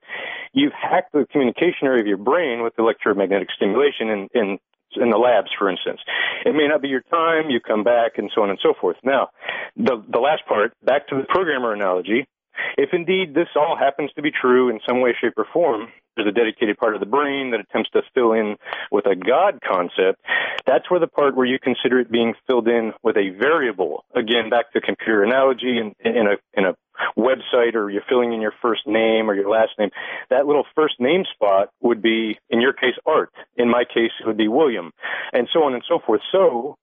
You've 0.53 0.73
hacked 0.73 1.13
the 1.13 1.25
communication 1.31 1.87
area 1.87 2.01
of 2.01 2.07
your 2.07 2.17
brain 2.17 2.63
with 2.63 2.73
electromagnetic 2.77 3.49
stimulation 3.55 4.09
in, 4.09 4.27
in 4.33 4.59
in 4.95 5.11
the 5.11 5.17
labs, 5.17 5.49
for 5.57 5.69
instance. 5.69 5.99
It 6.45 6.55
may 6.55 6.67
not 6.67 6.81
be 6.81 6.87
your 6.87 7.03
time, 7.11 7.51
you 7.51 7.59
come 7.59 7.83
back, 7.83 8.13
and 8.17 8.31
so 8.33 8.41
on 8.41 8.49
and 8.49 8.59
so 8.59 8.73
forth. 8.79 8.97
Now, 9.03 9.29
the, 9.77 10.03
the 10.11 10.19
last 10.19 10.47
part, 10.47 10.73
back 10.83 11.07
to 11.09 11.15
the 11.15 11.25
programmer 11.29 11.73
analogy, 11.73 12.25
if 12.77 12.89
indeed 12.93 13.33
this 13.33 13.47
all 13.55 13.77
happens 13.77 14.11
to 14.15 14.21
be 14.21 14.31
true 14.31 14.69
in 14.69 14.79
some 14.87 15.01
way, 15.01 15.15
shape, 15.19 15.33
or 15.37 15.45
form, 15.51 15.87
there's 16.15 16.27
a 16.27 16.31
dedicated 16.31 16.77
part 16.77 16.95
of 16.95 16.99
the 16.99 17.05
brain 17.05 17.51
that 17.51 17.61
attempts 17.61 17.89
to 17.91 18.01
fill 18.13 18.33
in 18.33 18.57
with 18.91 19.05
a 19.05 19.15
God 19.15 19.59
concept. 19.65 20.19
That's 20.65 20.89
where 20.91 20.99
the 20.99 21.07
part 21.07 21.35
where 21.35 21.45
you 21.45 21.59
consider 21.59 21.99
it 21.99 22.11
being 22.11 22.33
filled 22.45 22.67
in 22.67 22.91
with 23.03 23.15
a 23.15 23.29
variable. 23.29 24.03
Again, 24.13 24.49
back 24.49 24.73
to 24.73 24.81
computer 24.81 25.23
analogy 25.23 25.77
in, 25.77 25.95
in 26.03 26.27
a 26.27 26.35
in 26.53 26.65
a 26.65 26.75
website 27.17 27.75
or 27.75 27.89
you're 27.89 28.03
filling 28.09 28.33
in 28.33 28.41
your 28.41 28.53
first 28.61 28.85
name 28.85 29.29
or 29.29 29.33
your 29.33 29.49
last 29.49 29.71
name, 29.79 29.89
that 30.29 30.45
little 30.45 30.65
first 30.75 30.95
name 30.99 31.23
spot 31.33 31.69
would 31.81 32.01
be, 32.01 32.37
in 32.49 32.59
your 32.59 32.73
case, 32.73 32.95
Art. 33.05 33.31
In 33.55 33.69
my 33.69 33.85
case, 33.85 34.11
it 34.19 34.27
would 34.27 34.37
be 34.37 34.49
William, 34.49 34.91
and 35.31 35.47
so 35.53 35.63
on 35.63 35.73
and 35.73 35.83
so 35.87 35.99
forth. 36.05 36.21
So 36.33 36.75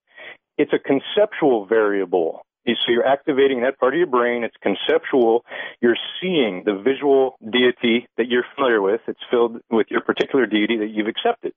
it's 0.56 0.72
a 0.72 0.78
conceptual 0.78 1.66
variable. 1.66 2.45
So 2.74 2.92
you're 2.92 3.06
activating 3.06 3.62
that 3.62 3.78
part 3.78 3.94
of 3.94 3.98
your 3.98 4.06
brain. 4.06 4.44
It's 4.44 4.56
conceptual. 4.62 5.44
You're 5.80 5.96
seeing 6.20 6.62
the 6.64 6.74
visual 6.74 7.36
deity 7.42 8.08
that 8.16 8.28
you're 8.28 8.44
familiar 8.54 8.82
with. 8.82 9.00
It's 9.06 9.20
filled 9.30 9.60
with 9.70 9.86
your 9.90 10.00
particular 10.00 10.46
deity 10.46 10.76
that 10.78 10.88
you've 10.88 11.06
accepted. 11.06 11.52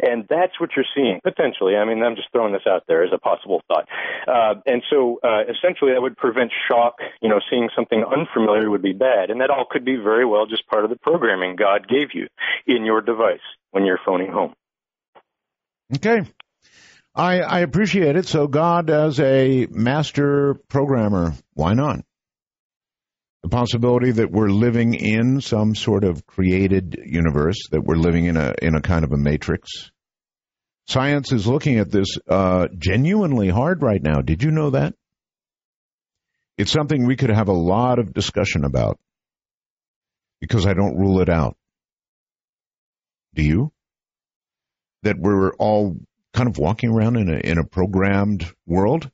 And 0.00 0.26
that's 0.28 0.60
what 0.60 0.70
you're 0.76 0.86
seeing, 0.94 1.20
potentially. 1.22 1.76
I 1.76 1.84
mean, 1.84 2.02
I'm 2.02 2.16
just 2.16 2.28
throwing 2.32 2.52
this 2.52 2.66
out 2.66 2.84
there 2.88 3.04
as 3.04 3.10
a 3.12 3.18
possible 3.18 3.62
thought. 3.68 3.88
Uh, 4.26 4.54
and 4.66 4.82
so, 4.90 5.20
uh, 5.22 5.42
essentially, 5.48 5.92
that 5.92 6.02
would 6.02 6.16
prevent 6.16 6.50
shock. 6.68 6.96
You 7.20 7.28
know, 7.28 7.40
seeing 7.50 7.68
something 7.74 8.04
unfamiliar 8.04 8.70
would 8.70 8.82
be 8.82 8.92
bad. 8.92 9.30
And 9.30 9.40
that 9.40 9.50
all 9.50 9.66
could 9.68 9.84
be 9.84 9.96
very 9.96 10.24
well 10.24 10.46
just 10.46 10.66
part 10.68 10.84
of 10.84 10.90
the 10.90 10.96
programming 10.96 11.56
God 11.56 11.88
gave 11.88 12.08
you 12.14 12.28
in 12.66 12.84
your 12.84 13.00
device 13.00 13.40
when 13.70 13.84
you're 13.84 14.00
phoning 14.04 14.30
home. 14.30 14.54
Okay. 15.94 16.24
I, 17.14 17.40
I 17.40 17.60
appreciate 17.60 18.16
it. 18.16 18.26
So 18.26 18.46
God 18.46 18.88
as 18.88 19.20
a 19.20 19.66
master 19.70 20.54
programmer, 20.68 21.34
why 21.52 21.74
not? 21.74 22.00
The 23.42 23.50
possibility 23.50 24.12
that 24.12 24.30
we're 24.30 24.48
living 24.48 24.94
in 24.94 25.40
some 25.40 25.74
sort 25.74 26.04
of 26.04 26.26
created 26.26 26.96
universe, 27.04 27.68
that 27.70 27.82
we're 27.82 27.96
living 27.96 28.26
in 28.26 28.36
a 28.36 28.54
in 28.62 28.76
a 28.76 28.80
kind 28.80 29.04
of 29.04 29.12
a 29.12 29.16
matrix. 29.16 29.90
Science 30.86 31.32
is 31.32 31.46
looking 31.46 31.78
at 31.78 31.90
this 31.90 32.18
uh, 32.28 32.68
genuinely 32.78 33.48
hard 33.48 33.82
right 33.82 34.02
now. 34.02 34.20
Did 34.20 34.42
you 34.42 34.50
know 34.50 34.70
that? 34.70 34.94
It's 36.56 36.70
something 36.70 37.06
we 37.06 37.16
could 37.16 37.30
have 37.30 37.48
a 37.48 37.52
lot 37.52 37.98
of 37.98 38.14
discussion 38.14 38.64
about 38.64 38.98
because 40.40 40.66
I 40.66 40.74
don't 40.74 40.98
rule 40.98 41.20
it 41.20 41.28
out. 41.28 41.56
Do 43.34 43.42
you? 43.42 43.72
That 45.02 45.18
we're 45.18 45.52
all 45.54 45.96
kind 46.32 46.48
of 46.48 46.58
walking 46.58 46.90
around 46.90 47.16
in 47.16 47.28
a 47.28 47.38
in 47.38 47.58
a 47.58 47.64
programmed 47.64 48.46
world 48.66 49.10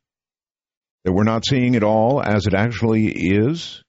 that 1.04 1.12
we're 1.12 1.24
not 1.24 1.44
seeing 1.46 1.74
it 1.74 1.82
all 1.82 2.22
as 2.22 2.46
it 2.46 2.54
actually 2.54 3.06
is 3.08 3.82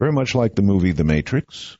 very 0.00 0.12
much 0.12 0.34
like 0.34 0.54
the 0.54 0.62
movie 0.62 0.92
The 0.92 1.04
Matrix 1.04 1.76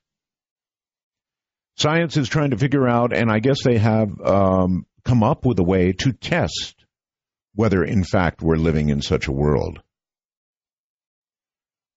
science 1.76 2.16
is 2.16 2.28
trying 2.28 2.50
to 2.50 2.58
figure 2.58 2.88
out 2.88 3.14
and 3.14 3.30
I 3.30 3.40
guess 3.40 3.62
they 3.62 3.78
have 3.78 4.08
um, 4.20 4.86
come 5.04 5.22
up 5.22 5.44
with 5.44 5.58
a 5.58 5.64
way 5.64 5.92
to 5.92 6.12
test 6.12 6.84
whether 7.54 7.82
in 7.82 8.04
fact 8.04 8.42
we're 8.42 8.56
living 8.56 8.88
in 8.90 9.02
such 9.02 9.26
a 9.26 9.32
world 9.32 9.80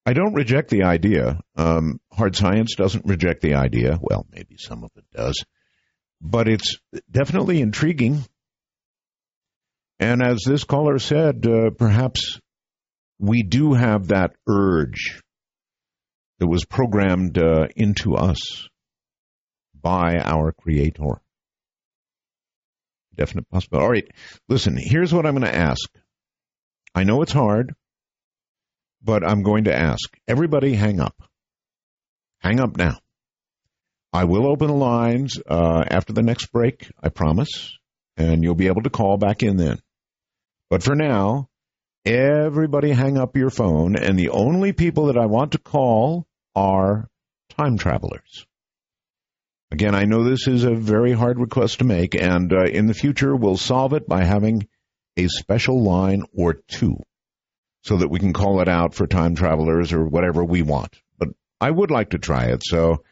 I 0.07 0.14
don't 0.14 0.35
reject 0.35 0.69
the 0.69 0.84
idea. 0.84 1.41
Um, 1.57 1.99
hard 2.14 2.34
science 2.34 2.76
doesn't 2.76 3.03
reject 3.05 3.41
the 3.41 3.55
idea. 3.55 3.99
Well, 3.99 4.26
maybe 4.31 4.55
some 4.57 4.85
of 4.85 4.91
it 4.95 5.03
does 5.14 5.43
but 6.22 6.48
it's 6.48 6.77
definitely 7.10 7.61
intriguing. 7.61 8.23
And 9.99 10.22
as 10.22 10.44
this 10.45 10.64
caller 10.64 10.99
said, 10.99 11.45
uh, 11.45 11.72
perhaps 11.72 12.39
we 13.19 13.44
do 13.44 13.73
have 13.73 14.10
that 14.10 14.31
urge 14.48 15.22
that 16.39 16.48
was 16.48 16.65
programmed 16.65 17.38
uh, 17.38 17.68
into 17.76 18.15
us 18.15 18.68
by 19.73 20.18
our 20.19 20.52
Creator. 20.52 21.22
Definite 23.15 23.49
possibility. 23.49 23.84
All 23.84 23.91
right, 23.91 24.07
listen, 24.48 24.77
here's 24.77 25.14
what 25.14 25.26
I'm 25.26 25.34
going 25.34 25.52
to 25.52 25.56
ask. 25.56 25.89
I 26.94 27.03
know 27.03 27.23
it's 27.23 27.31
hard, 27.31 27.73
but 29.02 29.27
I'm 29.27 29.41
going 29.41 29.64
to 29.64 29.76
ask. 29.76 30.15
Everybody 30.27 30.73
hang 30.73 30.99
up. 30.99 31.15
Hang 32.39 32.60
up 32.60 32.77
now. 32.77 32.99
I 34.18 34.23
will 34.23 34.48
open 34.48 34.65
the 34.65 34.73
lines 34.73 35.38
uh, 35.48 35.84
after 35.88 36.11
the 36.11 36.23
next 36.23 36.48
break, 36.48 36.89
I 37.03 37.10
promise, 37.10 37.77
and 38.18 38.44
you'll 38.44 38.56
be 38.56 38.65
able 38.65 38.81
to 38.81 38.89
call 38.89 39.18
back 39.18 39.44
in 39.44 39.57
then. 39.57 39.77
But 40.72 40.81
for 40.81 40.95
now, 40.95 41.49
everybody 42.03 42.89
hang 42.89 43.19
up 43.19 43.38
your 43.38 43.52
phone, 43.52 43.95
and 43.95 44.18
the 44.18 44.30
only 44.30 44.73
people 44.73 45.06
that 45.06 45.19
I 45.19 45.27
want 45.27 45.52
to 45.52 45.60
call 45.60 46.26
are 46.56 47.07
time 47.60 47.77
travelers. 47.77 48.48
Again, 49.69 49.94
I 49.94 50.06
know 50.06 50.23
this 50.23 50.48
is 50.48 50.64
a 50.64 50.73
very 50.73 51.11
hard 51.11 51.38
request 51.38 51.77
to 51.77 51.85
make, 51.85 52.15
and 52.15 52.52
uh, 52.52 52.64
in 52.64 52.88
the 52.88 52.95
future, 52.95 53.35
we'll 53.35 53.56
solve 53.56 53.94
it 53.94 54.07
by 54.07 54.23
having 54.23 54.68
a 55.15 55.27
special 55.27 55.84
line 55.84 56.23
or 56.35 56.56
two. 56.68 56.98
so 57.84 57.98
that 57.98 58.10
we 58.10 58.19
can 58.19 58.34
call 58.34 58.61
it 58.61 58.68
out 58.68 58.95
for 58.95 59.06
time 59.06 59.35
travelers 59.35 59.94
or 59.94 60.06
whatever 60.06 60.44
we 60.44 60.64
want. 60.64 60.94
But 61.19 61.30
I 61.61 61.69
would 61.69 61.91
like 61.91 62.10
to 62.10 62.18
try 62.18 62.45
it. 62.45 62.64
So 62.65 63.03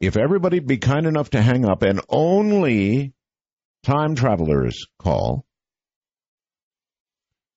if 0.00 0.16
everybody'd 0.16 0.66
be 0.66 0.78
kind 0.78 1.06
enough 1.06 1.30
to 1.30 1.42
hang 1.42 1.64
up 1.64 1.82
and 1.82 2.00
only 2.08 3.12
time 3.84 4.14
travelers 4.14 4.86
call, 4.98 5.44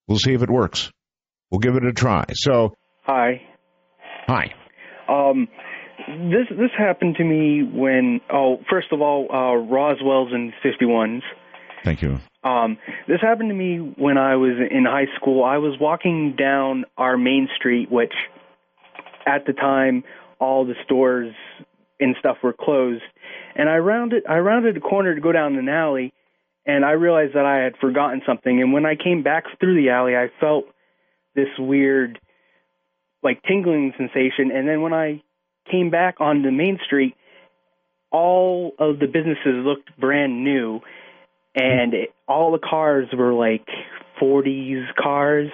we'll 0.06 0.18
see 0.18 0.34
if 0.34 0.42
it 0.42 0.50
works. 0.50 0.90
We'll 1.50 1.60
give 1.60 1.76
it 1.76 1.84
a 1.84 1.92
try. 1.92 2.24
So, 2.34 2.74
Hi. 3.04 3.42
hi. 4.26 4.54
Um, 5.08 5.48
this 6.06 6.48
this 6.50 6.70
happened 6.76 7.16
to 7.16 7.24
me 7.24 7.62
when 7.62 8.20
oh 8.32 8.58
first 8.70 8.88
of 8.92 9.00
all 9.00 9.28
uh, 9.32 9.54
Roswell's 9.56 10.32
and 10.32 10.52
51s. 10.64 11.20
Thank 11.84 12.02
you. 12.02 12.18
Um, 12.42 12.78
this 13.06 13.20
happened 13.20 13.50
to 13.50 13.54
me 13.54 13.76
when 13.78 14.16
I 14.18 14.36
was 14.36 14.56
in 14.70 14.84
high 14.84 15.06
school. 15.16 15.44
I 15.44 15.58
was 15.58 15.78
walking 15.80 16.34
down 16.38 16.84
our 16.96 17.16
main 17.16 17.48
street, 17.56 17.90
which 17.90 18.12
at 19.26 19.46
the 19.46 19.52
time 19.52 20.02
all 20.40 20.66
the 20.66 20.74
stores 20.84 21.34
and 22.00 22.16
stuff 22.18 22.38
were 22.42 22.52
closed, 22.52 23.02
and 23.54 23.68
I 23.68 23.76
rounded 23.76 24.24
I 24.28 24.38
rounded 24.38 24.76
a 24.76 24.80
corner 24.80 25.14
to 25.14 25.20
go 25.20 25.32
down 25.32 25.56
an 25.56 25.68
alley, 25.68 26.12
and 26.66 26.84
I 26.84 26.92
realized 26.92 27.34
that 27.34 27.46
I 27.46 27.58
had 27.58 27.76
forgotten 27.80 28.22
something. 28.26 28.60
And 28.60 28.72
when 28.72 28.86
I 28.86 28.96
came 28.96 29.22
back 29.22 29.44
through 29.60 29.80
the 29.80 29.90
alley, 29.90 30.16
I 30.16 30.28
felt 30.40 30.64
this 31.34 31.48
weird 31.58 32.18
like 33.22 33.42
tingling 33.42 33.92
sensation, 33.96 34.50
and 34.52 34.68
then 34.68 34.82
when 34.82 34.92
I 34.92 35.22
came 35.70 35.90
back 35.90 36.20
onto 36.20 36.50
Main 36.50 36.78
Street, 36.84 37.14
all 38.10 38.72
of 38.78 38.98
the 38.98 39.06
businesses 39.06 39.64
looked 39.64 39.98
brand 39.98 40.44
new, 40.44 40.80
and 41.54 41.94
it, 41.94 42.14
all 42.28 42.52
the 42.52 42.58
cars 42.58 43.08
were 43.12 43.32
like 43.32 43.66
40s 44.20 44.94
cars. 45.00 45.50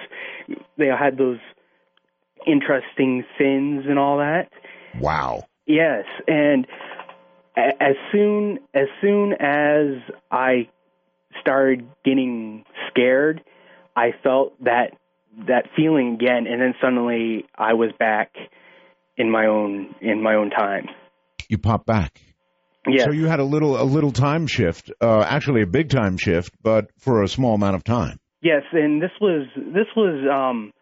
They 0.77 0.87
had 0.87 1.17
those 1.17 1.39
interesting 2.45 3.23
fins 3.37 3.85
and 3.87 3.97
all 3.97 4.17
that. 4.17 4.49
Wow. 4.99 5.43
Yes, 5.71 6.03
and 6.27 6.67
as 7.55 7.95
soon 8.11 8.59
as 8.73 8.87
soon 8.99 9.31
as 9.39 10.01
I 10.29 10.67
started 11.39 11.87
getting 12.03 12.65
scared, 12.89 13.41
I 13.95 14.09
felt 14.21 14.61
that 14.65 14.97
that 15.47 15.69
feeling 15.73 16.15
again, 16.15 16.45
and 16.45 16.61
then 16.61 16.73
suddenly 16.81 17.45
I 17.57 17.73
was 17.73 17.91
back 17.97 18.33
in 19.15 19.31
my 19.31 19.45
own 19.45 19.95
in 20.01 20.21
my 20.21 20.35
own 20.35 20.49
time. 20.49 20.87
You 21.47 21.57
pop 21.57 21.85
back. 21.85 22.19
Yes. 22.85 23.05
So 23.05 23.11
you 23.11 23.27
had 23.27 23.39
a 23.39 23.45
little 23.45 23.81
a 23.81 23.85
little 23.85 24.11
time 24.11 24.47
shift, 24.47 24.91
uh, 24.99 25.21
actually 25.21 25.61
a 25.61 25.67
big 25.67 25.89
time 25.89 26.17
shift, 26.17 26.53
but 26.61 26.87
for 26.97 27.23
a 27.23 27.29
small 27.29 27.55
amount 27.55 27.77
of 27.77 27.85
time. 27.85 28.19
Yes, 28.41 28.63
and 28.73 29.01
this 29.01 29.11
was 29.21 29.47
this 29.55 29.87
was 29.95 30.27
um 30.29 30.73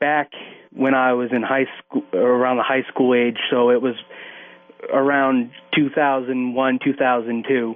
back 0.00 0.30
when 0.74 0.94
I 0.94 1.12
was 1.12 1.30
in 1.32 1.42
high 1.42 1.66
school 1.78 2.02
around 2.12 2.56
the 2.56 2.64
high 2.64 2.82
school 2.92 3.14
age, 3.14 3.38
so 3.50 3.70
it 3.70 3.80
was 3.80 3.94
around 4.92 5.50
2001, 5.74 6.78
2002. 6.84 7.74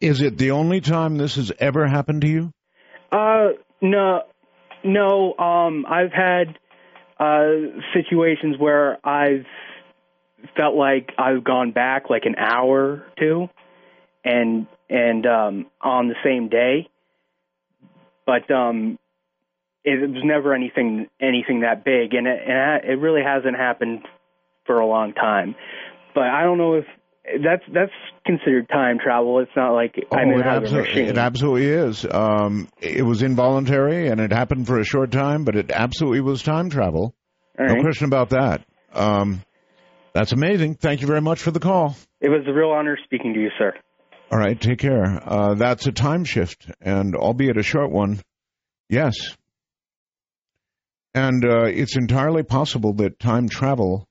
Is 0.00 0.22
it 0.22 0.38
the 0.38 0.52
only 0.52 0.80
time 0.80 1.16
this 1.16 1.34
has 1.36 1.52
ever 1.58 1.86
happened 1.86 2.22
to 2.22 2.28
you? 2.28 2.52
Uh 3.10 3.48
no 3.80 4.22
no 4.84 5.34
um 5.38 5.86
I've 5.88 6.12
had 6.12 6.58
uh 7.18 7.80
situations 7.94 8.56
where 8.58 8.98
I've 9.04 9.46
felt 10.56 10.76
like 10.76 11.10
I've 11.18 11.42
gone 11.42 11.72
back 11.72 12.10
like 12.10 12.24
an 12.26 12.36
hour 12.36 12.80
or 12.80 13.06
two 13.18 13.48
and 14.24 14.66
and 14.88 15.26
um 15.26 15.66
on 15.80 16.08
the 16.08 16.14
same 16.22 16.48
day 16.48 16.88
but 18.24 18.48
um 18.54 18.98
it, 19.88 20.10
was 20.10 20.22
never 20.24 20.54
anything 20.54 21.06
anything 21.20 21.60
that 21.60 21.84
big 21.84 22.14
and 22.14 22.26
it 22.26 22.40
and 22.46 22.84
it 22.84 23.00
really 23.00 23.22
hasn't 23.22 23.56
happened 23.56 24.00
for 24.66 24.80
a 24.80 24.86
long 24.86 25.12
time 25.12 25.54
but 26.14 26.24
I 26.24 26.42
don't 26.42 26.58
know 26.58 26.74
if 26.74 26.84
that's 27.42 27.62
that's 27.72 27.92
considered 28.24 28.68
time 28.68 28.98
travel 28.98 29.40
it's 29.40 29.50
not 29.56 29.72
like 29.72 29.94
I'm 30.12 30.18
oh, 30.18 30.32
in 30.32 30.40
it, 30.40 30.46
another 30.46 30.66
abso- 30.66 30.82
machine 30.82 31.06
it 31.06 31.18
absolutely 31.18 31.66
is. 31.66 32.06
Um, 32.10 32.68
it 32.80 33.04
was 33.04 33.22
involuntary 33.22 34.08
and 34.08 34.20
it 34.20 34.32
happened 34.32 34.66
for 34.66 34.78
a 34.78 34.84
short 34.84 35.10
time, 35.10 35.44
but 35.44 35.56
it 35.56 35.70
absolutely 35.70 36.20
was 36.20 36.42
time 36.42 36.70
travel. 36.70 37.14
All 37.58 37.66
no 37.66 37.80
question 37.82 38.06
about 38.06 38.30
that. 38.30 38.64
Um, 38.92 39.42
that's 40.12 40.32
amazing. 40.32 40.74
Thank 40.74 41.00
you 41.00 41.06
very 41.06 41.20
much 41.20 41.40
for 41.40 41.50
the 41.50 41.60
call. 41.60 41.96
it 42.20 42.28
was 42.28 42.44
a 42.46 42.52
real 42.52 42.70
honor 42.70 42.98
speaking 43.04 43.34
to 43.34 43.40
you 43.40 43.50
sir 43.58 43.72
All 44.30 44.38
right, 44.38 44.60
take 44.60 44.78
care. 44.78 45.20
Uh, 45.24 45.54
that's 45.54 45.86
a 45.86 45.92
time 45.92 46.24
shift, 46.24 46.70
and 46.80 47.14
albeit 47.14 47.56
a 47.56 47.62
short 47.62 47.90
one, 47.90 48.20
yes. 48.88 49.36
And 51.14 51.44
uh, 51.44 51.64
it's 51.64 51.96
entirely 51.96 52.42
possible 52.42 52.92
that 52.94 53.18
time 53.18 53.48
travel 53.48 54.06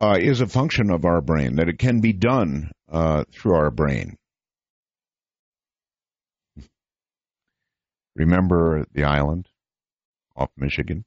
uh, 0.00 0.16
is 0.20 0.40
a 0.40 0.46
function 0.46 0.90
of 0.90 1.04
our 1.04 1.20
brain, 1.20 1.56
that 1.56 1.68
it 1.68 1.78
can 1.78 2.00
be 2.00 2.12
done 2.12 2.70
uh, 2.90 3.24
through 3.32 3.54
our 3.54 3.70
brain. 3.70 4.16
Remember 8.14 8.86
The 8.92 9.04
Island 9.04 9.48
off 10.36 10.50
Michigan? 10.56 11.04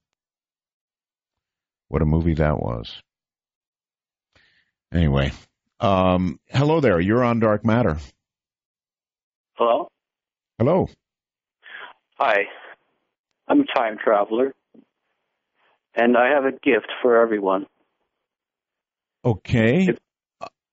What 1.88 2.02
a 2.02 2.06
movie 2.06 2.36
that 2.36 2.58
was. 2.58 3.02
Anyway, 4.94 5.32
um, 5.80 6.40
hello 6.50 6.80
there. 6.80 7.00
You're 7.00 7.24
on 7.24 7.40
Dark 7.40 7.66
Matter. 7.66 7.98
Hello? 9.56 9.88
Hello. 10.58 10.88
Hi. 12.18 12.44
I'm 13.52 13.62
a 13.62 13.80
time 13.80 13.98
traveler. 14.02 14.54
And 15.96 16.16
I 16.16 16.34
have 16.36 16.46
a 16.46 16.52
gift 16.52 16.88
for 17.02 17.22
everyone. 17.22 17.66
Okay. 19.26 19.88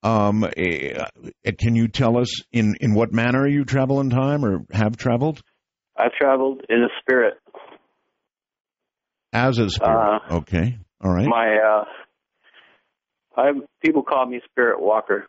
Um, 0.04 0.44
eh, 0.56 0.96
uh, 0.96 1.50
can 1.58 1.74
you 1.74 1.88
tell 1.88 2.16
us 2.18 2.42
in, 2.52 2.76
in 2.80 2.94
what 2.94 3.12
manner 3.12 3.48
you 3.48 3.64
travel 3.64 4.00
in 4.00 4.10
time 4.10 4.44
or 4.44 4.64
have 4.70 4.96
traveled? 4.96 5.42
I've 5.96 6.12
traveled 6.12 6.62
in 6.68 6.84
a 6.84 6.88
spirit. 7.00 7.34
As 9.32 9.58
a 9.58 9.68
spirit. 9.68 10.20
Uh, 10.30 10.36
okay. 10.36 10.78
All 11.02 11.12
right. 11.12 11.26
My 11.26 11.56
uh 11.56 13.40
I'm 13.40 13.62
people 13.84 14.02
call 14.02 14.24
me 14.26 14.40
spirit 14.50 14.80
walker. 14.80 15.26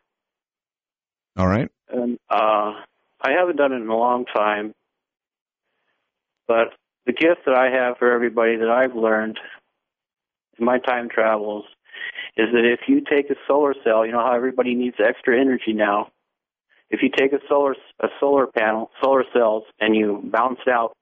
All 1.35 1.47
right. 1.47 1.69
And 1.89 2.19
uh 2.29 2.73
I 3.21 3.31
haven't 3.39 3.57
done 3.57 3.73
it 3.73 3.81
in 3.81 3.89
a 3.89 3.97
long 3.97 4.25
time. 4.25 4.73
But 6.47 6.67
the 7.05 7.13
gift 7.13 7.41
that 7.45 7.55
I 7.55 7.69
have 7.69 7.97
for 7.97 8.11
everybody 8.11 8.57
that 8.57 8.69
I've 8.69 8.95
learned 8.95 9.39
in 10.57 10.65
my 10.65 10.79
time 10.79 11.09
travels 11.09 11.65
is 12.37 12.47
that 12.53 12.65
if 12.65 12.81
you 12.87 13.01
take 13.01 13.29
a 13.29 13.35
solar 13.47 13.73
cell, 13.83 14.05
you 14.05 14.11
know 14.11 14.19
how 14.19 14.35
everybody 14.35 14.75
needs 14.75 14.97
extra 14.99 15.39
energy 15.39 15.73
now. 15.73 16.09
If 16.89 17.01
you 17.01 17.09
take 17.15 17.33
a 17.33 17.39
solar 17.47 17.75
a 17.99 18.07
solar 18.19 18.47
panel, 18.47 18.91
solar 19.03 19.23
cells, 19.33 19.63
and 19.79 19.95
you 19.95 20.21
bounce 20.31 20.59
out, 20.67 20.93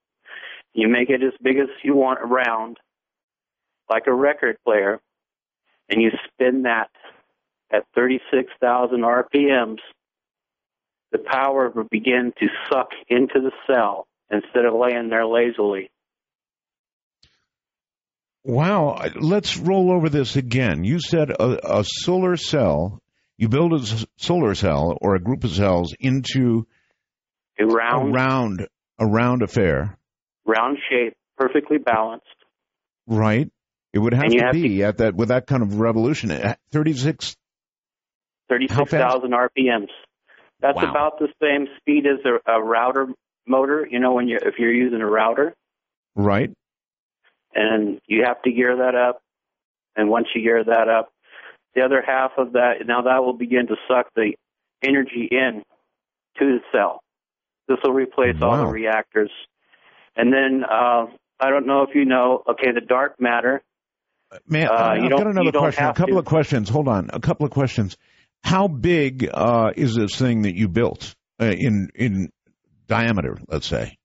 you 0.74 0.88
make 0.88 1.10
it 1.10 1.24
as 1.24 1.34
big 1.42 1.58
as 1.58 1.68
you 1.84 1.96
want 1.96 2.20
around, 2.22 2.78
like 3.90 4.08
a 4.08 4.14
record 4.14 4.58
player, 4.66 5.00
and 5.90 6.02
you 6.02 6.12
spin 6.28 6.64
that 6.64 6.90
at 7.72 7.86
36,000 7.96 9.00
RPMs, 9.02 9.80
the 11.12 11.18
power 11.18 11.70
will 11.70 11.88
begin 11.90 12.34
to 12.40 12.48
suck 12.70 12.90
into 13.08 13.40
the 13.40 13.52
cell 13.66 14.07
instead 14.32 14.66
of 14.66 14.74
laying 14.74 15.10
there 15.10 15.26
lazily. 15.26 15.90
Wow. 18.44 19.02
Let's 19.20 19.58
roll 19.58 19.92
over 19.92 20.10
this 20.10 20.36
again. 20.36 20.84
You 20.84 21.00
said 21.00 21.32
a, 21.32 21.80
a 21.80 21.84
solar 21.84 22.38
cell, 22.38 23.02
you 23.38 23.50
build 23.50 23.74
a 23.74 23.86
solar 24.18 24.56
cell 24.56 24.98
or 25.02 25.16
a 25.16 25.20
group 25.20 25.44
of 25.44 25.52
cells 25.52 25.94
into 26.00 26.66
A 27.60 27.66
round, 27.66 28.10
a 28.10 28.12
round, 28.14 28.68
a 29.00 29.06
round 29.06 29.42
affair, 29.44 29.98
round 30.46 30.78
shape, 30.90 31.16
perfectly 31.38 31.78
balanced. 31.78 32.26
right? 33.06 33.50
It 33.94 34.00
would 34.00 34.14
have 34.14 34.24
And 34.26 34.34
to 34.34 34.44
have 34.46 34.54
be 34.54 34.84
at 34.84 34.98
that 34.98 35.16
with 35.16 35.30
that 35.30 35.48
kind 35.48 35.64
of 35.64 35.80
revolution. 35.80 36.32
at 36.32 36.60
36 36.72 37.36
36,000 38.50 39.32
RPMs. 39.32 39.88
That's 40.62 40.78
Wow. 40.78 40.90
about 40.90 41.20
the 41.20 41.28
same 41.42 41.68
speed 41.80 42.06
as 42.08 42.20
a, 42.26 42.52
a 42.54 42.64
router 42.64 43.08
motor. 43.48 43.88
You 43.90 44.00
know, 44.00 44.14
when 44.14 44.28
you 44.28 44.38
if 44.42 44.56
you're 44.60 44.74
using 44.74 45.02
a 45.02 45.08
router, 45.08 45.54
right? 46.16 46.52
and 47.54 48.00
you 48.08 48.24
have 48.26 48.42
to 48.44 48.52
gear 48.52 48.78
that 48.78 48.96
up. 48.96 49.22
And 49.96 50.10
once 50.10 50.28
you 50.36 50.42
gear 50.44 50.64
that 50.64 50.88
up, 50.90 51.10
the 51.74 51.82
other 51.82 52.04
half 52.06 52.32
of 52.38 52.54
that 52.54 52.86
now 52.86 53.02
that 53.04 53.24
will 53.24 53.34
begin 53.34 53.68
to 53.68 53.76
suck 53.88 54.08
the 54.16 54.34
energy 54.84 55.28
in 55.32 55.64
to 56.40 56.46
the 56.46 56.60
cell. 56.72 57.02
This 57.68 57.78
will 57.84 57.94
replace 57.94 58.36
all 58.42 58.58
the 58.58 58.68
reactors. 58.68 59.32
And 60.16 60.32
then 60.32 60.64
uh, 60.64 61.08
I 61.40 61.50
don't 61.50 61.68
know 61.68 61.84
if 61.84 61.94
you 61.96 62.06
know. 62.06 62.44
Okay, 62.50 62.72
the 62.72 62.82
dark 62.82 63.20
matter. 63.20 63.62
Man, 64.48 64.68
Uh, 64.68 64.74
I've 64.74 65.04
you 65.04 65.10
got 65.10 65.28
another 65.28 65.52
question. 65.52 65.86
A 65.86 65.94
couple 65.94 66.16
to. 66.16 66.20
of 66.20 66.26
questions. 66.26 66.70
Hold 66.70 66.88
on. 66.88 67.10
A 67.14 67.20
couple 67.20 67.46
of 67.46 67.52
questions. 67.52 67.98
How 68.44 68.68
big 68.68 69.30
uh, 69.34 69.72
is 69.76 69.96
this 69.96 70.16
thing 70.18 70.44
that 70.44 70.56
you 70.56 70.68
built 70.68 71.16
uh, 71.42 71.46
in 71.46 71.90
in 71.96 72.30
diameter? 72.88 73.38
Let's 73.48 73.68
say. 73.68 73.98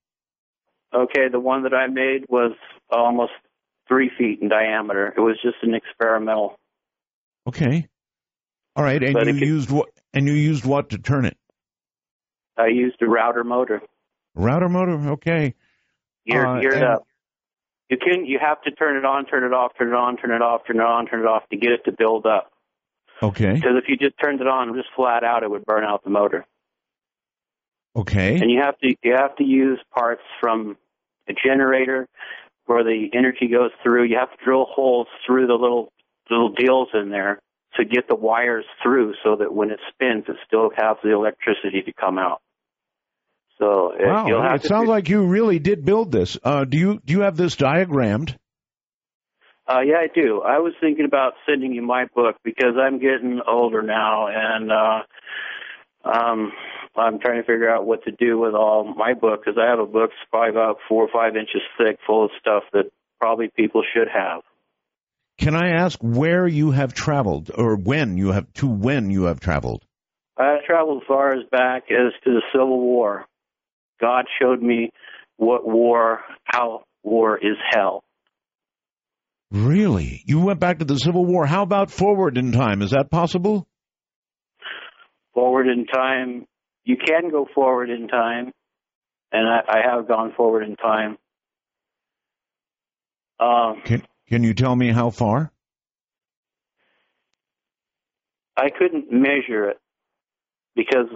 Okay, 0.94 1.28
the 1.30 1.40
one 1.40 1.62
that 1.62 1.72
I 1.74 1.86
made 1.86 2.26
was 2.28 2.52
almost 2.90 3.32
three 3.88 4.10
feet 4.18 4.40
in 4.42 4.48
diameter. 4.48 5.14
It 5.16 5.20
was 5.20 5.36
just 5.42 5.56
an 5.62 5.74
experimental. 5.74 6.58
Okay. 7.46 7.88
All 8.76 8.84
right, 8.84 9.02
and 9.02 9.14
But 9.14 9.26
you 9.26 9.34
could- 9.34 9.42
used 9.48 9.70
what? 9.70 9.88
And 10.14 10.26
you 10.26 10.34
used 10.34 10.64
what 10.66 10.90
to 10.90 10.98
turn 10.98 11.24
it? 11.24 11.36
I 12.56 12.66
used 12.66 13.00
a 13.00 13.06
router 13.06 13.44
motor. 13.44 13.80
Router 14.34 14.68
motor. 14.68 14.92
Okay. 15.12 15.54
Geared, 16.26 16.46
Uh, 16.46 16.60
geared 16.60 16.74
and- 16.74 16.84
up. 16.84 17.06
You 17.88 17.98
can 17.98 18.24
you 18.24 18.38
have 18.38 18.62
to 18.62 18.70
turn 18.70 18.96
it 18.96 19.04
on, 19.04 19.26
turn 19.26 19.44
it 19.44 19.52
off, 19.52 19.72
turn 19.76 19.88
it 19.88 19.94
on, 19.94 20.16
turn 20.16 20.30
it 20.30 20.40
off, 20.40 20.62
turn 20.66 20.76
it 20.76 20.82
on, 20.82 21.06
turn 21.06 21.20
it 21.20 21.26
off 21.26 21.46
to 21.50 21.56
get 21.56 21.72
it 21.72 21.84
to 21.84 21.92
build 21.92 22.24
up. 22.26 22.50
Okay. 23.22 23.52
Because 23.54 23.76
if 23.76 23.84
you 23.88 23.96
just 23.96 24.18
turned 24.18 24.40
it 24.40 24.46
on 24.46 24.74
just 24.74 24.88
flat 24.96 25.24
out, 25.24 25.42
it 25.42 25.50
would 25.50 25.64
burn 25.66 25.84
out 25.84 26.02
the 26.02 26.10
motor. 26.10 26.46
Okay. 27.94 28.38
And 28.38 28.50
you 28.50 28.60
have 28.62 28.78
to 28.78 28.94
you 29.02 29.14
have 29.14 29.36
to 29.36 29.44
use 29.44 29.78
parts 29.94 30.22
from 30.40 30.76
a 31.28 31.32
generator 31.32 32.08
where 32.66 32.84
the 32.84 33.08
energy 33.12 33.48
goes 33.48 33.70
through. 33.82 34.04
You 34.04 34.16
have 34.18 34.30
to 34.30 34.44
drill 34.44 34.66
holes 34.68 35.08
through 35.26 35.46
the 35.46 35.54
little 35.54 35.92
little 36.30 36.52
deals 36.52 36.88
in 36.94 37.10
there 37.10 37.40
to 37.76 37.84
get 37.84 38.08
the 38.08 38.14
wires 38.14 38.64
through, 38.82 39.14
so 39.24 39.36
that 39.36 39.52
when 39.52 39.70
it 39.70 39.80
spins, 39.88 40.24
it 40.28 40.36
still 40.46 40.70
has 40.76 40.96
the 41.02 41.10
electricity 41.10 41.82
to 41.82 41.92
come 41.92 42.18
out. 42.18 42.40
So 43.58 43.92
uh, 43.92 44.26
you'll 44.26 44.40
Wow, 44.40 44.54
it 44.54 44.64
sounds 44.64 44.86
do- 44.86 44.90
like 44.90 45.08
you 45.08 45.26
really 45.26 45.58
did 45.58 45.84
build 45.84 46.10
this. 46.12 46.38
Uh, 46.42 46.64
do 46.64 46.78
you 46.78 47.00
do 47.04 47.12
you 47.12 47.20
have 47.20 47.36
this 47.36 47.56
diagrammed? 47.56 48.36
Uh, 49.68 49.80
yeah, 49.80 49.96
I 49.96 50.08
do. 50.12 50.42
I 50.42 50.58
was 50.58 50.72
thinking 50.80 51.04
about 51.04 51.34
sending 51.48 51.72
you 51.72 51.82
my 51.82 52.06
book 52.14 52.36
because 52.42 52.74
I'm 52.78 52.98
getting 52.98 53.40
older 53.46 53.80
now, 53.80 54.26
and 54.26 54.72
uh, 54.72 55.02
um, 56.04 56.52
I'm 56.96 57.18
trying 57.18 57.40
to 57.40 57.46
figure 57.46 57.70
out 57.70 57.86
what 57.86 58.04
to 58.04 58.12
do 58.12 58.38
with 58.38 58.54
all 58.54 58.84
my 58.84 59.14
book 59.14 59.40
because 59.44 59.58
I 59.58 59.70
have 59.70 59.78
a 59.78 59.86
book 59.86 60.10
that's 60.10 60.30
probably 60.30 60.50
about 60.50 60.76
four 60.88 61.04
or 61.04 61.08
five 61.12 61.36
inches 61.36 61.62
thick, 61.78 61.98
full 62.06 62.26
of 62.26 62.30
stuff 62.38 62.64
that 62.72 62.90
probably 63.20 63.50
people 63.56 63.82
should 63.94 64.08
have. 64.12 64.42
Can 65.38 65.54
I 65.54 65.70
ask 65.70 65.98
where 66.00 66.46
you 66.46 66.70
have 66.72 66.92
traveled, 66.92 67.50
or 67.54 67.76
when 67.76 68.16
you 68.18 68.32
have 68.32 68.52
to 68.54 68.66
when 68.66 69.10
you 69.10 69.24
have 69.24 69.40
traveled? 69.40 69.82
I 70.36 70.56
traveled 70.66 71.02
as 71.02 71.06
far 71.08 71.32
as 71.32 71.44
back 71.50 71.84
as 71.90 72.12
to 72.24 72.30
the 72.30 72.42
Civil 72.52 72.80
War. 72.80 73.24
God 74.00 74.26
showed 74.40 74.60
me 74.60 74.90
what 75.36 75.66
war, 75.66 76.20
how 76.44 76.84
war 77.02 77.38
is 77.38 77.56
hell. 77.70 78.04
Really? 79.50 80.22
You 80.26 80.40
went 80.40 80.60
back 80.60 80.78
to 80.78 80.84
the 80.84 80.96
Civil 80.96 81.24
War. 81.24 81.46
How 81.46 81.62
about 81.62 81.90
forward 81.90 82.38
in 82.38 82.52
time? 82.52 82.82
Is 82.82 82.90
that 82.90 83.10
possible? 83.10 83.66
forward 85.34 85.66
in 85.68 85.86
time. 85.86 86.46
You 86.84 86.96
can 86.96 87.30
go 87.30 87.46
forward 87.54 87.90
in 87.90 88.08
time, 88.08 88.52
and 89.30 89.48
I, 89.48 89.62
I 89.68 89.80
have 89.84 90.08
gone 90.08 90.32
forward 90.36 90.64
in 90.64 90.76
time. 90.76 91.18
Um, 93.38 93.82
Can 93.84 94.02
Can 94.28 94.42
you 94.42 94.54
tell 94.54 94.76
me 94.76 94.88
how 94.88 95.10
far? 95.10 95.52
I 98.56 98.70
couldn't 98.70 99.10
measure 99.10 99.70
it 99.70 99.80
because 100.76 101.06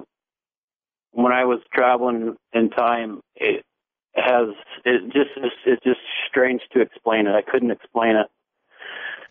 when 1.13 1.33
I 1.33 1.45
was 1.45 1.61
traveling 1.73 2.37
in 2.53 2.71
time, 2.71 3.21
it 3.35 3.65
has 4.15 4.49
it 4.85 5.05
just 5.13 5.31
it's, 5.37 5.85
just 5.85 6.01
strange 6.29 6.63
to 6.73 6.81
explain 6.81 7.27
it. 7.27 7.35
I 7.35 7.43
couldn't 7.43 7.71
explain 7.71 8.17
it. 8.17 8.27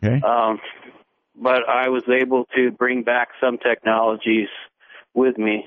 Okay. 0.04 0.22
Um, 0.26 0.60
but 1.36 1.68
I 1.68 1.90
was 1.90 2.04
able 2.08 2.46
to 2.56 2.72
bring 2.72 3.04
back 3.04 3.30
some 3.42 3.58
technologies 3.58 4.48
with 5.14 5.38
me, 5.38 5.66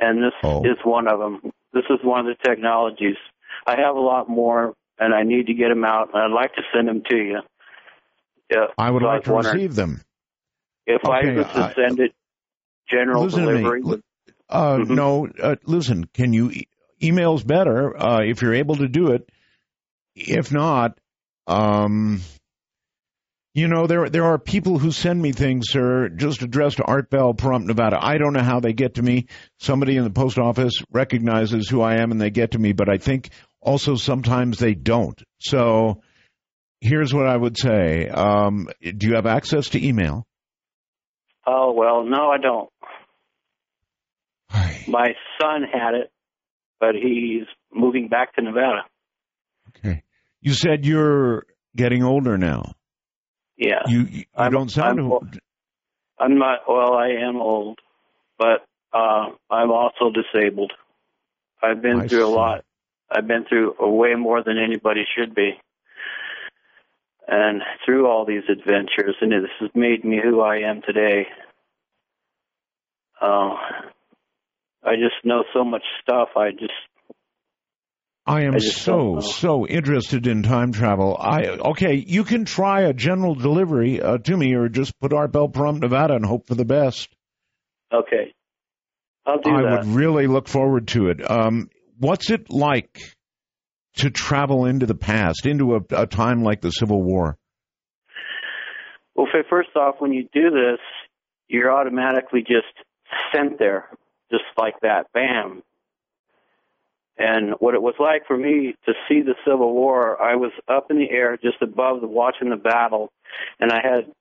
and 0.00 0.22
this 0.22 0.32
Oh. 0.42 0.62
is 0.64 0.76
one 0.84 1.08
of 1.08 1.18
them. 1.18 1.52
This 1.72 1.84
is 1.90 1.98
one 2.02 2.20
of 2.20 2.26
the 2.26 2.48
technologies. 2.48 3.16
I 3.66 3.76
have 3.80 3.96
a 3.96 4.00
lot 4.00 4.28
more, 4.28 4.74
and 4.98 5.14
I 5.14 5.22
need 5.24 5.46
to 5.46 5.54
get 5.54 5.68
them 5.68 5.84
out, 5.84 6.10
and 6.14 6.22
I'd 6.22 6.34
like 6.34 6.54
to 6.54 6.62
send 6.74 6.88
them 6.88 7.02
to 7.10 7.16
you. 7.16 7.38
Yeah, 8.50 8.66
I 8.78 8.90
would 8.90 9.02
so 9.02 9.06
like 9.06 9.26
was 9.26 9.46
to 9.46 9.52
receive 9.52 9.74
them. 9.74 10.00
If 10.86 11.04
I 11.04 11.18
Okay, 11.18 11.34
was 11.36 11.46
to 11.54 11.64
I- 11.64 11.74
send 11.74 12.00
it 12.00 12.12
general 12.90 13.24
Listen 13.24 13.44
to 13.44 13.52
me. 13.52 13.60
delivery. 13.62 14.02
Uh, 14.48 14.78
No, 14.88 15.28
uh, 15.42 15.56
listen. 15.66 16.06
Can 16.14 16.32
you 16.32 16.50
e- 16.50 16.68
emails 17.02 17.46
better 17.46 17.94
uh, 18.00 18.20
if 18.22 18.40
you're 18.40 18.54
able 18.54 18.76
to 18.76 18.88
do 18.88 19.10
it? 19.12 19.28
If 20.14 20.50
not, 20.50 20.98
um, 21.46 22.20
you 23.58 23.66
know 23.66 23.88
there 23.88 24.08
there 24.08 24.24
are 24.24 24.38
people 24.38 24.78
who 24.78 24.92
send 24.92 25.20
me 25.20 25.32
things, 25.32 25.66
sir, 25.68 26.08
just 26.10 26.42
addressed 26.42 26.76
to 26.76 26.84
Art 26.84 27.10
Bell, 27.10 27.34
Pahrump, 27.34 27.64
Nevada. 27.64 27.98
I 28.00 28.16
don't 28.16 28.32
know 28.32 28.42
how 28.42 28.60
they 28.60 28.72
get 28.72 28.94
to 28.94 29.02
me. 29.02 29.26
Somebody 29.58 29.96
in 29.96 30.04
the 30.04 30.10
post 30.10 30.38
office 30.38 30.74
recognizes 30.92 31.68
who 31.68 31.80
I 31.80 31.96
am 31.96 32.12
and 32.12 32.20
they 32.20 32.30
get 32.30 32.52
to 32.52 32.58
me, 32.58 32.72
but 32.72 32.88
I 32.88 32.98
think 32.98 33.30
also 33.60 33.96
sometimes 33.96 34.58
they 34.58 34.74
don't. 34.74 35.20
So 35.40 36.02
here's 36.80 37.12
what 37.12 37.26
I 37.26 37.36
would 37.36 37.58
say: 37.58 38.08
um, 38.08 38.68
Do 38.80 39.08
you 39.08 39.16
have 39.16 39.26
access 39.26 39.70
to 39.70 39.84
email? 39.84 40.24
Oh 41.44 41.72
well, 41.72 42.04
no, 42.04 42.30
I 42.30 42.38
don't. 42.38 42.70
My 44.86 45.08
son 45.40 45.64
had 45.70 45.94
it, 45.94 46.12
but 46.78 46.94
he's 46.94 47.46
moving 47.72 48.08
back 48.08 48.36
to 48.36 48.42
Nevada. 48.42 48.84
Okay. 49.70 50.02
You 50.40 50.54
said 50.54 50.86
you're 50.86 51.44
getting 51.76 52.04
older 52.04 52.38
now. 52.38 52.74
Yeah, 53.58 53.82
You 53.88 54.02
you 54.02 54.24
don't 54.36 54.70
sound 54.70 55.00
I'm- 55.00 55.12
old. 55.12 55.38
I'm 56.20 56.38
not. 56.38 56.60
Well, 56.68 56.94
I 56.94 57.08
am 57.10 57.36
old, 57.36 57.78
but 58.38 58.64
uh, 58.92 59.26
I'm 59.50 59.70
also 59.70 60.10
disabled. 60.10 60.72
I've 61.62 61.82
been 61.82 62.00
I 62.00 62.08
through 62.08 62.26
a 62.26 62.28
lot. 62.28 62.64
I've 63.10 63.26
been 63.26 63.44
through 63.44 63.74
way 63.78 64.14
more 64.14 64.42
than 64.42 64.58
anybody 64.58 65.04
should 65.16 65.34
be, 65.34 65.60
and 67.26 67.62
through 67.84 68.06
all 68.08 68.24
these 68.24 68.42
adventures, 68.48 69.16
and 69.20 69.32
this 69.32 69.50
has 69.60 69.70
made 69.74 70.04
me 70.04 70.20
who 70.22 70.40
I 70.40 70.58
am 70.58 70.82
today. 70.82 71.26
Uh, 73.20 73.54
I 74.84 74.94
just 74.96 75.24
know 75.24 75.44
so 75.52 75.64
much 75.64 75.84
stuff. 76.02 76.30
I 76.36 76.50
just 76.52 76.72
I 78.28 78.42
am 78.42 78.56
I 78.56 78.58
so 78.58 79.20
so 79.20 79.66
interested 79.66 80.26
in 80.26 80.42
time 80.42 80.72
travel. 80.72 81.16
I 81.18 81.46
okay, 81.46 81.94
you 81.94 82.24
can 82.24 82.44
try 82.44 82.82
a 82.82 82.92
general 82.92 83.34
delivery 83.34 84.02
uh, 84.02 84.18
to 84.18 84.36
me, 84.36 84.54
or 84.54 84.68
just 84.68 84.98
put 85.00 85.14
Art 85.14 85.32
Bell 85.32 85.48
Pahrump, 85.48 85.80
Nevada, 85.80 86.14
and 86.14 86.26
hope 86.26 86.46
for 86.46 86.54
the 86.54 86.66
best. 86.66 87.08
okay. 87.92 88.34
I'll 89.26 89.40
do 89.40 89.50
I 89.50 89.62
that. 89.62 89.68
I 89.68 89.76
would 89.78 89.86
really 89.94 90.26
look 90.26 90.48
forward 90.48 90.88
to 90.88 91.08
it. 91.08 91.30
Um, 91.30 91.68
what's 91.98 92.30
it 92.30 92.50
like 92.50 92.98
to 93.96 94.10
travel 94.10 94.64
into 94.64 94.86
the 94.86 94.94
past, 94.94 95.44
into 95.44 95.74
a, 95.74 95.80
a 95.90 96.06
time 96.06 96.42
like 96.42 96.60
the 96.60 96.70
Civil 96.70 97.02
War? 97.02 97.36
Well, 99.14 99.26
first 99.50 99.70
off, 99.74 99.96
when 99.98 100.12
you 100.12 100.28
do 100.32 100.50
this, 100.50 100.80
you're 101.48 101.72
automatically 101.72 102.40
just 102.40 102.72
sent 103.34 103.58
there, 103.58 103.88
just 104.30 104.44
like 104.56 104.74
that, 104.82 105.06
bam. 105.12 105.62
And 107.18 107.54
what 107.58 107.74
it 107.74 107.82
was 107.82 107.94
like 107.98 108.26
for 108.26 108.36
me 108.36 108.74
to 108.86 108.92
see 109.08 109.22
the 109.22 109.34
Civil 109.44 109.72
War, 109.74 110.20
I 110.22 110.36
was 110.36 110.52
up 110.68 110.90
in 110.90 110.98
the 110.98 111.10
air 111.10 111.36
just 111.36 111.60
above 111.60 112.00
the 112.00 112.06
watching 112.06 112.50
the 112.50 112.56
battle, 112.56 113.10
and 113.58 113.72
I 113.72 113.80
had 113.82 114.12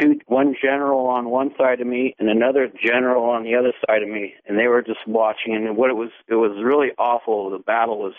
two, 0.00 0.18
one 0.26 0.54
general 0.62 1.06
on 1.08 1.28
one 1.28 1.50
side 1.58 1.80
of 1.80 1.86
me 1.86 2.14
and 2.18 2.30
another 2.30 2.68
general 2.82 3.24
on 3.24 3.44
the 3.44 3.56
other 3.56 3.72
side 3.86 4.02
of 4.02 4.08
me, 4.08 4.34
and 4.46 4.58
they 4.58 4.68
were 4.68 4.80
just 4.82 5.06
watching. 5.06 5.54
And 5.54 5.76
what 5.76 5.90
it 5.90 5.96
was, 5.96 6.10
it 6.28 6.34
was 6.34 6.62
really 6.64 6.88
awful. 6.98 7.50
The 7.50 7.58
battle 7.58 7.98
was 7.98 8.14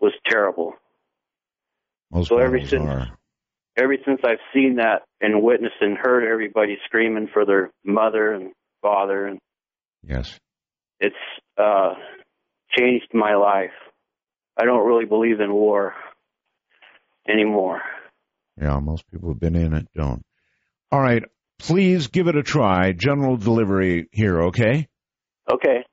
was 0.00 0.12
terrible. 0.28 0.74
Most 2.10 2.28
so 2.28 2.38
ever 2.38 2.58
since 2.60 2.84
are. 2.88 3.16
ever 3.76 3.96
since 4.04 4.20
I've 4.24 4.38
seen 4.52 4.76
that 4.76 5.02
and 5.20 5.42
witnessed 5.42 5.76
and 5.80 5.96
heard 5.96 6.24
everybody 6.24 6.78
screaming 6.84 7.28
for 7.32 7.44
their 7.46 7.70
mother 7.84 8.32
and 8.32 8.52
father, 8.82 9.26
and 9.26 9.38
Yes. 10.06 10.38
it's 11.00 11.14
uh, 11.56 11.94
changed 12.76 13.08
my 13.12 13.34
life. 13.34 13.72
I 14.58 14.64
don't 14.64 14.86
really 14.86 15.04
believe 15.04 15.40
in 15.40 15.52
war 15.52 15.94
anymore. 17.28 17.82
Yeah, 18.60 18.78
most 18.80 19.10
people 19.10 19.28
who've 19.28 19.40
been 19.40 19.56
in 19.56 19.74
it 19.74 19.88
don't. 19.94 20.22
All 20.92 21.00
right, 21.00 21.24
please 21.58 22.06
give 22.08 22.28
it 22.28 22.36
a 22.36 22.42
try. 22.42 22.92
General 22.92 23.36
delivery 23.36 24.08
here, 24.12 24.42
okay? 24.44 24.86
Okay. 25.52 25.84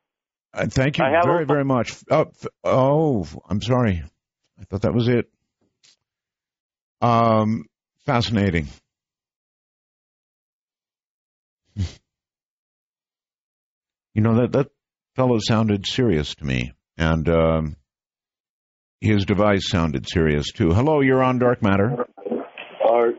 Uh, 0.53 0.67
thank 0.67 0.97
you 0.97 1.05
very, 1.23 1.43
a- 1.43 1.45
very 1.47 1.65
much. 1.65 1.93
Oh, 2.11 2.21
f- 2.21 2.47
oh, 2.63 3.25
I'm 3.49 3.61
sorry. 3.61 4.03
I 4.59 4.63
thought 4.65 4.81
that 4.83 4.93
was 4.93 5.07
it. 5.07 5.29
Um, 7.01 7.65
fascinating. 8.05 8.67
You 14.13 14.21
know 14.21 14.41
that 14.41 14.51
that 14.51 14.67
fellow 15.15 15.39
sounded 15.39 15.85
serious 15.85 16.35
to 16.35 16.45
me, 16.45 16.71
and 16.97 17.27
um, 17.29 17.75
his 18.99 19.25
device 19.25 19.69
sounded 19.69 20.07
serious 20.07 20.51
too. 20.51 20.71
Hello, 20.73 21.01
you're 21.01 21.23
on 21.23 21.39
Dark 21.39 21.61
Matter. 21.61 22.05
Our 22.89 23.11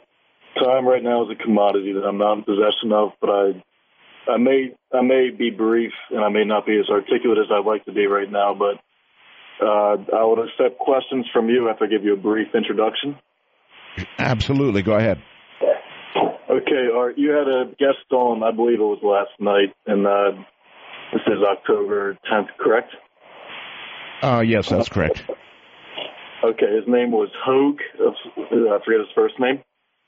time 0.62 0.86
right 0.86 1.02
now 1.02 1.24
is 1.24 1.36
a 1.38 1.42
commodity 1.42 1.92
that 1.94 2.06
I'm 2.06 2.18
not 2.18 2.38
in 2.38 2.44
possession 2.44 2.92
of, 2.92 3.10
but 3.20 3.30
I, 3.30 3.62
I 4.30 4.36
may, 4.38 4.70
I 4.92 5.02
may 5.02 5.30
be 5.36 5.50
brief 5.50 5.92
and 6.10 6.24
I 6.24 6.28
may 6.28 6.44
not 6.44 6.66
be 6.66 6.78
as 6.78 6.88
articulate 6.90 7.38
as 7.38 7.46
I'd 7.50 7.66
like 7.66 7.84
to 7.86 7.92
be 7.92 8.06
right 8.06 8.30
now. 8.30 8.54
But 8.54 8.80
Uh, 9.62 9.94
I 10.18 10.24
would 10.24 10.40
accept 10.40 10.78
questions 10.80 11.26
from 11.32 11.48
you 11.48 11.68
after 11.70 11.84
I 11.84 11.88
give 11.88 12.02
you 12.04 12.14
a 12.14 12.16
brief 12.16 12.48
introduction. 12.54 13.16
Absolutely. 14.18 14.82
Go 14.82 14.94
ahead. 14.94 15.22
Okay, 16.50 16.88
Art, 16.92 17.16
you 17.16 17.30
had 17.30 17.46
a 17.46 17.66
guest 17.78 18.10
on, 18.10 18.42
I 18.42 18.50
believe 18.50 18.80
it 18.80 18.82
was 18.82 18.98
last 19.02 19.38
night, 19.38 19.72
and 19.86 20.06
uh, 20.06 20.42
this 21.12 21.22
is 21.26 21.42
October 21.42 22.16
10th, 22.30 22.48
correct? 22.58 22.94
Uh, 24.22 24.40
yes, 24.40 24.68
that's 24.68 24.88
correct. 24.88 25.22
Okay, 26.44 26.74
his 26.76 26.84
name 26.88 27.10
was 27.12 27.28
Hogue. 27.44 27.80
I 27.98 28.78
forget 28.84 29.00
his 29.00 29.08
first 29.14 29.34
name. 29.38 29.60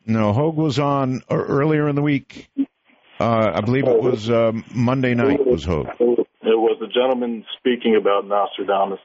No, 0.07 0.33
Hogue 0.33 0.57
was 0.57 0.79
on 0.79 1.23
earlier 1.31 1.89
in 1.89 1.97
the 1.97 2.03
week. 2.03 2.49
Uh, 3.21 3.53
I 3.55 3.61
believe 3.61 3.87
it 3.87 4.03
was 4.03 4.29
um, 4.31 4.65
Monday 4.75 5.15
night. 5.15 5.45
Was 5.47 5.65
Hogue? 5.65 5.89
It 6.01 6.59
was 6.59 6.77
the 6.81 6.89
gentleman 6.89 7.45
speaking 7.59 7.97
about 7.97 8.27
Nostradamus. 8.27 8.99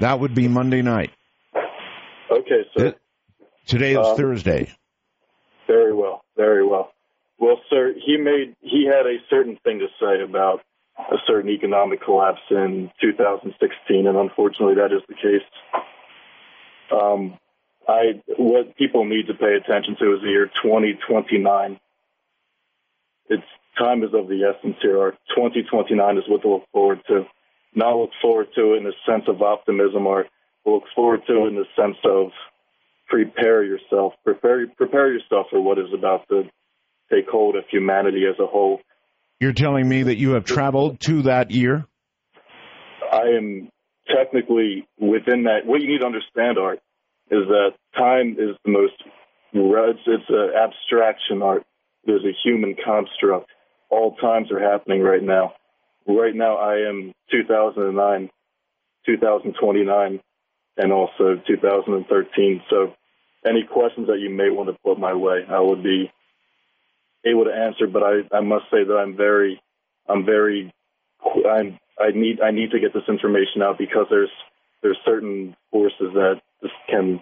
That 0.00 0.18
would 0.20 0.34
be 0.34 0.48
Monday 0.48 0.82
night. 0.82 1.10
Okay, 2.30 2.62
so 2.76 2.94
Today 3.66 3.92
is 3.92 3.98
Um, 4.06 4.16
Thursday. 4.16 4.70
very 5.66 5.92
well, 5.94 6.22
very 6.36 6.66
well. 6.66 6.92
Well, 7.38 7.60
sir, 7.70 7.94
he 8.04 8.16
made 8.16 8.54
he 8.60 8.86
had 8.86 9.06
a 9.06 9.18
certain 9.30 9.58
thing 9.62 9.78
to 9.80 9.86
say 10.00 10.22
about 10.22 10.62
a 10.98 11.16
certain 11.26 11.50
economic 11.50 12.02
collapse 12.02 12.40
in 12.50 12.90
2016, 13.00 14.06
and 14.06 14.16
unfortunately, 14.16 14.74
that 14.74 14.92
is 14.92 15.02
the 15.08 15.14
case. 15.14 15.46
Um, 16.90 17.38
I 17.88 18.20
what 18.36 18.76
people 18.76 19.04
need 19.04 19.26
to 19.28 19.34
pay 19.34 19.54
attention 19.54 19.96
to 19.98 20.14
is 20.14 20.22
the 20.22 20.28
year 20.28 20.50
2029. 20.62 21.80
It's 23.30 23.42
time 23.78 24.02
is 24.02 24.10
of 24.12 24.28
the 24.28 24.42
essence 24.44 24.76
here. 24.82 25.00
Our 25.00 25.12
2029 25.34 26.18
is 26.18 26.24
what 26.28 26.42
to 26.42 26.48
look 26.48 26.64
forward 26.72 27.00
to. 27.08 27.26
Not 27.74 27.96
look 27.96 28.10
forward 28.20 28.48
to 28.56 28.74
in 28.74 28.84
the 28.84 28.92
sense 29.06 29.24
of 29.28 29.42
optimism, 29.42 30.06
or 30.06 30.26
look 30.66 30.84
forward 30.94 31.22
to 31.28 31.46
in 31.46 31.54
the 31.54 31.66
sense 31.76 31.96
of 32.04 32.30
prepare 33.06 33.62
yourself. 33.64 34.14
Prepare 34.24 34.66
prepare 34.76 35.12
yourself 35.12 35.46
for 35.50 35.60
what 35.60 35.78
is 35.78 35.92
about 35.94 36.28
to 36.28 36.44
take 37.10 37.28
hold 37.28 37.56
of 37.56 37.64
humanity 37.70 38.24
as 38.28 38.38
a 38.38 38.46
whole. 38.46 38.80
You're 39.40 39.52
telling 39.52 39.88
me 39.88 40.02
that 40.04 40.16
you 40.16 40.30
have 40.30 40.44
traveled 40.44 40.98
to 41.00 41.22
that 41.22 41.52
year? 41.52 41.86
I 43.12 43.36
am 43.36 43.70
technically 44.08 44.88
within 44.98 45.44
that. 45.44 45.64
What 45.64 45.80
you 45.80 45.88
need 45.88 46.00
to 46.00 46.06
understand, 46.06 46.58
Art, 46.58 46.80
is 47.30 47.46
that 47.46 47.74
time 47.96 48.36
is 48.38 48.56
the 48.64 48.70
most. 48.70 48.94
It's, 49.52 50.24
an 50.28 50.50
abstraction, 50.56 51.42
Art. 51.42 51.64
There's 52.04 52.24
a 52.24 52.36
human 52.44 52.74
construct. 52.84 53.50
All 53.90 54.16
times 54.16 54.50
are 54.50 54.60
happening 54.60 55.02
right 55.02 55.22
now. 55.22 55.54
Right 56.06 56.34
now, 56.34 56.56
I 56.56 56.88
am 56.88 57.12
2009, 57.30 58.30
2029, 59.06 60.20
and 60.78 60.92
also 60.92 61.40
2013. 61.46 62.62
So, 62.70 62.94
any 63.46 63.62
questions 63.62 64.08
that 64.08 64.18
you 64.18 64.30
may 64.30 64.50
want 64.50 64.68
to 64.68 64.76
put 64.84 64.98
my 64.98 65.14
way, 65.14 65.44
I 65.48 65.60
would 65.60 65.82
be 65.82 66.10
able 67.24 67.44
to 67.44 67.52
answer. 67.52 67.86
But 67.86 68.02
I, 68.02 68.36
I 68.36 68.40
must 68.40 68.64
say 68.70 68.84
that 68.84 68.94
I'm 68.94 69.16
very, 69.16 69.60
I'm 70.08 70.24
very, 70.24 70.72
I'm, 71.24 71.78
I 71.98 72.10
need, 72.14 72.40
I 72.40 72.50
need 72.50 72.70
to 72.72 72.80
get 72.80 72.94
this 72.94 73.02
information 73.08 73.62
out 73.62 73.78
because 73.78 74.06
there's, 74.10 74.30
there's 74.82 74.98
certain 75.04 75.56
forces 75.70 76.12
that 76.14 76.40
just 76.62 76.74
can, 76.88 77.20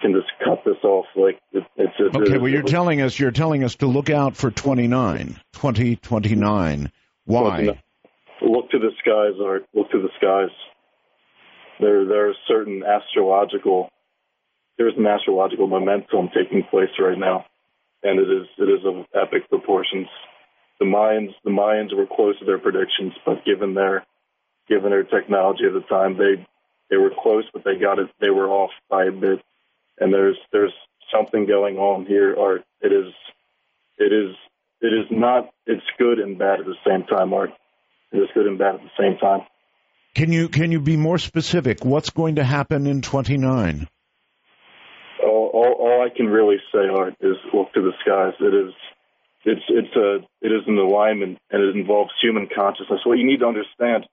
can 0.00 0.12
just 0.12 0.30
cut 0.44 0.62
this 0.64 0.82
off. 0.82 1.06
Like 1.14 1.40
it, 1.52 1.64
it's, 1.76 1.92
it's 1.98 2.14
Okay, 2.14 2.38
well, 2.38 2.48
you're 2.48 2.62
telling 2.62 3.00
us 3.00 3.18
you're 3.18 3.30
telling 3.30 3.64
us 3.64 3.76
to 3.76 3.86
look 3.86 4.10
out 4.10 4.36
for 4.36 4.50
29, 4.50 5.40
2029. 5.52 6.92
Why? 7.24 7.80
Look 8.42 8.70
to 8.70 8.78
the 8.78 8.90
skies, 8.98 9.40
Art. 9.42 9.66
Look 9.74 9.90
to 9.90 10.00
the 10.00 10.10
skies. 10.18 10.54
There, 11.80 12.06
there 12.06 12.30
are 12.30 12.34
certain 12.48 12.82
astrological. 12.82 13.90
There's 14.78 14.94
an 14.96 15.06
astrological 15.06 15.66
momentum 15.66 16.28
taking 16.34 16.62
place 16.70 16.90
right 16.98 17.18
now, 17.18 17.46
and 18.06 18.20
it 18.20 18.30
is 18.30 18.46
it 18.58 18.70
is 18.70 18.84
of 18.84 19.04
epic 19.14 19.48
proportions. 19.48 20.06
The 20.78 20.86
Mayans, 20.86 21.34
the 21.44 21.50
Mayans 21.50 21.96
were 21.96 22.06
close 22.06 22.38
to 22.38 22.44
their 22.44 22.58
predictions, 22.58 23.14
but 23.24 23.44
given 23.44 23.74
their 23.74 24.06
given 24.68 24.90
their 24.90 25.04
technology 25.04 25.64
at 25.66 25.72
the 25.72 25.86
time, 25.88 26.16
they 26.16 26.46
they 26.90 26.96
were 26.96 27.10
close, 27.22 27.44
but 27.52 27.64
they 27.64 27.76
got 27.76 27.98
it. 27.98 28.08
They 28.20 28.30
were 28.30 28.48
off 28.48 28.70
by 28.88 29.06
a 29.06 29.12
bit, 29.12 29.40
and 29.98 30.12
there's 30.12 30.38
there's 30.52 30.74
something 31.12 31.46
going 31.46 31.78
on 31.78 32.06
here. 32.06 32.36
Art. 32.38 32.64
It 32.80 32.92
is 32.92 33.12
it 33.98 34.12
is 34.12 34.36
it 34.80 34.92
is 34.92 35.06
not. 35.10 35.50
It's 35.66 35.86
good 35.98 36.18
and 36.18 36.38
bad 36.38 36.60
at 36.60 36.66
the 36.66 36.76
same 36.86 37.04
time, 37.04 37.32
Art. 37.32 37.50
It 38.12 38.18
is 38.18 38.28
good 38.34 38.46
and 38.46 38.58
bad 38.58 38.76
at 38.76 38.82
the 38.82 39.02
same 39.02 39.18
time. 39.18 39.40
Can 40.14 40.32
you 40.32 40.48
can 40.48 40.70
you 40.72 40.80
be 40.80 40.96
more 40.96 41.18
specific? 41.18 41.84
What's 41.84 42.10
going 42.10 42.36
to 42.36 42.44
happen 42.44 42.86
in 42.86 43.02
29? 43.02 43.88
All, 45.56 45.72
all, 45.72 46.04
I 46.04 46.14
can 46.14 46.26
really 46.26 46.58
say, 46.72 46.88
Art, 46.88 47.14
is 47.20 47.36
look 47.54 47.72
to 47.72 47.80
the 47.80 47.92
skies. 48.02 48.34
It 48.40 48.54
is, 48.54 48.74
it's, 49.44 49.62
it's 49.68 49.96
a, 49.96 50.16
it 50.42 50.52
is 50.52 50.62
an 50.66 50.76
alignment, 50.76 51.38
and 51.50 51.62
it 51.62 51.74
involves 51.74 52.12
human 52.20 52.48
consciousness. 52.54 53.00
What 53.04 53.18
you 53.18 53.26
need 53.26 53.40
to 53.40 53.46
understand, 53.46 54.06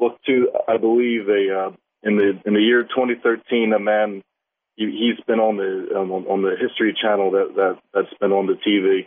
look 0.00 0.16
to, 0.26 0.48
I 0.66 0.78
believe, 0.78 1.28
a 1.28 1.58
uh, 1.58 1.70
in 2.02 2.16
the 2.16 2.40
in 2.46 2.54
the 2.54 2.60
year 2.60 2.84
2013, 2.84 3.72
a 3.72 3.78
man, 3.78 4.22
he, 4.76 4.84
he's 4.86 5.22
been 5.26 5.40
on 5.40 5.56
the 5.56 5.98
um, 5.98 6.12
on 6.12 6.42
the 6.42 6.54
History 6.58 6.96
Channel 7.00 7.32
that 7.32 7.52
that 7.56 7.78
that's 7.92 8.14
been 8.20 8.32
on 8.32 8.46
the 8.46 8.54
TV, 8.54 9.06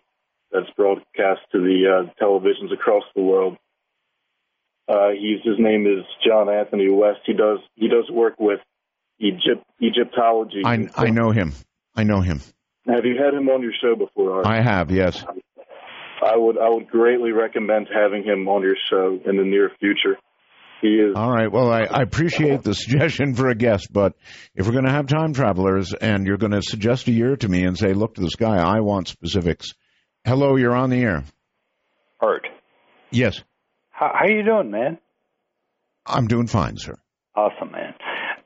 that's 0.52 0.70
broadcast 0.76 1.42
to 1.54 1.60
the 1.60 1.86
uh, 1.88 2.24
televisions 2.24 2.74
across 2.74 3.04
the 3.16 3.22
world. 3.22 3.58
Uh, 4.88 5.10
he's 5.10 5.42
his 5.44 5.58
name 5.58 5.88
is 5.88 6.04
John 6.26 6.50
Anthony 6.50 6.90
West. 6.90 7.22
He 7.26 7.34
does 7.34 7.60
he 7.76 7.88
does 7.88 8.10
work 8.12 8.36
with 8.40 8.60
Egypt 9.20 9.64
Egyptology. 9.82 10.64
I 10.66 10.90
I 10.96 11.10
know 11.10 11.32
him. 11.32 11.54
I 12.00 12.04
know 12.04 12.22
him. 12.22 12.40
Have 12.88 13.04
you 13.04 13.16
had 13.22 13.34
him 13.34 13.50
on 13.50 13.62
your 13.62 13.74
show 13.82 13.94
before? 13.94 14.38
Art? 14.38 14.46
I 14.48 14.62
have. 14.62 14.90
Yes. 14.90 15.22
I 16.24 16.38
would 16.38 16.58
I 16.58 16.70
would 16.70 16.88
greatly 16.88 17.34
recommend 17.34 17.88
having 17.94 18.24
him 18.24 18.48
on 18.48 18.62
your 18.62 18.78
show 18.90 19.20
in 19.30 19.36
the 19.36 19.44
near 19.44 19.70
future. 19.82 20.18
He 20.82 20.88
is 20.88 21.14
All 21.18 21.30
right. 21.30 21.52
Well, 21.52 21.70
I, 21.70 21.82
I 21.82 22.02
appreciate 22.04 22.64
the 22.64 22.74
suggestion 22.74 23.36
for 23.36 23.50
a 23.50 23.56
guest, 23.56 23.92
but 23.92 24.14
if 24.56 24.66
we're 24.66 24.72
going 24.72 24.86
to 24.86 24.92
have 24.92 25.08
time 25.08 25.34
travelers 25.34 25.94
and 25.94 26.26
you're 26.26 26.38
going 26.38 26.54
to 26.54 26.62
suggest 26.62 27.10
a 27.10 27.12
year 27.12 27.36
to 27.36 27.50
me 27.50 27.66
and 27.66 27.78
say, 27.78 27.94
look 27.94 28.16
to 28.16 28.22
the 28.22 28.30
sky, 28.30 28.58
I 28.58 28.80
want 28.80 29.10
specifics. 29.10 29.74
Hello, 30.24 30.56
you're 30.56 30.76
on 30.76 30.90
the 30.90 31.02
air. 31.02 31.26
Art. 32.22 32.48
Yes, 33.12 33.42
How, 33.90 34.12
how 34.14 34.28
you 34.34 34.44
doing, 34.44 34.72
man? 34.72 35.00
I'm 36.06 36.28
doing 36.28 36.48
fine, 36.48 36.78
sir. 36.78 36.96
Awesome, 37.36 37.72
man. 37.74 37.94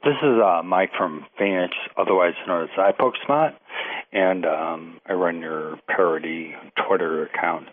This 0.03 0.15
is 0.21 0.37
uh, 0.43 0.61
Mike 0.63 0.91
from 0.97 1.25
Phoenix, 1.39 1.73
otherwise 1.95 2.33
known 2.45 2.63
as 2.63 2.69
iPokesmart, 2.77 3.53
and 4.11 4.45
um, 4.45 4.99
I 5.05 5.13
run 5.13 5.39
your 5.39 5.79
parody 5.87 6.53
Twitter 6.85 7.23
account 7.27 7.69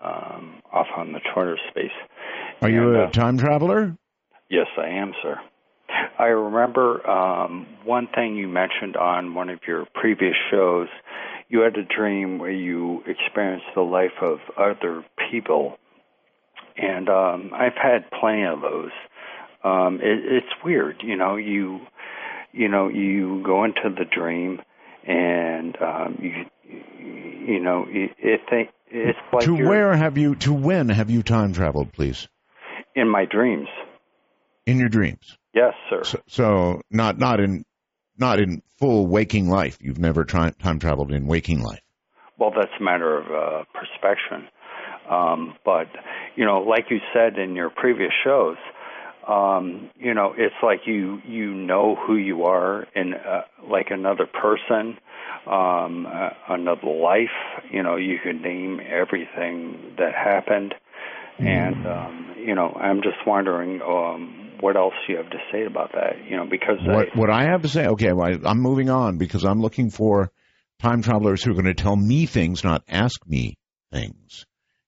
um, 0.00 0.60
off 0.72 0.88
on 0.96 1.12
the 1.12 1.20
Twitter 1.32 1.56
space. 1.70 1.92
Are 2.62 2.68
you 2.68 2.96
a 2.96 3.04
uh, 3.04 3.10
time 3.10 3.38
traveler? 3.38 3.96
Yes, 4.50 4.66
I 4.76 4.88
am, 4.88 5.12
sir. 5.22 5.38
I 6.18 6.26
remember 6.26 7.08
um, 7.08 7.68
one 7.84 8.08
thing 8.12 8.34
you 8.34 8.48
mentioned 8.48 8.96
on 8.96 9.34
one 9.34 9.48
of 9.48 9.60
your 9.64 9.86
previous 9.94 10.34
shows. 10.50 10.88
You 11.48 11.60
had 11.60 11.76
a 11.76 11.84
dream 11.84 12.40
where 12.40 12.50
you 12.50 13.04
experienced 13.06 13.66
the 13.76 13.82
life 13.82 14.20
of 14.20 14.38
other 14.56 15.04
people, 15.30 15.78
and 16.76 17.08
um, 17.08 17.52
I've 17.54 17.76
had 17.80 18.10
plenty 18.10 18.42
of 18.46 18.62
those. 18.62 18.90
Um, 19.64 19.96
it, 20.02 20.20
it's 20.24 20.64
weird, 20.64 20.96
you 21.02 21.16
know. 21.16 21.36
You, 21.36 21.80
you 22.52 22.68
know, 22.68 22.88
you 22.88 23.42
go 23.44 23.64
into 23.64 23.94
the 23.96 24.04
dream, 24.04 24.60
and 25.06 25.76
um, 25.80 26.18
you, 26.20 26.32
you 27.46 27.60
know, 27.60 27.86
it, 27.88 28.10
it 28.18 28.40
it's 28.90 29.18
like 29.32 29.44
to 29.44 29.54
where 29.54 29.96
have 29.96 30.18
you? 30.18 30.34
To 30.36 30.52
when 30.52 30.88
have 30.88 31.10
you 31.10 31.22
time 31.22 31.52
traveled, 31.52 31.92
please? 31.92 32.28
in 32.94 33.08
my 33.08 33.24
dreams. 33.24 33.68
In 34.66 34.78
your 34.78 34.88
dreams. 34.88 35.36
Yes, 35.54 35.74
sir. 35.90 36.02
So, 36.04 36.20
so 36.26 36.80
not 36.90 37.18
not 37.18 37.40
in 37.40 37.64
not 38.18 38.38
in 38.38 38.62
full 38.78 39.06
waking 39.06 39.48
life. 39.48 39.78
You've 39.80 39.98
never 39.98 40.24
tri- 40.24 40.50
time 40.50 40.78
traveled 40.78 41.12
in 41.12 41.26
waking 41.26 41.62
life. 41.62 41.80
Well, 42.38 42.50
that's 42.50 42.72
a 42.78 42.82
matter 42.82 43.18
of 43.18 43.26
uh, 43.26 43.64
perspection. 43.74 44.48
Um, 45.10 45.54
but, 45.64 45.88
you 46.36 46.44
know, 46.44 46.60
like 46.60 46.86
you 46.90 46.98
said 47.12 47.38
in 47.38 47.54
your 47.54 47.70
previous 47.70 48.12
shows, 48.24 48.56
um, 49.26 49.90
you 49.98 50.14
know, 50.14 50.34
it's 50.36 50.54
like 50.62 50.80
you 50.86 51.20
you 51.26 51.52
know 51.52 51.96
who 51.96 52.16
you 52.16 52.44
are 52.44 52.86
in 52.94 53.14
uh, 53.14 53.42
like 53.68 53.88
another 53.90 54.26
person, 54.26 54.98
um, 55.46 56.06
uh, 56.06 56.30
another 56.48 56.88
life. 56.88 57.28
You 57.70 57.82
know, 57.82 57.96
you 57.96 58.18
can 58.22 58.42
name 58.42 58.80
everything 58.80 59.94
that 59.98 60.12
happened, 60.14 60.74
and 61.38 61.86
um, 61.86 62.34
you 62.38 62.54
know, 62.54 62.72
I'm 62.72 63.02
just 63.02 63.26
wondering 63.26 63.80
um, 63.82 64.52
what 64.60 64.76
else 64.76 64.94
you 65.08 65.16
have 65.16 65.30
to 65.30 65.38
say 65.52 65.64
about 65.64 65.92
that. 65.92 66.24
You 66.28 66.36
know, 66.36 66.46
because 66.50 66.78
What 66.84 67.08
I, 67.14 67.18
what 67.18 67.30
I 67.30 67.44
have 67.44 67.62
to 67.62 67.68
say? 67.68 67.86
Okay, 67.86 68.12
well, 68.12 68.28
I, 68.28 68.48
I'm 68.48 68.60
moving 68.60 68.90
on 68.90 69.18
because 69.18 69.44
I'm 69.44 69.60
looking 69.60 69.90
for 69.90 70.30
time 70.80 71.02
travelers 71.02 71.42
who 71.42 71.52
are 71.52 71.54
going 71.54 71.66
to 71.66 71.74
tell 71.74 71.96
me 71.96 72.26
things, 72.26 72.64
not 72.64 72.82
ask 72.88 73.20
me 73.26 73.56
things. 73.92 74.46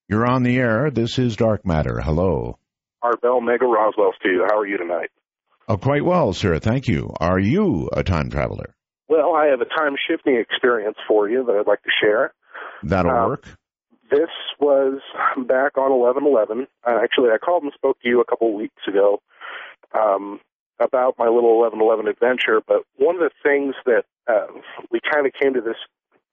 You're 0.09 0.27
on 0.27 0.43
the 0.43 0.57
air. 0.59 0.91
This 0.91 1.19
is 1.19 1.37
Dark 1.37 1.65
Matter. 1.65 2.01
Hello. 2.01 2.59
Art 3.05 3.21
Bell, 3.21 3.41
Mega 3.43 3.67
Roswell 3.67 4.13
Studio. 4.19 4.45
How 4.49 4.59
are 4.59 4.67
you 4.67 4.79
tonight? 4.79 5.11
Oh, 5.69 5.77
quite 5.77 6.05
well, 6.05 6.33
sir. 6.33 6.59
Thank 6.59 6.89
you. 6.89 7.13
Are 7.21 7.39
you 7.39 7.89
a 7.93 8.03
time 8.03 8.31
traveler? 8.31 8.75
Well, 9.09 9.35
I 9.35 9.47
have 9.47 9.61
a 9.61 9.67
time 9.67 9.95
shifting 10.09 10.37
experience 10.37 10.97
for 11.07 11.29
you 11.29 11.45
that 11.45 11.53
I'd 11.55 11.67
like 11.67 11.83
to 11.83 11.91
share. 12.03 12.33
That'll 12.83 13.11
Uh, 13.13 13.29
work. 13.29 13.45
This 14.11 14.31
was 14.59 15.01
back 15.47 15.77
on 15.77 15.91
11/11. 15.91 16.67
Uh, 16.87 16.99
actually, 17.03 17.31
I 17.31 17.39
called 17.39 17.63
and 17.63 17.73
spoke 17.75 18.01
to 18.01 18.09
you 18.09 18.21
a 18.21 18.25
couple 18.25 18.49
of 18.49 18.55
weeks 18.55 18.83
ago 18.89 19.21
um, 19.93 20.41
about 20.81 21.15
my 21.19 21.29
little 21.29 21.51
11/11 21.63 22.09
adventure. 22.09 22.61
But 22.67 22.85
one 22.97 23.17
of 23.17 23.21
the 23.21 23.31
things 23.43 23.75
that 23.85 24.05
uh, 24.27 24.47
we 24.91 25.01
kind 25.13 25.27
of 25.27 25.33
came 25.35 25.53
to 25.55 25.61
this 25.61 25.77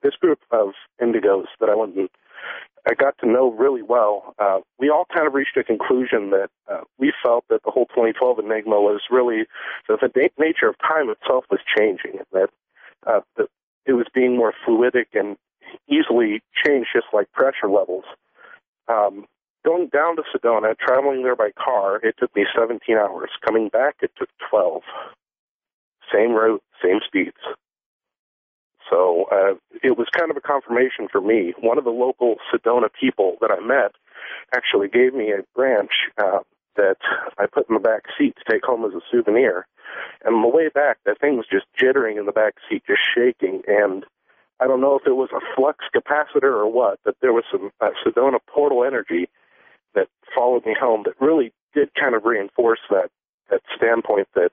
this 0.02 0.16
group 0.16 0.40
of 0.52 0.70
indigos 1.02 1.46
that 1.60 1.70
I 1.70 1.76
went 1.76 1.96
and 1.96 2.10
I 2.88 2.94
got 2.94 3.18
to 3.20 3.30
know 3.30 3.52
really 3.52 3.84
well. 3.84 4.34
Uh, 4.40 4.60
we 4.80 4.90
all 4.90 5.06
kind 5.14 5.28
of 5.28 5.34
reached 5.34 5.58
a 5.58 5.64
conclusion 5.64 6.32
that 6.32 6.50
uh, 6.72 6.82
we 6.98 7.14
felt 7.24 7.46
that 7.50 7.62
the 7.64 7.72
whole 7.72 7.86
2012 7.88 8.40
enigma 8.40 8.82
was 8.82 9.02
really 9.12 9.46
that 9.88 10.00
the 10.02 10.12
na- 10.16 10.44
nature 10.46 10.68
of 10.68 10.76
time 10.80 11.10
itself 11.10 11.46
was 11.52 11.60
changing, 11.78 12.18
and 12.18 12.28
that 12.32 12.50
uh, 13.06 13.22
that 13.38 13.48
it 13.86 13.94
was 13.94 14.08
being 14.14 14.36
more 14.36 14.54
fluidic 14.68 15.08
and 15.14 15.38
easily 15.88 16.42
changed 16.66 16.90
just 16.94 17.08
like 17.14 17.32
pressure 17.32 17.70
levels. 17.70 18.06
Um, 18.88 19.26
going 19.66 19.88
down 19.88 20.16
to 20.18 20.24
Sedona, 20.24 20.78
traveling 20.78 21.24
there 21.24 21.36
by 21.36 21.52
car, 21.52 21.98
it 22.04 22.16
took 22.20 22.36
me 22.36 22.46
17 22.58 22.98
hours. 22.98 23.30
Coming 23.46 23.70
back, 23.70 23.98
it 24.02 24.12
took 24.18 24.30
12. 24.50 24.82
Same 26.14 26.32
route, 26.32 26.64
same 26.84 27.00
speeds. 27.06 27.38
So 28.92 29.26
uh, 29.32 29.56
it 29.82 29.98
was 29.98 30.08
kind 30.12 30.30
of 30.30 30.38
a 30.38 30.42
confirmation 30.42 31.08
for 31.10 31.22
me. 31.22 31.54
One 31.62 31.78
of 31.78 31.86
the 31.86 31.92
local 31.92 32.36
Sedona 32.52 32.90
people 33.00 33.38
that 33.40 33.50
I 33.50 33.66
met 33.66 33.94
actually 34.54 34.90
gave 34.90 35.14
me 35.14 35.32
a 35.32 35.44
branch 35.56 35.92
uh, 36.18 36.40
that 36.76 36.98
I 37.40 37.46
put 37.46 37.70
in 37.70 37.76
the 37.76 37.82
back 37.82 38.04
seat 38.18 38.36
to 38.36 38.52
take 38.52 38.66
home 38.66 38.84
as 38.86 38.94
a 38.94 39.02
souvenir. 39.10 39.66
And 40.24 40.36
on 40.36 40.42
the 40.42 40.48
way 40.50 40.70
back, 40.70 40.98
that 41.06 41.20
thing 41.20 41.38
was 41.38 41.48
just 41.50 41.66
jittering 41.82 42.20
in 42.20 42.26
the 42.26 42.32
back 42.32 42.56
seat, 42.70 42.84
just 42.86 43.02
shaking. 43.16 43.62
And 43.68 44.06
I 44.60 44.68
don't 44.68 44.82
know 44.82 44.98
if 44.98 45.08
it 45.08 45.16
was 45.16 45.30
a 45.34 45.56
flux 45.56 45.86
capacitor 45.96 46.52
or 46.52 46.72
what, 46.72 47.00
but 47.06 47.16
there 47.22 47.34
was 47.34 47.46
some 47.52 47.72
uh, 47.80 47.90
Sedona 48.06 48.40
portal 48.48 48.84
energy 48.84 49.30
that 49.96 50.08
followed 50.36 50.66
me 50.66 50.76
home 50.80 51.04
that 51.06 51.20
really 51.20 51.54
did 51.74 51.94
kind 51.96 52.16
of 52.16 52.26
reinforce 52.26 52.80
that 52.90 53.10
that 53.50 53.62
standpoint 53.76 54.28
that 54.34 54.52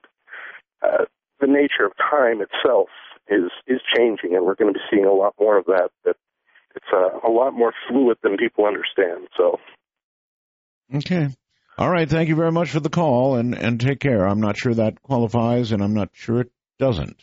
uh, 0.81 1.05
the 1.39 1.47
nature 1.47 1.85
of 1.85 1.93
time 1.97 2.41
itself 2.41 2.89
is 3.29 3.51
is 3.67 3.81
changing, 3.95 4.35
and 4.35 4.45
we're 4.45 4.55
going 4.55 4.73
to 4.73 4.77
be 4.77 4.85
seeing 4.91 5.05
a 5.05 5.13
lot 5.13 5.35
more 5.39 5.57
of 5.57 5.65
that. 5.65 5.89
That 6.05 6.15
it's 6.75 6.85
uh, 6.93 7.27
a 7.27 7.31
lot 7.31 7.51
more 7.51 7.73
fluid 7.87 8.17
than 8.23 8.37
people 8.37 8.65
understand. 8.65 9.27
So 9.37 9.59
Okay. 10.95 11.29
All 11.77 11.89
right. 11.89 12.09
Thank 12.09 12.29
you 12.29 12.35
very 12.35 12.51
much 12.51 12.71
for 12.71 12.79
the 12.79 12.89
call, 12.89 13.35
and 13.35 13.55
and 13.55 13.79
take 13.79 13.99
care. 13.99 14.27
I'm 14.27 14.41
not 14.41 14.57
sure 14.57 14.73
that 14.73 15.01
qualifies, 15.01 15.71
and 15.71 15.83
I'm 15.83 15.93
not 15.93 16.09
sure 16.13 16.41
it 16.41 16.51
doesn't. 16.79 17.17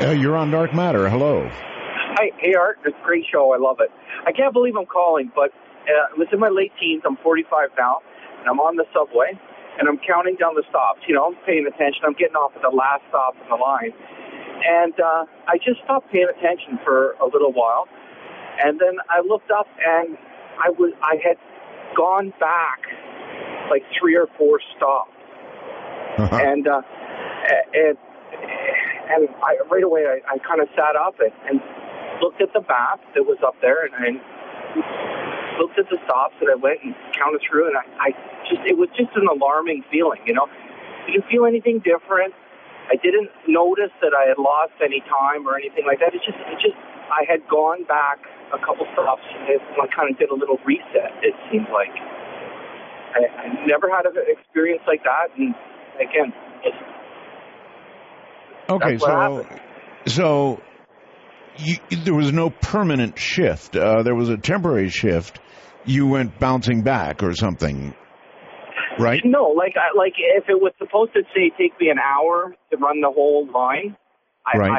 Uh, 0.00 0.10
you're 0.10 0.36
on 0.36 0.50
Dark 0.50 0.74
Matter. 0.74 1.08
Hello. 1.08 1.48
Hi, 1.48 2.30
hey 2.38 2.54
Art, 2.54 2.78
it's 2.84 2.94
a 2.94 3.04
great 3.04 3.24
show. 3.30 3.54
I 3.54 3.58
love 3.58 3.78
it. 3.80 3.90
I 4.26 4.30
can't 4.30 4.52
believe 4.52 4.74
I'm 4.78 4.86
calling, 4.86 5.30
but 5.34 5.50
uh, 5.86 6.14
it 6.14 6.18
was 6.18 6.28
in 6.32 6.38
my 6.38 6.50
late 6.50 6.70
teens. 6.78 7.02
I'm 7.06 7.18
45 7.22 7.74
now, 7.78 7.98
and 8.38 8.46
I'm 8.46 8.58
on 8.62 8.76
the 8.76 8.86
subway, 8.94 9.34
and 9.34 9.88
I'm 9.88 9.98
counting 10.02 10.38
down 10.38 10.54
the 10.54 10.62
stops. 10.70 11.02
You 11.06 11.14
know, 11.14 11.30
I'm 11.30 11.38
paying 11.46 11.66
attention. 11.66 12.06
I'm 12.06 12.14
getting 12.14 12.38
off 12.38 12.54
at 12.54 12.62
the 12.62 12.74
last 12.74 13.02
stop 13.10 13.34
in 13.34 13.50
the 13.50 13.58
line, 13.58 13.94
and 14.64 14.94
uh, 14.98 15.26
I 15.46 15.58
just 15.58 15.82
stopped 15.84 16.10
paying 16.10 16.28
attention 16.28 16.78
for 16.84 17.12
a 17.20 17.26
little 17.26 17.52
while, 17.52 17.88
and 18.62 18.80
then 18.80 18.96
I 19.10 19.20
looked 19.20 19.50
up, 19.50 19.66
and 19.84 20.16
I 20.58 20.70
was 20.70 20.92
I 21.02 21.16
had 21.22 21.36
gone 21.96 22.32
back 22.40 22.80
like 23.70 23.82
three 23.98 24.16
or 24.16 24.26
four 24.38 24.60
stops, 24.76 25.12
and 26.18 26.66
uh, 26.66 26.82
and 27.74 27.98
and 29.10 29.28
I, 29.42 29.58
right 29.70 29.84
away 29.84 30.06
I, 30.06 30.20
I 30.32 30.38
kind 30.38 30.60
of 30.60 30.68
sat 30.74 30.96
up 30.96 31.20
and, 31.20 31.32
and 31.48 31.60
looked 32.22 32.40
at 32.40 32.52
the 32.52 32.60
map 32.62 33.00
that 33.14 33.24
was 33.24 33.38
up 33.46 33.54
there, 33.60 33.84
and 33.84 33.94
I 33.94 35.58
looked 35.58 35.78
at 35.78 35.88
the 35.90 35.98
stops 36.04 36.34
and 36.40 36.50
I 36.50 36.56
went 36.56 36.82
and 36.82 36.94
counted 37.12 37.40
through, 37.48 37.68
and 37.68 37.76
I, 37.76 37.84
I 38.00 38.10
just 38.48 38.62
it 38.66 38.76
was 38.76 38.88
just 38.96 39.10
an 39.16 39.28
alarming 39.28 39.84
feeling, 39.90 40.20
you 40.26 40.34
know. 40.34 40.48
Did 41.06 41.16
you 41.16 41.22
feel 41.30 41.44
anything 41.44 41.80
different? 41.84 42.32
I 42.90 42.96
didn't 43.00 43.32
notice 43.48 43.92
that 44.04 44.12
I 44.12 44.28
had 44.28 44.36
lost 44.36 44.76
any 44.84 45.00
time 45.08 45.48
or 45.48 45.56
anything 45.56 45.88
like 45.88 46.00
that. 46.04 46.12
It's 46.12 46.24
just, 46.24 46.36
it 46.36 46.58
just, 46.60 46.76
I 47.08 47.24
had 47.24 47.40
gone 47.48 47.84
back 47.84 48.20
a 48.52 48.60
couple 48.60 48.84
stops 48.92 49.24
and 49.24 49.60
I 49.80 49.88
kind 49.90 50.12
of 50.12 50.18
did 50.18 50.30
a 50.30 50.36
little 50.36 50.60
reset. 50.68 51.12
It 51.24 51.32
seemed 51.48 51.72
like 51.72 51.92
I, 53.14 53.20
I 53.24 53.66
never 53.66 53.88
had 53.88 54.06
an 54.06 54.14
experience 54.28 54.82
like 54.86 55.02
that, 55.04 55.30
and 55.38 55.54
again, 55.96 56.32
just 56.62 56.76
Okay, 58.68 58.98
so 58.98 59.46
so 60.06 60.60
you, 61.58 61.76
there 61.90 62.14
was 62.14 62.32
no 62.32 62.50
permanent 62.50 63.18
shift. 63.18 63.76
Uh, 63.76 64.02
there 64.02 64.14
was 64.14 64.30
a 64.30 64.36
temporary 64.36 64.88
shift. 64.88 65.38
You 65.84 66.06
went 66.06 66.38
bouncing 66.38 66.82
back 66.82 67.22
or 67.22 67.34
something, 67.34 67.94
right? 68.98 69.22
No, 69.24 69.44
like 69.48 69.74
I, 69.76 69.96
like 69.96 70.14
if 70.18 70.48
it 70.48 70.60
was 70.60 70.72
supposed 70.78 71.12
to 71.14 71.22
say 71.34 71.50
take 71.56 71.78
me 71.80 71.88
an 71.88 71.98
hour 71.98 72.54
to 72.70 72.76
run 72.76 73.00
the 73.00 73.10
whole 73.10 73.46
line, 73.52 73.96
I, 74.46 74.58
Right. 74.58 74.70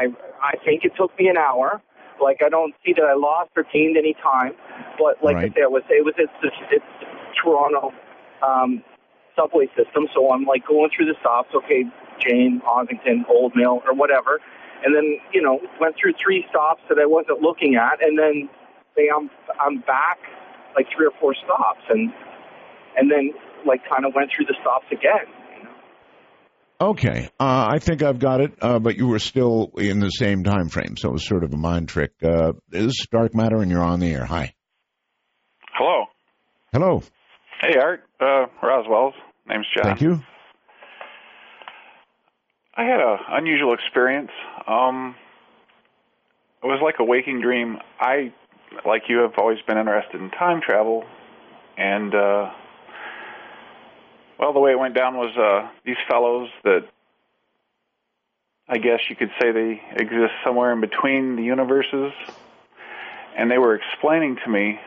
I 0.42 0.52
I 0.52 0.56
think 0.64 0.84
it 0.84 0.92
took 0.96 1.16
me 1.18 1.28
an 1.28 1.36
hour. 1.36 1.82
Like 2.20 2.38
I 2.44 2.48
don't 2.48 2.74
see 2.84 2.92
that 2.94 3.04
I 3.04 3.14
lost 3.14 3.50
or 3.56 3.64
gained 3.72 3.96
any 3.96 4.14
time, 4.22 4.52
but 4.98 5.22
like 5.22 5.36
Right. 5.36 5.52
I 5.52 5.54
said, 5.54 5.62
it 5.68 5.70
was 5.70 5.82
it 5.90 6.04
was 6.04 6.14
it's 6.18 6.32
the, 6.42 6.50
it's 6.70 6.84
the 7.00 7.06
Toronto 7.42 7.92
um, 8.46 8.82
subway 9.34 9.66
system. 9.76 10.08
So 10.14 10.32
I'm 10.32 10.44
like 10.44 10.66
going 10.66 10.90
through 10.96 11.06
the 11.06 11.14
stops. 11.20 11.50
Okay, 11.54 11.84
Jane, 12.20 12.62
Ossington, 12.66 13.28
Old 13.28 13.54
Mill, 13.54 13.82
or 13.86 13.94
whatever, 13.94 14.40
and 14.84 14.94
then 14.94 15.18
you 15.32 15.42
know 15.42 15.60
went 15.80 15.96
through 16.00 16.14
three 16.22 16.46
stops 16.50 16.82
that 16.88 16.98
I 16.98 17.06
wasn't 17.06 17.42
looking 17.42 17.76
at, 17.76 18.02
and 18.02 18.18
then 18.18 18.48
say 18.96 19.10
I'm 19.14 19.30
I'm 19.60 19.80
back 19.80 20.18
like 20.74 20.86
three 20.94 21.06
or 21.06 21.12
four 21.20 21.34
stops, 21.34 21.82
and 21.90 22.12
and 22.96 23.10
then 23.10 23.32
like 23.66 23.82
kind 23.90 24.04
of 24.06 24.14
went 24.14 24.30
through 24.34 24.46
the 24.46 24.56
stops 24.60 24.86
again. 24.90 25.26
Okay, 26.78 27.30
uh, 27.40 27.68
I 27.70 27.78
think 27.78 28.02
I've 28.02 28.18
got 28.18 28.40
it. 28.42 28.52
Uh, 28.60 28.78
but 28.78 28.96
you 28.96 29.08
were 29.08 29.18
still 29.18 29.70
in 29.78 29.98
the 29.98 30.10
same 30.10 30.44
time 30.44 30.68
frame, 30.68 30.96
so 30.96 31.08
it 31.08 31.12
was 31.12 31.26
sort 31.26 31.42
of 31.42 31.52
a 31.52 31.56
mind 31.56 31.88
trick. 31.88 32.12
Uh, 32.22 32.52
this 32.68 32.86
is 32.86 33.06
Dark 33.10 33.34
Matter, 33.34 33.62
and 33.62 33.70
you're 33.70 33.82
on 33.82 34.00
the 34.00 34.12
air. 34.12 34.26
Hi. 34.26 34.54
Hello. 35.72 36.04
Hello. 36.72 37.02
Hey, 37.62 37.76
Art. 37.78 38.02
Uh, 38.20 38.46
Roswell's. 38.62 39.14
Name's 39.48 39.66
John. 39.74 39.84
Thank 39.84 40.02
you. 40.02 40.20
I 42.76 42.82
had 42.84 43.00
an 43.00 43.18
unusual 43.30 43.72
experience. 43.72 44.30
Um, 44.66 45.14
it 46.62 46.66
was 46.66 46.80
like 46.82 46.96
a 47.00 47.04
waking 47.04 47.40
dream. 47.40 47.78
I, 47.98 48.34
like 48.84 49.04
you, 49.08 49.20
have 49.20 49.32
always 49.38 49.58
been 49.66 49.78
interested 49.78 50.20
in 50.20 50.30
time 50.30 50.60
travel, 50.60 51.04
and 51.78 52.14
uh, 52.14 52.50
well, 54.38 54.52
the 54.52 54.60
way 54.60 54.72
it 54.72 54.78
went 54.78 54.94
down 54.94 55.16
was 55.16 55.34
uh, 55.36 55.70
these 55.84 55.96
fellows 56.08 56.48
that 56.64 56.86
I 58.68 58.78
guess 58.78 59.00
you 59.08 59.16
could 59.16 59.30
say 59.40 59.52
they 59.52 59.80
exist 59.92 60.32
somewhere 60.44 60.72
in 60.72 60.80
between 60.80 61.36
the 61.36 61.42
universes, 61.42 62.12
and 63.36 63.50
they 63.50 63.58
were 63.58 63.76
explaining 63.76 64.36
to 64.44 64.50
me 64.50 64.80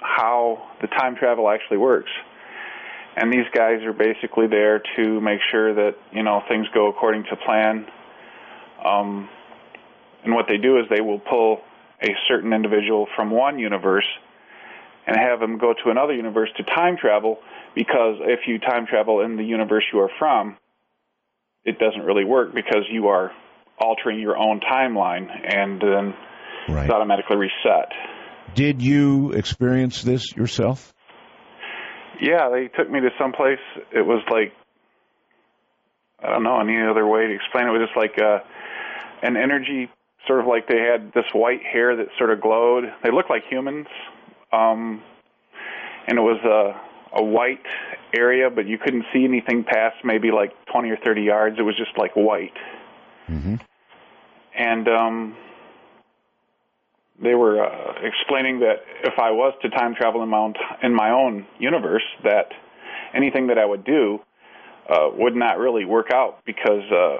how 0.00 0.70
the 0.80 0.88
time 0.88 1.16
travel 1.16 1.48
actually 1.48 1.78
works. 1.78 2.10
And 3.16 3.32
these 3.32 3.46
guys 3.54 3.82
are 3.82 3.92
basically 3.92 4.46
there 4.46 4.82
to 4.96 5.20
make 5.20 5.40
sure 5.50 5.74
that 5.74 5.96
you 6.12 6.22
know 6.22 6.42
things 6.48 6.66
go 6.74 6.88
according 6.88 7.24
to 7.24 7.36
plan. 7.36 7.86
Um, 8.84 9.28
and 10.24 10.34
what 10.34 10.46
they 10.48 10.56
do 10.58 10.78
is 10.78 10.86
they 10.90 11.00
will 11.00 11.18
pull 11.20 11.60
a 12.02 12.14
certain 12.28 12.52
individual 12.52 13.06
from 13.14 13.30
one 13.30 13.58
universe 13.58 14.06
and 15.10 15.18
have 15.18 15.40
them 15.40 15.58
go 15.58 15.74
to 15.84 15.90
another 15.90 16.14
universe 16.14 16.48
to 16.56 16.62
time 16.62 16.96
travel 16.96 17.38
because 17.74 18.16
if 18.20 18.40
you 18.46 18.60
time 18.60 18.86
travel 18.86 19.20
in 19.20 19.36
the 19.36 19.42
universe 19.42 19.82
you 19.92 19.98
are 19.98 20.10
from, 20.18 20.56
it 21.64 21.78
doesn't 21.80 22.02
really 22.02 22.24
work 22.24 22.54
because 22.54 22.84
you 22.90 23.08
are 23.08 23.32
altering 23.80 24.20
your 24.20 24.36
own 24.38 24.60
timeline 24.60 25.26
and 25.28 25.80
then 25.80 26.14
it's 26.68 26.92
automatically 26.92 27.36
reset. 27.36 27.90
Did 28.54 28.82
you 28.82 29.32
experience 29.32 30.02
this 30.02 30.36
yourself? 30.36 30.94
Yeah, 32.20 32.50
they 32.52 32.68
took 32.68 32.88
me 32.90 33.00
to 33.00 33.08
some 33.18 33.32
place. 33.32 33.58
It 33.92 34.06
was 34.06 34.22
like 34.30 34.52
I 36.22 36.30
don't 36.30 36.44
know 36.44 36.60
any 36.60 36.76
other 36.88 37.06
way 37.06 37.26
to 37.26 37.34
explain 37.34 37.64
it. 37.64 37.70
It 37.70 37.78
was 37.78 37.88
just 37.88 37.96
like 37.96 38.14
uh, 38.20 38.38
an 39.22 39.36
energy, 39.36 39.88
sort 40.26 40.40
of 40.40 40.46
like 40.46 40.68
they 40.68 40.78
had 40.78 41.12
this 41.14 41.24
white 41.32 41.62
hair 41.64 41.96
that 41.96 42.06
sort 42.18 42.30
of 42.30 42.42
glowed. 42.42 42.84
They 43.02 43.10
looked 43.10 43.30
like 43.30 43.42
humans, 43.48 43.86
um, 44.52 45.02
and 46.06 46.18
it 46.18 46.22
was 46.22 46.40
a 46.44 46.90
a 47.12 47.22
white 47.22 47.64
area, 48.16 48.50
but 48.50 48.66
you 48.66 48.78
couldn't 48.78 49.04
see 49.12 49.24
anything 49.24 49.64
past 49.64 49.96
maybe 50.04 50.30
like 50.30 50.52
20 50.66 50.90
or 50.90 50.96
30 50.96 51.22
yards. 51.22 51.56
It 51.58 51.62
was 51.62 51.76
just 51.76 51.96
like 51.98 52.14
white. 52.14 52.56
Mm-hmm. 53.28 53.56
And 54.56 54.88
um, 54.88 55.36
they 57.22 57.34
were 57.34 57.64
uh, 57.64 57.94
explaining 58.02 58.60
that 58.60 58.82
if 59.04 59.14
I 59.18 59.30
was 59.30 59.54
to 59.62 59.70
time 59.70 59.94
travel 59.94 60.22
in 60.22 60.28
my 60.28 60.38
own 60.38 60.54
t- 60.54 60.60
in 60.82 60.94
my 60.94 61.10
own 61.10 61.46
universe, 61.58 62.04
that 62.24 62.52
anything 63.14 63.48
that 63.48 63.58
I 63.58 63.64
would 63.64 63.84
do, 63.84 64.20
uh, 64.88 65.08
would 65.14 65.36
not 65.36 65.58
really 65.58 65.84
work 65.84 66.10
out 66.12 66.44
because 66.44 66.82
uh, 66.90 67.18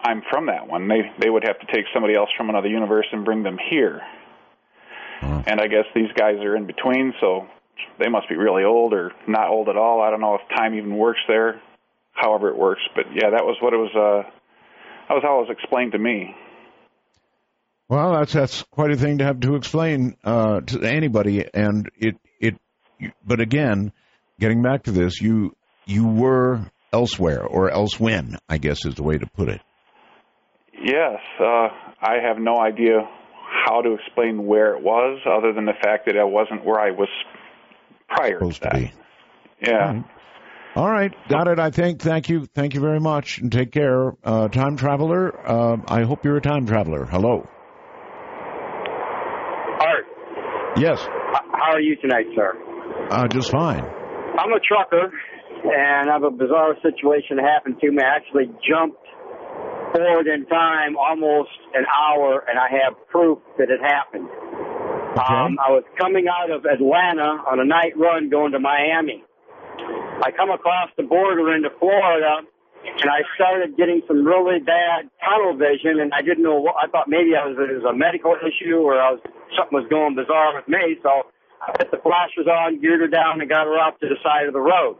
I'm 0.00 0.22
from 0.30 0.46
that 0.46 0.66
one. 0.66 0.88
They 0.88 1.02
they 1.20 1.30
would 1.30 1.44
have 1.44 1.58
to 1.60 1.66
take 1.66 1.86
somebody 1.92 2.14
else 2.14 2.30
from 2.36 2.50
another 2.50 2.68
universe 2.68 3.06
and 3.12 3.24
bring 3.24 3.42
them 3.42 3.58
here. 3.70 4.00
And 5.46 5.60
I 5.60 5.66
guess 5.66 5.84
these 5.94 6.10
guys 6.16 6.36
are 6.40 6.56
in 6.56 6.66
between, 6.66 7.12
so 7.20 7.46
they 7.98 8.08
must 8.08 8.28
be 8.28 8.36
really 8.36 8.64
old 8.64 8.92
or 8.92 9.12
not 9.26 9.48
old 9.48 9.68
at 9.68 9.76
all. 9.76 10.02
I 10.02 10.10
don't 10.10 10.20
know 10.20 10.34
if 10.34 10.56
time 10.56 10.74
even 10.74 10.96
works 10.96 11.20
there, 11.28 11.60
however 12.12 12.48
it 12.50 12.56
works. 12.56 12.82
But 12.94 13.06
yeah, 13.14 13.30
that 13.30 13.44
was 13.44 13.56
what 13.60 13.72
it 13.72 13.76
was. 13.76 13.90
Uh, 13.94 14.30
that 15.08 15.14
was 15.14 15.22
how 15.22 15.38
it 15.40 15.48
was 15.48 15.50
explained 15.50 15.92
to 15.92 15.98
me. 15.98 16.34
Well, 17.88 18.14
that's 18.14 18.32
that's 18.32 18.62
quite 18.70 18.90
a 18.90 18.96
thing 18.96 19.18
to 19.18 19.24
have 19.24 19.40
to 19.40 19.56
explain 19.56 20.16
uh, 20.24 20.60
to 20.60 20.82
anybody, 20.82 21.44
and 21.52 21.88
it 21.98 22.16
it. 22.40 22.54
But 23.26 23.40
again, 23.40 23.92
getting 24.40 24.62
back 24.62 24.84
to 24.84 24.90
this, 24.90 25.20
you 25.20 25.54
you 25.84 26.06
were 26.06 26.70
elsewhere 26.92 27.44
or 27.44 27.70
elsewhen, 27.70 28.38
I 28.48 28.58
guess 28.58 28.86
is 28.86 28.94
the 28.94 29.02
way 29.02 29.18
to 29.18 29.26
put 29.26 29.48
it. 29.48 29.60
Yes, 30.72 31.18
uh, 31.40 31.68
I 32.00 32.16
have 32.26 32.38
no 32.38 32.58
idea 32.58 33.08
how 33.66 33.80
to 33.82 33.94
explain 33.94 34.46
where 34.46 34.74
it 34.76 34.82
was, 34.82 35.20
other 35.26 35.52
than 35.52 35.64
the 35.64 35.74
fact 35.82 36.06
that 36.06 36.16
I 36.16 36.24
wasn't 36.24 36.64
where 36.64 36.80
I 36.80 36.90
was 36.90 37.08
prior 38.08 38.38
Supposed 38.38 38.62
to 38.62 38.68
to 38.70 38.76
that. 38.76 38.80
be. 38.80 38.92
Yeah. 39.70 40.02
All 40.76 40.90
right, 40.90 41.12
got 41.28 41.46
it. 41.46 41.60
I 41.60 41.70
think. 41.70 42.00
Thank 42.00 42.28
you. 42.28 42.46
Thank 42.46 42.74
you 42.74 42.80
very 42.80 42.98
much, 42.98 43.38
and 43.38 43.50
take 43.52 43.70
care, 43.70 44.12
uh, 44.24 44.48
time 44.48 44.76
traveler. 44.76 45.30
Uh, 45.48 45.76
I 45.86 46.02
hope 46.02 46.24
you're 46.24 46.36
a 46.36 46.40
time 46.40 46.66
traveler. 46.66 47.04
Hello. 47.04 47.46
Art, 49.80 50.04
Yes. 50.76 51.06
how 51.52 51.72
are 51.72 51.80
you 51.80 51.96
tonight, 51.96 52.26
sir? 52.34 52.54
Uh, 53.10 53.28
just 53.28 53.50
fine. 53.50 53.84
I'm 53.84 54.52
a 54.52 54.60
trucker, 54.60 55.12
and 55.64 56.10
I 56.10 56.12
have 56.12 56.24
a 56.24 56.30
bizarre 56.30 56.74
situation 56.82 57.36
that 57.36 57.44
happened 57.44 57.76
to 57.80 57.90
me. 57.90 57.98
I 58.02 58.16
actually 58.16 58.46
jumped 58.68 58.98
forward 59.94 60.26
in 60.26 60.46
time 60.46 60.96
almost 60.96 61.50
an 61.74 61.86
hour, 61.86 62.44
and 62.48 62.58
I 62.58 62.68
have 62.82 62.98
proof 63.08 63.38
that 63.58 63.70
it 63.70 63.80
happened. 63.80 64.28
Um, 65.14 65.54
I 65.62 65.70
was 65.70 65.84
coming 65.96 66.26
out 66.26 66.50
of 66.50 66.66
Atlanta 66.66 67.38
on 67.46 67.60
a 67.60 67.64
night 67.64 67.94
run 67.96 68.28
going 68.28 68.50
to 68.52 68.58
Miami. 68.58 69.22
I 70.22 70.30
come 70.34 70.50
across 70.50 70.90
the 70.96 71.04
border 71.04 71.54
into 71.54 71.70
Florida, 71.78 72.42
and 72.82 73.10
I 73.10 73.22
started 73.38 73.76
getting 73.76 74.02
some 74.08 74.26
really 74.26 74.58
bad 74.58 75.06
tunnel 75.22 75.54
vision, 75.54 76.00
and 76.02 76.12
I 76.12 76.22
didn't 76.22 76.42
know 76.42 76.58
what. 76.58 76.74
I 76.82 76.90
thought 76.90 77.06
maybe 77.06 77.38
I 77.38 77.46
was 77.46 77.54
it 77.58 77.70
was 77.78 77.86
a 77.86 77.94
medical 77.94 78.34
issue 78.34 78.82
or 78.82 78.98
I 79.00 79.14
was 79.14 79.20
something 79.56 79.78
was 79.78 79.86
going 79.88 80.18
bizarre 80.18 80.54
with 80.54 80.66
me. 80.66 80.98
So 81.02 81.30
I 81.62 81.72
put 81.78 81.90
the 81.94 82.02
flashers 82.02 82.50
on, 82.50 82.80
geared 82.80 83.00
her 83.00 83.08
down, 83.08 83.40
and 83.40 83.48
got 83.48 83.70
her 83.70 83.78
off 83.78 83.98
to 84.00 84.08
the 84.10 84.18
side 84.22 84.46
of 84.46 84.52
the 84.52 84.60
road. 84.60 84.98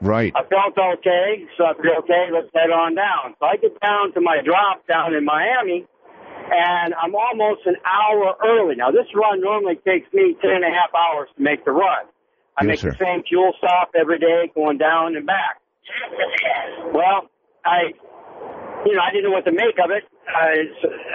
Right. 0.00 0.32
I 0.36 0.44
felt 0.44 0.76
okay, 0.76 1.46
so 1.56 1.64
I 1.64 1.72
felt 1.74 2.04
okay, 2.04 2.28
let's 2.32 2.52
head 2.54 2.68
on 2.68 2.94
down. 2.94 3.34
So 3.40 3.46
I 3.46 3.56
get 3.56 3.78
down 3.80 4.12
to 4.12 4.20
my 4.20 4.44
drop 4.44 4.86
down 4.86 5.14
in 5.14 5.24
Miami, 5.24 5.86
and 6.52 6.92
I'm 6.94 7.14
almost 7.14 7.64
an 7.64 7.76
hour 7.80 8.36
early. 8.44 8.76
Now, 8.76 8.90
this 8.90 9.08
run 9.14 9.40
normally 9.40 9.76
takes 9.86 10.12
me 10.12 10.36
ten 10.40 10.60
and 10.60 10.64
a 10.64 10.68
half 10.68 10.92
hours 10.92 11.28
to 11.36 11.42
make 11.42 11.64
the 11.64 11.72
run. 11.72 12.04
I 12.56 12.64
Yes, 12.64 12.68
make 12.68 12.78
sir. 12.80 12.90
the 12.92 13.00
same 13.00 13.22
fuel 13.28 13.52
stop 13.58 13.92
every 13.98 14.18
day, 14.18 14.52
going 14.54 14.78
down 14.78 15.16
and 15.16 15.24
back. 15.26 15.60
Well, 16.92 17.28
I, 17.64 17.92
you 18.84 18.92
know, 18.94 19.00
I 19.02 19.10
didn't 19.12 19.24
know 19.24 19.36
what 19.36 19.44
to 19.44 19.52
make 19.52 19.76
of 19.82 19.90
it. 19.90 20.04
I, 20.28 20.68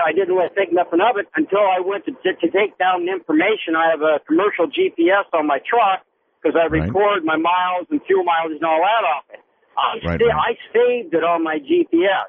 I 0.06 0.14
didn't 0.14 0.34
really 0.34 0.50
think 0.56 0.74
nothing 0.74 1.02
of 1.02 1.18
it 1.18 1.28
until 1.36 1.62
I 1.66 1.82
went 1.82 2.06
to, 2.06 2.14
to 2.14 2.48
take 2.50 2.78
down 2.78 3.06
the 3.06 3.12
information. 3.12 3.76
I 3.76 3.90
have 3.92 4.02
a 4.02 4.20
commercial 4.26 4.68
GPS 4.68 5.30
on 5.34 5.46
my 5.48 5.60
truck 5.66 6.06
because 6.42 6.56
I 6.56 6.68
Right. 6.68 6.84
record 6.88 7.24
my 7.24 7.38
miles 7.38 7.88
and 7.90 8.04
fuel 8.06 8.24
mileage 8.24 8.58
and 8.58 8.66
all 8.66 8.82
that 8.82 9.04
off 9.06 9.24
it. 9.30 9.40
I, 9.78 10.00
Right, 10.04 10.22
right. 10.22 10.36
I 10.36 10.58
saved 10.74 11.14
it 11.14 11.24
on 11.24 11.44
my 11.44 11.60
GPS. 11.60 12.26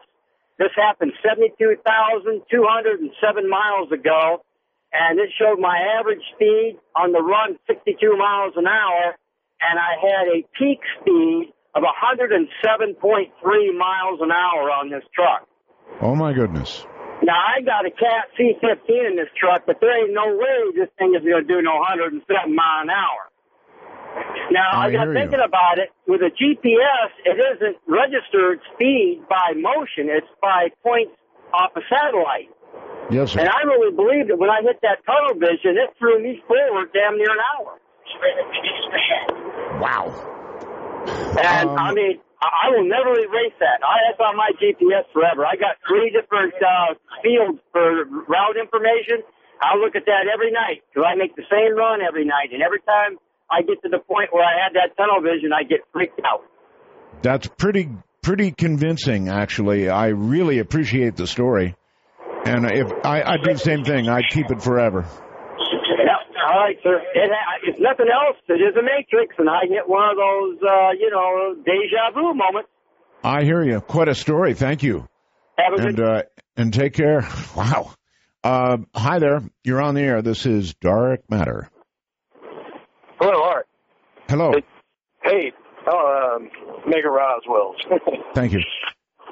This 0.58 0.70
happened 0.76 1.12
72,207 1.23 3.49
miles 3.49 3.91
ago, 3.91 4.42
and 4.92 5.18
it 5.18 5.31
showed 5.39 5.58
my 5.58 5.78
average 5.99 6.23
speed 6.34 6.78
on 6.94 7.12
the 7.12 7.23
run 7.23 7.58
62 7.66 8.16
miles 8.16 8.55
an 8.57 8.66
hour, 8.66 9.16
and 9.60 9.78
I 9.78 9.94
had 10.00 10.28
a 10.28 10.42
peak 10.58 10.81
speed 11.00 11.52
of 11.74 11.82
107.3 11.82 13.73
miles 13.78 14.20
an 14.20 14.31
hour 14.31 14.70
on 14.70 14.91
this 14.91 15.05
truck. 15.15 15.47
Oh 16.00 16.15
my 16.15 16.32
goodness. 16.32 16.86
Now 17.23 17.36
I 17.39 17.60
got 17.62 17.86
a 17.86 17.91
Cat 17.91 18.28
C15 18.39 19.07
in 19.08 19.16
this 19.16 19.28
truck, 19.39 19.65
but 19.66 19.81
there 19.81 19.97
ain't 20.05 20.12
no 20.12 20.36
way 20.36 20.73
this 20.74 20.89
thing 20.99 21.15
is 21.15 21.23
going 21.23 21.47
to 21.47 21.49
do 21.49 21.62
no 21.62 21.76
107 21.76 22.55
mile 22.55 22.82
an 22.82 22.91
hour. 22.91 23.31
Now 24.50 24.68
I 24.73 24.86
I, 24.86 24.92
got 24.92 25.08
hear 25.08 25.12
you. 25.15 25.18
thinking 25.20 25.41
about 25.44 25.78
it. 25.78 25.89
With 26.07 26.20
a 26.23 26.31
GPS, 26.31 27.10
it 27.24 27.39
isn't 27.57 27.76
registered 27.86 28.60
speed 28.74 29.23
by 29.28 29.52
motion; 29.57 30.08
it's 30.10 30.26
by 30.41 30.68
points 30.82 31.12
off 31.55 31.73
a 31.76 31.81
satellite. 31.89 32.50
Yes, 33.10 33.32
sir. 33.32 33.41
And 33.41 33.49
I 33.49 33.62
really 33.65 33.94
believe 33.94 34.28
that 34.28 34.39
when 34.39 34.50
I 34.50 34.62
hit 34.62 34.81
that 34.82 35.05
tunnel 35.05 35.34
vision, 35.41 35.76
it 35.76 35.92
threw 35.99 36.23
me 36.23 36.42
forward 36.49 36.92
damn 36.92 37.16
near 37.16 37.31
an 37.31 37.42
hour. 37.57 37.78
Wow. 39.81 40.12
And 41.39 41.68
Um, 41.70 41.78
I 41.78 41.92
mean, 41.92 42.20
I 42.41 42.49
I 42.66 42.70
will 42.70 42.84
never 42.84 43.12
erase 43.18 43.55
that. 43.60 43.81
I 43.84 43.97
that's 44.08 44.20
on 44.20 44.36
my 44.36 44.50
GPS 44.60 45.05
forever. 45.12 45.47
I 45.47 45.57
got 45.57 45.76
three 45.86 46.10
different 46.10 46.55
uh, 46.62 46.94
fields 47.23 47.58
for 47.73 48.05
route 48.28 48.57
information. 48.57 49.23
I 49.62 49.76
look 49.78 49.94
at 49.94 50.07
that 50.07 50.26
every 50.32 50.50
night 50.50 50.82
because 50.91 51.07
I 51.07 51.15
make 51.15 51.36
the 51.36 51.47
same 51.50 51.76
run 51.76 52.02
every 52.02 52.24
night, 52.24 52.50
and 52.52 52.62
every 52.62 52.81
time 52.82 53.18
I 53.52 53.62
get 53.62 53.82
to 53.82 53.89
the 53.89 53.98
point 53.98 54.32
where 54.32 54.44
I 54.44 54.55
had 54.64 54.74
that 54.74 54.97
tunnel 54.97 55.20
vision, 55.20 55.52
I 55.52 55.62
get 55.64 55.81
freaked 55.92 56.20
out. 56.24 56.42
That's 57.22 57.47
pretty 57.47 57.90
pretty 58.22 58.52
convincing, 58.52 59.28
actually. 59.28 59.89
I 59.90 60.08
really 60.08 60.58
appreciate 60.58 61.16
the 61.16 61.26
story, 61.26 61.76
and 62.47 62.64
if 62.70 62.90
I, 63.05 63.22
I 63.22 63.36
do 63.36 63.52
the 63.52 63.58
same 63.58 63.84
thing, 63.84 64.08
I'd 64.08 64.28
keep 64.31 64.50
it 64.50 64.62
forever. 64.62 65.06
All 66.52 66.58
right, 66.58 66.76
sir. 66.82 67.00
It, 67.14 67.31
if 67.64 67.76
nothing 67.78 68.06
else, 68.12 68.36
it 68.48 68.55
is 68.55 68.76
a 68.76 68.82
matrix, 68.82 69.36
and 69.39 69.48
I 69.48 69.64
get 69.66 69.89
one 69.89 70.10
of 70.10 70.16
those, 70.16 70.58
uh, 70.62 70.90
you 70.98 71.10
know, 71.10 71.55
deja 71.64 72.10
vu 72.12 72.34
moments. 72.34 72.68
I 73.22 73.44
hear 73.44 73.62
you. 73.62 73.81
Quite 73.81 74.08
a 74.08 74.14
story. 74.14 74.55
Thank 74.55 74.82
you. 74.82 75.08
Have 75.56 75.78
a 75.78 75.86
and 75.86 75.97
good. 75.97 76.05
uh, 76.05 76.22
and 76.56 76.72
take 76.74 76.94
care. 76.94 77.26
Wow. 77.56 77.92
Uh, 78.42 78.78
hi 78.94 79.20
there. 79.20 79.40
You're 79.62 79.81
on 79.81 79.94
the 79.94 80.00
air. 80.00 80.20
This 80.20 80.47
is 80.47 80.74
Dark 80.74 81.31
Matter. 81.31 81.70
Hello, 83.23 83.41
Art. 83.44 83.68
Hello. 84.28 84.52
Hey, 85.23 85.52
oh, 85.86 86.34
um, 86.34 86.51
Mega 86.89 87.09
Roswell. 87.09 87.76
Thank 88.34 88.51
you. 88.51 88.59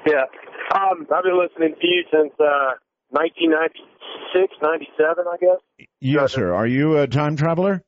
yeah, 0.07 0.27
um, 0.73 1.09
I've 1.13 1.25
been 1.25 1.37
listening 1.37 1.75
to 1.75 1.87
you 1.89 2.05
since 2.09 2.33
uh, 2.39 2.79
1996, 3.09 4.55
97, 4.63 5.25
I 5.27 5.37
guess. 5.39 5.89
Yes, 6.01 6.35
sir. 6.35 6.55
Are 6.55 6.69
you 6.69 6.99
a 6.99 7.09
time 7.09 7.35
traveler? 7.35 7.83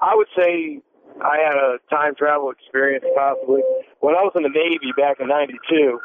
I 0.00 0.14
would 0.14 0.28
say 0.34 0.80
I 1.22 1.36
had 1.44 1.56
a 1.58 1.76
time 1.90 2.14
travel 2.14 2.50
experience 2.50 3.04
possibly. 3.14 3.60
When 4.00 4.14
I 4.14 4.22
was 4.22 4.32
in 4.36 4.44
the 4.44 4.48
Navy 4.48 4.94
back 4.96 5.20
in 5.20 5.28
92, 5.28 6.00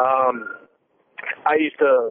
um, 0.00 0.52
I 1.46 1.54
used 1.60 1.78
to 1.78 2.10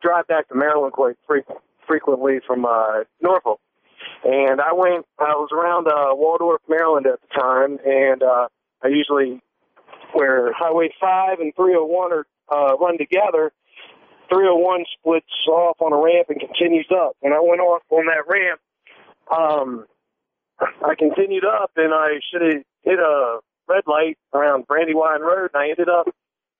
drive 0.00 0.28
back 0.28 0.46
to 0.50 0.54
Maryland 0.54 0.92
quite 0.92 1.16
frequent, 1.26 1.58
frequently 1.84 2.38
from 2.46 2.64
uh, 2.64 3.02
Norfolk. 3.20 3.58
And 4.24 4.60
I 4.60 4.72
went, 4.72 5.06
I 5.18 5.34
was 5.34 5.50
around 5.52 5.86
uh, 5.86 6.14
Waldorf, 6.14 6.60
Maryland 6.68 7.06
at 7.06 7.20
the 7.20 7.40
time, 7.40 7.78
and 7.84 8.22
uh, 8.22 8.48
I 8.82 8.88
usually, 8.88 9.40
where 10.12 10.52
Highway 10.52 10.90
5 11.00 11.40
and 11.40 11.54
301 11.54 12.12
are 12.12 12.26
uh, 12.48 12.76
run 12.76 12.98
together, 12.98 13.52
301 14.28 14.84
splits 14.98 15.26
off 15.48 15.76
on 15.80 15.92
a 15.92 15.96
ramp 15.96 16.28
and 16.30 16.40
continues 16.40 16.88
up. 16.90 17.16
When 17.20 17.32
I 17.32 17.40
went 17.40 17.60
off 17.60 17.82
on 17.90 18.06
that 18.06 18.26
ramp, 18.26 18.60
um, 19.30 19.86
I 20.60 20.94
continued 20.96 21.44
up 21.44 21.70
and 21.76 21.92
I 21.92 22.20
should 22.30 22.42
have 22.42 22.62
hit 22.82 22.98
a 22.98 23.38
red 23.68 23.84
light 23.86 24.18
around 24.32 24.66
Brandywine 24.66 25.20
Road 25.20 25.50
and 25.52 25.62
I 25.62 25.68
ended 25.70 25.88
up 25.88 26.08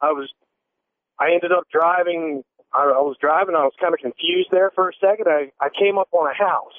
I 0.01 0.13
was 0.13 0.29
I 1.19 1.33
ended 1.33 1.53
up 1.53 1.65
driving 1.73 2.43
I, 2.75 2.83
I 2.83 3.01
was 3.01 3.17
driving, 3.21 3.55
I 3.55 3.65
was 3.65 3.73
kinda 3.81 3.97
confused 3.97 4.49
there 4.51 4.71
for 4.75 4.89
a 4.89 4.93
second. 5.01 5.27
I, 5.29 5.51
I 5.61 5.69
came 5.71 5.99
up 5.99 6.09
on 6.13 6.31
a 6.31 6.35
house 6.35 6.75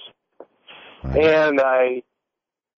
and 1.14 1.59
I 1.59 2.03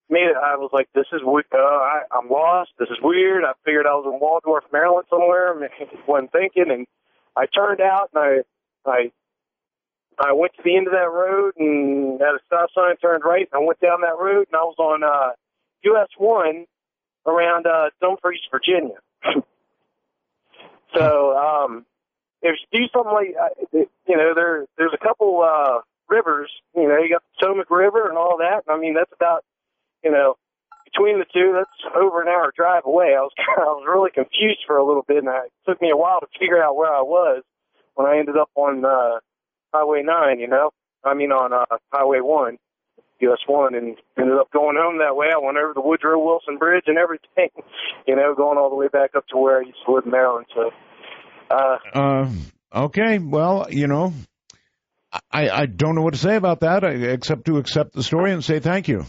made 0.10 0.28
it 0.28 0.38
I 0.38 0.56
was 0.56 0.72
like, 0.74 0.90
This 0.94 1.06
is 1.14 1.22
uh 1.24 1.58
I, 1.58 2.02
I'm 2.12 2.30
lost, 2.30 2.72
this 2.80 2.90
is 2.90 2.98
weird. 3.02 3.44
I 3.44 3.54
figured 3.64 3.86
I 3.86 3.94
was 3.94 4.06
in 4.12 4.20
Waldorf, 4.20 4.66
Maryland 4.72 5.06
somewhere 5.10 5.54
wasn't 6.08 6.32
thinking 6.32 6.72
and 6.72 6.88
I 7.36 7.46
turned 7.46 7.82
out 7.82 8.10
and 8.14 8.44
I 8.86 8.90
I 8.90 9.12
I 10.22 10.34
went 10.34 10.54
to 10.56 10.62
the 10.64 10.76
end 10.76 10.88
of 10.88 10.94
that 10.94 11.10
road 11.12 11.54
and 11.58 12.22
at 12.22 12.36
a 12.36 12.40
stop 12.46 12.70
sign 12.76 12.98
turned 12.98 13.24
right 13.24 13.48
and 13.52 13.62
I 13.62 13.66
went 13.66 13.80
down 13.80 14.02
that 14.02 14.20
road 14.20 14.48
and 14.52 14.56
I 14.56 14.64
was 14.64 14.76
on 14.80 15.04
uh 15.04 15.32
US 15.94 16.10
one 16.18 16.66
around 17.26 17.68
uh 17.68 17.90
Dumfries, 18.02 18.42
Virginia. 18.52 18.96
so 20.96 21.38
um 21.38 21.86
if 22.42 22.56
you 22.72 22.80
do 22.80 22.88
something 22.94 23.14
like 23.14 23.36
uh, 23.40 23.50
you 24.08 24.18
know, 24.18 24.34
there 24.34 24.66
there's 24.78 24.94
a 24.94 24.98
couple 24.98 25.42
uh 25.42 25.82
rivers, 26.10 26.52
you 26.76 26.88
know, 26.88 26.98
you 26.98 27.10
got 27.10 27.24
the 27.24 27.40
Potomac 27.40 27.70
River 27.70 28.10
and 28.10 28.18
all 28.18 28.38
that. 28.40 28.64
I 28.68 28.78
mean 28.78 28.94
that's 28.94 29.14
about 29.14 29.44
you 30.04 30.12
know, 30.12 30.36
between 30.86 31.20
the 31.20 31.26
two, 31.32 31.54
that's 31.56 31.96
over 31.96 32.22
an 32.22 32.28
hour 32.28 32.52
drive 32.56 32.84
away. 32.86 33.16
I 33.18 33.22
was 33.22 33.32
I 33.38 33.64
was 33.64 33.86
really 33.88 34.12
confused 34.12 34.62
for 34.66 34.78
a 34.78 34.86
little 34.86 35.04
bit, 35.08 35.18
and 35.18 35.28
it 35.28 35.52
took 35.68 35.82
me 35.82 35.90
a 35.92 35.98
while 35.98 36.20
to 36.20 36.28
figure 36.40 36.62
out 36.62 36.76
where 36.76 36.94
I 36.94 37.02
was 37.02 37.44
when 37.96 38.08
I 38.08 38.18
ended 38.18 38.38
up 38.38 38.50
on 38.56 38.86
uh, 38.86 39.20
Highway 39.74 40.04
9. 40.04 40.40
You 40.40 40.48
know, 40.48 40.72
I 41.04 41.14
mean 41.14 41.32
on 41.32 41.54
uh, 41.54 41.78
Highway 41.92 42.20
1, 42.22 42.58
US 43.22 43.40
1, 43.46 43.76
and 43.76 43.98
ended 44.18 44.38
up 44.38 44.52
going 44.52 44.78
home 44.80 45.00
that 45.00 45.16
way. 45.16 45.28
I 45.34 45.38
went 45.38 45.58
over 45.58 45.74
the 45.74 45.82
Woodrow 45.82 46.24
Wilson 46.24 46.58
Bridge 46.58 46.86
and 46.88 46.98
everything. 46.98 47.50
You 48.08 48.16
know, 48.16 48.34
going 48.34 48.58
all 48.58 48.72
the 48.72 48.76
way 48.76 48.88
back 48.88 49.12
up 49.16 49.28
to 49.28 49.38
where 49.38 49.60
I 49.60 49.66
used 49.66 49.78
to 49.86 49.94
live 49.94 50.06
in 50.06 50.10
Maryland. 50.10 50.48
So. 50.56 50.72
Uh, 51.52 51.78
Uh, 51.94 52.32
okay. 52.74 53.20
Well, 53.20 53.68
you 53.70 53.86
know, 53.86 54.14
I, 55.32 55.50
I 55.50 55.66
don't 55.66 55.96
know 55.96 56.02
what 56.02 56.14
to 56.14 56.20
say 56.20 56.36
about 56.36 56.60
that 56.62 56.84
uh, 56.84 56.88
except 56.88 57.46
to 57.46 57.58
accept 57.58 57.94
the 57.94 58.04
story 58.04 58.32
and 58.32 58.44
say 58.44 58.60
thank 58.60 58.88
you. 58.88 59.06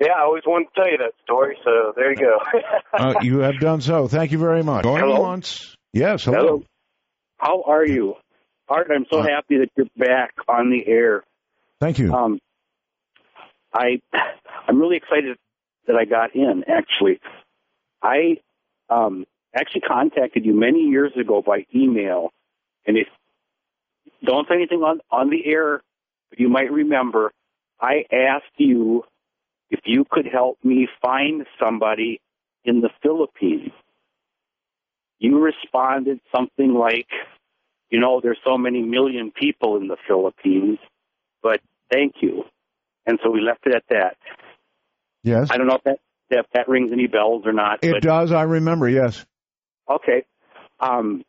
yeah, 0.00 0.12
I 0.16 0.22
always 0.22 0.44
wanted 0.46 0.66
to 0.66 0.70
tell 0.74 0.90
you 0.90 0.98
that 0.98 1.12
story, 1.22 1.58
so 1.64 1.92
there 1.96 2.10
you 2.10 2.16
go. 2.16 2.38
Uh, 2.92 3.14
you 3.22 3.38
have 3.38 3.58
done 3.60 3.80
so. 3.80 4.08
Thank 4.08 4.32
you 4.32 4.38
very 4.38 4.62
much. 4.64 4.82
Going 4.82 5.00
Hello? 5.02 5.20
once. 5.20 5.76
Yes. 5.92 6.24
Hello. 6.24 6.38
Hello. 6.38 6.64
How 7.38 7.62
are 7.62 7.86
you? 7.86 8.14
Art, 8.68 8.88
I'm 8.94 9.06
so 9.10 9.22
happy 9.22 9.58
that 9.58 9.70
you're 9.76 9.86
back 9.96 10.34
on 10.48 10.70
the 10.70 10.86
air. 10.86 11.22
Thank 11.80 11.98
you. 11.98 12.12
Um, 12.12 12.40
I 13.72 14.00
I'm 14.68 14.80
really 14.80 14.96
excited 14.96 15.36
that 15.86 15.96
I 15.96 16.04
got 16.04 16.34
in. 16.34 16.64
Actually, 16.68 17.20
I 18.02 18.38
um, 18.88 19.24
actually 19.54 19.82
contacted 19.82 20.44
you 20.44 20.54
many 20.54 20.80
years 20.80 21.12
ago 21.18 21.42
by 21.44 21.66
email, 21.74 22.32
and 22.86 22.96
if 22.96 23.08
don't 24.24 24.46
say 24.48 24.54
anything 24.54 24.80
on 24.80 25.00
on 25.10 25.30
the 25.30 25.44
air, 25.46 25.82
but 26.30 26.40
you 26.40 26.48
might 26.48 26.70
remember, 26.70 27.32
I 27.80 28.04
asked 28.12 28.56
you 28.56 29.04
if 29.70 29.80
you 29.84 30.04
could 30.10 30.26
help 30.26 30.58
me 30.64 30.88
find 31.00 31.46
somebody 31.58 32.20
in 32.64 32.80
the 32.80 32.90
Philippines. 33.02 33.72
You 35.18 35.38
responded 35.38 36.20
something 36.34 36.74
like, 36.74 37.08
you 37.90 38.00
know, 38.00 38.20
there's 38.22 38.38
so 38.44 38.56
many 38.56 38.82
million 38.82 39.30
people 39.30 39.76
in 39.76 39.86
the 39.86 39.96
Philippines, 40.08 40.78
but 41.42 41.60
thank 41.90 42.16
you. 42.20 42.44
And 43.06 43.18
so 43.22 43.30
we 43.30 43.40
left 43.40 43.66
it 43.66 43.74
at 43.74 43.84
that. 43.90 44.16
Yes. 45.22 45.48
I 45.50 45.56
don't 45.58 45.66
know 45.66 45.76
if 45.76 45.84
that 45.84 45.98
if 46.30 46.46
that 46.54 46.68
rings 46.68 46.90
any 46.92 47.06
bells 47.06 47.42
or 47.44 47.52
not. 47.52 47.80
It 47.82 48.02
does. 48.02 48.32
I 48.32 48.42
remember. 48.42 48.88
Yes. 48.88 49.24
okay. 49.88 50.24
Um, 50.78 51.24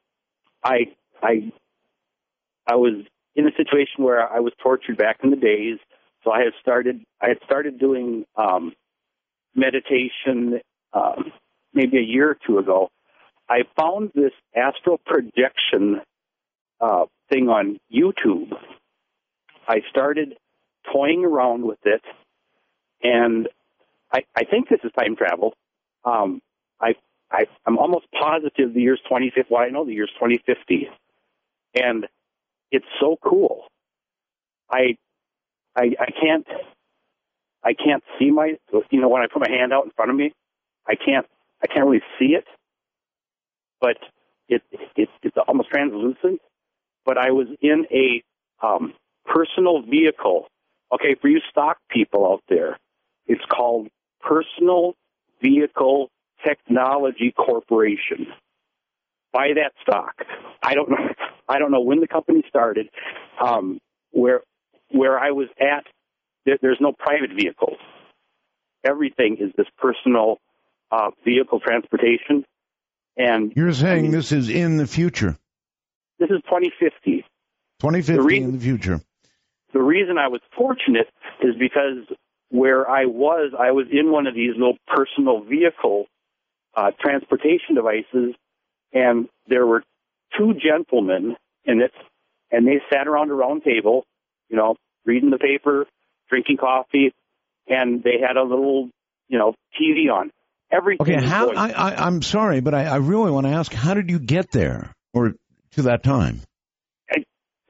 I 0.64 0.94
I 1.22 1.52
I 2.72 2.75
was 2.75 3.03
in 3.35 3.45
a 3.45 3.51
situation 3.58 4.06
where 4.06 4.32
I 4.32 4.40
was 4.40 4.53
tortured 4.64 4.98
back 4.98 5.17
in 5.24 5.30
the 5.30 5.35
days. 5.35 5.77
So 6.24 6.32
I 6.32 6.40
had 6.40 6.53
started 6.61 7.01
I 7.19 7.27
had 7.27 7.40
started 7.43 7.77
doing 7.80 8.25
um, 8.38 8.72
meditation 9.53 10.61
um, 10.93 11.33
maybe 11.74 11.98
a 11.98 12.01
year 12.01 12.30
or 12.30 12.38
two 12.48 12.59
ago. 12.59 12.90
I 13.50 13.64
found 13.77 14.11
this 14.16 14.32
astral 14.56 15.00
projection 15.06 16.00
uh, 16.80 17.06
thing 17.30 17.50
on 17.50 17.77
YouTube. 17.93 18.53
I 19.67 19.82
started 19.90 20.35
toying 20.93 21.25
around 21.25 21.66
with 21.66 21.80
it, 21.83 22.01
and 23.03 23.50
I, 24.14 24.24
I 24.33 24.45
think 24.45 24.69
this 24.69 24.80
is 24.85 24.91
time 24.98 25.17
travel. 25.17 25.53
Um, 26.06 26.41
I, 26.80 26.95
I, 27.30 27.45
I'm 27.66 27.77
almost 27.77 28.06
positive 28.17 28.74
the 28.74 28.82
year's 28.82 29.01
2050. 29.03 29.53
Well, 29.53 29.61
I 29.61 29.69
know 29.69 29.85
the 29.85 29.93
year's 29.93 30.11
2050, 30.17 30.88
and 31.75 32.08
it's 32.72 32.85
so 33.00 33.17
cool. 33.24 33.66
I, 34.69 34.98
I, 35.75 35.91
I 36.00 36.11
can't, 36.19 36.48
I 37.64 37.74
can't 37.74 38.03
see 38.17 38.32
my, 38.32 38.56
you 38.90 39.01
know, 39.01 39.09
when 39.09 39.22
I 39.22 39.27
put 39.27 39.41
my 39.48 39.56
hand 39.56 39.74
out 39.74 39.85
in 39.85 39.91
front 39.91 40.11
of 40.11 40.17
me, 40.17 40.33
I 40.88 40.95
can't, 40.95 41.25
I 41.64 41.67
can't 41.67 41.85
really 41.85 42.03
see 42.17 42.33
it, 42.35 42.45
but 43.80 43.98
it, 44.48 44.61
it 44.95 45.09
it's 45.24 45.38
almost 45.48 45.69
translucent. 45.69 46.41
But 47.06 47.17
I 47.17 47.32
was 47.32 47.48
in 47.61 47.85
a 47.91 48.24
um, 48.66 48.93
personal 49.25 49.82
vehicle. 49.82 50.48
Okay, 50.93 51.16
for 51.22 51.27
you 51.30 51.40
stock 51.50 51.77
people 51.90 52.32
out 52.32 52.43
there, 52.50 52.77
it's 53.27 53.43
called 53.45 53.88
Personal 54.22 54.93
Vehicle 55.41 56.09
Technology 56.45 57.33
Corporation. 57.35 58.27
Buy 59.34 59.50
that 59.56 59.72
stock. 59.82 60.16
I 60.64 60.74
don't 60.74 60.90
know. 60.90 60.98
I 61.48 61.60
don't 61.60 61.72
know 61.72 61.82
when 61.82 62.00
the 62.00 62.08
company 62.08 62.43
started. 62.50 62.90
Um, 63.43 63.80
where 64.11 64.42
where 64.92 65.18
I 65.18 65.32
was 65.32 65.48
at, 65.60 65.85
there, 66.45 66.58
there's 66.61 66.80
no 66.82 66.92
private 66.92 67.32
vehicles. 67.35 67.77
Everything 68.84 69.38
is 69.40 69.51
this 69.58 69.68
personal 69.77 70.40
uh, 70.92 71.11
vehicle 71.24 71.60
transportation, 71.60 72.45
and 73.18 73.53
You're 73.56 73.74
saying 73.74 74.11
this 74.11 74.32
is 74.32 74.50
in 74.50 74.77
the 74.77 74.88
future, 74.88 75.38
this 76.19 76.30
is 76.30 76.42
2050. 76.45 77.26
2050 77.80 78.38
in 78.38 78.51
the 78.53 78.60
future. 78.60 79.01
the 79.74 79.82
reason 79.82 80.18
I 80.18 80.27
was 80.27 80.42
fortunate 80.56 81.08
is 81.42 81.56
because 81.58 82.06
where 82.50 82.88
I 82.90 83.06
was, 83.06 83.53
I 83.58 83.72
was 83.72 83.88
in 83.92 84.11
one 84.11 84.27
of 84.27 84.35
these 84.35 84.51
little 84.53 84.77
personal 84.88 85.42
vehicle 85.42 86.06
uh, 86.76 86.92
transportation 87.00 87.76
devices, 87.76 88.35
and 88.94 89.28
there 89.48 89.66
were 89.66 89.84
two 90.38 90.53
gentlemen 90.53 91.36
in 91.66 91.82
it, 91.82 91.92
and 92.52 92.68
they 92.68 92.82
sat 92.92 93.08
around 93.08 93.30
a 93.30 93.34
round 93.34 93.64
table, 93.64 94.06
you 94.50 94.58
know, 94.58 94.76
reading 95.06 95.30
the 95.30 95.38
paper, 95.38 95.86
drinking 96.30 96.58
coffee, 96.58 97.14
and 97.68 98.03
they 98.03 98.20
had 98.26 98.38
a 98.38 98.44
little, 98.44 98.90
you 99.28 99.38
know, 99.38 99.53
TV 99.80 100.11
on. 100.11 100.32
Everything. 100.72 101.18
Okay. 101.18 101.26
How? 101.26 101.52
I, 101.52 101.70
I, 101.72 102.06
I'm 102.08 102.22
sorry, 102.22 102.61
but 102.61 102.74
I, 102.74 102.86
I 102.86 102.95
really 102.98 103.30
want 103.32 103.45
to 103.45 103.52
ask: 103.52 103.74
How 103.74 103.94
did 103.94 104.10
you 104.10 104.20
get 104.20 104.52
there, 104.52 104.94
or 105.14 105.34
to 105.72 105.82
that 105.84 106.02
time? 106.03 106.42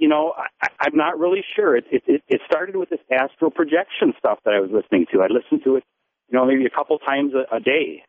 you 0.02 0.08
know, 0.10 0.34
I, 0.36 0.68
I'm 0.80 0.98
not 0.98 1.20
really 1.20 1.44
sure. 1.56 1.78
It, 1.78 1.86
it 1.92 2.24
it 2.28 2.42
started 2.48 2.76
with 2.76 2.90
this 2.90 3.00
astral 3.12 3.52
projection 3.52 4.14
stuff 4.18 4.40
that 4.46 4.54
I 4.56 4.60
was 4.60 4.72
listening 4.74 5.06
to. 5.14 5.22
I 5.22 5.28
listened 5.28 5.64
to 5.64 5.76
it, 5.76 5.84
you 6.28 6.38
know, 6.38 6.46
maybe 6.46 6.66
a 6.66 6.72
couple 6.72 6.98
times 6.98 7.34
a, 7.36 7.56
a 7.56 7.60
day. 7.60 8.04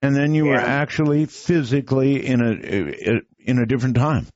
And 0.00 0.14
then 0.14 0.34
you 0.34 0.46
were 0.46 0.56
actually 0.56 1.26
physically 1.26 2.24
in 2.24 2.40
a 2.40 3.20
in 3.38 3.58
a 3.58 3.66
different 3.66 3.96
time, 3.96 4.26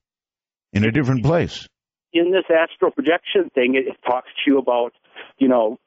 in 0.73 0.85
a 0.85 0.91
different 0.91 1.23
place. 1.23 1.67
In 2.13 2.33
this 2.33 2.45
astral 2.51 2.91
projection 2.91 3.49
thing, 3.55 3.75
it, 3.75 3.87
it 3.87 3.97
talks 4.05 4.29
to 4.45 4.51
you 4.51 4.59
about, 4.59 4.93
you 5.39 5.49
know, 5.49 5.79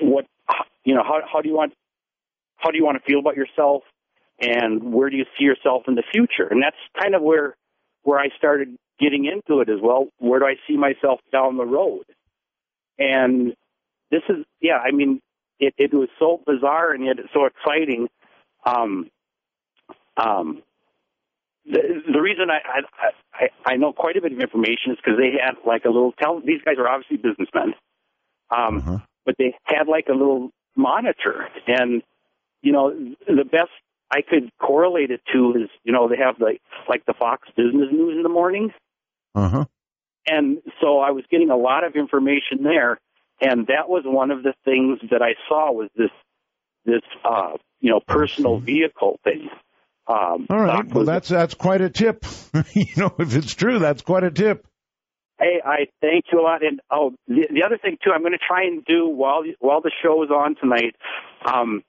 what, 0.00 0.24
you 0.84 0.94
know, 0.94 1.02
how 1.02 1.20
how 1.30 1.42
do 1.42 1.48
you 1.48 1.54
want 1.54 1.74
how 2.56 2.70
do 2.70 2.78
you 2.78 2.84
want 2.84 2.96
to 2.98 3.04
feel 3.04 3.20
about 3.20 3.36
yourself, 3.36 3.82
and 4.40 4.92
where 4.92 5.10
do 5.10 5.16
you 5.16 5.26
see 5.38 5.44
yourself 5.44 5.82
in 5.86 5.94
the 5.94 6.02
future? 6.10 6.48
And 6.50 6.62
that's 6.62 6.76
kind 7.00 7.14
of 7.14 7.22
where 7.22 7.54
where 8.02 8.18
I 8.18 8.28
started 8.38 8.74
getting 8.98 9.26
into 9.26 9.60
it 9.60 9.68
as 9.68 9.80
well. 9.82 10.08
Where 10.18 10.40
do 10.40 10.46
I 10.46 10.54
see 10.66 10.76
myself 10.76 11.20
down 11.30 11.56
the 11.56 11.66
road? 11.66 12.04
And 12.98 13.54
this 14.10 14.22
is, 14.28 14.44
yeah, 14.60 14.78
I 14.78 14.90
mean, 14.90 15.20
it, 15.60 15.74
it 15.78 15.94
was 15.94 16.08
so 16.18 16.40
bizarre 16.44 16.92
and 16.92 17.04
yet 17.04 17.18
it's 17.18 17.32
so 17.32 17.46
exciting. 17.46 18.08
Um, 18.68 19.10
um, 20.16 20.62
the, 21.64 22.02
the 22.12 22.20
reason 22.20 22.50
I, 22.50 22.60
I 22.64 23.10
I 23.34 23.72
I 23.72 23.76
know 23.76 23.92
quite 23.92 24.16
a 24.16 24.22
bit 24.22 24.32
of 24.32 24.40
information 24.40 24.92
is 24.92 24.96
because 24.96 25.18
they 25.18 25.32
had 25.42 25.56
like 25.66 25.84
a 25.84 25.88
little 25.90 26.12
tell. 26.12 26.40
These 26.40 26.62
guys 26.64 26.76
are 26.78 26.88
obviously 26.88 27.16
businessmen, 27.18 27.74
um, 28.50 28.82
but 29.24 29.36
they 29.38 29.54
had 29.64 29.86
like 29.88 30.08
a 30.08 30.12
little 30.12 30.50
monitor, 30.76 31.48
and 31.66 32.02
you 32.62 32.72
know 32.72 32.90
the 33.26 33.44
best 33.44 33.70
I 34.10 34.22
could 34.22 34.50
correlate 34.58 35.10
it 35.10 35.20
to 35.32 35.52
is 35.62 35.70
you 35.84 35.92
know 35.92 36.08
they 36.08 36.16
have 36.16 36.40
like 36.40 36.60
like 36.88 37.04
the 37.06 37.14
Fox 37.14 37.48
Business 37.56 37.88
News 37.92 38.16
in 38.16 38.22
the 38.22 38.28
morning, 38.30 38.72
Uh 39.34 39.48
huh. 39.48 39.64
and 40.26 40.58
so 40.80 41.00
I 41.00 41.10
was 41.10 41.24
getting 41.30 41.50
a 41.50 41.56
lot 41.56 41.84
of 41.84 41.96
information 41.96 42.62
there, 42.62 42.98
and 43.40 43.66
that 43.66 43.88
was 43.88 44.04
one 44.06 44.30
of 44.30 44.42
the 44.42 44.54
things 44.64 45.00
that 45.10 45.22
I 45.22 45.34
saw 45.48 45.70
was 45.72 45.90
this 45.96 46.10
this 46.84 47.02
uh, 47.24 47.52
you 47.80 47.90
know 47.90 48.00
personal 48.06 48.58
vehicle 48.58 49.18
thing. 49.24 49.48
Um, 50.06 50.46
All 50.48 50.58
right. 50.58 50.86
Well, 50.92 51.04
that's 51.04 51.28
that's 51.28 51.54
quite 51.54 51.80
a 51.80 51.90
tip. 51.90 52.24
you 52.72 52.86
know, 52.96 53.14
if 53.18 53.36
it's 53.36 53.54
true, 53.54 53.78
that's 53.78 54.02
quite 54.02 54.24
a 54.24 54.30
tip. 54.30 54.66
Hey, 55.38 55.60
I 55.64 55.86
thank 56.00 56.24
you 56.32 56.40
a 56.40 56.42
lot. 56.42 56.64
And 56.64 56.80
oh, 56.90 57.12
the, 57.28 57.46
the 57.50 57.62
other 57.64 57.78
thing 57.78 57.96
too, 58.02 58.10
I'm 58.12 58.22
going 58.22 58.32
to 58.32 58.38
try 58.38 58.64
and 58.64 58.84
do 58.84 59.08
while 59.08 59.44
while 59.60 59.80
the 59.80 59.92
show 60.02 60.22
is 60.24 60.30
on 60.30 60.56
tonight. 60.56 60.96
Um, 61.44 61.82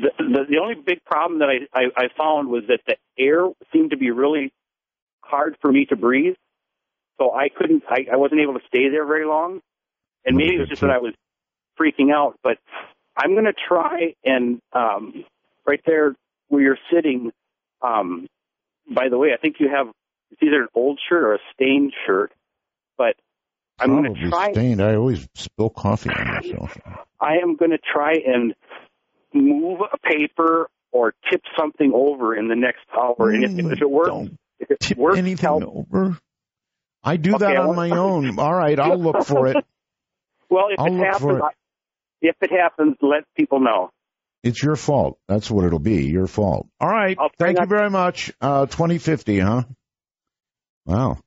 the, 0.00 0.10
the 0.18 0.40
the 0.50 0.58
only 0.62 0.74
big 0.74 1.04
problem 1.04 1.40
that 1.40 1.48
I, 1.48 1.78
I 1.78 2.04
I 2.04 2.08
found 2.16 2.48
was 2.48 2.64
that 2.68 2.80
the 2.86 2.96
air 3.18 3.46
seemed 3.72 3.90
to 3.90 3.96
be 3.96 4.10
really 4.10 4.52
hard 5.20 5.56
for 5.60 5.70
me 5.70 5.84
to 5.90 5.96
breathe, 5.96 6.34
so 7.18 7.34
I 7.34 7.48
couldn't. 7.50 7.84
I, 7.88 8.06
I 8.12 8.16
wasn't 8.16 8.40
able 8.40 8.54
to 8.54 8.66
stay 8.66 8.88
there 8.88 9.06
very 9.06 9.26
long, 9.26 9.60
and 10.24 10.36
maybe 10.36 10.56
it 10.56 10.60
was 10.60 10.68
just 10.68 10.80
that 10.80 10.90
I 10.90 10.98
was 10.98 11.14
freaking 11.78 12.12
out. 12.12 12.36
But 12.42 12.58
I'm 13.18 13.32
going 13.32 13.46
to 13.46 13.52
try 13.52 14.14
and 14.24 14.60
um, 14.72 15.24
right 15.66 15.80
there 15.84 16.14
where 16.48 16.62
you're 16.62 16.78
sitting. 16.92 17.32
Um, 17.82 18.28
by 18.88 19.08
the 19.10 19.18
way, 19.18 19.30
I 19.34 19.36
think 19.36 19.56
you 19.58 19.68
have 19.68 19.88
it's 20.30 20.42
either 20.42 20.62
an 20.62 20.68
old 20.74 21.00
shirt 21.08 21.22
or 21.24 21.34
a 21.34 21.38
stained 21.52 21.92
shirt, 22.06 22.32
but 22.96 23.16
I'm 23.80 23.90
going 24.02 24.14
to 24.14 24.30
try. 24.30 24.52
stained. 24.52 24.82
I 24.82 24.94
always 24.94 25.28
spill 25.34 25.70
coffee 25.70 26.10
on 26.10 26.28
myself. 26.32 26.78
I 27.20 27.38
am 27.42 27.56
going 27.56 27.72
to 27.72 27.78
try 27.78 28.12
and 28.12 28.54
move 29.34 29.80
a 29.92 29.98
paper 29.98 30.68
or 30.92 31.14
tip 31.30 31.42
something 31.58 31.92
over 31.94 32.36
in 32.36 32.48
the 32.48 32.56
next 32.56 32.84
hour. 32.96 33.30
and 33.30 33.44
if, 33.44 33.72
if 33.72 33.82
it 33.82 33.90
works, 33.90 34.30
if 34.60 34.70
it 34.70 34.80
tip 34.80 34.98
works, 34.98 35.18
anything 35.18 35.60
help. 35.60 35.64
over. 35.64 36.18
I 37.02 37.16
do 37.16 37.34
Okay, 37.34 37.44
that 37.46 37.56
on 37.56 37.74
my 37.74 37.90
own. 37.90 38.38
All 38.38 38.54
right, 38.54 38.78
I'll 38.78 38.98
look 38.98 39.24
for 39.24 39.48
it. 39.48 39.56
Well, 40.50 40.68
if 40.70 40.80
I'll 40.80 40.86
it 40.86 40.92
happens, 41.04 41.42
it. 41.42 41.42
If 42.20 42.36
it 42.40 42.50
happens, 42.50 42.96
let 43.00 43.24
people 43.36 43.60
know. 43.60 43.90
It's 44.42 44.62
your 44.62 44.76
fault. 44.76 45.18
That's 45.26 45.50
what 45.50 45.64
it'll 45.64 45.78
be. 45.78 46.06
Your 46.06 46.26
fault. 46.26 46.68
All 46.80 46.88
right. 46.88 47.16
Thank 47.38 47.58
you 47.60 47.66
very 47.66 47.90
much. 47.90 48.32
Uh, 48.40 48.66
2050, 48.66 49.40
huh? 49.40 49.64
Wow. 50.86 51.18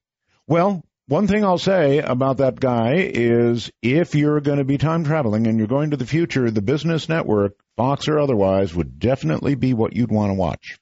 Well, 0.47 0.83
one 1.07 1.27
thing 1.27 1.43
I'll 1.43 1.57
say 1.57 1.99
about 1.99 2.37
that 2.37 2.59
guy 2.59 2.93
is 2.95 3.69
if 3.81 4.15
you're 4.15 4.39
going 4.39 4.59
to 4.59 4.63
be 4.63 4.77
time 4.77 5.03
traveling 5.03 5.45
and 5.45 5.57
you're 5.57 5.67
going 5.67 5.91
to 5.91 5.97
the 5.97 6.05
future, 6.05 6.49
the 6.49 6.61
business 6.61 7.09
network, 7.09 7.53
Fox 7.75 8.07
or 8.07 8.17
otherwise, 8.19 8.73
would 8.73 8.97
definitely 8.97 9.55
be 9.55 9.73
what 9.73 9.93
you'd 9.93 10.11
want 10.11 10.29
to 10.29 10.35
watch. 10.35 10.79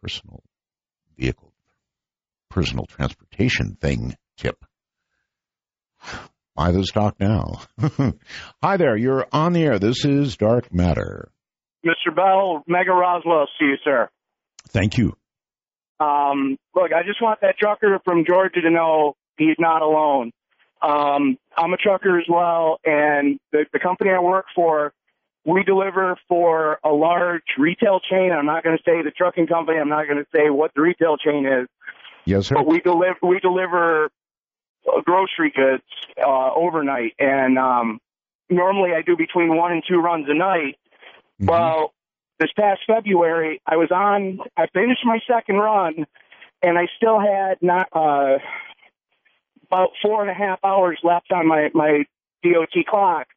Personal 0.00 0.42
vehicle, 1.16 1.52
personal 2.50 2.86
transportation 2.86 3.76
thing 3.80 4.16
tip. 4.36 4.64
Buy 6.54 6.70
the 6.70 6.84
stock 6.84 7.16
now. 7.18 7.62
Hi 8.62 8.76
there, 8.76 8.96
you're 8.96 9.26
on 9.32 9.54
the 9.54 9.62
air. 9.62 9.78
This 9.78 10.04
is 10.04 10.36
Dark 10.36 10.72
Matter. 10.72 11.30
Mr. 11.84 12.14
Bell, 12.14 12.62
Mega 12.66 12.92
Roswell, 12.92 13.46
see 13.58 13.64
you, 13.66 13.76
sir. 13.82 14.08
Thank 14.68 14.98
you. 14.98 15.16
Um, 15.98 16.58
look, 16.74 16.92
I 16.92 17.02
just 17.06 17.22
want 17.22 17.40
that 17.40 17.56
trucker 17.58 17.98
from 18.04 18.24
Georgia 18.26 18.60
to 18.60 18.70
know 18.70 19.14
he's 19.38 19.56
not 19.58 19.82
alone. 19.82 20.32
Um, 20.82 21.38
I'm 21.56 21.72
a 21.72 21.76
trucker 21.76 22.18
as 22.18 22.26
well, 22.28 22.78
and 22.84 23.38
the, 23.52 23.64
the 23.72 23.78
company 23.78 24.10
I 24.10 24.20
work 24.20 24.46
for, 24.54 24.92
we 25.46 25.62
deliver 25.64 26.16
for 26.28 26.78
a 26.84 26.90
large 26.90 27.42
retail 27.58 28.00
chain. 28.10 28.30
I'm 28.30 28.46
not 28.46 28.62
going 28.62 28.76
to 28.76 28.82
say 28.84 29.02
the 29.02 29.10
trucking 29.16 29.46
company. 29.46 29.78
I'm 29.78 29.88
not 29.88 30.06
going 30.06 30.18
to 30.18 30.26
say 30.34 30.50
what 30.50 30.72
the 30.74 30.82
retail 30.82 31.16
chain 31.16 31.46
is, 31.46 31.68
Yes, 32.26 32.48
sir. 32.48 32.56
but 32.56 32.66
we 32.66 32.80
deliver 32.80 33.16
we 33.22 33.40
deliver 33.40 34.10
grocery 35.04 35.52
goods 35.54 35.82
uh, 36.24 36.50
overnight, 36.54 37.14
and 37.18 37.58
um, 37.58 38.00
normally 38.50 38.90
I 38.92 39.02
do 39.02 39.16
between 39.16 39.56
one 39.56 39.72
and 39.72 39.82
two 39.88 39.98
runs 39.98 40.26
a 40.28 40.34
night. 40.34 40.78
Well, 41.40 41.92
this 42.38 42.50
past 42.58 42.80
February, 42.86 43.60
I 43.66 43.76
was 43.76 43.90
on. 43.90 44.40
I 44.56 44.66
finished 44.72 45.04
my 45.04 45.18
second 45.26 45.56
run, 45.56 46.06
and 46.62 46.78
I 46.78 46.88
still 46.96 47.20
had 47.20 47.58
not 47.60 47.88
uh, 47.92 48.38
about 49.66 49.90
four 50.02 50.22
and 50.22 50.30
a 50.30 50.34
half 50.34 50.58
hours 50.64 50.98
left 51.02 51.32
on 51.32 51.46
my 51.46 51.70
my 51.74 52.04
DOT 52.42 52.84
clock, 52.88 53.28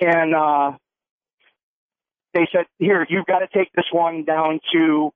and 0.00 0.34
uh, 0.34 0.72
they 2.32 2.48
said, 2.52 2.66
"Here, 2.78 3.06
you've 3.08 3.26
got 3.26 3.40
to 3.40 3.48
take 3.48 3.72
this 3.72 3.86
one 3.92 4.24
down 4.24 4.60
to 4.72 5.10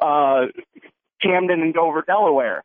uh, 0.00 0.46
Camden 1.22 1.62
and 1.62 1.74
Dover, 1.74 2.02
Delaware." 2.06 2.62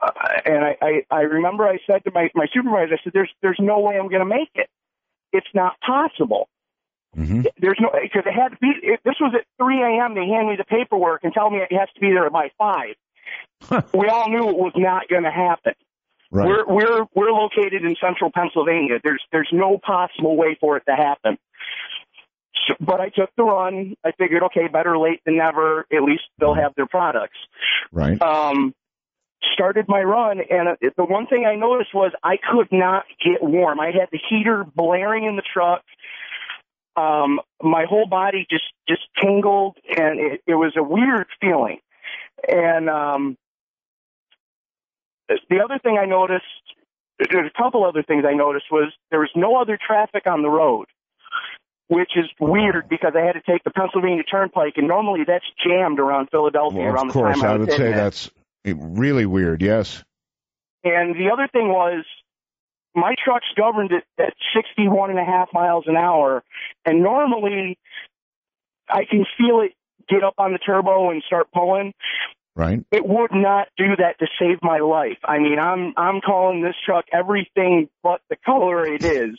Uh, 0.00 0.10
and 0.44 0.64
I, 0.64 0.76
I, 0.80 1.02
I 1.10 1.20
remember 1.22 1.66
I 1.66 1.78
said 1.86 2.04
to 2.04 2.10
my, 2.12 2.30
my 2.34 2.46
supervisor, 2.52 2.94
I 2.94 2.98
said, 3.02 3.12
"There's 3.12 3.30
there's 3.42 3.58
no 3.58 3.80
way 3.80 3.98
I'm 3.98 4.08
going 4.08 4.20
to 4.20 4.26
make 4.26 4.50
it. 4.54 4.68
It's 5.32 5.48
not 5.54 5.80
possible." 5.80 6.48
There's 7.58 7.78
no 7.80 7.90
because 8.00 8.24
it 8.26 8.34
had 8.34 8.48
to 8.50 8.58
be. 8.60 8.68
It, 8.82 9.00
this 9.04 9.16
was 9.20 9.34
at 9.34 9.44
3 9.58 9.82
a.m. 9.82 10.14
They 10.14 10.26
hand 10.26 10.48
me 10.48 10.56
the 10.56 10.64
paperwork 10.64 11.24
and 11.24 11.32
tell 11.32 11.50
me 11.50 11.58
it 11.58 11.72
has 11.72 11.88
to 11.94 12.00
be 12.00 12.12
there 12.12 12.30
by 12.30 12.50
five. 12.58 12.94
we 13.92 14.08
all 14.08 14.28
knew 14.28 14.48
it 14.48 14.56
was 14.56 14.72
not 14.76 15.08
going 15.08 15.24
to 15.24 15.30
happen. 15.30 15.72
Right. 16.30 16.46
We're 16.46 16.66
we're 16.66 17.06
we're 17.14 17.32
located 17.32 17.84
in 17.84 17.96
central 18.00 18.30
Pennsylvania. 18.32 19.00
There's 19.02 19.22
there's 19.32 19.48
no 19.52 19.78
possible 19.78 20.36
way 20.36 20.56
for 20.60 20.76
it 20.76 20.84
to 20.88 20.94
happen. 20.94 21.38
So, 22.66 22.74
but 22.80 23.00
I 23.00 23.08
took 23.08 23.30
the 23.36 23.44
run. 23.44 23.94
I 24.04 24.12
figured, 24.12 24.42
okay, 24.44 24.68
better 24.68 24.98
late 24.98 25.20
than 25.24 25.38
never. 25.38 25.86
At 25.92 26.02
least 26.02 26.24
they'll 26.38 26.54
have 26.54 26.74
their 26.74 26.86
products. 26.86 27.38
Right. 27.90 28.20
Um, 28.20 28.74
started 29.52 29.86
my 29.88 30.02
run, 30.02 30.40
and 30.50 30.68
uh, 30.68 30.76
the 30.96 31.04
one 31.04 31.26
thing 31.26 31.46
I 31.46 31.54
noticed 31.54 31.94
was 31.94 32.12
I 32.22 32.36
could 32.36 32.68
not 32.72 33.04
get 33.24 33.42
warm. 33.42 33.80
I 33.80 33.86
had 33.86 34.08
the 34.10 34.18
heater 34.28 34.64
blaring 34.64 35.24
in 35.24 35.36
the 35.36 35.42
truck. 35.42 35.82
Um, 36.96 37.40
my 37.62 37.84
whole 37.88 38.06
body 38.06 38.46
just 38.50 38.64
just 38.88 39.02
tingled, 39.22 39.76
and 39.96 40.18
it, 40.18 40.40
it 40.46 40.54
was 40.54 40.72
a 40.76 40.82
weird 40.82 41.26
feeling. 41.40 41.78
And 42.48 42.88
um, 42.88 43.36
the 45.28 45.60
other 45.62 45.78
thing 45.78 45.98
I 46.00 46.06
noticed, 46.06 46.44
there's 47.18 47.50
a 47.54 47.62
couple 47.62 47.84
other 47.84 48.02
things 48.02 48.24
I 48.28 48.34
noticed 48.34 48.66
was 48.70 48.92
there 49.10 49.20
was 49.20 49.30
no 49.36 49.56
other 49.60 49.78
traffic 49.84 50.26
on 50.26 50.42
the 50.42 50.50
road, 50.50 50.86
which 51.88 52.12
is 52.16 52.26
weird 52.40 52.88
because 52.88 53.12
I 53.16 53.20
had 53.20 53.32
to 53.32 53.42
take 53.42 53.62
the 53.64 53.70
Pennsylvania 53.70 54.24
Turnpike, 54.24 54.74
and 54.76 54.88
normally 54.88 55.24
that's 55.26 55.44
jammed 55.64 56.00
around 56.00 56.28
Philadelphia 56.30 56.80
Well, 56.80 56.94
around 56.94 57.08
of 57.08 57.12
the 57.14 57.20
course, 57.20 57.40
time 57.40 57.50
I, 57.50 57.54
I 57.54 57.56
would 57.58 57.70
say 57.70 57.78
hitting 57.78 57.94
it. 58.64 58.76
really 58.78 59.26
weird. 59.26 59.62
Yes. 59.62 60.02
And 60.84 61.14
the 61.14 61.30
other 61.32 61.48
thing 61.52 61.68
was, 61.68 62.04
my 62.94 63.14
truck's 63.22 63.46
governed 63.56 63.92
at, 63.92 64.04
at 64.18 64.34
61 64.56 65.10
and 65.10 65.18
a 65.18 65.24
half 65.24 65.48
miles 65.52 65.84
an 65.86 65.96
hour, 65.96 66.42
and 66.84 67.02
normally 67.02 67.78
I 68.88 69.04
can 69.04 69.24
feel 69.36 69.60
it 69.60 69.72
get 70.08 70.24
up 70.24 70.34
on 70.38 70.52
the 70.52 70.58
turbo 70.58 71.10
and 71.10 71.22
start 71.26 71.48
pulling. 71.52 71.92
Right. 72.56 72.84
It 72.90 73.06
would 73.06 73.30
not 73.32 73.68
do 73.76 73.96
that 73.98 74.18
to 74.18 74.26
save 74.40 74.58
my 74.62 74.78
life. 74.78 75.18
I 75.24 75.38
mean, 75.38 75.58
I'm 75.60 75.92
I'm 75.96 76.20
calling 76.20 76.62
this 76.62 76.74
truck 76.84 77.04
everything 77.12 77.88
but 78.02 78.20
the 78.28 78.36
color 78.44 78.84
it 78.84 79.04
is, 79.04 79.38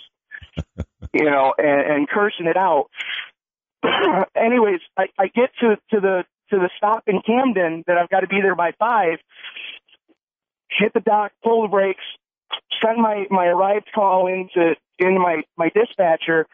you 1.14 1.26
know, 1.26 1.54
and, 1.58 1.92
and 1.92 2.10
cursing 2.10 2.46
it 2.46 2.56
out. 2.56 2.90
Anyways, 4.36 4.80
I, 4.98 5.08
I 5.18 5.28
get 5.28 5.50
to 5.60 5.76
to 5.92 6.00
the 6.00 6.24
to 6.52 6.58
the 6.58 6.70
stop 6.78 7.04
in 7.08 7.22
Camden 7.22 7.84
that 7.88 7.98
I've 7.98 8.10
got 8.10 8.22
to 8.22 8.28
be 8.28 8.42
there 8.42 8.56
by 8.56 8.72
five. 8.80 9.20
Hit 10.70 10.94
the 10.94 11.00
dock, 11.00 11.32
pull 11.44 11.64
the 11.64 11.68
brakes, 11.68 12.04
send 12.84 13.02
my 13.02 13.26
my 13.30 13.46
arrived 13.46 13.90
call 13.94 14.28
into 14.28 14.76
into 15.00 15.20
my 15.20 15.44
my 15.58 15.70
dispatcher. 15.70 16.48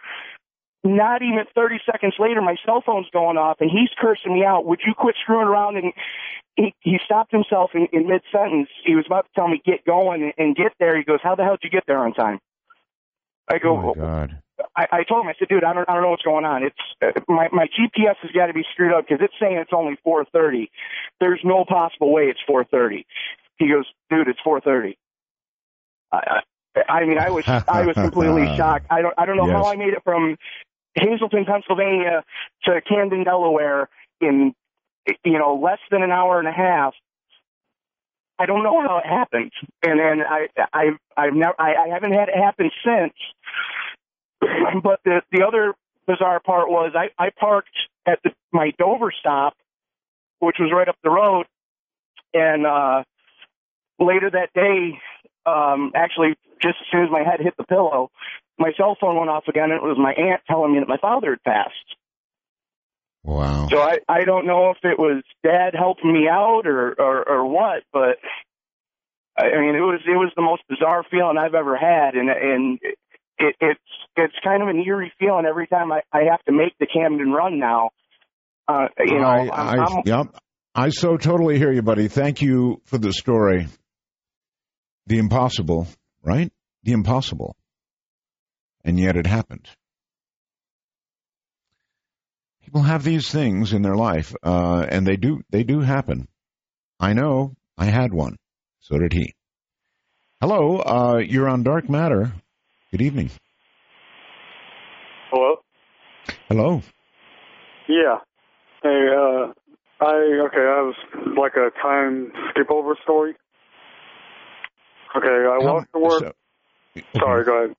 Not 0.83 1.23
even 1.23 1.45
30 1.55 1.79
seconds 1.83 2.13
later, 2.19 2.41
my 2.41 2.55
cell 2.63 2.83
phone's 2.85 3.07
going 3.11 3.37
off, 3.37 3.57
and 3.59 3.71
he's 3.71 3.89
cursing 3.99 4.35
me 4.35 4.45
out. 4.45 4.65
Would 4.65 4.81
you 4.85 4.93
quit 4.95 5.15
screwing 5.19 5.47
around? 5.47 5.77
And 5.77 5.93
he 6.55 6.73
he 6.79 6.99
stopped 7.03 7.31
himself 7.31 7.71
in, 7.73 7.87
in 7.91 8.07
mid 8.07 8.21
sentence. 8.31 8.69
He 8.85 8.95
was 8.95 9.05
about 9.07 9.25
to 9.25 9.31
tell 9.35 9.47
me 9.47 9.61
get 9.65 9.83
going 9.83 10.21
and, 10.21 10.33
and 10.37 10.55
get 10.55 10.73
there. 10.79 10.95
He 10.95 11.03
goes, 11.03 11.19
"How 11.23 11.35
the 11.35 11.43
hell 11.43 11.57
did 11.59 11.63
you 11.63 11.71
get 11.71 11.85
there 11.87 11.99
on 11.99 12.13
time?" 12.13 12.39
I 13.47 13.57
go, 13.59 13.77
Oh 13.77 13.93
God. 13.93 14.41
I, 14.77 14.87
I 14.91 15.03
told 15.03 15.23
him, 15.23 15.29
I 15.29 15.33
said, 15.39 15.47
dude, 15.47 15.63
I 15.63 15.73
don't, 15.73 15.89
I 15.89 15.93
don't 15.93 16.03
know 16.03 16.09
what's 16.09 16.23
going 16.23 16.45
on. 16.45 16.63
It's 16.63 16.75
uh, 17.01 17.19
my 17.27 17.47
my 17.51 17.67
GPS 17.67 18.15
has 18.21 18.31
got 18.31 18.47
to 18.47 18.53
be 18.53 18.63
screwed 18.73 18.93
up 18.93 19.05
because 19.07 19.23
it's 19.23 19.33
saying 19.39 19.57
it's 19.57 19.71
only 19.73 19.97
4:30. 20.05 20.67
There's 21.19 21.39
no 21.43 21.65
possible 21.65 22.11
way 22.11 22.23
it's 22.23 22.39
4:30. 22.49 23.05
He 23.57 23.69
goes, 23.69 23.85
dude, 24.09 24.27
it's 24.27 24.39
4:30. 24.45 24.97
I, 26.11 26.41
I, 26.75 26.81
I 26.89 27.05
mean, 27.05 27.17
I 27.17 27.29
was 27.29 27.45
I 27.47 27.85
was 27.85 27.95
completely 27.95 28.45
shocked. 28.57 28.87
I 28.89 29.01
don't 29.01 29.13
I 29.17 29.25
don't 29.25 29.37
know 29.37 29.47
how 29.49 29.65
I 29.65 29.75
made 29.75 29.93
it 29.93 30.03
from 30.03 30.37
Hazleton, 30.97 31.45
Pennsylvania 31.45 32.23
to 32.65 32.81
Camden, 32.81 33.23
Delaware 33.23 33.89
in 34.19 34.53
you 35.23 35.39
know 35.39 35.59
less 35.61 35.79
than 35.89 36.03
an 36.03 36.11
hour 36.11 36.39
and 36.39 36.47
a 36.47 36.53
half. 36.53 36.93
I 38.37 38.45
don't 38.45 38.63
know 38.63 38.81
how 38.81 38.97
it 38.97 39.05
happened, 39.05 39.51
and 39.83 39.99
then 39.99 40.21
I 40.21 40.47
I've 40.73 40.97
I've 41.15 41.33
never 41.33 41.55
I, 41.57 41.75
I 41.75 41.87
haven't 41.87 42.11
had 42.11 42.27
it 42.27 42.35
happen 42.35 42.69
since. 42.83 43.13
but 44.83 44.99
the 45.03 45.21
the 45.31 45.45
other 45.45 45.73
bizarre 46.07 46.39
part 46.39 46.69
was 46.69 46.93
I 46.95 47.09
I 47.21 47.29
parked 47.29 47.75
at 48.05 48.19
the, 48.23 48.31
my 48.51 48.71
Dover 48.77 49.11
stop, 49.19 49.55
which 50.39 50.57
was 50.59 50.71
right 50.73 50.87
up 50.87 50.97
the 51.03 51.09
road, 51.09 51.45
and 52.33 52.65
uh 52.65 53.03
later 53.99 54.29
that 54.29 54.53
day, 54.53 54.99
um 55.45 55.91
actually 55.95 56.35
just 56.61 56.75
as 56.81 56.87
soon 56.91 57.03
as 57.03 57.11
my 57.11 57.23
head 57.23 57.39
hit 57.39 57.55
the 57.57 57.63
pillow, 57.63 58.11
my 58.57 58.71
cell 58.77 58.97
phone 58.99 59.17
went 59.17 59.29
off 59.29 59.47
again, 59.47 59.71
and 59.71 59.73
it 59.73 59.83
was 59.83 59.97
my 59.97 60.13
aunt 60.13 60.41
telling 60.47 60.73
me 60.73 60.79
that 60.79 60.87
my 60.87 60.97
father 60.97 61.31
had 61.31 61.43
passed. 61.43 61.95
Wow. 63.23 63.67
So 63.69 63.79
I 63.79 63.99
I 64.07 64.23
don't 64.23 64.45
know 64.45 64.69
if 64.69 64.77
it 64.83 64.99
was 64.99 65.23
dad 65.43 65.73
helping 65.73 66.13
me 66.13 66.27
out 66.29 66.67
or 66.67 66.93
or, 66.93 67.27
or 67.27 67.45
what, 67.45 67.83
but 67.91 68.17
I 69.37 69.49
I 69.49 69.59
mean 69.59 69.75
it 69.75 69.81
was 69.81 70.01
it 70.05 70.15
was 70.15 70.31
the 70.35 70.43
most 70.43 70.61
bizarre 70.69 71.03
feeling 71.09 71.37
I've 71.37 71.55
ever 71.55 71.75
had, 71.75 72.13
and 72.13 72.29
and 72.29 72.79
it, 73.37 73.55
it's 73.59 73.79
it's 74.17 74.35
kind 74.43 74.61
of 74.61 74.69
an 74.69 74.83
eerie 74.85 75.11
feeling 75.19 75.45
every 75.47 75.67
time 75.67 75.91
I 75.91 76.01
I 76.11 76.23
have 76.31 76.43
to 76.45 76.51
make 76.51 76.77
the 76.79 76.87
Camden 76.87 77.31
run 77.31 77.59
now. 77.59 77.89
Uh, 78.67 78.87
you 78.99 79.19
know, 79.19 79.27
I, 79.27 79.39
I'm, 79.41 79.79
I, 79.79 79.83
I'm, 79.83 80.01
yep. 80.05 80.35
I 80.73 80.89
so 80.89 81.17
totally 81.17 81.57
hear 81.57 81.71
you, 81.71 81.81
buddy. 81.81 82.07
Thank 82.07 82.41
you 82.41 82.81
for 82.85 82.97
the 82.97 83.13
story. 83.13 83.67
The 85.07 85.19
impossible, 85.19 85.87
right? 86.23 86.51
The 86.83 86.93
impossible. 86.93 87.55
And 88.83 88.99
yet 88.99 89.15
it 89.15 89.27
happened. 89.27 89.67
People 92.63 92.81
have 92.81 93.03
these 93.03 93.29
things 93.29 93.73
in 93.73 93.83
their 93.83 93.95
life, 93.95 94.35
uh, 94.43 94.85
and 94.89 95.05
they 95.05 95.15
do 95.15 95.41
they 95.49 95.63
do 95.63 95.81
happen. 95.81 96.27
I 96.99 97.13
know. 97.13 97.55
I 97.77 97.85
had 97.85 98.13
one. 98.13 98.37
So 98.79 98.97
did 98.97 99.13
he. 99.13 99.33
Hello, 100.41 100.77
uh, 100.77 101.17
you're 101.17 101.49
on 101.49 101.63
Dark 101.63 101.89
Matter. 101.89 102.33
Good 102.95 103.03
evening. 103.07 103.29
Hello. 105.29 105.57
Hello. 106.47 106.81
Yeah. 107.89 108.19
Hey, 108.81 109.07
uh, 109.11 109.51
I 109.99 110.13
okay. 110.45 110.61
I 110.61 110.79
was 110.79 110.95
like 111.37 111.57
a 111.57 111.71
time 111.81 112.31
skip 112.51 112.71
over 112.71 112.95
story. 113.03 113.35
Okay, 115.13 115.27
I 115.27 115.57
walked 115.59 115.91
to 115.91 115.99
work. 115.99 116.35
Sorry, 117.19 117.43
go 117.43 117.65
ahead. 117.65 117.75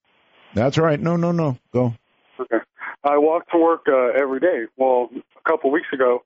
That's 0.52 0.76
right. 0.76 1.00
No, 1.00 1.16
no, 1.16 1.32
no. 1.32 1.56
Go. 1.72 1.94
Okay. 2.38 2.58
I 3.02 3.16
walk 3.16 3.48
to 3.52 3.58
work 3.58 3.86
uh, 3.88 4.08
every 4.08 4.40
day. 4.40 4.64
Well, 4.76 5.08
a 5.14 5.50
couple 5.50 5.70
weeks 5.70 5.88
ago, 5.94 6.24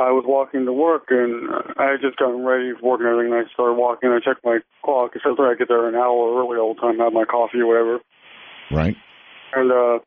I 0.00 0.10
was 0.10 0.24
walking 0.26 0.64
to 0.64 0.72
work 0.72 1.06
and 1.10 1.48
I 1.76 1.92
had 1.92 2.00
just 2.00 2.16
gotten 2.16 2.44
ready 2.44 2.72
for 2.80 2.96
work 2.96 3.00
and 3.00 3.08
everything. 3.08 3.32
And 3.32 3.46
I 3.46 3.52
started 3.52 3.74
walking. 3.74 4.10
and 4.10 4.18
I 4.18 4.24
checked 4.24 4.44
my 4.44 4.58
clock. 4.84 5.14
It 5.14 5.22
says 5.24 5.36
that 5.36 5.44
I 5.44 5.54
get 5.54 5.68
there 5.68 5.88
an 5.88 5.94
hour 5.94 6.40
early 6.40 6.58
all 6.58 6.74
the 6.74 6.80
time, 6.80 6.98
have 6.98 7.12
my 7.12 7.24
coffee 7.24 7.60
or 7.60 7.68
whatever. 7.68 8.00
Right. 8.70 8.96
And 9.54 9.70
uh, 9.70 9.98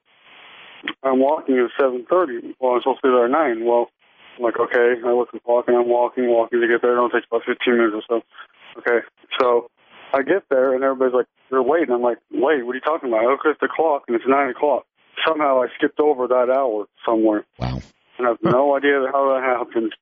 I'm 1.04 1.20
walking 1.20 1.58
at 1.58 1.70
7:30. 1.80 2.56
Well, 2.60 2.74
I'm 2.74 2.82
supposed 2.82 3.02
to 3.02 3.08
be 3.08 3.14
there 3.14 3.26
at 3.26 3.32
nine. 3.32 3.66
Well, 3.66 3.90
I'm 4.38 4.44
like, 4.44 4.60
okay. 4.60 5.00
I 5.06 5.12
look 5.14 5.30
at 5.30 5.40
the 5.40 5.46
clock 5.46 5.66
and 5.68 5.78
I'm 5.78 5.88
walking, 5.88 6.28
walking 6.30 6.62
to 6.62 6.68
get 6.68 6.82
there. 6.82 6.98
It 6.98 7.00
only 7.00 7.14
takes 7.14 7.28
about 7.30 7.46
15 7.46 7.78
minutes 7.78 7.96
or 7.96 8.04
so. 8.10 8.82
Okay. 8.82 9.06
So 9.40 9.70
I 10.14 10.24
get 10.24 10.50
there 10.50 10.74
and 10.74 10.84
everybody's 10.84 11.14
like, 11.14 11.28
you're 11.52 11.64
late. 11.64 11.88
And 11.88 11.94
I'm 11.94 12.02
like, 12.02 12.18
late? 12.32 12.66
What 12.66 12.74
are 12.74 12.82
you 12.82 12.82
talking 12.82 13.10
about? 13.10 13.24
I 13.24 13.30
look 13.30 13.46
at 13.46 13.60
the 13.62 13.70
clock 13.70 14.04
and 14.08 14.16
it's 14.16 14.26
nine 14.28 14.50
o'clock. 14.50 14.86
Somehow 15.26 15.62
I 15.62 15.68
skipped 15.78 16.00
over 16.00 16.28
that 16.28 16.50
hour 16.50 16.86
somewhere. 17.06 17.46
Wow. 17.60 17.80
I 18.19 18.24
have 18.30 18.38
no 18.42 18.76
idea 18.77 19.02
how 19.11 19.34
that 19.34 19.44
happened. 19.44 19.94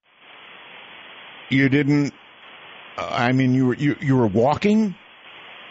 You 1.49 1.69
didn't. 1.69 2.13
Uh, 2.97 3.07
I 3.11 3.31
mean, 3.31 3.53
you 3.53 3.67
were 3.67 3.75
you 3.75 3.95
you 3.99 4.15
were 4.17 4.27
walking 4.27 4.95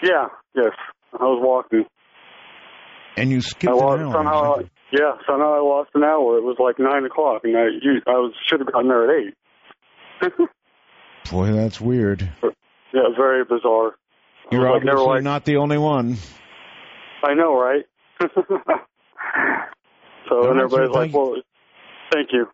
Yeah. 0.03 0.27
Yes. 0.55 0.73
I 1.19 1.25
was 1.25 1.41
walking. 1.43 1.85
and 3.17 3.31
you 3.31 3.41
skipped 3.43 3.73
I 3.73 3.77
an 3.77 3.79
lost, 3.79 4.01
hour. 4.03 4.13
somehow, 4.13 4.57
yeah, 4.93 5.13
somehow 5.27 5.55
I 5.55 5.61
lost 5.61 5.91
an 5.95 6.03
hour. 6.05 6.39
It 6.39 6.43
was 6.43 6.57
like 6.59 6.79
nine 6.79 7.05
o'clock, 7.05 7.43
and 7.45 7.57
I 7.57 7.65
you, 7.83 8.01
I 8.07 8.13
was 8.13 8.33
should 8.47 8.61
have 8.61 8.73
gotten 8.73 8.89
there 8.89 9.05
at 9.11 9.27
eight. 9.27 10.33
Boy, 11.31 11.53
that's 11.53 11.81
weird. 11.81 12.31
Yeah, 12.93 13.09
very 13.17 13.45
bizarre. 13.45 13.95
You're 14.51 14.67
I 14.69 14.73
like, 14.73 14.77
obviously 14.83 15.05
like- 15.07 15.23
not 15.23 15.45
the 15.45 15.57
only 15.57 15.79
one. 15.79 16.17
I 17.25 17.35
know, 17.35 17.55
right? 17.61 17.85
so 20.29 20.51
and 20.51 20.61
everybody's 20.61 20.91
like, 20.95 21.13
"Well, 21.15 21.37
thank 22.13 22.29
you." 22.33 22.47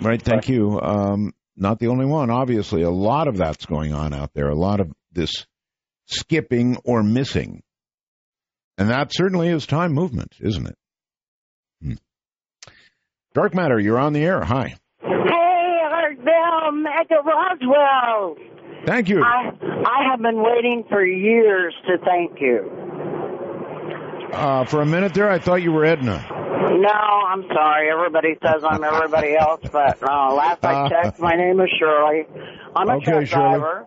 Right. 0.00 0.20
Thank 0.20 0.48
you. 0.48 0.78
Um, 0.80 1.32
not 1.56 1.78
the 1.78 1.88
only 1.88 2.04
one. 2.04 2.30
Obviously, 2.30 2.82
a 2.82 2.90
lot 2.90 3.28
of 3.28 3.36
that's 3.38 3.64
going 3.64 3.92
on 3.94 4.12
out 4.12 4.32
there. 4.34 4.48
A 4.48 4.54
lot 4.54 4.80
of 4.80 4.92
this 5.12 5.46
skipping 6.06 6.76
or 6.84 7.02
missing, 7.02 7.62
and 8.76 8.90
that 8.90 9.12
certainly 9.12 9.48
is 9.48 9.66
time 9.66 9.92
movement, 9.92 10.32
isn't 10.40 10.66
it? 10.66 10.76
Hmm. 11.82 11.92
Dark 13.34 13.54
matter. 13.54 13.78
You're 13.78 13.98
on 13.98 14.12
the 14.12 14.22
air. 14.24 14.42
Hi. 14.44 14.76
Hey, 15.00 15.78
Art 15.90 16.24
Bell, 16.24 16.72
Mega 16.72 17.22
Roswell. 17.24 18.36
Thank 18.86 19.08
you. 19.08 19.22
I 19.22 19.50
I 19.62 20.10
have 20.10 20.20
been 20.20 20.42
waiting 20.42 20.84
for 20.88 21.04
years 21.04 21.74
to 21.86 21.96
thank 22.04 22.40
you. 22.40 22.70
Uh, 24.32 24.64
for 24.66 24.82
a 24.82 24.86
minute 24.86 25.14
there, 25.14 25.30
I 25.30 25.38
thought 25.38 25.62
you 25.62 25.72
were 25.72 25.84
Edna. 25.84 26.35
No, 26.56 26.88
I'm 26.90 27.44
sorry. 27.52 27.90
Everybody 27.90 28.36
says 28.42 28.62
I'm 28.68 28.82
everybody 28.84 29.36
else, 29.36 29.60
but 29.70 29.98
uh, 30.02 30.32
last 30.34 30.64
I 30.64 30.88
checked, 30.88 31.20
my 31.20 31.34
name 31.36 31.60
is 31.60 31.68
Shirley. 31.78 32.26
I'm 32.74 32.88
a 32.88 32.96
Okay, 32.96 33.04
truck 33.04 33.26
Shirley. 33.26 33.58
driver, 33.58 33.86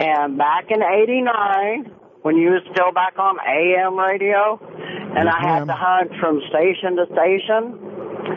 and 0.00 0.36
back 0.38 0.66
in 0.70 0.82
'89, 0.82 1.92
when 2.22 2.36
you 2.36 2.50
was 2.50 2.62
still 2.72 2.92
back 2.92 3.18
on 3.18 3.36
AM 3.40 3.98
radio, 3.98 4.58
and 4.62 5.26
Yes, 5.26 5.34
I 5.36 5.40
had 5.46 5.64
to 5.66 5.74
hunt 5.74 6.10
from 6.20 6.40
station 6.50 6.96
to 6.96 7.06
station. 7.06 7.78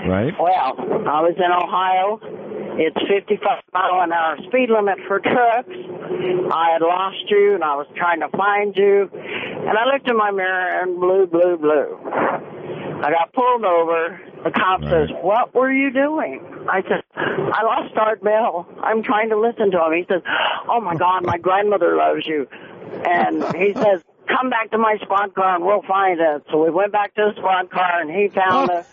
Right. 0.08 0.34
Well, 0.40 0.78
I 1.10 1.22
was 1.22 1.36
in 1.38 1.52
Ohio. 1.52 2.20
It's 2.80 2.98
55 3.10 3.64
mile 3.74 4.02
an 4.02 4.12
hour 4.14 4.38
speed 4.48 4.70
limit 4.70 4.98
for 5.08 5.20
trucks. 5.20 5.68
I 5.70 6.72
had 6.74 6.82
lost 6.82 7.30
you 7.30 7.54
and 7.56 7.64
I 7.64 7.76
was 7.76 7.86
trying 7.98 8.22
to 8.22 8.30
find 8.30 8.74
you. 8.76 9.10
And 9.12 9.78
I 9.78 9.86
looked 9.92 10.10
in 10.10 10.16
my 10.18 10.32
mirror 10.32 10.80
and 10.82 10.98
blue, 11.00 11.28
blue, 11.28 11.58
blue. 11.58 12.00
I 13.02 13.10
got 13.10 13.34
pulled 13.34 13.66
over. 13.66 14.22
The 14.44 14.52
cop 14.52 14.84
says, 14.84 15.10
What 15.22 15.56
were 15.56 15.72
you 15.72 15.92
doing? 15.92 16.42
I 16.70 16.82
said, 16.84 17.02
I 17.16 17.64
lost 17.64 17.98
Art 17.98 18.24
Bell. 18.24 18.68
I'm 18.82 19.02
trying 19.02 19.30
to 19.30 19.40
listen 19.40 19.72
to 19.72 19.86
him. 19.86 19.94
He 19.94 20.06
says, 20.08 20.22
Oh 20.70 20.80
my 20.82 20.96
God, 20.96 21.26
my 21.26 21.38
grandmother 21.38 21.96
loves 21.96 22.26
you. 22.28 22.48
And 23.06 23.44
he 23.56 23.74
says, 23.76 24.02
Come 24.28 24.50
back 24.50 24.72
to 24.72 24.78
my 24.78 24.98
squad 25.02 25.34
car 25.34 25.56
and 25.56 25.66
we'll 25.66 25.82
find 25.82 26.20
it. 26.20 26.44
So 26.52 26.64
we 26.64 26.70
went 26.70 26.92
back 26.92 27.16
to 27.16 27.34
the 27.34 27.42
squad 27.42 27.72
car 27.72 28.02
and 28.02 28.10
he 28.10 28.30
found 28.30 28.70
oh. 28.70 28.78
us 28.78 28.88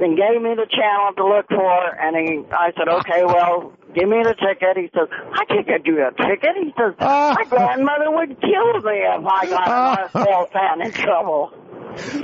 and 0.00 0.16
gave 0.16 0.42
me 0.42 0.54
the 0.54 0.66
channel 0.70 1.12
to 1.16 1.24
look 1.26 1.48
for. 1.48 1.94
And 1.94 2.16
he, 2.16 2.44
I 2.52 2.72
said, 2.76 2.88
okay, 2.88 3.24
well, 3.24 3.72
give 3.94 4.08
me 4.08 4.22
the 4.22 4.34
ticket. 4.34 4.76
He 4.76 4.90
says, 4.94 5.08
I 5.32 5.44
can't 5.46 5.66
get 5.66 5.86
you 5.86 6.04
a 6.04 6.10
ticket. 6.10 6.56
He 6.56 6.74
says, 6.76 6.94
my 6.98 7.44
grandmother 7.48 8.10
would 8.10 8.40
kill 8.40 8.82
me 8.82 8.98
if 8.98 9.24
I 9.24 9.46
got 9.46 10.12
RSL 10.12 10.52
fan 10.52 10.82
in 10.82 10.92
trouble. 10.92 11.52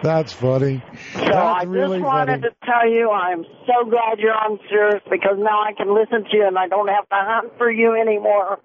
That's 0.02 0.32
funny. 0.32 0.82
So 1.14 1.20
I 1.20 1.64
just 1.64 2.00
wanted 2.00 2.42
to 2.42 2.50
tell 2.64 2.88
you 2.90 3.10
I'm 3.10 3.44
so 3.66 3.88
glad 3.88 4.18
you're 4.18 4.34
on 4.34 4.58
Sirius 4.68 5.02
because 5.10 5.36
now 5.38 5.62
I 5.62 5.72
can 5.76 5.94
listen 5.94 6.24
to 6.30 6.36
you 6.36 6.46
and 6.46 6.58
I 6.58 6.68
don't 6.68 6.88
have 6.88 7.08
to 7.08 7.16
hunt 7.16 7.52
for 7.58 7.70
you 7.70 7.94
anymore. 7.94 8.58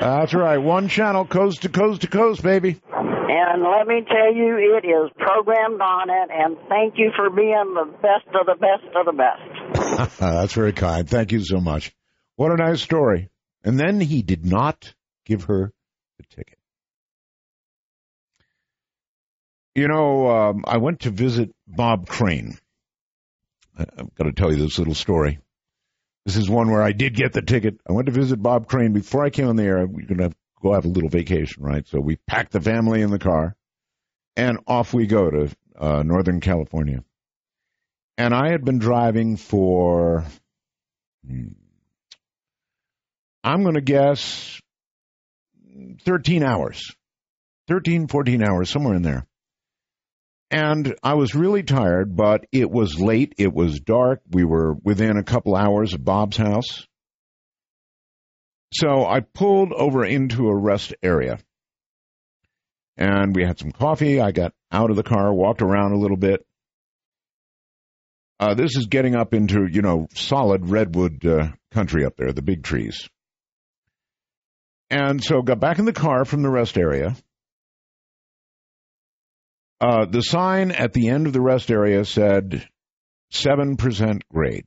That's 0.00 0.34
right. 0.34 0.58
One 0.58 0.88
channel, 0.88 1.26
coast 1.26 1.62
to 1.62 1.68
coast 1.68 2.02
to 2.02 2.08
coast, 2.08 2.42
baby. 2.42 2.80
And 2.92 3.62
let 3.62 3.86
me 3.86 4.04
tell 4.06 4.34
you, 4.34 4.56
it 4.58 4.86
is 4.86 5.10
programmed 5.18 5.80
on 5.80 6.10
it. 6.10 6.30
And 6.32 6.56
thank 6.68 6.94
you 6.96 7.10
for 7.16 7.30
being 7.30 7.74
the 7.74 7.92
best 8.02 8.26
of 8.38 8.46
the 8.46 8.56
best 8.60 8.84
of 8.94 9.06
the 9.06 9.12
best. 9.12 10.18
That's 10.18 10.52
very 10.54 10.72
kind. 10.72 11.08
Thank 11.08 11.32
you 11.32 11.44
so 11.44 11.58
much. 11.58 11.92
What 12.36 12.52
a 12.52 12.56
nice 12.56 12.82
story. 12.82 13.30
And 13.64 13.80
then 13.80 14.00
he 14.00 14.22
did 14.22 14.44
not 14.44 14.94
give 15.24 15.44
her 15.44 15.72
the 16.18 16.24
ticket. 16.34 16.55
You 19.76 19.88
know, 19.88 20.30
um, 20.30 20.64
I 20.66 20.78
went 20.78 21.00
to 21.00 21.10
visit 21.10 21.54
Bob 21.68 22.08
Crane. 22.08 22.56
I've 23.76 24.14
got 24.14 24.24
to 24.24 24.32
tell 24.32 24.50
you 24.50 24.56
this 24.56 24.78
little 24.78 24.94
story. 24.94 25.38
This 26.24 26.38
is 26.38 26.48
one 26.48 26.70
where 26.70 26.82
I 26.82 26.92
did 26.92 27.14
get 27.14 27.34
the 27.34 27.42
ticket. 27.42 27.78
I 27.86 27.92
went 27.92 28.06
to 28.06 28.12
visit 28.12 28.42
Bob 28.42 28.68
Crane 28.68 28.94
before 28.94 29.22
I 29.22 29.28
came 29.28 29.48
on 29.48 29.56
the 29.56 29.64
air. 29.64 29.86
We 29.86 30.04
were 30.04 30.14
going 30.14 30.30
to 30.30 30.36
go 30.62 30.72
have 30.72 30.86
a 30.86 30.88
little 30.88 31.10
vacation, 31.10 31.62
right? 31.62 31.86
So 31.86 32.00
we 32.00 32.16
packed 32.26 32.52
the 32.52 32.60
family 32.62 33.02
in 33.02 33.10
the 33.10 33.18
car, 33.18 33.54
and 34.34 34.60
off 34.66 34.94
we 34.94 35.06
go 35.06 35.30
to 35.30 35.50
uh, 35.78 36.02
Northern 36.02 36.40
California. 36.40 37.04
And 38.16 38.32
I 38.32 38.52
had 38.52 38.64
been 38.64 38.78
driving 38.78 39.36
for, 39.36 40.24
hmm, 41.28 41.48
I'm 43.44 43.62
going 43.62 43.74
to 43.74 43.82
guess, 43.82 44.58
13 46.06 46.42
hours. 46.42 46.96
13, 47.68 48.08
14 48.08 48.42
hours, 48.42 48.70
somewhere 48.70 48.94
in 48.94 49.02
there. 49.02 49.26
And 50.50 50.94
I 51.02 51.14
was 51.14 51.34
really 51.34 51.64
tired, 51.64 52.14
but 52.14 52.46
it 52.52 52.70
was 52.70 53.00
late. 53.00 53.34
It 53.36 53.52
was 53.52 53.80
dark. 53.80 54.20
We 54.30 54.44
were 54.44 54.74
within 54.74 55.16
a 55.16 55.24
couple 55.24 55.56
hours 55.56 55.92
of 55.92 56.04
Bob's 56.04 56.36
house. 56.36 56.86
So 58.72 59.04
I 59.04 59.20
pulled 59.20 59.72
over 59.72 60.04
into 60.04 60.48
a 60.48 60.56
rest 60.56 60.94
area. 61.02 61.38
And 62.96 63.34
we 63.34 63.44
had 63.44 63.58
some 63.58 63.72
coffee. 63.72 64.20
I 64.20 64.30
got 64.30 64.54
out 64.70 64.90
of 64.90 64.96
the 64.96 65.02
car, 65.02 65.32
walked 65.32 65.62
around 65.62 65.92
a 65.92 65.98
little 65.98 66.16
bit. 66.16 66.46
Uh, 68.38 68.54
this 68.54 68.76
is 68.76 68.86
getting 68.86 69.14
up 69.14 69.34
into, 69.34 69.66
you 69.66 69.82
know, 69.82 70.06
solid 70.14 70.68
redwood 70.68 71.24
uh, 71.26 71.48
country 71.72 72.04
up 72.04 72.16
there, 72.16 72.32
the 72.32 72.42
big 72.42 72.62
trees. 72.62 73.08
And 74.90 75.22
so 75.22 75.42
got 75.42 75.58
back 75.58 75.78
in 75.78 75.84
the 75.84 75.92
car 75.92 76.24
from 76.24 76.42
the 76.42 76.50
rest 76.50 76.78
area. 76.78 77.16
Uh, 79.80 80.06
the 80.06 80.22
sign 80.22 80.70
at 80.70 80.92
the 80.92 81.08
end 81.08 81.26
of 81.26 81.32
the 81.32 81.40
rest 81.40 81.70
area 81.70 82.04
said 82.04 82.66
7% 83.32 84.20
grade. 84.32 84.64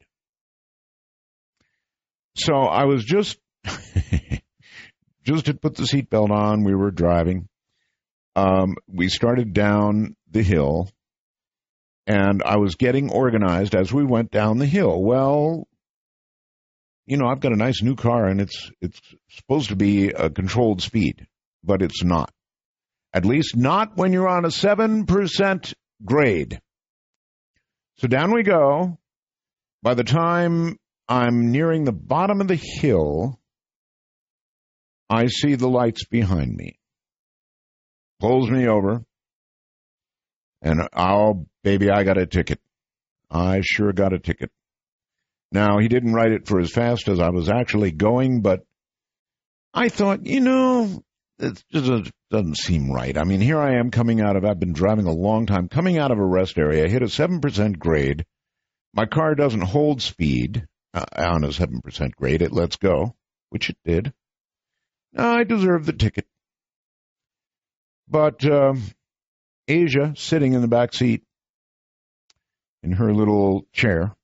So 2.36 2.54
I 2.54 2.86
was 2.86 3.04
just, 3.04 3.38
just 5.24 5.48
had 5.48 5.62
put 5.62 5.76
the 5.76 5.84
seatbelt 5.84 6.30
on. 6.30 6.64
We 6.64 6.76
were 6.76 6.92
driving. 6.92 7.50
Um, 8.36 8.76
we 8.88 9.10
started 9.10 9.54
down 9.54 10.16
the 10.30 10.44
hill 10.44 10.90
and 12.06 12.42
I 12.44 12.58
was 12.58 12.76
getting 12.76 13.12
organized 13.12 13.76
as 13.76 13.92
we 13.92 14.04
went 14.04 14.32
down 14.32 14.60
the 14.60 14.66
hill. 14.66 15.02
Well, 15.02 15.68
you 17.06 17.18
know, 17.18 17.28
I've 17.28 17.40
got 17.40 17.52
a 17.52 17.58
nice 17.58 17.82
new 17.82 17.96
car 17.96 18.28
and 18.28 18.40
it's, 18.40 18.72
it's 18.80 19.00
supposed 19.30 19.70
to 19.70 19.76
be 19.76 20.10
a 20.10 20.30
controlled 20.30 20.82
speed, 20.82 21.28
but 21.64 21.82
it's 21.82 22.04
not. 22.04 22.32
At 23.14 23.26
least 23.26 23.56
not 23.56 23.98
when 23.98 24.14
you're 24.14 24.28
on 24.28 24.46
a 24.46 24.50
7% 24.50 25.74
grade. 26.06 26.60
So 27.98 28.08
down 28.08 28.34
we 28.34 28.44
go. 28.44 28.98
By 29.82 29.94
the 29.94 30.04
time 30.04 30.78
I'm 31.08 31.52
nearing 31.52 31.86
the 31.86 31.92
bottom 31.92 32.42
of 32.42 32.48
the 32.48 32.56
hill, 32.56 33.40
I 35.10 35.28
see 35.28 35.56
the 35.56 35.70
lights 35.70 36.06
behind 36.06 36.56
me. 36.56 36.80
Pulls 38.20 38.50
me 38.50 38.68
over. 38.68 39.04
And 40.62 40.88
oh, 40.96 41.48
baby, 41.64 41.90
I 41.90 42.04
got 42.04 42.18
a 42.18 42.26
ticket. 42.26 42.60
I 43.32 43.62
sure 43.64 43.94
got 43.94 44.14
a 44.14 44.20
ticket. 44.20 44.52
Now, 45.52 45.80
he 45.80 45.88
didn't 45.88 46.14
write 46.14 46.32
it 46.32 46.48
for 46.48 46.60
as 46.60 46.72
fast 46.72 47.08
as 47.08 47.20
I 47.20 47.30
was 47.30 47.50
actually 47.50 47.92
going, 47.92 48.42
but 48.42 48.66
I 49.74 49.90
thought, 49.90 50.26
you 50.26 50.42
know, 50.42 51.04
it's 51.40 51.64
just 51.72 52.12
doesn't 52.30 52.58
seem 52.58 52.91
right. 52.91 53.17
I 53.17 53.24
mean, 53.24 53.41
here 53.41 53.59
I 53.59 53.75
am 53.75 53.91
coming 53.91 54.22
out 54.22 54.35
of, 54.35 54.45
I've 54.45 54.59
been 54.59 54.74
driving 54.74 55.08
a 55.08 55.14
long 55.14 55.45
time, 55.45 55.67
coming 55.67 55.98
out 55.98 56.11
of 56.11 56.19
a 56.19 56.25
rest 56.25 56.58
area, 56.58 56.88
hit 56.88 57.01
a 57.01 57.06
7% 57.06 57.80
grade. 57.80 58.25
My 58.93 59.06
car 59.06 59.35
doesn't 59.35 59.61
hold 59.61 60.01
speed 60.01 60.67
uh, 60.93 61.06
on 61.16 61.43
a 61.43 61.48
7% 61.48 62.16
grade. 62.16 62.41
It 62.41 62.51
lets 62.51 62.75
go, 62.75 63.16
which 63.49 63.69
it 63.69 63.77
did. 63.83 64.14
I 65.17 65.43
deserve 65.43 65.85
the 65.85 65.93
ticket. 65.93 66.27
But 68.08 68.45
um, 68.45 68.83
Asia, 69.67 70.14
sitting 70.16 70.53
in 70.53 70.61
the 70.61 70.67
back 70.67 70.93
seat 70.93 71.24
in 72.83 72.93
her 72.93 73.14
little 73.14 73.66
chair, 73.72 74.16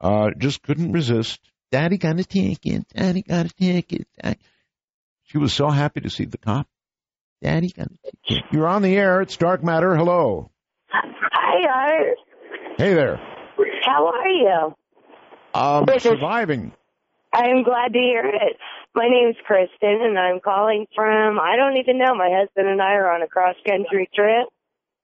uh, 0.00 0.30
just 0.36 0.62
couldn't 0.62 0.92
resist. 0.92 1.40
Daddy 1.70 1.98
got 1.98 2.18
a 2.18 2.24
ticket. 2.24 2.88
Daddy 2.88 3.22
got 3.22 3.46
a 3.46 3.50
ticket. 3.50 4.06
Daddy. 4.20 4.38
She 5.28 5.38
was 5.38 5.52
so 5.52 5.68
happy 5.68 6.00
to 6.00 6.10
see 6.10 6.24
the 6.24 6.38
cop. 6.38 6.66
Daddy 7.42 7.70
got 7.70 7.86
a 7.88 8.10
ticket. 8.28 8.44
You're 8.50 8.66
on 8.66 8.82
the 8.82 8.96
air. 8.96 9.20
It's 9.20 9.36
Dark 9.36 9.62
Matter. 9.62 9.94
Hello. 9.96 10.50
Hi, 10.90 11.90
Art. 11.92 12.16
Hey 12.78 12.94
there. 12.94 13.16
How 13.84 14.06
are 14.08 14.28
you? 14.28 14.74
Um, 15.54 15.84
This 15.86 15.96
is- 16.04 16.12
surviving. 16.12 16.72
I'm 17.32 17.62
glad 17.62 17.92
to 17.92 17.98
hear 17.98 18.24
it. 18.24 18.56
My 18.94 19.06
name's 19.08 19.36
Kristen, 19.44 20.00
and 20.02 20.18
I'm 20.18 20.40
calling 20.40 20.86
from, 20.94 21.38
I 21.38 21.56
don't 21.56 21.76
even 21.76 21.98
know, 21.98 22.14
my 22.14 22.30
husband 22.32 22.68
and 22.68 22.80
I 22.80 22.94
are 22.94 23.12
on 23.12 23.22
a 23.22 23.28
cross-country 23.28 24.08
trip, 24.14 24.48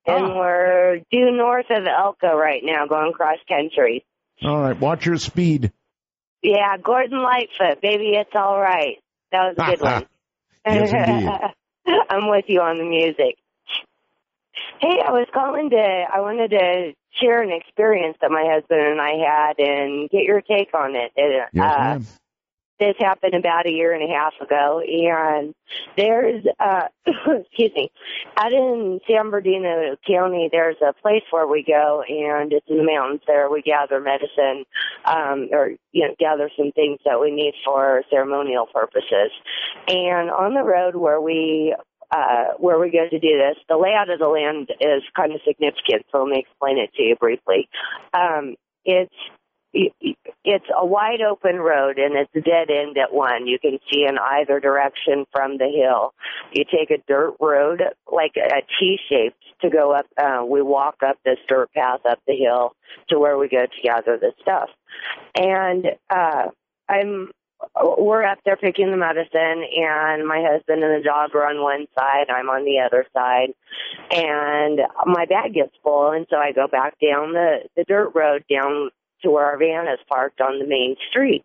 and 0.07 0.25
Ah. 0.27 0.35
we're 0.39 1.01
due 1.13 1.31
north 1.31 1.67
of 1.71 1.87
Elko 1.87 2.35
right 2.35 2.63
now, 2.65 2.87
going 2.87 3.13
cross-country. 3.13 4.05
All 4.43 4.63
right. 4.63 4.79
Watch 4.81 5.05
your 5.07 5.19
speed. 5.19 5.71
Yeah, 6.43 6.77
Gordon 6.79 7.23
Lightfoot, 7.23 7.81
baby, 7.83 8.15
it's 8.17 8.35
all 8.35 8.59
right. 8.59 8.97
That 9.31 9.55
was 9.55 9.57
a 9.59 9.71
good 9.77 9.81
one. 9.83 10.07
Yes, 10.67 10.91
indeed. 11.87 12.05
I'm 12.11 12.29
with 12.29 12.45
you 12.49 12.61
on 12.61 12.79
the 12.79 12.85
music. 12.85 13.37
Hey, 14.81 15.01
I 15.07 15.11
was 15.11 15.27
calling 15.33 15.71
to, 15.71 15.77
I 15.77 16.21
wanted 16.21 16.51
to 16.51 16.93
share 17.21 17.43
an 17.43 17.51
experience 17.51 18.17
that 18.21 18.31
my 18.31 18.45
husband 18.49 18.81
and 18.81 19.01
I 19.01 19.13
had 19.13 19.59
and 19.59 20.09
get 20.11 20.25
your 20.25 20.41
take 20.41 20.75
on 20.75 20.95
it. 20.95 21.13
Yes, 21.17 21.51
uh, 21.55 21.79
ma'am. 21.79 22.07
This 22.79 22.95
happened 22.99 23.35
about 23.35 23.67
a 23.67 23.71
year 23.71 23.93
and 23.93 24.03
a 24.03 24.13
half 24.13 24.35
ago 24.41 24.81
and 24.81 25.55
there's 25.97 26.45
uh 26.59 26.89
excuse 27.07 27.73
me 27.75 27.91
out 28.37 28.53
in 28.53 29.01
san 29.09 29.31
bernardino 29.31 29.97
county 30.07 30.49
there's 30.51 30.77
a 30.87 30.93
place 31.01 31.23
where 31.31 31.47
we 31.47 31.63
go 31.63 32.03
and 32.09 32.53
it's 32.53 32.67
in 32.69 32.79
the 32.79 32.85
mountains 32.85 33.21
there 33.27 33.51
we 33.51 33.63
gather 33.63 34.01
medicine 34.01 34.65
um 35.05 35.49
or 35.53 35.71
you 35.93 36.07
know 36.07 36.15
gather 36.19 36.51
some 36.57 36.73
things 36.73 36.99
that 37.05 37.21
we 37.21 37.31
need 37.31 37.55
for 37.65 38.03
ceremonial 38.11 38.67
purposes 38.67 39.31
and 39.89 40.31
on 40.31 40.55
the 40.55 40.63
road 40.63 40.97
where 40.97 41.21
we 41.21 41.75
uh, 42.11 42.55
where 42.59 42.79
we 42.79 42.91
go 42.91 43.09
to 43.09 43.19
do 43.19 43.39
this, 43.39 43.57
the 43.69 43.77
layout 43.77 44.09
of 44.09 44.21
the 44.21 44.29
land 44.29 44.71
is 44.81 45.03
kind 45.17 45.33
of 45.33 45.41
significant. 45.45 46.05
So 46.13 46.23
let 46.23 46.31
me 46.31 46.39
explain 46.39 46.79
it 46.79 46.93
to 46.95 47.03
you 47.03 47.17
briefly. 47.17 47.69
Um, 48.13 48.55
it's 48.85 49.15
it's 49.75 50.67
a 50.77 50.87
wide 50.87 51.21
open 51.21 51.57
road 51.57 51.99
and 51.99 52.17
it's 52.17 52.31
a 52.35 52.41
dead 52.41 52.71
end 52.71 52.97
at 52.97 53.13
one. 53.13 53.47
You 53.47 53.59
can 53.59 53.79
see 53.91 54.05
in 54.09 54.19
either 54.19 54.61
direction 54.61 55.25
from 55.33 55.59
the 55.59 55.69
hill. 55.69 56.15
You 56.53 56.65
take 56.65 56.91
a 56.91 57.03
dirt 57.09 57.35
road, 57.41 57.83
like 58.11 58.33
a 58.37 58.63
T 58.79 58.99
shaped 59.09 59.43
to 59.63 59.71
go 59.71 59.93
up, 59.93 60.07
uh, 60.17 60.45
we 60.45 60.63
walk 60.63 60.97
up 61.05 61.17
this 61.25 61.39
dirt 61.49 61.73
path 61.73 62.01
up 62.09 62.21
the 62.27 62.35
hill 62.35 62.73
to 63.09 63.19
where 63.19 63.39
we 63.39 63.49
go 63.49 63.65
to 63.65 63.83
gather 63.83 64.19
the 64.19 64.33
stuff. 64.41 64.69
And, 65.35 65.87
uh, 66.11 66.51
I'm, 66.89 67.31
we're 67.83 68.25
up 68.25 68.39
there 68.45 68.59
picking 68.59 68.91
the 68.91 68.97
medicine 68.97 69.65
and 69.75 70.27
my 70.27 70.45
husband 70.47 70.85
and 70.85 71.01
the 71.01 71.05
dog 71.05 71.35
are 71.35 71.49
on 71.49 71.63
one 71.63 71.87
side, 71.99 72.29
I'm 72.29 72.51
on 72.51 72.65
the 72.65 72.81
other 72.85 73.07
side. 73.15 73.55
And 74.11 74.81
my 75.07 75.25
bag 75.25 75.55
gets 75.55 75.75
full 75.83 76.11
and 76.11 76.27
so 76.29 76.37
I 76.37 76.53
go 76.53 76.69
back 76.69 76.97
down 77.01 77.33
the, 77.33 77.61
the 77.75 77.85
dirt 77.85 78.11
road 78.15 78.45
down 78.51 78.91
to 79.25 79.31
where 79.31 79.45
our 79.45 79.59
van 79.59 79.89
is 79.89 79.99
parked 80.09 80.41
on 80.41 80.59
the 80.59 80.67
main 80.67 80.97
street. 81.11 81.45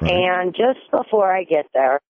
And 0.00 0.54
just 0.54 0.90
before 0.90 1.30
I 1.30 1.44
get 1.44 1.66
there, 1.74 2.00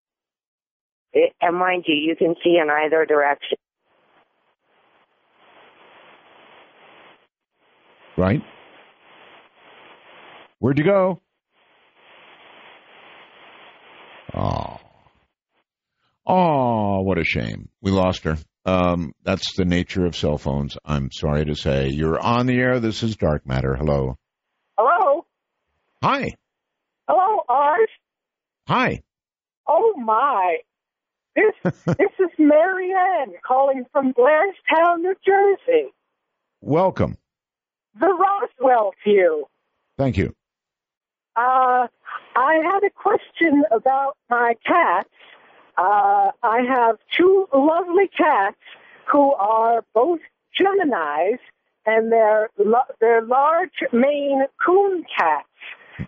it, 1.12 1.32
and 1.40 1.56
mind 1.56 1.84
you, 1.86 1.94
you 1.94 2.16
can 2.16 2.34
see 2.44 2.58
in 2.62 2.68
either 2.70 3.06
direction. 3.06 3.58
Right? 8.16 8.42
Where'd 10.58 10.78
you 10.78 10.84
go? 10.84 11.20
Oh. 14.34 14.76
Oh, 16.26 17.00
what 17.00 17.18
a 17.18 17.24
shame. 17.24 17.68
We 17.80 17.90
lost 17.90 18.24
her. 18.24 18.36
Um, 18.66 19.12
that's 19.22 19.56
the 19.56 19.64
nature 19.64 20.04
of 20.04 20.14
cell 20.14 20.36
phones. 20.36 20.76
I'm 20.84 21.10
sorry 21.10 21.46
to 21.46 21.54
say. 21.54 21.88
You're 21.88 22.20
on 22.20 22.46
the 22.46 22.58
air. 22.58 22.80
This 22.80 23.02
is 23.02 23.16
Dark 23.16 23.46
Matter. 23.46 23.74
Hello? 23.74 24.18
Hi. 26.02 26.34
Hello, 27.08 27.42
Art. 27.48 27.88
Hi. 28.68 29.02
Oh 29.66 29.94
my. 29.96 30.58
This 31.34 31.54
this 31.86 32.12
is 32.18 32.30
Marianne 32.38 33.34
calling 33.46 33.84
from 33.92 34.12
Blairstown, 34.12 35.00
New 35.00 35.14
Jersey. 35.24 35.88
Welcome. 36.60 37.16
The 37.98 38.06
Roswell 38.08 38.92
view. 39.04 39.46
Thank 39.96 40.16
you. 40.16 40.34
Uh 41.36 41.88
I 42.36 42.54
had 42.64 42.84
a 42.84 42.90
question 42.90 43.64
about 43.72 44.16
my 44.30 44.54
cats. 44.64 45.08
Uh 45.76 46.30
I 46.42 46.60
have 46.68 46.96
two 47.16 47.48
lovely 47.52 48.08
cats 48.16 48.56
who 49.10 49.32
are 49.34 49.82
both 49.94 50.20
Geminis 50.58 51.38
and 51.86 52.12
they're 52.12 52.50
lo- 52.58 52.92
they're 53.00 53.22
large 53.22 53.82
Maine 53.92 54.44
coon 54.64 55.04
cats. 55.16 55.48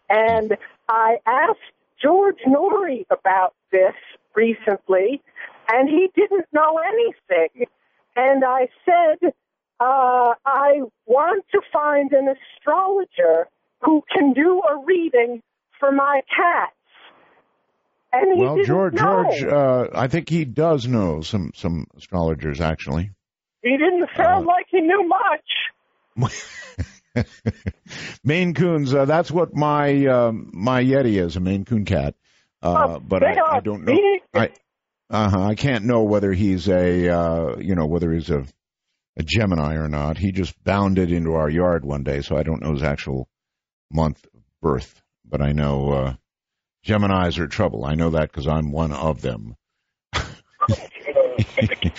And 0.09 0.57
I 0.89 1.17
asked 1.27 1.59
George 2.03 2.39
Noory 2.47 3.05
about 3.11 3.55
this 3.73 3.95
recently, 4.35 5.23
and 5.69 5.89
he 5.89 6.09
didn't 6.15 6.47
know 6.53 6.79
anything. 6.79 7.67
And 8.17 8.45
I 8.45 8.69
said, 8.85 9.33
uh, 9.79 10.35
I 10.45 10.83
want 11.07 11.45
to 11.53 11.61
find 11.73 12.13
an 12.13 12.29
astrologer 12.29 13.49
who 13.83 14.03
can 14.15 14.33
do 14.33 14.61
a 14.69 14.85
reading 14.85 15.43
for 15.79 15.91
my 15.93 16.21
cats. 16.35 16.75
And 18.13 18.37
he 18.37 18.43
Well, 18.45 18.57
didn't 18.57 18.67
George, 18.67 18.95
know. 18.95 19.25
George, 19.31 19.45
uh, 19.45 19.89
I 19.95 20.09
think 20.09 20.29
he 20.29 20.45
does 20.45 20.87
know 20.89 21.21
some 21.21 21.53
some 21.55 21.87
astrologers 21.97 22.61
actually. 22.61 23.11
He 23.63 23.71
didn't 23.77 24.09
sound 24.17 24.47
like 24.47 24.67
he 24.69 24.81
knew 24.81 25.07
much. 25.07 25.49
Maine 28.25 28.55
Coons. 28.55 28.95
Uh, 28.95 29.05
that's 29.05 29.31
what 29.31 29.55
my 29.55 30.07
um, 30.07 30.51
my 30.53 30.83
Yeti 30.83 31.21
is, 31.21 31.37
a 31.37 31.41
Maine 31.41 31.65
Coon 31.65 31.85
cat. 31.85 32.15
Uh, 32.63 32.99
but 32.99 33.23
I, 33.23 33.37
I 33.57 33.61
don't 33.61 33.85
know. 33.85 34.19
I 34.35 34.51
uh 35.09 35.49
I 35.49 35.55
can't 35.55 35.85
know 35.85 36.03
whether 36.03 36.33
he's 36.33 36.69
a 36.69 37.09
uh, 37.09 37.57
you 37.59 37.75
know 37.75 37.87
whether 37.87 38.13
he's 38.13 38.31
a 38.31 38.45
a 39.17 39.23
Gemini 39.23 39.75
or 39.75 39.89
not. 39.89 40.19
He 40.19 40.33
just 40.33 40.63
bounded 40.63 41.11
into 41.11 41.35
our 41.35 41.51
yard 41.51 41.85
one 41.85 42.05
day, 42.05 42.21
so 42.23 42.37
I 42.37 42.43
don't 42.43 42.63
know 42.63 42.73
his 42.73 42.83
actual 42.83 43.29
month 43.91 44.25
of 44.35 44.43
birth. 44.63 45.03
But 45.25 45.43
I 45.43 45.53
know 45.53 45.93
uh, 45.93 46.15
Geminis 46.87 47.39
are 47.39 47.49
trouble. 47.49 47.85
I 47.85 47.95
know 47.95 48.11
that 48.11 48.31
because 48.31 48.47
I'm 48.47 48.73
one 48.73 48.93
of 48.93 49.21
them. 49.21 49.57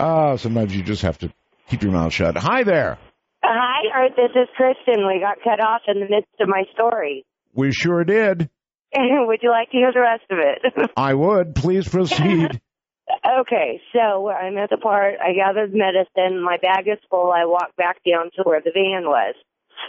Ah, 0.00 0.36
sometimes 0.36 0.74
you 0.76 0.84
just 0.84 1.02
have 1.02 1.18
to 1.18 1.32
keep 1.68 1.82
your 1.82 1.90
mouth 1.90 2.12
shut. 2.12 2.36
Hi 2.36 2.62
there. 2.62 2.98
Hi, 3.42 3.82
Art. 3.94 4.12
This 4.16 4.30
is 4.34 4.48
Kristen. 4.56 5.06
We 5.06 5.20
got 5.20 5.38
cut 5.42 5.60
off 5.60 5.82
in 5.86 6.00
the 6.00 6.08
midst 6.08 6.40
of 6.40 6.48
my 6.48 6.64
story. 6.72 7.24
We 7.54 7.72
sure 7.72 8.04
did. 8.04 8.50
Would 8.96 9.40
you 9.42 9.50
like 9.50 9.70
to 9.70 9.76
hear 9.76 9.92
the 9.92 10.00
rest 10.00 10.24
of 10.30 10.38
it? 10.38 10.90
I 10.96 11.14
would. 11.14 11.54
Please 11.54 11.86
proceed. 11.86 12.60
okay, 13.40 13.80
so 13.92 14.28
I'm 14.28 14.56
at 14.58 14.70
the 14.70 14.76
part. 14.76 15.14
I 15.22 15.32
gathered 15.34 15.72
medicine. 15.74 16.42
My 16.42 16.56
bag 16.60 16.88
is 16.88 16.98
full. 17.10 17.30
I 17.30 17.44
walk 17.44 17.76
back 17.76 17.98
down 18.04 18.30
to 18.36 18.42
where 18.42 18.60
the 18.60 18.72
van 18.72 19.04
was. 19.04 19.34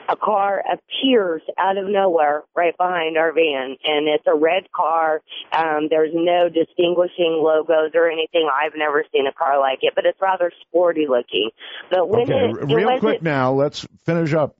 A 0.07 0.15
car 0.15 0.63
appears 0.71 1.41
out 1.57 1.77
of 1.77 1.87
nowhere 1.87 2.43
right 2.55 2.75
behind 2.77 3.17
our 3.17 3.31
van, 3.31 3.75
and 3.85 4.07
it's 4.07 4.25
a 4.27 4.33
red 4.35 4.71
car. 4.71 5.21
Um, 5.51 5.87
there's 5.89 6.11
no 6.13 6.49
distinguishing 6.49 7.39
logos 7.43 7.91
or 7.95 8.09
anything. 8.09 8.49
I've 8.51 8.73
never 8.75 9.03
seen 9.11 9.27
a 9.27 9.33
car 9.33 9.59
like 9.59 9.79
it, 9.81 9.93
but 9.95 10.05
it's 10.05 10.19
rather 10.21 10.51
sporty 10.61 11.05
looking. 11.07 11.49
But 11.91 12.09
when 12.09 12.21
Okay, 12.23 12.49
it, 12.49 12.69
it 12.69 12.73
real 12.75 12.85
wasn't- 12.85 12.99
quick 13.01 13.21
now. 13.21 13.51
Let's 13.53 13.85
finish 14.05 14.33
up. 14.33 14.55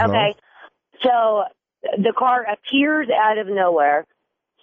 Okay. 0.00 0.34
So 1.02 1.44
the 1.98 2.12
car 2.16 2.46
appears 2.50 3.08
out 3.10 3.38
of 3.38 3.46
nowhere, 3.46 4.06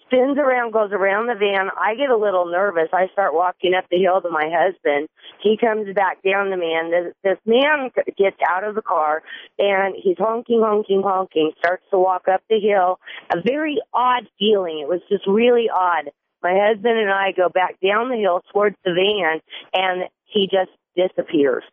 spins 0.10 0.38
around, 0.38 0.74
goes 0.74 0.92
around 0.92 1.28
the 1.28 1.36
van. 1.36 1.70
I 1.78 1.96
get 1.96 2.10
a 2.10 2.18
little 2.18 2.46
nervous. 2.46 2.90
I 2.92 3.08
start 3.14 3.34
walking 3.34 3.74
up 3.74 3.86
the 3.90 3.98
hill 3.98 4.22
to 4.22 4.30
my 4.30 4.50
husband. 4.52 5.08
He 5.42 5.58
comes 5.58 5.94
back 5.96 6.22
down 6.24 6.50
the 6.50 6.58
man. 6.58 6.92
This, 6.92 7.14
this 7.24 7.38
man 7.46 7.92
gets 8.18 8.38
out 8.48 8.64
of 8.64 8.76
the 8.76 8.82
car 8.82 9.22
and 9.58 9.96
he's 9.96 10.18
honking, 10.18 10.62
honking, 10.64 11.02
honking, 11.04 11.52
starts 11.60 11.84
to 11.92 12.00
walk 12.00 12.28
up 12.28 12.42
the 12.50 12.60
hill. 12.60 13.00
A 13.34 13.42
very 13.42 13.78
odd 13.94 14.28
feeling. 14.38 14.80
It 14.82 14.90
was 14.90 15.02
just 15.10 15.28
really 15.28 15.70
odd. 15.74 16.12
My 16.42 16.58
husband 16.58 16.98
and 16.98 17.12
I 17.12 17.32
go 17.32 17.50
back 17.50 17.76
down 17.80 18.10
the 18.10 18.18
hill 18.18 18.42
towards 18.52 18.76
the 18.84 18.94
van 18.94 19.42
and 19.74 20.10
he 20.26 20.50
just 20.52 20.72
disappears. 20.96 21.64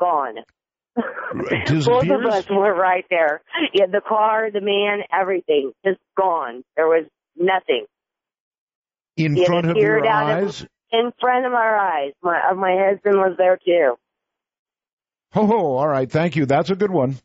Gone. 0.00 0.36
Both 0.96 2.10
of 2.10 2.24
us 2.24 2.48
were 2.48 2.74
right 2.74 3.04
there. 3.08 3.40
Yeah, 3.72 3.86
the 3.86 4.00
car, 4.00 4.50
the 4.50 4.60
man, 4.60 5.00
everything, 5.12 5.72
just 5.84 6.00
gone. 6.16 6.64
There 6.76 6.88
was 6.88 7.04
nothing. 7.40 7.86
In 9.16 9.34
He 9.36 9.44
front 9.46 9.66
of 9.66 9.72
appeared 9.72 10.04
your 10.04 10.12
out 10.12 10.42
of- 10.42 10.48
eyes? 10.48 10.66
in 10.90 11.12
front 11.20 11.44
of 11.44 11.52
our 11.52 11.76
eyes. 11.76 12.12
My 12.22 12.40
uh, 12.50 12.54
my 12.54 12.74
husband 12.78 13.16
was 13.16 13.34
there 13.36 13.58
too. 13.58 13.94
Ho 15.32 15.46
ho, 15.46 15.76
all 15.76 15.88
right, 15.88 16.10
thank 16.10 16.36
you. 16.36 16.46
That's 16.46 16.70
a 16.70 16.74
good 16.76 16.90
one. 16.90 17.16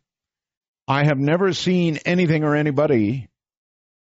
I 0.87 1.05
have 1.05 1.17
never 1.17 1.53
seen 1.53 1.97
anything 2.05 2.43
or 2.43 2.55
anybody 2.55 3.29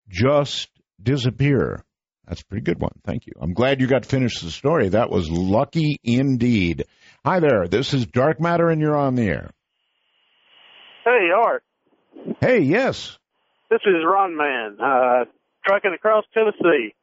just 0.08 0.70
disappear. 1.02 1.84
That's 2.26 2.40
a 2.40 2.46
pretty 2.46 2.62
good 2.64 2.80
one. 2.80 2.92
Thank 3.04 3.26
you. 3.26 3.34
I'm 3.40 3.52
glad 3.52 3.80
you 3.82 3.86
got 3.88 4.04
to 4.04 4.08
finish 4.08 4.40
the 4.40 4.50
story. 4.50 4.88
That 4.90 5.10
was 5.10 5.28
lucky 5.30 5.98
indeed. 6.02 6.84
Hi 7.26 7.40
there. 7.40 7.68
This 7.68 7.92
is 7.92 8.06
Dark 8.06 8.40
Matter 8.40 8.68
and 8.70 8.80
you're 8.80 8.96
on 8.96 9.16
the 9.16 9.24
air. 9.24 9.50
Hey, 11.04 11.28
Art. 11.36 11.62
Hey, 12.40 12.60
yes. 12.60 13.18
This 13.70 13.80
is 13.84 13.94
Ron 14.06 14.36
Man, 14.36 14.76
uh, 14.80 15.24
trucking 15.64 15.92
across 15.94 16.24
Tennessee. 16.34 16.94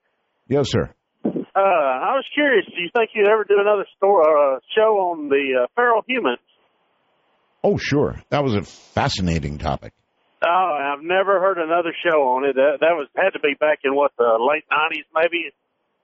Yes, 0.48 0.70
sir. 0.70 0.94
Uh, 1.26 1.60
I 1.60 2.14
was 2.16 2.26
curious, 2.34 2.66
do 2.66 2.82
you 2.82 2.90
think 2.96 3.12
you'd 3.14 3.28
ever 3.28 3.44
do 3.44 3.56
another 3.60 3.86
store, 3.98 4.22
uh, 4.22 4.60
show 4.76 4.98
on 5.12 5.30
the 5.30 5.64
uh, 5.64 5.68
feral 5.76 6.02
humans? 6.08 6.40
Oh, 7.64 7.78
sure. 7.78 8.16
That 8.30 8.44
was 8.44 8.56
a 8.56 8.62
fascinating 8.62 9.58
topic. 9.58 9.94
Oh, 10.42 10.94
I've 10.96 11.04
never 11.04 11.42
heard 11.42 11.58
another 11.58 11.94
show 12.04 12.22
on 12.22 12.46
it. 12.46 12.56
That, 12.56 12.78
that 12.80 12.94
was 12.94 13.10
had 13.16 13.32
to 13.32 13.40
be 13.40 13.56
back 13.60 13.80
in 13.84 13.94
what 13.94 14.12
the 14.18 14.38
late 14.40 14.64
nineties, 14.72 15.04
maybe 15.14 15.52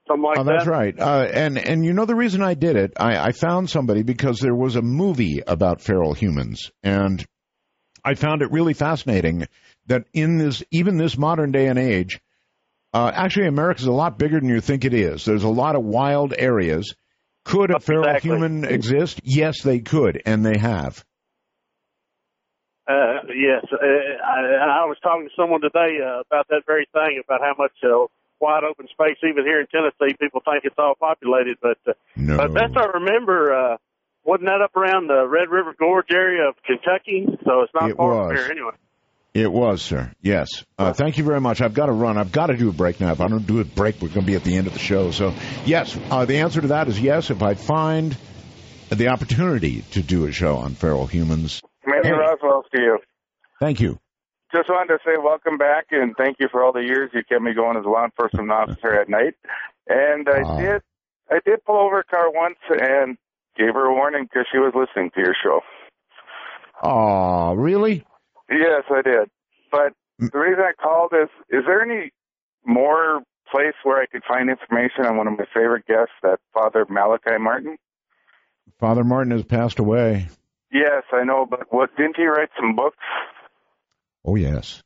something 0.06 0.22
like 0.22 0.36
that. 0.36 0.40
oh, 0.42 0.44
that's 0.44 0.64
that. 0.66 0.70
right. 0.70 1.00
Uh, 1.00 1.26
and 1.32 1.56
and 1.56 1.84
you 1.84 1.94
know 1.94 2.04
the 2.04 2.14
reason 2.14 2.42
I 2.42 2.52
did 2.52 2.76
it, 2.76 2.92
I, 2.98 3.28
I 3.28 3.32
found 3.32 3.70
somebody 3.70 4.02
because 4.02 4.38
there 4.38 4.54
was 4.54 4.76
a 4.76 4.82
movie 4.82 5.42
about 5.46 5.80
feral 5.80 6.12
humans, 6.12 6.70
and 6.82 7.24
I 8.04 8.14
found 8.14 8.42
it 8.42 8.52
really 8.52 8.74
fascinating 8.74 9.48
that 9.86 10.04
in 10.12 10.36
this 10.36 10.62
even 10.70 10.98
this 10.98 11.16
modern 11.16 11.50
day 11.50 11.66
and 11.68 11.78
age, 11.78 12.20
uh, 12.96 13.12
actually 13.14 13.46
America's 13.46 13.86
a 13.86 13.92
lot 13.92 14.18
bigger 14.18 14.40
than 14.40 14.48
you 14.48 14.60
think 14.60 14.84
it 14.84 14.94
is. 14.94 15.24
There's 15.24 15.44
a 15.44 15.48
lot 15.48 15.76
of 15.76 15.82
wild 15.84 16.32
areas. 16.36 16.94
Could 17.44 17.70
a 17.70 17.78
feral 17.78 18.04
Exactly. 18.08 18.30
human 18.30 18.64
exist? 18.64 19.20
Yes, 19.22 19.62
they 19.62 19.80
could, 19.80 20.22
and 20.24 20.44
they 20.44 20.56
have. 20.58 21.04
Uh, 22.88 23.20
yes, 23.34 23.64
uh, 23.72 23.76
I, 23.84 24.82
I 24.82 24.86
was 24.86 24.96
talking 25.02 25.28
to 25.28 25.34
someone 25.36 25.60
today 25.60 25.98
uh, 26.02 26.20
about 26.20 26.46
that 26.48 26.62
very 26.66 26.86
thing, 26.92 27.20
about 27.24 27.40
how 27.40 27.54
much 27.58 27.72
uh, 27.84 28.06
wide 28.40 28.62
open 28.64 28.86
space, 28.88 29.18
even 29.28 29.44
here 29.44 29.60
in 29.60 29.66
Tennessee, 29.66 30.16
people 30.20 30.40
think 30.44 30.64
it's 30.64 30.76
all 30.78 30.94
populated. 30.98 31.58
But 31.60 31.78
uh, 31.86 31.92
No. 32.16 32.36
but 32.36 32.54
best 32.54 32.76
I 32.76 32.86
remember, 32.98 33.52
uh, 33.52 33.76
wasn't 34.24 34.48
that 34.48 34.62
up 34.62 34.76
around 34.76 35.08
the 35.08 35.26
Red 35.26 35.50
River 35.50 35.74
Gorge 35.78 36.10
area 36.12 36.48
of 36.48 36.54
Kentucky? 36.64 37.26
So 37.44 37.62
it's 37.62 37.74
not 37.74 37.90
It 37.90 37.96
far 37.96 38.28
from 38.28 38.36
here 38.36 38.46
anyway. 38.50 38.74
It 39.36 39.52
was, 39.52 39.82
sir. 39.82 40.10
Yes. 40.22 40.64
Uh, 40.78 40.94
thank 40.94 41.18
you 41.18 41.24
very 41.24 41.42
much. 41.42 41.60
I've 41.60 41.74
got 41.74 41.86
to 41.86 41.92
run. 41.92 42.16
I've 42.16 42.32
got 42.32 42.46
to 42.46 42.56
do 42.56 42.70
a 42.70 42.72
break 42.72 43.00
now. 43.00 43.12
If 43.12 43.20
I 43.20 43.28
don't 43.28 43.46
do 43.46 43.60
a 43.60 43.64
break, 43.66 43.96
we're 44.00 44.08
going 44.08 44.22
to 44.22 44.26
be 44.26 44.34
at 44.34 44.44
the 44.44 44.56
end 44.56 44.66
of 44.66 44.72
the 44.72 44.78
show. 44.78 45.10
So, 45.10 45.34
yes, 45.66 45.94
uh, 46.10 46.24
the 46.24 46.38
answer 46.38 46.62
to 46.62 46.68
that 46.68 46.88
is 46.88 46.98
yes. 46.98 47.28
If 47.30 47.42
I 47.42 47.52
find 47.52 48.16
the 48.88 49.08
opportunity 49.08 49.82
to 49.90 50.02
do 50.02 50.24
a 50.24 50.32
show 50.32 50.56
on 50.56 50.72
feral 50.74 51.06
humans, 51.06 51.60
Manny 51.86 52.12
Roswell 52.12 52.64
to 52.74 52.80
you. 52.80 52.98
thank 53.60 53.78
you. 53.80 53.98
Just 54.54 54.70
wanted 54.70 54.94
to 54.94 54.98
say 55.04 55.18
welcome 55.22 55.58
back 55.58 55.88
and 55.90 56.14
thank 56.16 56.36
you 56.40 56.48
for 56.50 56.64
all 56.64 56.72
the 56.72 56.80
years 56.84 57.10
you 57.12 57.20
kept 57.28 57.42
me 57.42 57.52
going 57.52 57.76
as 57.76 57.84
a 57.84 57.88
law 57.90 58.04
enforcement 58.04 58.50
officer 58.50 58.94
at 58.98 59.10
night. 59.10 59.34
And 59.86 60.26
I 60.30 60.40
Wow. 60.44 60.58
did, 60.58 60.82
I 61.30 61.40
did 61.44 61.62
pull 61.66 61.76
over 61.76 61.98
a 61.98 62.04
car 62.04 62.30
once 62.32 62.56
and 62.70 63.18
gave 63.58 63.74
her 63.74 63.84
a 63.84 63.92
warning 63.92 64.22
because 64.24 64.46
she 64.50 64.56
was 64.58 64.72
listening 64.74 65.10
to 65.10 65.20
your 65.20 65.34
show. 65.44 65.60
Oh, 66.82 67.52
really? 67.54 68.02
Yes, 68.50 68.84
I 68.90 69.02
did. 69.02 69.30
But 69.70 69.92
the 70.18 70.38
reason 70.38 70.60
I 70.62 70.72
called 70.80 71.12
is, 71.12 71.28
is 71.50 71.64
there 71.66 71.82
any 71.82 72.10
more 72.64 73.22
place 73.50 73.74
where 73.82 74.00
I 74.00 74.06
could 74.06 74.22
find 74.26 74.48
information 74.50 75.04
on 75.04 75.16
one 75.16 75.26
of 75.26 75.38
my 75.38 75.44
favorite 75.54 75.86
guests, 75.86 76.14
that 76.22 76.38
Father 76.52 76.86
Malachi 76.88 77.38
Martin? 77.38 77.76
Father 78.78 79.04
Martin 79.04 79.32
has 79.32 79.44
passed 79.44 79.78
away. 79.78 80.28
Yes, 80.72 81.04
I 81.12 81.24
know, 81.24 81.46
but 81.48 81.72
what 81.72 81.96
didn't 81.96 82.16
he 82.16 82.26
write 82.26 82.50
some 82.60 82.74
books? 82.74 82.96
Oh, 84.24 84.34
yes. 84.36 84.82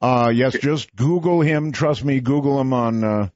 Uh, 0.00 0.32
yes, 0.34 0.56
just 0.58 0.94
Google 0.96 1.40
him. 1.40 1.72
Trust 1.72 2.04
me, 2.04 2.20
Google 2.20 2.60
him 2.60 2.72
on, 2.72 3.04
uh, 3.04 3.28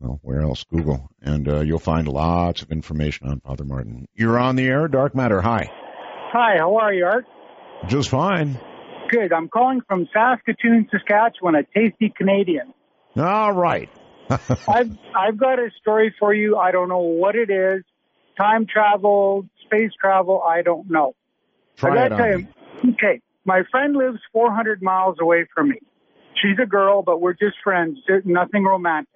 well, 0.00 0.20
where 0.22 0.40
else? 0.40 0.64
Google. 0.64 1.08
And, 1.20 1.48
uh, 1.48 1.60
you'll 1.60 1.78
find 1.78 2.06
lots 2.08 2.62
of 2.62 2.70
information 2.70 3.28
on 3.28 3.40
Father 3.40 3.64
Martin. 3.64 4.06
You're 4.14 4.38
on 4.38 4.56
the 4.56 4.66
air, 4.66 4.88
Dark 4.88 5.14
Matter. 5.14 5.40
Hi. 5.40 5.70
Hi, 6.32 6.56
how 6.58 6.76
are 6.76 6.92
you, 6.92 7.04
Art? 7.04 7.26
Just 7.86 8.10
fine. 8.10 8.58
Good. 9.08 9.32
I'm 9.32 9.48
calling 9.48 9.80
from 9.86 10.08
Saskatoon, 10.12 10.88
Saskatchewan, 10.90 11.54
a 11.54 11.62
tasty 11.62 12.12
Canadian. 12.14 12.74
All 13.16 13.52
right. 13.52 13.88
I've 14.30 14.96
I've 15.16 15.38
got 15.38 15.58
a 15.58 15.70
story 15.80 16.14
for 16.18 16.34
you. 16.34 16.56
I 16.56 16.70
don't 16.70 16.88
know 16.88 17.00
what 17.00 17.34
it 17.34 17.50
is. 17.50 17.84
Time 18.36 18.66
travel, 18.66 19.46
space 19.64 19.90
travel, 20.00 20.42
I 20.42 20.62
don't 20.62 20.90
know. 20.90 21.14
Try 21.76 22.06
it 22.06 22.12
on 22.12 22.40
you, 22.40 22.92
okay, 22.92 23.20
my 23.44 23.62
friend 23.70 23.96
lives 23.96 24.18
400 24.32 24.82
miles 24.82 25.16
away 25.20 25.46
from 25.54 25.70
me. 25.70 25.78
She's 26.40 26.58
a 26.62 26.66
girl, 26.66 27.02
but 27.02 27.20
we're 27.20 27.32
just 27.32 27.56
friends. 27.64 27.98
There's 28.06 28.24
Nothing 28.26 28.64
romantic. 28.64 29.08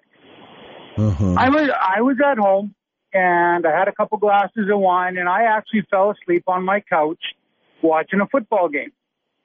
Uh-huh. 0.97 1.35
I 1.39 1.49
was 1.49 1.71
I 1.71 2.01
was 2.03 2.17
at 2.25 2.39
home 2.39 2.75
and 3.13 3.67
I 3.67 3.79
had 3.79 3.89
a 3.89 3.93
couple 3.93 4.19
glasses 4.19 4.69
of 4.71 4.79
wine 4.79 5.17
and 5.17 5.29
I 5.29 5.45
actually 5.45 5.87
fell 5.91 6.11
asleep 6.11 6.45
on 6.47 6.65
my 6.65 6.81
couch 6.81 7.23
watching 7.83 8.21
a 8.21 8.27
football 8.27 8.69
game, 8.69 8.93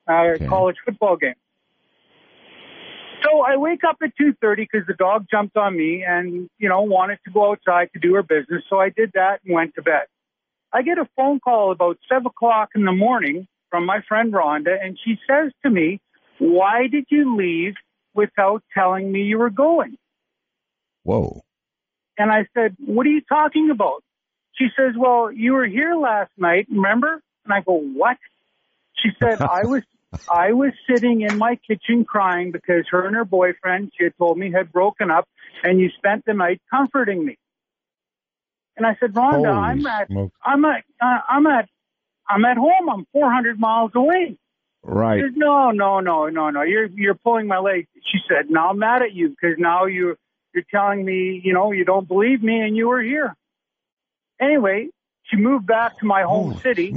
uh, 0.10 0.36
a 0.36 0.40
college 0.40 0.78
football 0.86 1.18
game. 1.18 1.36
So 3.24 3.42
I 3.42 3.58
wake 3.58 3.84
up 3.84 3.98
at 4.04 4.16
2:30 4.16 4.68
because 4.72 4.88
the 4.88 4.94
dog 4.94 5.26
jumped 5.30 5.58
on 5.58 5.76
me 5.76 6.04
and 6.04 6.50
you 6.60 6.70
know 6.70 6.82
wanted 6.82 7.20
to 7.26 7.32
go 7.32 7.52
outside 7.52 7.90
to 7.94 8.00
do 8.00 8.14
her 8.14 8.24
business. 8.24 8.64
So 8.70 8.80
I 8.80 8.90
did 8.90 9.12
that 9.14 9.42
and 9.44 9.54
went 9.54 9.76
to 9.76 9.82
bed. 9.82 10.06
I 10.72 10.82
get 10.82 10.98
a 10.98 11.10
phone 11.16 11.40
call 11.40 11.72
about 11.72 11.98
seven 12.08 12.28
o'clock 12.28 12.70
in 12.76 12.86
the 12.86 12.92
morning 12.92 13.48
from 13.70 13.86
my 13.86 14.02
friend 14.08 14.34
Rhonda, 14.34 14.78
and 14.82 14.98
she 15.04 15.18
says 15.28 15.52
to 15.64 15.70
me, 15.70 16.00
"Why 16.38 16.88
did 16.88 17.06
you 17.10 17.36
leave 17.36 17.76
without 18.14 18.64
telling 18.74 19.12
me 19.12 19.24
you 19.24 19.40
were 19.40 19.50
going?" 19.50 19.98
Whoa. 21.04 21.46
And 22.18 22.32
I 22.32 22.48
said, 22.54 22.76
What 22.80 23.06
are 23.06 23.12
you 23.12 23.22
talking 23.22 23.70
about? 23.70 24.04
She 24.56 24.68
says, 24.76 24.94
Well, 24.98 25.32
you 25.32 25.54
were 25.54 25.66
here 25.66 25.96
last 25.96 26.32
night, 26.38 26.68
remember? 26.70 27.22
And 27.48 27.54
I 27.54 27.62
go, 27.62 27.74
What? 27.74 28.18
She 28.96 29.10
said, 29.20 29.42
I 29.42 29.66
was 29.66 29.84
I 30.32 30.54
was 30.54 30.72
sitting 30.90 31.22
in 31.22 31.38
my 31.38 31.58
kitchen 31.68 32.06
crying 32.06 32.52
because 32.52 32.86
her 32.92 33.06
and 33.06 33.16
her 33.16 33.26
boyfriend, 33.26 33.92
she 33.98 34.06
had 34.06 34.14
told 34.18 34.38
me, 34.38 34.52
had 34.52 34.72
broken 34.72 35.12
up 35.12 35.28
and 35.64 35.80
you 35.80 35.90
spent 35.98 36.26
the 36.26 36.34
night 36.34 36.62
comforting 36.70 37.26
me. 37.26 37.38
And 38.78 38.86
I 38.86 38.96
said, 39.00 39.14
Rhonda, 39.14 39.34
Holy 39.34 39.48
I'm 39.48 39.88
at 39.88 40.08
smoke. 40.08 40.34
I'm 40.44 40.66
at 40.66 40.84
uh, 41.02 41.20
I'm 41.30 41.48
at 41.48 41.70
I'm 42.30 42.46
at 42.46 42.58
home. 42.58 42.90
I'm 42.90 43.08
400 43.12 43.60
miles 43.60 43.92
away. 43.96 44.38
Right. 44.84 45.18
She 45.20 45.24
said, 45.24 45.38
no, 45.38 45.72
no, 45.72 46.00
no, 46.00 46.28
no, 46.30 46.50
no. 46.50 46.62
You're 46.62 46.88
you're 46.88 47.16
pulling 47.16 47.48
my 47.48 47.60
leg. 47.60 47.88
She 47.96 48.20
said, 48.30 48.50
now 48.50 48.70
I'm 48.70 48.80
mad 48.80 49.02
at 49.02 49.14
you 49.14 49.30
because 49.30 49.58
now 49.58 49.86
you're, 49.86 50.18
you're 50.54 50.64
telling 50.72 51.04
me, 51.04 51.42
you 51.44 51.54
know, 51.54 51.72
you 51.72 51.84
don't 51.84 52.08
believe 52.08 52.42
me 52.42 52.62
and 52.62 52.76
you 52.76 52.88
were 52.88 53.02
here. 53.02 53.36
Anyway, 54.40 54.90
she 55.24 55.38
moved 55.38 55.66
back 55.66 55.98
to 56.00 56.06
my 56.06 56.22
home 56.22 56.58
city 56.60 56.96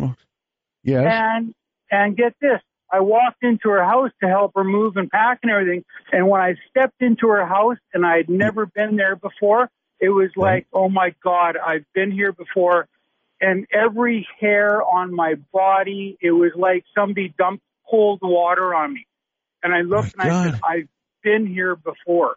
Yes. 0.83 1.05
and 1.11 1.55
and 1.91 2.17
get 2.17 2.35
this. 2.41 2.61
I 2.93 3.01
walked 3.01 3.43
into 3.43 3.69
her 3.69 3.85
house 3.85 4.11
to 4.23 4.29
help 4.29 4.53
her 4.57 4.65
move 4.65 4.97
and 4.97 5.11
pack 5.11 5.41
and 5.43 5.53
everything. 5.53 5.85
And 6.11 6.29
when 6.29 6.41
I 6.41 6.55
stepped 6.71 7.01
into 7.01 7.29
her 7.29 7.47
house 7.47 7.79
and 7.95 8.05
I 8.05 8.17
had 8.17 8.29
never 8.29 8.67
been 8.67 8.97
there 8.97 9.15
before, 9.15 9.71
it 10.01 10.09
was 10.09 10.31
like, 10.35 10.67
oh 10.73 10.89
my 10.89 11.15
God, 11.23 11.57
I've 11.57 11.85
been 11.95 12.11
here 12.11 12.33
before. 12.33 12.89
And 13.41 13.67
every 13.73 14.27
hair 14.41 14.83
on 14.83 15.15
my 15.15 15.35
body, 15.53 16.19
it 16.21 16.33
was 16.33 16.53
like 16.57 16.85
somebody 16.97 17.33
dumped 17.39 17.63
cold 17.89 18.21
water 18.23 18.75
on 18.75 18.95
me. 18.95 19.07
And 19.63 19.73
I 19.75 19.83
looked 19.83 20.15
and 20.19 20.23
I 20.23 20.45
said, 20.45 20.61
I've 20.65 20.89
been 21.23 21.47
here 21.47 21.77
before. 21.77 22.37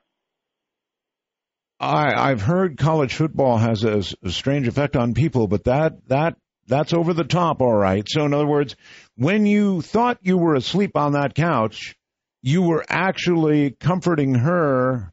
I, 1.79 2.31
I've 2.31 2.41
heard 2.41 2.77
college 2.77 3.15
football 3.15 3.57
has 3.57 3.83
a, 3.83 4.03
a 4.23 4.31
strange 4.31 4.67
effect 4.67 4.95
on 4.95 5.13
people, 5.13 5.47
but 5.47 5.65
that 5.65 6.07
that 6.07 6.37
that's 6.67 6.93
over 6.93 7.13
the 7.13 7.23
top, 7.23 7.61
all 7.61 7.73
right. 7.75 8.07
So, 8.07 8.25
in 8.25 8.33
other 8.33 8.45
words, 8.45 8.75
when 9.15 9.45
you 9.45 9.81
thought 9.81 10.19
you 10.21 10.37
were 10.37 10.55
asleep 10.55 10.95
on 10.95 11.13
that 11.13 11.35
couch, 11.35 11.95
you 12.41 12.61
were 12.61 12.85
actually 12.87 13.71
comforting 13.79 14.35
her. 14.35 15.11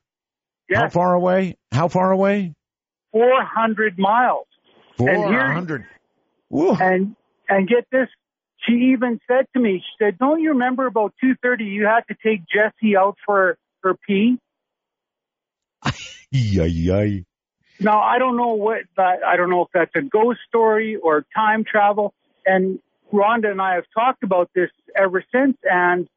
How 0.72 0.88
far 0.88 1.14
away? 1.14 1.56
How 1.72 1.88
far 1.88 2.12
away? 2.12 2.54
400 3.12 3.98
miles. 3.98 4.46
And 4.98 5.08
here- 5.08 5.40
400. 5.40 5.86
And 6.80 7.16
and 7.48 7.68
get 7.68 7.86
this, 7.90 8.08
she 8.66 8.92
even 8.92 9.18
said 9.26 9.46
to 9.54 9.60
me, 9.60 9.78
she 9.78 10.04
said, 10.04 10.18
"Don't 10.18 10.40
you 10.40 10.50
remember 10.50 10.86
about 10.86 11.14
2:30 11.22 11.64
you 11.64 11.86
had 11.86 12.02
to 12.08 12.16
take 12.22 12.42
Jesse 12.46 12.96
out 12.96 13.16
for 13.24 13.56
her 13.82 13.94
pee?" 14.06 14.38
Yay, 16.30 16.68
yay. 16.68 17.24
Now 17.80 18.00
I 18.00 18.18
don't 18.18 18.36
know 18.36 18.54
what 18.54 18.82
that. 18.96 19.24
I 19.24 19.36
don't 19.36 19.50
know 19.50 19.62
if 19.62 19.68
that's 19.72 19.94
a 19.94 20.02
ghost 20.02 20.40
story 20.48 20.96
or 20.96 21.24
time 21.34 21.64
travel. 21.64 22.12
And 22.44 22.78
Rhonda 23.12 23.50
and 23.50 23.60
I 23.60 23.74
have 23.74 23.84
talked 23.94 24.22
about 24.22 24.50
this 24.54 24.70
ever 24.96 25.24
since, 25.32 25.56
and 25.64 26.08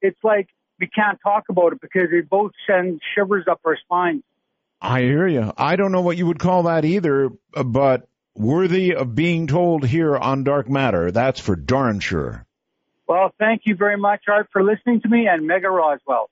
it's 0.00 0.22
like 0.22 0.48
we 0.78 0.86
can't 0.86 1.18
talk 1.22 1.44
about 1.48 1.72
it 1.72 1.80
because 1.80 2.08
it 2.12 2.28
both 2.28 2.52
sends 2.66 3.00
shivers 3.14 3.46
up 3.50 3.60
our 3.64 3.76
spines. 3.76 4.22
I 4.80 5.00
hear 5.00 5.26
you. 5.26 5.52
I 5.56 5.76
don't 5.76 5.90
know 5.90 6.02
what 6.02 6.16
you 6.16 6.26
would 6.26 6.38
call 6.38 6.64
that 6.64 6.84
either, 6.84 7.30
but 7.52 8.06
worthy 8.36 8.94
of 8.94 9.14
being 9.14 9.48
told 9.48 9.84
here 9.84 10.16
on 10.16 10.44
Dark 10.44 10.68
Matter. 10.68 11.10
That's 11.10 11.40
for 11.40 11.56
darn 11.56 11.98
sure. 11.98 12.46
Well, 13.08 13.34
thank 13.38 13.62
you 13.64 13.74
very 13.74 13.96
much, 13.96 14.24
Art, 14.28 14.48
for 14.52 14.62
listening 14.62 15.00
to 15.00 15.08
me 15.08 15.26
and 15.26 15.46
Mega 15.46 15.68
Roswell. 15.68 16.30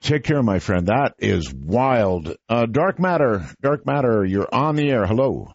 Take 0.00 0.24
care, 0.24 0.42
my 0.42 0.58
friend. 0.58 0.86
That 0.86 1.14
is 1.18 1.52
wild. 1.52 2.36
Uh, 2.48 2.66
Dark 2.66 2.98
Matter, 2.98 3.46
Dark 3.60 3.84
Matter, 3.84 4.24
you're 4.24 4.52
on 4.52 4.76
the 4.76 4.90
air. 4.90 5.06
Hello. 5.06 5.52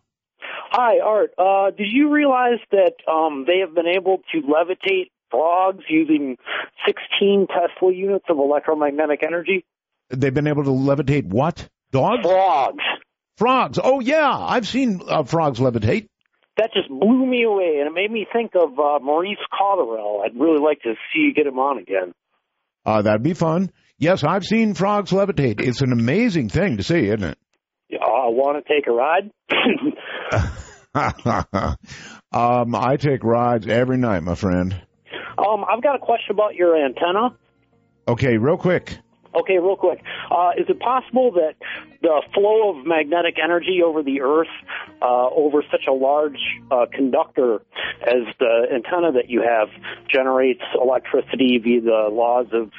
Hi, 0.72 1.00
Art. 1.00 1.34
Uh, 1.38 1.72
did 1.76 1.88
you 1.92 2.12
realize 2.12 2.60
that 2.72 2.94
um, 3.10 3.46
they 3.48 3.60
have 3.60 3.74
been 3.74 3.88
able 3.88 4.22
to 4.34 4.42
levitate 4.42 5.12
frogs 5.32 5.84
using 5.88 6.38
16 6.86 7.48
Tesla 7.48 7.94
units 7.94 8.26
of 8.30 8.38
electromagnetic 8.38 9.22
energy? 9.26 9.66
They've 10.10 10.34
been 10.34 10.48
able 10.48 10.64
to 10.66 10.72
levitate 10.72 11.26
what? 11.26 11.70
Dogs? 11.92 12.24
Frogs. 12.24 12.84
Frogs. 13.38 13.80
Oh, 13.82 14.00
yeah. 14.00 14.30
I've 14.36 14.68
seen 14.68 15.00
uh, 15.08 15.24
frogs 15.24 15.60
levitate. 15.60 16.08
That 16.58 16.72
just 16.74 16.90
blew 16.90 17.26
me 17.26 17.44
away, 17.44 17.78
and 17.80 17.88
it 17.88 17.94
made 17.94 18.12
me 18.12 18.28
think 18.32 18.52
of 18.56 18.78
uh, 18.78 19.00
Maurice 19.00 19.40
Cotterell. 19.52 20.22
I'd 20.24 20.40
really 20.40 20.60
like 20.60 20.82
to 20.82 20.94
see 21.14 21.22
you 21.22 21.34
get 21.34 21.48
him 21.48 21.58
on 21.58 21.80
again. 21.80 22.14
Uh, 22.86 23.02
that'd 23.02 23.24
be 23.24 23.34
fun. 23.34 23.72
Yes, 24.00 24.24
I've 24.24 24.44
seen 24.44 24.74
frogs 24.74 25.12
levitate. 25.12 25.62
It's 25.62 25.82
an 25.82 25.92
amazing 25.92 26.50
thing 26.50 26.78
to 26.78 26.84
see, 26.84 27.08
isn't 27.08 27.24
it? 27.24 27.38
I 27.92 28.28
Want 28.30 28.66
to 28.66 28.74
take 28.74 28.88
a 28.88 28.92
ride? 28.92 29.32
um, 32.32 32.76
I 32.76 32.96
take 32.98 33.24
rides 33.24 33.68
every 33.68 33.98
night, 33.98 34.24
my 34.24 34.36
friend. 34.36 34.74
um, 35.38 35.66
I've 35.70 35.84
got 35.84 35.96
a 35.96 36.00
question 36.00 36.32
about 36.32 36.56
your 36.56 36.76
antenna. 36.76 37.38
Okay, 38.08 38.38
real 38.38 38.58
quick. 38.58 38.98
Okay, 39.36 39.58
real 39.58 39.76
quick. 39.76 40.02
Uh, 40.30 40.52
is 40.58 40.66
it 40.70 40.80
possible 40.80 41.32
that 41.32 41.56
the 42.02 42.22
flow 42.34 42.72
of 42.72 42.86
magnetic 42.86 43.36
energy 43.44 43.82
over 43.84 44.04
the 44.04 44.22
Earth, 44.22 44.48
uh, 45.02 45.30
over 45.30 45.64
such 45.72 45.86
a 45.88 45.94
large 45.94 46.40
uh, 46.70 46.86
conductor 46.92 47.62
as 48.02 48.24
the 48.40 48.68
antenna 48.74 49.12
that 49.14 49.30
you 49.30 49.42
have, 49.42 49.70
generates 50.08 50.62
electricity 50.80 51.60
via 51.64 51.82
the 51.82 52.10
laws 52.12 52.48
of 52.54 52.72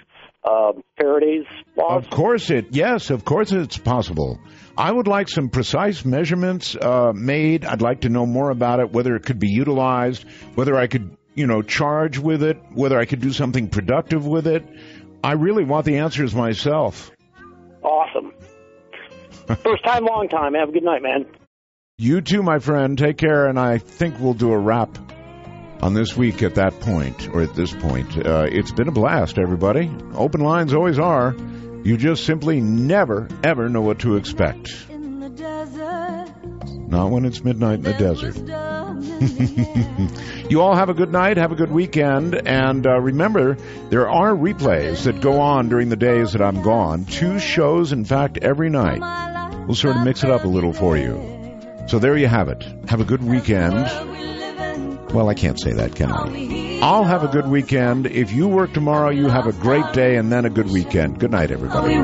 uh, 0.44 0.73
Faraday's 1.00 1.47
laws? 1.76 2.05
Of 2.05 2.10
course 2.10 2.50
it. 2.50 2.66
Yes, 2.70 3.10
of 3.10 3.24
course 3.24 3.52
it's 3.52 3.78
possible. 3.78 4.39
I 4.76 4.90
would 4.90 5.06
like 5.06 5.28
some 5.28 5.48
precise 5.48 6.05
measurements 6.05 6.76
uh, 6.76 7.12
made. 7.14 7.64
I'd 7.64 7.82
like 7.82 8.02
to 8.02 8.08
know 8.08 8.26
more 8.26 8.50
about 8.50 8.81
it, 8.81 8.92
whether 8.92 9.14
it 9.14 9.24
could 9.24 9.39
be 9.39 9.50
utilized, 9.50 10.24
whether 10.55 10.76
I 10.76 10.89
could, 10.89 11.16
you 11.34 11.47
know, 11.47 11.62
charge 11.62 12.18
with 12.18 12.42
it, 12.42 12.58
whether 12.73 12.98
I 12.98 13.05
could 13.05 13.20
do 13.20 13.32
something 13.32 13.68
productive 13.68 14.26
with 14.26 14.47
it. 14.47 14.64
I 15.23 15.32
really 15.32 15.64
want 15.64 15.86
the 15.86 15.98
answers 15.98 16.34
myself. 16.34 17.10
Awesome. 17.82 18.32
First 19.47 19.84
time, 19.84 20.05
long 20.05 20.28
time. 20.28 20.55
Have 20.55 20.70
a 20.70 20.73
good 20.73 20.82
night, 20.82 21.02
man. 21.02 21.26
You 21.97 22.20
too, 22.20 22.42
my 22.42 22.58
friend. 22.58 22.98
Take 22.98 23.18
care, 23.18 23.47
and 23.47 23.58
I 23.58 23.78
think 23.78 24.18
we'll 24.18 24.34
do 24.34 24.52
a 24.52 24.58
wrap 24.58 24.98
on 25.84 25.92
this 25.92 26.16
week 26.16 26.42
at 26.42 26.54
that 26.54 26.80
point, 26.80 27.28
or 27.28 27.42
at 27.42 27.54
this 27.54 27.70
point. 27.74 28.16
Uh, 28.16 28.46
it's 28.50 28.72
been 28.72 28.88
a 28.88 28.92
blast, 28.92 29.36
everybody. 29.36 29.94
Open 30.14 30.40
lines 30.40 30.72
always 30.72 30.98
are. 30.98 31.36
You 31.82 31.98
just 31.98 32.24
simply 32.24 32.62
never, 32.62 33.28
ever 33.42 33.68
know 33.68 33.82
what 33.82 33.98
to 33.98 34.16
expect. 34.16 34.88
Not 36.88 37.10
when 37.10 37.26
it's 37.26 37.44
midnight 37.44 37.80
in 37.80 37.82
the 37.82 37.92
desert. 37.92 38.34
you 40.50 40.62
all 40.62 40.74
have 40.74 40.88
a 40.88 40.94
good 40.94 41.12
night, 41.12 41.36
have 41.36 41.52
a 41.52 41.54
good 41.54 41.70
weekend, 41.70 42.34
and 42.48 42.86
uh, 42.86 42.98
remember, 42.98 43.58
there 43.90 44.08
are 44.08 44.30
replays 44.30 45.04
that 45.04 45.20
go 45.20 45.42
on 45.42 45.68
during 45.68 45.90
the 45.90 45.96
days 45.96 46.32
that 46.32 46.40
I'm 46.40 46.62
gone. 46.62 47.04
Two 47.04 47.38
shows, 47.38 47.92
in 47.92 48.06
fact, 48.06 48.38
every 48.38 48.70
night. 48.70 49.02
We'll 49.66 49.74
sort 49.74 49.96
of 49.96 50.02
mix 50.02 50.24
it 50.24 50.30
up 50.30 50.44
a 50.44 50.48
little 50.48 50.72
for 50.72 50.96
you. 50.96 51.20
So 51.88 51.98
there 51.98 52.16
you 52.16 52.28
have 52.28 52.48
it. 52.48 52.62
Have 52.88 53.02
a 53.02 53.04
good 53.04 53.22
weekend. 53.22 53.86
Well, 55.15 55.28
I 55.28 55.34
can't 55.34 55.60
say 55.60 55.73
that, 55.75 55.94
can 55.94 56.10
I? 56.10 56.81
I'll 56.83 57.05
have 57.05 57.23
a 57.23 57.28
good 57.28 57.47
weekend. 57.47 58.07
If 58.09 58.33
you 58.33 58.49
work 58.49 58.73
tomorrow, 58.75 59.10
you 59.10 59.28
have 59.28 59.47
a 59.47 59.52
great 59.52 59.93
day 59.93 60.17
and 60.17 60.31
then 60.33 60.44
a 60.44 60.51
good 60.51 60.68
weekend. 60.68 61.20
Good 61.20 61.31
night, 61.31 61.52
everybody. 61.52 61.94